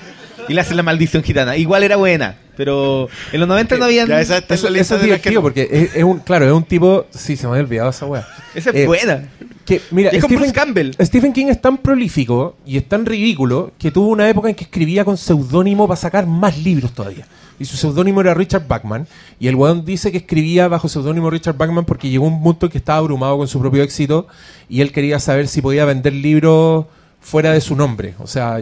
y 0.48 0.54
le 0.54 0.60
hacen 0.60 0.76
la 0.76 0.82
maldición 0.82 1.22
gitana. 1.22 1.56
Igual 1.56 1.82
era 1.84 1.96
buena, 1.96 2.36
pero 2.56 3.08
en 3.32 3.40
los 3.40 3.48
90 3.48 3.76
no 3.76 3.84
habían. 3.84 4.08
Ya 4.08 4.20
esa 4.20 4.38
Eso, 4.38 4.68
es 4.68 4.88
que 4.88 5.04
divertido 5.04 5.42
porque 5.42 5.68
es, 5.70 5.96
es 5.96 6.04
un, 6.04 6.20
claro, 6.20 6.46
es 6.46 6.52
un 6.52 6.64
tipo. 6.64 7.06
Sí, 7.10 7.36
se 7.36 7.46
me 7.46 7.52
había 7.52 7.64
olvidado 7.64 7.90
esa 7.90 8.06
wea. 8.06 8.26
Esa 8.54 8.70
es 8.70 8.76
Eh, 8.76 8.86
buena. 8.86 9.28
Que, 9.64 9.80
mira, 9.90 10.10
es 10.10 10.22
Stephen, 10.22 10.52
Campbell. 10.52 10.92
Stephen 11.00 11.32
King 11.32 11.46
es 11.46 11.60
tan 11.60 11.78
prolífico 11.78 12.56
y 12.64 12.76
es 12.76 12.88
tan 12.88 13.04
ridículo 13.04 13.72
que 13.78 13.90
tuvo 13.90 14.08
una 14.08 14.28
época 14.28 14.48
en 14.48 14.54
que 14.54 14.64
escribía 14.64 15.04
con 15.04 15.16
seudónimo 15.16 15.88
para 15.88 15.96
sacar 15.96 16.26
más 16.26 16.56
libros 16.58 16.92
todavía. 16.92 17.26
Y 17.58 17.64
su 17.64 17.76
seudónimo 17.76 18.20
era 18.20 18.32
Richard 18.34 18.66
Bachman. 18.68 19.08
Y 19.40 19.48
el 19.48 19.56
weón 19.56 19.84
dice 19.84 20.12
que 20.12 20.18
escribía 20.18 20.68
bajo 20.68 20.88
seudónimo 20.88 21.30
Richard 21.30 21.56
Bachman 21.56 21.84
porque 21.84 22.08
llegó 22.08 22.26
un 22.26 22.42
punto 22.42 22.66
en 22.66 22.72
que 22.72 22.78
estaba 22.78 22.98
abrumado 22.98 23.38
con 23.38 23.48
su 23.48 23.58
propio 23.58 23.82
éxito 23.82 24.28
y 24.68 24.82
él 24.82 24.92
quería 24.92 25.18
saber 25.18 25.48
si 25.48 25.60
podía 25.62 25.84
vender 25.84 26.12
libros 26.12 26.86
fuera 27.20 27.52
de 27.52 27.60
su 27.60 27.74
nombre. 27.74 28.14
O 28.20 28.26
sea, 28.26 28.60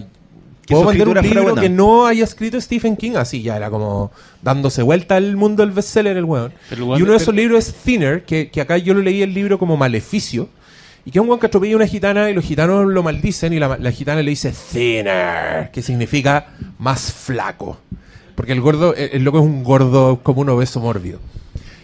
¿puedo 0.68 0.86
vender 0.86 1.08
un 1.08 1.14
libro 1.22 1.42
buena. 1.44 1.60
que 1.62 1.68
no 1.68 2.06
haya 2.06 2.24
escrito 2.24 2.60
Stephen 2.60 2.96
King? 2.96 3.12
Así 3.16 3.42
ya 3.42 3.56
era 3.56 3.70
como 3.70 4.10
dándose 4.42 4.82
vuelta 4.82 5.16
al 5.16 5.36
mundo 5.36 5.62
del 5.64 5.72
bestseller 5.72 6.16
el 6.16 6.24
weón. 6.24 6.52
Pero 6.68 6.82
el 6.82 6.88
weón- 6.88 6.98
y 6.98 7.02
uno 7.02 7.12
de 7.12 7.18
esos 7.18 7.34
libros 7.34 7.68
es 7.68 7.74
Thinner, 7.74 8.24
que, 8.24 8.50
que 8.50 8.60
acá 8.60 8.76
yo 8.78 8.94
lo 8.94 9.00
leí 9.00 9.22
el 9.22 9.34
libro 9.34 9.58
como 9.58 9.76
Maleficio. 9.76 10.48
Y 11.06 11.10
que 11.10 11.18
es 11.18 11.22
un 11.22 11.28
weón 11.28 11.38
que 11.40 11.46
atropella 11.46 11.74
a 11.74 11.76
una 11.76 11.86
gitana 11.86 12.30
y 12.30 12.34
los 12.34 12.44
gitanos 12.44 12.86
lo 12.86 13.02
maldicen 13.02 13.52
y 13.52 13.58
la, 13.58 13.76
la 13.78 13.90
gitana 13.92 14.22
le 14.22 14.30
dice 14.30 14.54
thinner, 14.72 15.70
que 15.70 15.82
significa 15.82 16.46
más 16.78 17.12
flaco. 17.12 17.78
Porque 18.34 18.52
el 18.52 18.60
gordo, 18.62 18.94
el, 18.94 19.10
el 19.12 19.22
loco 19.24 19.38
es 19.38 19.44
un 19.44 19.62
gordo 19.64 20.20
como 20.22 20.40
un 20.40 20.48
obeso 20.48 20.80
mórbido. 20.80 21.18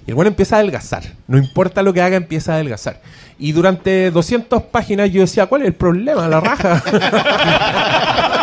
Y 0.07 0.11
el 0.11 0.15
weón 0.17 0.29
empieza 0.29 0.57
a 0.57 0.61
adelgazar. 0.61 1.03
No 1.29 1.37
importa 1.37 1.83
lo 1.83 1.93
que 1.93 2.01
haga, 2.01 2.17
empieza 2.17 2.53
a 2.53 2.55
adelgazar. 2.55 3.03
Y 3.39 3.53
durante 3.53 4.11
200 4.11 4.63
páginas 4.65 5.11
yo 5.13 5.21
decía, 5.21 5.47
¿cuál 5.47 5.63
es 5.63 5.69
el 5.69 5.75
problema? 5.75 6.27
La 6.27 6.41
raja. 6.41 6.83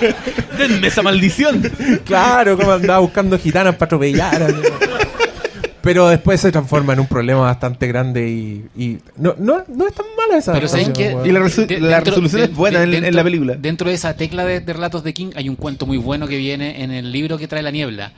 Denme 0.58 0.86
esa 0.86 1.02
maldición. 1.02 1.62
claro, 2.04 2.56
como 2.56 2.72
andaba 2.72 3.00
buscando 3.00 3.38
gitanas 3.38 3.74
para 3.76 3.86
atropellar. 3.86 4.54
Pero 5.82 6.08
después 6.08 6.40
se 6.40 6.50
transforma 6.50 6.94
en 6.94 7.00
un 7.00 7.06
problema 7.06 7.42
bastante 7.42 7.86
grande 7.86 8.26
y, 8.26 8.64
y 8.74 8.98
no, 9.18 9.34
no, 9.38 9.64
no 9.68 9.86
es 9.86 9.92
tan 9.94 10.06
mala 10.16 10.38
esa. 10.38 10.54
Pero 10.54 10.66
¿saben 10.66 10.92
weón. 10.96 11.26
Y 11.26 11.32
la 11.32 11.40
resu- 11.40 11.66
De- 11.66 11.78
la 11.78 12.00
resolución 12.00 12.42
es 12.42 12.54
buena 12.54 12.78
en- 12.82 12.84
en 12.94 13.02
dentro- 13.02 13.10
la 13.16 13.22
película. 13.24 13.54
Dentro 13.54 13.88
de 13.90 13.94
esa 13.94 14.16
tecla 14.16 14.46
de, 14.46 14.60
de 14.60 14.72
relatos 14.72 15.04
de 15.04 15.12
King 15.12 15.32
hay 15.36 15.50
un 15.50 15.56
cuento 15.56 15.84
muy 15.84 15.98
bueno 15.98 16.26
que 16.26 16.38
viene 16.38 16.82
en 16.82 16.90
el 16.90 17.12
libro 17.12 17.36
que 17.36 17.48
trae 17.48 17.62
la 17.62 17.70
niebla. 17.70 18.12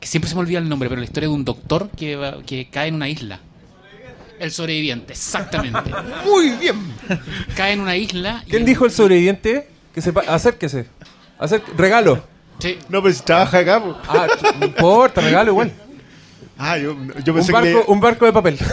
Que 0.00 0.06
siempre 0.06 0.30
se 0.30 0.34
me 0.34 0.40
olvida 0.40 0.60
el 0.60 0.68
nombre, 0.70 0.88
pero 0.88 0.98
la 0.98 1.04
historia 1.04 1.28
de 1.28 1.34
un 1.34 1.44
doctor 1.44 1.90
que, 1.94 2.16
va- 2.16 2.38
que 2.46 2.68
cae 2.70 2.88
en 2.88 2.94
una 2.94 3.08
isla. 3.10 3.40
El 4.38 4.50
sobreviviente, 4.50 5.12
exactamente. 5.12 5.90
Muy 6.24 6.52
bien. 6.52 6.76
cae 7.54 7.74
en 7.74 7.80
una 7.80 7.98
isla. 7.98 8.42
y- 8.46 8.50
¿Quién 8.50 8.64
dijo 8.64 8.86
el 8.86 8.92
sobreviviente? 8.92 9.68
Que 9.94 10.00
sepa, 10.00 10.22
acérquese. 10.26 10.86
Acer- 11.40 11.62
regalo. 11.76 12.22
Sí. 12.58 12.78
No, 12.88 13.00
pues 13.02 13.22
trabaja 13.24 13.58
acá. 13.58 13.80
po. 13.82 13.96
Ah, 14.06 14.26
no 14.58 14.66
importa, 14.66 15.20
regalo 15.22 15.50
igual. 15.52 15.72
Ah, 16.58 16.76
yo, 16.76 16.94
yo 17.24 17.32
Un 17.32 17.38
pensé 17.38 17.46
que 17.46 17.52
barco, 17.52 17.68
le- 17.68 17.84
un 17.86 18.00
barco 18.00 18.26
de 18.26 18.32
papel. 18.34 18.58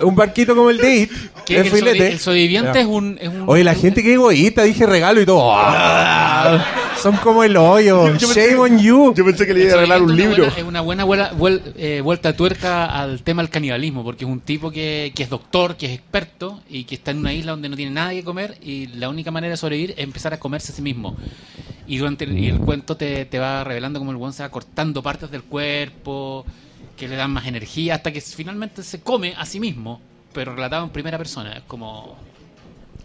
un 0.00 0.14
barquito 0.14 0.54
como 0.56 0.70
el 0.70 0.78
de 0.78 0.96
It. 0.96 1.12
El 1.48 1.56
el, 1.56 1.70
filete. 1.70 2.08
el 2.12 2.18
sobreviviente 2.18 2.80
es 2.80 2.86
un, 2.86 3.18
es 3.20 3.28
un- 3.28 3.44
Oye, 3.46 3.62
la 3.64 3.74
gente 3.74 4.02
que 4.02 4.14
egoísta, 4.14 4.62
dije 4.64 4.84
regalo 4.86 5.20
y 5.20 5.26
todo. 5.26 5.52
Ah, 5.54 6.64
son 7.00 7.16
como 7.18 7.44
el 7.44 7.56
hoyo. 7.56 8.08
Yo 8.16 8.28
Shame 8.32 8.56
pensé- 8.56 8.58
on 8.58 8.78
you. 8.78 9.14
Yo 9.14 9.24
pensé 9.24 9.46
que 9.46 9.54
le 9.54 9.64
iba 9.64 9.72
a 9.74 9.76
regalar 9.76 10.02
un 10.02 10.16
libro. 10.16 10.44
Es 10.46 10.62
una 10.64 10.80
buena, 10.80 11.04
buena 11.04 11.30
vuel- 11.32 11.60
eh, 11.76 12.00
vuelta 12.02 12.32
de 12.32 12.34
tuerca 12.38 12.86
al 12.86 13.22
tema 13.22 13.42
del 13.42 13.50
canibalismo, 13.50 14.02
porque 14.02 14.24
es 14.24 14.30
un 14.30 14.40
tipo 14.40 14.70
que, 14.70 15.12
que 15.14 15.22
es 15.22 15.30
doctor, 15.30 15.76
que 15.76 15.86
es 15.86 15.92
experto 15.92 16.60
y 16.68 16.84
que 16.84 16.96
está 16.96 17.12
en 17.12 17.18
una 17.18 17.32
isla 17.32 17.52
donde 17.52 17.68
no 17.68 17.76
tiene 17.76 17.92
nada 17.92 18.10
que 18.10 18.24
comer 18.24 18.56
y 18.62 18.88
la 18.88 19.08
única 19.08 19.30
manera 19.30 19.52
de 19.52 19.56
sobrevivir 19.56 19.92
es 19.96 19.98
empezar 20.04 20.34
a 20.34 20.38
comerse 20.40 20.72
a 20.72 20.74
sí 20.74 20.82
mismo. 20.82 21.16
Y 21.86 21.98
durante 21.98 22.24
el, 22.24 22.36
y 22.36 22.48
el 22.48 22.58
cuento 22.58 22.96
te, 22.96 23.24
te 23.26 23.38
va 23.38 23.62
revelando 23.62 24.00
cómo 24.00 24.10
el 24.10 24.16
buen 24.16 24.32
se 24.32 24.42
va 24.42 24.48
cortando 24.48 25.02
partes 25.04 25.30
del 25.30 25.44
cuerpo, 25.44 26.44
que 26.96 27.08
le 27.08 27.16
dan 27.16 27.30
más 27.30 27.46
energía, 27.46 27.96
hasta 27.96 28.12
que 28.12 28.20
finalmente 28.20 28.82
se 28.82 29.00
come 29.00 29.34
a 29.36 29.44
sí 29.46 29.60
mismo, 29.60 30.00
pero 30.32 30.54
relatado 30.54 30.84
en 30.84 30.90
primera 30.90 31.18
persona. 31.18 31.52
Es 31.58 31.62
como... 31.64 32.16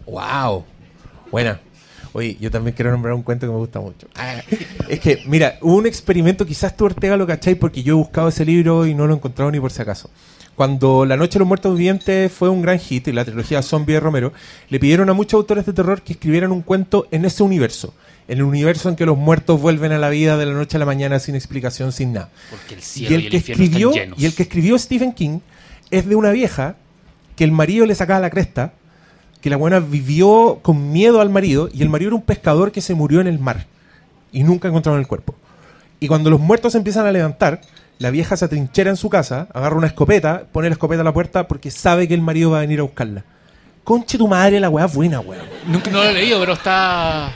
Wow. 0.06 0.64
Buena. 1.30 1.60
Oye, 2.14 2.36
yo 2.40 2.50
también 2.50 2.74
quiero 2.74 2.90
nombrar 2.90 3.14
un 3.14 3.22
cuento 3.22 3.46
que 3.46 3.52
me 3.52 3.58
gusta 3.58 3.80
mucho. 3.80 4.06
Ah, 4.16 4.42
es 4.88 5.00
que, 5.00 5.22
mira, 5.26 5.58
hubo 5.62 5.76
un 5.76 5.86
experimento, 5.86 6.44
quizás 6.44 6.76
tú 6.76 6.84
Ortega 6.84 7.16
lo 7.16 7.26
cacháis 7.26 7.56
porque 7.56 7.82
yo 7.82 7.94
he 7.94 7.96
buscado 7.96 8.28
ese 8.28 8.44
libro 8.44 8.86
y 8.86 8.94
no 8.94 9.06
lo 9.06 9.14
he 9.14 9.16
encontrado 9.16 9.50
ni 9.50 9.60
por 9.60 9.72
si 9.72 9.80
acaso. 9.80 10.10
Cuando 10.54 11.06
La 11.06 11.16
Noche 11.16 11.34
de 11.34 11.38
los 11.40 11.48
Muertos 11.48 11.76
Vivientes 11.76 12.30
fue 12.30 12.50
un 12.50 12.60
gran 12.60 12.78
hit 12.78 13.08
y 13.08 13.12
la 13.12 13.24
trilogía 13.24 13.62
Zombie 13.62 13.94
de 13.94 14.00
Romero, 14.00 14.32
le 14.68 14.78
pidieron 14.78 15.08
a 15.08 15.14
muchos 15.14 15.38
autores 15.38 15.64
de 15.64 15.72
terror 15.72 16.02
que 16.02 16.12
escribieran 16.12 16.52
un 16.52 16.60
cuento 16.60 17.08
en 17.10 17.24
ese 17.24 17.42
universo. 17.42 17.94
En 18.32 18.38
el 18.38 18.44
universo 18.44 18.88
en 18.88 18.96
que 18.96 19.04
los 19.04 19.18
muertos 19.18 19.60
vuelven 19.60 19.92
a 19.92 19.98
la 19.98 20.08
vida 20.08 20.38
de 20.38 20.46
la 20.46 20.54
noche 20.54 20.78
a 20.78 20.80
la 20.80 20.86
mañana 20.86 21.18
sin 21.18 21.34
explicación, 21.34 21.92
sin 21.92 22.14
nada. 22.14 22.30
Porque 22.50 22.74
el 22.74 22.80
Y 22.80 22.82
cielo 22.82 23.10
y 23.10 23.14
el, 23.14 23.24
el, 23.24 23.30
que 23.30 23.36
infierno 23.36 23.64
escribió, 23.64 23.90
están 23.90 24.02
llenos. 24.04 24.18
y 24.18 24.24
el 24.24 24.34
que 24.34 24.42
escribió 24.44 24.78
Stephen 24.78 25.12
King 25.12 25.40
es 25.90 26.08
de 26.08 26.16
una 26.16 26.30
vieja 26.30 26.76
que 27.36 27.44
el 27.44 27.52
marido 27.52 27.84
le 27.84 27.94
sacaba 27.94 28.20
la 28.20 28.30
cresta, 28.30 28.72
que 29.42 29.50
la 29.50 29.58
buena 29.58 29.80
vivió 29.80 30.60
con 30.62 30.92
miedo 30.92 31.20
al 31.20 31.28
marido, 31.28 31.68
y 31.74 31.82
el 31.82 31.90
marido 31.90 32.08
era 32.08 32.16
un 32.16 32.22
pescador 32.22 32.72
que 32.72 32.80
se 32.80 32.94
murió 32.94 33.20
en 33.20 33.26
el 33.26 33.38
mar 33.38 33.66
y 34.32 34.44
nunca 34.44 34.68
encontraron 34.68 34.98
el 34.98 35.06
cuerpo. 35.06 35.34
Y 36.00 36.08
cuando 36.08 36.30
los 36.30 36.40
muertos 36.40 36.72
se 36.72 36.78
empiezan 36.78 37.04
a 37.04 37.12
levantar, 37.12 37.60
la 37.98 38.08
vieja 38.10 38.36
se 38.38 38.46
atrinchera 38.46 38.88
en 38.88 38.96
su 38.96 39.10
casa, 39.10 39.48
agarra 39.52 39.76
una 39.76 39.88
escopeta, 39.88 40.44
pone 40.50 40.68
la 40.70 40.72
escopeta 40.72 41.02
a 41.02 41.04
la 41.04 41.12
puerta 41.12 41.46
porque 41.46 41.70
sabe 41.70 42.08
que 42.08 42.14
el 42.14 42.22
marido 42.22 42.52
va 42.52 42.58
a 42.58 42.60
venir 42.62 42.80
a 42.80 42.84
buscarla. 42.84 43.24
Conche 43.84 44.16
tu 44.16 44.26
madre, 44.26 44.58
la 44.58 44.70
weá 44.70 44.86
buena, 44.86 45.20
weón. 45.20 45.44
Nunca 45.66 45.90
no 45.90 45.98
lo 46.02 46.08
he 46.08 46.14
leído, 46.14 46.40
pero 46.40 46.54
está... 46.54 47.30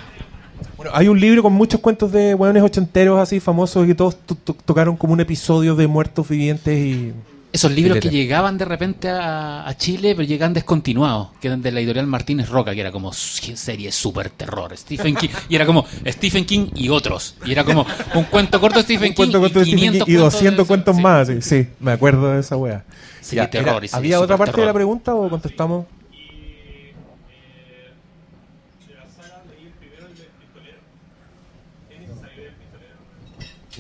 Bueno, 0.77 0.93
hay 0.94 1.09
un 1.09 1.19
libro 1.19 1.43
con 1.43 1.53
muchos 1.55 1.81
cuentos 1.81 2.12
de 2.12 2.35
weones 2.35 2.62
ochenteros 2.62 3.19
así 3.19 3.40
famosos 3.40 3.85
y 3.85 3.89
que 3.89 3.94
todos 3.94 4.16
to- 4.27 4.35
to- 4.35 4.57
tocaron 4.65 4.97
como 4.97 5.12
un 5.15 5.20
episodio 5.20 5.74
de 5.74 5.86
muertos 5.86 6.28
vivientes 6.28 6.77
y... 6.78 7.12
Esos 7.53 7.73
libros 7.73 7.98
que 8.01 8.11
llegaban 8.11 8.59
de 8.59 8.66
repente 8.66 9.09
a, 9.09 9.66
a 9.66 9.77
Chile, 9.78 10.15
pero 10.15 10.28
llegaban 10.28 10.53
descontinuados, 10.53 11.28
que 11.40 11.47
eran 11.48 11.62
de 11.62 11.73
la 11.73 11.81
editorial 11.81 12.07
Martínez 12.07 12.51
Roca, 12.51 12.74
que 12.74 12.81
era 12.82 12.93
como 12.93 13.15
serie 13.15 13.90
super 13.93 14.28
terror, 14.28 14.77
Stephen 14.77 15.15
King, 15.16 15.31
y 15.48 15.55
era 15.57 15.65
como 15.65 15.86
Stephen 16.07 16.44
King 16.44 16.66
y 16.74 16.90
otros, 16.90 17.36
y 17.47 17.53
era 17.53 17.65
como 17.65 17.86
un 18.15 18.24
cuento 18.24 18.61
corto 18.61 18.81
de 18.81 18.82
Stephen 18.82 19.15
cuento 19.15 19.39
King 19.39 19.44
corto 19.44 19.61
y 19.61 19.62
de 19.62 19.66
Stephen 19.70 19.78
King 19.81 20.05
500 20.05 20.09
y 20.09 20.12
200 20.15 20.66
cuentos 20.66 20.66
cuentos 20.66 20.97
de- 20.97 21.01
sí. 21.01 21.03
más. 21.03 21.44
Sí, 21.47 21.62
sí, 21.62 21.69
me 21.81 21.93
acuerdo 21.93 22.31
de 22.35 22.40
esa 22.40 22.59
wea. 22.59 22.85
Sí, 23.23 23.36
Ya, 23.36 23.48
terror, 23.48 23.82
era- 23.82 23.97
¿Había 23.97 24.20
otra 24.20 24.36
parte 24.36 24.53
de 24.53 24.59
la 24.59 24.65
terror. 24.66 24.74
pregunta 24.74 25.15
o 25.15 25.31
contestamos? 25.31 25.86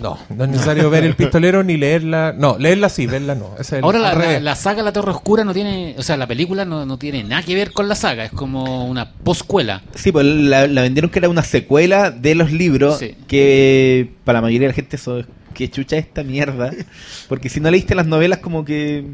No, 0.00 0.18
no 0.28 0.44
es 0.44 0.50
necesario 0.50 0.90
ver 0.90 1.04
el 1.04 1.14
pistolero 1.16 1.62
ni 1.64 1.76
leerla. 1.76 2.34
No, 2.36 2.58
leerla 2.58 2.88
sí, 2.88 3.06
verla 3.06 3.34
no. 3.34 3.54
Es 3.58 3.72
el- 3.72 3.82
Ahora 3.84 3.98
la, 3.98 4.40
la- 4.40 4.54
saga 4.54 4.82
La 4.82 4.92
Torre 4.92 5.10
Oscura 5.10 5.42
no 5.44 5.54
tiene, 5.54 5.94
o 5.98 6.02
sea, 6.02 6.16
la 6.16 6.26
película 6.26 6.64
no, 6.64 6.84
no 6.84 6.98
tiene 6.98 7.24
nada 7.24 7.42
que 7.42 7.54
ver 7.54 7.72
con 7.72 7.88
la 7.88 7.94
saga, 7.94 8.24
es 8.26 8.32
como 8.32 8.86
una 8.86 9.12
poscuela. 9.12 9.82
Sí, 9.94 10.12
pues 10.12 10.26
la, 10.26 10.66
la 10.66 10.82
vendieron 10.82 11.10
que 11.10 11.18
era 11.18 11.28
una 11.28 11.42
secuela 11.42 12.10
de 12.10 12.34
los 12.34 12.52
libros 12.52 12.98
Sí. 12.98 13.14
que 13.26 14.10
para 14.24 14.38
la 14.38 14.42
mayoría 14.42 14.68
de 14.68 14.72
la 14.72 14.76
gente 14.76 14.96
eso 14.96 15.20
es 15.20 15.26
que 15.54 15.70
chucha 15.70 15.96
esta 15.96 16.22
mierda. 16.22 16.70
Porque 17.28 17.48
si 17.48 17.60
no 17.60 17.70
leíste 17.70 17.94
las 17.94 18.06
novelas 18.06 18.40
como 18.40 18.64
que 18.64 19.06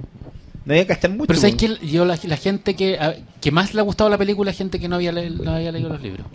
no 0.64 0.72
había 0.72 0.82
que 0.86 0.94
cachar 0.94 1.10
mucho. 1.12 1.26
Pero 1.28 1.38
¿sabes 1.38 1.54
que 1.56 1.76
Yo, 1.86 2.04
la, 2.04 2.18
la 2.24 2.36
gente 2.36 2.74
que, 2.74 2.98
a- 2.98 3.14
que 3.40 3.50
más 3.52 3.72
le 3.74 3.80
ha 3.80 3.84
gustado 3.84 4.10
la 4.10 4.18
película 4.18 4.50
es 4.50 4.56
gente 4.58 4.80
que 4.80 4.88
no 4.88 4.96
había, 4.96 5.12
le- 5.12 5.30
no 5.30 5.52
había 5.54 5.70
leído 5.70 5.88
los 5.90 6.02
libros. 6.02 6.26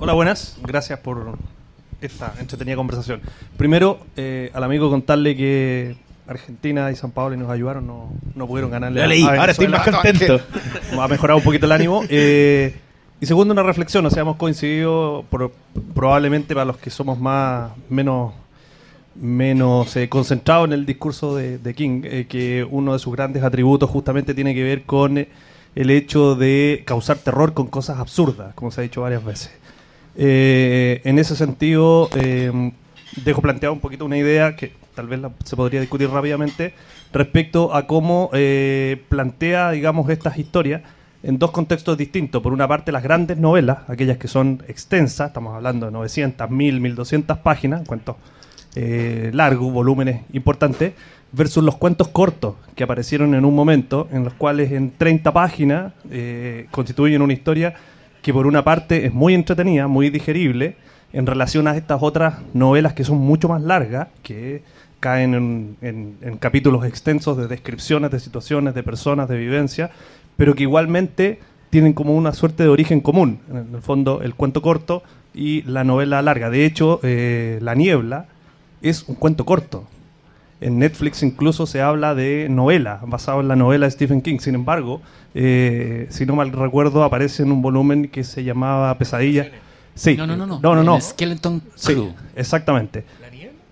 Hola, 0.00 0.12
buenas. 0.14 0.56
Gracias 0.62 0.98
por 0.98 1.38
esta 2.06 2.34
entretenida 2.38 2.76
conversación. 2.76 3.20
Primero, 3.56 3.98
eh, 4.16 4.50
al 4.54 4.64
amigo 4.64 4.90
contarle 4.90 5.36
que 5.36 5.96
Argentina 6.26 6.90
y 6.90 6.96
San 6.96 7.10
Pablo 7.10 7.36
nos 7.36 7.50
ayudaron, 7.50 7.86
no, 7.86 8.12
no 8.34 8.46
pudieron 8.46 8.70
ganarle. 8.70 9.00
Lo 9.00 9.04
a- 9.04 9.08
leí, 9.08 9.22
a 9.24 9.28
ahora 9.40 9.52
estoy 9.52 9.68
más 9.68 9.88
contento. 9.88 10.40
ha 11.00 11.08
mejorado 11.08 11.38
un 11.38 11.44
poquito 11.44 11.66
el 11.66 11.72
ánimo. 11.72 12.02
Eh, 12.08 12.74
y 13.20 13.26
segundo, 13.26 13.52
una 13.52 13.62
reflexión. 13.62 14.04
O 14.06 14.10
sea, 14.10 14.22
hemos 14.22 14.36
coincidido 14.36 15.24
por- 15.30 15.52
probablemente 15.94 16.54
para 16.54 16.64
los 16.66 16.78
que 16.78 16.90
somos 16.90 17.18
más 17.18 17.72
menos 17.88 18.32
menos 19.16 19.94
eh, 19.96 20.08
concentrados 20.08 20.66
en 20.66 20.72
el 20.72 20.86
discurso 20.86 21.36
de, 21.36 21.58
de 21.58 21.74
King, 21.74 22.02
eh, 22.04 22.26
que 22.28 22.66
uno 22.68 22.94
de 22.94 22.98
sus 22.98 23.12
grandes 23.14 23.42
atributos 23.44 23.88
justamente 23.88 24.34
tiene 24.34 24.54
que 24.54 24.62
ver 24.64 24.82
con 24.82 25.18
el 25.18 25.90
hecho 25.90 26.34
de 26.34 26.82
causar 26.84 27.18
terror 27.18 27.52
con 27.54 27.68
cosas 27.68 27.98
absurdas, 27.98 28.54
como 28.54 28.70
se 28.72 28.80
ha 28.80 28.82
dicho 28.82 29.02
varias 29.02 29.24
veces. 29.24 29.52
Eh, 30.16 31.00
en 31.04 31.18
ese 31.18 31.34
sentido, 31.36 32.08
eh, 32.16 32.72
dejo 33.24 33.42
planteado 33.42 33.72
un 33.72 33.80
poquito 33.80 34.04
una 34.04 34.16
idea 34.16 34.56
que 34.56 34.72
tal 34.94 35.08
vez 35.08 35.20
la- 35.20 35.30
se 35.44 35.56
podría 35.56 35.80
discutir 35.80 36.08
rápidamente 36.10 36.74
respecto 37.12 37.74
a 37.74 37.86
cómo 37.86 38.30
eh, 38.32 39.02
plantea, 39.08 39.70
digamos, 39.72 40.08
estas 40.10 40.38
historias 40.38 40.82
en 41.22 41.38
dos 41.38 41.50
contextos 41.52 41.96
distintos. 41.96 42.42
Por 42.42 42.52
una 42.52 42.68
parte, 42.68 42.92
las 42.92 43.02
grandes 43.02 43.38
novelas, 43.38 43.78
aquellas 43.88 44.18
que 44.18 44.28
son 44.28 44.62
extensas, 44.68 45.28
estamos 45.28 45.54
hablando 45.54 45.86
de 45.86 45.92
900, 45.92 46.50
1000, 46.50 46.80
1200 46.80 47.38
páginas, 47.38 47.86
cuentos 47.86 48.16
eh, 48.76 49.30
largos, 49.32 49.72
volúmenes 49.72 50.22
importantes, 50.32 50.92
versus 51.32 51.64
los 51.64 51.76
cuentos 51.76 52.08
cortos 52.08 52.54
que 52.76 52.84
aparecieron 52.84 53.34
en 53.34 53.44
un 53.44 53.54
momento, 53.54 54.08
en 54.12 54.22
los 54.24 54.34
cuales 54.34 54.70
en 54.72 54.90
30 54.96 55.32
páginas 55.32 55.92
eh, 56.10 56.66
constituyen 56.70 57.22
una 57.22 57.32
historia 57.32 57.74
que 58.24 58.32
por 58.32 58.46
una 58.46 58.64
parte 58.64 59.04
es 59.04 59.12
muy 59.12 59.34
entretenida, 59.34 59.86
muy 59.86 60.08
digerible, 60.08 60.76
en 61.12 61.26
relación 61.26 61.68
a 61.68 61.76
estas 61.76 62.02
otras 62.02 62.36
novelas 62.54 62.94
que 62.94 63.04
son 63.04 63.18
mucho 63.18 63.50
más 63.50 63.60
largas, 63.60 64.08
que 64.22 64.62
caen 64.98 65.76
en, 65.82 66.36
capítulos 66.38 66.86
extensos 66.86 67.36
de 67.36 67.48
descripciones 67.48 68.10
de 68.10 68.18
situaciones, 68.18 68.74
de 68.74 68.82
personas, 68.82 69.28
de 69.28 69.36
vivencias, 69.36 69.90
pero 70.38 70.54
que 70.54 70.62
igualmente 70.62 71.38
tienen 71.68 71.92
como 71.92 72.16
una 72.16 72.32
suerte 72.32 72.62
de 72.62 72.70
origen 72.70 73.02
común, 73.02 73.40
en 73.50 73.74
el 73.74 73.82
fondo 73.82 74.22
el 74.22 74.34
cuento 74.34 74.62
corto 74.62 75.02
y 75.34 75.60
la 75.64 75.84
novela 75.84 76.22
larga. 76.22 76.48
De 76.48 76.64
hecho, 76.64 77.00
eh, 77.02 77.58
La 77.60 77.74
Niebla 77.74 78.24
es 78.80 79.06
un 79.06 79.16
cuento 79.16 79.44
corto. 79.44 79.84
En 80.64 80.78
Netflix 80.78 81.22
incluso 81.22 81.66
se 81.66 81.82
habla 81.82 82.14
de 82.14 82.48
novela, 82.48 83.00
basado 83.06 83.40
en 83.42 83.48
la 83.48 83.54
novela 83.56 83.84
de 83.86 83.90
Stephen 83.90 84.22
King. 84.22 84.38
Sin 84.38 84.54
embargo, 84.54 85.02
eh, 85.34 86.06
si 86.08 86.24
no 86.24 86.34
mal 86.36 86.50
recuerdo, 86.52 87.04
aparece 87.04 87.42
en 87.42 87.52
un 87.52 87.60
volumen 87.60 88.08
que 88.08 88.24
se 88.24 88.42
llamaba 88.44 88.96
Pesadilla. 88.96 89.48
Sí. 89.94 90.16
No, 90.16 90.26
no, 90.26 90.36
no, 90.36 90.46
no. 90.46 90.60
No, 90.62 90.74
no, 90.74 90.82
no. 90.82 91.00
Skeleton 91.00 91.62
Sí, 91.74 91.92
Crew. 91.92 92.12
exactamente. 92.34 93.04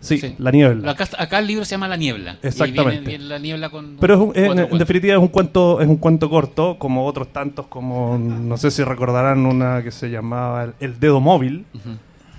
Sí, 0.00 0.18
Sí. 0.18 0.34
La 0.38 0.50
Niebla. 0.50 0.90
Acá, 0.90 1.08
acá 1.16 1.38
el 1.38 1.46
libro 1.46 1.64
se 1.64 1.70
llama 1.76 1.86
La 1.86 1.96
Niebla. 1.96 2.36
y 2.42 2.46
Exactamente. 2.48 2.90
viene- 2.90 3.06
viene 3.08 3.24
la 3.24 3.38
niebla 3.38 3.70
con. 3.70 3.96
Pero 4.00 4.14
es 4.34 4.48
un- 4.48 4.58
en, 4.72 4.76
definitiva 4.78 5.14
es 5.14 5.20
un 5.20 5.28
cuento 5.28 5.80
es 5.80 5.86
un 5.86 5.96
cuento 5.96 6.28
corto, 6.28 6.76
como 6.76 7.06
otros 7.06 7.28
tantos, 7.32 7.68
como 7.68 8.18
no 8.18 8.56
sé 8.56 8.72
si 8.72 8.82
recordarán 8.82 9.46
una 9.46 9.80
que 9.84 9.92
se 9.92 10.10
llamaba 10.10 10.64
El, 10.64 10.72
El 10.80 10.98
dedo 10.98 11.20
móvil, 11.20 11.64
Ujú. 11.72 11.90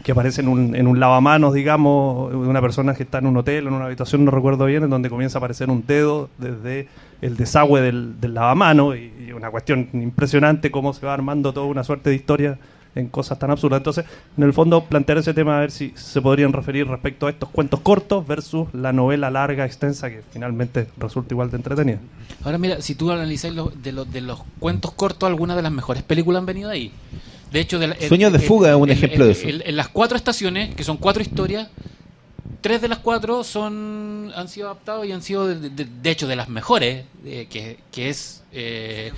Que 0.04 0.12
aparece 0.12 0.42
en 0.42 0.50
un, 0.50 0.76
en 0.76 0.86
un 0.86 1.00
lavamanos, 1.00 1.54
digamos, 1.54 2.34
una 2.34 2.62
persona 2.62 2.94
que 2.94 3.04
está 3.04 3.20
en 3.20 3.28
un 3.28 3.38
hotel, 3.38 3.68
en 3.68 3.74
una 3.74 3.86
habitación, 3.86 4.26
no 4.26 4.32
recuerdo 4.32 4.66
bien, 4.66 4.84
en 4.84 4.90
donde 4.90 5.10
comienza 5.10 5.38
a 5.38 5.40
aparecer 5.40 5.70
un 5.70 5.86
dedo 5.88 6.30
desde 6.38 6.90
el 7.22 7.38
desagüe 7.38 7.82
del, 7.82 8.20
del 8.20 8.34
lavamanos, 8.34 8.98
y, 8.98 9.32
una 9.34 9.50
cuestión 9.50 9.90
impresionante 9.94 10.70
cómo 10.70 10.94
se 10.94 11.06
va 11.06 11.14
armando 11.14 11.54
toda 11.54 11.66
una 11.66 11.84
suerte 11.84 12.12
de 12.12 12.18
historia 12.18 12.60
en 12.96 13.08
cosas 13.08 13.40
tan 13.40 13.50
absurdas. 13.50 13.78
Entonces, 13.78 14.06
en 14.38 14.44
el 14.44 14.54
fondo, 14.54 14.84
plantear 14.84 15.18
ese 15.18 15.34
tema 15.34 15.58
a 15.58 15.62
ver 15.62 15.72
si 15.72 15.92
se 15.96 16.22
podrían 16.22 16.54
referir 16.54 16.88
respecto 16.88 17.26
a 17.26 17.30
estos 17.32 17.50
cuentos 17.50 17.80
cortos 17.80 18.28
versus 18.28 18.68
la 18.74 18.94
novela 18.94 19.32
larga, 19.32 19.66
extensa, 19.66 20.10
que 20.10 20.22
finalmente 20.32 20.88
resulta 20.98 21.34
igual 21.34 21.50
de 21.50 21.58
entretenida. 21.58 22.00
Ahora 22.44 22.58
mira, 22.58 22.82
si 22.82 22.94
tú 22.94 23.10
analizas 23.10 23.54
los, 23.54 23.82
de, 23.82 23.92
los, 23.94 24.12
de 24.12 24.22
los 24.22 24.44
cuentos 24.60 24.92
cortos, 24.92 25.28
algunas 25.28 25.56
de 25.56 25.64
las 25.64 25.72
mejores 25.72 26.04
películas 26.04 26.42
han 26.42 26.46
venido 26.46 26.70
ahí. 26.70 26.92
De 27.54 27.60
hecho, 27.62 27.80
de 27.80 27.88
la- 27.88 27.96
de 27.96 28.40
fuga 28.40 28.72
es 28.72 28.76
un 28.76 28.90
el- 28.90 28.98
ejemplo 28.98 29.24
el- 29.26 29.34
de 29.34 29.40
eso. 29.40 29.48
el- 29.48 29.64
en 29.66 29.76
las 29.78 29.88
cuatro 29.88 30.18
estaciones, 30.18 30.74
que 30.76 30.84
son 30.84 30.98
cuatro 30.98 31.22
historias, 31.22 31.70
tres 32.62 32.82
de 32.82 32.88
las 32.88 33.00
cuatro 33.00 33.44
son 33.44 34.32
han 34.36 34.48
sido 34.48 34.68
adaptados 34.68 35.06
y 35.06 35.12
han 35.12 35.22
sido, 35.22 35.48
de, 35.48 35.70
de- 35.70 35.86
de 36.02 36.10
hecho, 36.12 36.28
de 36.28 36.36
las 36.36 36.50
mejores, 36.50 37.06
eh, 37.26 37.48
que, 37.50 37.78
que 37.92 38.10
es 38.10 38.44
eh, 38.52 39.12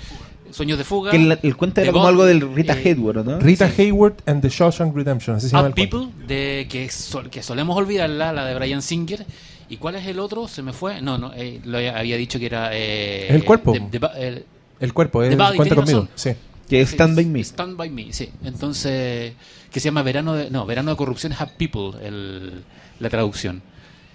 Sueños 0.52 0.78
de 0.78 0.84
fuga. 0.84 1.10
Que 1.10 1.16
el, 1.16 1.38
el 1.42 1.56
cuento 1.56 1.74
The 1.74 1.82
era 1.82 1.92
como 1.92 2.04
Bond, 2.04 2.12
algo 2.14 2.24
del 2.24 2.54
Rita 2.54 2.74
eh, 2.78 2.82
Hayworth, 2.90 3.24
¿no? 3.26 3.40
Rita 3.40 3.68
Hayward 3.78 4.14
and 4.26 4.40
the 4.42 4.48
Shawshank 4.48 4.94
Redemption. 4.94 5.36
Así 5.36 5.48
se 5.48 5.56
llama 5.56 5.68
Up 5.70 5.74
el 5.76 5.88
cuento. 5.88 6.08
People, 6.10 6.26
de, 6.26 6.68
que, 6.70 6.88
sol- 6.88 7.28
que 7.30 7.42
solemos 7.42 7.76
olvidarla, 7.76 8.32
la 8.32 8.46
de 8.46 8.54
Brian 8.54 8.80
Singer. 8.80 9.26
¿Y 9.68 9.78
cuál 9.78 9.96
es 9.96 10.06
el 10.06 10.20
otro? 10.20 10.46
¿Se 10.46 10.62
me 10.62 10.72
fue? 10.72 11.02
No, 11.02 11.18
no, 11.18 11.32
eh, 11.34 11.60
lo 11.64 11.78
había 11.78 12.16
dicho 12.16 12.38
que 12.38 12.46
era... 12.46 12.70
eh, 12.72 13.26
El 13.28 13.44
cuerpo. 13.44 13.72
de- 13.72 13.78
el- 14.20 14.44
El 14.78 14.92
cuerpo, 14.92 15.22
es 15.24 15.34
cuenta 15.56 15.74
conmigo. 15.74 16.00
razón. 16.02 16.10
Sí. 16.14 16.30
Que 16.68 16.80
es 16.80 16.90
Stand 16.92 17.14
By 17.16 17.26
Me. 17.26 17.40
Stand 17.40 17.76
By 17.76 17.90
Me, 17.90 18.12
sí. 18.12 18.30
Entonces, 18.44 19.34
que 19.70 19.80
se 19.80 19.84
llama 19.88 20.02
Verano 20.02 20.34
de... 20.34 20.50
No, 20.50 20.66
Verano 20.66 20.90
de 20.90 20.96
Corrupción 20.96 21.32
es 21.32 21.40
Up 21.40 21.50
People, 21.56 21.92
el- 22.04 22.64
la 22.98 23.08
traducción. 23.10 23.62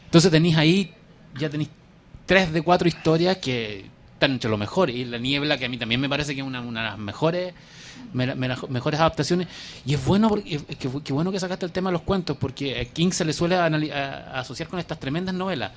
Entonces 0.06 0.32
tenéis 0.32 0.58
ahí, 0.58 0.94
ya 1.40 1.50
tenéis 1.50 1.70
tres 2.26 2.52
de 2.52 2.62
cuatro 2.62 2.88
historias 2.88 3.38
que 3.38 3.86
están 4.14 4.32
entre 4.34 4.50
lo 4.50 4.58
mejor. 4.58 4.90
Y 4.90 5.06
La 5.06 5.18
Niebla, 5.18 5.58
que 5.58 5.66
a 5.66 5.70
mí 5.70 5.78
también 5.78 6.02
me 6.02 6.10
parece 6.10 6.34
que 6.36 6.42
es 6.42 6.48
una, 6.48 6.62
una 6.62 6.82
de 6.84 6.90
las 6.90 6.98
mejores 6.98 7.54
me- 8.14 8.34
me- 8.36 8.50
mejores 8.70 9.00
adaptaciones 9.00 9.48
y 9.86 9.94
es 9.94 10.04
bueno 10.04 10.28
porque 10.28 10.58
que, 10.80 10.90
que 11.04 11.14
bueno 11.14 11.32
que 11.32 11.40
sacaste 11.40 11.66
el 11.66 11.72
tema 11.72 11.90
de 11.90 11.94
los 11.94 12.02
cuentos 12.02 12.36
porque 12.38 12.80
a 12.82 12.86
King 12.86 13.12
se 13.12 13.24
le 13.24 13.32
suele 13.32 13.56
a- 13.56 13.66
a 13.66 14.40
asociar 14.40 14.68
con 14.70 14.80
estas 14.80 15.00
tremendas 15.00 15.36
novelas 15.36 15.72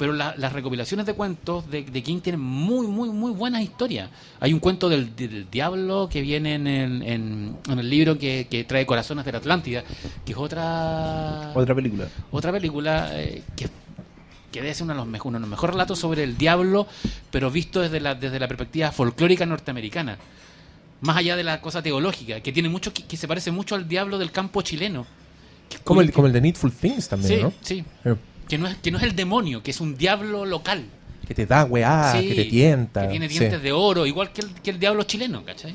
pero 0.00 0.12
la- 0.12 0.34
las 0.36 0.52
recopilaciones 0.52 1.06
de 1.06 1.12
cuentos 1.14 1.70
de, 1.70 1.84
de 1.84 2.02
King 2.02 2.18
tienen 2.20 2.40
muy 2.40 2.88
muy 2.88 3.10
muy 3.10 3.30
buenas 3.32 3.62
historias 3.62 4.10
hay 4.40 4.52
un 4.52 4.58
cuento 4.58 4.88
del, 4.88 5.14
del 5.14 5.48
diablo 5.50 6.08
que 6.10 6.20
viene 6.22 6.54
en 6.56 6.66
el, 6.66 7.02
en- 7.02 7.56
en 7.68 7.78
el 7.78 7.88
libro 7.88 8.18
que, 8.18 8.48
que 8.50 8.64
trae 8.64 8.84
Corazones 8.86 9.24
de 9.24 9.32
la 9.32 9.38
Atlántida 9.38 9.84
que 10.24 10.32
es 10.32 10.38
otra 10.38 11.52
Otra 11.54 11.74
película. 11.74 12.08
otra 12.32 12.50
película 12.50 13.10
eh, 13.20 13.42
que, 13.54 13.68
que 14.50 14.60
debe 14.62 14.74
ser 14.74 14.84
uno 14.84 14.94
de, 14.94 14.98
los 15.00 15.06
mejor- 15.06 15.28
uno 15.28 15.38
de 15.38 15.42
los 15.42 15.50
mejores 15.50 15.74
relatos 15.74 15.98
sobre 16.00 16.24
el 16.24 16.36
diablo, 16.36 16.86
pero 17.30 17.50
visto 17.52 17.80
desde 17.80 18.00
la, 18.00 18.14
desde 18.16 18.40
la 18.40 18.48
perspectiva 18.48 18.90
folclórica 18.90 19.46
norteamericana. 19.46 20.16
Más 21.02 21.16
allá 21.16 21.36
de 21.36 21.44
la 21.44 21.60
cosa 21.60 21.82
teológica, 21.82 22.40
que 22.40 22.50
tiene 22.52 22.68
mucho 22.68 22.92
que, 22.92 23.04
que 23.04 23.16
se 23.16 23.28
parece 23.28 23.50
mucho 23.52 23.74
al 23.76 23.86
diablo 23.88 24.18
del 24.18 24.32
campo 24.32 24.60
chileno. 24.62 25.06
Como 25.84 26.00
el, 26.00 26.10
como 26.12 26.26
el 26.26 26.32
de 26.32 26.40
Needful 26.40 26.72
Things 26.72 27.08
también, 27.08 27.36
sí, 27.38 27.42
¿no? 27.42 27.52
sí. 27.62 27.84
Que 28.50 28.58
no, 28.58 28.66
es, 28.66 28.76
que 28.76 28.90
no 28.90 28.98
es 28.98 29.04
el 29.04 29.14
demonio, 29.14 29.62
que 29.62 29.70
es 29.70 29.80
un 29.80 29.96
diablo 29.96 30.44
local. 30.44 30.84
Que 31.26 31.34
te 31.34 31.46
da 31.46 31.64
weá, 31.64 32.12
Sí, 32.12 32.28
que 32.28 32.34
te 32.34 32.44
tienta. 32.46 33.02
Que 33.02 33.08
tiene 33.08 33.28
sí. 33.28 33.38
dientes 33.38 33.62
de 33.62 33.70
oro, 33.70 34.04
igual 34.06 34.32
que 34.32 34.40
el, 34.42 34.50
que 34.54 34.70
el 34.70 34.80
diablo 34.80 35.04
chileno, 35.04 35.44
¿cachai? 35.44 35.74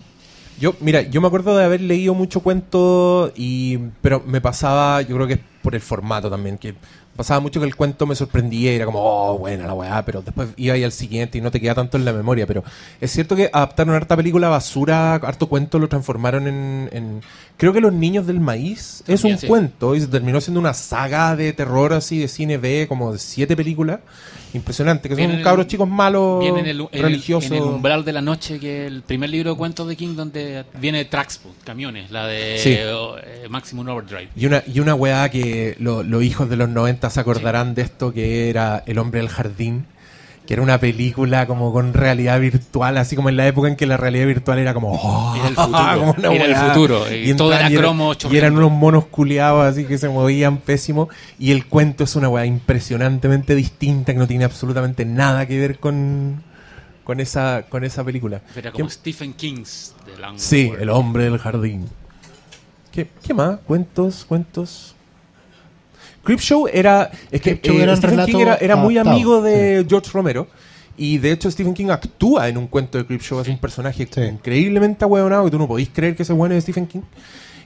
Yo, 0.59 0.75
mira, 0.81 1.01
yo 1.01 1.21
me 1.21 1.27
acuerdo 1.27 1.55
de 1.57 1.63
haber 1.63 1.81
leído 1.81 2.13
mucho 2.13 2.41
cuento 2.41 3.31
y 3.35 3.77
pero 4.01 4.21
me 4.25 4.41
pasaba, 4.41 5.01
yo 5.01 5.15
creo 5.15 5.27
que 5.27 5.33
es 5.33 5.39
por 5.61 5.73
el 5.73 5.81
formato 5.81 6.29
también, 6.29 6.57
que 6.57 6.75
pasaba 7.15 7.39
mucho 7.39 7.59
que 7.59 7.65
el 7.65 7.75
cuento 7.75 8.05
me 8.05 8.15
sorprendía 8.15 8.71
y 8.71 8.75
era 8.75 8.85
como, 8.85 8.99
oh, 9.01 9.37
buena 9.37 9.65
la 9.67 9.73
weá, 9.73 10.03
pero 10.05 10.21
después 10.21 10.49
iba 10.57 10.73
ahí 10.73 10.83
al 10.83 10.91
siguiente 10.91 11.37
y 11.37 11.41
no 11.41 11.51
te 11.51 11.61
queda 11.61 11.73
tanto 11.75 11.97
en 11.97 12.05
la 12.05 12.13
memoria, 12.13 12.45
pero 12.45 12.63
es 12.99 13.11
cierto 13.11 13.35
que 13.35 13.49
adaptaron 13.53 13.95
harta 13.95 14.15
película 14.17 14.49
basura, 14.49 15.15
harto 15.15 15.47
cuento 15.47 15.79
lo 15.79 15.87
transformaron 15.87 16.47
en, 16.47 16.89
en- 16.91 17.21
creo 17.57 17.71
que 17.73 17.81
Los 17.81 17.93
Niños 17.93 18.27
del 18.27 18.39
Maíz 18.39 19.03
es 19.07 19.21
También, 19.21 19.35
un 19.35 19.39
sí. 19.41 19.47
cuento 19.47 19.95
y 19.95 20.01
se 20.01 20.07
terminó 20.07 20.41
siendo 20.41 20.59
una 20.59 20.73
saga 20.73 21.35
de 21.35 21.53
terror 21.53 21.93
así 21.93 22.19
de 22.19 22.27
cine 22.27 22.57
B, 22.57 22.85
como 22.89 23.13
de 23.13 23.19
siete 23.19 23.55
películas, 23.55 23.99
impresionante, 24.55 25.09
que 25.09 25.15
Viene 25.15 25.33
son 25.33 25.39
en 25.39 25.43
cabros 25.43 25.65
el- 25.65 25.71
chicos 25.71 25.87
malos, 25.89 26.39
Viene 26.41 26.69
el, 26.69 26.87
el- 26.91 27.01
religiosos. 27.03 27.51
en 27.51 27.57
el 27.57 27.63
umbral 27.63 28.03
de 28.05 28.13
la 28.13 28.21
noche, 28.21 28.59
que 28.59 28.85
el 28.87 29.01
primer 29.03 29.29
libro 29.29 29.51
de 29.51 29.57
cuentos 29.57 29.87
de 29.87 29.95
King, 29.95 30.15
donde 30.15 30.65
viene 30.79 31.05
Traxpo, 31.05 31.49
camiones, 31.63 32.11
la 32.11 32.27
de 32.27 32.57
Sí. 32.57 32.75
eh, 32.77 33.47
Maximum 33.49 33.87
Overdrive. 33.89 34.29
Y 34.35 34.45
una, 34.45 34.63
y 34.65 34.79
una 34.79 34.95
weá 34.95 35.29
que 35.29 35.75
lo- 35.79 36.03
los 36.03 36.23
hijos 36.23 36.49
de 36.49 36.55
los 36.55 36.69
90 36.69 37.09
se 37.09 37.19
acordarán 37.19 37.75
de 37.75 37.83
esto, 37.83 38.13
que 38.13 38.49
era 38.49 38.83
El 38.85 38.97
hombre 38.99 39.19
del 39.19 39.29
jardín, 39.29 39.85
que 40.45 40.53
era 40.53 40.61
una 40.61 40.79
película 40.79 41.47
como 41.47 41.73
con 41.73 41.93
realidad 41.93 42.39
virtual, 42.39 42.97
así 42.97 43.15
como 43.15 43.29
en 43.29 43.37
la 43.37 43.47
época 43.47 43.67
en 43.67 43.75
que 43.75 43.85
la 43.85 43.97
realidad 43.97 44.27
virtual 44.27 44.59
era 44.59 44.73
como... 44.73 44.91
oh, 44.93 45.35
Era 45.35 45.47
el 45.47 45.55
futuro, 45.55 45.99
como 45.99 46.11
una 46.17 46.33
era 46.33 46.45
el 46.45 46.51
weá. 46.51 46.69
futuro, 46.69 47.11
y 47.13 47.33
todo 47.33 47.53
era 47.53 47.69
y 47.69 47.75
cromo, 47.75 48.13
y 48.31 48.37
eran 48.37 48.55
unos 48.57 48.71
monos 48.71 49.05
culiados 49.05 49.65
así 49.65 49.85
que 49.85 49.97
se 49.97 50.07
movían 50.09 50.57
pésimo. 50.57 51.09
Y 51.39 51.51
el 51.51 51.65
cuento 51.65 52.03
es 52.03 52.15
una 52.15 52.29
weá 52.29 52.45
impresionantemente 52.45 53.55
distinta, 53.55 54.13
que 54.13 54.19
no 54.19 54.27
tiene 54.27 54.43
absolutamente 54.45 55.03
nada 55.05 55.45
que 55.47 55.59
ver 55.59 55.79
con, 55.79 56.43
con, 57.03 57.19
esa, 57.19 57.63
con 57.69 57.83
esa 57.83 58.03
película. 58.03 58.41
Era 58.55 58.71
¿Qué- 58.71 58.77
como 58.77 58.89
Stephen 58.89 59.33
King's 59.33 59.95
Langford. 60.19 60.39
Sí, 60.39 60.71
el 60.79 60.89
hombre 60.89 61.23
del 61.25 61.37
jardín. 61.39 61.87
¿Qué, 62.91 63.09
qué 63.23 63.33
más? 63.33 63.57
Cuentos, 63.65 64.23
cuentos. 64.25 64.94
Creepshow 66.25 66.67
era. 66.71 67.09
Es 67.31 67.39
que 67.41 67.59
Creepshow 67.59 67.79
eh, 67.79 67.83
era 67.83 67.91
un 67.93 67.97
Stephen 67.97 68.25
King 68.25 68.39
era, 68.39 68.55
era 68.55 68.75
muy 68.75 68.97
amigo 68.97 69.41
de 69.41 69.85
George 69.87 70.09
Romero. 70.11 70.47
Y 70.97 71.17
de 71.17 71.31
hecho, 71.31 71.49
Stephen 71.51 71.73
King 71.73 71.87
actúa 71.89 72.47
en 72.49 72.57
un 72.57 72.67
cuento 72.67 72.97
de 72.97 73.05
Creepshow. 73.05 73.39
Es 73.41 73.47
un 73.47 73.57
personaje 73.57 74.07
Sí. 74.09 74.21
increíblemente 74.21 75.03
ahueonado 75.05 75.45
que 75.45 75.51
tú 75.51 75.57
no 75.57 75.67
podís 75.67 75.89
creer 75.89 76.15
que 76.15 76.23
ese 76.23 76.33
bueno 76.33 76.55
es 76.55 76.63
Stephen 76.63 76.87
King. 76.87 77.01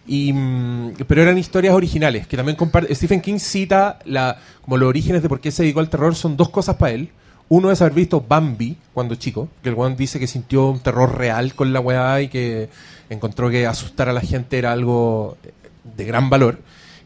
Y, 0.07 0.34
mm, 0.34 0.94
pero 1.07 1.22
eran 1.22 1.38
historias 1.38 1.76
originales 1.76 2.26
que 2.27 2.36
también 2.36 2.56
comparte. 2.56 2.94
Stephen 2.95 3.22
King 3.22 3.38
cita 3.38 3.99
la, 4.06 4.38
como 4.61 4.77
los 4.77 4.90
orígenes 4.90 5.22
de 5.22 5.30
por 5.30 5.40
qué 5.40 5.52
se 5.52 5.64
dedicó 5.64 5.80
al 5.80 5.90
terror. 5.90 6.15
Son 6.15 6.36
dos 6.36 6.49
cosas 6.49 6.76
para 6.77 6.94
él. 6.94 7.10
Uno 7.48 7.72
es 7.72 7.81
haber 7.81 7.94
visto 7.94 8.23
Bambi 8.27 8.77
cuando 8.94 9.15
chico, 9.15 9.49
que 9.64 9.69
el 9.69 9.76
weón 9.76 9.95
dice 9.95 10.19
que 10.19 10.27
sintió 10.27 10.68
un 10.69 10.80
terror 10.80 11.18
real 11.18 11.56
con 11.56 11.73
la 11.73 11.80
weá 11.80 12.22
y 12.22 12.27
que 12.27 12.69
encontró 13.10 13.49
que 13.49 13.65
asustar 13.65 14.07
a 14.10 14.14
la 14.14 14.22
gente 14.22 14.57
era 14.60 14.72
algo 14.72 15.36
de 15.84 16.06
gran 16.06 16.30
valor. 16.30 16.60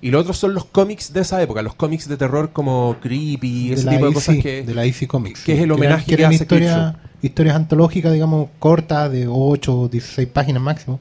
Y 0.03 0.11
lo 0.11 0.19
otro 0.19 0.33
son 0.33 0.53
los 0.53 0.65
cómics 0.65 1.13
de 1.13 1.21
esa 1.21 1.41
época, 1.41 1.61
los 1.61 1.75
cómics 1.75 2.09
de 2.09 2.17
terror 2.17 2.51
como 2.51 2.97
Creepy, 3.01 3.71
ese 3.71 3.85
de 3.85 3.91
tipo 3.91 4.07
de 4.07 4.13
cosas 4.13 4.35
que... 4.35 4.61
de 4.61 4.75
la 4.75 4.85
IC 4.85 5.07
Comics. 5.07 5.45
que 5.45 5.53
es 5.53 5.61
el 5.61 5.71
homenaje 5.71 6.13
que 6.13 6.25
hace 6.25 6.35
historias, 6.43 6.95
historias 7.21 7.55
antológicas, 7.55 8.11
digamos, 8.11 8.49
cortas, 8.59 9.09
de 9.09 9.29
8 9.29 9.79
o 9.79 9.87
16 9.87 10.27
páginas 10.27 10.61
máximo. 10.61 10.99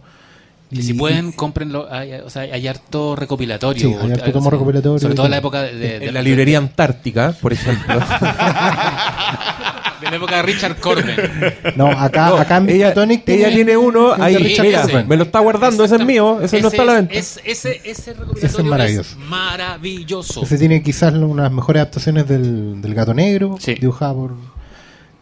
Y 0.73 0.83
si 0.83 0.95
pueden, 0.95 1.33
cómprenlo. 1.33 1.87
Hay, 1.91 2.13
o 2.15 2.31
sea, 2.31 2.43
hay 2.43 2.67
harto 2.67 3.15
recopilatorio. 3.15 3.89
Sí, 3.91 3.95
hay 4.01 4.13
harto 4.13 4.33
tomo 4.33 4.51
recopilatorio 4.51 4.99
Sobre 4.99 5.15
todo 5.15 5.27
en 5.27 5.31
la 5.33 5.39
época 5.39 5.63
de, 5.63 5.75
de- 5.77 5.99
de- 6.01 6.07
en 6.09 6.15
la 6.15 6.23
librería 6.23 6.59
Antártica, 6.59 7.35
por 7.41 7.53
ejemplo. 7.53 7.95
de 10.01 10.11
la 10.11 10.17
época 10.17 10.37
de 10.37 10.43
Richard 10.43 10.77
Corben. 10.81 11.17
No, 11.77 11.87
acá, 11.89 12.31
No, 12.31 12.37
acá 12.37 12.57
en 12.57 12.65
ella, 12.71 12.87
Miskatonic 12.87 13.29
ella 13.29 13.51
tiene 13.51 13.77
uno 13.77 14.15
de 14.17 14.23
ahí, 14.23 14.37
Richard 14.37 15.07
me 15.07 15.17
lo 15.17 15.25
está 15.25 15.39
guardando, 15.41 15.85
ese 15.85 15.97
es 15.97 16.05
mío, 16.05 16.41
ese, 16.43 16.61
no 16.61 16.69
está 16.69 16.83
a 16.83 16.87
la 16.87 16.95
venta. 16.95 17.15
Es, 17.15 17.41
ese, 17.45 17.77
ese 17.85 17.91
Ese 17.91 18.13
recopilatorio 18.15 18.59
es 18.59 18.65
maravilloso. 18.65 19.11
es 19.13 19.17
maravilloso. 19.29 20.43
Ese 20.43 20.59
tiene 20.59 20.83
quizás 20.83 21.13
una 21.15 21.43
de 21.45 21.49
las 21.49 21.53
mejores 21.53 21.81
adaptaciones 21.83 22.27
del, 22.27 22.81
del 22.83 22.95
Gato 22.95 23.15
Negro, 23.15 23.57
Sí. 23.61 23.75
dibujada 23.75 24.13
por... 24.15 24.35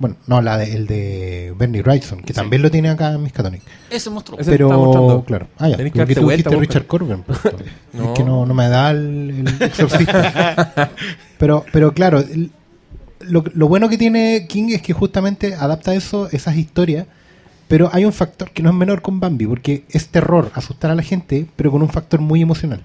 Bueno, 0.00 0.16
no, 0.26 0.40
la 0.42 0.56
de, 0.58 0.72
el 0.74 0.86
de 0.88 1.54
Bernie 1.56 1.82
Wrightson, 1.82 2.22
que 2.22 2.32
también 2.32 2.62
lo 2.62 2.70
tiene 2.70 2.88
acá 2.88 3.12
en 3.12 3.22
Miskatonic. 3.22 3.60
Ese 3.90 4.10
monstruo. 4.10 4.40
Ese- 4.40 4.50
Pero, 4.50 5.22
claro. 5.26 5.46
Ah, 5.58 5.68
ya. 5.68 5.76
Tenés 5.76 5.92
que 5.92 6.06
tú 6.14 6.22
vuelta, 6.22 6.48
dijiste 6.50 6.50
vos, 6.56 6.60
Richard 6.60 6.86
Corben. 6.86 7.22
pues, 7.22 7.38
No. 7.92 8.04
Es 8.04 8.10
que 8.18 8.24
no, 8.24 8.46
no 8.46 8.54
me 8.54 8.68
da 8.68 8.90
el, 8.90 9.44
el 9.46 9.62
exorcista. 9.62 10.90
pero, 11.38 11.64
pero 11.72 11.92
claro, 11.92 12.18
el- 12.18 12.50
lo, 13.20 13.44
lo 13.54 13.68
bueno 13.68 13.88
que 13.88 13.98
tiene 13.98 14.46
King 14.48 14.70
es 14.70 14.82
que 14.82 14.92
justamente 14.94 15.54
adapta 15.54 15.94
eso, 15.94 16.28
esas 16.32 16.56
historias. 16.56 17.06
Pero 17.68 17.88
hay 17.92 18.04
un 18.04 18.12
factor 18.12 18.50
que 18.50 18.62
no 18.64 18.70
es 18.70 18.74
menor 18.74 19.00
con 19.02 19.20
Bambi, 19.20 19.46
porque 19.46 19.84
es 19.90 20.08
terror, 20.08 20.50
asustar 20.54 20.90
a 20.90 20.94
la 20.96 21.02
gente, 21.02 21.46
pero 21.54 21.70
con 21.70 21.82
un 21.82 21.88
factor 21.88 22.20
muy 22.20 22.42
emocional. 22.42 22.82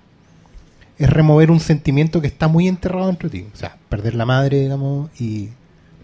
Es 1.00 1.10
remover 1.10 1.50
un 1.50 1.60
sentimiento 1.60 2.22
que 2.22 2.28
está 2.28 2.48
muy 2.48 2.68
enterrado 2.68 3.08
dentro 3.08 3.30
de 3.30 3.40
ti. 3.40 3.48
O 3.52 3.58
sea, 3.58 3.78
perder 3.90 4.14
la 4.16 4.26
madre, 4.26 4.60
digamos, 4.60 5.10
y 5.20 5.50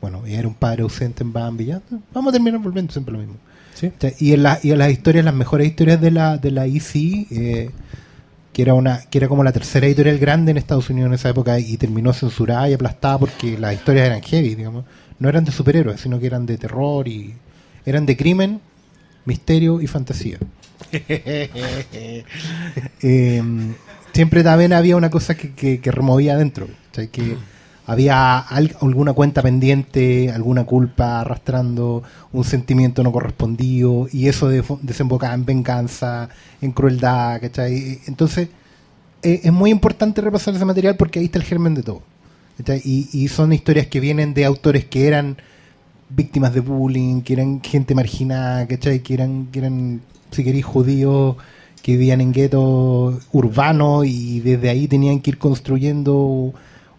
bueno, 0.01 0.25
era 0.25 0.47
un 0.47 0.55
padre 0.55 0.81
ausente 0.83 1.23
en 1.23 1.31
Bambi. 1.31 1.65
Ya, 1.65 1.81
vamos 2.13 2.31
a 2.31 2.33
terminar 2.33 2.59
volviendo 2.59 2.91
siempre 2.91 3.13
lo 3.13 3.19
mismo. 3.19 3.35
Sí. 3.73 3.91
Y, 4.19 4.33
en 4.33 4.43
la- 4.43 4.59
y 4.61 4.71
en 4.71 4.79
las 4.79 4.91
historias, 4.91 5.23
las 5.23 5.33
mejores 5.33 5.67
historias 5.67 6.01
de 6.01 6.11
la, 6.11 6.37
de 6.37 6.51
la 6.51 6.65
EC, 6.65 7.27
eh, 7.31 7.69
que 8.53 8.61
era 8.61 8.73
una 8.73 8.99
que 9.09 9.17
era 9.17 9.27
como 9.29 9.43
la 9.45 9.51
tercera 9.53 9.87
editorial 9.87 10.17
grande 10.19 10.51
en 10.51 10.57
Estados 10.57 10.89
Unidos 10.89 11.07
en 11.07 11.13
esa 11.13 11.29
época 11.29 11.57
y 11.59 11.77
terminó 11.77 12.11
censurada 12.11 12.69
y 12.69 12.73
aplastada 12.73 13.17
porque 13.17 13.57
las 13.57 13.73
historias 13.75 14.07
eran 14.07 14.21
heavy, 14.21 14.55
digamos. 14.55 14.83
No 15.19 15.29
eran 15.29 15.45
de 15.45 15.51
superhéroes, 15.51 16.01
sino 16.01 16.19
que 16.19 16.25
eran 16.27 16.45
de 16.45 16.57
terror 16.57 17.07
y 17.07 17.33
eran 17.85 18.05
de 18.05 18.17
crimen, 18.17 18.59
misterio 19.25 19.79
y 19.81 19.87
fantasía. 19.87 20.37
Eh, 23.01 23.43
siempre 24.13 24.43
también 24.43 24.73
había 24.73 24.95
una 24.95 25.09
cosa 25.09 25.35
que, 25.35 25.53
que, 25.53 25.79
que 25.79 25.91
removía 25.91 26.33
adentro. 26.33 26.65
O 26.65 26.95
sea, 26.95 27.07
que 27.07 27.37
había 27.85 28.39
al- 28.39 28.75
alguna 28.81 29.13
cuenta 29.13 29.41
pendiente, 29.41 30.31
alguna 30.31 30.65
culpa 30.65 31.21
arrastrando, 31.21 32.03
un 32.31 32.43
sentimiento 32.43 33.03
no 33.03 33.11
correspondido, 33.11 34.07
y 34.11 34.27
eso 34.27 34.51
defo- 34.51 34.79
desembocaba 34.81 35.33
en 35.33 35.45
venganza, 35.45 36.29
en 36.61 36.71
crueldad, 36.71 37.41
¿cachai? 37.41 37.99
Entonces, 38.07 38.49
eh, 39.23 39.41
es 39.43 39.51
muy 39.53 39.71
importante 39.71 40.21
repasar 40.21 40.55
ese 40.55 40.65
material 40.65 40.95
porque 40.97 41.19
ahí 41.19 41.25
está 41.25 41.39
el 41.39 41.45
germen 41.45 41.75
de 41.75 41.83
todo. 41.83 42.01
Y, 42.83 43.09
y 43.11 43.27
son 43.27 43.53
historias 43.53 43.87
que 43.87 43.99
vienen 43.99 44.33
de 44.35 44.45
autores 44.45 44.85
que 44.85 45.07
eran 45.07 45.37
víctimas 46.09 46.53
de 46.53 46.59
bullying, 46.59 47.21
que 47.21 47.33
eran 47.33 47.61
gente 47.61 47.95
marginada, 47.95 48.67
¿cachai? 48.67 48.99
Que 48.99 49.15
eran, 49.15 49.47
que 49.51 49.59
eran 49.59 50.01
si 50.29 50.43
queréis, 50.43 50.65
judíos 50.65 51.37
que 51.81 51.93
vivían 51.93 52.21
en 52.21 52.31
guetos 52.33 53.15
urbanos 53.31 54.05
y 54.05 54.39
desde 54.41 54.69
ahí 54.69 54.87
tenían 54.87 55.19
que 55.21 55.31
ir 55.31 55.37
construyendo 55.39 56.53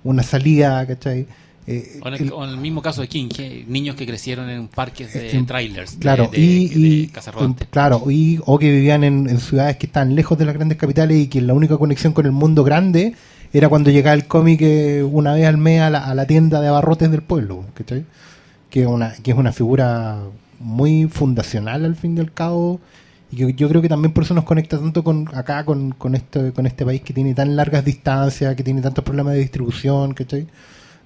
una 0.04 0.22
salida, 0.22 0.86
¿cachai? 0.86 1.26
Eh, 1.66 2.00
O 2.02 2.08
en, 2.08 2.14
el, 2.14 2.20
el- 2.22 2.32
o 2.32 2.42
en 2.44 2.50
el 2.50 2.56
mismo 2.56 2.82
caso 2.82 3.02
de 3.02 3.08
King, 3.08 3.28
que 3.28 3.64
niños 3.68 3.94
que 3.94 4.04
crecieron 4.04 4.50
en 4.50 4.66
parques 4.66 5.14
de 5.14 5.30
en- 5.30 5.46
trailers. 5.46 5.92
de- 5.94 5.98
Claro, 6.00 6.28
de, 6.32 6.38
y, 6.40 6.68
de 6.68 6.88
y- 6.88 7.12
claro, 7.70 8.10
y 8.10 8.40
o 8.44 8.58
que 8.58 8.70
vivían 8.70 9.04
en, 9.04 9.28
en 9.28 9.38
ciudades 9.38 9.76
que 9.76 9.86
están 9.86 10.14
lejos 10.16 10.36
de 10.38 10.44
las 10.44 10.54
grandes 10.54 10.76
capitales 10.76 11.16
y 11.18 11.28
que 11.28 11.40
la 11.40 11.54
única 11.54 11.78
conexión 11.78 12.12
con 12.12 12.26
el 12.26 12.32
mundo 12.32 12.64
grande 12.64 13.14
era 13.52 13.68
cuando 13.68 13.90
llegaba 13.90 14.14
el 14.14 14.26
cómic 14.26 14.60
eh, 14.62 15.02
una 15.04 15.34
vez 15.34 15.46
al 15.46 15.56
mes 15.58 15.82
a 15.82 15.90
la, 15.90 16.04
a 16.06 16.14
la 16.14 16.26
tienda 16.26 16.60
de 16.60 16.68
abarrotes 16.68 17.10
del 17.10 17.22
pueblo, 17.22 17.64
¿cachai? 17.74 18.04
Que 18.68 18.80
es 18.80 18.86
una, 18.88 19.12
que 19.22 19.30
es 19.30 19.36
una 19.36 19.52
figura 19.52 20.18
muy 20.58 21.06
fundacional 21.06 21.84
al 21.84 21.94
fin 21.94 22.16
y 22.16 22.20
al 22.20 22.32
cabo 22.32 22.80
y 23.32 23.36
que 23.36 23.54
yo 23.54 23.68
creo 23.68 23.80
que 23.80 23.88
también 23.88 24.12
por 24.12 24.24
eso 24.24 24.34
nos 24.34 24.44
conecta 24.44 24.78
tanto 24.78 25.02
con 25.02 25.26
acá 25.34 25.64
con, 25.64 25.92
con 25.92 26.14
este 26.14 26.52
con 26.52 26.66
este 26.66 26.84
país 26.84 27.00
que 27.00 27.14
tiene 27.14 27.34
tan 27.34 27.56
largas 27.56 27.82
distancias, 27.82 28.54
que 28.54 28.62
tiene 28.62 28.82
tantos 28.82 29.02
problemas 29.02 29.32
de 29.32 29.40
distribución, 29.40 30.12
¿cachai? 30.12 30.46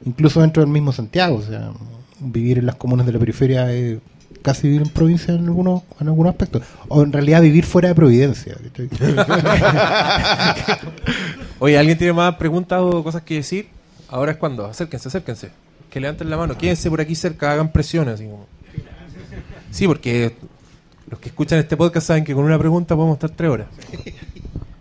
Incluso 0.04 0.40
dentro 0.40 0.62
del 0.62 0.70
mismo 0.70 0.92
Santiago, 0.92 1.36
o 1.36 1.42
sea, 1.42 1.70
vivir 2.18 2.58
en 2.58 2.66
las 2.66 2.74
comunas 2.74 3.06
de 3.06 3.12
la 3.12 3.20
periferia 3.20 3.72
es 3.72 3.98
casi 4.42 4.66
vivir 4.66 4.82
en 4.82 4.88
provincia 4.88 5.34
en 5.34 5.44
algunos 5.44 5.82
en 6.00 6.08
algunos 6.08 6.30
aspectos 6.30 6.62
o 6.88 7.02
en 7.02 7.12
realidad 7.12 7.42
vivir 7.42 7.64
fuera 7.64 7.88
de 7.88 7.94
Providencia. 7.94 8.56
Oye, 11.60 11.78
¿alguien 11.78 11.96
tiene 11.96 12.12
más 12.12 12.34
preguntas 12.34 12.80
o 12.82 13.04
cosas 13.04 13.22
que 13.22 13.34
decir? 13.34 13.68
Ahora 14.08 14.32
es 14.32 14.38
cuando. 14.38 14.66
Acérquense, 14.66 15.08
acérquense. 15.08 15.50
Que 15.90 16.00
levanten 16.00 16.28
la 16.28 16.36
mano. 16.36 16.58
Quédense 16.58 16.90
por 16.90 17.00
aquí 17.00 17.14
cerca, 17.14 17.52
hagan 17.52 17.68
como. 17.68 18.46
Sí, 19.70 19.86
porque 19.86 20.34
los 21.16 21.22
que 21.22 21.30
escuchan 21.30 21.58
este 21.58 21.78
podcast 21.78 22.08
saben 22.08 22.24
que 22.24 22.34
con 22.34 22.44
una 22.44 22.58
pregunta 22.58 22.94
podemos 22.94 23.14
estar 23.16 23.30
tres 23.30 23.50
horas. 23.50 23.68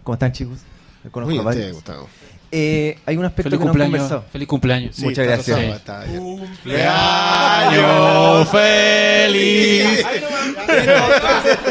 ¿Cómo 0.03 0.15
están, 0.15 0.33
chicos? 0.33 0.59
Me 1.01 1.09
conozco 1.09 1.33
Muy 1.33 1.53
a 1.53 1.55
bien, 1.55 1.71
Gustavo. 1.71 2.09
Eh, 2.51 2.97
hay 3.05 3.15
un 3.15 3.23
aspecto 3.23 3.51
Feliz 3.51 3.59
que 3.59 3.65
no 3.65 3.71
cumpleaños. 3.71 3.99
conversado. 3.99 4.25
Feliz 4.33 4.47
cumpleaños. 4.49 4.95
Sí, 4.97 5.05
Muchas 5.05 5.25
gracias. 5.25 5.81
¡Cumpleaños 6.09 8.49
feliz! 8.49 10.05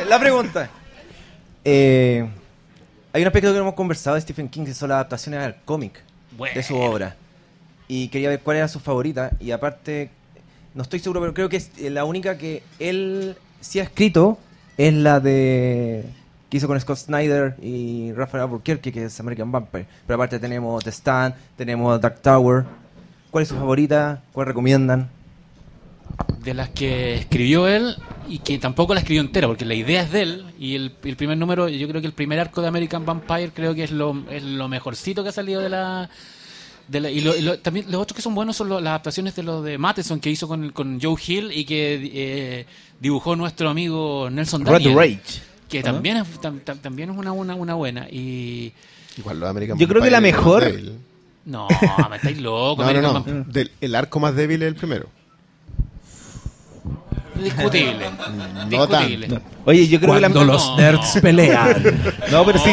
La 0.08 0.18
pregunta. 0.18 0.70
Eh, 1.62 2.26
hay 3.12 3.20
un 3.20 3.26
aspecto 3.26 3.50
que 3.50 3.56
no 3.56 3.60
hemos 3.64 3.74
conversado 3.74 4.14
de 4.14 4.22
Stephen 4.22 4.48
King, 4.48 4.64
que 4.64 4.72
son 4.72 4.88
las 4.88 4.96
adaptaciones 4.96 5.40
al 5.40 5.56
cómic 5.66 6.00
de 6.54 6.62
su 6.62 6.74
obra. 6.76 7.16
Y 7.86 8.08
quería 8.08 8.30
ver 8.30 8.40
cuál 8.40 8.56
era 8.56 8.68
su 8.68 8.80
favorita. 8.80 9.32
Y 9.40 9.50
aparte, 9.50 10.08
no 10.72 10.82
estoy 10.82 11.00
seguro, 11.00 11.20
pero 11.20 11.34
creo 11.34 11.50
que 11.50 11.58
es 11.58 11.70
la 11.78 12.06
única 12.06 12.38
que 12.38 12.62
él 12.78 13.36
sí 13.60 13.78
ha 13.78 13.82
escrito 13.82 14.38
es 14.76 14.94
la 14.94 15.20
de 15.20 16.04
que 16.50 16.56
hizo 16.56 16.66
con 16.66 16.80
Scott 16.80 16.98
Snyder 16.98 17.56
y 17.62 18.12
Rafael 18.12 18.44
Albuquerque, 18.44 18.92
que 18.92 19.04
es 19.04 19.20
American 19.20 19.50
Vampire. 19.50 19.86
Pero 20.06 20.14
aparte 20.16 20.38
tenemos 20.38 20.84
The 20.84 20.90
Stand, 20.90 21.34
tenemos 21.56 22.00
Dark 22.00 22.20
Tower. 22.20 22.64
¿Cuál 23.30 23.42
es 23.42 23.48
su 23.48 23.56
favorita? 23.56 24.22
¿Cuál 24.32 24.46
recomiendan? 24.46 25.10
de 26.44 26.54
las 26.54 26.68
que 26.70 27.14
escribió 27.14 27.66
él 27.66 27.96
y 28.28 28.38
que 28.38 28.58
tampoco 28.58 28.94
la 28.94 29.00
escribió 29.00 29.22
entera, 29.22 29.46
porque 29.46 29.64
la 29.64 29.74
idea 29.74 30.02
es 30.02 30.12
de 30.12 30.22
él 30.22 30.44
y 30.58 30.74
el, 30.74 30.94
el 31.02 31.16
primer 31.16 31.38
número, 31.38 31.68
yo 31.68 31.88
creo 31.88 32.00
que 32.00 32.06
el 32.06 32.12
primer 32.12 32.38
arco 32.38 32.60
de 32.62 32.68
American 32.68 33.04
Vampire 33.04 33.50
creo 33.52 33.74
que 33.74 33.84
es 33.84 33.90
lo, 33.90 34.24
es 34.30 34.42
lo 34.42 34.68
mejorcito 34.68 35.22
que 35.22 35.30
ha 35.30 35.32
salido 35.32 35.60
de 35.60 35.70
la... 35.70 36.10
De 36.88 37.00
la- 37.00 37.10
y 37.10 37.20
lo- 37.22 37.34
y 37.36 37.40
lo- 37.40 37.58
también 37.58 37.86
los 37.90 38.00
otros 38.02 38.14
que 38.16 38.22
son 38.22 38.34
buenos 38.34 38.56
son 38.56 38.68
lo- 38.68 38.80
las 38.80 38.90
adaptaciones 38.90 39.34
de 39.34 39.42
lo 39.42 39.62
de 39.62 39.78
Matheson 39.78 40.20
que 40.20 40.30
hizo 40.30 40.46
con, 40.46 40.70
con 40.70 41.00
Joe 41.00 41.16
Hill 41.26 41.50
y 41.52 41.64
que 41.64 42.10
eh, 42.12 42.66
dibujó 43.00 43.36
nuestro 43.36 43.70
amigo 43.70 44.28
Nelson 44.30 44.66
Red 44.66 44.72
Daniel, 44.72 44.94
Rage. 44.96 45.40
que 45.68 45.82
también 45.82 46.18
es, 46.18 46.40
tam- 46.40 46.62
tam- 46.62 46.78
también 46.80 47.10
es 47.10 47.16
una, 47.16 47.32
una, 47.32 47.54
una 47.54 47.74
buena 47.74 48.06
y 48.10 48.72
Igual 49.16 49.40
los 49.40 49.48
American 49.48 49.78
Yo 49.78 49.88
creo 49.88 50.02
que 50.02 50.10
la 50.10 50.20
mejor- 50.20 50.64
no, 51.46 51.68
me 52.10 52.16
estáis 52.16 52.38
loco 52.42 52.82
No, 52.82 52.92
no, 53.00 53.12
no. 53.26 53.44
Del- 53.44 53.70
el 53.80 53.94
arco 53.94 54.20
más 54.20 54.34
débil 54.36 54.62
es 54.62 54.68
el 54.68 54.74
primero. 54.76 55.08
Discutible 57.42 58.06
No 58.70 58.86
discutible 58.86 59.28
tanto. 59.28 59.42
Oye, 59.66 59.88
yo 59.88 60.00
creo 60.00 60.14
que 60.14 60.20
la 60.20 60.30
Cuando 60.30 60.52
los 60.52 60.76
nerds 60.76 61.18
pelean. 61.20 61.82
No, 62.30 62.44
pero 62.44 62.58
sí, 62.58 62.70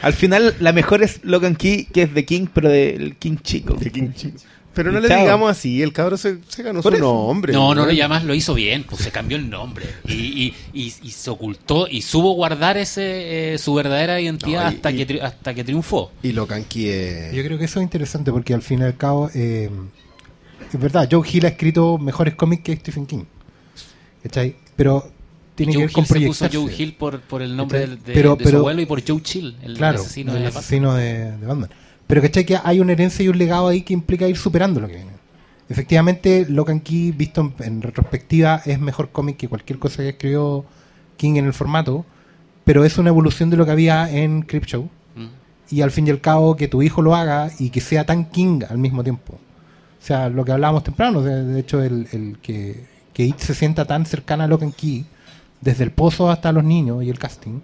al 0.00 0.12
final 0.12 0.54
la 0.60 0.72
mejor 0.72 1.02
es 1.02 1.20
Logan 1.22 1.54
Key, 1.56 1.86
que 1.92 2.02
es 2.02 2.14
de 2.14 2.24
King, 2.24 2.46
pero 2.52 2.68
del 2.68 3.16
King 3.16 3.36
chico. 3.42 3.74
De 3.74 3.90
King 3.90 4.10
Chico. 4.14 4.38
Pero 4.74 4.90
no 4.90 5.00
le 5.00 5.08
Chao. 5.08 5.20
digamos 5.20 5.50
así, 5.50 5.82
el 5.82 5.92
cabro 5.92 6.16
se, 6.16 6.38
se 6.48 6.62
ganó 6.62 6.80
Por 6.80 6.92
su 6.92 6.96
eso. 6.96 7.04
nombre. 7.04 7.52
No, 7.52 7.74
no, 7.74 7.84
¿no? 7.84 7.92
y 7.92 8.00
además 8.00 8.24
lo 8.24 8.32
hizo 8.34 8.54
bien, 8.54 8.84
pues 8.88 9.02
se 9.02 9.10
cambió 9.10 9.36
el 9.36 9.50
nombre 9.50 9.84
y, 10.08 10.14
y, 10.14 10.54
y- 10.72 10.94
y 11.02 11.10
se 11.10 11.28
ocultó 11.28 11.86
y 11.90 12.00
supo 12.00 12.32
guardar 12.32 12.78
ese 12.78 13.52
eh, 13.52 13.58
su 13.58 13.74
verdadera 13.74 14.18
identidad 14.18 14.64
No, 14.64 14.70
y- 14.70 14.74
hasta 14.76 14.90
y- 14.90 14.96
que 14.96 15.06
tri- 15.08 15.20
hasta 15.22 15.52
que 15.52 15.62
triunfó. 15.64 16.10
Y 16.22 16.32
lo 16.32 16.46
canqui 16.46 16.88
es... 16.88 17.34
Yo 17.34 17.44
creo 17.44 17.58
que 17.58 17.66
eso 17.66 17.80
es 17.80 17.84
interesante 17.84 18.32
porque 18.32 18.54
al 18.54 18.62
fin 18.62 18.80
y 18.80 18.84
al 18.84 18.96
cabo, 18.96 19.28
eh, 19.34 19.68
es 20.72 20.80
verdad, 20.80 21.06
Joe 21.10 21.28
Hill 21.30 21.44
ha 21.44 21.48
escrito 21.48 21.98
mejores 21.98 22.34
cómics 22.34 22.62
que 22.62 22.74
Stephen 22.76 23.04
King. 23.04 23.24
¿Cachai? 24.22 24.56
Pero 24.76 25.10
tiene 25.54 25.72
que 25.72 25.78
ver 25.78 25.92
con 25.92 26.02
Hill 26.02 26.06
se 26.08 26.14
puso 26.14 26.44
proyectarse. 26.44 26.56
Joe 26.56 26.74
Hill 26.76 26.94
por, 26.94 27.20
por 27.20 27.42
el 27.42 27.56
nombre 27.56 27.86
de, 27.86 27.96
Pero- 28.12 28.36
de 28.36 28.44
su 28.44 28.48
pero- 28.50 28.58
abuelo 28.60 28.80
y 28.82 28.86
por 28.86 29.06
Joe 29.06 29.20
Chill, 29.22 29.56
el 29.62 29.76
claro, 29.76 30.00
asesino 30.00 30.32
el 30.32 30.38
de 30.38 30.42
la 30.44 30.48
asesino 30.50 30.94
de, 30.94 31.32
de 31.32 31.46
Batman. 31.46 31.70
Pero 32.06 32.22
¿cachai? 32.22 32.44
Que 32.44 32.58
hay 32.62 32.80
una 32.80 32.92
herencia 32.92 33.24
y 33.24 33.28
un 33.28 33.38
legado 33.38 33.68
ahí 33.68 33.82
que 33.82 33.92
implica 33.92 34.26
ir 34.28 34.36
superando 34.36 34.80
lo 34.80 34.86
que 34.88 34.96
viene. 34.96 35.12
Efectivamente, 35.68 36.46
Locan 36.48 36.80
Key, 36.80 37.12
visto 37.12 37.40
en, 37.58 37.64
en 37.66 37.82
retrospectiva, 37.82 38.62
es 38.66 38.78
mejor 38.78 39.10
cómic 39.10 39.36
que 39.36 39.48
cualquier 39.48 39.78
cosa 39.78 40.02
que 40.02 40.10
escribió 40.10 40.64
King 41.16 41.36
en 41.36 41.46
el 41.46 41.52
formato, 41.54 42.04
pero 42.64 42.84
es 42.84 42.98
una 42.98 43.08
evolución 43.10 43.48
de 43.50 43.56
lo 43.56 43.64
que 43.64 43.70
había 43.70 44.10
en 44.10 44.42
Creepshow. 44.42 44.88
Mm. 45.16 45.26
y 45.74 45.80
al 45.82 45.90
fin 45.90 46.06
y 46.06 46.10
al 46.10 46.20
cabo 46.20 46.56
que 46.56 46.68
tu 46.68 46.82
hijo 46.82 47.00
lo 47.02 47.14
haga 47.14 47.50
y 47.58 47.70
que 47.70 47.80
sea 47.80 48.04
tan 48.04 48.26
king 48.30 48.60
al 48.68 48.78
mismo 48.78 49.02
tiempo. 49.02 49.34
O 49.34 50.04
sea, 50.04 50.28
lo 50.28 50.44
que 50.44 50.52
hablábamos 50.52 50.82
temprano, 50.84 51.22
de, 51.22 51.44
de 51.44 51.60
hecho, 51.60 51.82
el, 51.82 52.08
el 52.12 52.38
que, 52.42 52.84
que 53.12 53.24
It 53.24 53.38
se 53.38 53.54
sienta 53.54 53.84
tan 53.84 54.06
cercana 54.06 54.44
a 54.44 54.46
Locan 54.46 54.72
Key, 54.72 55.04
desde 55.60 55.84
el 55.84 55.92
pozo 55.92 56.30
hasta 56.30 56.52
los 56.52 56.64
niños 56.64 57.04
y 57.04 57.10
el 57.10 57.18
casting, 57.18 57.60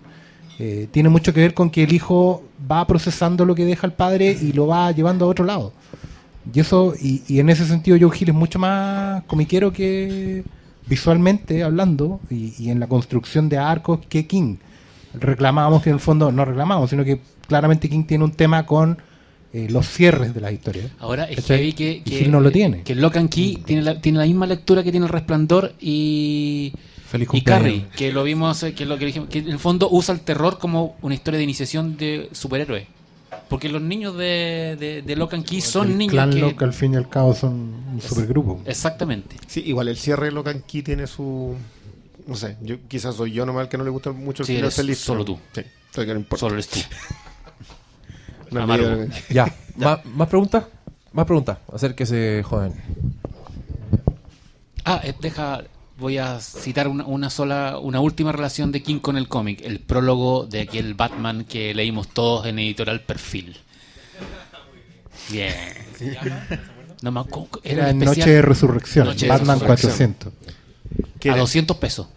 eh, 0.59 0.89
tiene 0.91 1.09
mucho 1.09 1.33
que 1.33 1.41
ver 1.41 1.55
con 1.55 1.71
que 1.71 1.85
el 1.85 1.93
hijo 1.93 2.43
va 2.71 2.87
procesando 2.87 3.45
lo 3.45 3.55
que 3.55 3.65
deja 3.65 3.87
el 3.87 3.93
padre 3.93 4.37
y 4.41 4.53
lo 4.53 4.67
va 4.67 4.91
llevando 4.93 5.25
a 5.25 5.29
otro 5.29 5.45
lado. 5.45 5.73
Y 6.53 6.61
eso, 6.61 6.95
y, 7.01 7.23
y 7.29 7.41
en 7.41 7.51
ese 7.51 7.67
sentido 7.67 7.97
Joe 8.01 8.17
Hill 8.19 8.31
es 8.31 8.35
mucho 8.35 8.59
más 8.59 9.23
comiquero 9.25 9.73
que 9.73 10.45
visualmente 10.87 11.63
hablando 11.63 12.21
y, 12.31 12.55
y 12.59 12.71
en 12.71 12.81
la 12.81 12.87
construcción 12.87 13.49
de 13.49 13.59
arcos 13.59 14.01
que 14.09 14.27
King. 14.27 14.57
Reclamábamos 15.15 15.83
que 15.83 15.91
en 15.91 15.95
el 15.95 16.01
fondo, 16.01 16.33
no 16.33 16.45
reclamábamos, 16.45 16.91
sino 16.91 17.05
que 17.05 17.21
claramente 17.47 17.89
King 17.89 18.05
tiene 18.05 18.25
un 18.25 18.33
tema 18.33 18.65
con 18.67 18.99
eh, 19.53 19.67
los 19.71 19.87
cierres 19.89 20.35
de 20.35 20.41
las 20.41 20.53
historias. 20.53 20.87
Ahora 20.99 21.25
es 21.25 21.37
¿Cachai? 21.37 21.59
heavy 21.59 21.73
que, 21.73 21.91
Y 21.93 22.01
que, 22.03 22.21
Hill 22.21 22.31
no 22.31 22.41
lo 22.41 22.51
tiene. 22.51 22.83
que 22.83 22.95
Locan 22.95 23.29
Key 23.29 23.63
tiene 23.65 23.83
la, 23.83 24.01
tiene 24.01 24.19
la 24.19 24.25
misma 24.27 24.47
lectura 24.47 24.83
que 24.83 24.91
tiene 24.91 25.07
El 25.07 25.13
Resplandor 25.13 25.75
y, 25.81 26.73
Feliz 27.09 27.29
y. 27.33 27.41
Carrie, 27.43 27.87
que 27.97 28.13
lo 28.13 28.23
vimos, 28.25 28.65
que 28.77 28.85
lo 28.85 28.99
que 28.99 29.07
dijimos, 29.07 29.29
que 29.31 29.39
en 29.39 29.49
el 29.49 29.59
fondo 29.59 29.89
usa 29.91 30.15
el 30.15 30.21
terror 30.21 30.59
como 30.59 30.97
una 31.03 31.15
historia 31.15 31.39
de 31.39 31.45
iniciación 31.45 31.97
de 31.97 32.29
superhéroes. 32.33 32.87
Porque 33.49 33.69
los 33.71 33.81
niños 33.81 34.15
de, 34.17 34.77
de, 34.79 35.03
de 35.03 35.17
Locan 35.17 35.43
Key 35.43 35.61
son 35.63 35.93
el 35.93 35.99
niños 35.99 36.13
clan 36.13 36.31
que... 36.31 36.41
Locke, 36.41 36.63
al 36.65 36.73
fin 36.75 36.93
y 36.93 36.97
al 36.97 37.09
cabo 37.09 37.35
son 37.35 37.53
un 37.95 38.01
supergrupo. 38.03 38.61
Exactamente. 38.67 39.37
Sí, 39.47 39.63
igual 39.65 39.89
el 39.89 39.97
cierre 39.97 40.27
de 40.27 40.33
lo 40.33 40.45
canqui 40.45 40.83
tiene 40.83 41.07
su... 41.07 41.55
No 42.27 42.37
sé, 42.37 42.57
yo 42.61 42.77
quizás 42.89 43.15
soy 43.17 43.33
yo 43.33 43.47
nomás 43.47 43.63
el 43.65 43.69
que 43.71 43.79
no 43.79 43.85
le 43.85 43.91
gusta 43.91 44.13
mucho 44.13 44.43
el 44.43 44.47
Sí, 44.47 44.53
final 44.53 44.65
eres 44.67 44.75
feliz. 44.77 44.99
solo 44.99 45.25
tú. 45.25 45.39
Sí, 45.55 45.63
estoy 45.87 46.05
que 46.07 46.13
no 46.13 46.21
importa. 46.21 46.41
Solo 46.41 46.55
eres 46.57 46.69
tú. 46.69 46.79
No, 48.51 48.63
Amargo. 48.63 49.07
Key. 49.09 49.23
Ya. 49.35 49.55
¿Más, 49.77 50.05
¿Más 50.07 50.29
preguntas? 50.29 50.65
Más 51.13 51.25
preguntas. 51.27 51.59
Acérquese, 51.73 52.43
joven. 52.45 52.75
Ah, 54.85 55.01
eh, 55.05 55.15
deja, 55.21 55.63
voy 55.99 56.19
a 56.19 56.41
citar 56.41 56.89
una, 56.89 57.05
una 57.05 57.31
sola, 57.31 57.79
una 57.79 58.01
última 58.01 58.33
relación 58.33 58.73
de 58.73 58.83
King 58.83 59.01
con 59.01 59.17
el 59.17 59.29
cómic, 59.29 59.61
el 59.65 59.81
prólogo 59.81 60.47
de 60.47 60.63
aquel 60.63 60.95
Batman 60.95 61.45
que 61.45 61.75
leímos 61.75 62.09
todos 62.09 62.47
en 62.47 62.59
editorial 62.59 63.01
Perfil. 63.03 63.57
Bien. 65.31 65.55
No 67.03 67.13
me 67.13 67.21
acu- 67.21 67.61
Era 67.63 67.93
Noche 67.93 68.31
de 68.31 68.43
Resurrección, 68.43 69.07
Noche 69.07 69.27
de 69.27 69.31
Batman 69.31 69.61
Resurrección. 69.61 70.15
400. 70.15 70.33
¿Qué 71.21 71.29
A 71.31 71.33
era? 71.33 71.41
200 71.43 71.77
pesos. 71.77 72.09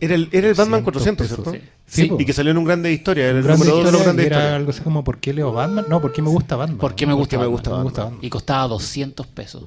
Era 0.00 0.14
el, 0.14 0.28
era 0.32 0.48
el 0.48 0.54
Batman 0.54 0.80
100 0.80 0.84
400, 0.84 1.26
pesos, 1.28 1.44
¿cierto? 1.44 1.52
Sí, 1.52 1.70
Y 1.96 2.24
que 2.24 2.32
salió 2.32 2.52
en 2.52 2.58
un 2.58 2.64
grande 2.64 2.92
historia, 2.92 3.28
era 3.28 3.38
el 3.38 3.44
Grande 3.44 3.64
número 3.64 3.76
2 3.78 3.86
de 3.86 3.92
los 3.92 4.00
historia, 4.00 4.04
grandes 4.04 4.24
y 4.24 4.26
era 4.26 4.36
historias. 4.36 4.56
algo 4.56 4.70
así 4.70 4.80
como 4.82 5.04
¿por 5.04 5.18
qué 5.18 5.32
leo 5.32 5.52
Batman? 5.52 5.84
No, 5.88 6.00
¿por 6.00 6.12
qué 6.12 6.22
me 6.22 6.28
gusta 6.28 6.56
Batman? 6.56 6.78
¿Por 6.78 6.94
qué 6.94 7.06
me 7.06 7.14
gusta, 7.14 7.36
me 7.36 7.42
Batman? 7.42 7.52
gusta 7.52 7.70
Me 7.70 7.82
gusta 7.82 8.02
Batman. 8.04 8.20
Y 8.22 8.30
costaba 8.30 8.68
200 8.68 9.26
pesos. 9.26 9.64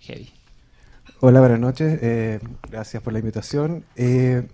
Heavy. 0.00 0.30
Hola, 1.20 1.40
buenas 1.40 1.60
noches. 1.60 1.98
eh, 2.02 2.40
gracias 2.70 3.02
por 3.02 3.12
la 3.12 3.18
invitación. 3.18 3.84
Eh, 3.96 4.46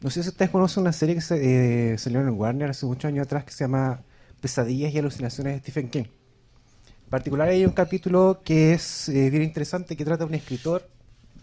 no 0.00 0.10
sé 0.10 0.22
si 0.22 0.28
ustedes 0.28 0.50
conocen 0.50 0.82
una 0.82 0.92
serie 0.92 1.14
que 1.14 1.20
se, 1.20 1.92
eh, 1.94 1.98
salió 1.98 2.20
en 2.20 2.28
Warner 2.30 2.70
hace 2.70 2.84
muchos 2.86 3.06
años 3.08 3.26
atrás 3.26 3.44
que 3.44 3.52
se 3.52 3.64
llama 3.64 4.00
Pesadillas 4.40 4.92
y 4.92 4.98
alucinaciones 4.98 5.54
de 5.54 5.60
Stephen 5.60 5.88
King. 5.88 6.04
En 6.04 7.10
particular 7.10 7.48
hay 7.48 7.64
un 7.64 7.72
capítulo 7.72 8.40
que 8.44 8.72
es 8.74 9.08
eh, 9.08 9.30
bien 9.30 9.42
interesante 9.42 9.96
que 9.96 10.04
trata 10.04 10.24
de 10.24 10.28
un 10.28 10.34
escritor 10.34 10.88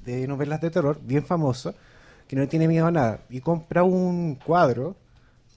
de 0.06 0.28
novelas 0.28 0.60
de 0.62 0.70
terror 0.70 1.00
bien 1.02 1.26
famoso 1.26 1.74
que 2.32 2.38
no 2.38 2.48
tiene 2.48 2.66
miedo 2.70 2.88
a 2.88 2.92
nada 2.92 3.20
y 3.30 3.42
compra 3.42 3.84
un 3.84 4.36
cuadro 4.36 4.96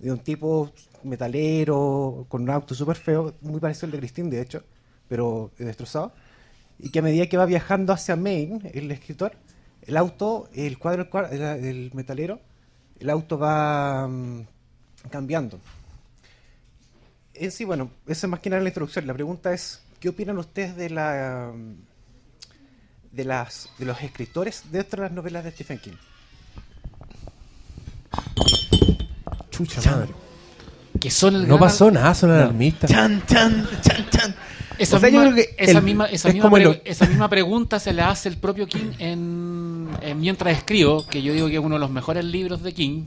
de 0.01 0.11
un 0.11 0.19
tipo 0.19 0.73
metalero 1.05 2.27
con 2.29 2.43
un 2.43 2.51
auto 2.51 2.75
súper 2.75 2.97
feo, 2.97 3.33
muy 3.43 3.61
parecido 3.61 3.87
al 3.87 3.93
de 3.93 3.99
Christine 3.99 4.29
de 4.29 4.41
hecho, 4.41 4.65
pero 5.07 5.53
destrozado 5.57 6.13
y 6.81 6.91
que 6.91 6.99
a 6.99 7.03
medida 7.03 7.29
que 7.29 7.37
va 7.37 7.47
viajando 7.47 7.93
hacia 7.93 8.17
Maine, 8.17 8.73
el 8.75 8.91
escritor, 8.91 9.37
el 9.83 9.97
auto, 9.97 10.49
el 10.53 10.77
cuadro 10.77 11.09
el, 11.31 11.43
el 11.43 11.91
metalero, 11.95 12.41
el 12.99 13.09
auto 13.09 13.39
va 13.39 14.09
mm, 14.09 14.41
cambiando. 15.13 15.61
En 17.35 17.53
sí, 17.53 17.65
bueno, 17.65 17.89
esa 18.09 18.27
es 18.27 18.31
más 18.33 18.41
que 18.41 18.51
nada 18.51 18.63
la 18.63 18.71
introducción. 18.71 19.07
La 19.07 19.15
pregunta 19.15 19.55
es, 19.55 19.81
¿qué 20.01 20.09
opinan 20.09 20.39
ustedes 20.39 20.75
de 20.75 20.91
la 20.91 21.53
mm, 21.55 21.75
de 23.13 23.25
las 23.25 23.71
de 23.79 23.85
los 23.85 24.03
escritores 24.03 24.65
dentro 24.73 25.03
de 25.03 25.09
las 25.09 25.15
novelas 25.15 25.45
de 25.45 25.53
Stephen 25.53 25.79
King? 25.79 25.95
Chucha 29.51 29.81
madre. 29.91 30.09
Que 31.01 31.11
son 31.11 31.35
el 31.35 31.43
No 31.43 31.57
gran- 31.57 31.59
pasó 31.61 31.91
nada, 31.91 32.15
son 32.15 32.31
alarmistas. 32.31 32.91
Chan, 32.91 33.23
chan, 33.27 33.69
chan, 33.83 34.07
chan. 34.11 34.35
Esa, 34.79 34.97
O 34.97 35.01
sea, 35.01 35.09
yo 35.09 35.21
misma, 35.21 35.33
creo 35.35 35.47
que 35.47 35.55
esa, 35.65 35.79
el- 35.79 35.85
misma, 35.85 36.07
esa, 36.07 36.29
es 36.29 36.35
misma 36.35 36.51
como 36.51 36.57
pre- 36.57 36.65
lo- 36.65 36.77
esa 36.85 37.07
misma 37.07 37.29
pregunta 37.29 37.79
se 37.79 37.93
la 37.93 38.11
hace 38.11 38.29
el 38.29 38.39
propio 38.39 38.67
King 38.67 38.91
en, 38.99 39.89
en 40.03 40.19
Mientras 40.21 40.57
escribo, 40.57 41.07
que 41.07 41.23
yo 41.23 41.33
digo 41.33 41.47
que 41.49 41.55
es 41.55 41.61
uno 41.61 41.77
de 41.77 41.81
los 41.81 41.91
mejores 41.91 42.25
libros 42.25 42.63
de 42.63 42.73
King. 42.73 43.05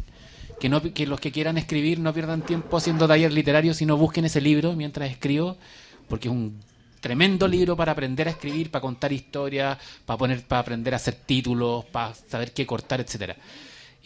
Que, 0.59 0.69
no, 0.69 0.81
que 0.81 1.05
los 1.05 1.19
que 1.19 1.31
quieran 1.31 1.57
escribir 1.59 1.99
no 1.99 2.11
pierdan 2.13 2.41
tiempo 2.41 2.77
haciendo 2.77 3.07
taller 3.07 3.31
literario, 3.31 3.75
sino 3.75 3.95
busquen 3.95 4.25
ese 4.25 4.41
libro 4.41 4.73
mientras 4.73 5.11
escribo, 5.11 5.55
porque 6.09 6.29
es 6.29 6.33
un 6.33 6.59
tremendo 6.99 7.47
libro 7.47 7.75
para 7.77 7.91
aprender 7.91 8.27
a 8.27 8.31
escribir, 8.31 8.71
para 8.71 8.81
contar 8.81 9.11
historias, 9.13 9.77
para 10.05 10.17
poner, 10.17 10.41
para 10.43 10.61
aprender 10.61 10.93
a 10.93 10.97
hacer 10.97 11.13
títulos, 11.13 11.85
para 11.85 12.15
saber 12.15 12.53
qué 12.53 12.65
cortar, 12.65 13.01
etcétera. 13.01 13.35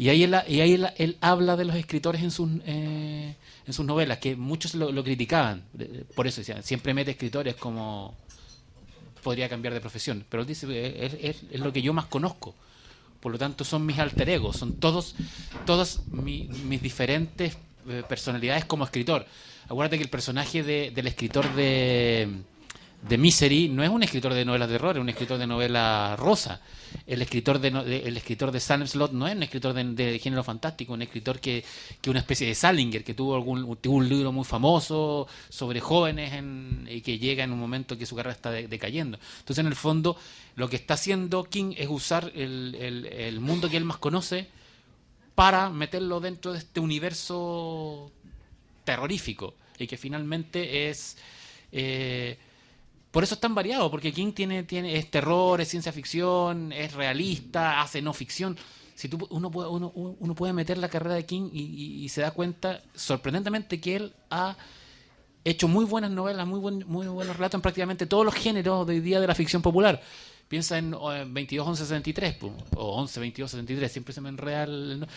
Y 0.01 0.09
ahí, 0.09 0.23
él, 0.23 1.17
habla 1.21 1.55
de 1.55 1.63
los 1.63 1.75
escritores 1.75 2.23
en 2.23 2.31
sus, 2.31 2.49
eh, 2.65 3.35
en 3.67 3.73
sus 3.73 3.85
novelas, 3.85 4.17
que 4.17 4.35
muchos 4.35 4.73
lo, 4.73 5.03
criticaban. 5.03 5.63
Por 6.15 6.25
eso 6.25 6.41
decían, 6.41 6.63
siempre 6.63 6.95
mete 6.95 7.11
escritores 7.11 7.53
como 7.53 8.15
podría 9.21 9.47
cambiar 9.47 9.75
de 9.75 9.79
profesión. 9.79 10.25
Pero 10.27 10.41
él 10.41 10.47
dice, 10.47 10.65
eh, 10.71 11.05
es, 11.21 11.43
es- 11.51 11.59
lo 11.59 11.71
que 11.71 11.83
yo 11.83 11.93
más 11.93 12.05
conozco. 12.05 12.55
Por 13.19 13.31
lo 13.31 13.37
tanto, 13.37 13.63
son 13.63 13.85
mis 13.85 13.99
alter 13.99 14.27
egos, 14.29 14.57
son 14.57 14.73
todos, 14.79 15.13
todas 15.67 16.01
mi- 16.07 16.47
mis 16.65 16.81
diferentes 16.81 17.55
eh, 17.87 18.01
personalidades 18.09 18.65
como 18.65 18.83
escritor. 18.85 19.27
Acuérdate 19.65 19.97
que 19.97 20.03
el 20.03 20.09
personaje 20.09 20.63
de- 20.63 20.89
del 20.89 21.05
escritor 21.05 21.53
de, 21.53 22.27
de 23.07 23.17
Misery 23.17 23.67
no 23.67 23.83
es 23.83 23.89
un 23.89 24.03
escritor 24.03 24.33
de 24.33 24.45
novelas 24.45 24.69
de 24.69 24.75
terror, 24.75 24.95
es 24.95 25.01
un 25.01 25.09
escritor 25.09 25.37
de 25.39 25.47
novela 25.47 26.15
rosa. 26.17 26.61
El 27.07 27.21
escritor 27.21 27.57
de, 27.59 27.71
no- 27.71 27.83
de- 27.83 28.01
el 28.07 28.15
escritor 28.15 28.51
de 28.51 28.59
Slot 28.59 29.11
no 29.13 29.27
es 29.27 29.35
un 29.35 29.41
escritor 29.43 29.73
de, 29.73 29.83
de 29.83 30.19
género 30.19 30.43
fantástico, 30.43 30.93
un 30.93 31.01
escritor 31.01 31.39
que, 31.39 31.63
que 31.99 32.09
una 32.11 32.19
especie 32.19 32.45
de 32.45 32.53
Salinger, 32.53 33.03
que 33.03 33.13
tuvo 33.15 33.33
algún 33.35 33.75
tuvo 33.77 33.95
un 33.97 34.07
libro 34.07 34.31
muy 34.31 34.43
famoso 34.45 35.27
sobre 35.49 35.79
jóvenes 35.79 36.33
en- 36.33 36.87
y 36.91 37.01
que 37.01 37.17
llega 37.17 37.43
en 37.43 37.51
un 37.51 37.59
momento 37.59 37.97
que 37.97 38.05
su 38.05 38.15
carrera 38.15 38.35
está 38.35 38.51
de- 38.51 38.67
decayendo. 38.67 39.17
Entonces, 39.39 39.59
en 39.63 39.67
el 39.67 39.75
fondo, 39.75 40.15
lo 40.55 40.69
que 40.69 40.75
está 40.75 40.93
haciendo 40.93 41.43
King 41.45 41.73
es 41.77 41.87
usar 41.89 42.31
el, 42.35 42.75
el- 42.79 43.05
el 43.07 43.39
mundo 43.39 43.67
que 43.69 43.77
él 43.77 43.85
más 43.85 43.97
conoce 43.97 44.47
para 45.33 45.69
meterlo 45.71 46.19
dentro 46.19 46.51
de 46.51 46.59
este 46.59 46.79
universo 46.79 48.11
terrorífico 48.83 49.55
y 49.79 49.87
que 49.87 49.97
finalmente 49.97 50.89
es 50.89 51.17
eh, 51.71 52.37
por 53.11 53.23
eso 53.23 53.35
es 53.35 53.41
tan 53.41 53.53
variado 53.53 53.91
porque 53.91 54.11
King 54.13 54.31
tiene 54.33 54.63
tiene 54.63 54.97
es 54.97 55.11
terror 55.11 55.59
es 55.61 55.67
ciencia 55.67 55.91
ficción 55.91 56.71
es 56.71 56.93
realista 56.93 57.81
hace 57.81 58.01
no 58.01 58.13
ficción 58.13 58.57
si 58.95 59.09
tú 59.09 59.27
uno 59.31 59.49
puede 59.51 59.69
uno, 59.69 59.91
uno 59.95 60.35
puede 60.35 60.53
meter 60.53 60.77
la 60.77 60.87
carrera 60.89 61.15
de 61.15 61.25
King 61.25 61.49
y, 61.51 62.03
y- 62.03 62.09
se 62.09 62.21
da 62.21 62.31
cuenta 62.31 62.81
sorprendentemente 62.95 63.79
que 63.81 63.95
él 63.95 64.13
ha 64.29 64.55
hecho 65.43 65.67
muy 65.67 65.85
buenas 65.85 66.11
novelas, 66.11 66.45
muy, 66.45 66.59
buen, 66.59 66.85
muy 66.87 67.07
buenos 67.07 67.35
relatos 67.35 67.55
en 67.57 67.61
prácticamente 67.63 68.05
todos 68.05 68.23
los 68.23 68.35
géneros 68.35 68.85
de 68.85 68.93
hoy 68.93 68.99
día 68.99 69.19
de 69.19 69.25
la 69.25 69.33
ficción 69.33 69.63
popular. 69.63 69.99
Piensa 70.47 70.77
en 70.77 70.93
eh, 70.93 71.25
22 71.27 71.67
11 71.67 71.83
63 71.83 72.35
pu, 72.35 72.51
o 72.75 72.95
11 73.01 73.19
22 73.19 73.49
63, 73.49 73.91
siempre 73.91 74.13
se 74.13 74.21
me 74.21 74.29
enreda 74.29 74.63
el- 74.65 75.07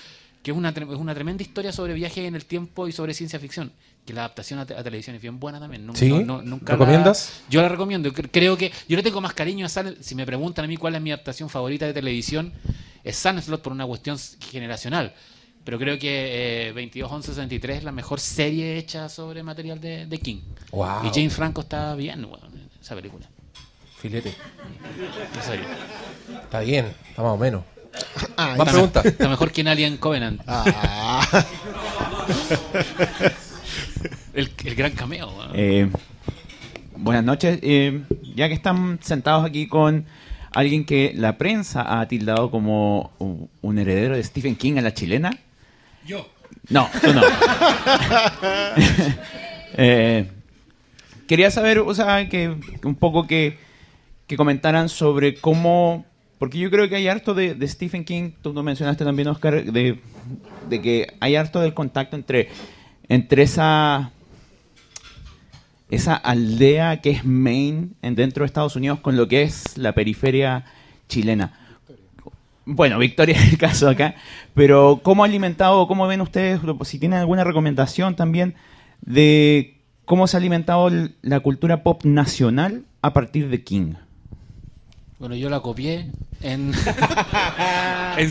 que 0.44 0.50
es 0.52 0.56
una, 0.56 0.68
es 0.68 0.76
una 0.86 1.14
tremenda 1.14 1.42
historia 1.42 1.72
sobre 1.72 1.94
viajes 1.94 2.18
en 2.24 2.36
el 2.36 2.44
tiempo 2.44 2.86
y 2.86 2.92
sobre 2.92 3.14
ciencia 3.14 3.40
ficción. 3.40 3.72
Que 4.06 4.12
la 4.12 4.20
adaptación 4.20 4.60
a, 4.60 4.66
te- 4.66 4.74
a 4.76 4.84
televisión 4.84 5.16
es 5.16 5.22
bien 5.22 5.40
buena 5.40 5.58
también. 5.58 5.90
¿Sí? 5.94 6.10
no- 6.10 6.42
nunca 6.42 6.74
la- 6.74 6.78
¿Recomiendas? 6.78 7.40
yo 7.50 7.62
la 7.62 7.68
recomiendo. 7.70 8.10
Cre- 8.12 8.28
Creo 8.30 8.56
que 8.56 8.70
yo 8.86 8.96
le 8.96 9.02
tengo 9.02 9.20
más 9.22 9.32
cariño 9.32 9.64
a 9.66 9.68
Sun. 9.68 9.96
Si 10.00 10.14
me 10.14 10.26
preguntan 10.26 10.66
a 10.66 10.68
mí 10.68 10.76
cuál 10.76 10.94
es 10.94 11.00
mi 11.00 11.10
adaptación 11.10 11.48
favorita 11.48 11.86
de 11.86 11.94
televisión, 11.94 12.52
es 13.02 13.16
Sunslot 13.16 13.62
por 13.62 13.72
una 13.72 13.86
cuestión 13.86 14.18
generacional. 14.50 15.14
Pero 15.64 15.78
creo 15.78 15.98
que 15.98 16.68
eh, 16.68 16.72
22 16.72 17.10
11 17.10 17.28
63 17.28 17.78
es 17.78 17.84
la 17.84 17.92
mejor 17.92 18.20
serie 18.20 18.76
hecha 18.76 19.08
sobre 19.08 19.42
material 19.42 19.80
de, 19.80 20.04
de 20.04 20.18
King. 20.18 20.42
Wow. 20.72 21.06
Y 21.06 21.08
James 21.08 21.32
Franco 21.34 21.62
está 21.62 21.94
bien 21.94 22.22
en 22.22 22.68
esa 22.82 22.94
película. 22.94 23.26
Filete. 23.96 24.34
Está 26.42 26.60
bien, 26.60 26.92
está 27.08 27.22
más 27.22 27.32
o 27.32 27.36
menos. 27.38 27.64
Ah, 28.36 28.54
Más 28.56 28.58
Está, 28.58 28.64
preguntas. 28.72 29.04
está 29.06 29.28
mejor 29.28 29.52
que 29.52 29.60
en 29.60 29.68
Alien 29.68 29.96
Covenant. 29.96 30.40
Ah. 30.46 31.44
El, 34.34 34.50
el 34.64 34.74
gran 34.74 34.92
cameo. 34.92 35.32
Eh, 35.54 35.88
buenas 36.96 37.22
noches. 37.22 37.58
Eh, 37.62 38.02
ya 38.34 38.48
que 38.48 38.54
están 38.54 38.98
sentados 39.00 39.44
aquí 39.44 39.68
con 39.68 40.06
alguien 40.52 40.84
que 40.84 41.12
la 41.14 41.38
prensa 41.38 42.00
ha 42.00 42.08
tildado 42.08 42.50
como 42.50 43.12
un 43.18 43.78
heredero 43.78 44.16
de 44.16 44.24
Stephen 44.24 44.56
King 44.56 44.78
a 44.78 44.82
la 44.82 44.92
chilena. 44.92 45.30
Yo. 46.04 46.28
No, 46.68 46.88
tú 47.00 47.12
no. 47.12 47.22
Eh, 49.76 50.30
quería 51.26 51.50
saber, 51.50 51.80
o 51.80 51.92
sea, 51.94 52.28
que 52.28 52.56
que 52.80 52.86
un 52.86 52.94
poco 52.94 53.26
que, 53.26 53.58
que 54.28 54.36
comentaran 54.36 54.88
sobre 54.88 55.34
cómo, 55.34 56.06
porque 56.38 56.58
yo 56.58 56.70
creo 56.70 56.88
que 56.88 56.96
hay 56.96 57.08
harto 57.08 57.34
de, 57.34 57.56
Stephen 57.68 58.04
King, 58.04 58.32
tú 58.42 58.52
lo 58.52 58.62
mencionaste 58.62 59.04
también, 59.04 59.28
Oscar, 59.28 59.64
de, 59.64 60.00
de 60.68 60.82
que 60.82 61.14
hay 61.20 61.36
harto 61.36 61.60
del 61.60 61.74
contacto 61.74 62.16
entre, 62.16 62.48
entre 63.08 63.42
esa 63.42 64.12
esa 65.90 66.14
aldea 66.14 67.00
que 67.00 67.10
es 67.10 67.24
Maine 67.24 67.88
en 68.02 68.14
dentro 68.14 68.42
de 68.42 68.46
Estados 68.46 68.76
Unidos 68.76 69.00
con 69.00 69.16
lo 69.16 69.28
que 69.28 69.42
es 69.42 69.76
la 69.76 69.92
periferia 69.92 70.64
chilena. 71.08 71.52
Bueno, 72.64 72.98
Victoria 72.98 73.36
es 73.36 73.52
el 73.52 73.58
caso 73.58 73.88
acá, 73.88 74.14
pero 74.54 75.00
¿cómo 75.02 75.22
ha 75.22 75.26
alimentado, 75.26 75.86
cómo 75.86 76.06
ven 76.06 76.22
ustedes, 76.22 76.60
si 76.84 76.98
tienen 76.98 77.18
alguna 77.18 77.44
recomendación 77.44 78.16
también 78.16 78.54
de 79.02 79.80
cómo 80.06 80.26
se 80.26 80.36
ha 80.36 80.40
alimentado 80.40 80.90
la 81.20 81.40
cultura 81.40 81.82
pop 81.82 82.04
nacional 82.04 82.84
a 83.02 83.12
partir 83.12 83.50
de 83.50 83.62
King? 83.62 83.94
Bueno, 85.18 85.34
yo 85.36 85.48
la 85.48 85.60
copié 85.60 86.10
en, 86.42 86.74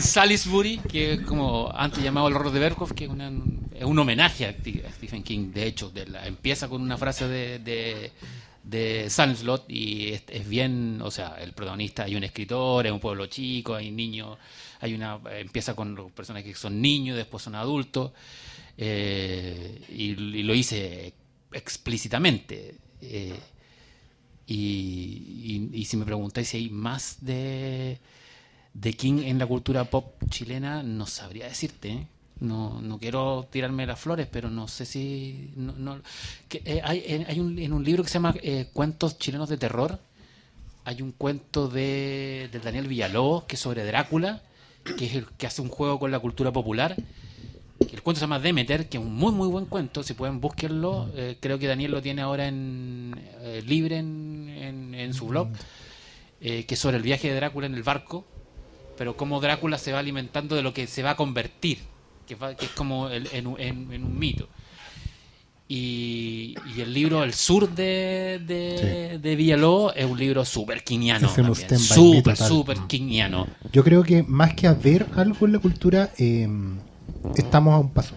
Salisbury, 0.00 0.78
que 0.78 1.14
es 1.14 1.20
como 1.22 1.70
antes 1.74 2.02
llamado 2.04 2.28
el 2.28 2.34
horror 2.34 2.52
de 2.52 2.60
Berkhoff, 2.60 2.92
que 2.92 3.04
es, 3.04 3.10
una- 3.10 3.32
es 3.74 3.84
un 3.84 3.98
homenaje 3.98 4.46
a 4.46 4.52
Stephen 4.52 5.22
King. 5.22 5.50
De 5.52 5.66
hecho, 5.66 5.90
de 5.90 6.06
la- 6.06 6.26
empieza 6.26 6.68
con 6.68 6.82
una 6.82 6.96
frase 6.98 7.26
de, 7.26 7.58
de, 7.58 8.12
de 8.62 9.10
Slot 9.10 9.64
y 9.68 10.12
es, 10.12 10.48
bien, 10.48 11.00
o 11.02 11.10
sea, 11.10 11.36
el 11.40 11.52
protagonista, 11.52 12.04
hay 12.04 12.16
un 12.16 12.24
escritor, 12.24 12.86
es 12.86 12.92
un 12.92 13.00
pueblo 13.00 13.26
chico, 13.26 13.74
hay 13.74 13.90
niños, 13.90 14.38
hay 14.80 14.94
una, 14.94 15.18
empieza 15.38 15.74
con 15.74 15.94
los 15.94 16.12
personajes 16.12 16.52
que 16.54 16.58
son 16.60 16.80
niños, 16.80 17.16
después 17.16 17.42
son 17.42 17.54
adultos, 17.56 18.12
eh, 18.76 19.80
y, 19.88 20.10
y 20.12 20.42
lo 20.42 20.54
hice 20.54 21.14
explícitamente. 21.52 22.76
eh, 23.00 23.34
y, 24.46 25.84
si 25.88 25.96
me 25.96 26.04
preguntáis 26.04 26.48
si 26.48 26.56
hay 26.58 26.70
más 26.70 27.18
de, 27.20 27.98
de 28.74 28.92
King 28.94 29.22
en 29.24 29.38
la 29.38 29.46
cultura 29.46 29.84
pop 29.84 30.14
chilena, 30.28 30.82
no 30.82 31.06
sabría 31.06 31.46
decirte. 31.46 31.88
¿eh? 31.90 32.06
No, 32.40 32.80
no 32.82 32.98
quiero 32.98 33.46
tirarme 33.50 33.86
las 33.86 33.98
flores, 34.00 34.26
pero 34.30 34.50
no 34.50 34.68
sé 34.68 34.84
si... 34.86 35.52
No, 35.56 35.72
no- 35.72 36.00
que, 36.48 36.62
eh, 36.64 36.80
hay 36.84 37.24
hay 37.26 37.40
un, 37.40 37.58
en 37.58 37.72
un 37.72 37.84
libro 37.84 38.02
que 38.02 38.08
se 38.08 38.14
llama 38.14 38.34
eh, 38.42 38.68
Cuentos 38.72 39.18
chilenos 39.18 39.48
de 39.48 39.56
terror, 39.56 39.98
hay 40.84 41.00
un 41.00 41.12
cuento 41.12 41.68
de, 41.68 42.48
de 42.52 42.60
Daniel 42.60 42.88
Villalobos 42.88 43.44
que 43.44 43.56
es 43.56 43.60
sobre 43.60 43.84
Drácula, 43.84 44.42
que 44.98 45.06
es 45.06 45.14
el 45.14 45.26
que 45.38 45.46
hace 45.46 45.62
un 45.62 45.68
juego 45.70 45.98
con 45.98 46.10
la 46.10 46.18
cultura 46.18 46.52
popular 46.52 46.94
cuento 48.04 48.20
se 48.20 48.24
llama 48.24 48.38
Demeter, 48.38 48.88
que 48.88 48.98
es 48.98 49.02
un 49.02 49.12
muy 49.14 49.32
muy 49.32 49.48
buen 49.48 49.66
cuento. 49.66 50.02
Si 50.04 50.14
pueden 50.14 50.40
búsquenlo. 50.40 51.10
Eh, 51.16 51.36
creo 51.40 51.58
que 51.58 51.66
Daniel 51.66 51.90
lo 51.90 52.00
tiene 52.02 52.22
ahora 52.22 52.46
en 52.46 53.18
eh, 53.40 53.62
libre 53.66 53.96
en, 53.98 54.48
en- 54.56 54.94
en 54.94 55.12
su 55.14 55.26
blog. 55.26 55.48
eh, 56.40 56.64
que 56.66 56.74
es 56.74 56.80
sobre 56.80 56.98
el 56.98 57.02
viaje 57.02 57.28
de 57.28 57.34
Drácula 57.34 57.66
en 57.66 57.74
el 57.74 57.82
barco. 57.82 58.24
Pero 58.96 59.16
cómo 59.16 59.40
Drácula 59.40 59.76
se 59.78 59.90
va 59.92 59.98
alimentando 59.98 60.54
de 60.54 60.62
lo 60.62 60.72
que 60.72 60.86
se 60.86 61.02
va 61.02 61.10
a 61.10 61.16
convertir. 61.16 61.78
Que, 62.28 62.36
va- 62.36 62.54
que 62.54 62.66
es 62.66 62.70
como 62.72 63.08
el- 63.08 63.28
en, 63.32 63.46
un- 63.48 63.60
en- 63.60 64.04
un 64.04 64.18
mito. 64.18 64.48
Y, 65.66 66.54
y 66.76 66.80
el 66.82 66.92
libro 66.92 67.24
El 67.24 67.32
Sur 67.32 67.70
de, 67.74 68.38
de, 68.46 69.18
de 69.18 69.36
Villalobos 69.36 69.94
es 69.96 70.04
un 70.04 70.18
libro 70.18 70.44
súper 70.44 70.84
quiniano. 70.84 71.26
Súper, 71.78 72.36
súper 72.48 72.78
quiniano. 72.86 73.46
Yo 73.72 73.82
creo 73.82 74.02
que 74.02 74.22
más 74.22 74.52
que 74.54 74.66
haber 74.66 75.06
algo 75.16 75.46
en 75.46 75.52
la 75.52 75.58
cultura, 75.58 76.10
eh, 76.18 76.46
estamos 77.36 77.74
a 77.74 77.78
un 77.78 77.90
paso. 77.90 78.14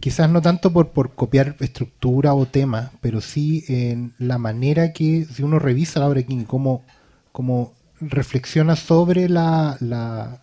Quizás 0.00 0.28
no 0.28 0.42
tanto 0.42 0.72
por, 0.72 0.90
por 0.90 1.14
copiar 1.14 1.56
estructura 1.60 2.34
o 2.34 2.46
temas, 2.46 2.90
pero 3.00 3.20
sí 3.20 3.64
en 3.68 4.12
la 4.18 4.36
manera 4.38 4.92
que, 4.92 5.24
si 5.24 5.42
uno 5.42 5.58
revisa 5.58 6.00
la 6.00 6.08
obra 6.08 6.20
de 6.20 6.26
King, 6.26 6.44
cómo, 6.44 6.84
cómo 7.30 7.72
reflexiona 8.00 8.76
sobre 8.76 9.28
la, 9.28 9.76
la, 9.80 10.42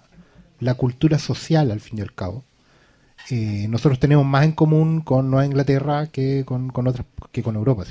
la 0.60 0.74
cultura 0.76 1.20
social, 1.20 1.72
al 1.72 1.80
fin 1.80 2.00
y 2.00 2.02
al 2.02 2.14
cabo. 2.14 2.44
Eh, 3.30 3.68
nosotros 3.70 4.00
tenemos 4.00 4.26
más 4.26 4.46
en 4.46 4.54
común 4.54 5.02
con 5.02 5.30
Nueva 5.30 5.46
Inglaterra 5.46 6.08
que 6.08 6.44
con, 6.46 6.70
con 6.70 6.88
otras 6.88 7.06
que 7.32 7.44
con 7.44 7.56
Europa. 7.56 7.84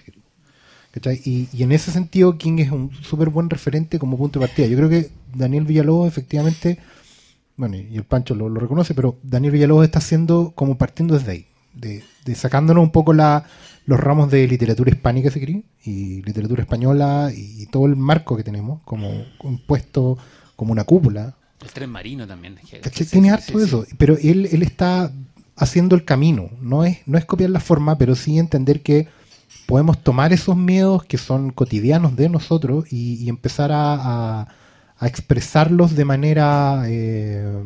Y, 1.25 1.49
y 1.53 1.63
en 1.63 1.71
ese 1.71 1.93
sentido 1.93 2.39
King 2.39 2.59
es 2.59 2.73
un 2.73 2.91
súper 3.03 3.29
buen 3.29 3.51
referente 3.51 3.99
como 4.01 4.17
punto 4.17 4.41
de 4.41 4.47
partida. 4.47 4.67
Yo 4.67 4.77
creo 4.77 4.89
que 4.89 5.11
Daniel 5.35 5.65
Villalobos 5.65 6.09
efectivamente, 6.09 6.79
bueno, 7.59 7.77
y 7.77 7.95
el 7.97 8.05
Pancho 8.05 8.35
lo, 8.35 8.49
lo 8.49 8.59
reconoce, 8.61 8.95
pero 8.95 9.19
Daniel 9.23 9.53
Villalobos 9.53 9.85
está 9.85 9.99
haciendo 9.99 10.53
como 10.55 10.79
partiendo 10.79 11.19
desde 11.19 11.33
ahí, 11.33 11.47
de, 11.75 12.03
de 12.25 12.35
sacándonos 12.35 12.83
un 12.83 12.91
poco 12.91 13.13
la, 13.13 13.45
los 13.85 14.01
ramos 14.01 14.31
de 14.31 14.49
literatura 14.49 14.91
hispánica, 14.91 15.31
si 15.31 15.41
querés, 15.41 15.63
y 15.85 16.23
literatura 16.23 16.63
española 16.63 17.31
y, 17.37 17.67
todo 17.67 17.85
el 17.87 17.97
marco 17.97 18.35
que 18.37 18.45
tenemos 18.45 18.81
como 18.87 19.11
un 19.43 19.59
puesto, 19.67 20.17
como 20.57 20.73
una 20.73 20.85
cúpula, 20.85 21.35
El 21.61 21.69
tren 21.73 21.91
marino 21.91 22.27
también. 22.27 22.57
Tiene 23.11 23.29
sí, 23.29 23.35
harto 23.35 23.59
sí. 23.59 23.65
eso, 23.65 23.85
pero 23.99 24.17
él, 24.23 24.49
él 24.51 24.63
está 24.63 25.13
haciendo 25.57 25.97
el 25.97 26.05
camino, 26.05 26.51
no 26.63 26.85
es, 26.85 26.99
no 27.07 27.19
es 27.19 27.25
copiar 27.27 27.51
la 27.51 27.61
forma, 27.61 27.99
pero 27.99 28.15
sí 28.15 28.39
entender 28.39 28.81
que 28.81 29.09
podemos 29.67 30.03
tomar 30.03 30.33
esos 30.33 30.57
miedos 30.57 31.05
que 31.05 31.19
son 31.19 31.51
cotidianos 31.51 32.17
de 32.17 32.29
nosotros 32.29 32.87
y, 32.91 33.15
y 33.23 33.29
empezar 33.29 33.73
a, 33.73 33.95
a- 34.43 34.49
a 34.99 35.07
expresarlos 35.07 35.95
de 35.97 36.05
manera 36.05 36.83
eh, 36.87 37.63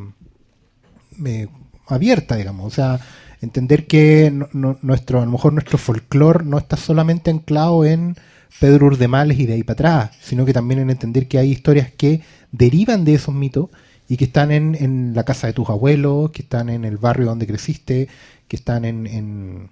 eh, 1.24 1.48
abierta, 1.86 2.36
digamos. 2.36 2.66
O 2.66 2.74
sea, 2.74 3.00
entender 3.40 3.86
que 3.86 4.30
no- 4.32 4.48
no- 4.52 4.78
nuestro, 4.82 5.20
a 5.20 5.24
lo 5.24 5.30
mejor 5.30 5.52
nuestro 5.52 5.78
folclore 5.78 6.44
no 6.44 6.58
está 6.58 6.76
solamente 6.76 7.30
anclado 7.30 7.84
en 7.84 8.16
Pedro 8.60 8.86
Urdemales 8.86 9.38
y 9.38 9.46
de 9.46 9.54
ahí 9.54 9.62
para 9.62 9.74
atrás, 9.74 10.10
sino 10.22 10.44
que 10.44 10.52
también 10.52 10.80
en 10.80 10.90
entender 10.90 11.26
que 11.28 11.38
hay 11.38 11.50
historias 11.50 11.90
que 11.90 12.22
derivan 12.52 13.04
de 13.04 13.14
esos 13.14 13.34
mitos 13.34 13.70
y 14.08 14.16
que 14.16 14.24
están 14.24 14.50
en, 14.50 15.14
la 15.14 15.24
casa 15.24 15.46
de 15.46 15.52
tus 15.54 15.68
abuelos, 15.70 16.30
que 16.32 16.42
están 16.42 16.68
en 16.68 16.84
el 16.84 16.98
barrio 16.98 17.26
donde 17.26 17.46
creciste, 17.46 18.08
que 18.48 18.56
están 18.56 18.84
en, 18.84 19.06
en, 19.06 19.70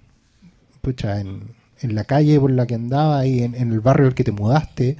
pucha, 0.81 1.19
en, 1.19 1.43
la 1.83 2.03
calle 2.05 2.39
por 2.39 2.51
la 2.51 2.67
que 2.67 2.75
andabas 2.75 3.25
y 3.25 3.43
en, 3.43 3.55
en 3.55 3.71
el 3.71 3.79
barrio 3.79 4.07
al 4.07 4.15
que 4.15 4.23
te 4.23 4.31
mudaste. 4.31 4.97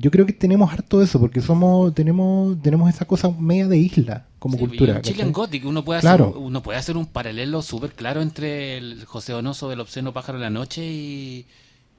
Yo 0.00 0.10
creo 0.10 0.24
que 0.24 0.32
tenemos 0.32 0.72
harto 0.72 1.02
eso, 1.02 1.20
porque 1.20 1.40
somos, 1.42 1.94
tenemos, 1.94 2.60
tenemos 2.62 2.88
esa 2.88 3.04
cosa 3.04 3.30
media 3.38 3.68
de 3.68 3.76
isla 3.76 4.26
como 4.38 4.54
Sí, 4.56 4.60
cultura. 4.60 4.96
en 4.96 5.02
Chilean. 5.02 5.32
Gothic 5.32 5.64
uno 5.66 5.84
puede, 5.84 6.00
Claro. 6.00 6.28
hacer, 6.30 6.38
uno 6.38 6.62
puede 6.62 6.78
hacer 6.78 6.96
un 6.96 7.06
paralelo 7.06 7.60
súper 7.60 7.92
claro 7.92 8.22
entre 8.22 8.78
el 8.78 9.04
José 9.04 9.32
Donoso 9.32 9.68
del 9.68 9.80
obsceno 9.80 10.12
pájaro 10.12 10.38
de 10.38 10.44
la 10.44 10.50
noche 10.50 10.82
y, 10.86 11.44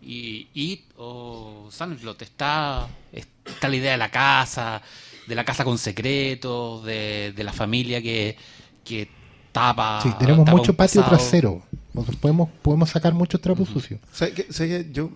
y 0.01 0.47
It 0.55 0.81
o 0.97 1.67
Sandlot. 1.69 2.21
Está, 2.23 2.87
está 3.13 3.69
la 3.69 3.75
idea 3.75 3.91
de 3.91 3.97
la 3.97 4.09
casa, 4.09 4.81
de 5.27 5.35
la 5.35 5.45
casa 5.45 5.63
con 5.63 5.77
secretos, 5.77 6.83
de, 6.85 7.33
de 7.35 7.43
la 7.43 7.53
familia 7.53 8.01
que, 8.01 8.35
que 8.83 9.07
tapa. 9.51 9.99
Sí, 10.01 10.09
tenemos 10.17 10.45
tapa 10.45 10.57
mucho 10.57 10.73
patio 10.73 11.01
pasado. 11.01 11.17
trasero. 11.17 11.61
Nosotros 11.93 12.17
podemos, 12.19 12.49
podemos 12.63 12.89
sacar 12.89 13.13
muchos 13.13 13.39
trapos 13.41 13.69
sucios. 13.69 13.99
¿Sabe 14.11 14.33
qué? 14.33 14.89
Yo 14.91 15.11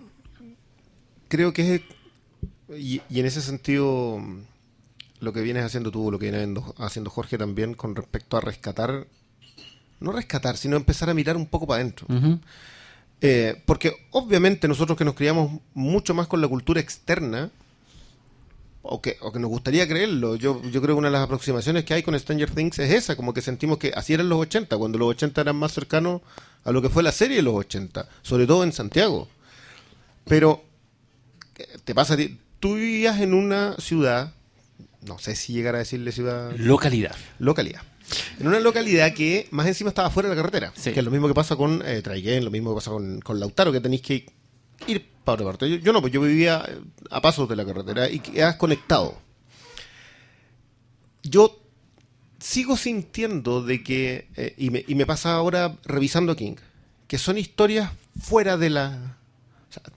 creo 1.28 1.52
que 1.52 1.74
es. 1.76 1.80
Y, 2.70 3.00
y 3.08 3.20
en 3.20 3.26
ese 3.26 3.42
sentido, 3.42 4.20
lo 5.20 5.32
que 5.32 5.40
vienes 5.40 5.64
haciendo 5.64 5.90
tú, 5.90 6.10
lo 6.10 6.18
que 6.18 6.30
viene 6.30 6.54
haciendo- 6.78 7.10
Jorge 7.10 7.38
también 7.38 7.74
con 7.74 7.94
respecto 7.94 8.36
a 8.36 8.40
rescatar. 8.40 9.06
No 10.00 10.12
rescatar, 10.12 10.56
sino 10.56 10.76
empezar 10.76 11.08
a 11.08 11.14
mirar 11.14 11.36
un 11.36 11.46
poco 11.46 11.66
para 11.66 11.80
adentro. 11.80 12.06
Eh, 13.22 13.62
porque 13.64 13.94
obviamente 14.10 14.68
nosotros 14.68 14.98
que 14.98 15.04
nos 15.06 15.14
criamos 15.14 15.60
mucho 15.72 16.12
más 16.12 16.26
con 16.26 16.40
la 16.42 16.48
cultura 16.48 16.80
externa, 16.80 17.50
o 18.82 19.00
que, 19.00 19.16
o 19.20 19.32
que 19.32 19.38
nos 19.40 19.48
gustaría 19.50 19.88
creerlo, 19.88 20.36
yo, 20.36 20.62
yo 20.62 20.82
creo 20.82 20.94
que 20.94 20.98
una 20.98 21.08
de 21.08 21.12
las 21.12 21.22
aproximaciones 21.22 21.84
que 21.84 21.94
hay 21.94 22.02
con 22.02 22.16
Stranger 22.18 22.50
Things 22.50 22.78
es 22.78 22.92
esa, 22.92 23.16
como 23.16 23.32
que 23.34 23.40
sentimos 23.42 23.78
que 23.78 23.90
así 23.96 24.12
eran 24.14 24.28
los 24.28 24.38
80, 24.38 24.76
cuando 24.76 24.98
los 24.98 25.08
80 25.08 25.40
eran 25.40 25.56
más 25.56 25.72
cercanos 25.72 26.20
a 26.62 26.70
lo 26.72 26.82
que 26.82 26.88
fue 26.88 27.02
la 27.02 27.10
serie 27.10 27.36
de 27.38 27.42
los 27.42 27.54
80, 27.54 28.08
sobre 28.22 28.46
todo 28.46 28.62
en 28.64 28.72
Santiago. 28.72 29.28
Pero, 30.26 30.62
¿qué 31.54 31.66
te 31.84 31.94
pasa 31.94 32.14
a 32.14 32.16
ti? 32.18 32.38
Tú 32.66 32.74
vivías 32.74 33.20
en 33.20 33.32
una 33.32 33.76
ciudad, 33.78 34.34
no 35.02 35.20
sé 35.20 35.36
si 35.36 35.52
llegar 35.52 35.76
a 35.76 35.78
decirle 35.78 36.10
ciudad... 36.10 36.50
Localidad. 36.56 37.14
Localidad. 37.38 37.80
En 38.40 38.48
una 38.48 38.58
localidad 38.58 39.14
que 39.14 39.46
más 39.52 39.68
encima 39.68 39.90
estaba 39.90 40.10
fuera 40.10 40.28
de 40.28 40.34
la 40.34 40.42
carretera. 40.42 40.72
Sí. 40.74 40.90
Que 40.90 40.98
es 40.98 41.04
lo 41.04 41.12
mismo 41.12 41.28
que 41.28 41.34
pasa 41.34 41.54
con 41.54 41.80
eh, 41.86 42.02
Traiguén, 42.02 42.44
lo 42.44 42.50
mismo 42.50 42.70
que 42.70 42.74
pasa 42.74 42.90
con, 42.90 43.20
con 43.20 43.38
Lautaro, 43.38 43.70
que 43.70 43.80
tenéis 43.80 44.02
que 44.02 44.26
ir 44.88 45.08
para 45.22 45.34
otra 45.34 45.46
parte. 45.46 45.70
Yo, 45.70 45.76
yo 45.76 45.92
no, 45.92 46.00
pues 46.00 46.12
yo 46.12 46.20
vivía 46.20 46.64
eh, 46.66 46.80
a 47.08 47.20
pasos 47.20 47.48
de 47.48 47.54
la 47.54 47.64
carretera 47.64 48.10
y 48.10 48.18
quedas 48.18 48.56
conectado. 48.56 49.16
Yo 51.22 51.62
sigo 52.40 52.76
sintiendo 52.76 53.62
de 53.62 53.84
que, 53.84 54.26
eh, 54.34 54.54
y, 54.58 54.70
me, 54.70 54.84
y 54.88 54.96
me 54.96 55.06
pasa 55.06 55.34
ahora 55.34 55.76
revisando 55.84 56.34
King, 56.34 56.56
que 57.06 57.18
son 57.18 57.38
historias 57.38 57.92
fuera 58.20 58.56
de 58.56 58.70
la... 58.70 59.15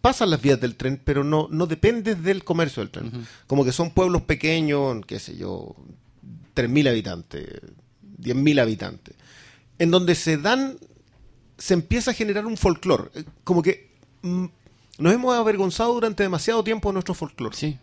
pasan 0.01 0.29
las 0.29 0.41
vías 0.41 0.59
del 0.59 0.75
tren, 0.75 1.01
pero 1.03 1.23
no, 1.23 1.47
no 1.51 1.65
dependes 1.65 2.21
del 2.23 2.43
comercio 2.43 2.81
del 2.81 2.91
tren. 2.91 3.27
Como 3.47 3.65
que 3.65 3.71
son 3.71 3.91
pueblos 3.91 4.23
pequeños, 4.23 5.05
qué 5.05 5.19
sé 5.19 5.37
yo, 5.37 5.75
3.000 6.55 6.89
habitantes, 6.89 7.47
10.000 8.19 8.61
habitantes, 8.61 9.15
en 9.77 9.91
donde 9.91 10.15
se 10.15 10.37
dan, 10.37 10.77
se 11.57 11.73
empieza 11.73 12.11
a 12.11 12.13
generar 12.13 12.45
un 12.45 12.57
folclore. 12.57 13.09
Eh, 13.13 13.23
Como 13.43 13.61
que 13.61 13.91
mm, 14.21 14.45
nos 14.99 15.13
hemos 15.13 15.35
avergonzado 15.35 15.93
durante 15.93 16.23
demasiado 16.23 16.63
tiempo 16.63 16.89
de 16.89 16.93
nuestro 16.93 17.13
folclore. 17.13 17.55
Sí. 17.55 17.77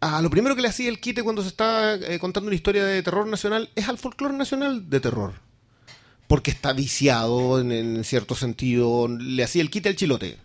A 0.00 0.20
lo 0.20 0.28
primero 0.28 0.54
que 0.54 0.62
le 0.62 0.68
hacía 0.68 0.88
el 0.88 1.00
quite 1.00 1.22
cuando 1.22 1.42
se 1.42 1.48
está 1.48 1.94
eh, 1.94 2.18
contando 2.18 2.48
una 2.48 2.56
historia 2.56 2.84
de 2.84 3.02
terror 3.02 3.26
nacional 3.26 3.70
es 3.74 3.88
al 3.88 3.98
folclore 3.98 4.36
nacional 4.36 4.90
de 4.90 5.00
terror. 5.00 5.32
Porque 6.26 6.50
está 6.50 6.72
viciado 6.72 7.60
en, 7.60 7.70
en 7.70 8.02
cierto 8.04 8.34
sentido. 8.34 9.08
Le 9.08 9.44
hacía 9.44 9.62
el 9.62 9.70
quite 9.70 9.90
al 9.90 9.96
chilote. 9.96 10.38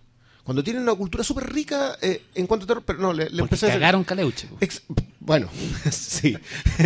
Cuando 0.49 0.63
tienen 0.63 0.81
una 0.81 0.95
cultura 0.95 1.23
súper 1.23 1.53
rica 1.53 1.95
eh, 2.01 2.23
en 2.33 2.47
cuanto 2.47 2.63
a 2.63 2.67
terror, 2.67 2.81
pero 2.83 2.97
no, 2.97 3.13
le, 3.13 3.29
le 3.29 3.43
empecé 3.43 3.67
a 3.67 3.73
cagaron 3.73 4.03
Caleuche. 4.03 4.47
po. 4.47 4.57
Ex- 4.59 4.81
bueno, 5.19 5.47
sí. 5.91 6.35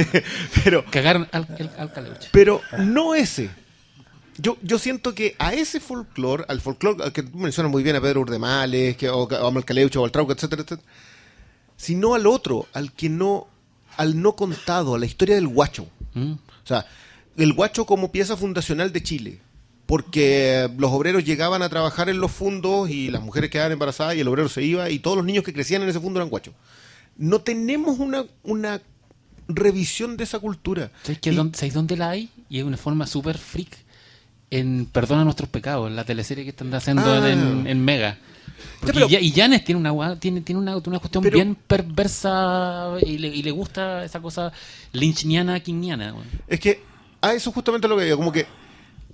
pero, 0.66 0.84
Cagaron 0.92 1.30
al, 1.32 1.48
al- 1.58 1.72
al 1.78 1.94
Caleuche. 1.94 2.28
pero 2.34 2.60
no 2.80 3.16
ese. 3.16 3.50
Yo, 4.38 4.58
yo 4.64 4.78
siento 4.80 5.16
que 5.16 5.38
a 5.40 5.54
ese 5.54 5.80
folclore, 5.80 6.44
al 6.50 6.60
folclore 6.60 7.06
al 7.06 7.14
que 7.14 7.24
tú 7.24 7.38
mencionas 7.38 7.72
muy 7.72 7.84
bien 7.84 7.96
a 7.96 8.02
Pedro 8.02 8.20
Urdemales, 8.20 8.98
que, 8.98 9.08
o, 9.08 9.34
a 9.34 9.50
Malcaleucho, 9.50 10.02
o 10.02 10.04
al 10.06 10.12
Trauco, 10.12 10.34
etcétera, 10.34 10.64
etcétera, 10.64 10.86
sino 11.78 12.16
al 12.16 12.28
otro, 12.28 12.68
al 12.74 12.92
que 12.92 13.08
no, 13.08 13.48
al 13.96 14.22
no 14.22 14.36
contado, 14.36 14.96
a 14.96 15.00
la 15.00 15.06
historia 15.06 15.36
del 15.36 15.48
guacho. 15.48 15.88
Mm. 16.16 16.34
O 16.34 16.68
sea, 16.68 16.86
el 17.38 17.54
guacho 17.54 17.86
como 17.86 18.12
pieza 18.12 18.36
fundacional 18.36 18.92
de 18.92 19.04
Chile. 19.04 19.40
Porque 19.86 20.70
los 20.78 20.92
obreros 20.92 21.24
llegaban 21.26 21.62
a 21.62 21.70
trabajar 21.70 22.10
en 22.10 22.20
los 22.20 22.32
fundos 22.32 22.90
y 22.90 23.10
las 23.12 23.22
mujeres 23.22 23.50
quedaban 23.50 23.74
embarazadas 23.74 24.16
y 24.16 24.22
el 24.22 24.28
obrero 24.28 24.48
se 24.50 24.64
iba 24.64 24.90
y 24.90 25.00
todos 25.00 25.18
los 25.18 25.26
niños 25.26 25.44
que 25.44 25.54
crecían 25.54 25.82
en 25.84 25.90
ese 25.90 26.00
fondo 26.00 26.20
eran 26.20 26.30
guachos. 26.30 26.54
No 27.18 27.42
tenemos 27.42 28.00
una, 28.00 28.26
una 28.44 28.82
revisión 29.48 30.16
de 30.18 30.24
esa 30.24 30.40
cultura. 30.40 30.90
¿Sabéis, 31.04 31.20
qué- 31.20 31.32
Y- 31.32 31.36
dónde, 31.36 31.58
¿sabéis 31.58 31.74
dónde 31.74 31.98
la 31.98 32.10
hay? 32.12 32.30
Y 32.50 32.60
es 32.60 32.64
una 32.64 32.78
forma 32.78 33.06
súper 33.08 33.38
freak. 33.38 33.70
En 34.50 34.86
Perdona 34.86 35.24
nuestros 35.24 35.50
pecados, 35.50 35.90
en 35.90 35.96
la 35.96 36.04
teleserie 36.06 36.44
que 36.44 36.52
están 36.52 36.74
haciendo 36.74 37.04
Ah. 37.06 37.30
en, 37.30 37.66
en 37.68 37.84
Mega. 37.84 38.18
Pero- 38.86 39.08
Ya- 39.10 39.20
y 39.20 39.32
Janes 39.32 39.64
tiene 39.66 39.80
una 39.90 40.18
tiene, 40.20 40.42
tiene 40.42 40.62
una, 40.62 40.78
una 40.78 41.00
cuestión 41.00 41.24
Pero- 41.24 41.36
bien 41.36 41.56
perversa 41.56 42.94
y 43.02 43.18
le, 43.18 43.28
y 43.30 43.44
le 43.44 43.52
gusta 43.52 44.06
esa 44.06 44.22
cosa 44.22 44.52
lynchniana, 44.92 45.60
kingiana. 45.60 46.14
weón. 46.14 46.28
Es 46.48 46.60
que 46.60 46.82
a 47.22 47.34
eso 47.34 47.52
justamente 47.52 47.88
lo 47.88 47.98
que 47.98 48.04
digo, 48.06 48.18
como 48.18 48.32
que 48.32 48.46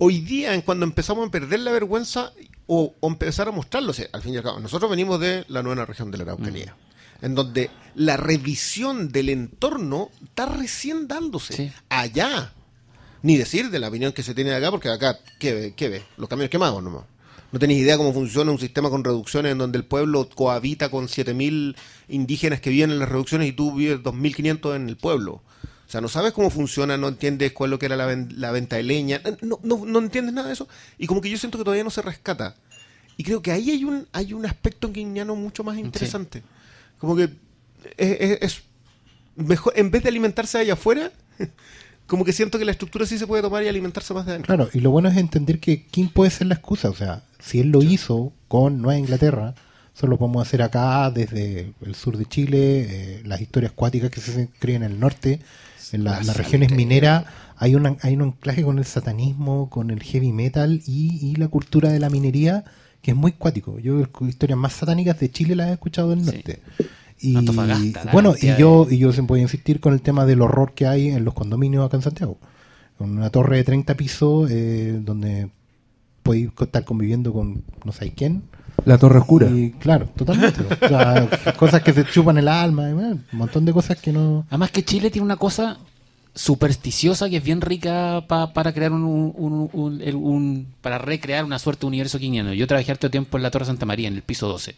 hoy 0.00 0.20
día 0.20 0.54
en 0.54 0.62
cuando 0.62 0.84
empezamos 0.84 1.28
a 1.28 1.30
perder 1.30 1.60
la 1.60 1.70
vergüenza 1.70 2.32
o, 2.66 2.94
o 2.98 3.08
empezar 3.08 3.46
a 3.48 3.52
mostrarlo, 3.52 3.90
o 3.90 3.94
sea, 3.94 4.06
al 4.12 4.22
fin 4.22 4.34
y 4.34 4.38
al 4.38 4.42
cabo, 4.42 4.58
nosotros 4.58 4.90
venimos 4.90 5.20
de 5.20 5.44
la 5.48 5.62
nueva 5.62 5.84
región 5.84 6.10
de 6.10 6.18
la 6.18 6.24
Araucanía, 6.24 6.74
en 7.22 7.34
donde 7.34 7.70
la 7.94 8.16
revisión 8.16 9.10
del 9.12 9.28
entorno 9.28 10.08
está 10.24 10.46
recién 10.46 11.06
dándose 11.06 11.54
Sí. 11.54 11.72
allá. 11.88 12.52
Ni 13.22 13.36
decir 13.36 13.68
de 13.70 13.78
la 13.78 13.88
opinión 13.88 14.12
que 14.12 14.22
se 14.22 14.34
tiene 14.34 14.50
de 14.50 14.56
acá, 14.56 14.70
porque 14.70 14.88
acá, 14.88 15.18
¿qué 15.38 15.52
ve? 15.52 15.74
¿Qué 15.76 15.90
ve? 15.90 16.02
Los 16.16 16.28
camiones 16.28 16.50
quemados 16.50 16.82
nomás. 16.82 17.04
No 17.52 17.58
tenéis 17.58 17.80
idea 17.82 17.98
cómo 17.98 18.14
funciona 18.14 18.50
un 18.52 18.58
sistema 18.60 18.88
con 18.88 19.04
reducciones 19.04 19.52
en 19.52 19.58
donde 19.58 19.76
el 19.76 19.84
pueblo 19.84 20.28
cohabita 20.28 20.88
con 20.88 21.08
7.000 21.08 21.76
indígenas 22.08 22.60
que 22.60 22.70
viven 22.70 22.92
en 22.92 22.98
las 23.00 23.08
reducciones 23.08 23.48
y 23.48 23.52
tú 23.52 23.74
vives 23.74 23.98
2.500 23.98 24.76
en 24.76 24.88
el 24.88 24.96
pueblo. 24.96 25.42
O 25.90 25.92
sea, 25.92 26.00
no 26.00 26.06
sabes 26.08 26.32
cómo 26.32 26.50
funciona, 26.50 26.96
no 26.96 27.08
entiendes 27.08 27.50
cuál 27.50 27.66
es 27.68 27.72
lo 27.72 27.78
que 27.80 27.86
era 27.86 27.96
la, 27.96 28.06
ven- 28.06 28.28
la 28.36 28.52
venta 28.52 28.76
de 28.76 28.84
leña, 28.84 29.20
no, 29.42 29.58
no, 29.64 29.84
no 29.84 29.98
entiendes 29.98 30.32
nada 30.32 30.46
de 30.46 30.52
eso. 30.52 30.68
Y 30.98 31.08
como 31.08 31.20
que 31.20 31.28
yo 31.28 31.36
siento 31.36 31.58
que 31.58 31.64
todavía 31.64 31.82
no 31.82 31.90
se 31.90 32.00
rescata. 32.00 32.54
Y 33.16 33.24
creo 33.24 33.42
que 33.42 33.50
ahí 33.50 33.72
hay 33.72 33.82
un, 33.84 34.06
hay 34.12 34.32
un 34.32 34.46
aspecto 34.46 34.92
guiñano 34.92 35.34
mucho 35.34 35.64
más 35.64 35.76
interesante. 35.78 36.44
Como 36.98 37.16
que 37.16 37.24
es, 37.96 38.20
es- 38.20 38.38
es 38.40 38.62
mejor, 39.34 39.72
en 39.74 39.90
vez 39.90 40.04
de 40.04 40.10
alimentarse 40.10 40.58
allá 40.58 40.74
afuera, 40.74 41.10
como 42.06 42.24
que 42.24 42.32
siento 42.32 42.56
que 42.60 42.64
la 42.64 42.70
estructura 42.70 43.04
sí 43.04 43.18
se 43.18 43.26
puede 43.26 43.42
tomar 43.42 43.64
y 43.64 43.68
alimentarse 43.68 44.14
más 44.14 44.26
de 44.26 44.30
adentro. 44.30 44.54
Claro, 44.54 44.70
y 44.72 44.78
lo 44.78 44.92
bueno 44.92 45.08
es 45.08 45.16
entender 45.16 45.58
que 45.58 45.86
quién 45.90 46.08
puede 46.08 46.30
ser 46.30 46.46
la 46.46 46.54
excusa. 46.54 46.88
O 46.88 46.94
sea, 46.94 47.24
si 47.40 47.58
él 47.58 47.70
lo 47.70 47.82
hizo 47.82 48.32
con 48.46 48.80
Nueva 48.80 48.96
Inglaterra, 49.00 49.56
eso 49.92 50.06
lo 50.06 50.18
podemos 50.18 50.46
hacer 50.46 50.62
acá 50.62 51.10
desde 51.10 51.72
el 51.84 51.96
sur 51.96 52.16
de 52.16 52.26
Chile, 52.26 52.58
eh, 52.88 53.22
las 53.24 53.40
historias 53.40 53.72
cuáticas 53.72 54.10
que 54.10 54.20
se 54.20 54.48
creen 54.60 54.84
en 54.84 54.92
el 54.92 55.00
norte, 55.00 55.40
en 55.94 56.04
la- 56.04 56.12
La 56.18 56.22
las 56.24 56.36
regiones 56.36 56.70
mineras. 56.72 57.24
Hay, 57.56 57.74
una, 57.74 57.96
hay 58.02 58.14
un 58.14 58.22
anclaje 58.22 58.62
con 58.62 58.78
el 58.78 58.84
satanismo, 58.84 59.68
con 59.70 59.90
el 59.90 60.02
heavy 60.02 60.32
metal 60.32 60.80
y, 60.86 61.18
y 61.26 61.34
la 61.36 61.48
cultura 61.48 61.90
de 61.90 62.00
la 62.00 62.08
minería 62.10 62.64
que 63.02 63.10
es 63.12 63.16
muy 63.16 63.32
cuático. 63.32 63.78
Yo 63.78 64.00
historias 64.28 64.58
más 64.58 64.72
satánicas 64.74 65.18
de 65.20 65.30
Chile 65.30 65.54
las 65.56 65.68
he 65.68 65.72
escuchado 65.72 66.10
del 66.10 66.24
norte. 66.24 66.60
Y 67.20 67.34
bueno, 68.12 68.34
y 68.40 68.46
yo, 68.58 68.86
y 68.90 68.98
yo 68.98 69.12
siempre 69.12 69.32
voy 69.34 69.40
a 69.40 69.42
insistir 69.42 69.80
con 69.80 69.92
el 69.92 70.00
tema 70.00 70.24
del 70.26 70.40
horror 70.42 70.72
que 70.74 70.86
hay 70.86 71.08
en 71.08 71.24
los 71.24 71.34
condominios 71.34 71.84
acá 71.86 71.96
en 71.98 72.02
Santiago. 72.02 72.38
Una 72.98 73.30
torre 73.30 73.56
de 73.58 73.64
30 73.64 73.94
pisos 73.94 74.50
eh, 74.50 74.98
donde 75.02 75.50
podéis 76.22 76.50
estar 76.60 76.84
conviviendo 76.84 77.32
con 77.32 77.62
no 77.84 77.92
sé 77.92 78.12
quién. 78.12 78.42
La 78.84 78.98
Torre 78.98 79.18
Oscura. 79.18 79.48
Y 79.48 79.72
claro, 79.72 80.08
totalmente. 80.16 80.62
o 80.62 80.88
sea, 80.88 81.28
cosas 81.58 81.82
que 81.82 81.92
se 81.92 82.04
chupan 82.04 82.38
el 82.38 82.48
alma, 82.48 82.88
y, 82.90 82.92
bueno, 82.92 83.18
un 83.32 83.38
montón 83.38 83.64
de 83.64 83.72
cosas 83.72 83.98
que 83.98 84.12
no... 84.12 84.44
Además 84.48 84.70
que 84.70 84.84
Chile 84.84 85.10
tiene 85.10 85.24
una 85.24 85.36
cosa 85.36 85.78
supersticiosa 86.34 87.28
que 87.28 87.38
es 87.38 87.42
bien 87.44 87.60
rica 87.60 88.24
pa- 88.26 88.52
para 88.52 88.72
crear 88.72 88.92
un, 88.92 89.02
un- 89.02 89.68
un- 89.72 90.02
un- 90.14 90.66
para 90.80 90.98
recrear 90.98 91.44
una 91.44 91.58
suerte 91.58 91.80
de 91.82 91.86
universo 91.88 92.18
quiniano. 92.18 92.52
Yo 92.54 92.66
trabajé 92.66 92.92
harto 92.92 93.10
tiempo 93.10 93.36
en 93.36 93.42
la 93.42 93.50
Torre 93.50 93.64
Santa 93.66 93.84
María, 93.86 94.08
en 94.08 94.14
el 94.14 94.22
piso 94.22 94.48
12. 94.48 94.74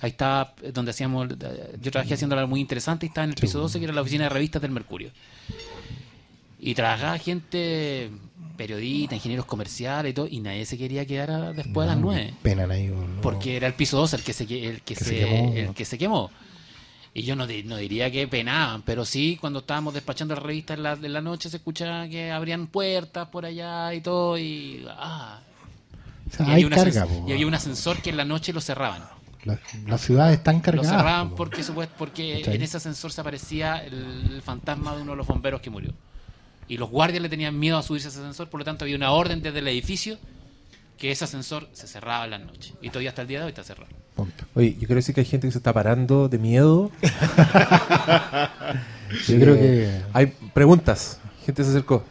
Ahí 0.00 0.10
estaba 0.10 0.54
eh, 0.62 0.70
donde 0.72 0.90
hacíamos, 0.92 1.28
eh, 1.30 1.76
yo 1.80 1.90
trabajé 1.90 2.14
haciendo 2.14 2.36
algo 2.36 2.48
muy 2.48 2.60
interesante 2.60 3.06
y 3.06 3.08
estaba 3.08 3.24
en 3.24 3.30
el 3.30 3.36
piso 3.36 3.58
12 3.60 3.78
que 3.78 3.84
era 3.84 3.94
la 3.94 4.00
oficina 4.00 4.24
de 4.24 4.30
revistas 4.30 4.62
del 4.62 4.70
Mercurio. 4.70 5.10
Y 6.64 6.74
trabajaba 6.76 7.18
gente 7.18 8.10
periodista, 8.56 9.16
ingenieros 9.16 9.46
comerciales 9.46 10.10
y 10.12 10.14
todo, 10.14 10.28
y 10.30 10.38
nadie 10.40 10.64
se 10.64 10.78
quería 10.78 11.04
quedar 11.04 11.30
a- 11.32 11.52
después 11.52 11.88
de 11.88 11.94
las 11.94 12.00
9. 12.02 12.34
Penan 12.42 12.70
ahí. 12.70 12.86
¿no? 12.86 13.20
Porque 13.20 13.56
era 13.56 13.66
el 13.66 13.74
piso 13.74 13.96
2 13.96 14.14
el 14.14 14.22
que 14.22 14.32
se, 14.32 14.44
el 14.44 14.82
que 14.82 14.94
Que 14.94 14.94
se, 14.94 15.04
se 15.04 15.18
quemó. 15.18 15.52
el 15.54 15.74
que 15.74 15.84
se 15.84 15.98
quemó. 15.98 16.30
Y 17.14 17.22
yo 17.24 17.34
no, 17.36 17.46
no 17.46 17.76
diría 17.76 18.10
que 18.10 18.26
penaban, 18.28 18.82
pero 18.82 19.04
sí, 19.04 19.36
cuando 19.40 19.58
estábamos 19.58 19.92
despachando 19.92 20.34
las 20.34 20.42
revistas 20.44 20.76
en 20.76 20.82
la, 20.84 20.92
en 20.92 21.12
la 21.12 21.20
noche 21.20 21.50
se 21.50 21.56
escuchaba 21.58 22.08
que 22.08 22.30
abrían 22.30 22.68
puertas 22.68 23.28
por 23.28 23.44
allá 23.44 23.92
y 23.92 24.00
todo. 24.00 24.38
Y, 24.38 24.86
ah. 24.88 25.40
O 26.30 26.34
sea, 26.36 26.46
y, 26.46 26.50
hay 26.50 26.62
había 26.62 26.76
carga, 26.76 27.06
po. 27.06 27.24
y 27.28 27.32
había 27.32 27.46
un 27.46 27.54
ascensor 27.54 28.00
que 28.00 28.10
en 28.10 28.16
la 28.16 28.24
noche 28.24 28.52
lo 28.52 28.60
cerraban. 28.60 29.02
La, 29.44 29.58
la 29.88 29.98
ciudad 29.98 30.32
está 30.32 30.52
Lo 30.52 30.58
encargada. 30.58 30.88
cerraban 30.88 31.34
porque, 31.34 31.62
supuest- 31.62 31.90
porque 31.98 32.38
¿Cachai? 32.38 32.54
en 32.54 32.62
ese 32.62 32.76
ascensor 32.76 33.10
se 33.12 33.20
aparecía 33.20 33.84
el, 33.84 34.30
el 34.34 34.42
fantasma 34.42 34.94
de 34.94 35.02
uno 35.02 35.10
de 35.12 35.16
los 35.16 35.26
bomberos 35.26 35.60
que 35.60 35.68
murió. 35.68 35.92
Y 36.72 36.78
los 36.78 36.88
guardias 36.88 37.20
le 37.20 37.28
tenían 37.28 37.58
miedo 37.58 37.76
a 37.76 37.82
subirse 37.82 38.08
a 38.08 38.10
ese 38.10 38.20
ascensor, 38.20 38.48
por 38.48 38.58
lo 38.58 38.64
tanto 38.64 38.86
había 38.86 38.96
una 38.96 39.12
orden 39.12 39.42
desde 39.42 39.58
el 39.58 39.68
edificio 39.68 40.16
que 40.96 41.10
ese 41.10 41.24
ascensor 41.24 41.68
se 41.74 41.86
cerraba 41.86 42.24
en 42.24 42.30
la 42.30 42.38
noche. 42.38 42.72
Y 42.80 42.88
todavía 42.88 43.10
hasta 43.10 43.20
el 43.20 43.28
día 43.28 43.40
de 43.40 43.44
hoy 43.44 43.50
está 43.50 43.62
cerrado. 43.62 43.90
Oye, 44.54 44.72
yo 44.72 44.86
quiero 44.86 44.94
decir 44.94 45.14
que 45.14 45.20
hay 45.20 45.26
gente 45.26 45.46
que 45.46 45.52
se 45.52 45.58
está 45.58 45.74
parando 45.74 46.30
de 46.30 46.38
miedo. 46.38 46.90
yo 49.28 49.38
creo 49.38 49.54
que 49.54 50.00
hay 50.14 50.32
preguntas. 50.54 51.20
Gente 51.44 51.62
se 51.62 51.68
acercó. 51.68 52.06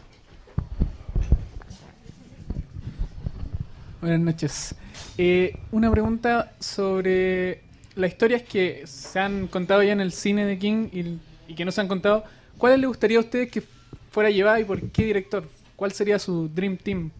Buenas 4.00 4.20
noches. 4.20 4.76
Eh, 5.18 5.58
una 5.72 5.90
pregunta 5.90 6.52
sobre 6.60 7.62
las 7.96 8.12
historias 8.12 8.42
que 8.42 8.84
se 8.86 9.18
han 9.18 9.48
contado 9.48 9.82
ya 9.82 9.90
en 9.90 10.00
el 10.00 10.12
cine 10.12 10.46
de 10.46 10.56
King 10.56 10.86
y, 10.92 11.18
y 11.50 11.56
que 11.56 11.64
no 11.64 11.72
se 11.72 11.80
han 11.80 11.88
contado. 11.88 12.22
¿Cuáles 12.58 12.78
le 12.78 12.86
gustaría 12.86 13.18
a 13.18 13.22
ustedes 13.22 13.50
que 13.50 13.71
fuera 14.12 14.30
llevada 14.30 14.60
y 14.60 14.64
por 14.64 14.80
qué 14.90 15.06
director? 15.06 15.48
¿Cuál 15.74 15.92
sería 15.92 16.18
su 16.18 16.48
Dream 16.48 16.76
Team 16.76 17.10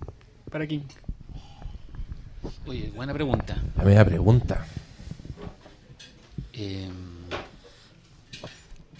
para 0.50 0.66
King? 0.66 0.82
Oye, 2.66 2.92
buena 2.94 3.12
pregunta. 3.12 3.56
La 3.76 3.84
media 3.84 4.04
pregunta. 4.04 4.66
Eh, 6.52 6.88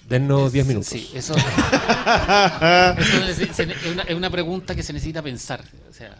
Dennos 0.09 0.53
10 0.53 0.67
minutos. 0.67 0.89
Sí, 0.89 1.11
eso, 1.15 1.35
eso 1.35 1.45
es, 3.29 3.93
una, 3.93 4.03
es 4.03 4.15
una 4.15 4.31
pregunta 4.31 4.75
que 4.75 4.83
se 4.83 4.93
necesita 4.93 5.23
pensar. 5.23 5.65
O 5.89 5.93
sea, 5.93 6.17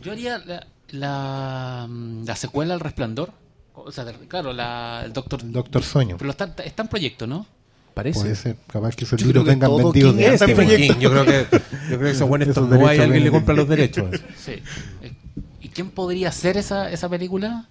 yo 0.00 0.12
haría 0.12 0.38
la, 0.38 0.66
la, 0.90 1.86
mm, 1.88 2.24
la 2.26 2.36
secuela 2.36 2.74
al 2.74 2.80
Resplandor. 2.80 3.32
O 3.74 3.90
sea, 3.90 4.04
claro, 4.28 4.52
la, 4.52 5.02
el 5.04 5.12
Doctor, 5.12 5.40
Doctor 5.50 5.82
Sueño. 5.82 6.16
Pero 6.16 6.30
está, 6.30 6.54
está 6.64 6.82
en 6.82 6.88
proyecto, 6.88 7.26
¿no? 7.26 7.46
Parece. 7.94 8.20
Puede 8.20 8.34
ser, 8.34 8.56
capaz 8.66 8.96
que 8.96 9.04
esos 9.04 9.20
Yo 9.20 9.26
libros 9.28 9.44
vengan 9.44 9.70
vendidos 9.76 10.16
de 10.16 10.34
es 10.34 10.42
antes. 10.42 10.56
Stephen 10.56 10.68
Stephen 10.68 10.94
King. 10.94 11.00
Yo 11.00 11.10
creo 11.12 11.24
que, 11.24 11.46
yo 11.52 11.58
creo 11.86 11.98
que 12.00 12.10
esos 12.10 12.28
buenos 12.28 12.48
Esos 12.48 12.68
no 12.68 12.74
hay 12.74 12.80
derechos 12.82 13.04
alguien 13.04 13.24
le 13.24 13.30
compra 13.30 13.54
los 13.54 13.68
derechos. 13.68 14.20
Sí. 14.36 14.54
¿Y 15.62 15.68
quién 15.68 15.90
podría 15.90 16.28
hacer 16.30 16.56
esa, 16.56 16.90
esa 16.90 17.08
película? 17.08 17.68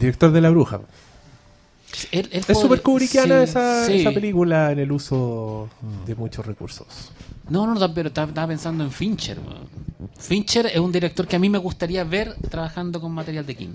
Director 0.00 0.32
de 0.32 0.40
La 0.40 0.50
Bruja. 0.50 0.80
Él- 2.10 2.28
él 2.32 2.44
Es 2.48 2.58
súper 2.58 2.82
kubrickiana 2.82 3.38
sí, 3.44 3.50
esa, 3.50 3.86
sí. 3.86 4.00
esa 4.00 4.10
película 4.10 4.72
en 4.72 4.78
el 4.80 4.90
uso 4.90 5.68
de 6.06 6.14
muchos 6.14 6.44
recursos. 6.44 6.86
No, 7.48 7.66
no, 7.72 7.94
pero 7.94 8.08
estaba, 8.08 8.46
pensando 8.46 8.82
en 8.84 8.90
Fincher. 8.90 9.38
Fincher 10.18 10.66
es 10.66 10.78
un 10.78 10.90
director 10.90 11.26
que 11.26 11.36
a 11.36 11.38
mí 11.38 11.48
me 11.50 11.58
gustaría 11.58 12.02
ver 12.04 12.34
trabajando 12.50 13.00
con 13.00 13.12
material 13.12 13.46
de 13.46 13.54
King. 13.54 13.74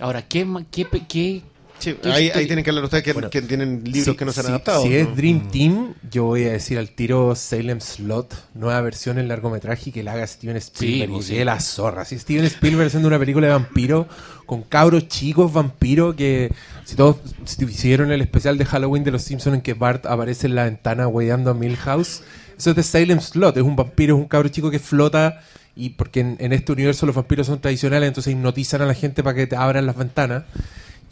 Ahora, 0.00 0.22
¿qué, 0.22 0.46
qué, 0.70 0.84
pe- 0.84 1.06
qué, 1.08 1.42
Sí, 1.78 1.96
ahí, 2.04 2.30
tienen 2.46 2.62
que 2.62 2.68
hablar 2.68 2.84
ustedes 2.84 3.02
que, 3.02 3.14
Bueno, 3.14 3.30
que 3.30 3.40
tienen 3.40 3.82
libros 3.84 4.14
que 4.14 4.26
no 4.26 4.32
se 4.32 4.40
han 4.40 4.46
si- 4.46 4.50
adaptado. 4.52 4.82
Si 4.82 4.94
es 4.94 5.16
Dream 5.16 5.50
Team, 5.50 5.94
yo 6.10 6.24
voy 6.24 6.44
a 6.44 6.52
decir 6.52 6.76
al 6.76 6.90
tiro 6.90 7.34
Salem 7.34 7.80
Slot, 7.80 8.34
nueva 8.52 8.78
versión 8.82 9.18
en 9.18 9.28
largometraje 9.28 9.88
y 9.88 9.92
que 9.94 10.02
la 10.02 10.12
haga 10.12 10.26
Steven 10.26 10.56
Spielberg. 10.58 11.10
pues 11.10 11.24
y 11.24 11.28
sí. 11.30 11.34
que 11.36 11.44
la 11.46 11.58
zorra. 11.58 12.04
Si 12.04 12.18
Steven 12.18 12.44
Spielberg 12.44 12.88
haciendo 12.88 13.08
una 13.08 13.18
película 13.18 13.46
de 13.46 13.54
vampiro 13.54 14.06
con 14.44 14.62
cabros 14.62 15.08
chicos 15.08 15.50
vampiros 15.54 16.14
que 16.16 16.52
si 16.84 16.96
todos 16.96 17.16
si 17.46 17.64
vieron 17.88 18.12
el 18.12 18.20
especial 18.20 18.58
de 18.58 18.66
Halloween 18.66 19.02
de 19.02 19.12
los 19.12 19.22
Simpsons 19.22 19.54
en 19.56 19.62
que 19.62 19.72
Bart 19.72 20.04
aparece 20.04 20.48
en 20.48 20.56
la 20.56 20.64
ventana 20.64 21.08
weyando 21.08 21.50
a 21.50 21.54
Milhouse, 21.54 22.22
eso 22.58 22.70
es 22.70 22.76
de 22.76 22.82
Salem 22.82 23.20
Slot, 23.20 23.56
es 23.56 23.62
un 23.62 23.74
vampiro, 23.76 24.16
es 24.16 24.20
un 24.20 24.28
cabro 24.28 24.50
chico 24.50 24.70
que 24.70 24.80
flota 24.80 25.40
y 25.76 25.90
porque 25.90 26.20
en, 26.20 26.36
en 26.40 26.52
este 26.52 26.72
universo 26.72 27.06
los 27.06 27.14
vampiros 27.14 27.46
son 27.46 27.60
tradicionales, 27.60 28.08
entonces 28.08 28.32
hipnotizan 28.32 28.82
a 28.82 28.86
la 28.86 28.94
gente 28.94 29.22
para 29.22 29.34
que 29.36 29.46
te 29.46 29.56
abran 29.56 29.86
las 29.86 29.96
ventanas. 29.96 30.44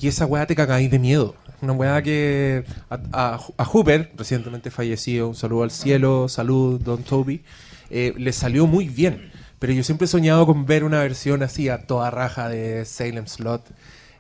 Y 0.01 0.07
esa 0.09 0.27
weá 0.27 0.47
te 0.47 0.55
cagáis 0.55 0.91
de 0.91 0.99
miedo. 0.99 1.35
Una 1.61 1.73
weá 1.73 2.01
que 2.03 2.65
a, 2.89 3.01
a- 3.13 3.41
a 3.57 3.65
Hooper, 3.65 4.13
recientemente 4.17 4.71
fallecido, 4.71 5.29
un 5.29 5.35
saludo 5.35 5.65
al 5.65 5.71
cielo, 5.73 6.29
salud, 6.29 6.81
Don 6.81 7.03
Toby, 7.03 7.43
eh, 7.91 8.15
le 8.17 8.33
salió 8.33 8.67
muy 8.69 8.89
bien. 8.89 9.31
Pero 9.59 9.73
yo 9.73 9.83
siempre 9.83 10.05
he 10.05 10.09
soñado 10.09 10.47
con 10.47 10.67
ver 10.67 10.85
una 10.85 11.01
versión 11.01 11.43
así 11.43 11.69
a 11.69 11.79
toda 11.87 12.11
raja 12.13 12.49
de 12.49 12.85
Salem 12.85 13.27
Slot. 13.27 13.65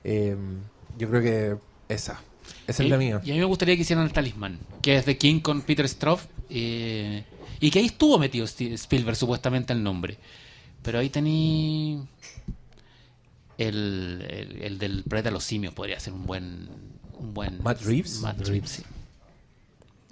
Eh, 0.03 0.35
yo 0.99 1.09
creo 1.09 1.23
que 1.23 1.57
esa. 1.95 2.21
Esa 2.67 2.83
es 2.83 2.87
y, 2.89 2.91
la 2.91 2.99
mía. 2.99 3.21
y 3.25 3.31
a 3.31 3.35
mí 3.35 3.39
me 3.39 3.45
gustaría 3.47 3.77
que 3.77 3.83
hicieran 3.83 4.05
el 4.05 4.13
talismán, 4.13 4.59
que 4.83 4.97
es 4.97 5.07
de 5.07 5.17
King 5.17 5.39
con 5.41 5.63
Peter 5.63 5.89
Stroff, 5.89 6.25
eh, 6.51 7.23
y 7.61 7.71
que 7.71 7.79
ahí 7.81 7.87
estuvo 7.87 8.19
metido 8.19 8.45
Spielberg, 8.47 9.17
supuestamente 9.17 9.73
el 9.73 9.83
nombre. 9.83 10.19
Pero 10.83 10.99
ahí 11.01 11.11
tení 11.11 12.01
el, 13.59 14.25
el, 14.29 14.63
el 14.63 14.79
del 14.79 15.03
planeta 15.05 15.29
de 15.31 15.33
los 15.35 15.45
simios, 15.45 15.75
podría 15.75 15.99
ser 16.01 16.13
un 16.13 16.27
buen... 16.27 16.69
Un 17.19 17.35
buen 17.35 17.61
Matt 17.65 17.83
Reeves. 17.83 18.21
Matt 18.21 18.47
Reeves, 18.47 18.71
sí. 18.71 18.83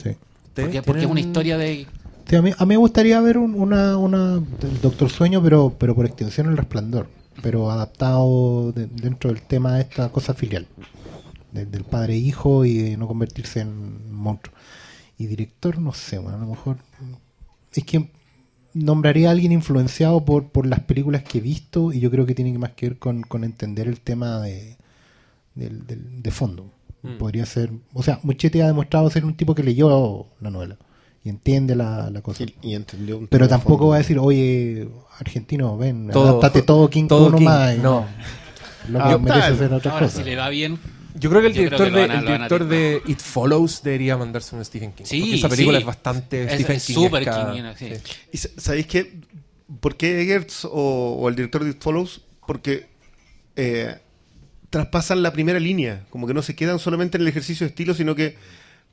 Sí. 0.02 0.16
Porque, 0.54 0.82
porque 0.82 1.02
es 1.02 1.06
una 1.06 1.20
historia 1.20 1.56
de... 1.56 1.86
Sí, 2.28 2.34
a, 2.34 2.42
mí, 2.42 2.50
a 2.58 2.64
mí 2.64 2.68
me 2.70 2.76
gustaría 2.78 3.20
ver 3.20 3.38
un- 3.38 3.54
una, 3.54 3.96
una 3.96 4.38
del 4.40 4.80
Doctor 4.82 5.08
Sueño, 5.08 5.40
pero, 5.40 5.72
pero 5.78 5.94
por 5.94 6.04
extensión 6.06 6.48
el 6.48 6.56
resplandor, 6.56 7.08
pero 7.42 7.70
adaptado 7.70 8.72
de- 8.72 8.86
dentro 8.88 9.32
del 9.32 9.42
tema 9.42 9.74
de 9.76 9.82
esta 9.82 10.08
cosa 10.08 10.34
filial, 10.34 10.66
de- 11.52 11.66
del 11.66 11.84
padre 11.84 12.14
e 12.14 12.18
hijo 12.18 12.64
y 12.64 12.78
de 12.78 12.96
no 12.96 13.06
convertirse 13.06 13.60
en 13.60 14.12
monstruo. 14.12 14.52
Y 15.16 15.26
director, 15.26 15.78
no 15.78 15.92
sé, 15.92 16.18
bueno, 16.18 16.38
a 16.38 16.40
lo 16.40 16.46
mejor 16.48 16.78
es 17.80 17.86
que 17.86 18.10
nombraría 18.74 19.28
a 19.28 19.32
alguien 19.32 19.52
influenciado 19.52 20.24
por, 20.24 20.48
por 20.50 20.66
las 20.66 20.80
películas 20.80 21.22
que 21.22 21.38
he 21.38 21.40
visto 21.40 21.92
y 21.92 22.00
yo 22.00 22.10
creo 22.10 22.26
que 22.26 22.34
tiene 22.34 22.52
que 22.52 22.58
más 22.58 22.72
que 22.72 22.90
ver 22.90 22.98
con, 22.98 23.22
con 23.22 23.42
entender 23.44 23.88
el 23.88 24.00
tema 24.00 24.40
de, 24.40 24.76
del- 25.54 25.86
del- 25.86 26.22
de 26.22 26.30
fondo. 26.30 26.70
Mm. 27.02 27.18
Podría 27.18 27.46
ser. 27.46 27.70
O 27.94 28.02
sea, 28.02 28.20
Muchetti 28.22 28.60
ha 28.60 28.66
demostrado 28.66 29.08
ser 29.10 29.24
un 29.24 29.34
tipo 29.34 29.54
que 29.54 29.62
leyó 29.62 30.26
la 30.40 30.50
novela 30.50 30.76
y 31.24 31.28
entiende 31.28 31.74
la, 31.74 32.10
la 32.10 32.20
cosa. 32.20 32.44
Y, 32.44 32.54
y 32.62 32.74
entendió 32.74 33.18
un 33.18 33.28
Pero 33.28 33.48
tampoco 33.48 33.76
fondo. 33.78 33.88
va 33.90 33.94
a 33.96 33.98
decir, 33.98 34.18
oye, 34.18 34.88
argentino, 35.18 35.76
ven, 35.78 36.08
Todo- 36.12 36.28
adáptate 36.28 36.62
todo 36.62 36.88
King 36.90 37.06
todo 37.08 37.28
uno 37.28 37.38
King. 37.38 37.44
más. 37.44 37.78
No. 37.78 38.04
Lo 38.88 38.98
que 39.08 39.18
merece 39.18 39.40
tal. 39.40 39.52
hacer 39.54 39.72
otras 39.72 39.94
Ahora, 39.94 40.06
cosas. 40.06 40.18
si 40.22 40.28
le 40.30 40.36
va 40.36 40.48
bien. 40.48 40.78
Yo 41.18 41.30
creo 41.30 41.40
que 41.42 41.48
el 41.48 41.52
Yo 41.54 41.62
director, 41.62 41.86
que 41.90 41.96
de, 41.96 42.02
a- 42.02 42.18
el 42.18 42.26
director 42.26 42.66
de 42.68 43.02
It 43.06 43.20
Follows 43.20 43.82
debería 43.82 44.16
mandarse 44.16 44.54
un 44.56 44.64
Stephen 44.64 44.92
King. 44.92 45.04
Sí, 45.04 45.20
porque 45.20 45.34
esa 45.36 45.48
película 45.48 45.78
sí. 45.78 45.82
es 45.82 45.86
bastante 45.86 46.44
Es- 46.44 46.52
Stephen 46.54 46.76
es 46.76 46.84
King. 46.86 46.94
súper 46.94 47.24
kingiana, 47.24 47.76
sí. 47.76 47.92
¿Y 48.32 48.36
sa- 48.38 48.48
sabéis 48.58 48.86
qué? 48.86 49.20
¿Por 49.80 49.96
qué 49.96 50.20
Eggers 50.22 50.64
o, 50.64 50.70
o 51.20 51.28
el 51.28 51.34
director 51.36 51.64
de 51.64 51.70
It 51.70 51.78
Follows? 51.80 52.22
Porque 52.46 52.86
eh, 53.56 53.96
traspasan 54.70 55.22
la 55.22 55.32
primera 55.32 55.58
línea, 55.58 56.04
como 56.10 56.26
que 56.26 56.34
no 56.34 56.42
se 56.42 56.54
quedan 56.54 56.78
solamente 56.78 57.16
en 57.16 57.22
el 57.22 57.28
ejercicio 57.28 57.64
de 57.66 57.70
estilo, 57.70 57.94
sino 57.94 58.14
que 58.14 58.36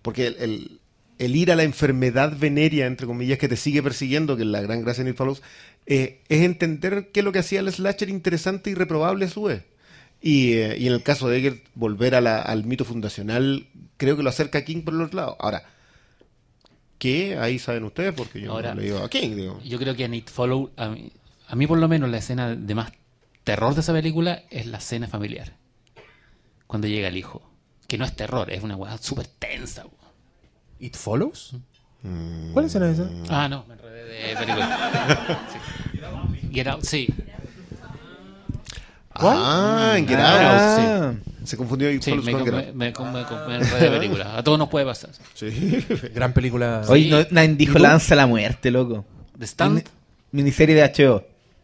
porque 0.02 0.28
el, 0.28 0.36
el- 0.40 0.80
el 1.20 1.36
ir 1.36 1.52
a 1.52 1.56
la 1.56 1.64
enfermedad 1.64 2.36
venérea, 2.38 2.88
entre 2.88 3.06
comillas, 3.06 3.38
que 3.38 3.48
te 3.48 3.56
sigue 3.56 3.84
persiguiendo, 3.84 4.36
que 4.36 4.42
es 4.42 4.48
la 4.48 4.62
gran 4.62 4.82
gracia 4.84 5.04
en 5.04 5.10
It 5.10 5.16
Follows, 5.16 5.42
eh, 5.86 6.22
es 6.28 6.42
entender 6.42 7.12
qué 7.14 7.20
es 7.20 7.24
lo 7.24 7.32
que 7.32 7.40
hacía 7.40 7.60
el 7.60 7.72
slasher 7.72 8.10
interesante 8.10 8.72
y 8.72 8.74
reprobable 8.74 9.26
a 9.26 9.30
su 9.30 9.44
vez. 9.44 9.62
Y, 10.26 10.54
eh, 10.54 10.78
y 10.80 10.88
en 10.88 10.94
el 10.94 11.04
caso 11.04 11.28
de 11.28 11.38
Eggers, 11.40 11.58
volver 11.76 12.16
a 12.16 12.22
la- 12.22 12.42
al 12.42 12.64
mito 12.64 12.86
fundacional, 12.86 13.68
creo 13.98 14.16
que 14.16 14.24
lo 14.24 14.30
acerca 14.30 14.60
a 14.60 14.62
King 14.64 14.84
por 14.84 14.94
el 14.94 15.02
otro 15.02 15.18
lado. 15.18 15.36
Ahora, 15.40 15.64
¿qué? 16.98 17.38
Ahí 17.38 17.60
saben 17.60 17.84
ustedes, 17.84 18.14
porque 18.14 18.40
yo 18.42 18.52
Ahora, 18.54 18.74
no 18.74 18.80
le 18.82 18.88
digo 18.88 19.00
a 19.00 19.10
King, 19.10 19.36
digo. 19.36 19.60
Yo 19.64 19.78
creo 19.78 19.96
que 19.96 20.06
en 20.06 20.14
It 20.14 20.30
Follow, 20.30 20.72
a 20.78 20.88
mí, 20.90 21.12
a 21.48 21.56
mí 21.58 21.68
por 21.68 21.78
lo 21.78 21.88
menos 21.90 22.10
la 22.10 22.18
escena 22.20 22.56
de 22.56 22.74
más 22.76 22.94
terror 23.44 23.76
de 23.76 23.82
esa 23.82 23.92
película 23.92 24.44
es 24.50 24.66
la 24.66 24.78
escena 24.78 25.08
familiar. 25.08 25.54
Cuando 26.68 26.88
llega 26.88 27.10
el 27.10 27.18
hijo. 27.18 27.42
Que 27.88 27.98
no 27.98 28.06
es 28.06 28.16
terror, 28.16 28.50
es 28.50 28.64
una 28.64 28.76
weá 28.78 28.98
súper 28.98 29.28
tensa. 29.28 29.84
¿It 30.80 30.96
Follows? 30.96 31.56
¿Cuál 32.54 32.66
escena 32.66 32.90
es 32.90 32.98
esa? 33.00 33.10
Ah, 33.30 33.48
no, 33.50 33.66
me 33.68 33.74
enredé 33.76 34.30
de 34.30 34.36
película. 34.38 35.48
Sí. 35.52 36.48
Get 36.54 36.68
Out, 36.68 36.84
sí. 36.84 37.08
Ah, 39.16 39.94
en 39.98 40.08
Get 40.08 40.18
Ah, 40.20 41.08
Out, 41.10 41.18
sí. 41.24 41.32
Se 41.46 41.58
confundió 41.58 41.92
It 41.92 42.02
Sí, 42.02 42.12
con 42.12 42.24
Get 42.24 42.34
me, 42.34 42.40
Out. 42.40 42.74
me, 42.74 42.92
me- 42.92 43.60
de 43.66 43.90
película. 43.92 44.38
A 44.38 44.44
todos 44.44 44.58
nos 44.58 44.70
puede 44.70 44.86
pasar. 44.86 45.12
Sí. 45.34 45.86
Gran 46.16 46.34
película. 46.34 46.82
Hoy 46.88 47.10
no, 47.10 47.18
nadie 47.32 47.50
dijo 47.56 47.78
¿Y? 47.78 47.82
Lanza 47.82 48.16
la 48.16 48.26
muerte, 48.28 48.72
loco. 48.72 49.06
The 49.38 49.46
Stand. 49.46 49.76
Mini- 49.76 49.90
miniserie 50.32 50.76
de 50.76 50.82
HBO 50.84 51.24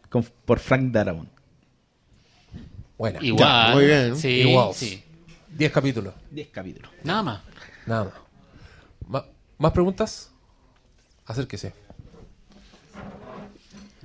con- 0.09 0.25
por 0.45 0.59
Frank 0.59 0.91
Darabont. 0.91 1.29
Buena. 2.97 3.19
Igual. 3.21 3.73
muy 3.75 3.85
bien. 3.85 4.15
Sí, 4.17 4.27
Igual. 4.27 4.73
sí. 4.73 5.03
10 5.57 5.71
capítulos. 5.71 6.13
10 6.31 6.49
capítulos. 6.49 6.91
Nada 7.03 7.23
más. 7.23 7.41
Nada 7.85 8.03
más. 8.05 9.23
¿Más 9.57 9.71
preguntas? 9.73 10.29
Acérquese. 11.25 11.73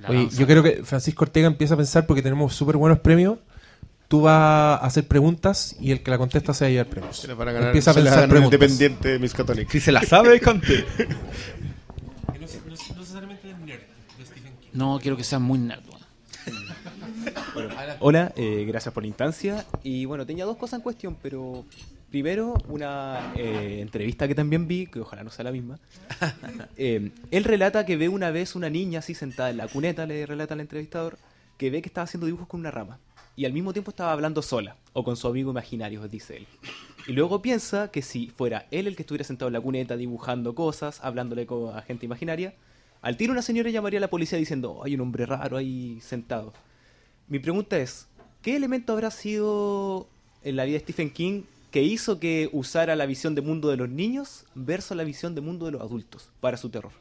La 0.05 0.11
Oye, 0.11 0.29
yo 0.29 0.45
creo 0.47 0.63
que 0.63 0.83
Francisco 0.83 1.23
Ortega 1.25 1.47
empieza 1.47 1.73
a 1.73 1.77
pensar 1.77 2.05
porque 2.05 2.21
tenemos 2.21 2.53
súper 2.55 2.77
buenos 2.77 2.99
premios. 2.99 3.39
Tú 4.07 4.21
vas 4.21 4.33
a 4.81 4.85
hacer 4.85 5.07
preguntas 5.07 5.75
y 5.79 5.91
el 5.91 6.03
que 6.03 6.11
la 6.11 6.17
contesta 6.19 6.53
se 6.53 6.65
va 6.65 6.67
a 6.67 6.71
llevar 6.71 6.87
premios. 6.87 7.17
Se 7.17 7.27
le 7.27 7.33
van 7.33 7.47
a 7.47 7.51
ganar, 7.51 7.67
Empieza 7.69 7.91
a 7.91 7.93
pensar 7.95 8.29
preguntas. 8.29 8.53
independiente 8.53 9.09
de 9.09 9.19
Miskatonic. 9.19 9.69
Si 9.69 9.79
se 9.79 9.91
la 9.91 10.03
sabe, 10.03 10.39
cante. 10.41 10.85
No 14.73 14.99
quiero 15.01 15.15
que 15.17 15.23
sea 15.23 15.39
muy 15.39 15.57
nerd. 15.57 15.81
weón. 15.87 17.71
Hola, 17.99 18.33
eh, 18.35 18.65
gracias 18.67 18.93
por 18.93 19.03
la 19.03 19.07
instancia. 19.07 19.65
Y 19.83 20.05
bueno, 20.05 20.25
tenía 20.25 20.45
dos 20.45 20.57
cosas 20.57 20.77
en 20.79 20.83
cuestión, 20.83 21.17
pero 21.21 21.63
primero 22.15 22.53
una 22.69 23.33
eh, 23.35 23.79
entrevista 23.81 24.25
que 24.25 24.35
también 24.35 24.69
vi, 24.69 24.87
que 24.87 25.01
ojalá 25.01 25.21
no 25.25 25.29
sea 25.31 25.43
la 25.43 25.51
misma. 25.51 25.79
Eh, 26.77 27.11
él 27.31 27.43
relata 27.43 27.85
que 27.85 27.97
ve 27.97 28.07
una 28.07 28.31
vez 28.31 28.55
una 28.55 28.69
niña 28.69 28.99
así 28.99 29.13
sentada 29.13 29.49
en 29.49 29.57
la 29.57 29.67
cuneta, 29.67 30.05
le 30.05 30.25
relata 30.25 30.53
al 30.53 30.61
entrevistador, 30.61 31.17
que 31.57 31.69
ve 31.69 31.81
que 31.81 31.89
estaba 31.89 32.05
haciendo 32.05 32.25
dibujos 32.25 32.47
con 32.47 32.61
una 32.61 32.71
rama. 32.71 32.99
Y 33.35 33.43
al 33.43 33.51
mismo 33.51 33.73
tiempo 33.73 33.91
estaba 33.91 34.13
hablando 34.13 34.41
sola, 34.41 34.77
o 34.93 35.03
con 35.03 35.17
su 35.17 35.27
amigo 35.27 35.51
imaginario, 35.51 36.07
dice 36.07 36.37
él. 36.37 36.47
Y 37.05 37.11
luego 37.11 37.41
piensa 37.41 37.91
que 37.91 38.01
si 38.01 38.27
fuera 38.27 38.65
él 38.71 38.87
el 38.87 38.95
que 38.95 39.01
estuviera 39.01 39.25
sentado 39.25 39.47
en 39.47 39.53
la 39.53 39.61
cuneta 39.61 39.97
dibujando 39.97 40.55
cosas, 40.55 41.01
hablándole 41.03 41.45
con 41.45 41.75
a 41.75 41.81
gente 41.81 42.05
imaginaria, 42.05 42.53
al 43.01 43.17
tiro 43.17 43.33
una 43.33 43.41
señora 43.41 43.69
llamaría 43.69 43.99
a 43.99 44.01
la 44.01 44.09
policía 44.09 44.37
diciendo, 44.37 44.81
hay 44.85 44.95
un 44.95 45.01
hombre 45.01 45.25
raro 45.25 45.57
ahí 45.57 45.99
sentado. 45.99 46.53
Mi 47.27 47.39
pregunta 47.39 47.77
es, 47.77 48.07
¿qué 48.41 48.55
elemento 48.55 48.93
habrá 48.93 49.11
sido 49.11 50.07
en 50.43 50.55
la 50.55 50.63
vida 50.63 50.75
de 50.75 50.83
Stephen 50.83 51.09
King 51.09 51.43
que 51.75 51.83
hizo 51.83 52.21
que 52.21 52.47
usara 52.53 52.95
la 52.95 53.05
visión 53.05 53.35
de 53.35 53.41
mundo 53.41 53.67
de 53.67 53.75
los 53.75 53.89
niños 53.89 54.45
versus 54.55 54.95
la 54.95 55.03
visión 55.03 55.35
de 55.35 55.41
mundo 55.41 55.65
de 55.65 55.73
los 55.73 55.81
adultos 55.81 56.29
para 56.39 56.55
su 56.55 56.69
terror? 56.69 56.93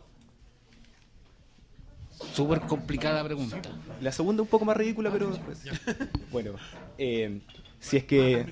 Súper 2.32 2.60
complicada 2.62 3.22
pregunta. 3.22 3.62
La 4.00 4.10
segunda 4.10 4.42
un 4.42 4.48
poco 4.48 4.64
más 4.64 4.76
ridícula, 4.76 5.12
pero... 5.12 5.30
pues, 5.30 5.62
bueno, 6.32 6.54
eh, 6.98 7.38
si 7.78 7.98
es 7.98 8.04
que... 8.04 8.46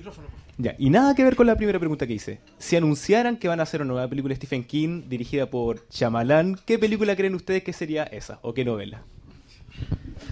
Ya, 0.57 0.77
y 0.79 0.89
nada 0.89 1.13
que 1.13 1.25
ver 1.25 1.35
con 1.35 1.45
la 1.45 1.57
primera 1.57 1.77
pregunta 1.77 2.07
que 2.07 2.13
hice. 2.13 2.39
Si 2.57 2.77
anunciaran 2.77 3.35
que 3.35 3.49
van 3.49 3.59
a 3.59 3.63
hacer 3.63 3.81
una 3.81 3.91
nueva 3.91 4.07
película 4.07 4.31
de 4.31 4.37
Stephen 4.37 4.63
King 4.63 5.09
dirigida 5.09 5.49
por 5.49 5.85
Shyamalan, 5.89 6.57
¿qué 6.65 6.79
película 6.79 7.17
creen 7.17 7.35
ustedes 7.35 7.65
que 7.65 7.73
sería 7.73 8.03
esa? 8.05 8.39
¿O 8.43 8.53
qué 8.53 8.63
novela? 8.63 9.03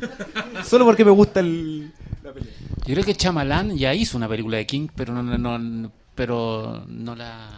Solo 0.65 0.85
porque 0.85 1.05
me 1.05 1.11
gusta 1.11 1.39
el... 1.39 1.91
Yo 2.85 2.93
creo 2.95 3.03
que 3.03 3.15
Chamalán 3.15 3.77
ya 3.77 3.93
hizo 3.93 4.17
una 4.17 4.27
película 4.27 4.57
de 4.57 4.65
King, 4.65 4.87
pero 4.95 5.13
no, 5.13 5.21
no, 5.23 5.57
no- 5.59 5.91
pero 6.15 6.83
no 6.87 7.15
la, 7.15 7.49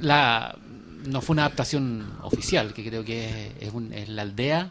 la 0.00 0.56
no 1.06 1.20
fue 1.20 1.34
una 1.34 1.46
adaptación 1.46 2.12
oficial, 2.22 2.72
que 2.74 2.84
creo 2.86 3.04
que 3.04 3.48
es, 3.60 3.68
es 3.68 3.72
un- 3.72 3.92
es 3.92 4.08
la 4.08 4.22
aldea 4.22 4.70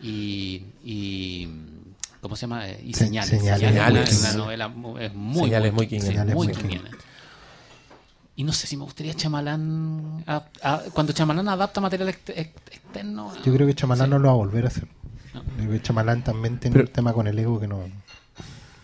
y, 0.00 0.62
y 0.84 1.48
¿cómo 2.20 2.36
se 2.36 2.42
llama? 2.42 2.68
Y 2.70 2.92
Se- 2.94 3.06
señales. 3.06 3.30
Señales. 3.30 3.68
Señales, 3.68 4.08
Señales. 4.10 4.20
una, 4.20 4.28
una 4.30 4.38
novela 4.44 4.68
mu- 4.68 4.98
es 4.98 5.14
muy 5.14 5.44
Señales 5.44 5.72
muy, 5.72 5.86
muy 5.88 6.00
Señales 6.00 6.34
muy 6.34 6.46
muy 6.48 6.56
kingiana. 6.56 6.90
Y 8.36 8.42
no 8.44 8.52
sé 8.52 8.66
si 8.66 8.76
me 8.76 8.84
gustaría 8.84 9.14
Chamalán 9.14 10.24
a- 10.26 10.44
a- 10.62 10.82
cuando 10.92 11.12
Chamalán 11.12 11.48
adapta 11.48 11.80
material 11.80 12.08
ex- 12.10 12.30
ex- 12.30 12.52
externo. 12.70 13.32
Yo 13.44 13.52
creo 13.54 13.66
que 13.66 13.74
Chamalán 13.74 14.06
sí. 14.06 14.10
no 14.10 14.18
lo 14.18 14.28
va 14.28 14.34
a 14.34 14.36
volver 14.36 14.64
a 14.64 14.68
hacer. 14.68 14.86
No. 15.34 15.78
Chamalán 15.78 16.22
también 16.22 16.58
tiene 16.58 16.74
Pero- 16.74 16.86
un 16.86 16.92
tema 16.92 17.12
con 17.12 17.26
el 17.26 17.38
ego 17.38 17.58
que 17.60 17.66
no, 17.66 17.80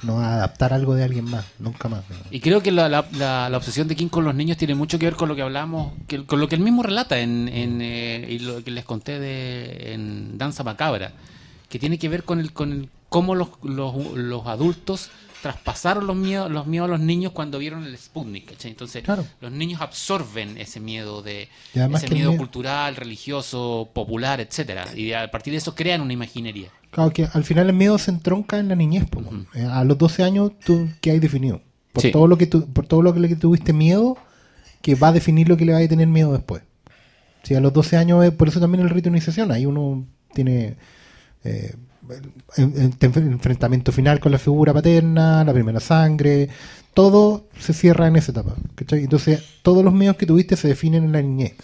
no 0.02 0.16
va 0.16 0.26
a 0.28 0.34
adaptar 0.36 0.72
algo 0.72 0.94
de 0.94 1.04
alguien 1.04 1.24
más, 1.30 1.44
nunca 1.58 1.88
más. 1.88 2.02
Y 2.30 2.40
creo 2.40 2.62
que 2.62 2.72
la, 2.72 2.88
la- 2.88 3.06
la- 3.12 3.48
la 3.48 3.56
obsesión 3.56 3.86
de 3.88 3.96
King 3.96 4.08
con 4.08 4.24
los 4.24 4.34
niños 4.34 4.56
tiene 4.56 4.74
mucho 4.74 4.98
que 4.98 5.06
ver 5.06 5.14
con 5.14 5.28
lo 5.28 5.36
que 5.36 5.42
hablamos, 5.42 5.92
que- 6.08 6.24
con 6.26 6.40
lo 6.40 6.48
que 6.48 6.56
él 6.56 6.62
mismo 6.62 6.82
relata 6.82 7.18
en, 7.20 7.48
en, 7.48 7.80
eh, 7.82 8.26
y 8.28 8.38
lo 8.40 8.62
que 8.64 8.70
les 8.70 8.84
conté 8.84 9.20
de, 9.20 9.92
en 9.94 10.38
Danza 10.38 10.64
Macabra, 10.64 11.12
que 11.68 11.78
tiene 11.78 11.98
que 11.98 12.08
ver 12.08 12.24
con 12.24 12.40
el, 12.40 12.52
con 12.52 12.72
el- 12.72 12.88
cómo 13.08 13.34
los, 13.34 13.48
los, 13.62 13.94
los 14.16 14.46
adultos 14.46 15.10
traspasaron 15.42 16.06
los 16.06 16.16
miedos, 16.16 16.50
los 16.50 16.66
miedos 16.66 16.86
a 16.88 16.90
los 16.92 17.00
niños 17.00 17.32
cuando 17.32 17.58
vieron 17.58 17.84
el 17.84 17.96
Sputnik, 17.96 18.50
¿cachai? 18.50 18.70
Entonces, 18.70 19.02
Claro. 19.02 19.24
los 19.40 19.50
niños 19.52 19.80
absorben 19.80 20.58
ese 20.58 20.80
miedo 20.80 21.22
de 21.22 21.48
ese 21.74 21.88
miedo 21.88 22.30
miedo- 22.30 22.36
cultural, 22.36 22.96
religioso, 22.96 23.88
popular, 23.92 24.40
etcétera, 24.40 24.86
y 24.94 25.12
a 25.12 25.30
partir 25.30 25.52
de 25.52 25.58
eso 25.58 25.74
crean 25.74 26.00
una 26.00 26.12
imaginería. 26.12 26.68
Claro 26.90 27.10
que 27.12 27.28
al 27.32 27.44
final 27.44 27.68
el 27.68 27.72
miedo 27.76 27.96
se 27.98 28.10
entronca 28.10 28.58
en 28.58 28.68
la 28.68 28.74
niñez. 28.76 29.04
Eh, 29.54 29.62
A 29.64 29.84
los 29.84 29.96
12 29.96 30.22
años, 30.24 30.52
tú, 30.64 30.88
¿qué 31.00 31.12
hay 31.12 31.20
definido? 31.20 31.60
Por 31.92 32.02
Sí. 32.02 32.10
todo 32.10 32.26
lo 32.26 32.36
que 32.36 32.46
tú, 32.46 32.66
por 32.72 32.86
todo 32.86 33.02
lo 33.02 33.14
que 33.14 33.20
le 33.20 33.34
tuviste 33.36 33.72
miedo, 33.72 34.16
que 34.82 34.94
va 34.94 35.08
a 35.08 35.12
definir 35.12 35.48
lo 35.48 35.56
que 35.56 35.64
le 35.64 35.72
va 35.72 35.78
a 35.78 35.88
tener 35.88 36.08
miedo 36.08 36.32
después. 36.32 36.62
Si 37.44 37.54
a 37.54 37.60
los 37.60 37.72
12 37.72 37.96
años, 37.96 38.28
por 38.34 38.48
eso 38.48 38.60
también 38.60 38.82
el 38.84 38.90
rito 38.90 39.04
de 39.08 39.16
iniciación, 39.16 39.50
ahí 39.52 39.66
uno 39.66 40.04
tiene 40.34 40.76
eh, 41.44 41.74
el, 42.56 42.94
enfrentamiento 43.02 43.92
final 43.92 44.20
con 44.20 44.32
la 44.32 44.38
figura 44.38 44.72
paterna, 44.72 45.44
la 45.44 45.52
primera 45.52 45.80
sangre, 45.80 46.48
todo 46.94 47.46
se 47.58 47.72
cierra 47.72 48.08
en 48.08 48.16
esa 48.16 48.32
etapa. 48.32 48.54
¿cachai? 48.74 49.00
Entonces, 49.04 49.42
todos 49.62 49.84
los 49.84 49.92
miedos 49.94 50.16
que 50.16 50.26
tuviste 50.26 50.56
se 50.56 50.68
definen 50.68 51.04
en 51.04 51.12
la 51.12 51.22
niñez. 51.22 51.54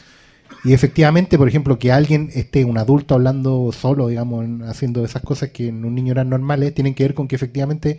Y 0.64 0.72
efectivamente, 0.72 1.38
por 1.38 1.48
ejemplo, 1.48 1.78
que 1.78 1.92
alguien 1.92 2.30
esté, 2.34 2.64
un 2.64 2.78
adulto 2.78 3.14
hablando 3.14 3.70
solo, 3.72 4.08
digamos, 4.08 4.44
en- 4.44 4.62
haciendo 4.64 5.04
esas 5.04 5.22
cosas 5.22 5.50
que 5.50 5.68
en 5.68 5.84
un 5.84 5.94
niño 5.94 6.12
eran 6.12 6.28
normales, 6.30 6.74
tienen 6.74 6.94
que 6.94 7.04
ver 7.04 7.14
con 7.14 7.28
que 7.28 7.36
efectivamente 7.36 7.98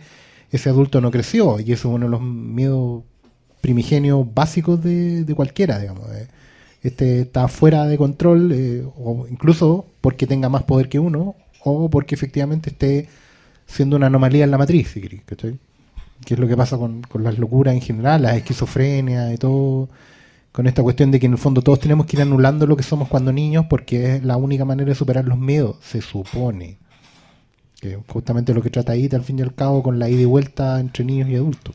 ese 0.50 0.68
adulto 0.70 1.00
no 1.00 1.10
creció. 1.10 1.60
Y 1.60 1.72
eso 1.72 1.88
es 1.90 1.94
uno 1.94 2.06
de 2.06 2.10
los 2.10 2.20
miedos 2.22 3.04
primigenios 3.60 4.26
básicos 4.34 4.82
de, 4.82 5.24
de 5.24 5.34
cualquiera, 5.34 5.78
digamos. 5.78 6.08
eh. 6.12 6.28
Este 6.82 7.22
está 7.22 7.48
fuera 7.48 7.86
de 7.86 7.98
control, 7.98 8.52
eh, 8.52 8.84
o 8.96 9.26
incluso 9.28 9.86
porque 10.00 10.26
tenga 10.26 10.48
más 10.48 10.62
poder 10.64 10.88
que 10.88 10.98
uno, 11.00 11.34
o 11.64 11.88
porque 11.90 12.14
efectivamente 12.14 12.70
esté 12.70 13.08
siendo 13.66 13.96
una 13.96 14.06
anomalía 14.06 14.44
en 14.44 14.50
la 14.50 14.58
matriz, 14.58 14.90
si 14.92 15.00
¿cachai? 15.26 15.58
Que 16.24 16.34
es 16.34 16.40
lo 16.40 16.48
que 16.48 16.56
pasa 16.56 16.76
con, 16.78 17.02
con 17.02 17.24
las 17.24 17.38
locuras 17.38 17.74
en 17.74 17.80
general, 17.80 18.22
las 18.22 18.36
esquizofrenias 18.36 19.32
y 19.34 19.38
todo, 19.38 19.88
con 20.52 20.66
esta 20.66 20.82
cuestión 20.82 21.10
de 21.10 21.20
que 21.20 21.26
en 21.26 21.32
el 21.32 21.38
fondo 21.38 21.62
todos 21.62 21.80
tenemos 21.80 22.06
que 22.06 22.16
ir 22.16 22.22
anulando 22.22 22.66
lo 22.66 22.76
que 22.76 22.82
somos 22.82 23.08
cuando 23.08 23.32
niños 23.32 23.66
porque 23.70 24.16
es 24.16 24.24
la 24.24 24.36
única 24.36 24.64
manera 24.64 24.88
de 24.90 24.94
superar 24.94 25.24
los 25.26 25.38
miedos, 25.38 25.76
se 25.82 26.00
supone. 26.02 26.78
Que 27.80 27.98
justamente 28.08 28.54
lo 28.54 28.62
que 28.62 28.70
trata 28.70 28.92
ahí, 28.92 29.08
al 29.12 29.22
fin 29.24 29.38
y 29.38 29.42
al 29.42 29.54
cabo, 29.54 29.82
con 29.82 29.98
la 29.98 30.08
ida 30.08 30.22
y 30.22 30.24
vuelta 30.24 30.80
entre 30.80 31.04
niños 31.04 31.28
y 31.28 31.36
adultos. 31.36 31.74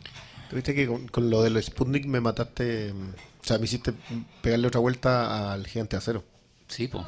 Viste 0.51 0.75
que 0.75 0.87
con, 0.87 1.07
con 1.07 1.29
lo 1.29 1.41
del 1.43 1.61
Sputnik 1.61 2.05
me 2.05 2.21
mataste. 2.21 2.93
mm, 2.93 3.09
O 3.41 3.45
sea, 3.45 3.57
me 3.57 3.65
hiciste 3.65 3.93
pegarle 4.41 4.67
otra 4.67 4.79
vuelta 4.81 5.51
al 5.53 5.65
gigante 5.67 5.95
acero. 5.97 6.23
Sí, 6.67 6.87
po. 6.87 7.05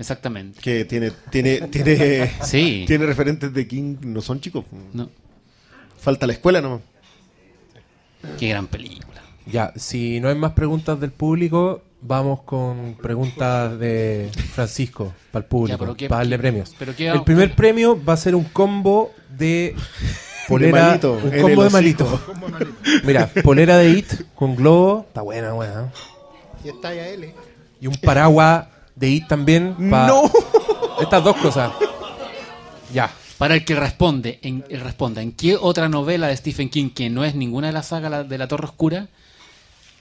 Exactamente. 0.00 0.60
Que 0.60 0.84
tiene, 0.86 1.12
tiene, 1.30 1.60
tiene, 1.68 2.32
Sí. 2.42 2.84
tiene 2.86 3.06
referentes 3.06 3.52
de 3.52 3.68
King, 3.68 3.96
no 4.00 4.20
son 4.22 4.40
chicos. 4.40 4.64
No. 4.92 5.08
Falta 5.98 6.26
la 6.26 6.32
escuela 6.32 6.60
nomás. 6.60 6.80
Qué 8.38 8.48
gran 8.48 8.66
película. 8.66 9.20
Ya, 9.46 9.72
si 9.76 10.20
no 10.20 10.28
hay 10.28 10.34
más 10.34 10.52
preguntas 10.52 10.98
del 11.00 11.10
público, 11.10 11.82
vamos 12.02 12.42
con 12.42 12.94
preguntas 13.00 13.78
de 13.78 14.30
Francisco 14.54 15.12
para 15.30 15.42
el 15.44 15.48
público, 15.48 15.74
Ya, 15.76 15.78
pero 15.78 15.96
qué- 15.96 16.08
para 16.08 16.20
darle 16.20 16.36
qué- 16.36 16.40
premios. 16.40 16.74
pero 16.78 16.94
qué- 16.96 17.08
el 17.08 17.22
primer 17.24 17.54
premio 17.54 18.02
va 18.02 18.14
a 18.14 18.16
ser 18.16 18.34
un 18.34 18.44
combo 18.44 19.12
de 19.36 19.74
polera, 20.48 20.86
malito, 20.88 21.12
un 21.22 21.40
combo 21.40 21.64
de 21.64 21.70
malito. 21.70 22.20
Mira, 23.04 23.26
polera 23.42 23.76
de 23.78 23.90
It 23.90 24.12
con 24.34 24.56
globo, 24.56 25.04
está 25.08 25.22
buena, 25.22 25.52
buena. 25.52 25.90
Y 26.64 26.68
está 26.68 26.94
ya 26.94 27.08
L. 27.08 27.34
Y 27.80 27.86
un 27.86 27.94
paraguas 27.96 28.66
de 29.00 29.08
It 29.08 29.26
también. 29.26 29.74
pa- 29.90 30.06
¡No! 30.06 30.30
Estas 31.00 31.24
dos 31.24 31.36
cosas. 31.38 31.72
Ya. 32.92 33.10
Para 33.38 33.54
el 33.54 33.64
que 33.64 33.74
responde, 33.74 34.38
en, 34.42 34.62
responda, 34.68 35.22
¿en 35.22 35.32
qué 35.32 35.56
otra 35.56 35.88
novela 35.88 36.28
de 36.28 36.36
Stephen 36.36 36.68
King 36.68 36.90
que 36.90 37.08
no 37.08 37.24
es 37.24 37.34
ninguna 37.34 37.68
de 37.68 37.72
las 37.72 37.86
sagas 37.86 38.10
la- 38.10 38.22
de 38.24 38.36
la 38.38 38.46
Torre 38.46 38.66
Oscura 38.66 39.08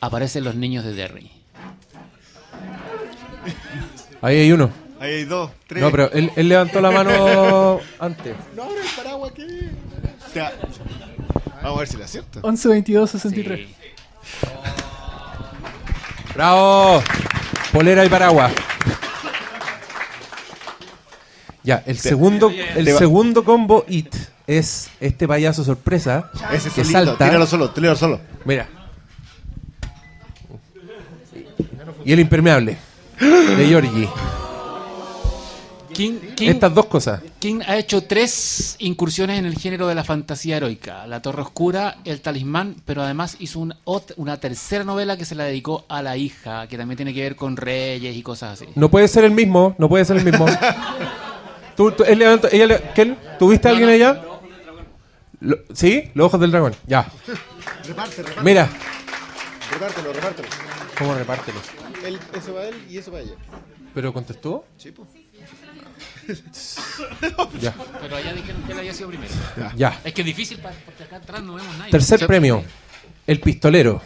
aparecen 0.02 0.44
los 0.44 0.56
niños 0.56 0.84
de 0.84 0.94
Derry? 0.94 1.32
Ahí 4.22 4.38
hay 4.40 4.52
uno. 4.52 4.70
Ahí 5.00 5.12
hay 5.14 5.24
dos, 5.24 5.52
tres. 5.68 5.82
No, 5.82 5.90
pero 5.92 6.12
él, 6.12 6.30
él 6.36 6.50
levantó 6.50 6.82
la 6.82 6.92
mano 6.92 7.80
antes. 8.00 8.36
No, 8.54 8.64
abre 8.64 8.82
el 8.82 8.88
paraguas 8.98 9.32
que. 9.32 9.44
O 9.44 10.34
sea, 10.34 10.52
vamos 11.64 11.78
a 11.78 11.80
ver 11.80 11.88
si 11.88 11.96
le 11.98 12.04
acierto. 12.04 12.42
11, 12.44 12.68
22, 12.68 13.10
63. 13.12 13.60
Sí. 13.60 13.76
¡Bravo! 16.36 17.02
Polera 17.72 18.06
y 18.06 18.10
paraguas. 18.10 18.52
Ya, 21.64 21.84
el 21.86 21.98
segundo, 22.00 22.52
el 22.52 22.98
segundo 22.98 23.44
combo 23.44 23.86
It 23.88 24.16
es 24.48 24.90
este 25.00 25.28
payaso 25.28 25.64
sorpresa 25.64 26.32
Ese 26.52 26.70
que 26.72 26.84
solito, 26.84 26.92
salta. 27.06 27.26
tíralo 27.26 27.46
solo, 27.46 27.70
tíralo 27.70 27.96
solo. 27.96 28.20
Mira. 28.46 28.68
Y 32.04 32.14
el 32.14 32.20
impermeable 32.22 32.78
de 33.20 33.66
Georgie. 33.68 34.10
King, 36.00 36.20
King- 36.36 36.50
Estas 36.52 36.74
dos 36.74 36.86
cosas. 36.86 37.22
King 37.40 37.60
ha 37.68 37.78
hecho 37.78 38.02
tres 38.04 38.78
incursiones 38.80 39.38
en 39.38 39.46
el 39.46 39.56
género 39.58 39.86
de 39.86 39.96
la 39.96 40.06
fantasía 40.06 40.56
heroica. 40.56 41.06
La 41.08 41.22
Torre 41.22 41.42
Oscura, 41.42 41.98
El 42.06 42.22
Talismán, 42.22 42.78
pero 42.86 43.02
además 43.04 43.36
hizo 43.40 43.60
un 43.60 43.74
ot- 43.84 44.14
una 44.16 44.40
tercera 44.40 44.86
novela 44.86 45.18
que 45.18 45.26
se 45.26 45.36
la 45.36 45.44
dedicó 45.44 45.84
a 45.90 46.02
la 46.02 46.16
hija, 46.16 46.68
que 46.68 46.78
también 46.78 46.96
tiene 46.96 47.14
que 47.14 47.22
ver 47.22 47.36
con 47.36 47.58
reyes 47.58 48.16
y 48.16 48.24
cosas 48.24 48.54
así. 48.62 48.72
No 48.76 48.90
puede 48.90 49.10
ser 49.10 49.26
el 49.26 49.32
mismo, 49.32 49.76
no 49.78 49.90
puede 49.90 50.06
ser 50.06 50.16
el 50.16 50.24
mismo. 50.24 50.46
¿Tú, 51.76 51.92
tú- 51.92 52.06
él 52.06 52.18
levantó- 52.20 52.48
ella 52.50 52.66
le- 52.66 52.82
¿Ken? 52.96 53.18
¿Tuviste 53.38 53.68
a 53.68 53.72
alguien 53.72 53.90
allá? 53.90 54.22
Lo- 55.42 55.58
¿Sí? 55.74 56.12
Los 56.14 56.28
ojos 56.28 56.40
del 56.40 56.52
dragón, 56.52 56.76
ya. 56.88 57.12
Reparte, 57.86 58.22
reparte. 58.24 58.42
Mira. 58.44 58.70
Repártelo, 59.74 60.14
repártelo. 60.14 60.48
¿Cómo 60.98 61.14
repártelo? 61.16 61.60
Ese 62.34 62.52
va 62.54 62.64
él 62.64 62.76
y 62.90 62.98
ese 62.98 63.12
va 63.12 63.20
ella. 63.20 63.34
¿Pero 63.94 64.14
contestó? 64.14 64.64
Sí, 64.78 64.92
pues. 64.92 65.10
Ya. 67.62 67.74
Pero 68.02 68.16
allá 68.16 68.34
dijeron 68.34 68.62
que 68.64 68.72
él 68.74 68.80
había 68.80 68.94
sido 68.94 69.10
primero. 69.10 69.34
Ya. 69.76 70.00
Es 70.04 70.14
que 70.14 70.22
es 70.22 70.26
difícil 70.26 70.58
pa- 70.60 70.72
porque 70.86 71.04
acá 71.04 71.18
atrás 71.18 71.42
no 71.44 71.56
vemos 71.56 71.76
nadie. 71.78 71.92
Tercer 71.92 72.26
premio. 72.28 72.64
El 73.28 73.40
pistolero. 73.40 74.02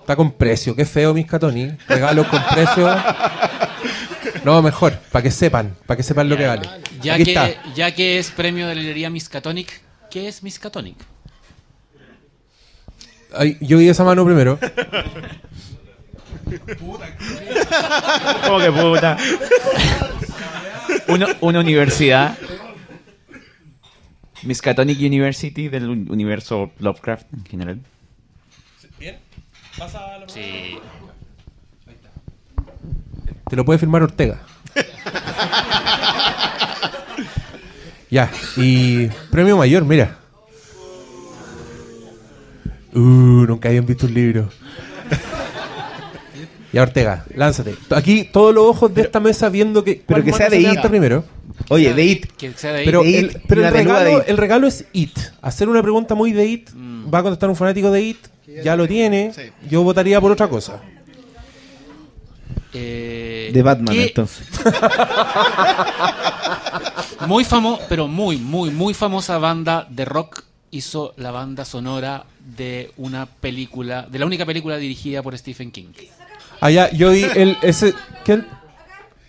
Está 0.00 0.16
con 0.16 0.32
precio. 0.32 0.74
Qué 0.76 0.84
feo, 0.84 1.12
mis 1.14 1.26
Catoni. 1.26 1.72
Regalos 1.88 2.26
con 2.28 2.40
precio. 2.52 2.88
No, 4.44 4.62
mejor. 4.62 4.98
Para 5.10 5.22
que 5.22 5.30
sepan. 5.30 5.76
Para 5.86 5.96
que 5.96 6.02
sepan 6.02 6.28
lo 6.28 6.36
que 6.36 6.46
vale. 6.46 6.68
Ya 7.00 7.14
Aquí 7.14 7.24
que, 7.24 7.30
está. 7.32 7.72
ya 7.74 7.94
que 7.94 8.18
es 8.18 8.30
premio 8.30 8.68
de 8.68 8.74
la 8.74 8.80
librería 8.80 9.10
Miskatonic, 9.10 9.80
¿qué 10.10 10.28
es 10.28 10.42
Miskatonic? 10.42 10.96
Ay, 13.34 13.56
yo 13.60 13.78
vi 13.78 13.88
esa 13.88 14.04
mano 14.04 14.24
primero. 14.24 14.58
¿Cómo 18.46 18.58
que 18.58 18.72
puta? 18.72 19.16
Una, 21.08 21.26
una 21.40 21.60
universidad. 21.60 22.36
Miskatonic 24.42 24.98
University 25.00 25.68
del 25.68 25.88
un- 25.88 26.10
universo 26.10 26.70
Lovecraft 26.78 27.26
en 27.34 27.44
general. 27.46 27.80
Sí. 30.28 30.78
Te 33.48 33.56
lo 33.56 33.64
puede 33.64 33.78
firmar 33.78 34.02
Ortega. 34.02 34.40
ya. 38.10 38.30
Y 38.56 39.08
premio 39.30 39.56
mayor, 39.56 39.84
mira. 39.84 40.18
Uh, 42.94 43.44
nunca 43.46 43.68
habían 43.68 43.84
visto 43.86 44.06
un 44.06 44.14
libro. 44.14 44.48
Ya, 46.72 46.82
Ortega, 46.82 47.24
lánzate. 47.34 47.74
Aquí 47.90 48.24
todos 48.24 48.54
los 48.54 48.64
ojos 48.66 48.92
de 48.94 49.02
esta 49.02 49.20
mesa 49.20 49.48
viendo 49.48 49.82
que. 49.84 50.02
Pero 50.06 50.06
¿cuál 50.06 50.24
que 50.24 50.32
sea 50.32 50.50
se 50.50 50.56
de 50.58 50.72
It. 50.72 50.80
primero. 50.82 51.24
Oye, 51.68 51.94
de 51.94 52.04
It. 52.04 52.26
Que 52.36 52.52
sea 52.52 52.72
de. 52.72 52.84
Pero, 52.84 53.02
De 53.02 53.18
el, 53.18 53.24
It, 53.26 53.36
pero 53.48 53.66
el, 53.66 53.72
regalo, 53.72 54.18
It. 54.18 54.24
el 54.28 54.36
regalo 54.36 54.66
es 54.66 54.84
It. 54.92 55.16
Hacer 55.42 55.68
una 55.68 55.82
pregunta 55.82 56.14
muy 56.14 56.32
de 56.32 56.44
It. 56.46 56.70
Va 57.12 57.20
a 57.20 57.22
contestar 57.22 57.48
un 57.48 57.56
fanático 57.56 57.90
de 57.90 58.02
It. 58.02 58.18
Ya 58.64 58.76
lo 58.76 58.86
tiene. 58.88 59.32
Yo 59.70 59.82
votaría 59.82 60.20
por 60.20 60.32
otra 60.32 60.48
cosa. 60.48 60.80
Eh, 62.74 63.50
De 63.54 63.62
Batman, 63.62 63.94
¿qué- 63.94 64.06
entonces. 64.08 64.46
Muy 67.26 67.44
famoso, 67.44 67.82
pero 67.88 68.06
muy, 68.08 68.36
muy, 68.36 68.70
muy 68.70 68.92
famosa 68.94 69.38
banda 69.38 69.86
de 69.90 70.04
rock 70.04 70.44
hizo 70.70 71.14
la 71.16 71.30
banda 71.30 71.64
sonora 71.64 72.24
de 72.38 72.92
una 72.98 73.24
película, 73.26 74.06
de 74.10 74.18
la 74.18 74.26
única 74.26 74.44
película 74.44 74.76
dirigida 74.76 75.22
por 75.22 75.36
Stephen 75.38 75.70
King. 75.72 75.86
Allá, 76.60 76.90
yo 76.90 77.10
vi 77.10 77.24
el. 77.24 77.56
Ese, 77.62 77.94
¿quién? 78.24 78.46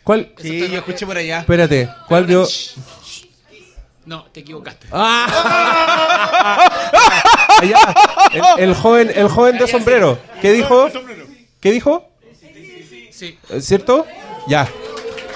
¿Cuál? 0.03 0.31
Sí, 0.41 0.67
yo 0.69 0.77
escuché 0.79 1.05
por 1.05 1.17
allá. 1.17 1.39
Espérate, 1.39 1.89
¿cuál 2.07 2.25
vio? 2.25 2.47
No, 4.05 4.23
te 4.31 4.39
equivocaste. 4.39 4.87
Allá, 4.93 5.27
el, 8.31 8.41
el 8.69 8.75
joven, 8.75 9.11
el 9.13 9.27
joven 9.27 9.57
de 9.57 9.67
sombrero. 9.67 10.17
¿Qué 10.41 10.53
dijo? 10.53 10.89
¿Qué 11.59 11.71
dijo? 11.71 12.09
Sí. 13.11 13.37
¿Es 13.49 13.65
¿Cierto? 13.65 14.05
Ya. 14.47 14.65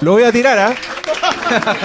Lo 0.01 0.13
voy 0.13 0.23
a 0.23 0.31
tirar, 0.31 0.57
¿ah? 0.57 0.73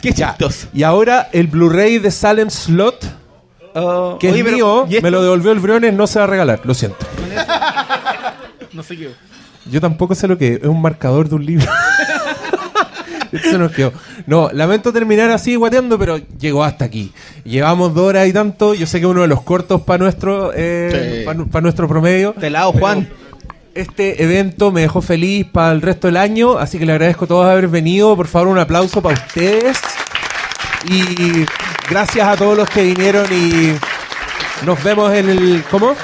Qué 0.00 0.12
Ya. 0.12 0.30
chistoso. 0.30 0.68
Y 0.72 0.82
ahora 0.82 1.28
el 1.32 1.46
Blu-ray 1.48 1.98
de 1.98 2.10
Salem 2.10 2.48
Slot, 2.50 3.04
Oh, 3.74 4.16
que 4.20 4.28
oye, 4.30 4.38
es 4.38 4.44
pero- 4.44 4.56
mío, 4.86 5.00
me 5.02 5.10
lo 5.10 5.22
devolvió 5.22 5.52
el 5.52 5.58
Briones, 5.60 5.92
no 5.94 6.06
se 6.06 6.18
va 6.20 6.24
a 6.24 6.28
regalar, 6.28 6.60
lo 6.64 6.74
siento. 6.74 7.04
No 8.72 8.82
sé 8.82 8.96
qué. 8.96 9.10
Yo 9.70 9.80
tampoco 9.80 10.14
sé 10.14 10.28
lo 10.28 10.36
que 10.38 10.54
es, 10.54 10.62
es 10.62 10.68
un 10.68 10.80
marcador 10.82 11.28
de 11.28 11.34
un 11.36 11.44
libro. 11.46 11.66
Se 13.42 13.58
nos 13.58 13.72
quedó. 13.72 13.92
No, 14.26 14.48
lamento 14.52 14.92
terminar 14.92 15.30
así 15.30 15.56
guateando, 15.56 15.98
pero 15.98 16.18
llegó 16.38 16.62
hasta 16.62 16.84
aquí. 16.84 17.12
Llevamos 17.44 17.92
dos 17.92 18.04
horas 18.06 18.28
y 18.28 18.32
tanto. 18.32 18.74
Yo 18.74 18.86
sé 18.86 19.00
que 19.00 19.06
uno 19.06 19.22
de 19.22 19.26
los 19.26 19.42
cortos 19.42 19.80
para 19.82 19.98
nuestro, 19.98 20.52
eh, 20.54 21.24
Sí. 21.26 21.44
para 21.50 21.62
nuestro 21.62 21.88
promedio. 21.88 22.32
Te 22.38 22.48
lado, 22.50 22.72
Juan. 22.72 23.08
Este 23.74 24.22
evento 24.22 24.70
me 24.70 24.82
dejó 24.82 25.02
feliz 25.02 25.46
para 25.50 25.72
el 25.72 25.82
resto 25.82 26.06
del 26.06 26.16
año, 26.16 26.58
así 26.58 26.78
que 26.78 26.86
le 26.86 26.92
agradezco 26.92 27.24
a 27.24 27.28
todos 27.28 27.46
haber 27.46 27.66
venido. 27.66 28.14
Por 28.14 28.28
favor, 28.28 28.46
un 28.48 28.58
aplauso 28.58 29.02
para 29.02 29.14
ustedes. 29.20 29.78
Y 30.84 31.46
gracias 31.88 32.26
a 32.26 32.36
todos 32.36 32.56
los 32.56 32.68
que 32.68 32.82
vinieron 32.82 33.26
y 33.32 33.74
nos 34.64 34.82
vemos 34.82 35.12
en 35.12 35.30
el... 35.30 35.64
¿Cómo? 35.70 35.94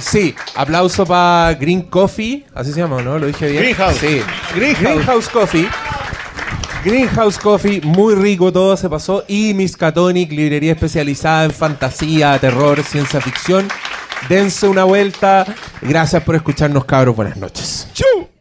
Sí, 0.00 0.34
aplauso 0.54 1.04
para 1.04 1.54
Green 1.54 1.82
Coffee, 1.82 2.46
así 2.54 2.72
se 2.72 2.80
llama, 2.80 3.02
¿no? 3.02 3.18
Lo 3.18 3.26
dije 3.26 3.48
bien. 3.48 3.62
Greenhouse. 3.62 3.96
Sí. 3.98 4.22
Greenhouse 4.54 5.28
Coffee. 5.28 5.68
Greenhouse 6.84 7.38
Coffee, 7.38 7.80
muy 7.82 8.14
rico 8.14 8.52
todo 8.52 8.76
se 8.76 8.88
pasó. 8.88 9.24
Y 9.26 9.54
Miskatonic, 9.54 10.30
librería 10.30 10.72
especializada 10.72 11.44
en 11.44 11.50
fantasía, 11.50 12.38
terror, 12.38 12.80
ciencia 12.84 13.20
ficción. 13.20 13.66
Dense 14.28 14.68
una 14.68 14.84
vuelta. 14.84 15.44
Gracias 15.82 16.22
por 16.22 16.36
escucharnos, 16.36 16.84
cabros. 16.84 17.16
Buenas 17.16 17.36
noches. 17.36 17.88